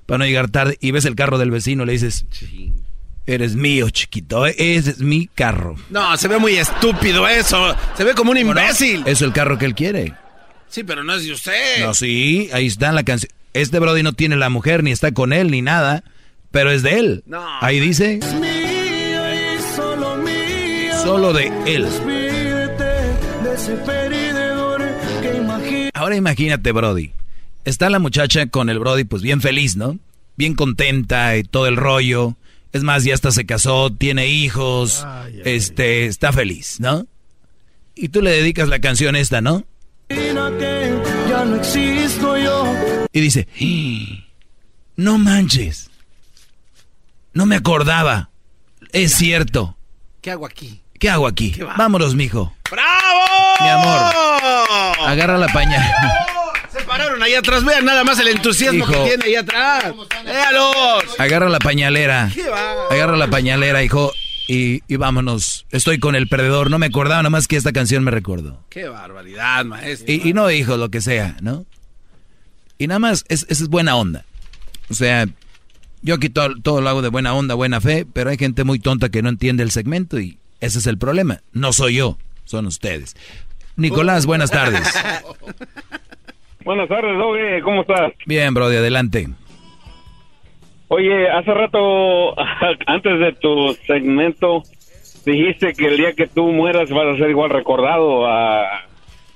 para 0.07 0.19
no 0.19 0.24
llegar 0.27 0.49
tarde 0.51 0.77
y 0.81 0.91
ves 0.91 1.05
el 1.05 1.15
carro 1.15 1.39
del 1.39 1.51
vecino, 1.53 1.85
le 1.85 1.93
dices, 1.93 2.24
eres 3.27 3.55
mío, 3.55 3.91
chiquito, 3.91 4.47
eh, 4.47 4.55
ese 4.59 4.91
es 4.91 4.99
mi 4.99 5.28
carro. 5.28 5.77
No, 5.89 6.16
se 6.16 6.27
ve 6.27 6.39
muy 6.39 6.57
estúpido 6.57 7.28
eso. 7.28 7.77
Se 7.97 8.03
ve 8.03 8.15
como 8.15 8.32
un 8.32 8.39
imbécil. 8.39 9.05
Es 9.07 9.23
el 9.23 9.32
carro 9.32 9.57
que 9.57 9.66
él 9.66 9.74
quiere. 9.74 10.15
Sí, 10.69 10.82
pero 10.85 11.05
no 11.05 11.15
es 11.15 11.24
de 11.24 11.32
usted. 11.32 11.85
No, 11.85 11.95
sí, 11.95 12.49
ahí 12.53 12.66
está 12.66 12.91
la 12.93 13.05
canción. 13.05 13.31
Este 13.53 13.78
Brody 13.78 14.03
no 14.03 14.12
tiene 14.12 14.37
la 14.37 14.49
mujer, 14.49 14.82
ni 14.85 14.91
está 14.93 15.12
con 15.12 15.32
él, 15.32 15.51
ni 15.51 15.62
nada, 15.62 16.03
pero 16.51 16.70
es 16.73 16.82
de 16.82 16.99
él. 16.99 17.23
No. 17.27 17.45
Ahí 17.61 17.78
dice, 17.81 18.19
Mío 18.41 19.23
y 19.32 19.77
solo 19.77 20.11
amor. 20.11 21.03
solo 21.05 21.32
de 21.32 21.53
él. 21.66 21.87
Ahora 25.95 26.16
imagínate, 26.16 26.73
Brody. 26.73 27.12
Está 27.65 27.91
la 27.91 27.99
muchacha 27.99 28.47
con 28.47 28.70
el 28.70 28.78
Brody, 28.78 29.05
pues 29.05 29.23
bien 29.23 29.41
feliz, 29.41 29.77
¿no? 29.77 29.99
Bien 30.37 30.55
contenta 30.55 31.37
y 31.37 31.45
todo 31.45 31.66
el 31.66 31.77
rollo. 31.77 32.37
Es 32.73 32.82
más, 32.82 33.05
ya 33.05 33.15
hasta 33.15 33.31
se 33.32 33.47
casó, 33.47 33.91
tiene 33.91 34.28
hijos, 34.28 35.07
este, 35.45 36.07
está 36.07 36.32
feliz, 36.32 36.78
¿no? 36.81 37.07
Y 37.95 38.09
tú 38.09 38.23
le 38.23 38.31
dedicas 38.31 38.69
la 38.69 38.81
canción 38.81 39.16
esta, 39.16 39.41
¿no? 39.41 39.65
ya 40.09 41.45
no 41.45 41.57
existo 41.57 42.37
yo. 42.37 42.65
Y 43.12 43.20
dice, 43.20 43.47
"Ah, 43.61 44.24
no 44.97 45.19
manches, 45.19 45.91
no 47.32 47.47
me 47.47 47.57
acordaba, 47.57 48.31
es 48.93 49.12
cierto, 49.15 49.77
¿Qué 50.20 50.31
hago 50.31 50.47
aquí? 50.47 50.81
¿qué 50.99 51.09
hago 51.09 51.27
aquí? 51.27 51.55
Vámonos, 51.78 52.15
mijo. 52.15 52.53
¡Bravo! 52.70 53.20
Mi 53.61 53.69
amor. 53.69 55.09
Agarra 55.09 55.39
la 55.39 55.49
pañal. 55.49 55.82
Se 56.81 56.86
pararon 56.86 57.23
ahí 57.23 57.35
atrás. 57.35 57.65
Vean 57.65 57.85
nada 57.85 58.05
más 58.05 58.19
el 58.19 58.28
entusiasmo 58.28 58.85
Hijo. 58.85 58.93
que 58.93 59.09
tiene 59.09 59.24
ahí 59.24 59.36
atrás. 59.36 59.93
¡Véalos! 60.24 61.05
Agarra 61.19 61.48
la 61.48 61.59
pañalera. 61.59 62.31
¿Qué 62.35 62.48
va? 62.48 62.86
Agarra 62.90 63.16
la 63.16 63.28
pañalera, 63.28 63.82
hijo, 63.85 64.12
y, 64.48 64.82
y 64.89 64.97
vámonos. 64.97 65.66
Estoy 65.70 65.98
con 65.98 66.15
el 66.16 66.28
perdedor. 66.28 66.70
No 66.70 66.78
me 66.78 66.86
acordaba, 66.86 67.23
nomás 67.23 67.47
que 67.48 67.57
esta 67.57 67.73
canción 67.73 68.02
me 68.05 68.11
recordó. 68.11 68.65
¡Qué 68.70 68.89
barbaridad, 68.89 69.65
maestro! 69.65 70.12
Y, 70.12 70.28
y 70.28 70.32
no, 70.32 70.51
hijo, 70.51 70.77
lo 70.77 70.89
que 70.90 71.01
sea, 71.01 71.36
¿no? 71.40 71.66
Y 72.78 72.86
nada 72.86 72.98
más, 72.98 73.24
es, 73.28 73.47
es 73.48 73.69
buena 73.69 73.97
onda. 73.97 74.24
O 74.89 74.94
sea, 74.94 75.27
yo 76.02 76.15
aquí 76.15 76.31
todo, 76.31 76.55
todo 76.62 76.81
lo 76.81 76.89
hago 76.89 77.02
de 77.02 77.09
buena 77.09 77.35
onda, 77.35 77.55
buena 77.55 77.81
fe, 77.81 78.07
pero 78.11 78.31
hay 78.31 78.39
gente 78.39 78.65
muy 78.65 78.78
tonta 78.78 79.11
que 79.11 79.23
no 79.23 79.28
entiende 79.28 79.62
el 79.62 79.70
segmento 79.70 80.19
y 80.19 80.39
ese 80.61 80.78
es 80.78 80.86
el 80.86 80.98
problema. 80.98 81.43
No 81.52 81.73
soy 81.73 81.97
yo, 81.97 82.19
son 82.44 82.66
ustedes. 82.66 83.16
Nicolás, 83.77 84.27
buenas 84.27 84.51
tardes. 84.51 84.82
Buenas 86.65 86.89
tardes, 86.89 87.16
Doge, 87.16 87.62
¿cómo 87.62 87.82
estás? 87.82 88.12
Bien, 88.27 88.53
Brody, 88.55 88.77
adelante. 88.77 89.28
Oye, 90.89 91.28
hace 91.31 91.55
rato, 91.55 92.39
antes 92.87 93.19
de 93.19 93.32
tu 93.41 93.74
segmento, 93.87 94.62
dijiste 95.24 95.73
que 95.74 95.87
el 95.87 95.97
día 95.97 96.12
que 96.15 96.27
tú 96.27 96.49
mueras 96.53 96.91
vas 96.91 97.07
a 97.15 97.16
ser 97.16 97.31
igual 97.31 97.51
recordado, 97.51 98.27
a- 98.27 98.85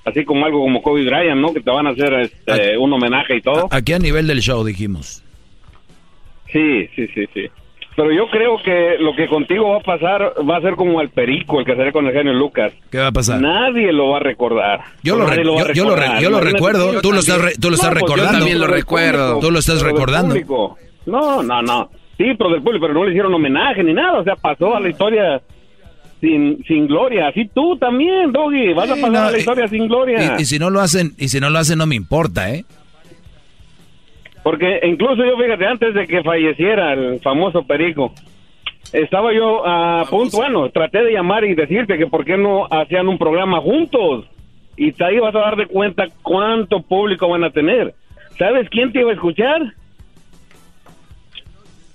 así 0.05 0.23
como 0.23 0.45
algo 0.45 0.59
como 0.59 0.81
Kobe 0.83 1.05
Bryant, 1.05 1.41
¿no? 1.41 1.53
Que 1.53 1.61
te 1.61 1.71
van 1.71 1.87
a 1.87 1.91
hacer 1.91 2.13
este, 2.13 2.77
un 2.77 2.93
homenaje 2.93 3.37
y 3.37 3.41
todo. 3.41 3.67
Aquí 3.71 3.93
a 3.93 3.99
nivel 3.99 4.27
del 4.27 4.41
show 4.41 4.63
dijimos. 4.63 5.23
Sí, 6.51 6.87
sí, 6.95 7.07
sí, 7.13 7.25
sí. 7.33 7.47
Pero 7.95 8.11
yo 8.11 8.27
creo 8.29 8.57
que 8.61 8.97
lo 8.99 9.15
que 9.15 9.27
contigo 9.27 9.69
va 9.69 9.77
a 9.77 9.79
pasar 9.79 10.33
va 10.49 10.57
a 10.57 10.61
ser 10.61 10.75
como 10.75 10.99
el 10.99 11.09
perico, 11.11 11.59
el 11.59 11.65
que 11.65 11.75
salió 11.77 11.93
con 11.93 12.05
el 12.07 12.11
genio 12.13 12.33
Lucas. 12.33 12.73
¿Qué 12.91 12.97
va 12.97 13.07
a 13.07 13.11
pasar? 13.13 13.39
Nadie 13.39 13.93
lo 13.93 14.09
va 14.09 14.17
a 14.17 14.19
recordar. 14.19 14.81
Yo 15.01 15.15
lo, 15.15 15.25
re- 15.25 15.41
a 15.41 15.43
yo, 15.43 15.73
yo 15.73 15.83
lo, 15.85 15.95
re- 15.95 16.01
recordar. 16.01 16.21
yo 16.21 16.29
lo 16.29 16.39
recuerdo, 16.41 17.01
tú 17.01 17.11
lo 17.13 17.19
estás, 17.19 17.41
re- 17.41 17.53
tú 17.55 17.69
lo 17.69 17.75
estás 17.75 17.93
No, 17.93 17.99
pues 17.99 18.01
yo 18.01 18.15
recordando. 18.15 18.37
también 18.39 18.59
lo 18.59 18.67
recuerdo. 18.67 19.39
Tú 19.39 19.49
lo 19.51 19.59
estás 19.59 19.81
Pero 19.81 19.91
recordando. 19.93 20.35
No, 21.05 21.41
no, 21.41 21.61
no. 21.61 21.89
Sí, 22.17 22.25
pero 22.37 22.49
del 22.49 22.61
público, 22.63 22.81
pero 22.87 22.93
no 22.93 23.05
le 23.05 23.11
hicieron 23.11 23.33
homenaje 23.33 23.81
ni 23.83 23.93
nada. 23.93 24.19
O 24.19 24.23
sea, 24.25 24.35
pasó 24.35 24.75
a 24.75 24.79
la 24.81 24.89
historia 24.89 25.41
sin, 26.19 26.63
sin 26.67 26.87
gloria. 26.87 27.27
Así 27.29 27.49
tú 27.53 27.77
también, 27.77 28.31
Doggy. 28.33 28.73
Vas 28.73 28.89
a 28.89 28.95
Sí, 28.95 29.01
pasar 29.01 29.11
no, 29.21 29.27
a 29.27 29.31
la 29.31 29.37
historia 29.37 29.67
sin 29.69 29.87
gloria. 29.87 30.35
Y, 30.37 30.41
y 30.41 30.45
si 30.45 30.59
no 30.59 30.69
lo 30.69 30.81
hacen, 30.81 31.13
y 31.17 31.27
si 31.29 31.39
no 31.39 31.49
lo 31.49 31.59
hacen 31.59 31.77
no 31.77 31.85
me 31.85 31.95
importa, 31.95 32.49
¿eh? 32.53 32.65
Porque 34.45 34.79
incluso 34.83 35.25
yo, 35.25 35.35
fíjate, 35.37 35.65
antes 35.65 35.95
de 35.95 36.05
que 36.05 36.21
falleciera 36.21 36.93
el 36.93 37.19
famoso 37.19 37.63
Perico, 37.63 38.13
estaba 38.93 39.33
yo 39.33 39.65
a 39.65 40.05
punto, 40.07 40.37
bueno, 40.37 40.69
traté 40.69 41.03
de 41.03 41.13
llamar 41.13 41.43
y 41.45 41.55
decirte 41.55 41.97
que 41.97 42.05
por 42.05 42.23
qué 42.23 42.37
no 42.37 42.67
hacían 42.69 43.07
un 43.07 43.17
programa 43.17 43.59
juntos. 43.59 44.25
Y 44.77 44.93
ahí 45.01 45.17
vas 45.17 45.33
a 45.33 45.39
dar 45.39 45.55
de 45.55 45.65
cuenta 45.65 46.05
cuánto 46.21 46.83
público 46.83 47.27
van 47.27 47.43
a 47.43 47.49
tener. 47.49 47.95
¿Sabes 48.37 48.69
quién 48.69 48.91
te 48.91 48.99
iba 48.99 49.09
a 49.09 49.15
escuchar? 49.15 49.73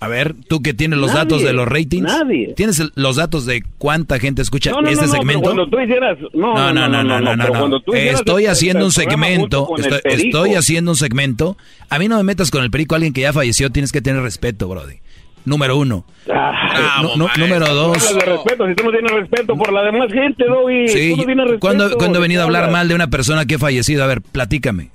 A 0.02 0.09
ver, 0.09 0.35
tú 0.48 0.62
que 0.62 0.72
tienes 0.72 0.98
los 0.98 1.09
Nadie, 1.09 1.20
datos 1.20 1.43
de 1.43 1.52
los 1.52 1.68
ratings. 1.68 2.02
nadie. 2.05 2.55
¿Tienes 2.56 2.82
los 2.94 3.16
datos 3.16 3.44
de 3.44 3.62
cuánta 3.77 4.18
gente 4.18 4.40
escucha 4.40 4.70
No, 4.70 4.81
no, 4.81 4.89
este 4.89 5.05
no, 5.06 5.12
segmento? 5.12 5.43
cuando 5.43 5.68
tú 5.68 5.78
hicieras... 5.78 6.16
No, 6.32 6.55
no, 6.72 6.89
no, 6.89 7.05
no, 7.05 7.20
no, 7.20 7.36
no, 7.36 7.82
Estoy 7.93 8.47
haciendo 8.47 8.86
un 8.86 8.93
segmento, 8.93 9.68
estoy, 10.05 10.55
haciendo 10.55 10.93
un 10.93 10.97
segmento. 10.97 11.59
A 11.90 11.98
mí 11.98 12.09
no 12.09 12.16
me 12.16 12.22
metas 12.22 12.51
con 12.51 12.64
el 12.64 12.70
perico, 12.70 12.94
alguien 12.94 13.12
que 13.12 13.20
ya 13.20 13.35
falleció, 13.35 13.70
tienes 13.70 13.93
que 13.93 14.01
tener 14.01 14.22
respeto, 14.22 14.68
Brody. 14.68 14.97
Número 15.44 15.77
uno. 15.77 16.05
Ah, 16.32 17.02
número 17.39 17.66
dos. 17.74 18.14
De 18.14 18.24
respeto, 18.24 18.68
si 18.68 18.74
tú 18.74 18.85
no 18.85 18.90
tienes 18.93 19.12
respeto 19.12 19.55
por 19.56 19.72
la 19.72 19.82
demás 19.82 20.10
gente, 20.12 20.44
Doggy. 20.44 20.89
Sí, 20.89 21.10
tú 21.10 21.16
no 21.18 21.24
tienes 21.24 21.44
respeto. 21.44 21.60
¿cuándo, 21.60 21.90
cuándo 21.98 22.18
he 22.18 22.20
¿de 22.20 22.22
venido 22.22 22.43
a 22.43 22.44
hablar 22.44 22.70
mal 22.70 22.89
de 22.89 22.94
una 22.94 23.09
persona 23.09 23.44
que 23.47 23.56
ha 23.56 23.59
fallecido? 23.59 24.05
A 24.05 24.06
ver, 24.06 24.22
platícame. 24.22 24.90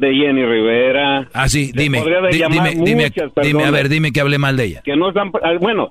De 0.00 0.14
Jenny 0.14 0.44
Rivera. 0.44 1.28
Ah, 1.32 1.48
sí, 1.48 1.72
dime, 1.74 2.02
di- 2.30 2.42
dime, 2.50 2.70
dime, 2.84 3.04
muchas 3.04 3.32
dime, 3.42 3.64
a 3.64 3.70
ver, 3.70 3.88
dime 3.88 4.12
que 4.12 4.20
hablé 4.20 4.38
mal 4.38 4.56
de 4.56 4.64
ella. 4.64 4.82
Que 4.84 4.96
no 4.96 5.08
están... 5.08 5.30
ah, 5.42 5.52
Bueno... 5.60 5.90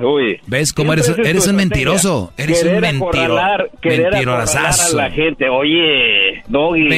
Uy. 0.00 0.40
¿Ves 0.46 0.72
cómo 0.72 0.92
eres, 0.92 1.08
eres 1.18 1.46
un 1.46 1.54
mentiroso? 1.56 2.32
Eres 2.36 2.64
un 2.64 2.80
mentiro, 2.80 3.38
mentirosazo. 3.84 4.98
a 4.98 5.02
la 5.02 5.10
gente. 5.10 5.48
Oye, 5.48 6.42
Doggy, 6.48 6.88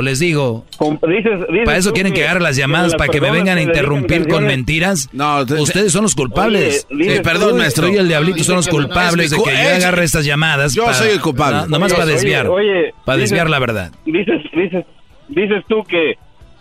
les 0.00 0.18
digo. 0.18 0.64
favor. 0.78 0.98
Dices- 1.14 1.46
dices 1.48 1.64
Para 1.64 1.76
eso 1.76 1.92
quieren 1.92 2.12
que 2.12 2.24
agarre 2.24 2.40
las 2.40 2.56
llamadas, 2.56 2.92
las 2.92 2.98
para 2.98 3.10
que 3.10 3.20
me 3.20 3.30
vengan 3.30 3.58
a 3.58 3.60
que 3.60 3.66
interrumpir 3.66 4.28
con 4.28 4.46
mentiras. 4.46 5.08
No, 5.12 5.40
Ustedes 5.42 5.92
son 5.92 6.02
los 6.04 6.14
culpables. 6.14 6.86
Oye, 6.90 7.04
dices 7.04 7.18
Eh, 7.18 7.22
perdón, 7.22 7.50
tú- 7.50 7.56
maestro. 7.56 7.86
Soy 7.88 7.96
el 7.96 8.08
diablito, 8.08 8.44
son 8.44 8.56
los 8.56 8.68
culpables 8.68 9.30
de 9.30 9.36
que 9.36 9.50
yo 9.50 9.58
agarre 9.76 10.04
estas 10.04 10.24
llamadas. 10.24 10.74
Yo 10.74 10.92
soy 10.94 11.10
el 11.10 11.20
culpable. 11.20 11.56
No, 11.62 11.66
nomás 11.66 11.92
Oye, 11.92 12.00
para 12.00 12.10
desviar. 12.10 12.46
oye, 12.48 12.70
oye, 12.70 12.94
para 13.04 13.16
dices- 13.18 13.30
desviar 13.30 13.50
la 13.50 13.58
verdad. 13.58 13.92
Dices, 14.06 14.40
dices, 14.54 14.84
dices 15.28 15.62
tú 15.68 15.82
que 15.84 16.14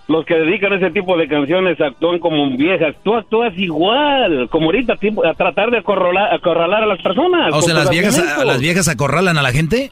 los 0.07 0.25
que 0.25 0.35
dedican 0.35 0.73
ese 0.73 0.91
tipo 0.91 1.15
de 1.17 1.27
canciones 1.27 1.79
actúan 1.79 2.19
como 2.19 2.49
viejas. 2.57 2.95
Tú 3.03 3.15
actúas 3.15 3.53
igual, 3.57 4.49
como 4.49 4.65
ahorita, 4.67 4.93
a 5.25 5.33
tratar 5.33 5.71
de 5.71 5.77
acorralar, 5.77 6.33
acorralar 6.33 6.83
a 6.83 6.87
las 6.87 7.01
personas. 7.01 7.53
O 7.53 7.61
sea, 7.61 7.73
las 7.73 7.89
viejas, 7.89 8.17
argumentos. 8.17 8.45
las 8.45 8.59
viejas 8.61 8.87
acorralan 8.89 9.37
a 9.37 9.41
la 9.41 9.51
gente. 9.51 9.91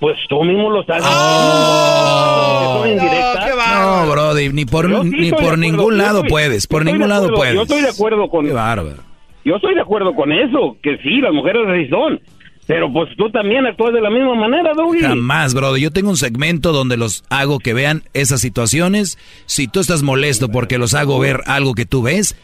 Pues 0.00 0.16
tú 0.28 0.42
mismo 0.44 0.70
lo 0.70 0.80
estás 0.82 1.02
Oh. 1.06 2.84
indirectas. 2.86 3.50
No, 3.80 4.10
Brody, 4.10 4.48
ni 4.52 4.64
por, 4.64 4.86
sí 5.04 5.10
ni 5.10 5.30
por 5.30 5.58
ningún 5.58 5.92
yo 5.92 6.02
lado 6.02 6.18
estoy- 6.18 6.30
puedes. 6.30 6.66
Por 6.66 6.84
ningún 6.84 7.08
lado 7.08 7.28
puedes. 7.34 7.54
Yo 7.54 7.62
estoy 7.62 7.82
de 7.82 7.88
acuerdo 7.90 8.28
con. 8.28 8.46
Qué 8.46 8.52
bárbaro. 8.52 8.98
Yo 9.44 9.56
estoy 9.56 9.74
de 9.74 9.80
acuerdo 9.82 10.14
con 10.14 10.32
eso, 10.32 10.76
que 10.82 10.96
sí, 10.98 11.20
las 11.20 11.32
mujeres 11.32 11.62
así 11.68 11.88
son. 11.88 12.20
Pero 12.66 12.92
pues 12.92 13.10
tú 13.16 13.30
también 13.30 13.66
actúas 13.66 13.92
de 13.92 14.00
la 14.00 14.10
misma 14.10 14.34
manera, 14.34 14.72
Doggy. 14.74 15.00
Jamás, 15.00 15.52
brother. 15.54 15.80
Yo 15.80 15.90
tengo 15.90 16.10
un 16.10 16.16
segmento 16.16 16.72
donde 16.72 16.96
los 16.96 17.22
hago 17.28 17.58
que 17.58 17.74
vean 17.74 18.04
esas 18.14 18.40
situaciones. 18.40 19.18
Si 19.46 19.68
tú 19.68 19.80
estás 19.80 20.02
molesto 20.02 20.48
porque 20.48 20.78
los 20.78 20.94
hago 20.94 21.18
ver 21.18 21.40
algo 21.46 21.74
que 21.74 21.84
tú 21.86 22.02
ves, 22.02 22.36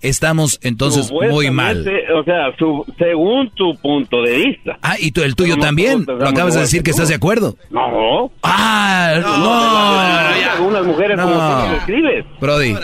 Estamos 0.00 0.58
entonces 0.62 1.12
muy 1.12 1.50
mal. 1.50 1.86
O 2.18 2.24
sea, 2.24 2.56
su- 2.58 2.86
según 2.96 3.50
tu 3.50 3.74
punto 3.82 4.22
de 4.22 4.38
vista. 4.38 4.78
Ah, 4.80 4.96
y 4.98 5.12
tú, 5.12 5.22
el 5.22 5.34
tuyo 5.36 5.56
no 5.56 5.62
también. 5.62 6.06
Lo 6.06 6.26
acabas 6.26 6.54
de 6.54 6.60
decir 6.60 6.82
que 6.82 6.90
estás 6.90 7.04
tú. 7.04 7.10
de 7.10 7.16
acuerdo. 7.16 7.56
No. 7.68 8.32
Ah, 8.42 9.12
no. 9.20 10.50
Algunas 10.52 10.86
mujeres 10.86 11.20
como 11.20 11.34
No. 11.34 11.64
tú 11.64 11.68
lo 11.70 11.76
escribes. 11.76 12.24
Brody, 12.40 12.74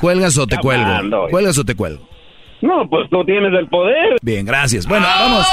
¿cuelgas 0.00 0.38
o 0.38 0.46
te 0.46 0.56
Ya 0.56 0.60
cuelgo? 0.62 1.28
¿Cuelgas 1.28 1.58
o 1.58 1.64
te 1.64 1.74
cuelgo? 1.74 2.08
No, 2.62 2.88
pues 2.88 3.10
tú 3.10 3.22
tienes 3.26 3.52
el 3.52 3.68
poder. 3.68 4.16
Bien, 4.22 4.46
gracias. 4.46 4.86
Bueno, 4.86 5.04
vamos. 5.06 5.46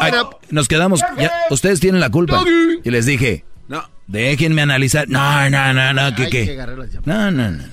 Ay, 0.00 0.12
nos 0.50 0.68
quedamos. 0.68 1.00
ya, 1.18 1.32
ustedes 1.50 1.80
tienen 1.80 2.00
la 2.00 2.10
culpa. 2.10 2.42
Y 2.84 2.90
les 2.90 3.06
dije, 3.06 3.44
No. 3.68 3.84
déjenme 4.06 4.62
analizar. 4.62 5.08
No, 5.08 5.48
no, 5.50 5.72
no, 5.72 5.92
no, 5.92 6.14
¿qué 6.16 6.24
Hay 6.24 6.30
que 6.30 6.44
qué? 6.46 6.66
No, 7.04 7.30
no, 7.30 7.50
no. 7.50 7.64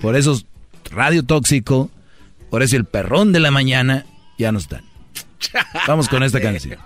Por 0.00 0.16
eso 0.16 0.32
es 0.32 0.44
radio 0.90 1.22
tóxico, 1.24 1.90
por 2.50 2.62
eso 2.62 2.76
el 2.76 2.84
perrón 2.84 3.32
de 3.32 3.40
la 3.40 3.50
mañana 3.50 4.04
ya 4.38 4.52
no 4.52 4.58
están. 4.58 4.82
Vamos 5.86 6.08
con 6.08 6.22
esta 6.22 6.40
canción. 6.40 6.78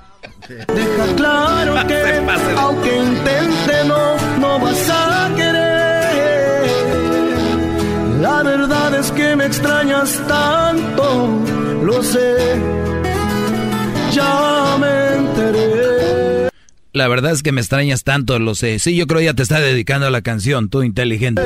Deja 0.48 1.16
claro 1.16 1.74
que 1.88 2.22
aunque 2.56 2.96
intente 2.96 3.84
no, 3.86 4.16
no 4.38 4.58
vas 4.58 4.90
a 4.90 5.30
querer. 5.36 5.66
La 8.20 8.42
verdad 8.42 8.94
es 8.98 9.12
que 9.12 9.36
me 9.36 9.46
extrañas 9.46 10.20
tanto, 10.26 11.28
lo 11.84 12.02
sé. 12.02 12.56
Ya 14.16 14.78
me 14.80 15.14
enteré. 15.14 16.48
La 16.94 17.06
verdad 17.06 17.32
es 17.32 17.42
que 17.42 17.52
me 17.52 17.60
extrañas 17.60 18.02
tanto, 18.02 18.38
lo 18.38 18.54
sé. 18.54 18.78
Sí, 18.78 18.96
yo 18.96 19.06
creo 19.06 19.20
ya 19.20 19.34
te 19.34 19.42
está 19.42 19.60
dedicando 19.60 20.06
a 20.06 20.10
la 20.10 20.22
canción, 20.22 20.70
tú 20.70 20.82
inteligente. 20.82 21.42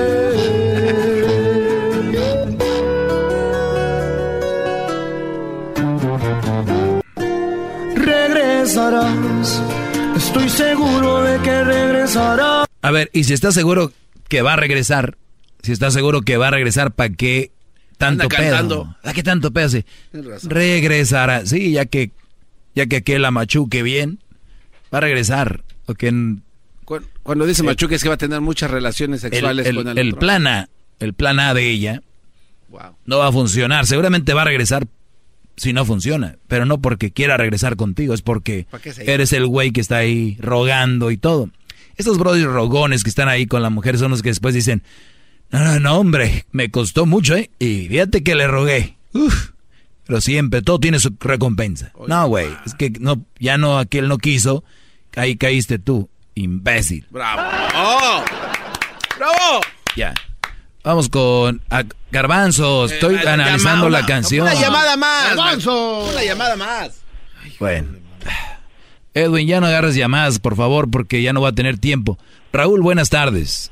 Regresarás, 7.97 9.63
estoy 10.17 10.49
seguro 10.49 11.23
de 11.23 11.41
que 11.41 11.65
regresarás. 11.65 12.69
A 12.83 12.91
ver, 12.93 13.11
y 13.13 13.25
si 13.25 13.33
estás 13.33 13.55
seguro 13.55 13.93
que 14.29 14.43
va 14.43 14.53
a 14.53 14.57
regresar, 14.57 15.19
si 15.63 15.73
estás 15.73 15.93
seguro 15.93 16.23
que 16.23 16.37
va 16.37 16.47
a 16.47 16.51
regresar, 16.53 16.93
¿para 16.93 17.13
qué 17.13 17.51
tanto 17.99 18.25
Anda 18.25 18.37
pedo? 18.37 18.97
¿Para 19.03 19.13
qué 19.13 19.25
tanto 19.25 19.51
pedo? 19.51 19.81
Regresará, 20.45 21.45
sí, 21.45 21.73
ya 21.73 21.87
que 21.87 22.13
ya 22.75 22.87
que 22.87 22.97
aquel 22.97 23.23
la 23.23 23.31
machuque 23.31 23.83
bien, 23.83 24.21
va 24.93 24.99
a 24.99 25.01
regresar. 25.03 25.63
O 25.87 25.95
que 25.95 26.09
en- 26.09 26.43
Cu- 26.85 27.01
Cuando 27.23 27.47
dice 27.47 27.63
Machuque 27.63 27.95
es 27.95 28.03
que 28.03 28.09
va 28.09 28.17
a 28.17 28.19
tener 28.19 28.41
muchas 28.41 28.71
relaciones 28.71 29.23
el, 29.25 29.31
sexuales 29.33 29.67
el- 29.67 29.77
con 29.77 29.89
el, 29.89 29.99
el 29.99 30.09
otro. 30.09 30.21
plan 30.21 30.47
A, 30.47 30.69
el 30.99 31.15
plan 31.15 31.39
A 31.41 31.55
de 31.55 31.69
ella 31.71 32.03
Wow. 32.69 32.97
no 33.07 33.19
va 33.19 33.29
a 33.29 33.33
funcionar. 33.33 33.87
Seguramente 33.87 34.33
va 34.35 34.43
a 34.43 34.47
regresar 34.47 34.87
si 35.57 35.73
no 35.73 35.85
funciona, 35.85 36.37
pero 36.49 36.65
no 36.65 36.81
porque 36.81 37.11
quiera 37.13 37.37
regresar 37.37 37.77
contigo, 37.77 38.15
es 38.15 38.23
porque 38.23 38.67
eres 39.05 39.33
el 39.33 39.47
güey 39.47 39.73
que 39.73 39.81
está 39.81 39.99
ahí 39.99 40.37
rogando 40.41 41.11
y 41.11 41.17
todo. 41.17 41.51
Estos 41.97 42.17
brothers 42.19 42.47
rogones 42.51 43.03
que 43.05 43.11
están 43.11 43.29
ahí 43.29 43.47
con 43.47 43.61
la 43.63 43.69
mujer 43.71 43.99
son 43.99 44.11
los 44.11 44.23
que 44.23 44.31
después 44.31 44.55
dicen, 44.55 44.83
no, 45.51 45.63
no, 45.63 45.79
no, 45.81 45.99
hombre, 45.99 46.47
me 46.53 46.71
costó 46.71 47.05
mucho, 47.07 47.35
¿eh? 47.37 47.51
Y 47.59 47.89
fíjate 47.89 48.23
que 48.23 48.35
le 48.37 48.47
rogué. 48.47 48.97
Uf, 49.13 49.51
pero 50.11 50.21
siempre, 50.21 50.61
todo 50.61 50.81
tiene 50.81 50.99
su 50.99 51.15
recompensa. 51.21 51.93
No, 52.09 52.27
güey, 52.27 52.49
es 52.67 52.75
que 52.75 52.91
no, 52.99 53.25
ya 53.39 53.59
no, 53.59 53.79
aquel 53.79 54.09
no 54.09 54.19
quiso, 54.19 54.65
ahí 55.15 55.37
caíste 55.37 55.79
tú, 55.79 56.09
imbécil. 56.35 57.07
¡Bravo! 57.11 57.43
¡Oh! 57.77 58.25
¡Bravo! 59.17 59.61
Ya. 59.95 60.13
Vamos 60.83 61.09
con 61.09 61.63
a- 61.71 61.85
Garbanzo. 62.11 62.87
Estoy 62.87 63.15
Eh, 63.15 63.29
analizando 63.29 63.85
llamada, 63.87 64.01
la 64.01 64.07
canción. 64.07 64.49
Una 64.49 64.61
llamada 64.61 64.97
más. 64.97 65.29
Garbanzo. 65.37 65.99
Una 66.11 66.25
llamada 66.25 66.57
más. 66.57 67.01
Bueno. 67.61 67.91
Edwin, 69.15 69.47
ya 69.47 69.61
no 69.61 69.67
agarres 69.69 69.95
llamadas, 69.95 70.41
por 70.41 70.57
favor, 70.57 70.91
porque 70.91 71.23
ya 71.23 71.33
no 71.33 71.41
va 71.41 71.51
a 71.51 71.55
tener 71.55 71.79
tiempo. 71.79 72.19
Raúl, 72.53 72.81
buenas 72.83 73.11
tardes. 73.11 73.71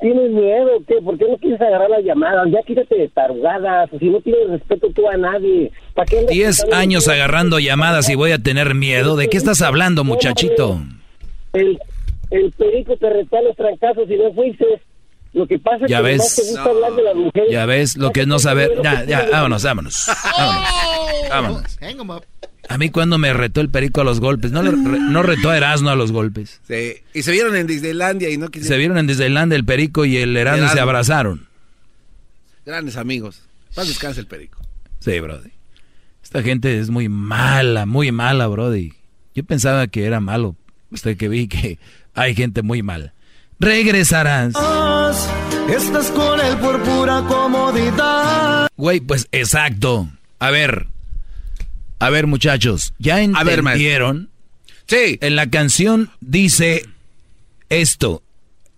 ¿Tienes 0.00 0.30
miedo? 0.30 0.30
¿Tienes 0.30 0.30
miedo? 0.30 0.70
¿Qué? 0.86 0.94
¿Por 1.02 1.18
qué 1.18 1.24
no 1.30 1.36
quieres 1.38 1.60
agarrar 1.60 1.90
las 1.90 2.04
llamadas? 2.04 2.46
Ya 2.50 2.62
quítate 2.66 2.94
de 2.96 3.08
tarugadas. 3.08 3.90
Si 3.98 4.06
no 4.10 4.20
tienes 4.20 4.50
respeto 4.50 4.88
tú 4.94 5.08
a 5.08 5.16
nadie. 5.16 5.70
¿Para 5.94 6.06
qué 6.06 6.26
Diez 6.28 6.64
años 6.72 7.08
agarrando 7.08 7.58
llamadas 7.58 8.08
y 8.08 8.14
voy 8.14 8.32
a 8.32 8.38
tener 8.38 8.74
miedo. 8.74 9.16
¿De 9.16 9.28
qué 9.28 9.36
estás 9.36 9.62
hablando, 9.62 10.04
muchachito? 10.04 10.80
El, 11.52 11.78
el 12.30 12.52
perico 12.52 12.96
te 12.96 13.10
retó 13.10 13.40
los 13.42 13.56
trancazos 13.56 14.08
y 14.10 14.16
no 14.16 14.32
fuiste. 14.32 14.64
Lo 15.34 15.46
que 15.46 15.58
pasa 15.58 15.84
es 15.84 15.90
Ya 15.90 15.98
que 15.98 16.02
ves. 16.04 16.36
te 16.36 16.42
gusta 16.42 16.62
hablar 16.64 16.92
de 16.94 17.02
las 17.02 17.14
mujeres. 17.14 17.50
Ya 17.50 17.66
ves 17.66 17.96
lo 17.96 18.10
que 18.12 18.20
es 18.22 18.26
no 18.26 18.38
saber. 18.38 18.72
Ya, 18.82 19.04
ya, 19.04 19.28
vámonos, 19.30 19.62
vámonos. 19.62 20.06
Vámonos. 21.28 21.78
Vámonos. 21.80 22.22
A 22.68 22.76
mí 22.78 22.90
cuando 22.90 23.16
me 23.18 23.32
retó 23.32 23.60
el 23.62 23.70
perico 23.70 24.02
a 24.02 24.04
los 24.04 24.20
golpes, 24.20 24.52
no, 24.52 24.62
le 24.62 24.70
re- 24.72 25.00
no 25.00 25.22
retó 25.22 25.50
a 25.50 25.56
Erasmo 25.56 25.88
a 25.90 25.96
los 25.96 26.12
golpes. 26.12 26.60
Sí. 26.68 26.96
Y 27.14 27.22
se 27.22 27.32
vieron 27.32 27.56
en 27.56 27.66
Disneylandia 27.66 28.28
y 28.30 28.36
no 28.36 28.48
quisieron. 28.50 28.68
Se 28.74 28.78
vieron 28.78 28.98
en 28.98 29.06
Disneyland 29.06 29.52
el 29.54 29.64
perico 29.64 30.04
y 30.04 30.18
el 30.18 30.36
Erasmo 30.36 30.66
y 30.66 30.68
se 30.68 30.80
abrazaron. 30.80 31.46
Grandes 32.66 32.96
amigos. 32.96 33.42
Paz 33.74 33.88
descanse 33.88 34.20
el 34.20 34.26
perico. 34.26 34.58
Sí, 35.00 35.18
Brody. 35.20 35.50
Esta 36.22 36.42
gente 36.42 36.78
es 36.78 36.90
muy 36.90 37.08
mala, 37.08 37.86
muy 37.86 38.12
mala, 38.12 38.46
Brody. 38.48 38.92
Yo 39.34 39.44
pensaba 39.44 39.86
que 39.86 40.04
era 40.04 40.20
malo. 40.20 40.56
Hasta 40.92 41.14
que 41.14 41.28
vi 41.28 41.48
que 41.48 41.78
hay 42.14 42.34
gente 42.34 42.62
muy 42.62 42.82
mala. 42.82 43.14
Regresarás. 43.60 44.52
Estás 45.70 46.10
con 46.10 46.38
él 46.40 46.56
por 46.58 46.82
pura 46.82 47.22
comodidad. 47.26 48.68
Güey, 48.76 49.00
pues 49.00 49.26
exacto. 49.32 50.08
A 50.38 50.50
ver. 50.50 50.86
A 51.98 52.10
ver, 52.10 52.26
muchachos. 52.26 52.94
¿Ya 52.98 53.20
entendieron? 53.22 54.30
Sí. 54.86 55.18
En 55.20 55.36
la 55.36 55.48
canción 55.50 56.10
dice 56.20 56.84
esto. 57.68 58.22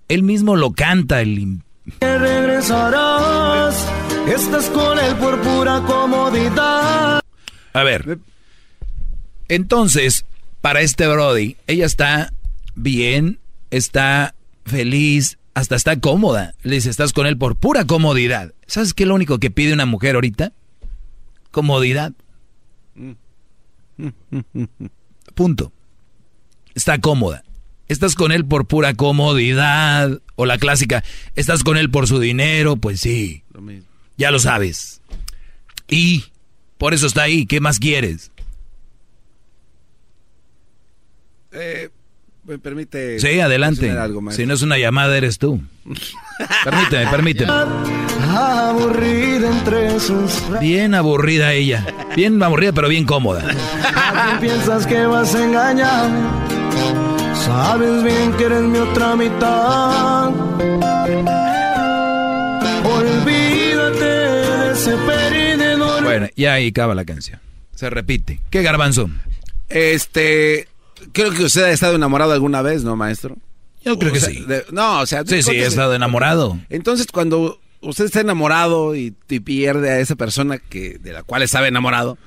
Él 0.09 0.23
mismo 0.23 0.57
lo 0.57 0.73
canta. 0.73 1.21
El... 1.21 1.63
Que 2.01 2.19
regresarás. 2.19 3.87
Estás 4.27 4.67
con 4.71 4.99
él 4.99 5.15
por 5.17 5.41
pura 5.41 5.83
comodidad. 5.87 7.21
A 7.73 7.83
ver. 7.83 8.19
Entonces, 9.49 10.25
para 10.61 10.81
este 10.81 11.07
Brody, 11.07 11.57
ella 11.67 11.87
está 11.87 12.33
bien, 12.75 13.39
está 13.71 14.35
feliz, 14.65 15.39
hasta 15.55 15.77
está 15.77 15.99
cómoda. 15.99 16.55
Le 16.63 16.77
dice, 16.77 16.91
estás 16.91 17.13
con 17.13 17.27
él 17.27 17.37
por 17.37 17.57
pura 17.57 17.85
comodidad. 17.85 18.53
¿Sabes 18.67 18.95
qué 18.95 19.05
es 19.05 19.09
lo 19.09 19.15
único 19.15 19.39
que 19.39 19.51
pide 19.51 19.73
una 19.73 19.87
mujer 19.87 20.15
ahorita? 20.15 20.53
Comodidad. 21.51 22.13
Punto. 25.35 25.73
Está 26.75 26.99
cómoda. 26.99 27.45
Estás 27.89 28.15
con 28.15 28.31
él 28.33 28.45
por 28.45 28.67
pura 28.67 28.95
comodidad. 28.95 30.21
O 30.37 30.47
la 30.47 30.59
clásica, 30.59 31.03
estás 31.37 31.65
con 31.65 31.77
él 31.77 31.91
por 31.91 32.07
su 32.07 32.19
dinero. 32.21 32.77
Pues 32.77 33.01
sí, 33.01 33.43
Lo 33.53 33.61
mismo. 33.61 33.87
ya 34.17 34.31
lo 34.31 34.39
sabes. 34.39 35.01
Y 35.89 36.25
por 36.79 36.95
eso 36.95 37.07
está 37.07 37.23
ahí. 37.23 37.47
¿Qué 37.47 37.61
más 37.61 37.79
quieres? 37.79 38.31
Eh, 41.53 41.91
me 42.45 42.59
permite. 42.59 43.19
Sí, 43.19 43.41
adelante. 43.41 43.91
Algo, 43.91 44.31
si 44.31 44.47
no 44.47 44.55
es 44.55 44.63
una 44.63 44.79
llamada, 44.79 45.17
eres 45.17 45.39
tú. 45.39 45.61
permíteme, 46.65 47.11
permíteme. 47.11 47.53
Aburrida 48.33 49.51
entre 49.51 49.99
sus 50.01 50.33
Bien 50.61 50.95
aburrida 50.95 51.53
ella. 51.53 51.85
Bien 52.15 52.41
aburrida, 52.43 52.73
pero 52.73 52.89
bien 52.89 53.05
cómoda. 53.05 53.43
¿A 53.95 54.39
quién 54.39 54.41
piensas 54.51 54.87
que 54.87 55.05
vas 55.07 55.35
a 55.35 55.45
engañarme? 55.45 56.21
Sabes 57.35 58.05
bien 58.05 58.33
que 58.35 58.45
eres 58.45 58.63
mi 58.63 58.79
otra 58.79 59.17
mitad. 59.17 60.31
Olvídate 62.85 64.05
de 64.05 64.73
ese 64.73 64.97
perdedor. 65.07 66.03
Bueno, 66.05 66.27
ya 66.37 66.55
ahí 66.55 66.69
acaba 66.69 66.95
la 66.95 67.05
canción. 67.05 67.41
Se 67.75 67.91
repite. 67.91 68.41
¿Qué 68.51 68.63
garbanzo? 68.63 69.11
Este. 69.69 70.69
Creo 71.13 71.33
que 71.33 71.45
usted 71.45 71.65
ha 71.65 71.71
estado 71.71 71.95
enamorado 71.97 72.33
alguna 72.33 72.63
vez, 72.63 72.85
¿no, 72.85 72.95
maestro? 72.95 73.37
Yo 73.85 73.99
creo 73.99 74.11
O 74.11 74.15
que 74.15 74.21
sea, 74.21 74.29
sí. 74.29 74.45
de- 74.47 74.65
no, 74.71 75.01
o 75.01 75.07
sea. 75.07 75.25
Sí, 75.27 75.43
sí, 75.43 75.53
he 75.53 75.67
estado 75.67 75.95
enamorado. 75.95 76.59
Entonces, 76.69 77.07
cuando 77.11 77.59
usted 77.81 78.07
está 78.07 78.21
enamorado 78.21 78.95
y, 78.95 79.15
y 79.29 79.41
pierde 79.41 79.91
a 79.91 80.01
esa 80.01 80.17
persona 80.17 80.59
que 80.59 80.99
de 80.99 81.13
la 81.13 81.23
cual 81.23 81.43
estaba 81.43 81.69
enamorado, 81.69 82.19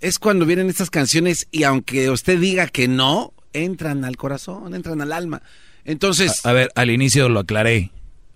es 0.00 0.18
cuando 0.18 0.46
vienen 0.46 0.68
estas 0.68 0.90
canciones 0.90 1.46
y 1.50 1.64
aunque 1.64 2.10
usted 2.10 2.38
diga 2.38 2.66
que 2.66 2.88
no, 2.88 3.32
entran 3.52 4.04
al 4.04 4.16
corazón, 4.16 4.74
entran 4.74 5.00
al 5.00 5.12
alma. 5.12 5.42
Entonces, 5.84 6.44
A, 6.44 6.50
a 6.50 6.52
ver, 6.52 6.70
al 6.74 6.90
inicio 6.90 7.28
lo 7.28 7.40
aclaré. 7.40 7.90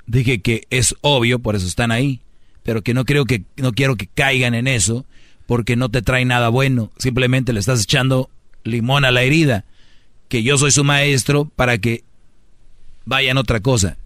Dije 0.06 0.40
que 0.40 0.66
es 0.70 0.94
obvio, 1.02 1.38
por 1.38 1.56
eso 1.56 1.66
están 1.66 1.90
ahí. 1.90 2.20
Pero 2.62 2.82
que 2.82 2.94
no 2.94 3.04
creo 3.04 3.24
que, 3.24 3.44
no 3.56 3.72
quiero 3.72 3.96
que 3.96 4.06
caigan 4.06 4.54
en 4.54 4.66
eso, 4.66 5.06
porque 5.46 5.76
no 5.76 5.88
te 5.88 6.02
trae 6.02 6.24
nada 6.24 6.48
bueno. 6.48 6.90
Simplemente 6.98 7.52
le 7.52 7.60
estás 7.60 7.82
echando 7.82 8.30
limón 8.64 9.04
a 9.04 9.10
la 9.10 9.22
herida. 9.22 9.64
Que 10.28 10.42
yo 10.42 10.58
soy 10.58 10.70
su 10.70 10.84
maestro 10.84 11.46
para 11.56 11.78
que 11.78 12.04
vayan 13.04 13.38
otra 13.38 13.60
cosa. 13.60 13.96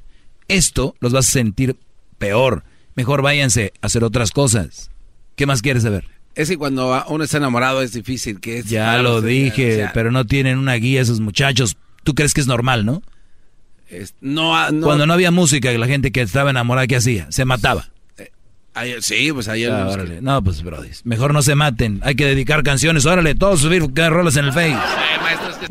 esto 0.49 0.95
los 1.01 1.13
vas 1.13 1.29
a 1.29 1.33
sentir 1.33 1.77
peor. 2.25 2.65
Mejor 2.95 3.23
váyanse 3.23 3.73
a 3.83 3.87
hacer 3.87 4.05
otras 4.05 4.31
cosas. 4.31 4.91
¿Qué 5.37 5.47
más 5.47 5.63
quieres 5.63 5.83
saber? 5.83 6.05
Es 6.35 6.49
que 6.49 6.57
cuando 6.57 7.05
uno 7.09 7.25
está 7.25 7.37
enamorado 7.37 7.83
es 7.83 7.93
difícil 7.93 8.41
que 8.41 8.59
es 8.59 8.67
Ya 8.67 8.99
lo 8.99 9.21
dije, 9.21 9.91
pero 9.93 10.11
no 10.11 10.25
tienen 10.25 10.59
una 10.59 10.75
guía 10.75 11.03
esos 11.03 11.21
muchachos. 11.21 11.77
¿Tú 12.03 12.15
crees 12.15 12.35
que 12.35 12.41
es 12.41 12.47
normal, 12.47 12.85
no? 12.85 13.03
no, 14.21 14.57
ah, 14.57 14.71
no, 14.73 14.87
Cuando 14.87 15.07
no 15.07 15.13
había 15.13 15.31
música, 15.31 15.71
la 15.73 15.87
gente 15.87 16.11
que 16.11 16.23
estaba 16.23 16.51
enamorada, 16.51 16.87
¿qué 16.87 16.97
hacía? 16.97 17.27
Se 17.31 17.45
mataba. 17.45 17.91
Ay, 18.77 18.97
sí, 19.01 19.31
pues 19.33 19.47
ahí 19.47 19.65
Ah, 19.67 19.87
órale. 19.89 20.21
No, 20.21 20.43
pues, 20.43 20.63
brody. 20.63 20.89
Mejor 21.05 21.33
no 21.33 21.43
se 21.43 21.55
maten. 21.55 22.01
Hay 22.03 22.17
que 22.17 22.27
dedicar 22.27 22.65
canciones. 22.65 23.07
Órale, 23.07 23.37
todos 23.37 23.61
subir 23.61 23.85
rolas 23.95 24.37
en 24.37 24.47
el 24.47 24.53
Face. 24.53 24.73
Es 24.73 25.71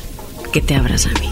que 0.51 0.61
te 0.61 0.75
abras 0.75 1.05
a 1.05 1.09
mí. 1.19 1.31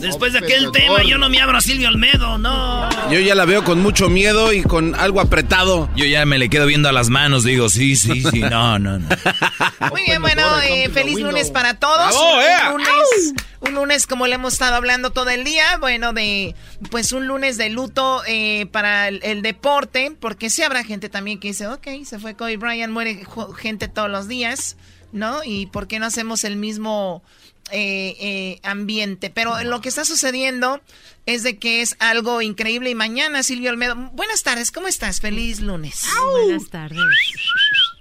Después 0.00 0.32
de 0.32 0.40
aquel 0.40 0.72
tema, 0.72 1.02
yo 1.04 1.16
no 1.18 1.28
me 1.28 1.40
abro 1.40 1.56
a 1.56 1.60
Silvio 1.60 1.88
Olmedo, 1.88 2.38
no. 2.38 2.88
Yo 3.10 3.20
ya 3.20 3.34
la 3.34 3.44
veo 3.44 3.62
con 3.64 3.80
mucho 3.80 4.08
miedo 4.08 4.52
y 4.52 4.62
con 4.62 4.94
algo 4.94 5.20
apretado. 5.20 5.88
Yo 5.94 6.04
ya 6.04 6.24
me 6.26 6.38
le 6.38 6.48
quedo 6.48 6.66
viendo 6.66 6.88
a 6.88 6.92
las 6.92 7.08
manos, 7.08 7.44
digo, 7.44 7.68
sí, 7.68 7.94
sí, 7.96 8.22
sí, 8.22 8.40
no, 8.40 8.78
no, 8.78 8.98
no. 8.98 9.08
Muy 9.90 10.02
bien, 10.02 10.20
bueno, 10.22 10.42
eh, 10.62 10.88
feliz 10.92 11.20
lunes 11.20 11.50
para 11.50 11.74
todos. 11.74 12.14
Eh. 12.14 12.74
un, 12.74 12.82
lunes, 12.82 13.34
un 13.60 13.74
lunes 13.74 14.06
como 14.06 14.26
le 14.26 14.34
hemos 14.34 14.54
estado 14.54 14.74
hablando 14.74 15.10
todo 15.10 15.30
el 15.30 15.44
día, 15.44 15.76
bueno, 15.78 16.12
de 16.12 16.54
pues 16.90 17.12
un 17.12 17.26
lunes 17.26 17.58
de 17.58 17.70
luto 17.70 18.22
eh, 18.26 18.66
para 18.72 19.08
el, 19.08 19.20
el 19.22 19.42
deporte, 19.42 20.12
porque 20.18 20.50
sí 20.50 20.62
habrá 20.62 20.84
gente 20.84 21.08
también 21.08 21.38
que 21.38 21.48
dice, 21.48 21.68
ok, 21.68 21.86
se 22.04 22.18
fue 22.18 22.34
Kobe 22.34 22.56
Bryant, 22.56 22.92
muere 22.92 23.24
gente 23.58 23.88
todos 23.88 24.10
los 24.10 24.26
días, 24.26 24.76
¿no? 25.12 25.44
Y 25.44 25.66
¿por 25.66 25.86
qué 25.86 25.98
no 25.98 26.06
hacemos 26.06 26.44
el 26.44 26.56
mismo 26.56 27.22
eh, 27.70 28.16
eh, 28.20 28.60
ambiente? 28.62 29.30
Pero 29.30 29.62
lo 29.64 29.80
que 29.80 29.88
está 29.88 30.04
sucediendo 30.04 30.80
es 31.26 31.42
de 31.42 31.58
que 31.58 31.82
es 31.82 31.96
algo 31.98 32.42
increíble 32.42 32.90
y 32.90 32.94
mañana 32.94 33.42
Silvio 33.42 33.70
Olmedo, 33.70 33.94
buenas 34.12 34.42
tardes, 34.42 34.72
¿cómo 34.72 34.88
estás? 34.88 35.20
Feliz 35.20 35.60
lunes. 35.60 36.06
Buenas 36.32 36.68
tardes. 36.68 36.98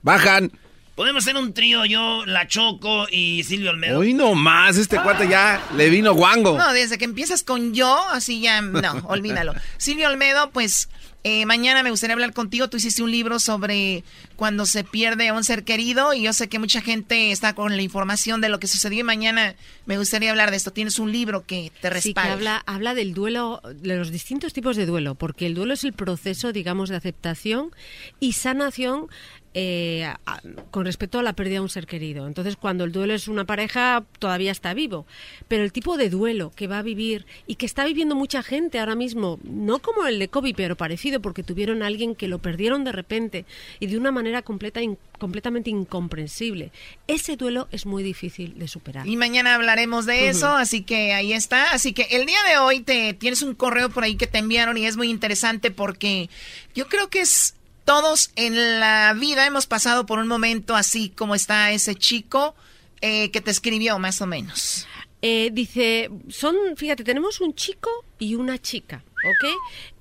Bajan. 0.02 0.52
Podemos 0.96 1.24
hacer 1.24 1.38
un 1.38 1.54
trío, 1.54 1.86
yo, 1.86 2.26
La 2.26 2.48
Choco 2.48 3.08
y 3.10 3.44
Silvio 3.44 3.72
Olmedo. 3.72 4.00
Hoy 4.00 4.14
no 4.14 4.36
más, 4.36 4.78
este 4.78 5.00
cuate 5.02 5.28
ya 5.28 5.62
le 5.76 5.90
vino 5.90 6.14
guango. 6.14 6.58
No, 6.58 6.74
desde 6.74 6.98
que 6.98 7.06
empiezas 7.06 7.44
con 7.44 7.74
yo, 7.74 7.98
así 8.10 8.42
ya, 8.42 8.62
no, 8.62 8.92
olvídalo. 9.08 9.54
Silvio 9.78 10.10
Olmedo, 10.10 10.52
pues 10.52 10.90
eh, 11.24 11.45
mañana 11.45 11.83
me 11.83 11.91
gustaría 11.91 12.14
hablar 12.14 12.33
contigo. 12.33 12.69
Tú 12.69 12.77
hiciste 12.77 13.03
un 13.03 13.11
libro 13.11 13.40
sobre 13.40 14.03
cuando 14.35 14.66
se 14.66 14.83
pierde 14.83 15.27
a 15.30 15.33
un 15.33 15.43
ser 15.43 15.64
querido 15.64 16.14
y 16.14 16.24
yo 16.24 16.33
sé 16.33 16.50
que 16.50 16.58
mucha 16.59 16.82
gente 16.82 17.32
está 17.32 17.53
con 17.53 17.75
la 17.75 17.82
información 17.83 18.41
de 18.41 18.50
lo 18.50 18.59
que 18.59 18.67
sucedió 18.67 19.00
y 19.00 19.03
mañana 19.03 19.56
me 19.85 19.98
gustaría 19.98 20.32
hablar 20.32 20.50
de 20.51 20.58
esto. 20.58 20.72
Tienes 20.72 20.98
un 21.00 21.11
libro 21.11 21.45
que 21.45 21.66
te 21.69 21.72
Sí, 21.72 21.82
que 21.82 21.90
respalda. 21.90 22.33
habla, 22.33 22.64
habla 22.66 22.93
del 22.95 23.14
duelo, 23.14 23.61
de 23.75 23.95
los 23.98 24.09
distintos 24.11 24.53
tipos 24.53 24.75
de 24.77 24.85
duelo, 24.85 25.16
porque 25.16 25.45
el 25.45 25.53
duelo 25.53 25.74
es 25.75 25.83
el 25.83 25.93
proceso, 25.93 26.51
digamos, 26.53 26.90
de 26.90 26.95
aceptación 26.95 27.72
y 28.19 28.33
sanación 28.33 29.08
eh, 29.54 30.06
a- 30.26 30.42
con 30.72 30.86
respecto 30.86 31.20
a 31.20 31.24
la 31.24 31.34
pérdida 31.34 31.56
de 31.56 31.60
un 31.62 31.70
ser 31.70 31.86
querido. 31.88 32.26
Entonces, 32.28 32.56
cuando 32.56 32.84
el 32.86 32.92
duelo 32.92 33.14
es 33.14 33.28
una 33.28 33.46
pareja, 33.46 34.04
todavía 34.20 34.52
está 34.52 34.74
vivo. 34.74 35.06
Pero 35.48 35.64
el 35.64 35.72
tipo 35.74 35.98
de 35.98 36.10
duelo 36.10 36.52
que 36.56 36.68
va 36.68 36.80
a 36.80 36.82
vivir 36.82 37.26
y 37.48 37.56
que 37.56 37.66
está 37.66 37.84
viviendo 37.86 38.16
mucha 38.16 38.44
gente 38.44 38.80
ahora 38.80 38.96
mismo, 38.96 39.40
no 39.44 39.80
como 39.80 40.06
el 40.08 40.20
de 40.20 40.30
Kobe, 40.30 40.54
pero 40.56 40.78
parecido, 40.78 41.22
porque 41.22 41.44
tuvieron 41.44 41.84
a 41.84 41.88
alguien 41.88 42.16
que 42.16 42.28
lo 42.30 42.40
perdieron 42.40 42.84
de 42.84 42.92
repente 42.94 43.46
y 43.80 43.88
de 43.88 43.98
una 43.98 44.12
manera 44.12 44.42
completa, 44.42 44.82
in- 44.82 44.98
completamente 45.20 45.70
incomprensible. 45.70 46.72
Ese 47.08 47.36
duelo 47.36 47.68
es 47.72 47.86
muy 47.86 48.04
difícil 48.04 48.58
de 48.58 48.68
superar. 48.68 49.08
Y 49.08 49.18
mañana 49.18 49.56
hablaremos 49.56 50.06
de 50.06 50.30
eso, 50.30 50.48
así 50.48 50.84
que 50.84 51.14
ahí 51.14 51.34
está. 51.34 51.72
Así 51.72 51.94
que 51.94 52.04
el 52.12 52.26
día 52.26 52.40
de 52.50 52.58
hoy 52.58 52.80
te 52.82 53.14
tienes 53.14 53.42
un 53.42 53.54
correo 53.54 53.90
por 53.90 54.04
ahí 54.04 54.16
que 54.16 54.28
te 54.28 54.38
enviaron 54.40 54.78
y 54.78 54.86
es 54.86 54.98
muy 54.98 55.10
interesante 55.10 55.72
porque 55.72 56.30
yo 56.74 56.88
creo 56.88 57.10
que 57.10 57.22
es 57.22 57.56
todos 57.92 58.32
en 58.38 58.80
la 58.80 59.14
vida 59.20 59.45
hemos 59.45 59.68
pasado 59.68 60.06
por 60.06 60.18
un 60.18 60.30
momento 60.30 60.78
así 60.78 61.10
como 61.10 61.36
está 61.36 61.74
ese 61.74 61.94
chico 61.94 62.56
eh, 63.02 63.32
que 63.32 63.42
te 63.42 63.52
escribió 63.52 64.00
más 64.00 64.22
o 64.22 64.28
menos. 64.28 64.88
Eh, 65.22 65.50
dice, 65.52 66.10
son, 66.30 66.56
fíjate, 66.78 67.03
tenemos 67.03 67.42
un 67.42 67.53
chico 67.53 67.90
y 68.18 68.36
una 68.36 68.58
chica, 68.60 69.03
¿ok? 69.18 69.50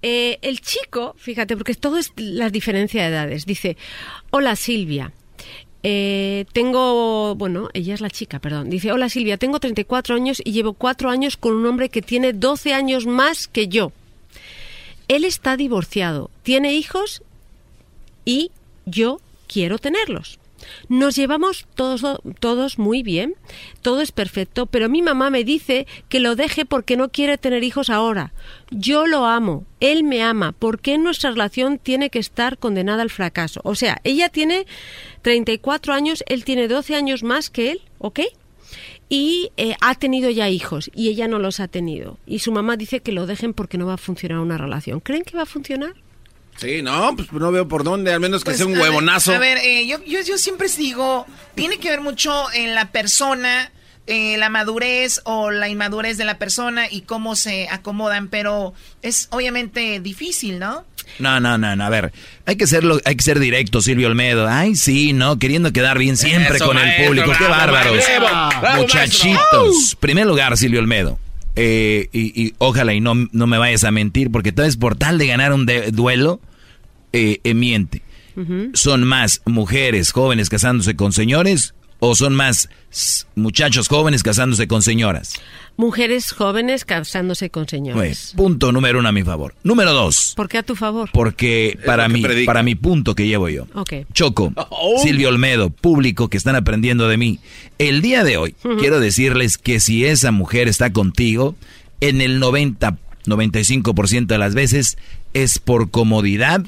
Eh, 0.02 0.38
el 0.40 0.60
chico, 0.60 1.16
fíjate, 1.18 1.56
porque 1.56 1.74
todo 1.74 1.98
es 1.98 2.12
la 2.14 2.48
diferencia 2.48 3.02
de 3.02 3.08
edades, 3.08 3.44
dice, 3.44 3.76
hola 4.30 4.54
Silvia. 4.54 5.12
tengo, 5.82 7.34
bueno, 7.34 7.70
ella 7.74 7.94
es 7.94 8.00
la 8.00 8.10
chica, 8.10 8.38
perdón. 8.38 8.70
Dice, 8.70 8.92
hola 8.92 9.08
Silvia, 9.08 9.36
tengo 9.36 9.58
34 9.58 10.14
años 10.14 10.40
y 10.44 10.52
llevo 10.52 10.74
4 10.74 11.10
años 11.10 11.36
con 11.36 11.54
un 11.54 11.66
hombre 11.66 11.88
que 11.88 12.02
tiene 12.02 12.34
12 12.34 12.72
años 12.72 13.06
más 13.06 13.48
que 13.48 13.66
yo. 13.66 13.90
Él 15.08 15.24
está 15.24 15.56
divorciado, 15.56 16.30
tiene 16.44 16.74
hijos 16.74 17.24
y 18.30 18.52
yo 18.86 19.20
quiero 19.48 19.78
tenerlos. 19.78 20.38
Nos 20.88 21.16
llevamos 21.16 21.66
todos, 21.74 22.20
todos 22.38 22.78
muy 22.78 23.02
bien, 23.02 23.34
todo 23.82 24.02
es 24.02 24.12
perfecto, 24.12 24.66
pero 24.66 24.88
mi 24.88 25.02
mamá 25.02 25.30
me 25.30 25.42
dice 25.42 25.88
que 26.08 26.20
lo 26.20 26.36
deje 26.36 26.64
porque 26.64 26.96
no 26.96 27.08
quiere 27.08 27.38
tener 27.38 27.64
hijos 27.64 27.90
ahora. 27.90 28.32
Yo 28.70 29.08
lo 29.08 29.26
amo, 29.26 29.64
él 29.80 30.04
me 30.04 30.22
ama, 30.22 30.52
¿por 30.52 30.78
qué 30.78 30.96
nuestra 30.96 31.30
relación 31.30 31.78
tiene 31.78 32.08
que 32.08 32.20
estar 32.20 32.56
condenada 32.56 33.02
al 33.02 33.10
fracaso? 33.10 33.62
O 33.64 33.74
sea, 33.74 34.00
ella 34.04 34.28
tiene 34.28 34.64
34 35.22 35.92
años, 35.92 36.22
él 36.28 36.44
tiene 36.44 36.68
12 36.68 36.94
años 36.94 37.24
más 37.24 37.50
que 37.50 37.72
él, 37.72 37.80
¿ok? 37.98 38.20
Y 39.08 39.50
eh, 39.56 39.74
ha 39.80 39.96
tenido 39.96 40.30
ya 40.30 40.48
hijos 40.48 40.88
y 40.94 41.08
ella 41.08 41.26
no 41.26 41.40
los 41.40 41.58
ha 41.58 41.66
tenido. 41.66 42.18
Y 42.26 42.38
su 42.38 42.52
mamá 42.52 42.76
dice 42.76 43.00
que 43.00 43.10
lo 43.10 43.26
dejen 43.26 43.54
porque 43.54 43.76
no 43.76 43.86
va 43.86 43.94
a 43.94 43.96
funcionar 43.96 44.38
una 44.38 44.56
relación. 44.56 45.00
¿Creen 45.00 45.24
que 45.24 45.36
va 45.36 45.42
a 45.42 45.46
funcionar? 45.46 45.94
Sí, 46.56 46.82
no, 46.82 47.14
pues 47.16 47.32
no 47.32 47.50
veo 47.52 47.66
por 47.68 47.84
dónde, 47.84 48.12
al 48.12 48.20
menos 48.20 48.42
que 48.42 48.50
Pues, 48.50 48.58
sea 48.58 48.66
un 48.66 48.72
a 48.74 48.76
ver, 48.76 48.82
huevonazo. 48.90 49.32
A 49.32 49.38
ver, 49.38 49.58
eh, 49.58 49.86
yo, 49.86 50.02
yo, 50.04 50.20
yo 50.22 50.36
siempre 50.36 50.68
digo, 50.76 51.26
tiene 51.54 51.78
que 51.78 51.88
ver 51.88 52.02
mucho 52.02 52.52
en 52.52 52.74
la 52.74 52.92
persona, 52.92 53.72
eh, 54.06 54.36
la 54.36 54.50
madurez 54.50 55.20
o 55.24 55.50
la 55.50 55.68
inmadurez 55.68 56.18
de 56.18 56.24
la 56.26 56.36
persona 56.38 56.86
y 56.90 57.02
cómo 57.02 57.34
se 57.34 57.68
acomodan, 57.70 58.28
pero 58.28 58.74
es 59.02 59.28
obviamente 59.30 60.00
difícil, 60.00 60.58
¿no? 60.58 60.84
No, 61.18 61.40
no, 61.40 61.56
no, 61.58 61.74
no, 61.76 61.84
a 61.84 61.88
ver, 61.88 62.12
hay 62.46 62.56
que 62.56 62.66
serlo, 62.66 63.00
hay 63.04 63.16
que 63.16 63.22
ser 63.22 63.40
directo, 63.40 63.80
Silvio 63.80 64.06
Olmedo. 64.08 64.46
Ay, 64.48 64.76
sí, 64.76 65.12
¿no? 65.12 65.38
Queriendo 65.38 65.72
quedar 65.72 65.98
bien 65.98 66.16
siempre 66.16 66.56
Eso, 66.56 66.66
con 66.66 66.76
maestro, 66.76 67.02
el 67.02 67.08
público. 67.08 67.32
Qué 67.38 67.44
bárbaros. 67.48 68.04
bravo, 68.18 68.82
Muchachitos. 68.82 69.96
Primer 69.98 70.26
lugar, 70.26 70.56
Silvio 70.56 70.78
Olmedo. 70.80 71.18
Eh, 71.56 72.08
y, 72.12 72.40
y 72.42 72.54
ojalá 72.58 72.94
y 72.94 73.00
no, 73.00 73.14
no 73.32 73.46
me 73.46 73.58
vayas 73.58 73.84
a 73.84 73.90
mentir, 73.90 74.30
porque 74.30 74.52
vez 74.66 74.76
por 74.76 74.94
tal 74.96 75.18
de 75.18 75.26
ganar 75.26 75.52
un 75.52 75.66
de- 75.66 75.90
duelo, 75.90 76.40
eh, 77.12 77.40
eh, 77.44 77.54
miente. 77.54 78.02
¿Son 78.72 79.02
más 79.04 79.42
mujeres 79.44 80.12
jóvenes 80.12 80.48
casándose 80.48 80.96
con 80.96 81.12
señores 81.12 81.74
o 82.00 82.14
son 82.14 82.34
más 82.34 82.68
muchachos 83.36 83.88
jóvenes 83.88 84.22
casándose 84.22 84.66
con 84.66 84.82
señoras? 84.82 85.34
Mujeres 85.76 86.32
jóvenes 86.32 86.84
casándose 86.84 87.50
con 87.50 87.68
señores. 87.68 87.96
Pues, 87.96 88.32
punto 88.36 88.72
número 88.72 88.98
uno 88.98 89.08
a 89.08 89.12
mi 89.12 89.22
favor. 89.22 89.54
Número 89.62 89.92
dos. 89.92 90.34
¿Por 90.36 90.48
qué 90.48 90.58
a 90.58 90.62
tu 90.62 90.76
favor? 90.76 91.08
Porque 91.12 91.78
para 91.86 92.08
mi, 92.08 92.20
predica. 92.20 92.46
para 92.46 92.62
mi 92.62 92.74
punto 92.74 93.14
que 93.14 93.26
llevo 93.26 93.48
yo. 93.48 93.66
Choco, 94.12 94.52
Silvio 95.02 95.28
Olmedo, 95.28 95.70
público 95.70 96.28
que 96.28 96.36
están 96.36 96.56
aprendiendo 96.56 97.08
de 97.08 97.16
mí. 97.16 97.38
El 97.78 98.02
día 98.02 98.24
de 98.24 98.36
hoy 98.36 98.54
quiero 98.78 99.00
decirles 99.00 99.56
que 99.56 99.80
si 99.80 100.04
esa 100.04 100.32
mujer 100.32 100.68
está 100.68 100.92
contigo, 100.92 101.54
en 102.00 102.20
el 102.20 102.40
90, 102.40 102.98
95% 103.26 104.26
de 104.26 104.38
las 104.38 104.54
veces 104.54 104.98
es 105.32 105.58
por 105.58 105.90
comodidad 105.90 106.64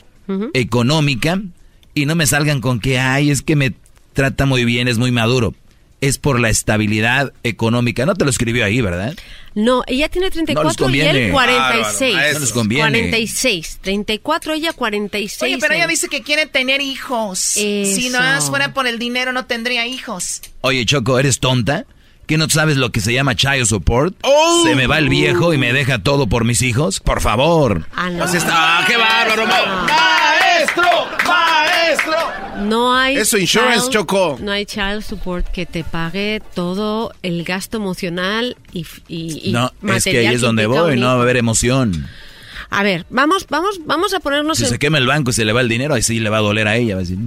económica 0.55 1.43
y 1.95 2.07
no 2.07 2.15
me 2.15 2.27
salgan 2.27 2.61
con 2.61 2.81
que, 2.81 2.99
ay, 2.99 3.31
es 3.31 3.43
que 3.43 3.57
me 3.57 3.75
trata 4.13 4.47
muy 4.47 4.65
bien, 4.65 4.89
es 4.89 4.99
muy 4.99 5.11
maduro. 5.13 5.55
es 6.01 6.19
por 6.19 6.41
la 6.41 6.49
estabilidad 6.51 7.33
económica. 7.45 8.05
No 8.07 8.15
te 8.17 8.25
lo 8.25 8.31
escribió 8.31 8.65
ahí, 8.65 8.81
¿verdad? 8.81 9.15
No, 9.55 9.85
ella 9.87 10.09
tiene 10.09 10.33
34 10.33 10.73
y 10.73 10.77
conviene. 10.77 11.27
él 11.27 11.31
46. 11.33 12.15
Bárbaro, 12.15 12.33
no 12.35 12.41
les 12.41 12.53
conviene. 12.53 12.83
46. 12.91 13.79
34, 13.83 14.55
ella 14.55 14.73
46. 14.73 15.43
Oye, 15.43 15.59
pero 15.61 15.75
ella 15.75 15.87
dice 15.87 16.09
que 16.09 16.23
quiere 16.23 16.47
tener 16.47 16.81
hijos. 16.81 17.39
Si 17.39 18.11
no 18.11 18.19
fuera 18.43 18.75
por 18.75 18.89
el 18.89 18.99
dinero, 18.99 19.33
no 19.33 19.45
tendría 19.47 19.87
hijos. 19.87 20.41
Oye, 20.63 20.85
Choco, 20.87 21.21
¿eres 21.21 21.39
tonta? 21.39 21.85
¿Que 22.27 22.37
no 22.37 22.49
sabes 22.51 22.79
lo 22.79 22.91
que 22.91 22.99
se 23.01 23.13
llama 23.13 23.37
child 23.37 23.67
support? 23.67 24.17
Se 24.65 24.75
me 24.75 24.89
va 24.89 24.99
el 24.99 25.09
viejo 25.09 25.55
y 25.55 25.59
me 25.59 25.73
deja 25.73 26.01
todo 26.01 26.27
por 26.27 26.45
mis 26.45 26.63
hijos. 26.63 26.99
Por 26.99 27.21
favor. 27.21 27.87
Ah, 27.95 28.11
no. 28.11 28.19
Pues 28.25 28.35
está- 28.35 28.79
ah, 28.81 28.85
qué 28.89 28.97
bárbaro, 28.97 29.47
ma- 29.47 29.87
¡Maestro! 29.87 30.83
¡Maestro! 31.87 32.13
No 32.65 32.95
hay. 32.95 33.17
Eso, 33.17 33.39
insurance, 33.39 33.81
child- 33.81 33.93
Choco. 33.93 34.39
No 34.41 34.53
hay 34.53 34.67
child 34.67 35.03
support 35.03 35.47
que 35.49 35.67
te 35.67 35.85
pague 35.85 36.43
todo 36.55 37.13
el 37.23 37.45
gasto 37.45 37.77
emocional 37.79 38.57
y, 38.73 38.87
y, 39.09 39.49
y 39.49 39.53
No, 39.53 39.67
es 39.67 39.73
que 39.81 39.87
material 39.87 40.27
ahí 40.29 40.35
es 40.35 40.41
donde 40.41 40.67
voy, 40.67 40.99
no 40.99 41.07
va 41.07 41.13
a 41.13 41.23
haber 41.23 41.37
emoción. 41.37 42.09
A 42.75 42.83
ver, 42.83 43.05
vamos, 43.11 43.47
vamos, 43.51 43.81
vamos 43.85 44.15
a 44.15 44.21
ponernos 44.21 44.57
Si 44.59 44.65
en. 44.65 44.71
se 44.71 44.79
quema 44.79 44.97
el 44.99 45.07
banco 45.07 45.31
y 45.31 45.33
se 45.35 45.45
le 45.45 45.53
va 45.53 45.61
el 45.61 45.69
dinero, 45.69 45.93
ahí 45.95 46.03
sí 46.03 46.19
le 46.21 46.31
va 46.31 46.39
a 46.39 46.41
doler 46.41 46.67
a 46.69 46.77
ella. 46.77 46.95
Va 46.95 47.01
a 47.03 47.05
decir, 47.05 47.19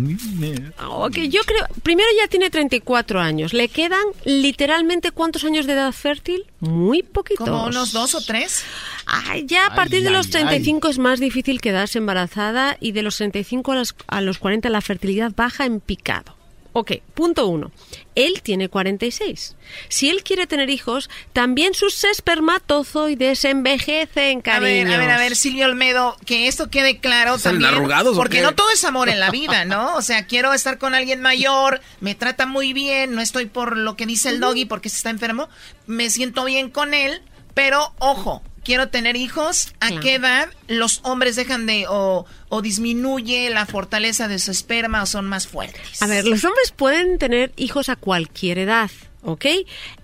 Ok, 0.87 1.17
yo 1.29 1.41
creo. 1.45 1.65
Primero 1.83 2.07
ya 2.19 2.27
tiene 2.27 2.49
34 2.49 3.19
años. 3.21 3.53
¿Le 3.53 3.67
quedan 3.69 4.01
literalmente 4.25 5.11
cuántos 5.11 5.43
años 5.43 5.67
de 5.67 5.73
edad 5.73 5.91
fértil? 5.91 6.45
Muy 6.59 7.03
poquitos. 7.03 7.47
Como 7.47 7.65
unos 7.65 7.91
dos 7.91 8.15
o 8.15 8.21
tres. 8.21 8.63
Ay, 9.05 9.45
ya 9.45 9.67
a 9.67 9.75
partir 9.75 10.03
de 10.03 10.09
los 10.09 10.25
ay, 10.27 10.31
35 10.31 10.87
es 10.89 10.97
más 10.97 11.19
difícil 11.19 11.61
quedarse 11.61 11.99
embarazada 11.99 12.77
y 12.79 12.91
de 12.93 13.03
los 13.03 13.17
35 13.17 13.71
a, 13.71 13.75
las- 13.75 13.95
a 14.07 14.21
los 14.21 14.39
40 14.39 14.69
la 14.69 14.81
fertilidad 14.81 15.31
baja 15.35 15.65
en 15.65 15.79
picado. 15.79 16.34
Ok, 16.77 16.91
punto 17.13 17.47
uno. 17.47 17.71
Él 18.15 18.41
tiene 18.41 18.67
46. 18.67 19.55
Si 19.87 20.09
él 20.09 20.23
quiere 20.23 20.45
tener 20.45 20.69
hijos, 20.69 21.09
también 21.31 21.73
sus 21.73 22.03
espermatozoides 22.03 23.45
envejecen, 23.45 24.39
A 24.39 24.41
cariños. 24.41 24.85
ver, 24.89 24.93
a 24.93 24.97
ver, 24.97 25.09
a 25.11 25.17
ver, 25.17 25.35
Silvio 25.37 25.65
Olmedo, 25.67 26.17
que 26.25 26.47
esto 26.49 26.69
quede 26.69 26.99
claro 26.99 27.37
¿Salen 27.39 27.61
también. 27.61 27.75
arrugados 27.79 28.15
o 28.15 28.17
porque 28.17 28.37
qué? 28.39 28.43
no 28.43 28.55
todo 28.55 28.69
es 28.71 28.83
amor 28.83 29.07
en 29.07 29.21
la 29.21 29.31
vida, 29.31 29.63
¿no? 29.63 29.95
O 29.95 30.01
sea, 30.01 30.27
quiero 30.27 30.53
estar 30.53 30.77
con 30.77 30.93
alguien 30.93 31.21
mayor, 31.21 31.79
me 32.01 32.13
trata 32.13 32.45
muy 32.45 32.73
bien, 32.73 33.15
no 33.15 33.21
estoy 33.21 33.45
por 33.45 33.77
lo 33.77 33.95
que 33.95 34.05
dice 34.05 34.27
el 34.29 34.41
doggy 34.41 34.65
porque 34.65 34.89
se 34.89 34.97
está 34.97 35.09
enfermo, 35.09 35.47
me 35.87 36.09
siento 36.09 36.43
bien 36.43 36.69
con 36.69 36.93
él, 36.93 37.21
pero 37.53 37.93
ojo, 37.99 38.43
quiero 38.65 38.89
tener 38.89 39.15
hijos. 39.15 39.73
¿A 39.79 39.87
Claro. 39.87 40.01
qué 40.01 40.15
edad 40.15 40.49
los 40.67 40.99
hombres 41.03 41.37
dejan 41.37 41.65
de 41.65 41.85
o, 41.87 42.25
o 42.49 42.61
disminuye 42.61 43.49
la 43.49 43.65
fortaleza 43.65 44.27
de 44.27 44.39
su 44.39 44.51
esperma 44.51 45.01
o 45.03 45.05
son 45.05 45.25
más 45.27 45.47
fuertes? 45.47 46.01
A 46.01 46.07
ver, 46.07 46.25
los 46.25 46.43
hombres 46.43 46.73
pueden 46.75 47.17
tener 47.17 47.53
hijos 47.55 47.87
a 47.87 47.95
cualquier 47.95 48.57
edad, 48.57 48.91
¿ok? 49.21 49.45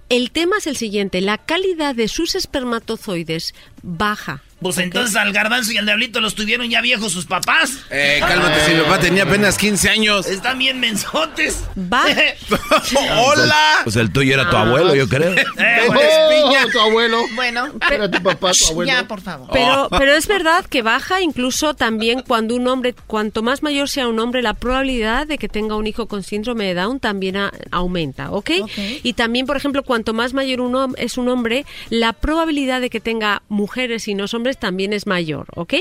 El 0.08 0.32
tema 0.32 0.58
es 0.60 0.68
el 0.68 0.78
siguiente, 0.78 1.20
la 1.22 1.38
calidad 1.38 1.96
de 1.96 2.08
sus 2.08 2.36
espermatozoides 2.36 3.54
baja. 3.82 4.44
Pues 4.62 4.78
entonces 4.78 5.16
al 5.16 5.32
garbanzo 5.34 5.72
y 5.72 5.78
al 5.78 5.86
diablito 5.86 6.20
los 6.22 6.36
tuvieron 6.36 6.70
ya 6.70 6.82
viejos 6.82 7.12
sus 7.12 7.26
papás. 7.26 7.72
Eh, 7.90 8.18
cálmate, 8.20 8.66
si 8.66 8.74
mi 8.76 8.82
papá 8.82 9.00
tenía 9.00 9.24
apenas 9.24 9.58
15 9.58 9.90
años. 9.90 10.26
Están 10.28 10.60
bien 10.60 10.80
mensotes. 10.80 11.64
Va. 11.78 12.04
¡Hola! 13.18 13.80
Pues 13.84 13.96
el 13.96 14.12
tuyo 14.12 14.34
era 14.34 14.50
tu 14.50 14.56
Ah. 14.58 14.62
abuelo, 14.62 14.96
yo 14.96 15.08
creo. 15.08 15.32
Eh, 15.58 15.82
güey. 15.88 16.02
Oh, 16.62 16.68
tu 16.72 16.80
abuelo. 16.80 17.18
Bueno, 17.36 17.68
Era 17.90 18.10
tu 18.12 18.22
papá, 18.22 18.52
tu 18.52 18.68
abuelo. 18.72 18.92
ya, 18.92 19.08
por 19.08 19.22
favor. 19.22 19.48
Pero, 19.52 19.88
pero 19.90 20.14
es 20.14 20.28
verdad 20.28 20.66
que 20.66 20.82
baja 20.82 21.22
incluso 21.22 21.74
también 21.74 22.24
cuando 22.28 22.56
un 22.56 22.68
hombre, 22.68 22.94
cuanto 23.08 23.42
más 23.42 23.64
mayor 23.64 23.90
sea 23.90 24.08
un 24.08 24.20
hombre, 24.20 24.42
la 24.42 24.54
probabilidad 24.54 25.28
de 25.28 25.38
que 25.38 25.48
tenga 25.50 25.76
un 25.76 25.88
hijo 25.88 26.08
con 26.08 26.24
síndrome 26.24 26.66
de 26.66 26.74
Down 26.76 27.00
también 27.00 27.38
a- 27.38 27.52
aumenta, 27.72 28.32
¿ok? 28.32 28.52
Ok. 28.62 28.72
Y 29.04 29.14
también, 29.14 29.46
por 29.46 29.58
ejemplo, 29.58 29.84
cuanto 29.84 30.14
más 30.14 30.34
mayor 30.34 30.62
uno 30.62 30.90
es 30.98 31.18
un 31.18 31.30
hombre, 31.30 31.66
la 31.90 32.14
probabilidad 32.14 32.82
de 32.82 32.90
que 32.90 33.00
tenga 33.00 33.42
mujeres 33.50 34.08
y 34.08 34.14
no 34.14 34.26
hombres 34.34 34.51
también 34.58 34.94
es 34.94 35.08
mayor, 35.08 35.48
¿ok? 35.56 35.76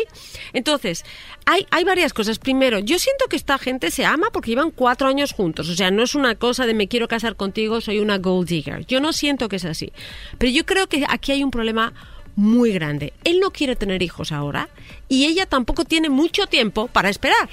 Entonces, 0.52 1.04
hay, 1.46 1.66
hay 1.70 1.84
varias 1.84 2.12
cosas. 2.12 2.38
Primero, 2.38 2.78
yo 2.78 2.98
siento 2.98 3.26
que 3.26 3.36
esta 3.36 3.58
gente 3.58 3.90
se 3.90 4.04
ama 4.04 4.28
porque 4.32 4.50
llevan 4.50 4.70
cuatro 4.70 5.08
años 5.08 5.32
juntos. 5.32 5.68
O 5.68 5.74
sea, 5.74 5.90
no 5.90 6.02
es 6.02 6.14
una 6.14 6.34
cosa 6.34 6.66
de 6.66 6.74
me 6.74 6.88
quiero 6.88 7.08
casar 7.08 7.36
contigo, 7.36 7.80
soy 7.80 7.98
una 7.98 8.18
gold 8.18 8.48
digger. 8.48 8.86
Yo 8.86 9.00
no 9.00 9.12
siento 9.12 9.48
que 9.48 9.56
es 9.56 9.64
así. 9.64 9.92
Pero 10.38 10.52
yo 10.52 10.66
creo 10.66 10.88
que 10.88 11.04
aquí 11.08 11.32
hay 11.32 11.44
un 11.44 11.50
problema 11.50 11.92
muy 12.36 12.72
grande. 12.72 13.12
Él 13.24 13.40
no 13.40 13.50
quiere 13.50 13.76
tener 13.76 14.02
hijos 14.02 14.32
ahora 14.32 14.68
y 15.08 15.26
ella 15.26 15.46
tampoco 15.46 15.84
tiene 15.84 16.08
mucho 16.08 16.46
tiempo 16.46 16.88
para 16.88 17.10
esperar. 17.10 17.48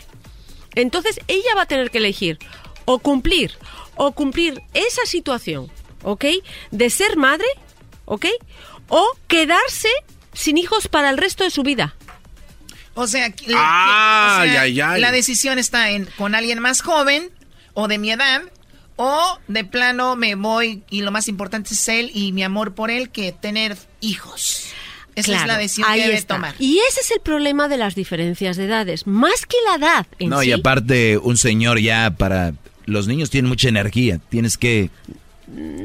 Entonces 0.75 1.19
ella 1.27 1.55
va 1.55 1.63
a 1.63 1.67
tener 1.67 1.91
que 1.91 1.97
elegir 1.97 2.39
o 2.85 2.99
cumplir 2.99 3.51
o 3.95 4.11
cumplir 4.11 4.61
esa 4.73 5.05
situación, 5.05 5.69
¿ok? 6.03 6.25
De 6.71 6.89
ser 6.89 7.17
madre, 7.17 7.47
¿ok? 8.05 8.27
O 8.87 9.05
quedarse 9.27 9.89
sin 10.37 10.57
hijos 10.57 10.87
para 10.87 11.09
el 11.09 11.17
resto 11.17 11.43
de 11.43 11.49
su 11.49 11.63
vida. 11.63 11.95
O 12.93 13.07
sea, 13.07 13.31
que- 13.31 13.53
Ah, 13.55 14.39
o 14.41 14.43
sea, 14.45 14.61
ay, 14.61 14.79
ay. 14.81 15.01
la 15.01 15.11
decisión 15.11 15.59
está 15.59 15.91
en 15.91 16.05
con 16.17 16.35
alguien 16.35 16.59
más 16.59 16.81
joven 16.81 17.29
o 17.73 17.87
de 17.87 17.97
mi 17.97 18.11
edad 18.11 18.41
o 18.95 19.37
de 19.47 19.63
plano 19.63 20.15
me 20.15 20.35
voy 20.35 20.83
y 20.89 21.01
lo 21.01 21.11
más 21.11 21.27
importante 21.27 21.73
es 21.73 21.87
él 21.89 22.09
y 22.13 22.31
mi 22.31 22.43
amor 22.43 22.73
por 22.73 22.89
él 22.89 23.09
que 23.09 23.31
tener 23.31 23.77
hijos. 24.01 24.63
Esa 25.15 25.35
es 25.41 25.47
la 25.47 25.57
decisión 25.57 25.87
ahí 25.89 25.99
que 26.01 26.05
debe 26.07 26.17
está. 26.17 26.35
tomar. 26.35 26.55
Y 26.59 26.79
ese 26.89 27.01
es 27.01 27.09
el 27.11 27.19
problema 27.21 27.67
de 27.67 27.77
las 27.77 27.95
diferencias 27.95 28.55
de 28.57 28.65
edades. 28.65 29.07
Más 29.07 29.45
que 29.47 29.57
la 29.67 29.75
edad 29.75 30.07
en 30.19 30.29
No, 30.29 30.41
sí. 30.41 30.49
y 30.49 30.51
aparte, 30.51 31.17
un 31.17 31.37
señor 31.37 31.79
ya 31.79 32.11
para... 32.17 32.53
Los 32.85 33.07
niños 33.07 33.29
tienen 33.31 33.49
mucha 33.49 33.67
energía. 33.67 34.19
Tienes 34.29 34.57
que 34.57 34.89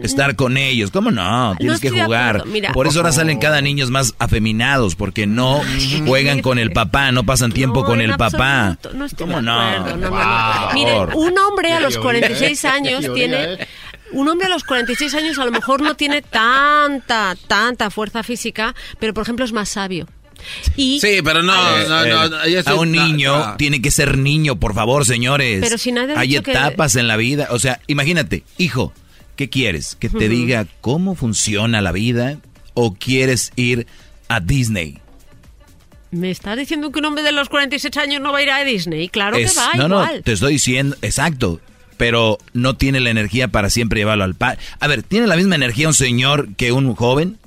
estar 0.02 0.34
con 0.36 0.56
ellos. 0.56 0.90
¿Cómo 0.90 1.10
no? 1.10 1.54
Tienes 1.58 1.80
que 1.80 1.90
jugar. 1.90 2.44
Mira. 2.46 2.72
Por 2.72 2.86
eso 2.86 2.98
ahora 3.00 3.12
salen 3.12 3.38
cada 3.38 3.60
niños 3.60 3.90
más 3.90 4.14
afeminados, 4.18 4.96
porque 4.96 5.26
no 5.26 5.60
juegan 6.06 6.40
con 6.42 6.58
el 6.58 6.72
papá, 6.72 7.12
no 7.12 7.24
pasan 7.24 7.52
tiempo 7.52 7.80
No, 7.80 7.86
con 7.86 8.00
el 8.00 8.14
papá. 8.16 8.68
absoluto, 8.68 8.92
no 8.98 9.04
estoy 9.06 9.26
¿Cómo 9.26 9.36
de 9.38 9.42
no? 9.42 9.60
acuerdo. 9.60 10.70
Miren, 10.74 11.08
un 11.14 11.38
hombre 11.38 11.72
a 11.72 11.80
los 11.80 11.94
Teoría, 11.94 12.20
46 12.20 12.64
¿eh? 12.64 12.68
años 12.68 13.00
Teoría, 13.02 13.14
tiene... 13.14 13.52
¿eh? 13.62 13.68
Un 14.12 14.28
hombre 14.28 14.46
a 14.46 14.50
los 14.50 14.62
46 14.64 15.14
años 15.14 15.38
a 15.38 15.44
lo 15.46 15.52
mejor 15.52 15.80
no 15.80 15.94
tiene 15.94 16.20
tanta, 16.20 17.34
tanta 17.46 17.88
fuerza 17.88 18.22
física, 18.22 18.74
pero 18.98 19.14
por 19.14 19.22
ejemplo 19.22 19.44
es 19.44 19.52
más 19.52 19.70
sabio. 19.70 20.06
Y, 20.76 21.00
Sí, 21.00 21.20
pero 21.24 21.42
no, 21.42 21.54
Eh, 21.54 21.84
no, 21.88 22.04
no. 22.04 22.04
eh, 22.04 22.28
no, 22.30 22.46
yo 22.48 22.58
estoy- 22.58 22.76
a 22.76 22.80
un 22.80 22.92
niño 22.92 23.38
no. 23.38 23.56
tiene 23.56 23.80
que 23.80 23.90
ser 23.90 24.18
niño, 24.18 24.56
por 24.56 24.74
favor, 24.74 25.06
señores. 25.06 25.60
Pero 25.62 25.78
si 25.78 25.92
nadie 25.92 26.14
ha 26.14 26.20
Hay 26.20 26.28
dicho 26.28 26.42
que- 26.42 26.50
etapas 26.50 26.96
en 26.96 27.08
la 27.08 27.16
vida. 27.16 27.48
O 27.52 27.58
sea, 27.58 27.80
imagínate, 27.86 28.42
hijo, 28.58 28.92
¿qué 29.36 29.48
quieres? 29.50 29.96
¿Que 29.98 30.08
te 30.08 30.28
diga 30.28 30.66
cómo 30.80 31.14
funciona 31.14 31.80
la 31.80 31.92
vida 31.92 32.38
o 32.74 32.94
quieres 32.94 33.52
ir 33.56 33.86
a 34.28 34.40
Disney? 34.40 34.98
¿Me 36.10 36.30
estás 36.30 36.58
diciendo 36.58 36.92
que 36.92 36.98
un 36.98 37.06
hombre 37.06 37.22
de 37.22 37.32
los 37.32 37.48
46 37.48 37.96
años 37.96 38.20
no 38.20 38.32
va 38.32 38.38
a 38.38 38.42
ir 38.42 38.50
a 38.50 38.64
Disney? 38.64 39.08
Claro 39.08 39.36
Es- 39.36 39.52
que 39.54 39.58
va, 39.60 39.72
no, 39.74 39.86
igual. 39.86 40.16
no, 40.16 40.22
te 40.22 40.32
estoy 40.32 40.52
diciendo, 40.54 40.96
exacto. 41.02 41.60
Pero 41.96 42.38
no 42.52 42.76
tiene 42.76 43.00
la 43.00 43.10
energía 43.10 43.48
para 43.48 43.70
siempre 43.70 44.00
llevarlo 44.00 44.24
al 44.24 44.34
par. 44.34 44.58
A 44.80 44.88
ver, 44.88 45.02
¿tiene 45.02 45.26
la 45.26 45.36
misma 45.36 45.54
energía 45.54 45.88
un 45.88 45.94
señor 45.94 46.48
que 46.56 46.72
un 46.72 46.94
joven? 46.94 47.38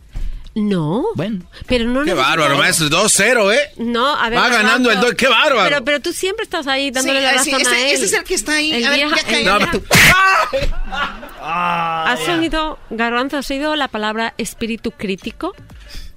No. 0.55 1.07
Bueno. 1.15 1.45
Pero 1.67 1.85
no 1.85 2.03
Qué 2.05 2.13
bárbaro, 2.13 2.57
maestro. 2.57 2.87
2-0, 2.89 3.53
¿eh? 3.53 3.59
No, 3.77 4.15
a 4.15 4.29
ver. 4.29 4.39
Va 4.39 4.47
ganando 4.49 4.89
el 4.89 4.95
Garbanzo, 4.95 5.11
do- 5.11 5.17
qué 5.17 5.27
bárbaro. 5.27 5.69
Pero, 5.69 5.83
pero 5.83 5.99
tú 5.99 6.13
siempre 6.13 6.43
estás 6.43 6.65
ahí 6.67 6.91
dándole 6.91 7.19
Sí, 7.19 7.25
la 7.25 7.43
sí, 7.43 7.51
razón 7.51 7.67
a 7.67 7.75
ese- 7.77 7.89
él. 7.89 7.95
ese 7.95 8.05
es 8.05 8.13
el 8.13 8.23
que 8.23 8.33
está 8.35 8.53
ahí. 8.53 8.71
El 8.73 8.85
A 8.85 8.89
ver, 8.89 8.99
vieja- 8.99 9.15
ya 9.17 9.23
cállate. 9.59 9.79
vieja- 9.79 11.15
¿Has 11.41 12.27
oído, 12.29 12.79
Garbanzo, 12.89 13.37
has 13.37 13.49
oído 13.51 13.75
la 13.75 13.87
palabra 13.87 14.33
espíritu 14.37 14.91
crítico? 14.91 15.53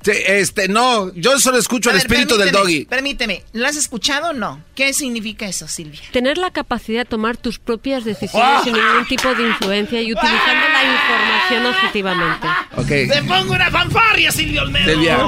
Sí, 0.02 0.12
este, 0.26 0.68
no, 0.68 1.12
yo 1.14 1.38
solo 1.40 1.58
escucho 1.58 1.90
A 1.90 1.92
el 1.92 1.98
ver, 1.98 2.06
espíritu 2.06 2.36
del 2.36 2.52
doggy. 2.52 2.84
Permíteme, 2.84 3.42
¿lo 3.52 3.66
has 3.66 3.76
escuchado 3.76 4.30
o 4.30 4.32
no? 4.32 4.62
¿Qué 4.74 4.92
significa 4.92 5.46
eso, 5.46 5.66
Silvia? 5.68 6.00
Tener 6.12 6.38
la 6.38 6.50
capacidad 6.50 7.00
de 7.00 7.04
tomar 7.04 7.36
tus 7.36 7.58
propias 7.58 8.04
decisiones 8.04 8.62
sin 8.64 8.74
ningún 8.74 9.06
tipo 9.08 9.34
de 9.34 9.48
influencia 9.48 10.00
y 10.00 10.12
utilizando 10.12 10.68
la 10.72 10.84
información 10.84 11.66
objetivamente. 11.66 12.46
Ok. 12.76 12.86
¡Te 13.12 13.22
pongo 13.26 13.54
una 13.54 13.70
fanfarria, 13.70 14.30
Silvio 14.30 14.62
Olmedo! 14.62 14.88
Silvia, 14.92 15.18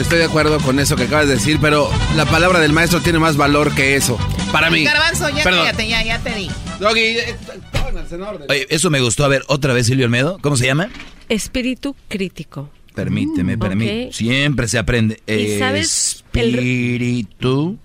estoy 0.00 0.18
de 0.18 0.24
acuerdo 0.24 0.58
con 0.60 0.78
eso 0.78 0.96
que 0.96 1.04
acabas 1.04 1.26
de 1.28 1.34
decir, 1.34 1.58
pero 1.60 1.90
la 2.16 2.26
palabra 2.26 2.60
del 2.60 2.72
maestro 2.72 3.00
tiene 3.00 3.18
más 3.18 3.36
valor 3.36 3.74
que 3.74 3.96
eso. 3.96 4.18
Para 4.52 4.70
mí. 4.70 4.84
Garbanzo, 4.84 5.28
ya 5.30 5.42
Perdón. 5.42 5.64
cállate, 5.64 5.88
ya, 5.88 6.02
ya 6.02 6.18
te 6.18 6.34
di. 6.34 6.50
Doggy, 6.78 7.00
eh, 7.00 7.36
pónganse 7.72 8.14
en 8.16 8.22
orden. 8.22 8.46
Oye, 8.50 8.66
eso 8.68 8.90
me 8.90 9.00
gustó. 9.00 9.24
A 9.24 9.28
ver, 9.28 9.42
otra 9.48 9.72
vez 9.72 9.86
Silvio 9.86 10.04
Olmedo. 10.04 10.38
¿Cómo 10.42 10.56
se 10.56 10.66
llama? 10.66 10.88
Espíritu 11.28 11.94
crítico. 12.08 12.68
Permíteme, 12.94 13.56
permíteme. 13.56 14.06
ok. 14.06 14.12
Siempre 14.12 14.68
se 14.68 14.78
aprende. 14.78 15.20
¿Y 15.26 15.58
sabes 15.58 16.24
el- 16.34 16.54
Espíritu 16.54 17.78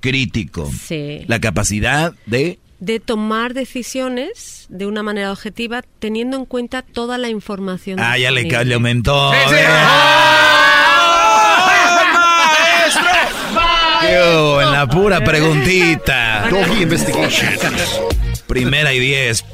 crítico. 0.00 0.70
Sí. 0.86 1.24
La 1.26 1.40
capacidad 1.40 2.12
de... 2.26 2.58
De 2.78 3.00
tomar 3.00 3.54
decisiones 3.54 4.66
de 4.68 4.84
una 4.86 5.02
manera 5.02 5.32
objetiva 5.32 5.82
teniendo 5.98 6.36
en 6.36 6.44
cuenta 6.44 6.82
toda 6.82 7.16
la 7.16 7.30
información. 7.30 7.98
Ah, 7.98 8.18
ya 8.18 8.30
le, 8.30 8.42
le 8.44 8.74
aumentó. 8.74 9.32
Sí, 9.32 9.38
sí. 9.48 9.54
Ve. 9.54 9.62
¡Maestro! 12.12 13.02
Yo, 14.12 14.60
en 14.62 14.72
la 14.72 14.86
pura 14.88 15.24
preguntita. 15.24 16.48
Doggy 16.50 16.82
Investigation. 16.82 17.48
Primera 18.46 18.94
y 18.94 19.00
diez. 19.00 19.44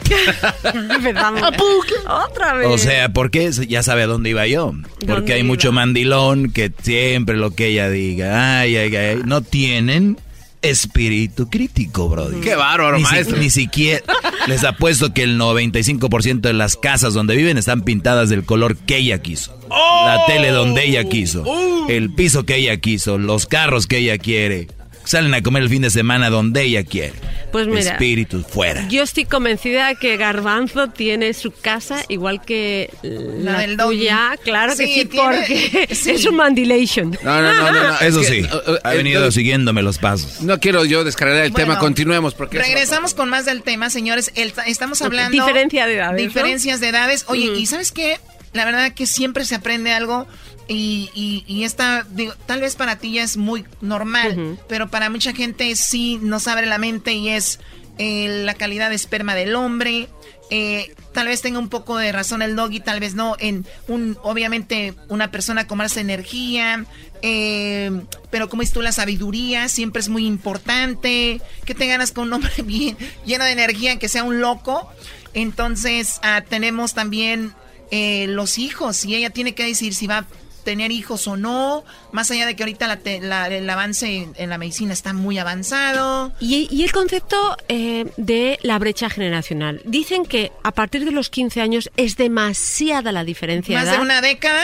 Otra 2.06 2.54
vez. 2.54 2.68
O 2.68 2.78
sea, 2.78 3.08
porque 3.10 3.50
ya 3.68 3.82
sabe 3.82 4.02
a 4.02 4.06
dónde 4.06 4.30
iba 4.30 4.46
yo. 4.46 4.72
Porque 5.06 5.34
hay 5.34 5.42
mucho 5.42 5.72
mandilón 5.72 6.52
que 6.52 6.72
siempre 6.82 7.36
lo 7.36 7.54
que 7.54 7.66
ella 7.68 7.88
diga, 7.90 8.60
ay, 8.60 8.76
ay, 8.76 8.94
ay, 8.96 9.20
no 9.24 9.40
tienen 9.42 10.18
espíritu 10.62 11.50
crítico, 11.50 12.08
Brody. 12.08 12.40
Qué 12.40 12.54
bárbaro, 12.54 12.96
ni 12.96 13.02
maestro. 13.02 13.36
ni 13.36 13.50
siquiera 13.50 14.00
les 14.46 14.64
apuesto 14.64 15.12
que 15.12 15.22
el 15.22 15.38
95% 15.38 16.40
de 16.40 16.52
las 16.52 16.76
casas 16.76 17.14
donde 17.14 17.36
viven 17.36 17.58
están 17.58 17.82
pintadas 17.82 18.28
del 18.28 18.44
color 18.44 18.76
que 18.76 18.98
ella 18.98 19.20
quiso. 19.20 19.58
La 19.68 20.24
tele 20.26 20.50
donde 20.50 20.84
ella 20.84 21.04
quiso. 21.04 21.44
El 21.88 22.14
piso 22.14 22.44
que 22.44 22.56
ella 22.56 22.76
quiso. 22.78 23.18
Los 23.18 23.46
carros 23.46 23.86
que 23.86 23.98
ella 23.98 24.18
quiere. 24.18 24.68
Salen 25.12 25.34
a 25.34 25.42
comer 25.42 25.62
el 25.62 25.68
fin 25.68 25.82
de 25.82 25.90
semana 25.90 26.30
donde 26.30 26.62
ella 26.62 26.84
quiere. 26.84 27.12
Pues 27.52 27.66
mira. 27.66 27.80
Espíritus 27.92 28.46
fuera. 28.46 28.88
Yo 28.88 29.02
estoy 29.02 29.26
convencida 29.26 29.94
que 29.94 30.16
Garbanzo 30.16 30.88
tiene 30.88 31.34
su 31.34 31.50
casa 31.52 32.02
igual 32.08 32.40
que 32.42 32.88
la, 33.02 33.58
del 33.58 33.76
doggy. 33.76 33.98
tuya. 33.98 34.30
Claro 34.42 34.72
que 34.74 34.86
Sí, 34.86 34.94
sí, 35.00 35.04
tiene- 35.04 35.36
porque 35.36 35.88
sí. 35.94 36.10
es 36.12 36.24
un 36.24 36.36
mandilation. 36.36 37.10
No, 37.22 37.42
no, 37.42 37.52
no, 37.54 37.72
no. 37.72 37.82
no, 37.88 37.98
Eso 38.00 38.20
es 38.22 38.30
que, 38.30 38.42
sí, 38.42 38.48
uh, 38.50 38.70
uh, 38.72 38.76
ha 38.82 38.90
venido 38.94 39.18
entonces, 39.18 39.34
siguiéndome 39.34 39.82
los 39.82 39.98
pasos. 39.98 40.40
No 40.40 40.58
quiero 40.60 40.86
yo 40.86 41.04
descargar 41.04 41.44
el 41.44 41.50
Bueno, 41.50 41.66
tema, 41.72 41.78
continuemos 41.78 42.32
porque 42.32 42.58
Regresamos 42.58 43.12
con 43.12 43.28
más 43.28 43.44
del 43.44 43.62
tema, 43.62 43.90
señores. 43.90 44.32
El- 44.34 44.54
estamos 44.66 45.02
hablando... 45.02 45.30
Diferencia 45.44 45.86
de 45.86 45.94
edades, 45.96 46.22
¿no? 46.22 46.26
Diferencias 46.26 46.80
de 46.80 46.88
edades. 46.88 47.26
Oye, 47.28 47.50
Ujú. 47.50 47.60
¿y 47.60 47.66
sabes 47.66 47.92
qué? 47.92 48.18
La 48.52 48.64
verdad 48.64 48.92
que 48.92 49.06
siempre 49.06 49.44
se 49.44 49.54
aprende 49.54 49.92
algo 49.92 50.26
y, 50.68 51.10
y, 51.14 51.44
y 51.46 51.64
esta, 51.64 52.06
digo, 52.10 52.34
tal 52.46 52.60
vez 52.60 52.76
para 52.76 52.96
ti 52.96 53.12
ya 53.14 53.22
es 53.22 53.36
muy 53.36 53.64
normal, 53.80 54.58
pero 54.68 54.88
para 54.90 55.08
mucha 55.10 55.32
gente 55.32 55.74
sí 55.76 56.18
nos 56.22 56.46
abre 56.48 56.66
la 56.66 56.78
mente 56.78 57.12
y 57.12 57.30
es 57.30 57.60
eh, 57.98 58.42
la 58.44 58.54
calidad 58.54 58.90
de 58.90 58.96
esperma 58.96 59.34
del 59.34 59.54
hombre. 59.54 60.08
Eh, 60.50 60.94
tal 61.14 61.28
vez 61.28 61.40
tenga 61.40 61.58
un 61.58 61.70
poco 61.70 61.96
de 61.96 62.12
razón 62.12 62.42
el 62.42 62.56
doggy, 62.56 62.80
tal 62.80 63.00
vez 63.00 63.14
no. 63.14 63.36
En 63.38 63.64
un, 63.88 64.18
obviamente, 64.22 64.94
una 65.08 65.30
persona 65.30 65.66
con 65.66 65.78
más 65.78 65.96
energía. 65.96 66.84
eh, 67.22 67.90
pero 68.30 68.48
como 68.50 68.60
dices 68.60 68.74
tú, 68.74 68.82
la 68.82 68.92
sabiduría 68.92 69.68
siempre 69.70 70.00
es 70.00 70.10
muy 70.10 70.26
importante. 70.26 71.40
Que 71.64 71.74
te 71.74 71.86
ganas 71.86 72.12
con 72.12 72.28
un 72.28 72.34
hombre 72.34 72.52
bien 72.64 72.98
lleno 73.24 73.44
de 73.44 73.52
energía, 73.52 73.98
que 73.98 74.08
sea 74.08 74.24
un 74.24 74.40
loco. 74.40 74.90
Entonces, 75.32 76.18
ah, 76.22 76.42
tenemos 76.46 76.92
también 76.94 77.54
eh, 77.92 78.26
los 78.28 78.58
hijos. 78.58 79.04
Y 79.04 79.14
ella 79.14 79.30
tiene 79.30 79.54
que 79.54 79.64
decidir 79.64 79.94
si 79.94 80.08
va 80.08 80.18
a 80.18 80.26
tener 80.64 80.92
hijos 80.92 81.26
o 81.26 81.36
no. 81.36 81.84
Más 82.12 82.30
allá 82.30 82.46
de 82.46 82.54
que 82.54 82.62
ahorita 82.62 82.86
la 82.86 82.96
te- 82.98 83.20
la- 83.20 83.48
el 83.48 83.68
avance 83.68 84.06
en, 84.06 84.32
en 84.36 84.48
la 84.48 84.58
medicina 84.58 84.92
está 84.92 85.12
muy 85.12 85.36
avanzado. 85.38 86.32
Y, 86.38 86.68
y 86.70 86.84
el 86.84 86.92
concepto 86.92 87.56
eh, 87.68 88.06
de 88.16 88.58
la 88.62 88.78
brecha 88.78 89.10
generacional. 89.10 89.82
Dicen 89.84 90.24
que 90.24 90.52
a 90.62 90.70
partir 90.70 91.04
de 91.04 91.10
los 91.10 91.30
15 91.30 91.60
años 91.60 91.90
es 91.96 92.16
demasiada 92.16 93.10
la 93.12 93.24
diferencia 93.24 93.74
Más 93.76 93.86
de 93.86 93.90
de 93.90 93.96
edad. 93.96 94.04
una 94.04 94.20
década. 94.20 94.62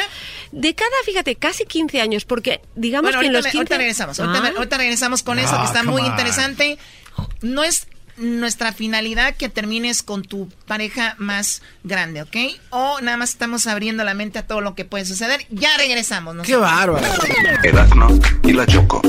Década, 0.52 0.90
fíjate, 1.04 1.34
casi 1.34 1.64
15 1.64 2.00
años, 2.00 2.24
porque 2.24 2.60
digamos 2.76 3.10
Bueno, 3.10 3.20
que 3.20 3.26
en 3.26 3.34
ahorita, 3.34 3.38
los 3.38 3.44
me- 3.46 3.50
15... 3.50 3.58
ahorita 3.58 3.76
regresamos. 3.78 4.20
Ahorita, 4.20 4.48
Ah. 4.48 4.52
ahorita 4.56 4.78
regresamos 4.78 5.22
con 5.24 5.38
eso, 5.40 5.50
Ah, 5.52 5.60
que 5.62 5.66
está 5.66 5.80
come 5.80 5.92
muy 5.92 6.02
on. 6.02 6.06
interesante. 6.12 6.78
No 7.42 7.64
es 7.64 7.88
nuestra 8.18 8.72
finalidad 8.72 9.34
que 9.36 9.48
termines 9.48 10.02
con 10.02 10.22
tu 10.22 10.48
pareja 10.66 11.14
más 11.18 11.62
grande, 11.84 12.22
¿ok? 12.22 12.36
O 12.70 13.00
nada 13.00 13.16
más 13.16 13.30
estamos 13.30 13.66
abriendo 13.66 14.04
la 14.04 14.14
mente 14.14 14.38
a 14.38 14.46
todo 14.46 14.60
lo 14.60 14.74
que 14.74 14.84
puede 14.84 15.04
suceder. 15.04 15.46
Ya 15.50 15.76
regresamos. 15.76 16.34
¿no? 16.34 16.42
Qué 16.42 16.56
bárbaro. 16.56 17.06
Erazno 17.62 18.08
y 18.42 18.52
la 18.52 18.66
Choco. 18.66 19.00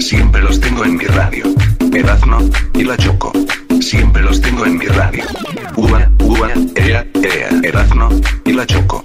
Siempre 0.00 0.42
los 0.42 0.60
tengo 0.60 0.84
en 0.84 0.96
mi 0.96 1.04
radio. 1.04 1.44
Erazno 1.92 2.38
y 2.74 2.84
la 2.84 2.96
Choco. 2.96 3.32
Siempre 3.80 4.22
los 4.22 4.40
tengo 4.40 4.66
en 4.66 4.76
mi 4.78 4.86
radio. 4.86 5.24
Ua, 5.76 6.10
ua, 6.20 6.50
ea, 6.76 7.06
ea. 7.22 7.48
Erazno 7.62 8.08
y 8.44 8.52
la 8.52 8.66
Choco. 8.66 9.02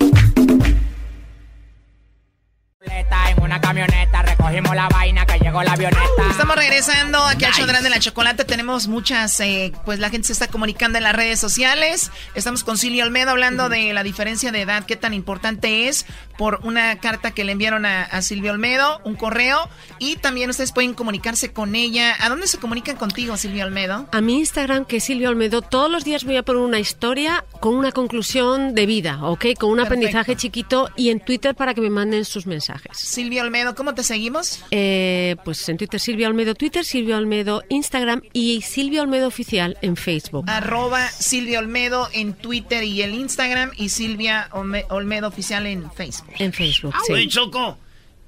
En 2.86 3.42
una 3.42 3.62
camioneta 3.62 4.22
recogimos 4.22 4.76
la 4.76 4.90
vaina 4.90 5.26
que 5.26 5.40
llegó 5.40 5.64
la 5.64 5.74
avioneta. 5.74 6.02
Estamos 6.30 6.56
regresando 6.56 7.24
aquí 7.24 7.46
al 7.46 7.54
show 7.54 7.66
de 7.66 7.90
la 7.90 8.00
chocolate. 8.00 8.44
Tenemos 8.44 8.88
muchas, 8.88 9.40
eh, 9.40 9.72
pues 9.86 10.00
la 10.00 10.10
gente 10.10 10.28
se 10.28 10.34
está 10.34 10.48
comunicando 10.48 10.98
en 10.98 11.06
las 11.06 11.16
redes 11.16 11.40
sociales. 11.40 12.12
Estamos 12.36 12.64
con 12.64 12.78
Silvia 12.78 13.06
Olmedo 13.06 13.32
hablando 13.32 13.70
de 13.70 13.94
la 13.94 14.04
diferencia 14.04 14.52
de 14.52 14.62
edad, 14.62 14.86
qué 14.86 14.96
tan 14.96 15.14
importante 15.14 15.88
es 15.88 16.06
por 16.38 16.60
una 16.64 16.98
carta 17.00 17.32
que 17.32 17.44
le 17.44 17.54
enviaron 17.54 17.86
a, 17.86 18.04
a 18.04 18.22
Silvia 18.22 18.52
Olmedo, 18.52 19.00
un 19.06 19.16
correo. 19.16 19.70
Y 20.00 20.18
también 20.18 20.50
ustedes 20.50 20.72
pueden 20.74 20.94
comunicarse 20.94 21.54
con 21.54 21.76
ella. 21.76 22.16
¿A 22.20 22.30
dónde 22.30 22.48
se 22.48 22.58
comunican 22.58 22.98
contigo, 22.98 23.38
Silvia 23.38 23.66
Olmedo? 23.66 24.08
A 24.12 24.22
mi 24.22 24.40
Instagram, 24.40 24.86
que 24.86 24.98
es 24.98 25.04
Silvia 25.06 25.30
Olmedo, 25.30 25.62
todos 25.62 25.90
los 25.90 26.04
días 26.04 26.26
voy 26.26 26.36
a 26.38 26.44
poner 26.44 26.62
una 26.62 26.80
historia 26.80 27.46
con 27.60 27.76
una 27.76 27.92
conclusión 27.92 28.76
de 28.76 28.86
vida, 28.86 29.20
¿ok? 29.24 29.46
Con 29.58 29.72
un 29.72 29.80
aprendizaje 29.80 30.36
chiquito 30.36 30.90
y 30.96 31.10
en 31.12 31.20
Twitter 31.20 31.56
para 31.56 31.74
que 31.74 31.82
me 31.82 31.90
manden 31.90 32.26
sus 32.26 32.46
mensajes. 32.46 32.73
Silvia 32.94 33.44
Olmedo, 33.44 33.76
¿cómo 33.76 33.94
te 33.96 34.04
seguimos? 34.04 34.64
Eh, 34.72 35.36
pues 35.46 35.68
en 35.70 35.78
Twitter 35.78 36.00
Silvia 36.00 36.28
Olmedo, 36.28 36.56
Twitter 36.56 36.84
Silvia 36.86 37.18
Olmedo, 37.18 37.64
Instagram 37.70 38.22
y 38.34 38.62
Silvia 38.62 39.02
Olmedo 39.02 39.28
Oficial 39.28 39.78
en 39.82 39.96
Facebook. 39.96 40.46
Arroba 40.50 41.08
Silvia 41.10 41.60
Olmedo 41.60 42.10
en 42.14 42.34
Twitter 42.34 42.84
y 42.84 43.02
el 43.02 43.14
Instagram 43.14 43.72
y 43.78 43.90
Silvia 43.90 44.50
Olme- 44.52 44.86
Olmedo 44.90 45.28
Oficial 45.28 45.66
en 45.68 45.92
Facebook. 45.92 46.34
En 46.40 46.54
Facebook, 46.54 46.94
Oye, 47.10 47.28
Choco, 47.28 47.78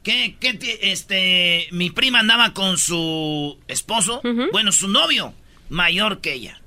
¿qué, 0.04 0.36
qué 0.40 0.54
ti- 0.54 0.78
este, 0.82 1.68
mi 1.72 1.90
prima 1.90 2.20
andaba 2.20 2.54
con 2.54 2.78
su 2.78 3.58
esposo, 3.68 4.22
bueno, 4.52 4.72
su 4.72 4.88
novio, 4.88 5.34
mayor 5.70 6.22
que 6.22 6.34
ella. 6.34 6.62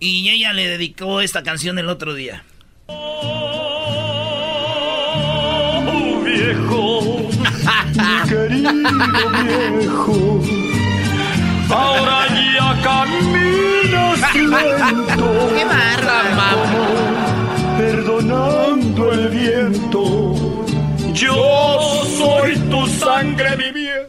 Y 0.00 0.28
ella 0.30 0.52
le 0.52 0.66
dedicó 0.66 1.20
esta 1.20 1.42
canción 1.44 1.78
el 1.78 1.88
otro 1.88 2.14
día. 2.14 2.44
Oh, 2.86 3.51
mi 7.62 8.28
querido 8.28 8.72
viejo, 9.44 10.40
ahora 11.70 12.26
ya 12.28 12.68
caminas 12.82 14.34
lento. 14.34 15.28
¡Qué 15.54 15.64
como 15.64 15.76
Perdonando 17.78 19.12
el 19.12 19.28
viento, 19.28 20.64
yo 21.14 22.04
soy 22.18 22.56
tu 22.70 22.86
sangre, 22.86 23.56
mi 23.56 23.70
viejo. 23.72 24.08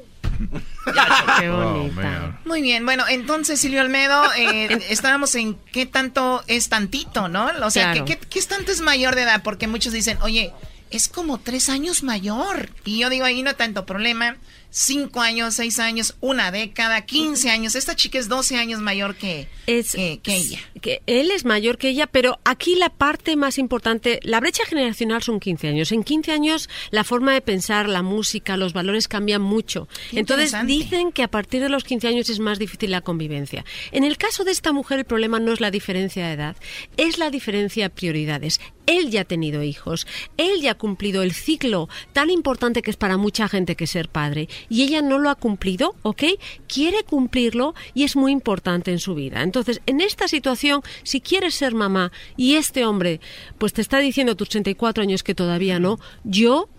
Qué 1.39 1.49
bonita. 1.49 2.39
Muy 2.45 2.61
bien, 2.61 2.85
bueno, 2.85 3.05
entonces 3.07 3.59
Silvio 3.59 3.81
Olmedo, 3.81 4.21
eh, 4.37 4.79
estábamos 4.89 5.33
en 5.35 5.55
qué 5.71 5.85
tanto 5.85 6.43
es 6.47 6.69
tantito, 6.69 7.27
¿no? 7.29 7.49
O 7.63 7.69
sea, 7.71 7.91
Claro. 7.93 8.05
¿qué, 8.05 8.17
qué, 8.17 8.27
qué 8.27 8.39
es 8.39 8.47
tanto 8.47 8.71
es 8.71 8.81
mayor 8.81 9.15
de 9.15 9.21
edad? 9.23 9.41
Porque 9.43 9.67
muchos 9.67 9.93
dicen, 9.93 10.17
oye, 10.21 10.51
es 10.93 11.07
como 11.07 11.39
tres 11.39 11.69
años 11.69 12.03
mayor. 12.03 12.69
Y 12.85 12.99
yo 12.99 13.09
digo, 13.09 13.25
ahí 13.25 13.41
no 13.41 13.55
tanto 13.55 13.85
problema. 13.85 14.37
Cinco 14.75 15.21
años, 15.21 15.53
seis 15.53 15.77
años, 15.77 16.15
una 16.19 16.49
década, 16.49 17.01
quince 17.05 17.51
años. 17.51 17.75
Esta 17.75 17.95
chica 17.95 18.17
es 18.17 18.27
12 18.27 18.57
años 18.57 18.81
mayor 18.81 19.13
que, 19.13 19.47
Es, 19.67 19.91
que, 19.91 20.19
que 20.23 20.35
ella. 20.35 20.59
que 20.81 21.03
él 21.05 21.29
es 21.29 21.45
mayor 21.45 21.77
que 21.77 21.89
ella, 21.89 22.07
pero 22.07 22.39
aquí 22.43 22.73
la 22.73 22.89
parte 22.89 23.35
más 23.35 23.59
importante, 23.59 24.19
la 24.23 24.39
brecha 24.39 24.65
generacional 24.65 25.21
son 25.21 25.39
15 25.39 25.67
años. 25.67 25.91
En 25.91 26.03
15 26.03 26.31
años 26.31 26.69
la 26.89 27.03
forma 27.03 27.35
de 27.35 27.41
pensar, 27.41 27.87
la 27.87 28.01
música, 28.01 28.57
los 28.57 28.73
valores 28.73 29.07
cambian 29.07 29.43
mucho. 29.43 29.87
Qué 30.09 30.21
Entonces 30.21 30.55
dicen 30.65 31.11
que 31.11 31.21
a 31.21 31.27
partir 31.27 31.61
de 31.61 31.69
los 31.69 31.83
15 31.83 32.07
años 32.07 32.29
es 32.31 32.39
más 32.39 32.57
difícil 32.57 32.89
la 32.89 33.01
convivencia. 33.01 33.65
En 33.91 34.03
el 34.03 34.17
caso 34.17 34.43
de 34.43 34.53
esta 34.53 34.71
mujer 34.71 34.97
el 34.97 35.05
problema 35.05 35.39
no 35.39 35.53
es 35.53 35.61
la 35.61 35.69
diferencia 35.69 36.25
de 36.25 36.33
edad, 36.33 36.55
es 36.97 37.19
la 37.19 37.29
diferencia 37.29 37.85
de 37.85 37.89
prioridades. 37.91 38.59
Él 38.87 39.11
ya 39.11 39.21
ha 39.21 39.25
tenido 39.25 39.61
hijos, 39.61 40.07
él 40.37 40.61
ya 40.61 40.71
ha 40.71 40.77
cumplido 40.77 41.21
el 41.21 41.31
ciclo 41.31 41.89
tan 42.11 42.31
importante 42.31 42.81
que 42.81 42.89
es 42.89 42.97
para 42.97 43.17
mucha 43.17 43.47
gente 43.47 43.75
que 43.75 43.85
ser 43.85 44.09
padre 44.09 44.49
y 44.69 44.83
ella 44.83 45.01
no 45.01 45.19
lo 45.19 45.29
ha 45.29 45.35
cumplido, 45.35 45.95
¿ok? 46.01 46.23
Quiere 46.67 47.03
cumplirlo 47.03 47.73
y 47.93 48.03
es 48.03 48.15
muy 48.15 48.31
importante 48.31 48.91
en 48.91 48.99
su 48.99 49.15
vida. 49.15 49.41
Entonces, 49.43 49.81
en 49.85 50.01
esta 50.01 50.27
situación, 50.27 50.81
si 51.03 51.21
quieres 51.21 51.55
ser 51.55 51.73
mamá 51.73 52.11
y 52.37 52.55
este 52.55 52.85
hombre 52.85 53.19
pues 53.57 53.73
te 53.73 53.81
está 53.81 53.99
diciendo 53.99 54.33
a 54.33 54.35
tus 54.35 54.49
34 54.49 55.03
años 55.03 55.23
que 55.23 55.35
todavía 55.35 55.79
no, 55.79 55.99
yo 56.23 56.69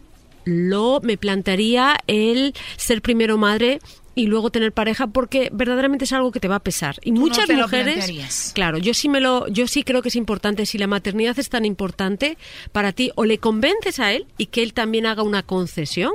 lo 0.44 1.00
me 1.02 1.16
plantearía 1.16 1.96
el 2.06 2.54
ser 2.76 3.02
primero 3.02 3.38
madre 3.38 3.80
y 4.14 4.26
luego 4.26 4.50
tener 4.50 4.72
pareja 4.72 5.08
porque 5.08 5.50
verdaderamente 5.52 6.04
es 6.04 6.12
algo 6.12 6.30
que 6.30 6.40
te 6.40 6.48
va 6.48 6.56
a 6.56 6.60
pesar 6.60 6.96
y 7.02 7.10
Tú 7.10 7.14
no 7.14 7.20
muchas 7.22 7.48
lo 7.48 7.62
mujeres 7.62 8.52
claro 8.54 8.78
yo 8.78 8.94
sí 8.94 9.08
me 9.08 9.20
lo 9.20 9.48
yo 9.48 9.66
sí 9.66 9.82
creo 9.82 10.02
que 10.02 10.08
es 10.08 10.16
importante 10.16 10.66
si 10.66 10.78
la 10.78 10.86
maternidad 10.86 11.38
es 11.38 11.48
tan 11.48 11.64
importante 11.64 12.38
para 12.72 12.92
ti 12.92 13.10
o 13.16 13.24
le 13.24 13.38
convences 13.38 13.98
a 13.98 14.12
él 14.12 14.26
y 14.38 14.46
que 14.46 14.62
él 14.62 14.72
también 14.72 15.06
haga 15.06 15.22
una 15.22 15.42
concesión 15.42 16.12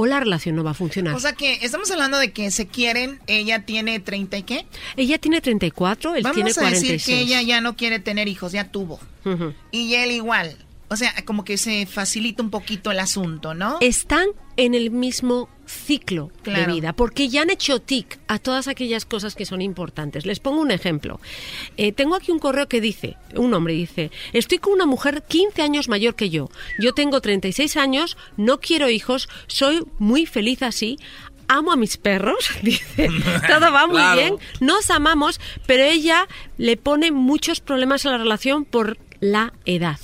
o 0.00 0.06
la 0.06 0.20
relación 0.20 0.54
no 0.54 0.62
va 0.62 0.70
a 0.70 0.74
funcionar 0.74 1.12
O 1.16 1.18
sea 1.18 1.32
que 1.32 1.58
estamos 1.62 1.90
hablando 1.90 2.18
de 2.18 2.30
que 2.30 2.52
se 2.52 2.68
quieren, 2.68 3.18
ella 3.26 3.64
tiene 3.64 3.98
30 3.98 4.38
y 4.38 4.42
qué? 4.44 4.66
ella 4.96 5.18
tiene 5.18 5.40
34 5.40 6.14
él 6.14 6.22
Vamos 6.22 6.36
tiene 6.36 6.50
a 6.50 6.54
46 6.54 6.92
decir 6.92 7.14
que 7.14 7.20
ella 7.20 7.42
ya 7.42 7.60
no 7.60 7.74
quiere 7.74 7.98
tener 7.98 8.28
hijos, 8.28 8.52
ya 8.52 8.70
tuvo. 8.70 9.00
Ujú. 9.24 9.54
Y 9.72 9.94
él 9.94 10.12
igual. 10.12 10.56
O 10.88 10.96
sea, 10.96 11.12
como 11.24 11.44
que 11.44 11.58
se 11.58 11.84
facilita 11.86 12.42
un 12.44 12.50
poquito 12.50 12.92
el 12.92 13.00
asunto, 13.00 13.54
¿no? 13.54 13.78
están 13.80 14.28
en 14.56 14.74
el 14.74 14.90
mismo 14.90 15.48
ciclo 15.68 16.30
de 16.44 16.66
vida, 16.66 16.92
porque 16.92 17.28
ya 17.28 17.42
han 17.42 17.50
hecho 17.50 17.80
tic 17.80 18.18
a 18.26 18.38
todas 18.38 18.66
aquellas 18.68 19.04
cosas 19.04 19.34
que 19.34 19.44
son 19.46 19.60
importantes. 19.62 20.26
Les 20.26 20.40
pongo 20.40 20.60
un 20.60 20.70
ejemplo. 20.70 21.20
Eh, 21.76 21.92
tengo 21.92 22.14
aquí 22.16 22.32
un 22.32 22.38
correo 22.38 22.68
que 22.68 22.80
dice, 22.80 23.16
un 23.34 23.52
hombre 23.54 23.74
dice, 23.74 24.10
estoy 24.32 24.58
con 24.58 24.72
una 24.72 24.86
mujer 24.86 25.22
15 25.28 25.62
años 25.62 25.88
mayor 25.88 26.14
que 26.14 26.30
yo. 26.30 26.48
Yo 26.78 26.94
tengo 26.94 27.20
36 27.20 27.76
años, 27.76 28.16
no 28.36 28.60
quiero 28.60 28.88
hijos, 28.90 29.28
soy 29.46 29.84
muy 29.98 30.26
feliz 30.26 30.62
así. 30.62 30.98
Amo 31.50 31.72
a 31.72 31.76
mis 31.76 31.96
perros, 31.96 32.50
dice, 32.62 33.08
todo 33.48 33.72
va 33.72 33.86
muy 33.86 33.96
Claro. 33.96 34.20
bien, 34.20 34.36
nos 34.60 34.90
amamos, 34.90 35.40
pero 35.66 35.82
ella 35.84 36.26
le 36.58 36.76
pone 36.76 37.10
muchos 37.12 37.60
problemas 37.60 38.04
a 38.06 38.10
la 38.10 38.18
relación 38.18 38.64
por 38.64 38.98
la 39.20 39.52
edad. 39.64 39.98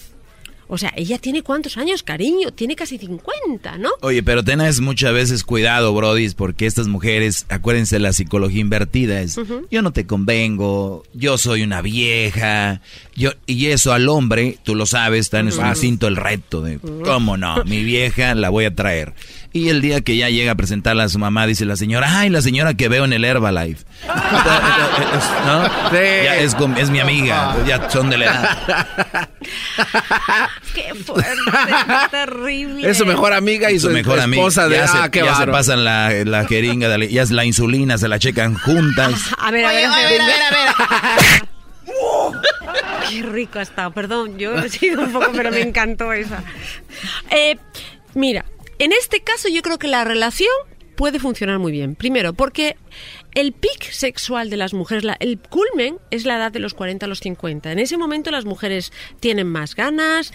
O 0.74 0.78
sea, 0.78 0.92
ella 0.96 1.18
tiene 1.18 1.42
cuántos 1.42 1.76
años, 1.76 2.02
cariño, 2.02 2.50
tiene 2.52 2.74
casi 2.74 2.98
50, 2.98 3.78
¿no? 3.78 3.90
Oye, 4.00 4.24
pero 4.24 4.42
tenés 4.42 4.80
muchas 4.80 5.12
veces 5.14 5.44
cuidado, 5.44 5.94
Brody, 5.94 6.28
porque 6.30 6.66
estas 6.66 6.88
mujeres, 6.88 7.46
acuérdense 7.48 8.00
la 8.00 8.12
psicología 8.12 8.60
invertida 8.60 9.20
es, 9.20 9.38
yo 9.70 9.82
no 9.82 9.92
te 9.92 10.04
convengo, 10.06 11.04
yo 11.14 11.38
soy 11.38 11.62
una 11.62 11.80
vieja, 11.80 12.80
yo 13.14 13.30
y 13.46 13.66
eso 13.66 13.92
al 13.92 14.08
hombre, 14.08 14.58
tú 14.64 14.74
lo 14.74 14.84
sabes, 14.86 15.20
está 15.20 15.38
en 15.38 15.52
su 15.52 15.60
Ujú. 15.60 15.68
instinto 15.68 16.08
el 16.08 16.16
reto 16.16 16.60
de, 16.60 16.80
¿cómo 17.04 17.36
no? 17.36 17.62
Mi 17.64 17.84
vieja 17.84 18.34
la 18.34 18.50
voy 18.50 18.64
a 18.64 18.74
traer. 18.74 19.14
Y 19.54 19.68
el 19.68 19.80
día 19.80 20.00
que 20.00 20.16
ya 20.16 20.28
llega 20.30 20.50
a 20.50 20.54
presentarla 20.56 21.04
a 21.04 21.08
su 21.08 21.20
mamá, 21.20 21.46
dice 21.46 21.64
la 21.64 21.76
señora, 21.76 22.18
ay, 22.18 22.28
la 22.28 22.42
señora 22.42 22.74
que 22.74 22.88
veo 22.88 23.04
en 23.04 23.12
el 23.12 23.24
Herbalife. 23.24 23.84
¿No? 25.46 25.92
Ya 25.92 26.38
es, 26.38 26.56
mi 26.90 26.98
amiga, 26.98 27.54
ya 27.64 27.88
son 27.88 28.10
de 28.10 28.18
la 28.18 28.24
edad. 28.24 29.28
¡Qué 30.74 30.92
fuerte! 30.96 31.30
¡Qué 31.46 32.08
terrible! 32.10 32.90
Es 32.90 32.98
su 32.98 33.06
mejor 33.06 33.32
amiga 33.32 33.70
y 33.70 33.78
su, 33.78 33.90
mejor 33.90 34.18
amiga. 34.18 34.42
esposa 34.42 34.68
de 34.68 34.76
ya 34.76 34.88
se, 34.88 34.98
ah, 34.98 35.08
qué 35.08 35.20
ya 35.20 35.36
se 35.36 35.46
pasan 35.46 35.84
la, 35.84 36.10
la 36.24 36.44
jeringa, 36.46 36.88
de 36.88 36.98
la- 36.98 37.04
ya 37.06 37.22
es 37.22 37.30
la 37.30 37.44
insulina, 37.44 37.96
se 37.96 38.08
la 38.08 38.18
checan 38.18 38.54
juntas. 38.54 39.14
A 39.38 39.52
ver, 39.52 39.64
a 39.64 39.68
Oye, 39.68 39.76
ver, 39.76 39.86
a 39.86 39.96
ver, 39.96 40.20
a 40.20 40.26
ver, 40.26 40.32
a 40.90 41.16
ver. 41.16 41.48
Qué 43.08 43.22
rico 43.22 43.60
ha 43.60 43.62
estado. 43.62 43.92
Perdón, 43.92 44.36
yo 44.36 44.56
he 44.58 44.68
sido 44.68 45.02
un 45.02 45.12
poco, 45.12 45.30
pero 45.32 45.52
me 45.52 45.60
encantó 45.60 46.12
esa. 46.12 46.42
Eh, 47.30 47.56
mira, 48.14 48.44
en 48.78 48.92
este 48.92 49.20
caso 49.20 49.48
yo 49.48 49.62
creo 49.62 49.78
que 49.78 49.88
la 49.88 50.04
relación 50.04 50.50
puede 50.96 51.18
funcionar 51.18 51.58
muy 51.58 51.72
bien. 51.72 51.96
Primero, 51.96 52.34
porque 52.34 52.76
el 53.34 53.52
pic 53.52 53.90
sexual 53.90 54.48
de 54.50 54.56
las 54.56 54.74
mujeres, 54.74 55.02
la- 55.04 55.16
el 55.18 55.38
culmen 55.38 55.98
es 56.10 56.24
la 56.24 56.36
edad 56.36 56.52
de 56.52 56.60
los 56.60 56.72
40 56.74 57.06
a 57.06 57.08
los 57.08 57.18
50. 57.20 57.72
En 57.72 57.78
ese 57.80 57.96
momento 57.96 58.30
las 58.30 58.44
mujeres 58.44 58.92
tienen 59.20 59.48
más 59.48 59.74
ganas, 59.74 60.32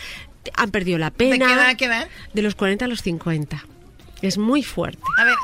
han 0.56 0.72
perdido 0.72 0.98
la 0.98 1.12
pena. 1.12 1.32
¿De 1.34 1.40
qué 1.40 1.54
edad, 1.54 1.76
qué 1.78 1.86
edad? 1.86 2.08
De 2.34 2.42
los 2.42 2.56
40 2.56 2.86
a 2.86 2.88
los 2.90 3.02
50. 3.02 3.66
Es 4.22 4.38
muy 4.38 4.64
fuerte. 4.64 5.02
A 5.18 5.24
ver, 5.24 5.36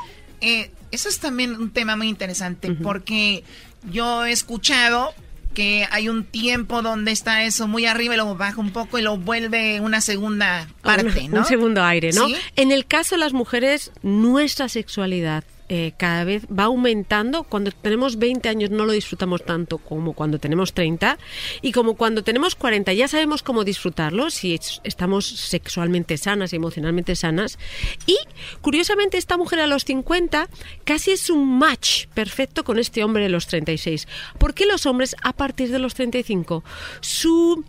eh, 0.41 0.72
eso 0.91 1.07
es 1.07 1.19
también 1.19 1.56
un 1.56 1.72
tema 1.72 1.95
muy 1.95 2.09
interesante 2.09 2.72
porque 2.72 3.43
yo 3.90 4.25
he 4.25 4.32
escuchado 4.33 5.14
que 5.56 5.88
hay 5.90 6.08
un 6.08 6.24
tiempo 6.24 6.84
donde 6.84 7.11
está 7.11 7.43
eso 7.43 7.67
muy 7.67 7.88
arriba 7.88 8.14
y 8.14 8.17
luego 8.17 8.35
baja 8.35 8.61
un 8.61 8.72
poco 8.72 9.00
y 9.00 9.01
lo 9.01 9.17
vuelve 9.17 9.80
una 9.80 10.01
segunda 10.01 10.67
parte, 10.84 11.22
un, 11.22 11.32
¿no? 11.32 11.40
un 11.40 11.45
segundo 11.45 11.84
aire, 11.84 12.11
¿no? 12.11 12.27
¿Sí? 12.27 12.35
En 12.56 12.72
el 12.72 12.85
caso 12.85 13.16
de 13.16 13.19
las 13.19 13.34
mujeres, 13.34 13.92
nuestra 14.03 14.69
sexualidad 14.69 15.43
eh, 15.69 15.94
cada 15.98 16.24
vez 16.24 16.45
va 16.48 16.66
aumentando. 16.66 17.44
Cuando 17.44 17.72
tenemos 17.72 18.18
20 18.18 18.50
años 18.50 18.69
no 18.69 18.85
lo 18.85 18.92
disfrutamos 18.92 19.44
tanto 19.44 19.77
como 19.80 20.14
cuando 20.14 20.40
tenemos 20.40 20.74
30 20.74 21.18
y 21.61 21.72
como 21.72 21.95
cuando 21.95 22.24
tenemos 22.24 22.56
40 22.56 22.94
ya 22.94 23.08
sabemos 23.08 23.42
cómo 23.44 23.64
disfrutarlo 23.64 24.30
si 24.30 24.53
es- 24.56 24.82
estamos 24.84 25.26
sexualmente 25.26 26.18
sanas 26.18 26.53
y 26.53 26.58
emocionalmente 26.58 27.16
sanas. 27.16 27.58
Y 28.06 28.18
curiosamente 28.61 29.18
esta 29.18 29.38
mujer 29.38 29.60
a 29.60 29.68
los 29.68 29.84
50 29.85 30.50
casi 30.84 31.11
es 31.11 31.30
un 31.30 31.58
match 31.58 32.08
perfecto 32.14 32.64
con 32.64 32.80
este 32.80 33.03
hombre 33.03 33.24
de 33.24 33.30
los 33.30 33.48
36. 33.48 34.08
¿Por 34.38 34.53
qué 34.53 34.66
los 34.66 34.85
hombres 34.85 35.16
a 35.24 35.34
partir 35.34 35.72
de 35.72 35.80
los 35.80 35.94
35? 35.95 36.64
Su 37.02 37.64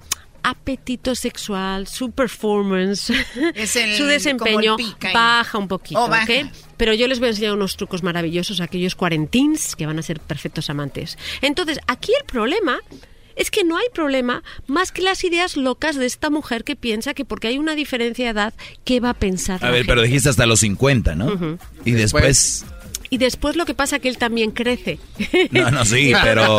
apetito 0.48 1.14
sexual, 1.14 1.86
su 1.88 2.12
performance, 2.12 3.12
Es 3.54 3.74
el- 3.76 3.96
su 3.96 4.04
desempeño 4.04 4.76
pica 4.76 5.12
baja 5.12 5.58
un 5.58 5.68
poquito, 5.68 6.00
Oh. 6.04 6.10
Pero 6.76 6.94
yo 6.94 7.08
les 7.08 7.18
voy 7.18 7.26
a 7.26 7.30
enseñar 7.30 7.52
unos 7.54 7.76
trucos 7.76 8.02
maravillosos 8.02 8.60
a 8.60 8.64
aquellos 8.64 8.94
cuarentins 8.94 9.74
que 9.74 9.86
van 9.86 9.98
a 9.98 10.02
ser 10.02 10.20
perfectos 10.20 10.70
amantes. 10.70 11.16
Entonces, 11.42 11.78
aquí 11.86 12.12
el 12.18 12.24
problema 12.26 12.78
es 13.34 13.50
que 13.50 13.64
no 13.64 13.76
hay 13.76 13.86
problema 13.92 14.42
más 14.66 14.92
que 14.92 15.02
las 15.02 15.24
ideas 15.24 15.56
locas 15.56 15.96
de 15.96 16.06
esta 16.06 16.30
mujer 16.30 16.64
que 16.64 16.76
piensa 16.76 17.12
que 17.12 17.24
porque 17.24 17.48
hay 17.48 17.58
una 17.58 17.74
diferencia 17.74 18.26
de 18.26 18.30
edad, 18.30 18.54
¿qué 18.84 19.00
va 19.00 19.10
a 19.10 19.14
pensar? 19.14 19.58
A 19.62 19.66
la 19.66 19.70
ver, 19.72 19.80
gente? 19.80 19.90
pero 19.92 20.02
dijiste 20.02 20.28
hasta 20.28 20.46
los 20.46 20.60
50, 20.60 21.14
¿no? 21.16 21.58
Y 21.84 21.92
después... 21.92 22.64
Y 23.10 23.18
después 23.18 23.56
lo 23.56 23.64
que 23.66 23.74
pasa 23.74 23.98
que 23.98 24.08
él 24.08 24.18
también 24.18 24.50
crece. 24.50 24.98
No, 25.50 25.70
no, 25.70 25.84
sí, 25.84 26.12
pero, 26.22 26.58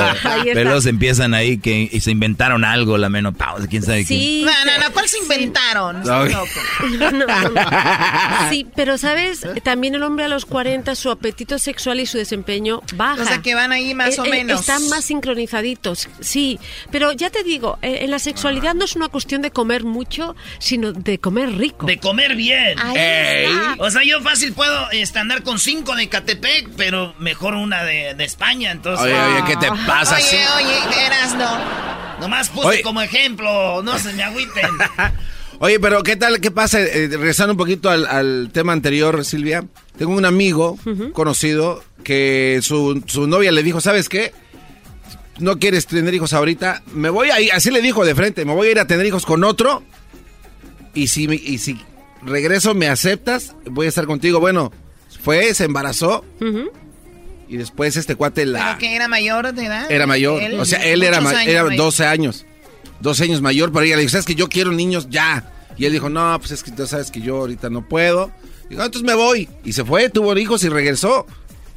pero 0.53 0.82
se 0.82 0.90
empiezan 0.90 1.34
ahí 1.34 1.58
que 1.58 1.90
y 1.92 2.00
se 2.00 2.11
inventaron 2.11 2.64
algo, 2.64 2.98
la 2.98 3.09
menopausa, 3.09 3.67
quién 3.67 3.84
sabe 3.84 4.06
Sí, 4.06 4.43
No, 4.45 4.51
no, 4.66 4.84
no, 4.84 4.93
¿cuál 4.93 5.08
se 5.08 5.17
inventaron? 5.19 6.00
Loco. 6.06 6.48
No, 7.00 7.11
no, 7.11 7.26
no. 7.26 7.61
Sí, 8.50 8.66
pero 8.76 8.98
sabes, 8.98 9.45
también 9.64 9.95
el 9.95 10.03
hombre 10.03 10.26
a 10.26 10.27
los 10.27 10.45
40, 10.45 10.95
su 10.95 11.09
apetito 11.09 11.59
sexual 11.59 12.00
y 12.00 12.06
su 12.06 12.17
desempeño 12.17 12.82
baja. 12.95 13.22
O 13.22 13.26
sea, 13.26 13.42
que 13.42 13.56
van 13.56 13.72
ahí 13.72 13.93
más 13.93 14.17
Eh, 14.17 14.22
o 14.22 14.26
eh, 14.26 14.30
menos. 14.30 14.61
Están 14.61 14.88
más 14.90 15.06
sincronizaditos, 15.06 16.09
sí. 16.19 16.59
Pero 16.92 17.11
ya 17.11 17.30
te 17.30 17.43
digo, 17.43 17.77
eh, 17.82 18.00
en 18.01 18.11
la 18.11 18.19
sexualidad 18.19 18.74
no 18.74 18.85
es 18.85 18.95
una 18.95 19.09
cuestión 19.09 19.42
de 19.42 19.51
comer 19.51 19.84
mucho, 19.84 20.35
sino 20.59 20.93
de 20.93 21.19
comer 21.19 21.58
rico. 21.58 21.85
De 21.85 21.98
comer 21.98 22.35
bien. 22.35 22.77
Ahí 22.80 22.95
está. 22.98 23.76
O 23.80 23.90
sea, 23.90 24.01
yo 24.03 24.22
fácil 24.22 24.53
puedo 24.53 24.90
este, 24.92 25.19
andar 25.19 25.43
con 25.43 25.59
cinco 25.59 25.95
de 25.95 26.08
Catepec, 26.40 26.70
pero 26.78 27.14
mejor 27.20 27.54
una 27.56 27.84
de, 27.84 28.14
de 28.16 28.24
España, 28.24 28.72
entonces. 28.72 29.06
Oye, 29.06 29.14
oye, 29.20 29.44
¿qué 29.48 29.56
te 29.58 29.68
pasa? 29.86 30.16
Oye, 30.16 30.24
Sí. 30.24 30.38
oye, 30.58 31.06
eras 31.06 31.36
no. 31.36 31.58
Nomás 32.22 32.50
puse 32.50 32.68
Oye. 32.68 32.82
como 32.82 33.02
ejemplo, 33.02 33.82
no 33.84 33.98
se 34.00 34.12
me 34.14 34.24
agüiten. 34.24 34.66
Oye, 35.60 35.80
pero 35.80 36.04
¿qué 36.04 36.16
tal? 36.16 36.40
¿Qué 36.40 36.52
pasa? 36.52 36.80
Eh, 36.80 37.08
regresando 37.12 37.54
un 37.54 37.58
poquito 37.58 37.90
al, 37.90 38.06
al 38.06 38.50
tema 38.54 38.74
anterior, 38.74 39.24
Silvia. 39.26 39.64
Tengo 39.98 40.14
un 40.14 40.26
amigo 40.26 40.78
conocido 41.14 41.84
que 42.04 42.60
su, 42.62 43.04
su 43.08 43.26
novia 43.28 43.52
le 43.52 43.64
dijo, 43.64 43.82
¿sabes 43.82 44.08
qué? 44.10 44.34
No 45.40 45.58
quieres 45.58 45.88
tener 45.88 46.14
hijos 46.14 46.34
ahorita. 46.34 46.84
Me 46.94 47.10
voy 47.10 47.30
a 47.32 47.42
ir, 47.42 47.52
así 47.54 47.72
le 47.72 47.82
dijo 47.82 48.06
de 48.06 48.14
frente, 48.16 48.46
me 48.46 48.54
voy 48.54 48.68
a 48.68 48.72
ir 48.72 48.80
a 48.80 48.86
tener 48.88 49.06
hijos 49.08 49.26
con 49.26 49.44
otro. 49.44 49.84
Y 50.94 51.08
si, 51.08 51.24
y 51.26 51.58
si 51.58 51.80
regreso, 52.24 52.74
me 52.76 52.88
aceptas, 52.88 53.56
voy 53.66 53.88
a 53.88 53.90
estar 53.90 54.06
contigo. 54.06 54.40
Bueno, 54.40 54.72
fue, 55.28 55.54
se 55.54 55.66
embarazó. 55.66 56.24
Y 57.50 57.58
después 57.58 57.98
este 57.98 58.16
cuate 58.16 58.46
la... 58.46 58.66
¿Pero 58.66 58.78
que 58.80 58.96
era 58.96 59.10
mayor 59.10 59.54
de 59.54 59.66
edad? 59.66 59.92
Era 59.92 60.08
mayor. 60.08 60.42
Él, 60.42 60.58
o 60.58 60.64
sea, 60.64 60.80
él 60.86 61.04
era, 61.04 61.18
años 61.18 61.34
era 61.46 61.64
mayor. 61.66 61.76
12 61.76 62.06
años. 62.06 62.46
12 63.02 63.24
años 63.26 63.42
mayor, 63.42 63.74
pero 63.74 63.84
ella 63.84 63.98
le 63.98 64.04
dijo, 64.04 64.12
¿sabes 64.12 64.26
que 64.26 64.36
yo 64.36 64.48
quiero 64.48 64.72
niños 64.72 65.08
ya? 65.10 65.52
Y 65.78 65.84
él 65.86 65.92
dijo, 65.92 66.08
no, 66.08 66.38
pues 66.40 66.52
es 66.52 66.64
que 66.64 66.72
tú 66.72 66.88
sabes 66.88 67.12
que 67.12 67.20
yo 67.20 67.40
ahorita 67.40 67.70
no 67.70 67.86
puedo. 67.86 68.32
Dijo, 68.70 68.82
"Ah, 68.82 68.86
entonces 68.86 69.04
me 69.06 69.16
voy. 69.16 69.50
Y 69.66 69.74
se 69.74 69.84
fue, 69.84 70.10
tuvo 70.10 70.36
hijos 70.38 70.64
y 70.64 70.70
regresó. 70.70 71.26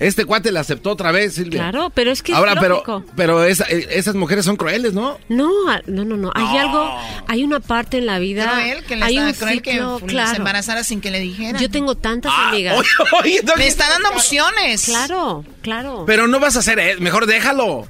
Este 0.01 0.25
cuate 0.25 0.51
la 0.51 0.61
aceptó 0.61 0.91
otra 0.91 1.12
vez, 1.12 1.35
Silvia. 1.35 1.61
Claro, 1.61 1.91
pero 1.95 2.11
es 2.11 2.23
que 2.23 2.33
es 2.33 2.39
Ahora, 2.39 2.57
pero, 2.59 2.83
pero 3.17 3.45
esa- 3.45 3.67
eh, 3.69 3.87
esas 3.91 4.15
mujeres 4.15 4.47
son 4.47 4.57
crueles, 4.57 4.95
¿no? 4.95 5.19
No, 5.29 5.51
a- 5.70 5.83
no, 5.87 6.05
no, 6.07 6.17
no. 6.17 6.33
Hay 6.35 6.57
algo, 6.57 6.91
hay 7.29 7.45
una 7.45 7.61
parte 7.61 7.99
en 7.99 8.07
la 8.07 8.19
vida. 8.19 8.51
Cruel, 8.51 8.85
que 8.85 8.97
le 8.97 9.05
hay 9.05 9.17
está 9.19 9.29
un 9.29 9.35
cruel 9.35 9.62
que 9.62 9.73
se 9.73 10.07
claro. 10.07 10.37
embarazara 10.37 10.85
sin 10.85 11.01
que 11.03 11.11
le 11.11 11.20
dijeran. 11.20 11.61
Yo 11.61 11.70
tengo 11.70 11.95
tantas 11.97 12.33
Ah, 12.35 12.49
amigas. 12.49 12.79
oye, 12.79 12.89
oye, 13.23 13.43
no, 13.45 13.57
Le 13.57 13.67
está 13.69 13.89
dando 13.91 14.09
opciones. 14.09 14.85
Claro, 14.87 15.45
claro. 15.62 16.05
Pero 16.07 16.27
no 16.27 16.41
vas 16.41 16.57
a 16.57 16.61
hacer, 16.61 16.79
eh, 16.79 16.97
mejor 16.99 17.27
déjalo. 17.27 17.67
O 17.67 17.89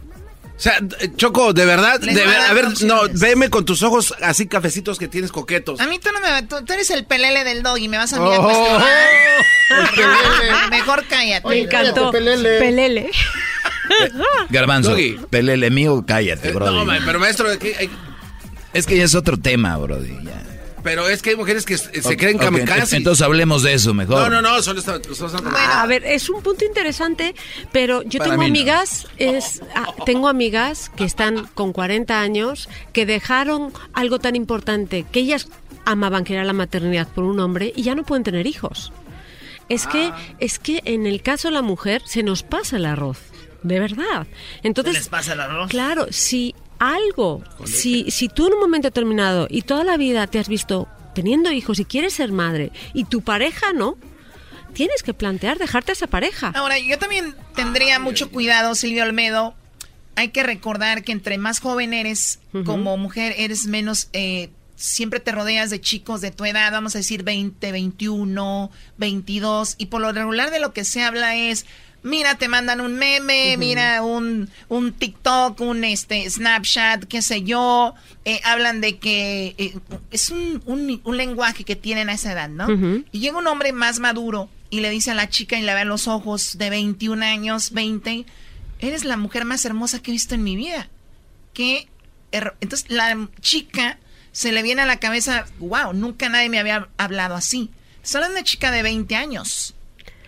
sea, 0.63 0.79
Choco, 1.17 1.53
de 1.55 1.65
verdad, 1.65 2.01
de 2.01 2.11
a 2.11 2.15
ver- 2.27 2.41
a 2.41 2.53
ver, 2.53 2.83
no, 2.83 3.03
veme 3.13 3.49
con 3.49 3.65
tus 3.65 3.83
ojos 3.83 4.13
así 4.21 4.47
cafecitos 4.47 4.99
que 4.99 5.09
tienes 5.09 5.33
coquetos. 5.33 5.81
A 5.81 5.87
mí 5.87 5.99
tú 5.99 6.11
no 6.13 6.21
me 6.21 6.43
tú, 6.43 6.57
tú 6.67 6.73
eres 6.75 6.91
el 6.91 7.05
pelele 7.07 7.45
del 7.45 7.63
dog 7.63 7.79
y 7.79 7.89
me 7.89 7.97
vas 7.97 8.13
a 8.13 8.17
a 8.17 8.21
Oh, 8.21 8.79
pelele. 9.95 10.53
Mejor 10.71 11.05
cállate. 11.09 11.49
Me 11.49 11.61
encantó. 11.61 12.11
Pelele. 12.11 13.11
Garbanzo, 14.51 14.91
Doggy. 14.91 15.19
pelele 15.31 15.71
mío, 15.71 16.05
cállate, 16.07 16.53
bro. 16.53 16.69
Eh, 16.69 16.71
No, 16.73 16.85
ma- 16.85 16.99
pero 17.05 17.19
maestro, 17.19 17.47
¿qué- 17.59 17.75
hay- 17.79 17.91
Es 18.73 18.87
que 18.87 18.97
ya 18.97 19.05
es 19.05 19.15
otro 19.15 19.37
tema, 19.37 19.77
brody. 19.79 20.17
ya. 20.25 20.43
pero 20.83 21.09
es 21.11 21.21
que 21.21 21.31
hay 21.31 21.37
mujeres 21.37 21.67
que 21.67 21.77
se 21.77 21.89
Ok, 21.99 22.17
creen 22.17 22.37
ok, 22.37 22.43
kamikaze. 22.45 22.97
Entonces 22.97 23.23
hablemos 23.23 23.63
de 23.63 23.75
eso 23.75 23.93
mejor. 23.93 24.31
No, 24.31 24.31
no, 24.31 24.41
no, 24.41 24.63
solo 24.63 24.79
está... 24.81 24.99
solo 25.13 25.37
está- 25.37 25.83
a 25.83 25.87
ver, 25.87 26.05
es 26.07 26.31
un 26.31 26.41
punto 26.43 26.65
interesante, 26.65 27.35
pero 27.73 28.03
yo 28.05 28.19
Para 28.19 28.31
tengo 28.31 28.43
no. 28.45 28.49
amigas, 28.49 29.07
es, 29.19 29.61
ah, 29.75 29.93
tengo 30.07 30.27
amigas 30.29 30.91
que 30.97 31.05
están 31.05 31.49
con 31.53 31.73
40 31.75 32.23
años, 32.23 32.69
que 32.95 33.05
dejaron 33.05 33.73
algo 33.93 34.21
tan 34.21 34.37
importante 34.37 35.05
que 35.13 35.21
ellas 35.21 35.49
amaban, 35.85 36.25
que 36.25 36.33
era 36.35 36.45
la 36.45 36.53
maternidad 36.55 37.09
por 37.09 37.25
un 37.25 37.41
hombre, 37.41 37.73
y 37.77 37.83
ya 37.83 37.95
no 37.95 38.05
pueden 38.05 38.23
tener 38.25 38.47
hijos. 38.47 38.91
Es 39.71 39.87
Ah. 39.87 39.91
que, 39.91 40.13
es 40.45 40.59
que 40.59 40.83
en 40.85 41.07
el 41.07 41.23
caso 41.23 41.49
de 41.49 41.55
la 41.55 41.63
mujer 41.63 42.03
se 42.05 42.23
nos 42.23 42.43
pasa 42.43 42.77
el 42.77 42.85
arroz, 42.85 43.19
de 43.63 43.81
verdad. 43.81 44.27
Entonces, 44.63 44.95
¿Les 44.95 45.09
pasa 45.09 45.33
el 45.33 45.41
arroz? 45.41 45.71
Claro, 45.71 46.09
si 46.11 46.55
algo, 46.79 47.43
si, 47.65 48.11
si 48.11 48.29
tú 48.29 48.47
en 48.49 48.55
un 48.55 48.61
momento 48.61 48.89
determinado 48.89 49.47
y 49.49 49.63
toda 49.63 49.85
la 49.85 49.97
vida 49.97 50.27
te 50.27 50.39
has 50.39 50.49
visto 50.49 50.89
teniendo 51.15 51.51
hijos 51.53 51.79
y 51.81 51.85
quieres 51.85 52.13
ser 52.15 52.33
madre 52.33 52.73
y 52.95 53.05
tu 53.05 53.21
pareja 53.23 53.73
no, 53.73 53.97
tienes 54.73 55.03
que 55.03 55.13
plantear 55.15 55.59
dejarte 55.59 55.93
a 55.93 55.95
esa 55.95 56.07
pareja. 56.07 56.53
Ahora, 56.55 56.79
yo 56.79 56.99
también 56.99 57.35
tendría 57.55 57.99
mucho 57.99 58.31
cuidado, 58.31 58.75
Silvio 58.75 59.03
Olmedo. 59.05 59.55
Hay 60.17 60.29
que 60.29 60.43
recordar 60.43 61.03
que 61.05 61.13
entre 61.13 61.39
más 61.39 61.61
joven 61.61 61.93
eres, 61.95 62.41
como 62.65 62.97
mujer, 62.97 63.35
eres 63.39 63.67
menos... 63.67 64.09
Eh, 64.13 64.51
siempre 64.81 65.20
te 65.20 65.33
rodeas 65.33 65.68
de 65.70 65.81
chicos 65.81 66.20
de 66.23 66.31
tu 66.31 66.44
edad, 66.44 66.73
vamos 66.73 66.94
a 66.94 66.99
decir 66.99 67.23
20, 67.23 67.70
21, 67.70 68.70
22, 68.97 69.75
y 69.78 69.86
por 69.86 70.00
lo 70.00 70.10
regular 70.10 70.50
de 70.50 70.59
lo 70.59 70.73
que 70.73 70.84
se 70.84 71.02
habla 71.02 71.36
es, 71.36 71.67
mira, 72.02 72.36
te 72.36 72.49
mandan 72.49 72.81
un 72.81 72.94
meme, 72.94 73.57
mira, 73.59 74.02
un, 74.02 74.49
un 74.68 74.92
TikTok, 74.92 75.60
un 75.60 75.84
este 75.84 76.28
Snapchat, 76.28 77.05
qué 77.05 77.20
sé 77.20 77.42
yo, 77.42 77.94
eh, 78.25 78.41
hablan 78.42 78.81
de 78.81 78.99
que 78.99 79.55
eh, 79.59 79.76
es 80.10 80.31
un, 80.31 80.62
un, 80.65 81.17
lenguaje 81.17 81.65
que 81.65 81.76
tienen 81.76 82.09
a 82.09 82.15
esa 82.15 82.33
edad, 82.33 82.49
¿no? 82.49 82.67
Y 83.12 83.20
llega 83.20 83.36
un 83.36 83.47
hombre 83.47 83.73
más 83.73 83.99
maduro 83.99 84.49
y 84.70 84.81
le 84.81 84.89
dice 84.89 85.10
a 85.10 85.15
la 85.15 85.28
chica 85.28 85.59
y 85.59 85.62
le 85.62 85.75
ve 85.75 85.84
los 85.84 86.09
ojos 86.09 86.57
de 86.57 86.70
21 86.70 87.23
años, 87.23 87.73
20, 87.73 88.25
eres 88.78 89.05
la 89.05 89.18
mujer 89.18 89.44
más 89.44 89.62
hermosa 89.67 90.00
que 90.00 90.10
he 90.10 90.12
visto 90.12 90.34
en 90.34 90.42
mi 90.42 90.57
vida. 90.57 90.89
Que 91.52 91.89
entonces 92.33 92.89
la 92.89 93.28
chica 93.42 93.99
se 94.33 94.52
le 94.52 94.62
viene 94.62 94.83
a 94.83 94.86
la 94.86 94.99
cabeza, 94.99 95.47
wow, 95.59 95.92
nunca 95.92 96.28
nadie 96.28 96.49
me 96.49 96.59
había 96.59 96.89
hablado 96.97 97.34
así. 97.34 97.70
Solo 98.02 98.28
una 98.28 98.44
chica 98.44 98.70
de 98.70 98.83
20 98.83 99.15
años. 99.17 99.75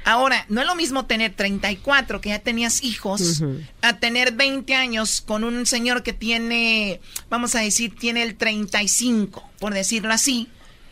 Ahora, 0.04 0.44
no 0.48 0.60
es 0.60 0.66
lo 0.66 0.74
mismo 0.74 1.06
tener 1.06 1.34
34, 1.34 2.20
que 2.20 2.30
ya 2.30 2.40
tenías 2.40 2.82
hijos, 2.82 3.42
a 3.82 3.98
tener 3.98 4.32
20 4.32 4.74
años 4.74 5.20
con 5.20 5.44
un 5.44 5.64
señor 5.64 6.02
que 6.02 6.12
tiene, 6.12 7.00
vamos 7.30 7.54
a 7.54 7.60
decir, 7.60 7.94
tiene 7.96 8.24
el 8.24 8.34
35, 8.34 9.48
por 9.60 9.72
decirlo 9.72 10.12
así. 10.12 10.48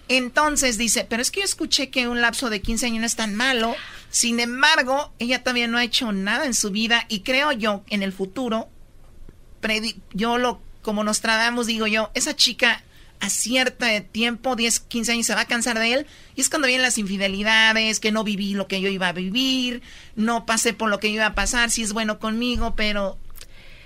Entonces 0.08 0.78
dice, 0.78 1.06
pero 1.08 1.22
es 1.22 1.30
que 1.30 1.40
yo 1.40 1.44
escuché 1.44 1.90
que 1.90 2.08
un 2.08 2.20
lapso 2.20 2.50
de 2.50 2.60
15 2.62 2.86
años 2.86 3.00
no 3.00 3.06
es 3.06 3.16
tan 3.16 3.34
malo. 3.34 3.74
Sin 4.10 4.38
embargo, 4.38 5.12
ella 5.18 5.42
todavía 5.42 5.66
no 5.66 5.78
ha 5.78 5.84
hecho 5.84 6.12
nada 6.12 6.46
en 6.46 6.54
su 6.54 6.70
vida 6.70 7.06
y 7.08 7.20
creo 7.20 7.50
yo 7.52 7.84
en 7.90 8.02
el 8.02 8.12
futuro, 8.12 8.68
yo 10.12 10.38
lo, 10.38 10.60
como 10.82 11.04
nos 11.04 11.20
tratamos, 11.20 11.66
digo 11.66 11.86
yo, 11.86 12.10
esa 12.14 12.34
chica 12.34 12.82
a 13.20 13.30
cierto 13.30 13.86
tiempo, 14.10 14.56
10, 14.56 14.80
15 14.80 15.12
años, 15.12 15.26
se 15.26 15.34
va 15.34 15.42
a 15.42 15.46
cansar 15.46 15.78
de 15.78 15.92
él. 15.92 16.06
Y 16.34 16.40
es 16.40 16.48
cuando 16.48 16.66
vienen 16.66 16.82
las 16.82 16.98
infidelidades, 16.98 18.00
que 18.00 18.12
no 18.12 18.24
viví 18.24 18.54
lo 18.54 18.66
que 18.66 18.80
yo 18.80 18.88
iba 18.88 19.08
a 19.08 19.12
vivir, 19.12 19.82
no 20.16 20.46
pasé 20.46 20.72
por 20.72 20.90
lo 20.90 20.98
que 20.98 21.08
iba 21.08 21.26
a 21.26 21.34
pasar, 21.34 21.70
si 21.70 21.82
es 21.82 21.92
bueno 21.92 22.18
conmigo, 22.18 22.74
pero... 22.74 23.18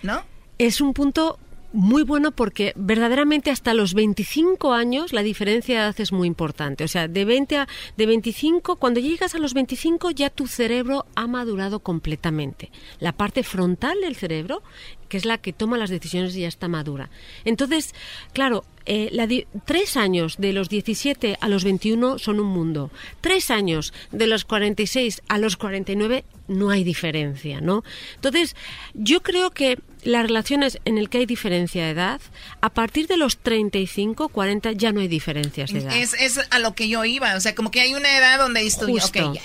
¿No? 0.03 0.23
Es 0.59 0.81
un 0.81 0.95
punto 0.95 1.39
muy 1.75 2.05
bueno 2.05 2.31
porque 2.31 2.73
verdaderamente 2.77 3.51
hasta 3.51 3.75
los 3.75 3.95
25 3.95 4.73
años 4.73 5.13
la 5.13 5.25
diferencia 5.25 5.75
de 5.75 5.81
edad 5.81 6.01
es 6.01 6.13
muy 6.13 6.29
importante. 6.29 6.85
O 6.85 6.89
sea, 6.89 7.09
de 7.09 7.25
20 7.25 7.57
a 7.57 7.69
de 7.97 8.07
25, 8.07 8.77
cuando 8.77 9.01
llegas 9.01 9.35
a 9.35 9.39
los 9.39 9.55
25 9.55 10.13
ya 10.13 10.31
tu 10.31 10.47
cerebro 10.47 11.05
ha 11.17 11.27
madurado 11.27 11.81
completamente. 11.81 12.71
La 13.01 13.13
parte 13.13 13.43
frontal 13.43 14.01
del 14.01 14.15
cerebro, 14.15 14.63
que 15.09 15.17
es 15.17 15.25
la 15.25 15.39
que 15.39 15.53
toma 15.53 15.77
las 15.77 15.91
decisiones, 15.91 16.35
ya 16.35 16.47
está 16.47 16.69
madura. 16.69 17.11
Entonces, 17.45 17.93
claro, 18.33 18.65
eh, 18.87 19.09
la 19.13 19.27
tres 19.65 19.97
años 19.97 20.37
de 20.39 20.53
los 20.53 20.69
17 20.69 21.39
a 21.41 21.49
los 21.49 21.65
21 21.65 22.19
son 22.19 22.41
un 22.41 22.47
mundo. 22.47 22.91
Tres 23.21 23.51
años 23.51 23.93
de 24.13 24.27
los 24.27 24.45
46 24.45 25.23
a 25.29 25.39
los 25.39 25.57
49 25.57 26.25
no 26.49 26.71
hay 26.71 26.85
diferencia, 26.85 27.61
¿no? 27.61 27.85
Entonces, 28.17 28.55
yo 28.93 29.23
creo 29.23 29.51
que 29.51 29.79
las 30.05 30.25
relaciones 30.25 30.79
en 30.85 30.99
el 30.99 31.09
que 31.09 31.19
hay 31.19 31.27
diferencia 31.27 31.85
de 31.85 31.91
edad, 31.91 32.21
a 32.61 32.69
partir 32.69 33.07
de 33.07 33.17
los 33.17 33.39
35, 33.39 34.29
40 34.29 34.73
ya 34.73 34.93
no 34.93 35.01
hay 35.01 35.09
diferencias 35.09 35.73
de 35.73 35.79
edad. 35.79 35.97
Es, 35.97 36.39
a 36.51 36.59
lo 36.59 36.75
que 36.75 36.89
yo 36.89 37.05
iba, 37.05 37.35
o 37.35 37.41
sea, 37.41 37.55
como 37.55 37.71
que 37.71 37.81
hay 37.81 37.95
una 37.95 38.17
edad 38.17 38.39
donde 38.39 38.61
dices 38.61 38.85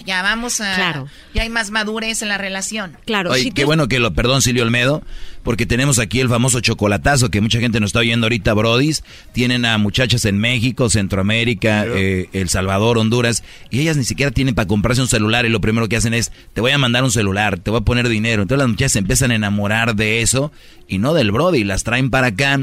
ya, 0.06 0.22
vamos 0.22 0.60
a... 0.60 0.76
Claro. 0.76 1.08
Ya 1.34 1.44
hay 1.44 1.50
más 1.50 1.72
madurez 1.72 2.22
en 2.22 2.28
la 2.28 2.38
relación. 2.38 2.98
Claro. 3.06 3.32
Oye, 3.32 3.52
qué 3.52 3.66
bueno 3.66 3.88
que 3.88 4.00
lo, 4.00 4.14
perdón 4.14 4.42
Silvio 4.42 4.64
Olmedo, 4.64 5.02
porque 5.44 5.66
tenemos 5.66 6.00
aquí 6.00 6.20
el 6.20 6.30
famoso 6.30 6.60
chocolatazo 6.60 7.30
que 7.30 7.42
mucha 7.42 7.60
gente 7.60 7.80
nos 7.80 7.90
está 7.90 8.00
oyendo 8.00 8.26
ahorita, 8.26 8.54
Brodis. 8.54 9.04
Tienen 9.32 9.66
a 9.66 9.78
muchachas 9.78 10.26
en 10.26 10.38
México, 10.38 10.90
Centroamérica, 10.90 11.86
eh, 11.86 12.30
El 12.34 12.50
Salvador, 12.50 12.98
Honduras, 12.98 13.44
y 13.70 13.80
ellas 13.80 13.98
ni 13.98 14.04
siquiera 14.04 14.32
tienen 14.32 14.56
para 14.56 14.68
comprarse 14.68 15.02
un 15.02 15.08
celular 15.08 15.46
y 15.46 15.50
lo 15.50 15.62
primero 15.62 15.88
que 15.88 15.98
hacen 15.98 16.14
es, 16.14 16.32
te 16.54 16.62
voy 16.62 16.72
a 16.72 16.78
mandar 16.78 17.04
un 17.04 17.12
celular, 17.12 17.60
te 17.60 17.72
voy 17.72 17.80
a 17.80 17.84
poner 17.84 18.10
dinero. 18.10 18.42
Entonces 18.42 18.60
las 18.60 18.70
muchachas 18.70 18.92
se 18.94 19.00
empiezan 19.00 19.32
a 19.32 19.36
enamorar 19.36 19.96
de 19.96 20.22
eso 20.22 20.52
y 20.88 20.98
no 20.98 21.14
del 21.14 21.32
Brody, 21.32 21.64
las 21.64 21.84
traen 21.84 22.10
para 22.10 22.28
acá. 22.28 22.60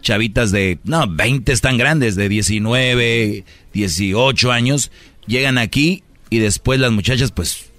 Chavitas 0.00 0.50
de, 0.50 0.78
no, 0.84 1.06
20 1.08 1.50
están 1.50 1.78
grandes, 1.78 2.14
de 2.14 2.28
19, 2.28 3.44
18 3.72 4.52
años, 4.52 4.90
llegan 5.26 5.56
aquí 5.56 6.02
y 6.28 6.40
después 6.40 6.78
las 6.78 6.92
muchachas 6.92 7.32
pues 7.32 7.70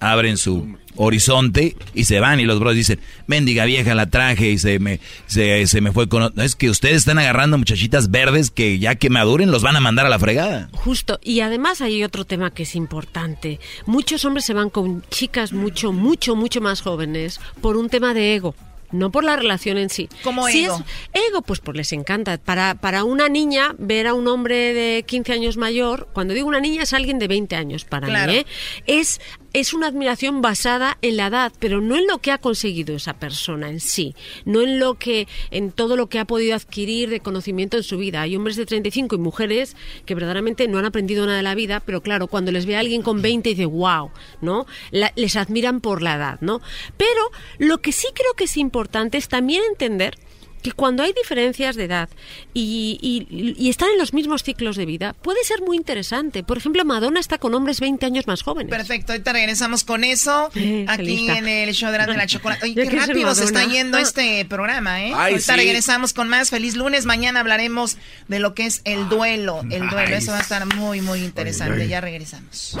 abren 0.00 0.38
su 0.38 0.76
horizonte 0.96 1.76
y 1.94 2.04
se 2.04 2.20
van 2.20 2.40
y 2.40 2.44
los 2.44 2.60
bros 2.60 2.74
dicen, 2.74 3.00
mendiga 3.26 3.64
vieja 3.64 3.94
la 3.94 4.10
traje 4.10 4.50
y 4.50 4.58
se 4.58 4.78
me, 4.78 5.00
se, 5.26 5.66
se 5.66 5.80
me 5.80 5.92
fue 5.92 6.08
con... 6.08 6.32
Es 6.40 6.56
que 6.56 6.70
ustedes 6.70 6.96
están 6.96 7.18
agarrando 7.18 7.58
muchachitas 7.58 8.10
verdes 8.10 8.50
que 8.50 8.78
ya 8.78 8.94
que 8.94 9.10
maduren 9.10 9.50
los 9.50 9.62
van 9.62 9.76
a 9.76 9.80
mandar 9.80 10.06
a 10.06 10.10
la 10.10 10.18
fregada. 10.18 10.68
Justo, 10.72 11.18
y 11.22 11.40
además 11.40 11.80
hay 11.80 12.04
otro 12.04 12.24
tema 12.24 12.52
que 12.52 12.64
es 12.64 12.74
importante. 12.74 13.60
Muchos 13.86 14.24
hombres 14.24 14.44
se 14.44 14.54
van 14.54 14.70
con 14.70 15.02
chicas 15.10 15.52
mucho, 15.52 15.92
mucho, 15.92 16.36
mucho 16.36 16.60
más 16.60 16.80
jóvenes 16.80 17.40
por 17.60 17.76
un 17.76 17.88
tema 17.88 18.14
de 18.14 18.34
ego 18.34 18.54
no 18.94 19.10
por 19.10 19.24
la 19.24 19.36
relación 19.36 19.76
en 19.76 19.90
sí. 19.90 20.08
¿Cómo 20.22 20.48
ego? 20.48 20.82
ego, 21.12 21.42
pues, 21.42 21.60
pues 21.60 21.76
les 21.76 21.92
encanta. 21.92 22.38
Para, 22.38 22.76
para 22.76 23.04
una 23.04 23.28
niña, 23.28 23.74
ver 23.78 24.06
a 24.06 24.14
un 24.14 24.28
hombre 24.28 24.72
de 24.72 25.02
15 25.04 25.32
años 25.32 25.56
mayor, 25.56 26.08
cuando 26.12 26.32
digo 26.32 26.48
una 26.48 26.60
niña 26.60 26.84
es 26.84 26.92
alguien 26.92 27.18
de 27.18 27.28
20 27.28 27.56
años 27.56 27.84
para 27.84 28.06
mí, 28.06 28.34
¿eh? 28.34 28.46
es 28.86 29.20
es 29.54 29.72
una 29.72 29.86
admiración 29.86 30.42
basada 30.42 30.98
en 31.00 31.16
la 31.16 31.28
edad, 31.28 31.52
pero 31.60 31.80
no 31.80 31.96
en 31.96 32.08
lo 32.08 32.18
que 32.18 32.32
ha 32.32 32.38
conseguido 32.38 32.96
esa 32.96 33.14
persona 33.14 33.70
en 33.70 33.78
sí, 33.78 34.16
no 34.44 34.62
en 34.62 34.80
lo 34.80 34.94
que 34.94 35.28
en 35.52 35.70
todo 35.70 35.96
lo 35.96 36.08
que 36.08 36.18
ha 36.18 36.24
podido 36.24 36.56
adquirir 36.56 37.08
de 37.08 37.20
conocimiento 37.20 37.76
en 37.76 37.84
su 37.84 37.96
vida. 37.96 38.20
Hay 38.20 38.34
hombres 38.34 38.56
de 38.56 38.66
35 38.66 39.14
y 39.14 39.18
mujeres 39.18 39.76
que 40.06 40.16
verdaderamente 40.16 40.66
no 40.66 40.78
han 40.78 40.86
aprendido 40.86 41.24
nada 41.24 41.36
de 41.36 41.44
la 41.44 41.54
vida, 41.54 41.78
pero 41.78 42.02
claro, 42.02 42.26
cuando 42.26 42.50
les 42.50 42.66
ve 42.66 42.74
a 42.74 42.80
alguien 42.80 43.02
con 43.02 43.22
20 43.22 43.50
dice, 43.50 43.66
"Wow", 43.66 44.10
¿no? 44.40 44.66
les 44.90 45.36
admiran 45.36 45.80
por 45.80 46.02
la 46.02 46.16
edad, 46.16 46.40
¿no? 46.40 46.60
Pero 46.96 47.30
lo 47.58 47.80
que 47.80 47.92
sí 47.92 48.08
creo 48.12 48.34
que 48.34 48.44
es 48.44 48.56
importante 48.56 49.18
es 49.18 49.28
también 49.28 49.62
entender 49.70 50.18
que 50.64 50.72
cuando 50.72 51.02
hay 51.02 51.12
diferencias 51.12 51.76
de 51.76 51.84
edad 51.84 52.08
y, 52.54 53.68
están 53.68 53.90
en 53.90 53.98
los 53.98 54.14
mismos 54.14 54.42
ciclos 54.42 54.76
de 54.76 54.86
vida, 54.86 55.12
puede 55.12 55.44
ser 55.44 55.60
muy 55.60 55.76
interesante. 55.76 56.42
Por 56.42 56.56
ejemplo, 56.56 56.82
Madonna 56.86 57.20
está 57.20 57.36
con 57.36 57.54
hombres 57.54 57.80
20 57.80 58.06
años 58.06 58.26
más 58.26 58.42
jóvenes. 58.42 58.70
Perfecto, 58.70 59.12
ahorita 59.12 59.34
regresamos 59.34 59.84
con 59.84 60.04
eso 60.04 60.50
aquí 60.88 61.28
en 61.28 61.48
el 61.48 61.74
show 61.74 61.92
de 61.92 61.98
la, 61.98 62.26
chocolate. 62.26 62.64
Oye, 62.64 62.74
qué 62.88 62.96
rápido 62.96 63.34
se 63.34 63.44
está 63.44 63.66
yendo 63.66 63.98
este 63.98 64.46
programa, 64.46 65.04
¿eh? 65.04 65.12
ahorita 65.12 65.54
regresamos 65.56 66.14
con 66.14 66.28
más. 66.28 66.48
Feliz 66.48 66.76
lunes. 66.76 67.04
Mañana 67.04 67.40
hablaremos 67.40 67.98
de 68.28 68.38
lo 68.38 68.54
que 68.54 68.64
es 68.64 68.80
el 68.84 69.10
duelo. 69.10 69.60
El 69.70 69.90
duelo, 69.90 70.16
eso 70.16 70.32
va 70.32 70.38
a 70.38 70.42
estar 70.42 70.64
muy, 70.64 71.02
muy 71.02 71.22
interesante. 71.22 71.88
Ya 71.88 72.00
regresamos. 72.00 72.78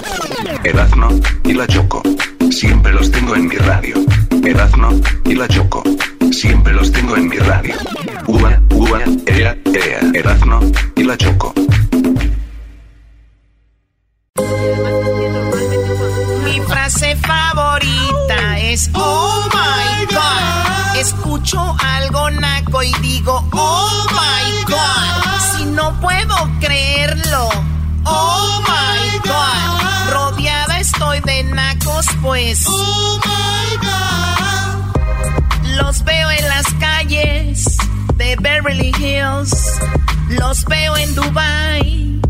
Erazno 0.64 1.20
y 1.44 1.52
la 1.52 1.66
Choco. 1.66 2.02
Siempre 2.50 2.92
los 2.92 3.10
tengo 3.10 3.36
en 3.36 3.46
mi 3.46 3.56
radio. 3.56 3.96
Erazno 4.46 4.90
y 5.24 5.34
la 5.34 5.48
Choco. 5.48 5.82
Siempre 6.30 6.74
los 6.74 6.92
tengo 6.92 7.16
en 7.16 7.28
mi 7.28 7.36
radio. 7.38 7.74
Ua, 8.26 8.60
ua, 8.70 9.00
ea, 9.26 9.56
ea, 9.64 10.00
Erazno 10.12 10.60
y 10.96 11.04
la 11.04 11.16
Choco. 11.16 11.54
Mi 16.44 16.60
frase 16.68 17.16
favorita 17.16 18.58
es 18.60 18.90
Oh 18.94 19.48
my 19.52 20.14
God. 20.14 20.96
Escucho 20.98 21.76
algo 21.82 22.30
naco 22.30 22.82
y 22.82 22.92
digo 23.00 23.48
Oh 23.52 24.06
my 24.10 24.64
God. 24.64 25.56
Si 25.56 25.64
no 25.66 25.98
puedo 26.00 26.34
creerlo. 26.60 27.48
Oh 28.04 28.62
my 28.68 29.18
God. 29.20 30.12
Rodeada 30.12 30.80
estoy 30.80 31.20
de 31.20 31.44
nacos, 31.44 32.06
pues. 32.20 32.64
Oh 32.68 33.20
my 33.24 33.28
God. 33.28 33.33
Los 35.76 36.04
veo 36.04 36.30
en 36.30 36.48
las 36.48 36.66
calles 36.74 37.76
de 38.16 38.36
Beverly 38.36 38.92
Hills. 38.98 39.80
Los 40.28 40.64
veo 40.64 40.96
en 40.96 41.14
Dubai, 41.14 42.20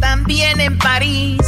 también 0.00 0.60
en 0.60 0.78
París. 0.78 1.38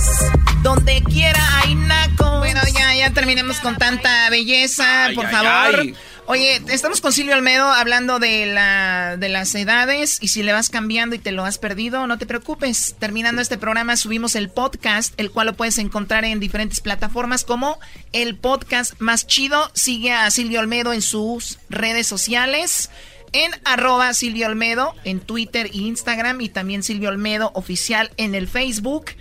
Donde 0.62 1.02
quiera 1.02 1.40
hay 1.58 1.74
naco. 1.74 2.38
Bueno, 2.38 2.60
ya, 2.76 2.94
ya 2.94 3.10
terminemos 3.10 3.58
con 3.58 3.76
tanta 3.76 4.28
belleza, 4.30 5.08
por 5.14 5.28
favor. 5.28 5.86
Oye, 6.28 6.60
estamos 6.70 7.00
con 7.00 7.12
Silvio 7.12 7.34
Almedo 7.34 7.66
hablando 7.66 8.18
de, 8.18 8.46
la, 8.46 9.16
de 9.16 9.28
las 9.28 9.54
edades 9.54 10.18
y 10.20 10.28
si 10.28 10.42
le 10.42 10.52
vas 10.52 10.70
cambiando 10.70 11.14
y 11.14 11.20
te 11.20 11.30
lo 11.30 11.44
has 11.44 11.58
perdido, 11.58 12.04
no 12.08 12.18
te 12.18 12.26
preocupes. 12.26 12.96
Terminando 12.98 13.40
este 13.40 13.58
programa 13.58 13.96
subimos 13.96 14.34
el 14.34 14.50
podcast, 14.50 15.14
el 15.18 15.30
cual 15.30 15.46
lo 15.46 15.56
puedes 15.56 15.78
encontrar 15.78 16.24
en 16.24 16.40
diferentes 16.40 16.80
plataformas 16.80 17.44
como 17.44 17.78
el 18.12 18.34
podcast 18.34 18.94
más 18.98 19.28
chido. 19.28 19.70
Sigue 19.74 20.12
a 20.12 20.28
Silvio 20.32 20.58
Almedo 20.58 20.92
en 20.92 21.00
sus 21.00 21.60
redes 21.70 22.08
sociales 22.08 22.90
en 23.32 23.52
arroba 23.64 24.12
Silvio 24.12 24.48
Olmedo 24.48 24.94
en 25.04 25.20
Twitter 25.20 25.66
e 25.66 25.76
Instagram 25.76 26.40
y 26.40 26.48
también 26.48 26.82
Silvio 26.82 27.10
Olmedo 27.10 27.52
oficial 27.54 28.10
en 28.16 28.34
el 28.34 28.48
Facebook. 28.48 29.12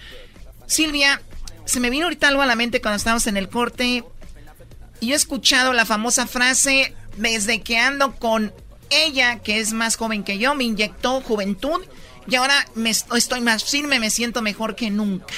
Silvia, 0.66 1.22
se 1.66 1.80
me 1.80 1.92
vino 1.92 2.06
ahorita 2.06 2.27
algo 2.27 2.42
a 2.42 2.48
la 2.48 2.56
mente 2.56 2.82
cuando 2.82 2.98
estábamos 2.98 3.27
en 3.27 3.38
el 3.38 3.50
corte. 3.50 4.03
Y 4.99 5.07
yo 5.07 5.14
he 5.14 5.17
escuchado 5.17 5.74
la 5.74 5.85
famosa 5.85 6.27
frase, 6.27 6.93
desde 7.17 7.61
que 7.61 7.77
ando 7.77 8.15
con 8.15 8.53
ella, 8.90 9.40
que 9.40 9.59
es 9.59 9.74
más 9.74 9.95
joven 9.95 10.24
que 10.24 10.38
yo, 10.38 10.56
me 10.56 10.64
inyectó 10.64 11.22
juventud 11.22 11.82
y 12.27 12.35
ahora 12.35 12.65
me 12.75 12.90
estoy 12.90 13.41
más 13.41 13.64
firme, 13.64 13.99
me 13.99 14.09
siento 14.09 14.41
mejor 14.41 14.75
que 14.75 14.90
nunca. 14.90 15.33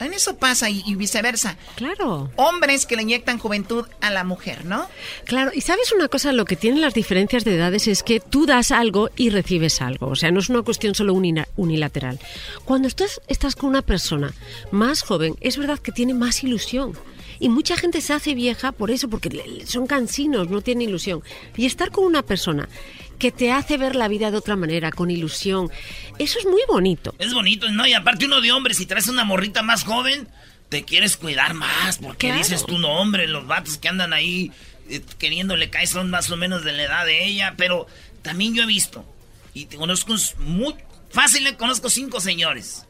En 0.00 0.12
eso 0.12 0.36
pasa 0.36 0.70
y, 0.70 0.94
viceversa. 0.94 1.56
Claro. 1.74 2.30
Hombres 2.36 2.86
que 2.86 2.94
le 2.94 3.02
inyectan 3.02 3.38
juventud 3.38 3.84
a 4.00 4.10
la 4.10 4.22
mujer, 4.22 4.64
¿no? 4.64 4.88
Claro, 5.24 5.50
y 5.52 5.60
sabes 5.60 5.92
una 5.92 6.06
cosa, 6.08 6.32
lo 6.32 6.44
que 6.44 6.54
tienen 6.54 6.80
las 6.80 6.94
diferencias 6.94 7.44
de 7.44 7.56
edades 7.56 7.88
es 7.88 8.04
que 8.04 8.20
tú 8.20 8.46
das 8.46 8.70
algo 8.70 9.10
y 9.16 9.30
recibes 9.30 9.82
algo. 9.82 10.06
O 10.06 10.16
sea, 10.16 10.30
no 10.30 10.38
es 10.38 10.48
una 10.48 10.62
cuestión 10.62 10.94
solo 10.94 11.14
unilateral. 11.14 12.20
Cuando 12.64 12.86
estás, 12.86 13.20
estás 13.26 13.56
con 13.56 13.70
una 13.70 13.82
persona 13.82 14.32
más 14.70 15.02
joven, 15.02 15.36
es 15.40 15.56
verdad 15.56 15.80
que 15.80 15.90
tiene 15.90 16.14
más 16.14 16.44
ilusión. 16.44 16.92
Y 17.40 17.48
mucha 17.48 17.76
gente 17.76 18.00
se 18.00 18.12
hace 18.12 18.34
vieja 18.34 18.72
por 18.72 18.90
eso, 18.90 19.08
porque 19.08 19.64
son 19.66 19.86
cansinos, 19.86 20.48
no 20.48 20.60
tienen 20.60 20.88
ilusión. 20.88 21.22
Y 21.56 21.66
estar 21.66 21.90
con 21.90 22.04
una 22.04 22.22
persona 22.22 22.68
que 23.18 23.32
te 23.32 23.52
hace 23.52 23.76
ver 23.76 23.96
la 23.96 24.08
vida 24.08 24.30
de 24.30 24.38
otra 24.38 24.56
manera, 24.56 24.92
con 24.92 25.10
ilusión, 25.10 25.70
eso 26.18 26.38
es 26.38 26.46
muy 26.46 26.62
bonito. 26.68 27.14
Es 27.18 27.34
bonito, 27.34 27.68
¿no? 27.70 27.86
Y 27.86 27.92
aparte 27.92 28.26
uno 28.26 28.40
de 28.40 28.52
hombres, 28.52 28.76
si 28.76 28.86
traes 28.86 29.08
una 29.08 29.24
morrita 29.24 29.62
más 29.62 29.84
joven, 29.84 30.28
te 30.68 30.84
quieres 30.84 31.16
cuidar 31.16 31.54
más, 31.54 31.98
porque 31.98 32.32
dices 32.32 32.64
tú, 32.64 32.78
no, 32.78 33.00
hombre, 33.00 33.26
los 33.26 33.46
vatos 33.46 33.78
que 33.78 33.88
andan 33.88 34.12
ahí 34.12 34.52
eh, 34.88 35.02
queriéndole 35.18 35.70
caer 35.70 35.88
son 35.88 36.10
más 36.10 36.30
o 36.30 36.36
menos 36.36 36.64
de 36.64 36.72
la 36.72 36.84
edad 36.84 37.06
de 37.06 37.24
ella, 37.24 37.54
pero 37.56 37.86
también 38.22 38.54
yo 38.54 38.62
he 38.62 38.66
visto, 38.66 39.04
y 39.54 39.66
te 39.66 39.76
conozco 39.76 40.14
muy 40.38 40.74
fácil, 41.10 41.44
le 41.44 41.56
conozco 41.56 41.90
cinco 41.90 42.20
señores 42.20 42.84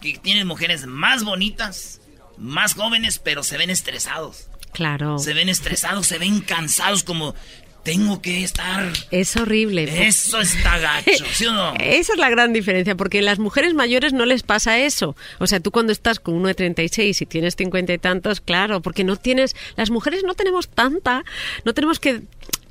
que 0.00 0.18
tienen 0.18 0.46
mujeres 0.46 0.86
más 0.86 1.24
bonitas, 1.24 2.00
más 2.38 2.74
jóvenes, 2.74 3.18
pero 3.18 3.42
se 3.42 3.58
ven 3.58 3.70
estresados. 3.70 4.48
Claro. 4.72 5.18
Se 5.18 5.34
ven 5.34 5.48
estresados, 5.48 6.06
se 6.06 6.18
ven 6.18 6.40
cansados, 6.40 7.02
como 7.02 7.34
tengo 7.82 8.20
que 8.20 8.44
estar. 8.44 8.92
Es 9.10 9.34
horrible. 9.36 10.06
Eso 10.06 10.40
está 10.40 10.78
gacho, 10.78 11.24
¿sí 11.32 11.46
o 11.46 11.52
no? 11.52 11.74
Esa 11.80 12.12
es 12.12 12.18
la 12.18 12.28
gran 12.28 12.52
diferencia, 12.52 12.94
porque 12.94 13.20
a 13.20 13.22
las 13.22 13.38
mujeres 13.38 13.72
mayores 13.72 14.12
no 14.12 14.26
les 14.26 14.42
pasa 14.42 14.78
eso. 14.78 15.16
O 15.38 15.46
sea, 15.46 15.60
tú 15.60 15.70
cuando 15.70 15.92
estás 15.92 16.20
con 16.20 16.34
uno 16.34 16.48
de 16.48 16.54
36 16.54 17.22
y 17.22 17.26
tienes 17.26 17.56
50 17.56 17.94
y 17.94 17.98
tantos, 17.98 18.40
claro, 18.42 18.82
porque 18.82 19.04
no 19.04 19.16
tienes. 19.16 19.56
Las 19.76 19.90
mujeres 19.90 20.22
no 20.22 20.34
tenemos 20.34 20.68
tanta. 20.68 21.24
No 21.64 21.72
tenemos 21.72 21.98
que 21.98 22.22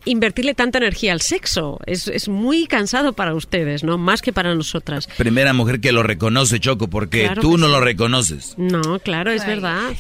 invertirle 0.07 0.53
tanta 0.53 0.77
energía 0.77 1.13
al 1.13 1.21
sexo. 1.21 1.79
Es, 1.85 2.07
es, 2.07 2.27
muy 2.27 2.67
cansado 2.67 3.13
para 3.13 3.33
ustedes, 3.33 3.83
¿no? 3.83 3.97
Más 3.97 4.21
que 4.21 4.33
para 4.33 4.53
nosotras. 4.55 5.07
Primera 5.17 5.53
mujer 5.53 5.79
que 5.79 5.91
lo 5.91 6.03
reconoce, 6.03 6.59
Choco, 6.59 6.89
porque 6.89 7.31
tú 7.41 7.57
no 7.57 7.67
lo 7.67 7.79
reconoces. 7.79 8.55
No, 8.57 8.99
claro, 8.99 9.31
es 9.31 9.45
verdad. 9.45 9.91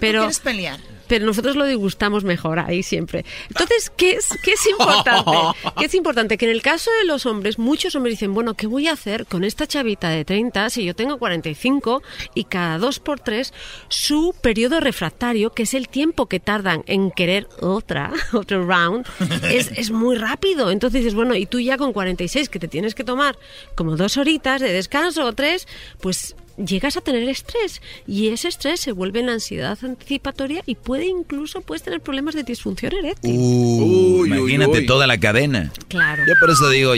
Pero, 0.00 0.20
quieres 0.20 0.40
pelear? 0.40 0.80
Pero 1.08 1.26
nosotros 1.26 1.56
lo 1.56 1.64
disgustamos 1.64 2.24
mejor 2.24 2.58
ahí 2.58 2.82
siempre. 2.82 3.24
Entonces, 3.48 3.90
¿qué 3.96 4.12
es, 4.12 4.28
qué 4.42 4.52
es 4.52 4.66
importante? 4.68 5.30
¿Qué 5.78 5.86
es 5.86 5.94
importante? 5.94 6.38
Que 6.38 6.44
en 6.44 6.52
el 6.52 6.62
caso 6.62 6.90
de 7.00 7.06
los 7.06 7.26
hombres, 7.26 7.58
muchos 7.58 7.94
hombres 7.96 8.14
dicen, 8.14 8.34
bueno, 8.34 8.54
¿qué 8.54 8.66
voy 8.66 8.88
a 8.88 8.92
hacer 8.92 9.26
con 9.26 9.44
esta 9.44 9.66
chavita 9.66 10.10
de 10.10 10.24
30 10.24 10.70
si 10.70 10.84
yo 10.84 10.94
tengo 10.94 11.18
45 11.18 12.02
y 12.34 12.44
cada 12.44 12.78
dos 12.78 13.00
por 13.00 13.20
tres 13.20 13.52
su 13.88 14.34
periodo 14.40 14.80
refractario, 14.80 15.50
que 15.50 15.64
es 15.64 15.74
el 15.74 15.88
tiempo 15.88 16.26
que 16.26 16.40
tardan 16.40 16.84
en 16.86 17.10
querer 17.10 17.48
otra, 17.60 18.12
otro 18.32 18.66
round, 18.66 19.06
es, 19.50 19.70
es 19.76 19.90
muy 19.90 20.16
rápido. 20.16 20.70
Entonces 20.70 21.00
dices, 21.00 21.14
bueno, 21.14 21.34
y 21.34 21.46
tú 21.46 21.60
ya 21.60 21.78
con 21.78 21.92
46 21.92 22.48
que 22.48 22.58
te 22.58 22.68
tienes 22.68 22.94
que 22.94 23.04
tomar 23.04 23.38
como 23.74 23.96
dos 23.96 24.16
horitas 24.16 24.60
de 24.60 24.72
descanso 24.72 25.24
o 25.24 25.32
tres, 25.32 25.66
pues 26.00 26.36
llegas 26.64 26.96
a 26.96 27.00
tener 27.00 27.28
estrés 27.28 27.80
y 28.06 28.28
ese 28.28 28.48
estrés 28.48 28.80
se 28.80 28.92
vuelve 28.92 29.20
en 29.20 29.30
ansiedad 29.30 29.78
anticipatoria 29.82 30.62
y 30.66 30.74
puede 30.74 31.06
incluso 31.06 31.60
puedes 31.60 31.82
tener 31.82 32.00
problemas 32.00 32.34
de 32.34 32.42
disfunción 32.42 32.92
eréctil. 32.92 33.34
imagínate 33.34 34.82
toda 34.82 35.06
la 35.06 35.18
cadena. 35.18 35.72
Claro. 35.88 36.24
Yo 36.26 36.34
por 36.40 36.50
eso 36.50 36.68
digo, 36.70 36.92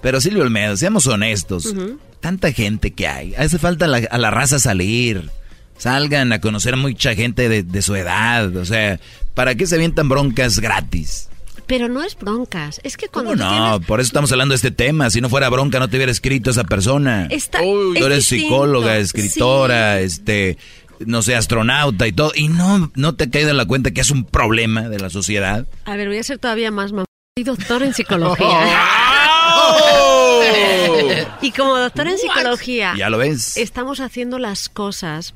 pero 0.00 0.20
Silvio 0.20 0.42
Olmedo, 0.42 0.76
seamos 0.76 1.06
honestos. 1.06 1.74
Tanta 2.20 2.52
gente 2.52 2.92
que 2.92 3.06
hay. 3.06 3.34
Hace 3.34 3.58
falta 3.58 3.86
a 3.86 4.18
la 4.18 4.30
raza 4.30 4.58
salir. 4.58 5.30
Salgan 5.78 6.32
a 6.32 6.40
conocer 6.40 6.74
a 6.74 6.76
mucha 6.76 7.14
gente 7.14 7.48
de, 7.48 7.64
de 7.64 7.82
su 7.82 7.96
edad. 7.96 8.54
O 8.56 8.64
sea, 8.64 9.00
¿para 9.34 9.54
qué 9.56 9.66
se 9.66 9.74
avientan 9.74 10.08
broncas 10.08 10.60
gratis? 10.60 11.28
Pero 11.66 11.88
no 11.88 12.02
es 12.02 12.16
broncas, 12.16 12.80
es 12.84 12.96
que 12.96 13.08
cuando... 13.08 13.36
no? 13.36 13.80
Por 13.86 14.00
eso 14.00 14.08
estamos 14.08 14.30
hablando 14.32 14.52
de 14.52 14.56
este 14.56 14.70
tema. 14.70 15.10
Si 15.10 15.20
no 15.20 15.28
fuera 15.28 15.48
bronca, 15.48 15.78
no 15.78 15.88
te 15.88 15.96
hubiera 15.96 16.12
escrito 16.12 16.50
esa 16.50 16.64
persona. 16.64 17.26
Está, 17.30 17.60
Tú 17.60 18.04
eres 18.04 18.26
psicóloga, 18.26 18.98
escritora, 18.98 20.00
este, 20.00 20.58
no 21.00 21.22
sé, 21.22 21.34
astronauta 21.34 22.06
y 22.06 22.12
todo. 22.12 22.32
Y 22.34 22.48
no, 22.48 22.90
no 22.94 23.14
te 23.14 23.24
ha 23.24 23.30
caído 23.30 23.50
en 23.50 23.56
la 23.56 23.66
cuenta 23.66 23.92
que 23.92 24.00
es 24.00 24.10
un 24.10 24.24
problema 24.24 24.88
de 24.88 24.98
la 24.98 25.10
sociedad. 25.10 25.66
A 25.84 25.96
ver, 25.96 26.08
voy 26.08 26.18
a 26.18 26.22
ser 26.22 26.38
todavía 26.38 26.70
más 26.70 26.92
mamá. 26.92 27.04
Soy 27.36 27.44
doctor 27.44 27.82
en 27.82 27.94
psicología. 27.94 28.46
y 31.42 31.50
como 31.52 31.78
doctor 31.78 32.08
en 32.08 32.18
psicología... 32.18 32.94
Ya 32.96 33.08
lo 33.08 33.18
ves. 33.18 33.56
Estamos 33.56 34.00
haciendo 34.00 34.38
las 34.38 34.68
cosas 34.68 35.34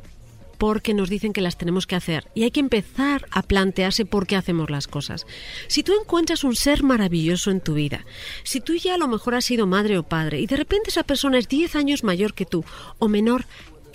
porque 0.58 0.94
nos 0.94 1.08
dicen 1.08 1.32
que 1.32 1.40
las 1.40 1.56
tenemos 1.56 1.86
que 1.86 1.96
hacer. 1.96 2.28
Y 2.34 2.44
hay 2.44 2.50
que 2.50 2.60
empezar 2.60 3.26
a 3.30 3.42
plantearse 3.42 4.04
por 4.04 4.26
qué 4.26 4.36
hacemos 4.36 4.70
las 4.70 4.86
cosas. 4.86 5.26
Si 5.68 5.82
tú 5.82 5.92
encuentras 6.00 6.44
un 6.44 6.56
ser 6.56 6.82
maravilloso 6.82 7.50
en 7.50 7.60
tu 7.60 7.74
vida, 7.74 8.04
si 8.42 8.60
tú 8.60 8.74
ya 8.74 8.94
a 8.94 8.98
lo 8.98 9.08
mejor 9.08 9.34
has 9.34 9.44
sido 9.44 9.66
madre 9.66 9.98
o 9.98 10.02
padre 10.02 10.40
y 10.40 10.46
de 10.46 10.56
repente 10.56 10.90
esa 10.90 11.02
persona 11.02 11.38
es 11.38 11.48
10 11.48 11.76
años 11.76 12.04
mayor 12.04 12.34
que 12.34 12.46
tú 12.46 12.64
o 12.98 13.08
menor, 13.08 13.46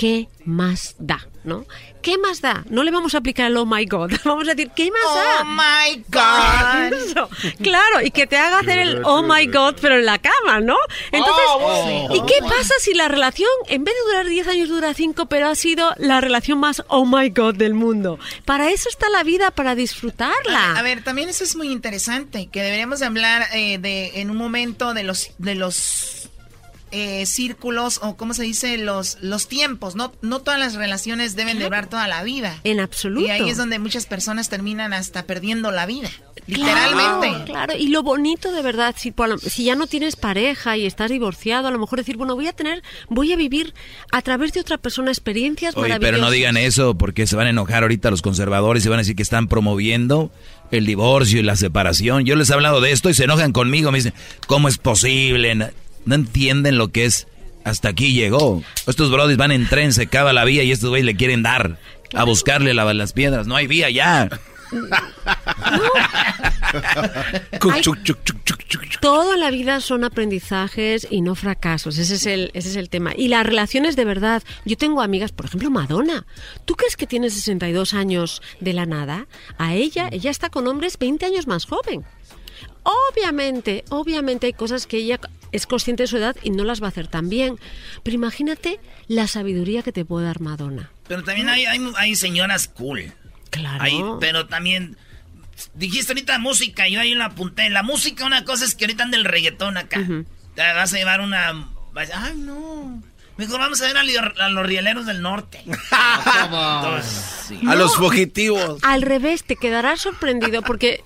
¿qué 0.02 0.28
más 0.46 0.96
da? 0.98 1.28
¿no? 1.44 1.66
¿Qué 2.02 2.18
más 2.18 2.42
da? 2.42 2.64
No 2.70 2.84
le 2.84 2.90
vamos 2.90 3.14
a 3.14 3.20
aplicar 3.20 3.48
el 3.48 3.58
oh 3.58 3.66
my 3.68 3.86
god. 3.86 4.12
Vamos 4.24 4.48
a 4.48 4.56
decir, 4.56 4.72
¿qué 4.76 4.90
más 4.90 5.16
da? 5.16 5.42
Oh 5.42 5.46
my 5.46 6.04
god. 6.10 7.28
Claro, 7.62 8.02
y 8.04 8.10
que 8.10 8.26
te 8.26 8.38
haga 8.38 8.60
hacer 8.60 8.80
el 8.80 9.02
oh 9.06 9.22
my 9.22 9.46
god, 9.46 9.76
pero 9.80 9.98
en 9.98 10.06
la 10.06 10.18
cama, 10.18 10.60
¿no? 10.60 10.78
Entonces, 11.12 11.46
Oh, 11.54 12.08
¿y 12.16 12.22
qué 12.26 12.40
pasa 12.42 12.74
si 12.80 12.96
la 12.96 13.08
relación, 13.08 13.50
en 13.68 13.84
vez 13.84 13.94
de 13.94 14.12
durar 14.12 14.26
10 14.26 14.48
años, 14.48 14.70
dura 14.70 14.94
5, 14.94 15.28
pero 15.28 15.48
ha 15.48 15.56
sido 15.56 15.94
la 15.98 16.20
relación 16.20 16.60
más 16.60 16.84
oh 16.88 17.06
my 17.06 17.30
god 17.30 17.56
del 17.56 17.76
mundo? 17.76 18.18
Para 18.46 18.72
eso 18.72 18.90
está 18.90 19.10
la 19.10 19.24
vida, 19.24 19.52
para 19.52 19.76
disfrutarla. 19.76 20.78
A, 20.78 20.82
ver, 20.82 21.04
también 21.04 21.30
eso 21.30 21.44
es 21.44 21.56
muy 21.56 21.72
interesante, 21.72 22.50
que 22.52 22.64
deberíamos 22.64 23.00
de 23.02 23.06
hablar 23.06 23.46
eh, 23.54 23.78
de 23.78 24.22
en 24.22 24.32
un 24.32 24.38
momento 24.38 24.96
de 24.96 25.04
los 25.04 25.30
de 25.38 25.56
los 25.56 26.21
eh, 26.92 27.26
círculos 27.26 28.00
o 28.04 28.18
cómo 28.18 28.34
se 28.34 28.44
dice 28.44 28.78
los 28.78 29.18
los 29.22 29.48
tiempos 29.48 29.96
no 29.96 30.12
no 30.22 30.40
todas 30.40 30.60
las 30.60 30.76
relaciones 30.76 31.36
deben 31.36 31.60
durar 31.60 31.88
toda 31.88 32.08
la 32.08 32.24
vida. 32.24 32.60
En 32.64 32.80
absoluto. 32.80 33.28
Y 33.28 33.30
ahí 33.30 33.50
es 33.50 33.58
donde 33.58 33.80
muchas 33.80 34.06
personas 34.06 34.50
terminan 34.50 34.94
hasta 34.94 35.24
perdiendo 35.24 35.72
la 35.72 35.86
vida 35.86 36.10
literalmente. 36.48 37.46
claro. 37.46 37.74
Y 37.78 37.88
lo 37.88 38.04
bonito 38.04 38.52
de 38.52 38.62
verdad 38.62 38.96
si, 38.98 39.14
si 39.48 39.66
ya 39.66 39.76
no 39.76 39.88
tienes 39.88 40.16
pareja 40.16 40.78
y 40.78 40.86
estás 40.86 41.10
divorciado 41.10 41.68
a 41.68 41.72
lo 41.72 41.80
mejor 41.80 42.00
decir 42.00 42.18
bueno 42.18 42.36
voy 42.36 42.48
a 42.48 42.54
tener 42.54 42.84
voy 43.10 43.32
a 43.34 43.36
vivir 43.36 43.74
a 44.12 44.22
través 44.22 44.54
de 44.54 44.60
otra 44.60 44.78
persona 44.78 45.12
experiencias 45.12 45.76
Oye, 45.76 45.90
maravillosas 45.90 46.12
pero 46.12 46.24
no 46.24 46.32
digan 46.32 46.58
eso 46.58 46.96
porque 46.98 47.28
se 47.28 47.36
van 47.36 47.48
a 47.48 47.52
enojar 47.52 47.84
ahorita 47.84 48.12
los 48.12 48.22
conservadores 48.22 48.86
y 48.86 48.90
van 48.90 49.00
a 49.00 49.02
decir 49.02 49.16
que 49.16 49.24
están 49.24 49.48
promoviendo 49.48 50.32
el 50.72 50.86
divorcio 50.86 51.40
y 51.40 51.44
la 51.44 51.56
separación. 51.56 52.26
Yo 52.26 52.36
les 52.36 52.50
he 52.50 52.54
hablado 52.54 52.82
de 52.82 52.92
esto 52.92 53.10
y 53.10 53.14
se 53.14 53.26
enojan 53.26 53.52
conmigo. 53.52 53.92
Me 53.92 53.98
dicen, 53.98 54.14
¿cómo 54.48 54.68
es 54.68 54.78
posible? 54.78 55.74
No 56.06 56.16
entienden 56.16 56.78
lo 56.78 56.90
que 56.90 57.06
es. 57.06 57.28
Hasta 57.64 57.90
aquí 57.90 58.14
llegó. 58.14 58.64
Estos 58.88 59.12
brodis 59.12 59.38
van 59.38 59.52
en 59.52 59.68
tren, 59.68 59.94
se 59.94 60.04
acaba 60.04 60.34
la 60.34 60.46
vía 60.46 60.64
y 60.64 60.72
estos 60.72 60.90
güeyes 60.90 61.06
le 61.06 61.16
quieren 61.16 61.44
dar 61.44 61.78
a 62.14 62.24
buscarle 62.24 62.74
la, 62.74 62.92
las 62.94 63.14
piedras. 63.14 63.46
No 63.48 63.56
hay 63.56 63.68
vía 63.68 63.90
ya. 63.90 64.30
Todo 69.02 69.34
en 69.34 69.40
la 69.40 69.52
vida 69.52 69.82
son 69.82 70.04
aprendizajes 70.04 71.08
y 71.10 71.22
no 71.22 71.36
fracasos. 71.36 71.98
Ese 71.98 72.16
es, 72.16 72.26
el, 72.26 72.52
ese 72.54 72.70
es 72.70 72.76
el 72.76 72.90
tema. 72.90 73.14
Y 73.16 73.28
las 73.28 73.46
relaciones 73.46 73.96
de 73.96 74.06
verdad. 74.06 74.44
Yo 74.66 74.78
tengo 74.78 75.02
amigas, 75.02 75.32
por 75.32 75.46
ejemplo, 75.46 75.70
Madonna. 75.70 76.26
¿Tú 76.66 76.76
crees 76.76 76.96
que 76.96 77.08
tiene 77.08 77.30
62 77.30 77.94
años 77.94 78.42
de 78.60 78.74
la 78.74 78.86
nada? 78.86 79.28
A 79.58 79.74
ella, 79.74 80.10
ella 80.12 80.32
está 80.32 80.50
con 80.50 80.68
hombres 80.68 80.98
20 80.98 81.26
años 81.26 81.48
más 81.48 81.66
joven. 81.66 82.06
Obviamente, 82.84 83.84
obviamente 83.90 84.48
hay 84.48 84.54
cosas 84.54 84.88
que 84.88 84.98
ella 84.98 85.20
es 85.52 85.68
consciente 85.68 86.04
de 86.04 86.08
su 86.08 86.18
edad 86.18 86.36
y 86.44 86.52
no 86.52 86.64
las 86.64 86.82
va 86.82 86.88
a 86.88 86.90
hacer 86.90 87.08
tan 87.08 87.30
bien. 87.30 87.58
Pero 88.04 88.16
imagínate 88.16 88.80
la 89.08 89.28
sabiduría 89.28 89.84
que 89.84 89.92
te 89.92 90.06
puede 90.06 90.26
dar 90.26 90.40
Madonna. 90.40 90.92
Pero 91.08 91.24
también 91.24 91.50
hay, 91.50 91.66
hay, 91.66 91.80
hay 91.98 92.16
señoras 92.16 92.68
cool. 92.68 93.14
Claro. 93.50 94.18
pero 94.22 94.48
también 94.48 94.96
dijiste 95.74 96.14
ahorita 96.14 96.40
música, 96.40 96.88
yo 96.88 97.00
ahí 97.00 97.14
la 97.14 97.26
apunté. 97.26 97.70
La 97.70 97.84
música, 97.84 98.26
una 98.26 98.46
cosa 98.46 98.66
es 98.66 98.76
que 98.76 98.86
ahorita 98.86 99.04
anda 99.04 99.18
el 99.18 99.26
reggaetón 99.26 99.78
acá. 99.78 100.00
Te 100.56 100.62
vas 100.74 100.94
a 100.94 100.98
llevar 100.98 101.22
una. 101.22 101.68
Ay, 102.14 102.38
no. 102.38 103.02
Mejor 103.38 103.60
vamos 103.60 103.82
a 103.82 103.88
ver 103.88 103.98
a, 103.98 104.50
los 104.50 104.66
rieleros 104.66 105.06
del 105.06 105.22
norte. 105.22 105.64
A 105.92 107.02
los 107.76 107.96
fugitivos. 107.96 108.80
Al 108.84 109.02
revés, 109.02 109.44
te 109.44 109.56
quedarás 109.56 110.02
sorprendido 110.02 110.62
porque 110.62 111.02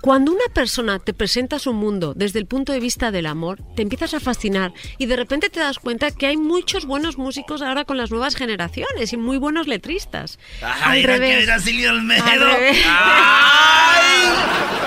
Cuando 0.00 0.30
una 0.32 0.44
persona 0.54 1.00
te 1.00 1.12
presenta 1.12 1.58
su 1.58 1.72
mundo 1.72 2.14
desde 2.14 2.38
el 2.38 2.46
punto 2.46 2.72
de 2.72 2.78
vista 2.80 3.10
del 3.10 3.26
amor, 3.26 3.60
te 3.74 3.82
empiezas 3.82 4.14
a 4.14 4.20
fascinar 4.20 4.72
y 4.96 5.06
de 5.06 5.16
repente 5.16 5.50
te 5.50 5.58
das 5.60 5.78
cuenta 5.80 6.12
que 6.12 6.26
hay 6.26 6.36
muchos 6.36 6.86
buenos 6.86 7.18
músicos 7.18 7.62
ahora 7.62 7.84
con 7.84 7.96
las 7.96 8.10
nuevas 8.10 8.36
generaciones 8.36 9.12
y 9.12 9.16
muy 9.16 9.38
buenos 9.38 9.66
letristas. 9.66 10.38
Ay, 10.62 11.00
Al 11.00 11.04
revés. 11.04 11.42
era 11.42 11.58
Silvio 11.58 11.90
Olmedo. 11.90 12.24
Al 12.24 12.40
revés. 12.40 12.78
¡Ay! 12.86 14.28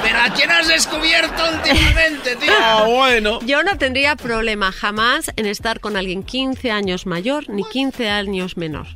¿Pero 0.01 0.19
a 0.19 0.29
quién 0.33 0.49
has 0.49 0.67
descubierto 0.67 1.43
últimamente, 1.55 2.35
tío? 2.37 2.51
Ah, 2.59 2.85
bueno. 2.87 3.39
Yo 3.45 3.63
no 3.63 3.77
tendría 3.77 4.15
problema 4.15 4.71
jamás 4.71 5.31
en 5.35 5.45
estar 5.45 5.79
con 5.79 5.97
alguien 5.97 6.23
15 6.23 6.71
años 6.71 7.05
mayor 7.05 7.49
ni 7.49 7.63
15 7.63 8.09
años 8.09 8.57
menor. 8.57 8.87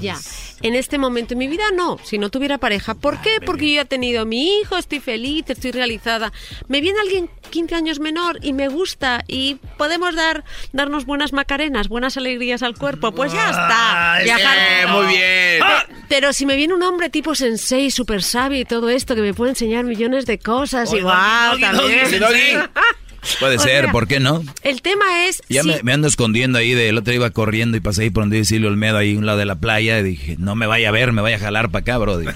Ya. 0.00 0.16
En 0.62 0.74
este 0.74 0.98
momento 0.98 1.34
en 1.34 1.38
mi 1.38 1.48
vida 1.48 1.64
no, 1.74 1.98
si 2.04 2.18
no 2.18 2.30
tuviera 2.30 2.58
pareja. 2.58 2.94
¿Por 2.94 3.20
qué? 3.22 3.38
Porque 3.44 3.68
yo 3.68 3.74
ya 3.76 3.80
he 3.82 3.84
tenido 3.86 4.26
mi 4.26 4.58
hijo, 4.60 4.76
estoy 4.76 5.00
feliz, 5.00 5.44
estoy 5.48 5.70
realizada. 5.72 6.32
Me 6.68 6.80
viene 6.80 7.00
alguien 7.00 7.30
15 7.50 7.74
años 7.74 7.98
menor 8.00 8.38
y 8.42 8.52
me 8.52 8.68
gusta 8.68 9.24
y 9.26 9.56
podemos 9.78 10.14
dar 10.14 10.44
darnos 10.72 11.06
buenas 11.06 11.32
macarenas, 11.32 11.88
buenas 11.88 12.16
alegrías 12.16 12.62
al 12.62 12.76
cuerpo. 12.76 13.12
Pues 13.12 13.32
ya 13.32 13.50
está. 13.50 14.14
Ay, 14.14 14.24
Viajar- 14.24 14.88
muy 14.88 15.06
bien. 15.06 15.60
Pe- 15.60 15.94
Pero 16.08 16.32
si 16.32 16.44
me 16.46 16.56
viene 16.56 16.74
un 16.74 16.82
hombre 16.82 17.08
tipo 17.10 17.34
sensei, 17.34 17.90
super 17.90 18.22
sabio 18.22 18.60
y 18.60 18.64
todo 18.64 18.88
esto 18.90 19.14
que 19.14 19.22
me 19.22 19.32
puede 19.34 19.50
enseñar 19.52 19.84
millones 19.84 20.26
de 20.26 20.38
cosas, 20.38 20.92
igual 20.92 21.52
Doggy, 21.52 21.60
también. 21.62 22.04
Doggy, 22.04 22.18
Doggy. 22.18 22.68
Puede 23.38 23.56
O 23.56 23.60
ser, 23.60 23.84
sea, 23.84 23.92
¿por 23.92 24.06
qué 24.06 24.20
no? 24.20 24.42
El 24.62 24.82
tema 24.82 25.26
es 25.26 25.42
Ya 25.48 25.62
sí, 25.62 25.68
me, 25.68 25.82
me 25.82 25.92
ando 25.92 26.08
escondiendo 26.08 26.58
ahí, 26.58 26.72
del 26.72 26.98
otro 26.98 27.12
iba 27.12 27.30
corriendo 27.30 27.76
y 27.76 27.80
pasé 27.80 28.02
ahí 28.04 28.10
por 28.10 28.22
donde 28.24 28.44
Silvio 28.44 28.68
Olmedo, 28.68 28.96
ahí 28.96 29.14
a 29.14 29.18
un 29.18 29.26
lado 29.26 29.38
de 29.38 29.44
la 29.46 29.56
playa, 29.56 29.98
y 29.98 30.02
dije, 30.02 30.36
no 30.38 30.54
me 30.54 30.66
vaya 30.66 30.88
a 30.88 30.92
ver, 30.92 31.12
me 31.12 31.22
vaya 31.22 31.36
a 31.36 31.40
jalar 31.40 31.70
para 31.70 31.80
acá, 31.82 31.98
brody. 31.98 32.26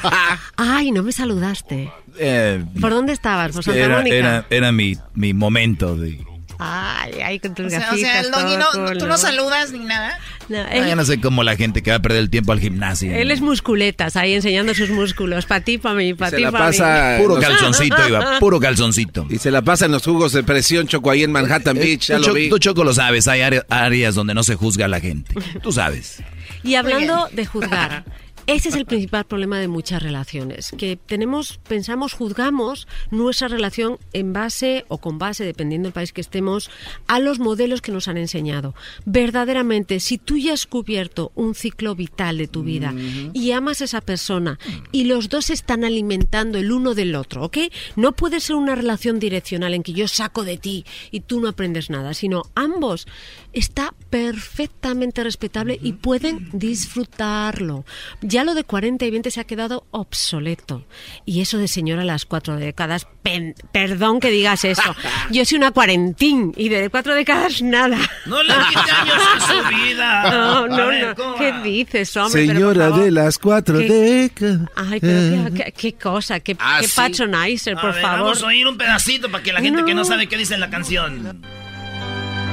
Ay, 0.56 0.90
no 0.92 1.02
me 1.02 1.12
saludaste. 1.12 1.90
Eh, 2.18 2.64
¿Por 2.80 2.90
dónde 2.92 3.12
estabas? 3.12 3.52
¿Por 3.52 3.64
Santa 3.64 3.80
era, 3.80 3.96
Mónica? 3.98 4.16
era, 4.16 4.46
era 4.50 4.72
mi, 4.72 4.96
mi 5.14 5.34
momento 5.34 5.96
de... 5.96 6.18
Ay, 6.60 7.12
ay, 7.24 7.38
con 7.38 7.54
tus 7.54 7.66
O 7.66 7.70
sea, 7.70 7.90
o 7.92 7.96
sea, 7.96 8.20
el 8.20 8.30
doggy 8.32 8.56
no, 8.56 8.98
tú 8.98 9.06
no 9.06 9.16
saludas 9.16 9.70
ni 9.72 9.78
nada. 9.80 10.18
No, 10.48 10.58
Ah, 10.58 10.68
él, 10.72 10.86
ya 10.86 10.96
no 10.96 11.04
sé 11.04 11.20
cómo 11.20 11.44
la 11.44 11.56
gente 11.56 11.82
que 11.82 11.90
va 11.90 11.98
a 11.98 12.02
perder 12.02 12.20
el 12.20 12.30
tiempo 12.30 12.52
al 12.52 12.58
gimnasio. 12.60 13.14
él 13.14 13.30
es 13.30 13.40
musculetas, 13.40 14.16
ahí 14.16 14.32
enseñando 14.34 14.74
sus 14.74 14.90
músculos. 14.90 15.46
Para 15.46 15.60
ti, 15.62 15.78
para 15.78 15.94
mí, 15.94 16.14
para 16.14 16.30
Se 16.30 16.36
ti, 16.36 16.42
la 16.42 16.50
para 16.50 16.64
pasa... 16.66 17.16
mí. 17.18 17.22
Puro 17.22 17.38
calzoncito, 17.40 18.08
iba, 18.08 18.38
puro 18.40 18.58
calzoncito. 18.60 19.26
Y 19.30 19.38
se 19.38 19.50
la 19.50 19.62
pasa 19.62 19.84
en 19.86 19.92
los 19.92 20.02
jugos 20.04 20.32
de 20.32 20.42
presión, 20.42 20.86
Choco, 20.88 21.10
ahí 21.10 21.22
en 21.22 21.30
Manhattan 21.32 21.76
Beach, 21.76 22.06
ya 22.08 22.16
Tú, 22.16 22.22
lo 22.22 22.26
Cho- 22.28 22.34
vi. 22.34 22.48
tú, 22.48 22.58
Choco, 22.58 22.82
lo 22.82 22.92
sabes, 22.94 23.28
hay 23.28 23.42
área- 23.42 23.64
áreas 23.68 24.14
donde 24.14 24.34
no 24.34 24.42
se 24.42 24.54
juzga 24.56 24.86
a 24.86 24.88
la 24.88 25.00
gente. 25.00 25.34
Tú 25.62 25.70
sabes. 25.70 26.22
Y 26.64 26.74
hablando 26.74 27.28
de 27.32 27.46
juzgar, 27.46 28.04
ese 28.48 28.70
es 28.70 28.76
el 28.76 28.86
principal 28.86 29.26
problema 29.26 29.58
de 29.58 29.68
muchas 29.68 30.02
relaciones, 30.02 30.72
que 30.78 30.96
tenemos, 30.96 31.60
pensamos, 31.68 32.14
juzgamos 32.14 32.88
nuestra 33.10 33.46
relación 33.46 33.98
en 34.14 34.32
base 34.32 34.86
o 34.88 34.96
con 34.96 35.18
base, 35.18 35.44
dependiendo 35.44 35.86
del 35.86 35.92
país 35.92 36.14
que 36.14 36.22
estemos, 36.22 36.70
a 37.06 37.20
los 37.20 37.40
modelos 37.40 37.82
que 37.82 37.92
nos 37.92 38.08
han 38.08 38.16
enseñado. 38.16 38.74
Verdaderamente, 39.04 40.00
si 40.00 40.16
tú 40.16 40.38
ya 40.38 40.54
has 40.54 40.66
cubierto 40.66 41.30
un 41.34 41.54
ciclo 41.54 41.94
vital 41.94 42.38
de 42.38 42.48
tu 42.48 42.62
vida 42.62 42.94
y 43.34 43.52
amas 43.52 43.82
a 43.82 43.84
esa 43.84 44.00
persona 44.00 44.58
y 44.92 45.04
los 45.04 45.28
dos 45.28 45.50
están 45.50 45.84
alimentando 45.84 46.56
el 46.56 46.72
uno 46.72 46.94
del 46.94 47.16
otro, 47.16 47.44
¿ok? 47.44 47.58
No 47.96 48.12
puede 48.12 48.40
ser 48.40 48.56
una 48.56 48.74
relación 48.74 49.18
direccional 49.18 49.74
en 49.74 49.82
que 49.82 49.92
yo 49.92 50.08
saco 50.08 50.44
de 50.44 50.56
ti 50.56 50.86
y 51.10 51.20
tú 51.20 51.38
no 51.40 51.48
aprendes 51.48 51.90
nada, 51.90 52.14
sino 52.14 52.44
ambos 52.54 53.06
está 53.52 53.92
perfectamente 54.10 55.22
respetable 55.24 55.78
y 55.82 55.92
pueden 55.94 56.48
disfrutarlo. 56.52 57.84
Ya 58.20 58.44
lo 58.44 58.54
de 58.54 58.64
40 58.64 59.04
y 59.04 59.10
20 59.10 59.30
se 59.30 59.40
ha 59.40 59.44
quedado 59.44 59.86
obsoleto. 59.90 60.84
Y 61.24 61.40
eso 61.40 61.58
de 61.58 61.68
señora 61.68 62.02
a 62.02 62.04
las 62.04 62.24
cuatro 62.26 62.56
décadas, 62.56 63.06
pen- 63.22 63.54
perdón 63.72 64.20
que 64.20 64.30
digas 64.30 64.64
eso. 64.64 64.94
Yo 65.30 65.44
soy 65.44 65.58
una 65.58 65.70
cuarentín 65.72 66.52
y 66.56 66.68
de 66.68 66.88
cuatro 66.90 67.14
décadas 67.14 67.62
nada. 67.62 67.98
No 68.26 68.42
le 68.42 68.54
quite 68.68 68.90
años 68.90 69.14
a 69.36 69.40
su 69.40 69.68
vida. 69.84 69.98
No, 70.28 70.64
A 70.64 70.68
no, 70.68 70.86
ver, 70.88 71.08
no. 71.08 71.14
¿cómo 71.14 71.34
¿Qué 71.36 71.52
dices, 71.62 72.16
hombre? 72.16 72.46
Señora 72.46 72.90
de 72.90 73.10
las 73.10 73.38
cuatro 73.38 73.78
¿Qué? 73.78 73.88
décadas. 73.88 74.68
Ay, 74.76 75.00
pero 75.00 75.50
qué, 75.54 75.64
qué- 75.64 75.72
qué 75.72 75.92
cosa, 75.94 76.40
qué, 76.40 76.56
Ah, 76.58 76.78
qué 76.80 76.88
sí. 76.88 76.92
patronizer, 76.96 77.76
A 77.76 77.80
por 77.80 77.92
ver, 77.92 78.02
favor. 78.02 78.20
Vamos 78.20 78.42
a 78.42 78.46
oír 78.46 78.66
un 78.66 78.76
pedacito 78.78 79.30
para 79.30 79.42
que 79.42 79.52
la 79.52 79.60
gente 79.60 79.84
que 79.84 79.94
no 79.94 80.02
No. 80.02 80.04
sabe 80.04 80.26
qué 80.28 80.36
dice 80.36 80.54
en 80.54 80.60
la 80.60 80.70
canción. 80.70 81.42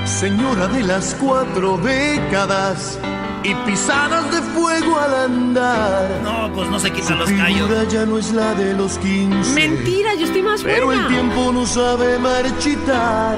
Señora 0.06 0.68
de 0.68 0.84
las 0.84 1.16
cuatro 1.16 1.78
décadas 1.78 2.98
y 3.44 3.54
pisadas 3.70 4.32
de 4.32 4.42
fuego 4.54 5.00
al 5.00 5.14
andar. 5.16 6.22
No, 6.24 6.52
pues 6.54 6.70
no 6.70 6.80
se 6.80 6.92
quitan 6.92 7.20
los 7.20 7.30
callos. 7.32 7.68
figura 7.68 7.84
ya 7.86 8.06
no 8.06 8.18
es 8.18 8.32
la 8.32 8.54
de 8.54 8.74
los 8.74 8.98
15. 9.00 9.54
Mentira, 9.54 10.14
yo 10.16 10.26
estoy 10.26 10.42
más 10.44 10.62
Pero 10.64 10.86
buena. 10.86 11.02
el 11.04 11.08
tiempo 11.08 11.52
no 11.52 11.66
sabe 11.66 12.18
marchitar. 12.20 13.38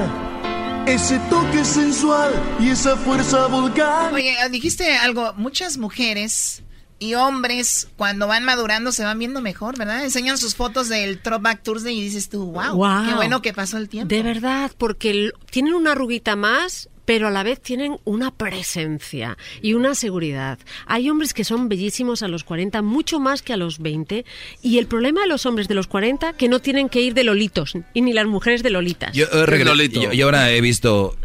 Ese 0.85 1.19
toque 1.29 1.65
sensual 1.65 2.31
y 2.59 2.69
esa 2.69 2.95
fuerza 2.95 3.47
volcán. 3.47 4.13
Oye, 4.13 4.35
dijiste 4.51 4.95
algo, 4.97 5.33
muchas 5.35 5.77
mujeres 5.77 6.63
y 6.99 7.13
hombres 7.13 7.87
cuando 7.95 8.27
van 8.27 8.43
madurando 8.43 8.91
se 8.91 9.03
van 9.03 9.19
viendo 9.19 9.41
mejor, 9.41 9.77
¿verdad? 9.77 10.03
Enseñan 10.03 10.37
sus 10.37 10.55
fotos 10.55 10.89
del 10.89 11.19
Throwback 11.19 11.61
Thursday 11.63 11.97
y 11.97 12.01
dices 12.01 12.29
tú, 12.29 12.45
wow, 12.51 12.75
qué 13.07 13.13
bueno 13.15 13.41
que 13.41 13.53
pasó 13.53 13.77
el 13.77 13.87
tiempo. 13.89 14.13
De 14.13 14.23
verdad, 14.23 14.71
porque 14.77 15.31
tienen 15.51 15.73
una 15.75 15.91
arruguita 15.91 16.35
más, 16.35 16.89
pero 17.05 17.27
a 17.27 17.31
la 17.31 17.43
vez 17.43 17.61
tienen 17.61 17.97
una 18.03 18.31
presencia 18.31 19.37
y 19.61 19.73
una 19.75 19.95
seguridad. 19.95 20.59
Hay 20.87 21.09
hombres 21.09 21.33
que 21.33 21.43
son 21.45 21.69
bellísimos 21.69 22.21
a 22.23 22.27
los 22.27 22.43
40, 22.43 22.81
mucho 22.81 23.19
más 23.19 23.41
que 23.41 23.53
a 23.53 23.57
los 23.57 23.79
20, 23.79 24.25
y 24.61 24.77
el 24.77 24.87
problema 24.87 25.21
de 25.21 25.27
los 25.27 25.45
hombres 25.45 25.67
de 25.69 25.75
los 25.75 25.87
40 25.87 26.33
que 26.33 26.49
no 26.49 26.59
tienen 26.59 26.89
que 26.89 26.99
ir 27.01 27.13
de 27.13 27.23
lolitos, 27.23 27.73
y 27.93 28.01
ni 28.01 28.11
las 28.11 28.25
mujeres 28.25 28.61
de 28.63 28.71
lolitas. 28.71 29.13
Yo, 29.13 29.25
eh, 29.31 29.45
yo- 30.01 30.11
yo 30.13 30.25
ahora 30.25 30.51
he 30.51 30.59
visto 30.61 31.15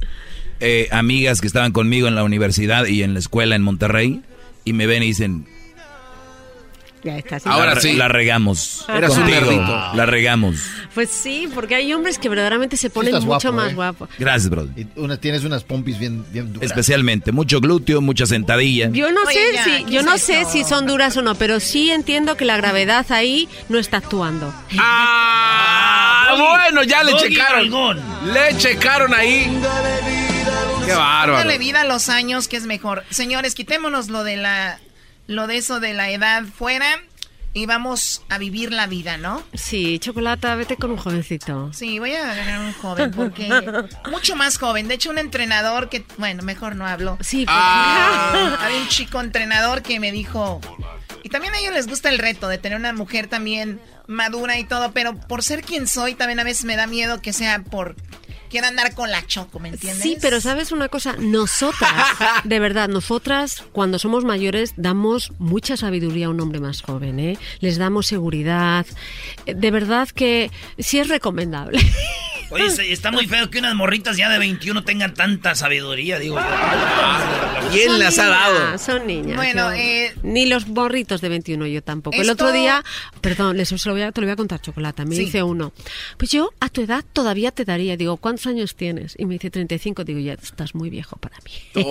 eh, 0.61 0.87
amigas 0.93 1.41
que 1.41 1.49
estaban 1.49 1.73
conmigo 1.73 2.07
en 2.07 2.15
la 2.15 2.23
universidad 2.23 2.87
y 2.87 3.03
en 3.03 3.15
la 3.15 3.19
escuela 3.19 3.57
en 3.57 3.63
Monterrey 3.63 4.23
y 4.65 4.75
me 4.75 4.87
ven 4.87 5.03
y 5.03 5.07
dicen, 5.07 5.49
Ya 7.05 7.19
está, 7.19 7.41
sí. 7.41 7.49
la, 7.49 7.75
re- 7.75 7.95
la 7.95 8.09
regamos. 8.09 8.85
Eras 8.89 9.11
un 9.11 9.23
Contigo, 9.23 9.41
nerdito. 9.41 9.91
La 9.95 10.07
regamos. 10.07 10.57
Pues 10.95 11.11
sí, 11.11 11.49
porque 11.53 11.75
hay 11.75 11.93
hombres 11.93 12.19
que 12.19 12.29
verdaderamente 12.29 12.77
se 12.77 12.91
ponen 12.91 13.13
mucho 13.15 13.27
guapo, 13.27 13.53
más 13.53 13.73
¿eh? 13.73 13.75
guapos. 13.75 14.09
Gracias, 14.19 14.49
bro. 14.49 14.69
Y 14.77 14.87
una, 14.95 15.17
tienes 15.17 15.43
unas 15.45 15.65
pompis 15.65 15.99
bien, 15.99 16.25
bien 16.33 16.53
duras. 16.53 16.71
Especialmente, 16.71 17.33
mucho 17.33 17.61
glúteo, 17.61 18.01
mucha 18.01 18.25
sentadilla. 18.27 18.89
Yo 18.91 19.11
no 19.11 19.23
Oye, 19.27 19.35
sé 19.35 19.53
ya, 19.55 19.65
si 19.65 19.85
¿qué 19.85 19.91
yo 19.93 20.03
no 20.03 20.17
sé 20.19 20.45
si 20.45 20.63
son 20.63 20.87
duras 20.87 21.17
o 21.17 21.23
no, 21.23 21.35
pero 21.35 21.59
sí 21.59 21.91
entiendo 21.91 22.37
que 22.37 22.45
la 22.45 22.57
gravedad 22.57 23.05
ahí 23.11 23.49
no 23.69 23.79
está 23.79 23.97
actuando. 23.97 24.55
Ah, 24.79 26.35
bueno, 26.39 26.83
ya 26.85 27.03
le 27.03 27.13
Doggy 27.13 27.31
checaron. 27.31 28.01
Le 28.33 28.57
checaron 28.59 29.15
ahí. 29.15 29.61
Qué 30.87 30.93
bárbaro. 30.93 31.39
Dale 31.39 31.59
vida 31.59 31.83
a 31.83 31.85
los 31.85 32.09
años 32.09 32.49
que 32.49 32.57
es 32.57 32.67
mejor. 32.67 33.05
Señores, 33.11 33.55
quitémonos 33.55 34.09
lo 34.09 34.25
de 34.25 34.37
la 34.37 34.79
lo 35.27 35.47
de 35.47 35.57
eso 35.57 35.81
de 35.81 35.95
la 35.95 36.11
edad 36.11 36.45
fuera 36.45 37.01
y 37.55 37.67
vamos 37.67 38.23
a 38.31 38.39
vivir 38.39 38.73
la 38.73 38.87
vida, 38.87 39.19
¿no? 39.19 39.43
Sí, 39.53 39.99
chocolata, 39.99 40.55
vete 40.55 40.77
con 40.77 40.91
un 40.91 40.97
jovencito. 40.97 41.71
Sí, 41.75 41.99
voy 41.99 42.13
a 42.15 42.31
agarrar 42.33 42.61
un 42.61 42.73
joven 42.73 43.11
porque 43.11 43.49
mucho 44.11 44.37
más 44.37 44.57
joven. 44.59 44.89
De 44.89 44.95
hecho, 44.95 45.11
un 45.11 45.19
entrenador 45.19 45.89
que, 45.91 46.05
bueno, 46.17 46.43
mejor 46.43 46.77
no 46.77 46.87
hablo. 46.87 47.19
Sí, 47.21 47.45
Ah, 47.49 48.57
había 48.61 48.79
un 48.79 48.89
chico 48.89 49.21
entrenador 49.21 49.83
que 49.83 50.01
me 50.01 50.13
dijo, 50.13 50.61
y 51.23 51.29
también 51.29 51.53
a 51.55 51.59
ellos 51.59 51.75
les 51.75 51.87
gusta 51.89 52.09
el 52.09 52.19
reto 52.19 52.49
de 52.49 52.57
tener 52.59 52.79
una 52.79 52.95
mujer 52.95 53.27
también 53.27 53.81
madura 54.07 54.59
y 54.59 54.65
todo, 54.65 54.93
pero 54.93 55.15
por 55.15 55.43
ser 55.43 55.63
quien 55.63 55.87
soy 55.87 56.15
también 56.15 56.41
a 56.41 56.45
veces 56.45 56.65
me 56.65 56.77
da 56.77 56.87
miedo 56.87 57.21
que 57.21 57.33
sea 57.35 57.59
por 57.63 57.97
quiera 58.53 58.69
andar 58.69 58.95
con 58.95 59.11
la 59.11 59.27
choco, 59.27 59.59
¿me 59.59 59.71
entiendes? 59.71 60.03
Sí, 60.03 60.19
pero 60.21 60.41
sabes 60.41 60.73
una 60.73 60.89
cosa, 60.89 61.17
nosotras, 61.19 61.91
de 62.45 62.59
verdad, 62.61 62.89
nosotras 62.91 63.65
cuando 63.73 63.99
somos 63.99 64.25
mayores 64.25 64.75
damos 64.77 65.33
mucha 65.39 65.79
sabiduría 65.79 66.27
a 66.27 66.29
un 66.29 66.41
hombre 66.41 66.61
más 66.61 66.83
joven, 66.83 67.19
¿eh? 67.19 67.39
Les 67.61 67.79
damos 67.79 68.07
seguridad. 68.07 68.85
Eh, 69.47 69.55
De 69.55 69.71
verdad 69.71 70.07
que 70.11 70.51
sí 70.79 70.99
es 70.99 71.09
recomendable. 71.09 71.81
Oye, 72.53 72.71
se- 72.71 72.93
está 72.93 73.11
muy 73.11 73.27
feo 73.27 73.51
que 73.51 73.59
unas 73.59 73.75
morritas 73.75 74.17
ya 74.17 74.29
de 74.29 74.39
21 74.39 74.85
tengan 74.85 75.15
tanta 75.15 75.55
sabiduría, 75.55 76.19
digo. 76.19 76.39
¿Quién 77.71 77.99
las 77.99 78.19
ha 78.19 78.29
dado? 78.29 78.79
Son 78.79 79.07
niñas. 79.07 79.37
Bueno, 79.37 79.73
eh, 79.73 80.15
ni 80.23 80.47
los 80.47 80.67
borritos 80.67 81.21
de 81.21 81.29
21 81.31 81.67
yo 81.67 81.83
tampoco. 81.83 82.15
El 82.17 82.23
esto- 82.23 82.33
otro 82.35 82.53
día, 82.53 82.85
perdón, 83.21 83.57
les, 83.57 83.69
se 83.69 83.89
lo 83.89 83.95
voy 83.95 84.03
a, 84.03 84.13
te 84.13 84.21
lo 84.21 84.27
voy 84.27 84.33
a 84.33 84.37
contar, 84.37 84.61
Chocolata. 84.61 85.05
Me 85.05 85.15
Sí. 85.17 85.25
dice 85.27 85.43
uno, 85.43 85.73
pues 86.19 86.31
yo 86.31 86.51
a 86.61 86.69
tu 86.69 86.83
edad 86.83 87.05
todavía 87.13 87.51
te 87.51 87.65
daría. 87.65 87.97
Digo, 87.97 88.17
¿cuántos 88.19 88.47
años 88.47 88.75
tienes? 88.77 89.15
Y 89.19 89.25
me 89.25 89.35
dice 89.35 89.51
35. 89.51 90.05
Digo, 90.05 90.19
ya 90.21 90.35
estás 90.35 90.75
muy 90.75 90.91
viejo 90.91 91.17
para 91.17 91.37
mí. 91.45 91.53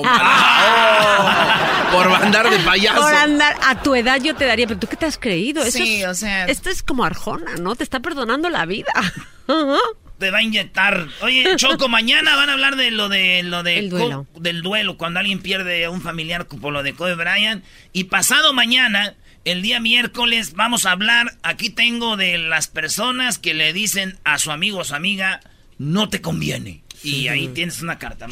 Por 1.92 2.08
andar 2.08 2.50
de 2.50 2.60
payaso. 2.60 3.02
Por 3.02 3.14
andar 3.14 3.56
a 3.64 3.82
tu 3.82 3.96
edad 3.96 4.20
yo 4.22 4.36
te 4.36 4.46
daría, 4.46 4.68
pero 4.68 4.80
tú 4.80 4.88
qué 4.88 4.96
te 4.96 5.06
has 5.06 5.18
creído? 5.18 5.62
Eso 5.64 5.78
Sí, 5.80 6.02
es- 6.02 6.08
o 6.08 6.14
sea- 6.14 6.46
Esto 6.46 6.70
es 6.70 6.84
como 6.84 7.04
Arjona, 7.04 7.56
¿no? 7.60 7.76
Te 7.76 7.84
está 7.84 8.00
perdonando 8.00 8.50
la 8.50 8.66
vida. 8.66 8.92
Te 10.22 10.30
va 10.30 10.38
a 10.38 10.44
inyectar. 10.44 11.08
Oye, 11.22 11.46
Choco, 11.56 11.88
mañana 11.90 12.36
van 12.36 12.50
a 12.50 12.54
hablar 12.54 12.76
de 12.76 12.92
lo 12.92 13.10
de 13.10 13.42
lo 13.42 13.64
de 13.64 13.80
El 13.80 13.90
duelo. 13.90 14.28
del 14.40 14.62
duelo 14.62 14.96
cuando 14.98 15.20
alguien 15.20 15.40
pierde 15.42 15.84
a 15.84 15.90
un 15.90 16.00
familiar 16.02 16.46
por 16.46 16.72
lo 16.72 16.84
de 16.84 16.94
Kobe 16.94 17.16
Bryant 17.16 17.66
y 17.92 18.04
pasado 18.04 18.54
mañana 18.54 19.16
El 19.46 19.64
día 19.64 19.80
miércoles 19.80 20.54
vamos 20.54 20.86
a 20.86 20.92
hablar, 20.92 21.34
aquí 21.42 21.72
tengo 21.72 22.18
de 22.18 22.38
las 22.38 22.68
personas 22.68 23.40
que 23.40 23.56
le 23.56 23.74
dicen 23.74 24.20
a 24.24 24.38
su 24.38 24.52
amigo 24.52 24.78
o 24.78 24.84
su 24.84 24.94
amiga, 24.94 25.40
no 25.80 26.08
te 26.10 26.22
conviene. 26.22 26.84
Y 27.04 27.28
ahí 27.30 27.48
tienes 27.48 27.82
una 27.82 27.98
carta. 27.98 28.28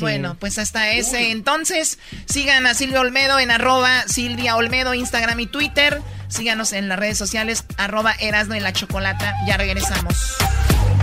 Bueno, 0.00 0.38
pues 0.40 0.58
hasta 0.58 0.92
ese. 0.92 1.30
Entonces, 1.30 1.98
sigan 2.24 2.66
a 2.66 2.72
Silvia 2.72 3.02
Olmedo 3.02 3.38
en 3.38 3.50
arroba 3.50 4.08
Silvia 4.08 4.56
Olmedo, 4.56 4.94
Instagram 4.94 5.38
y 5.40 5.46
Twitter. 5.46 6.00
Síganos 6.28 6.72
en 6.72 6.88
las 6.88 6.98
redes 6.98 7.18
sociales, 7.18 7.66
arroba 7.76 8.14
Erasno 8.18 8.56
y 8.56 8.60
la 8.60 8.72
Chocolata. 8.72 9.34
Ya 9.46 9.58
regresamos. 9.58 10.14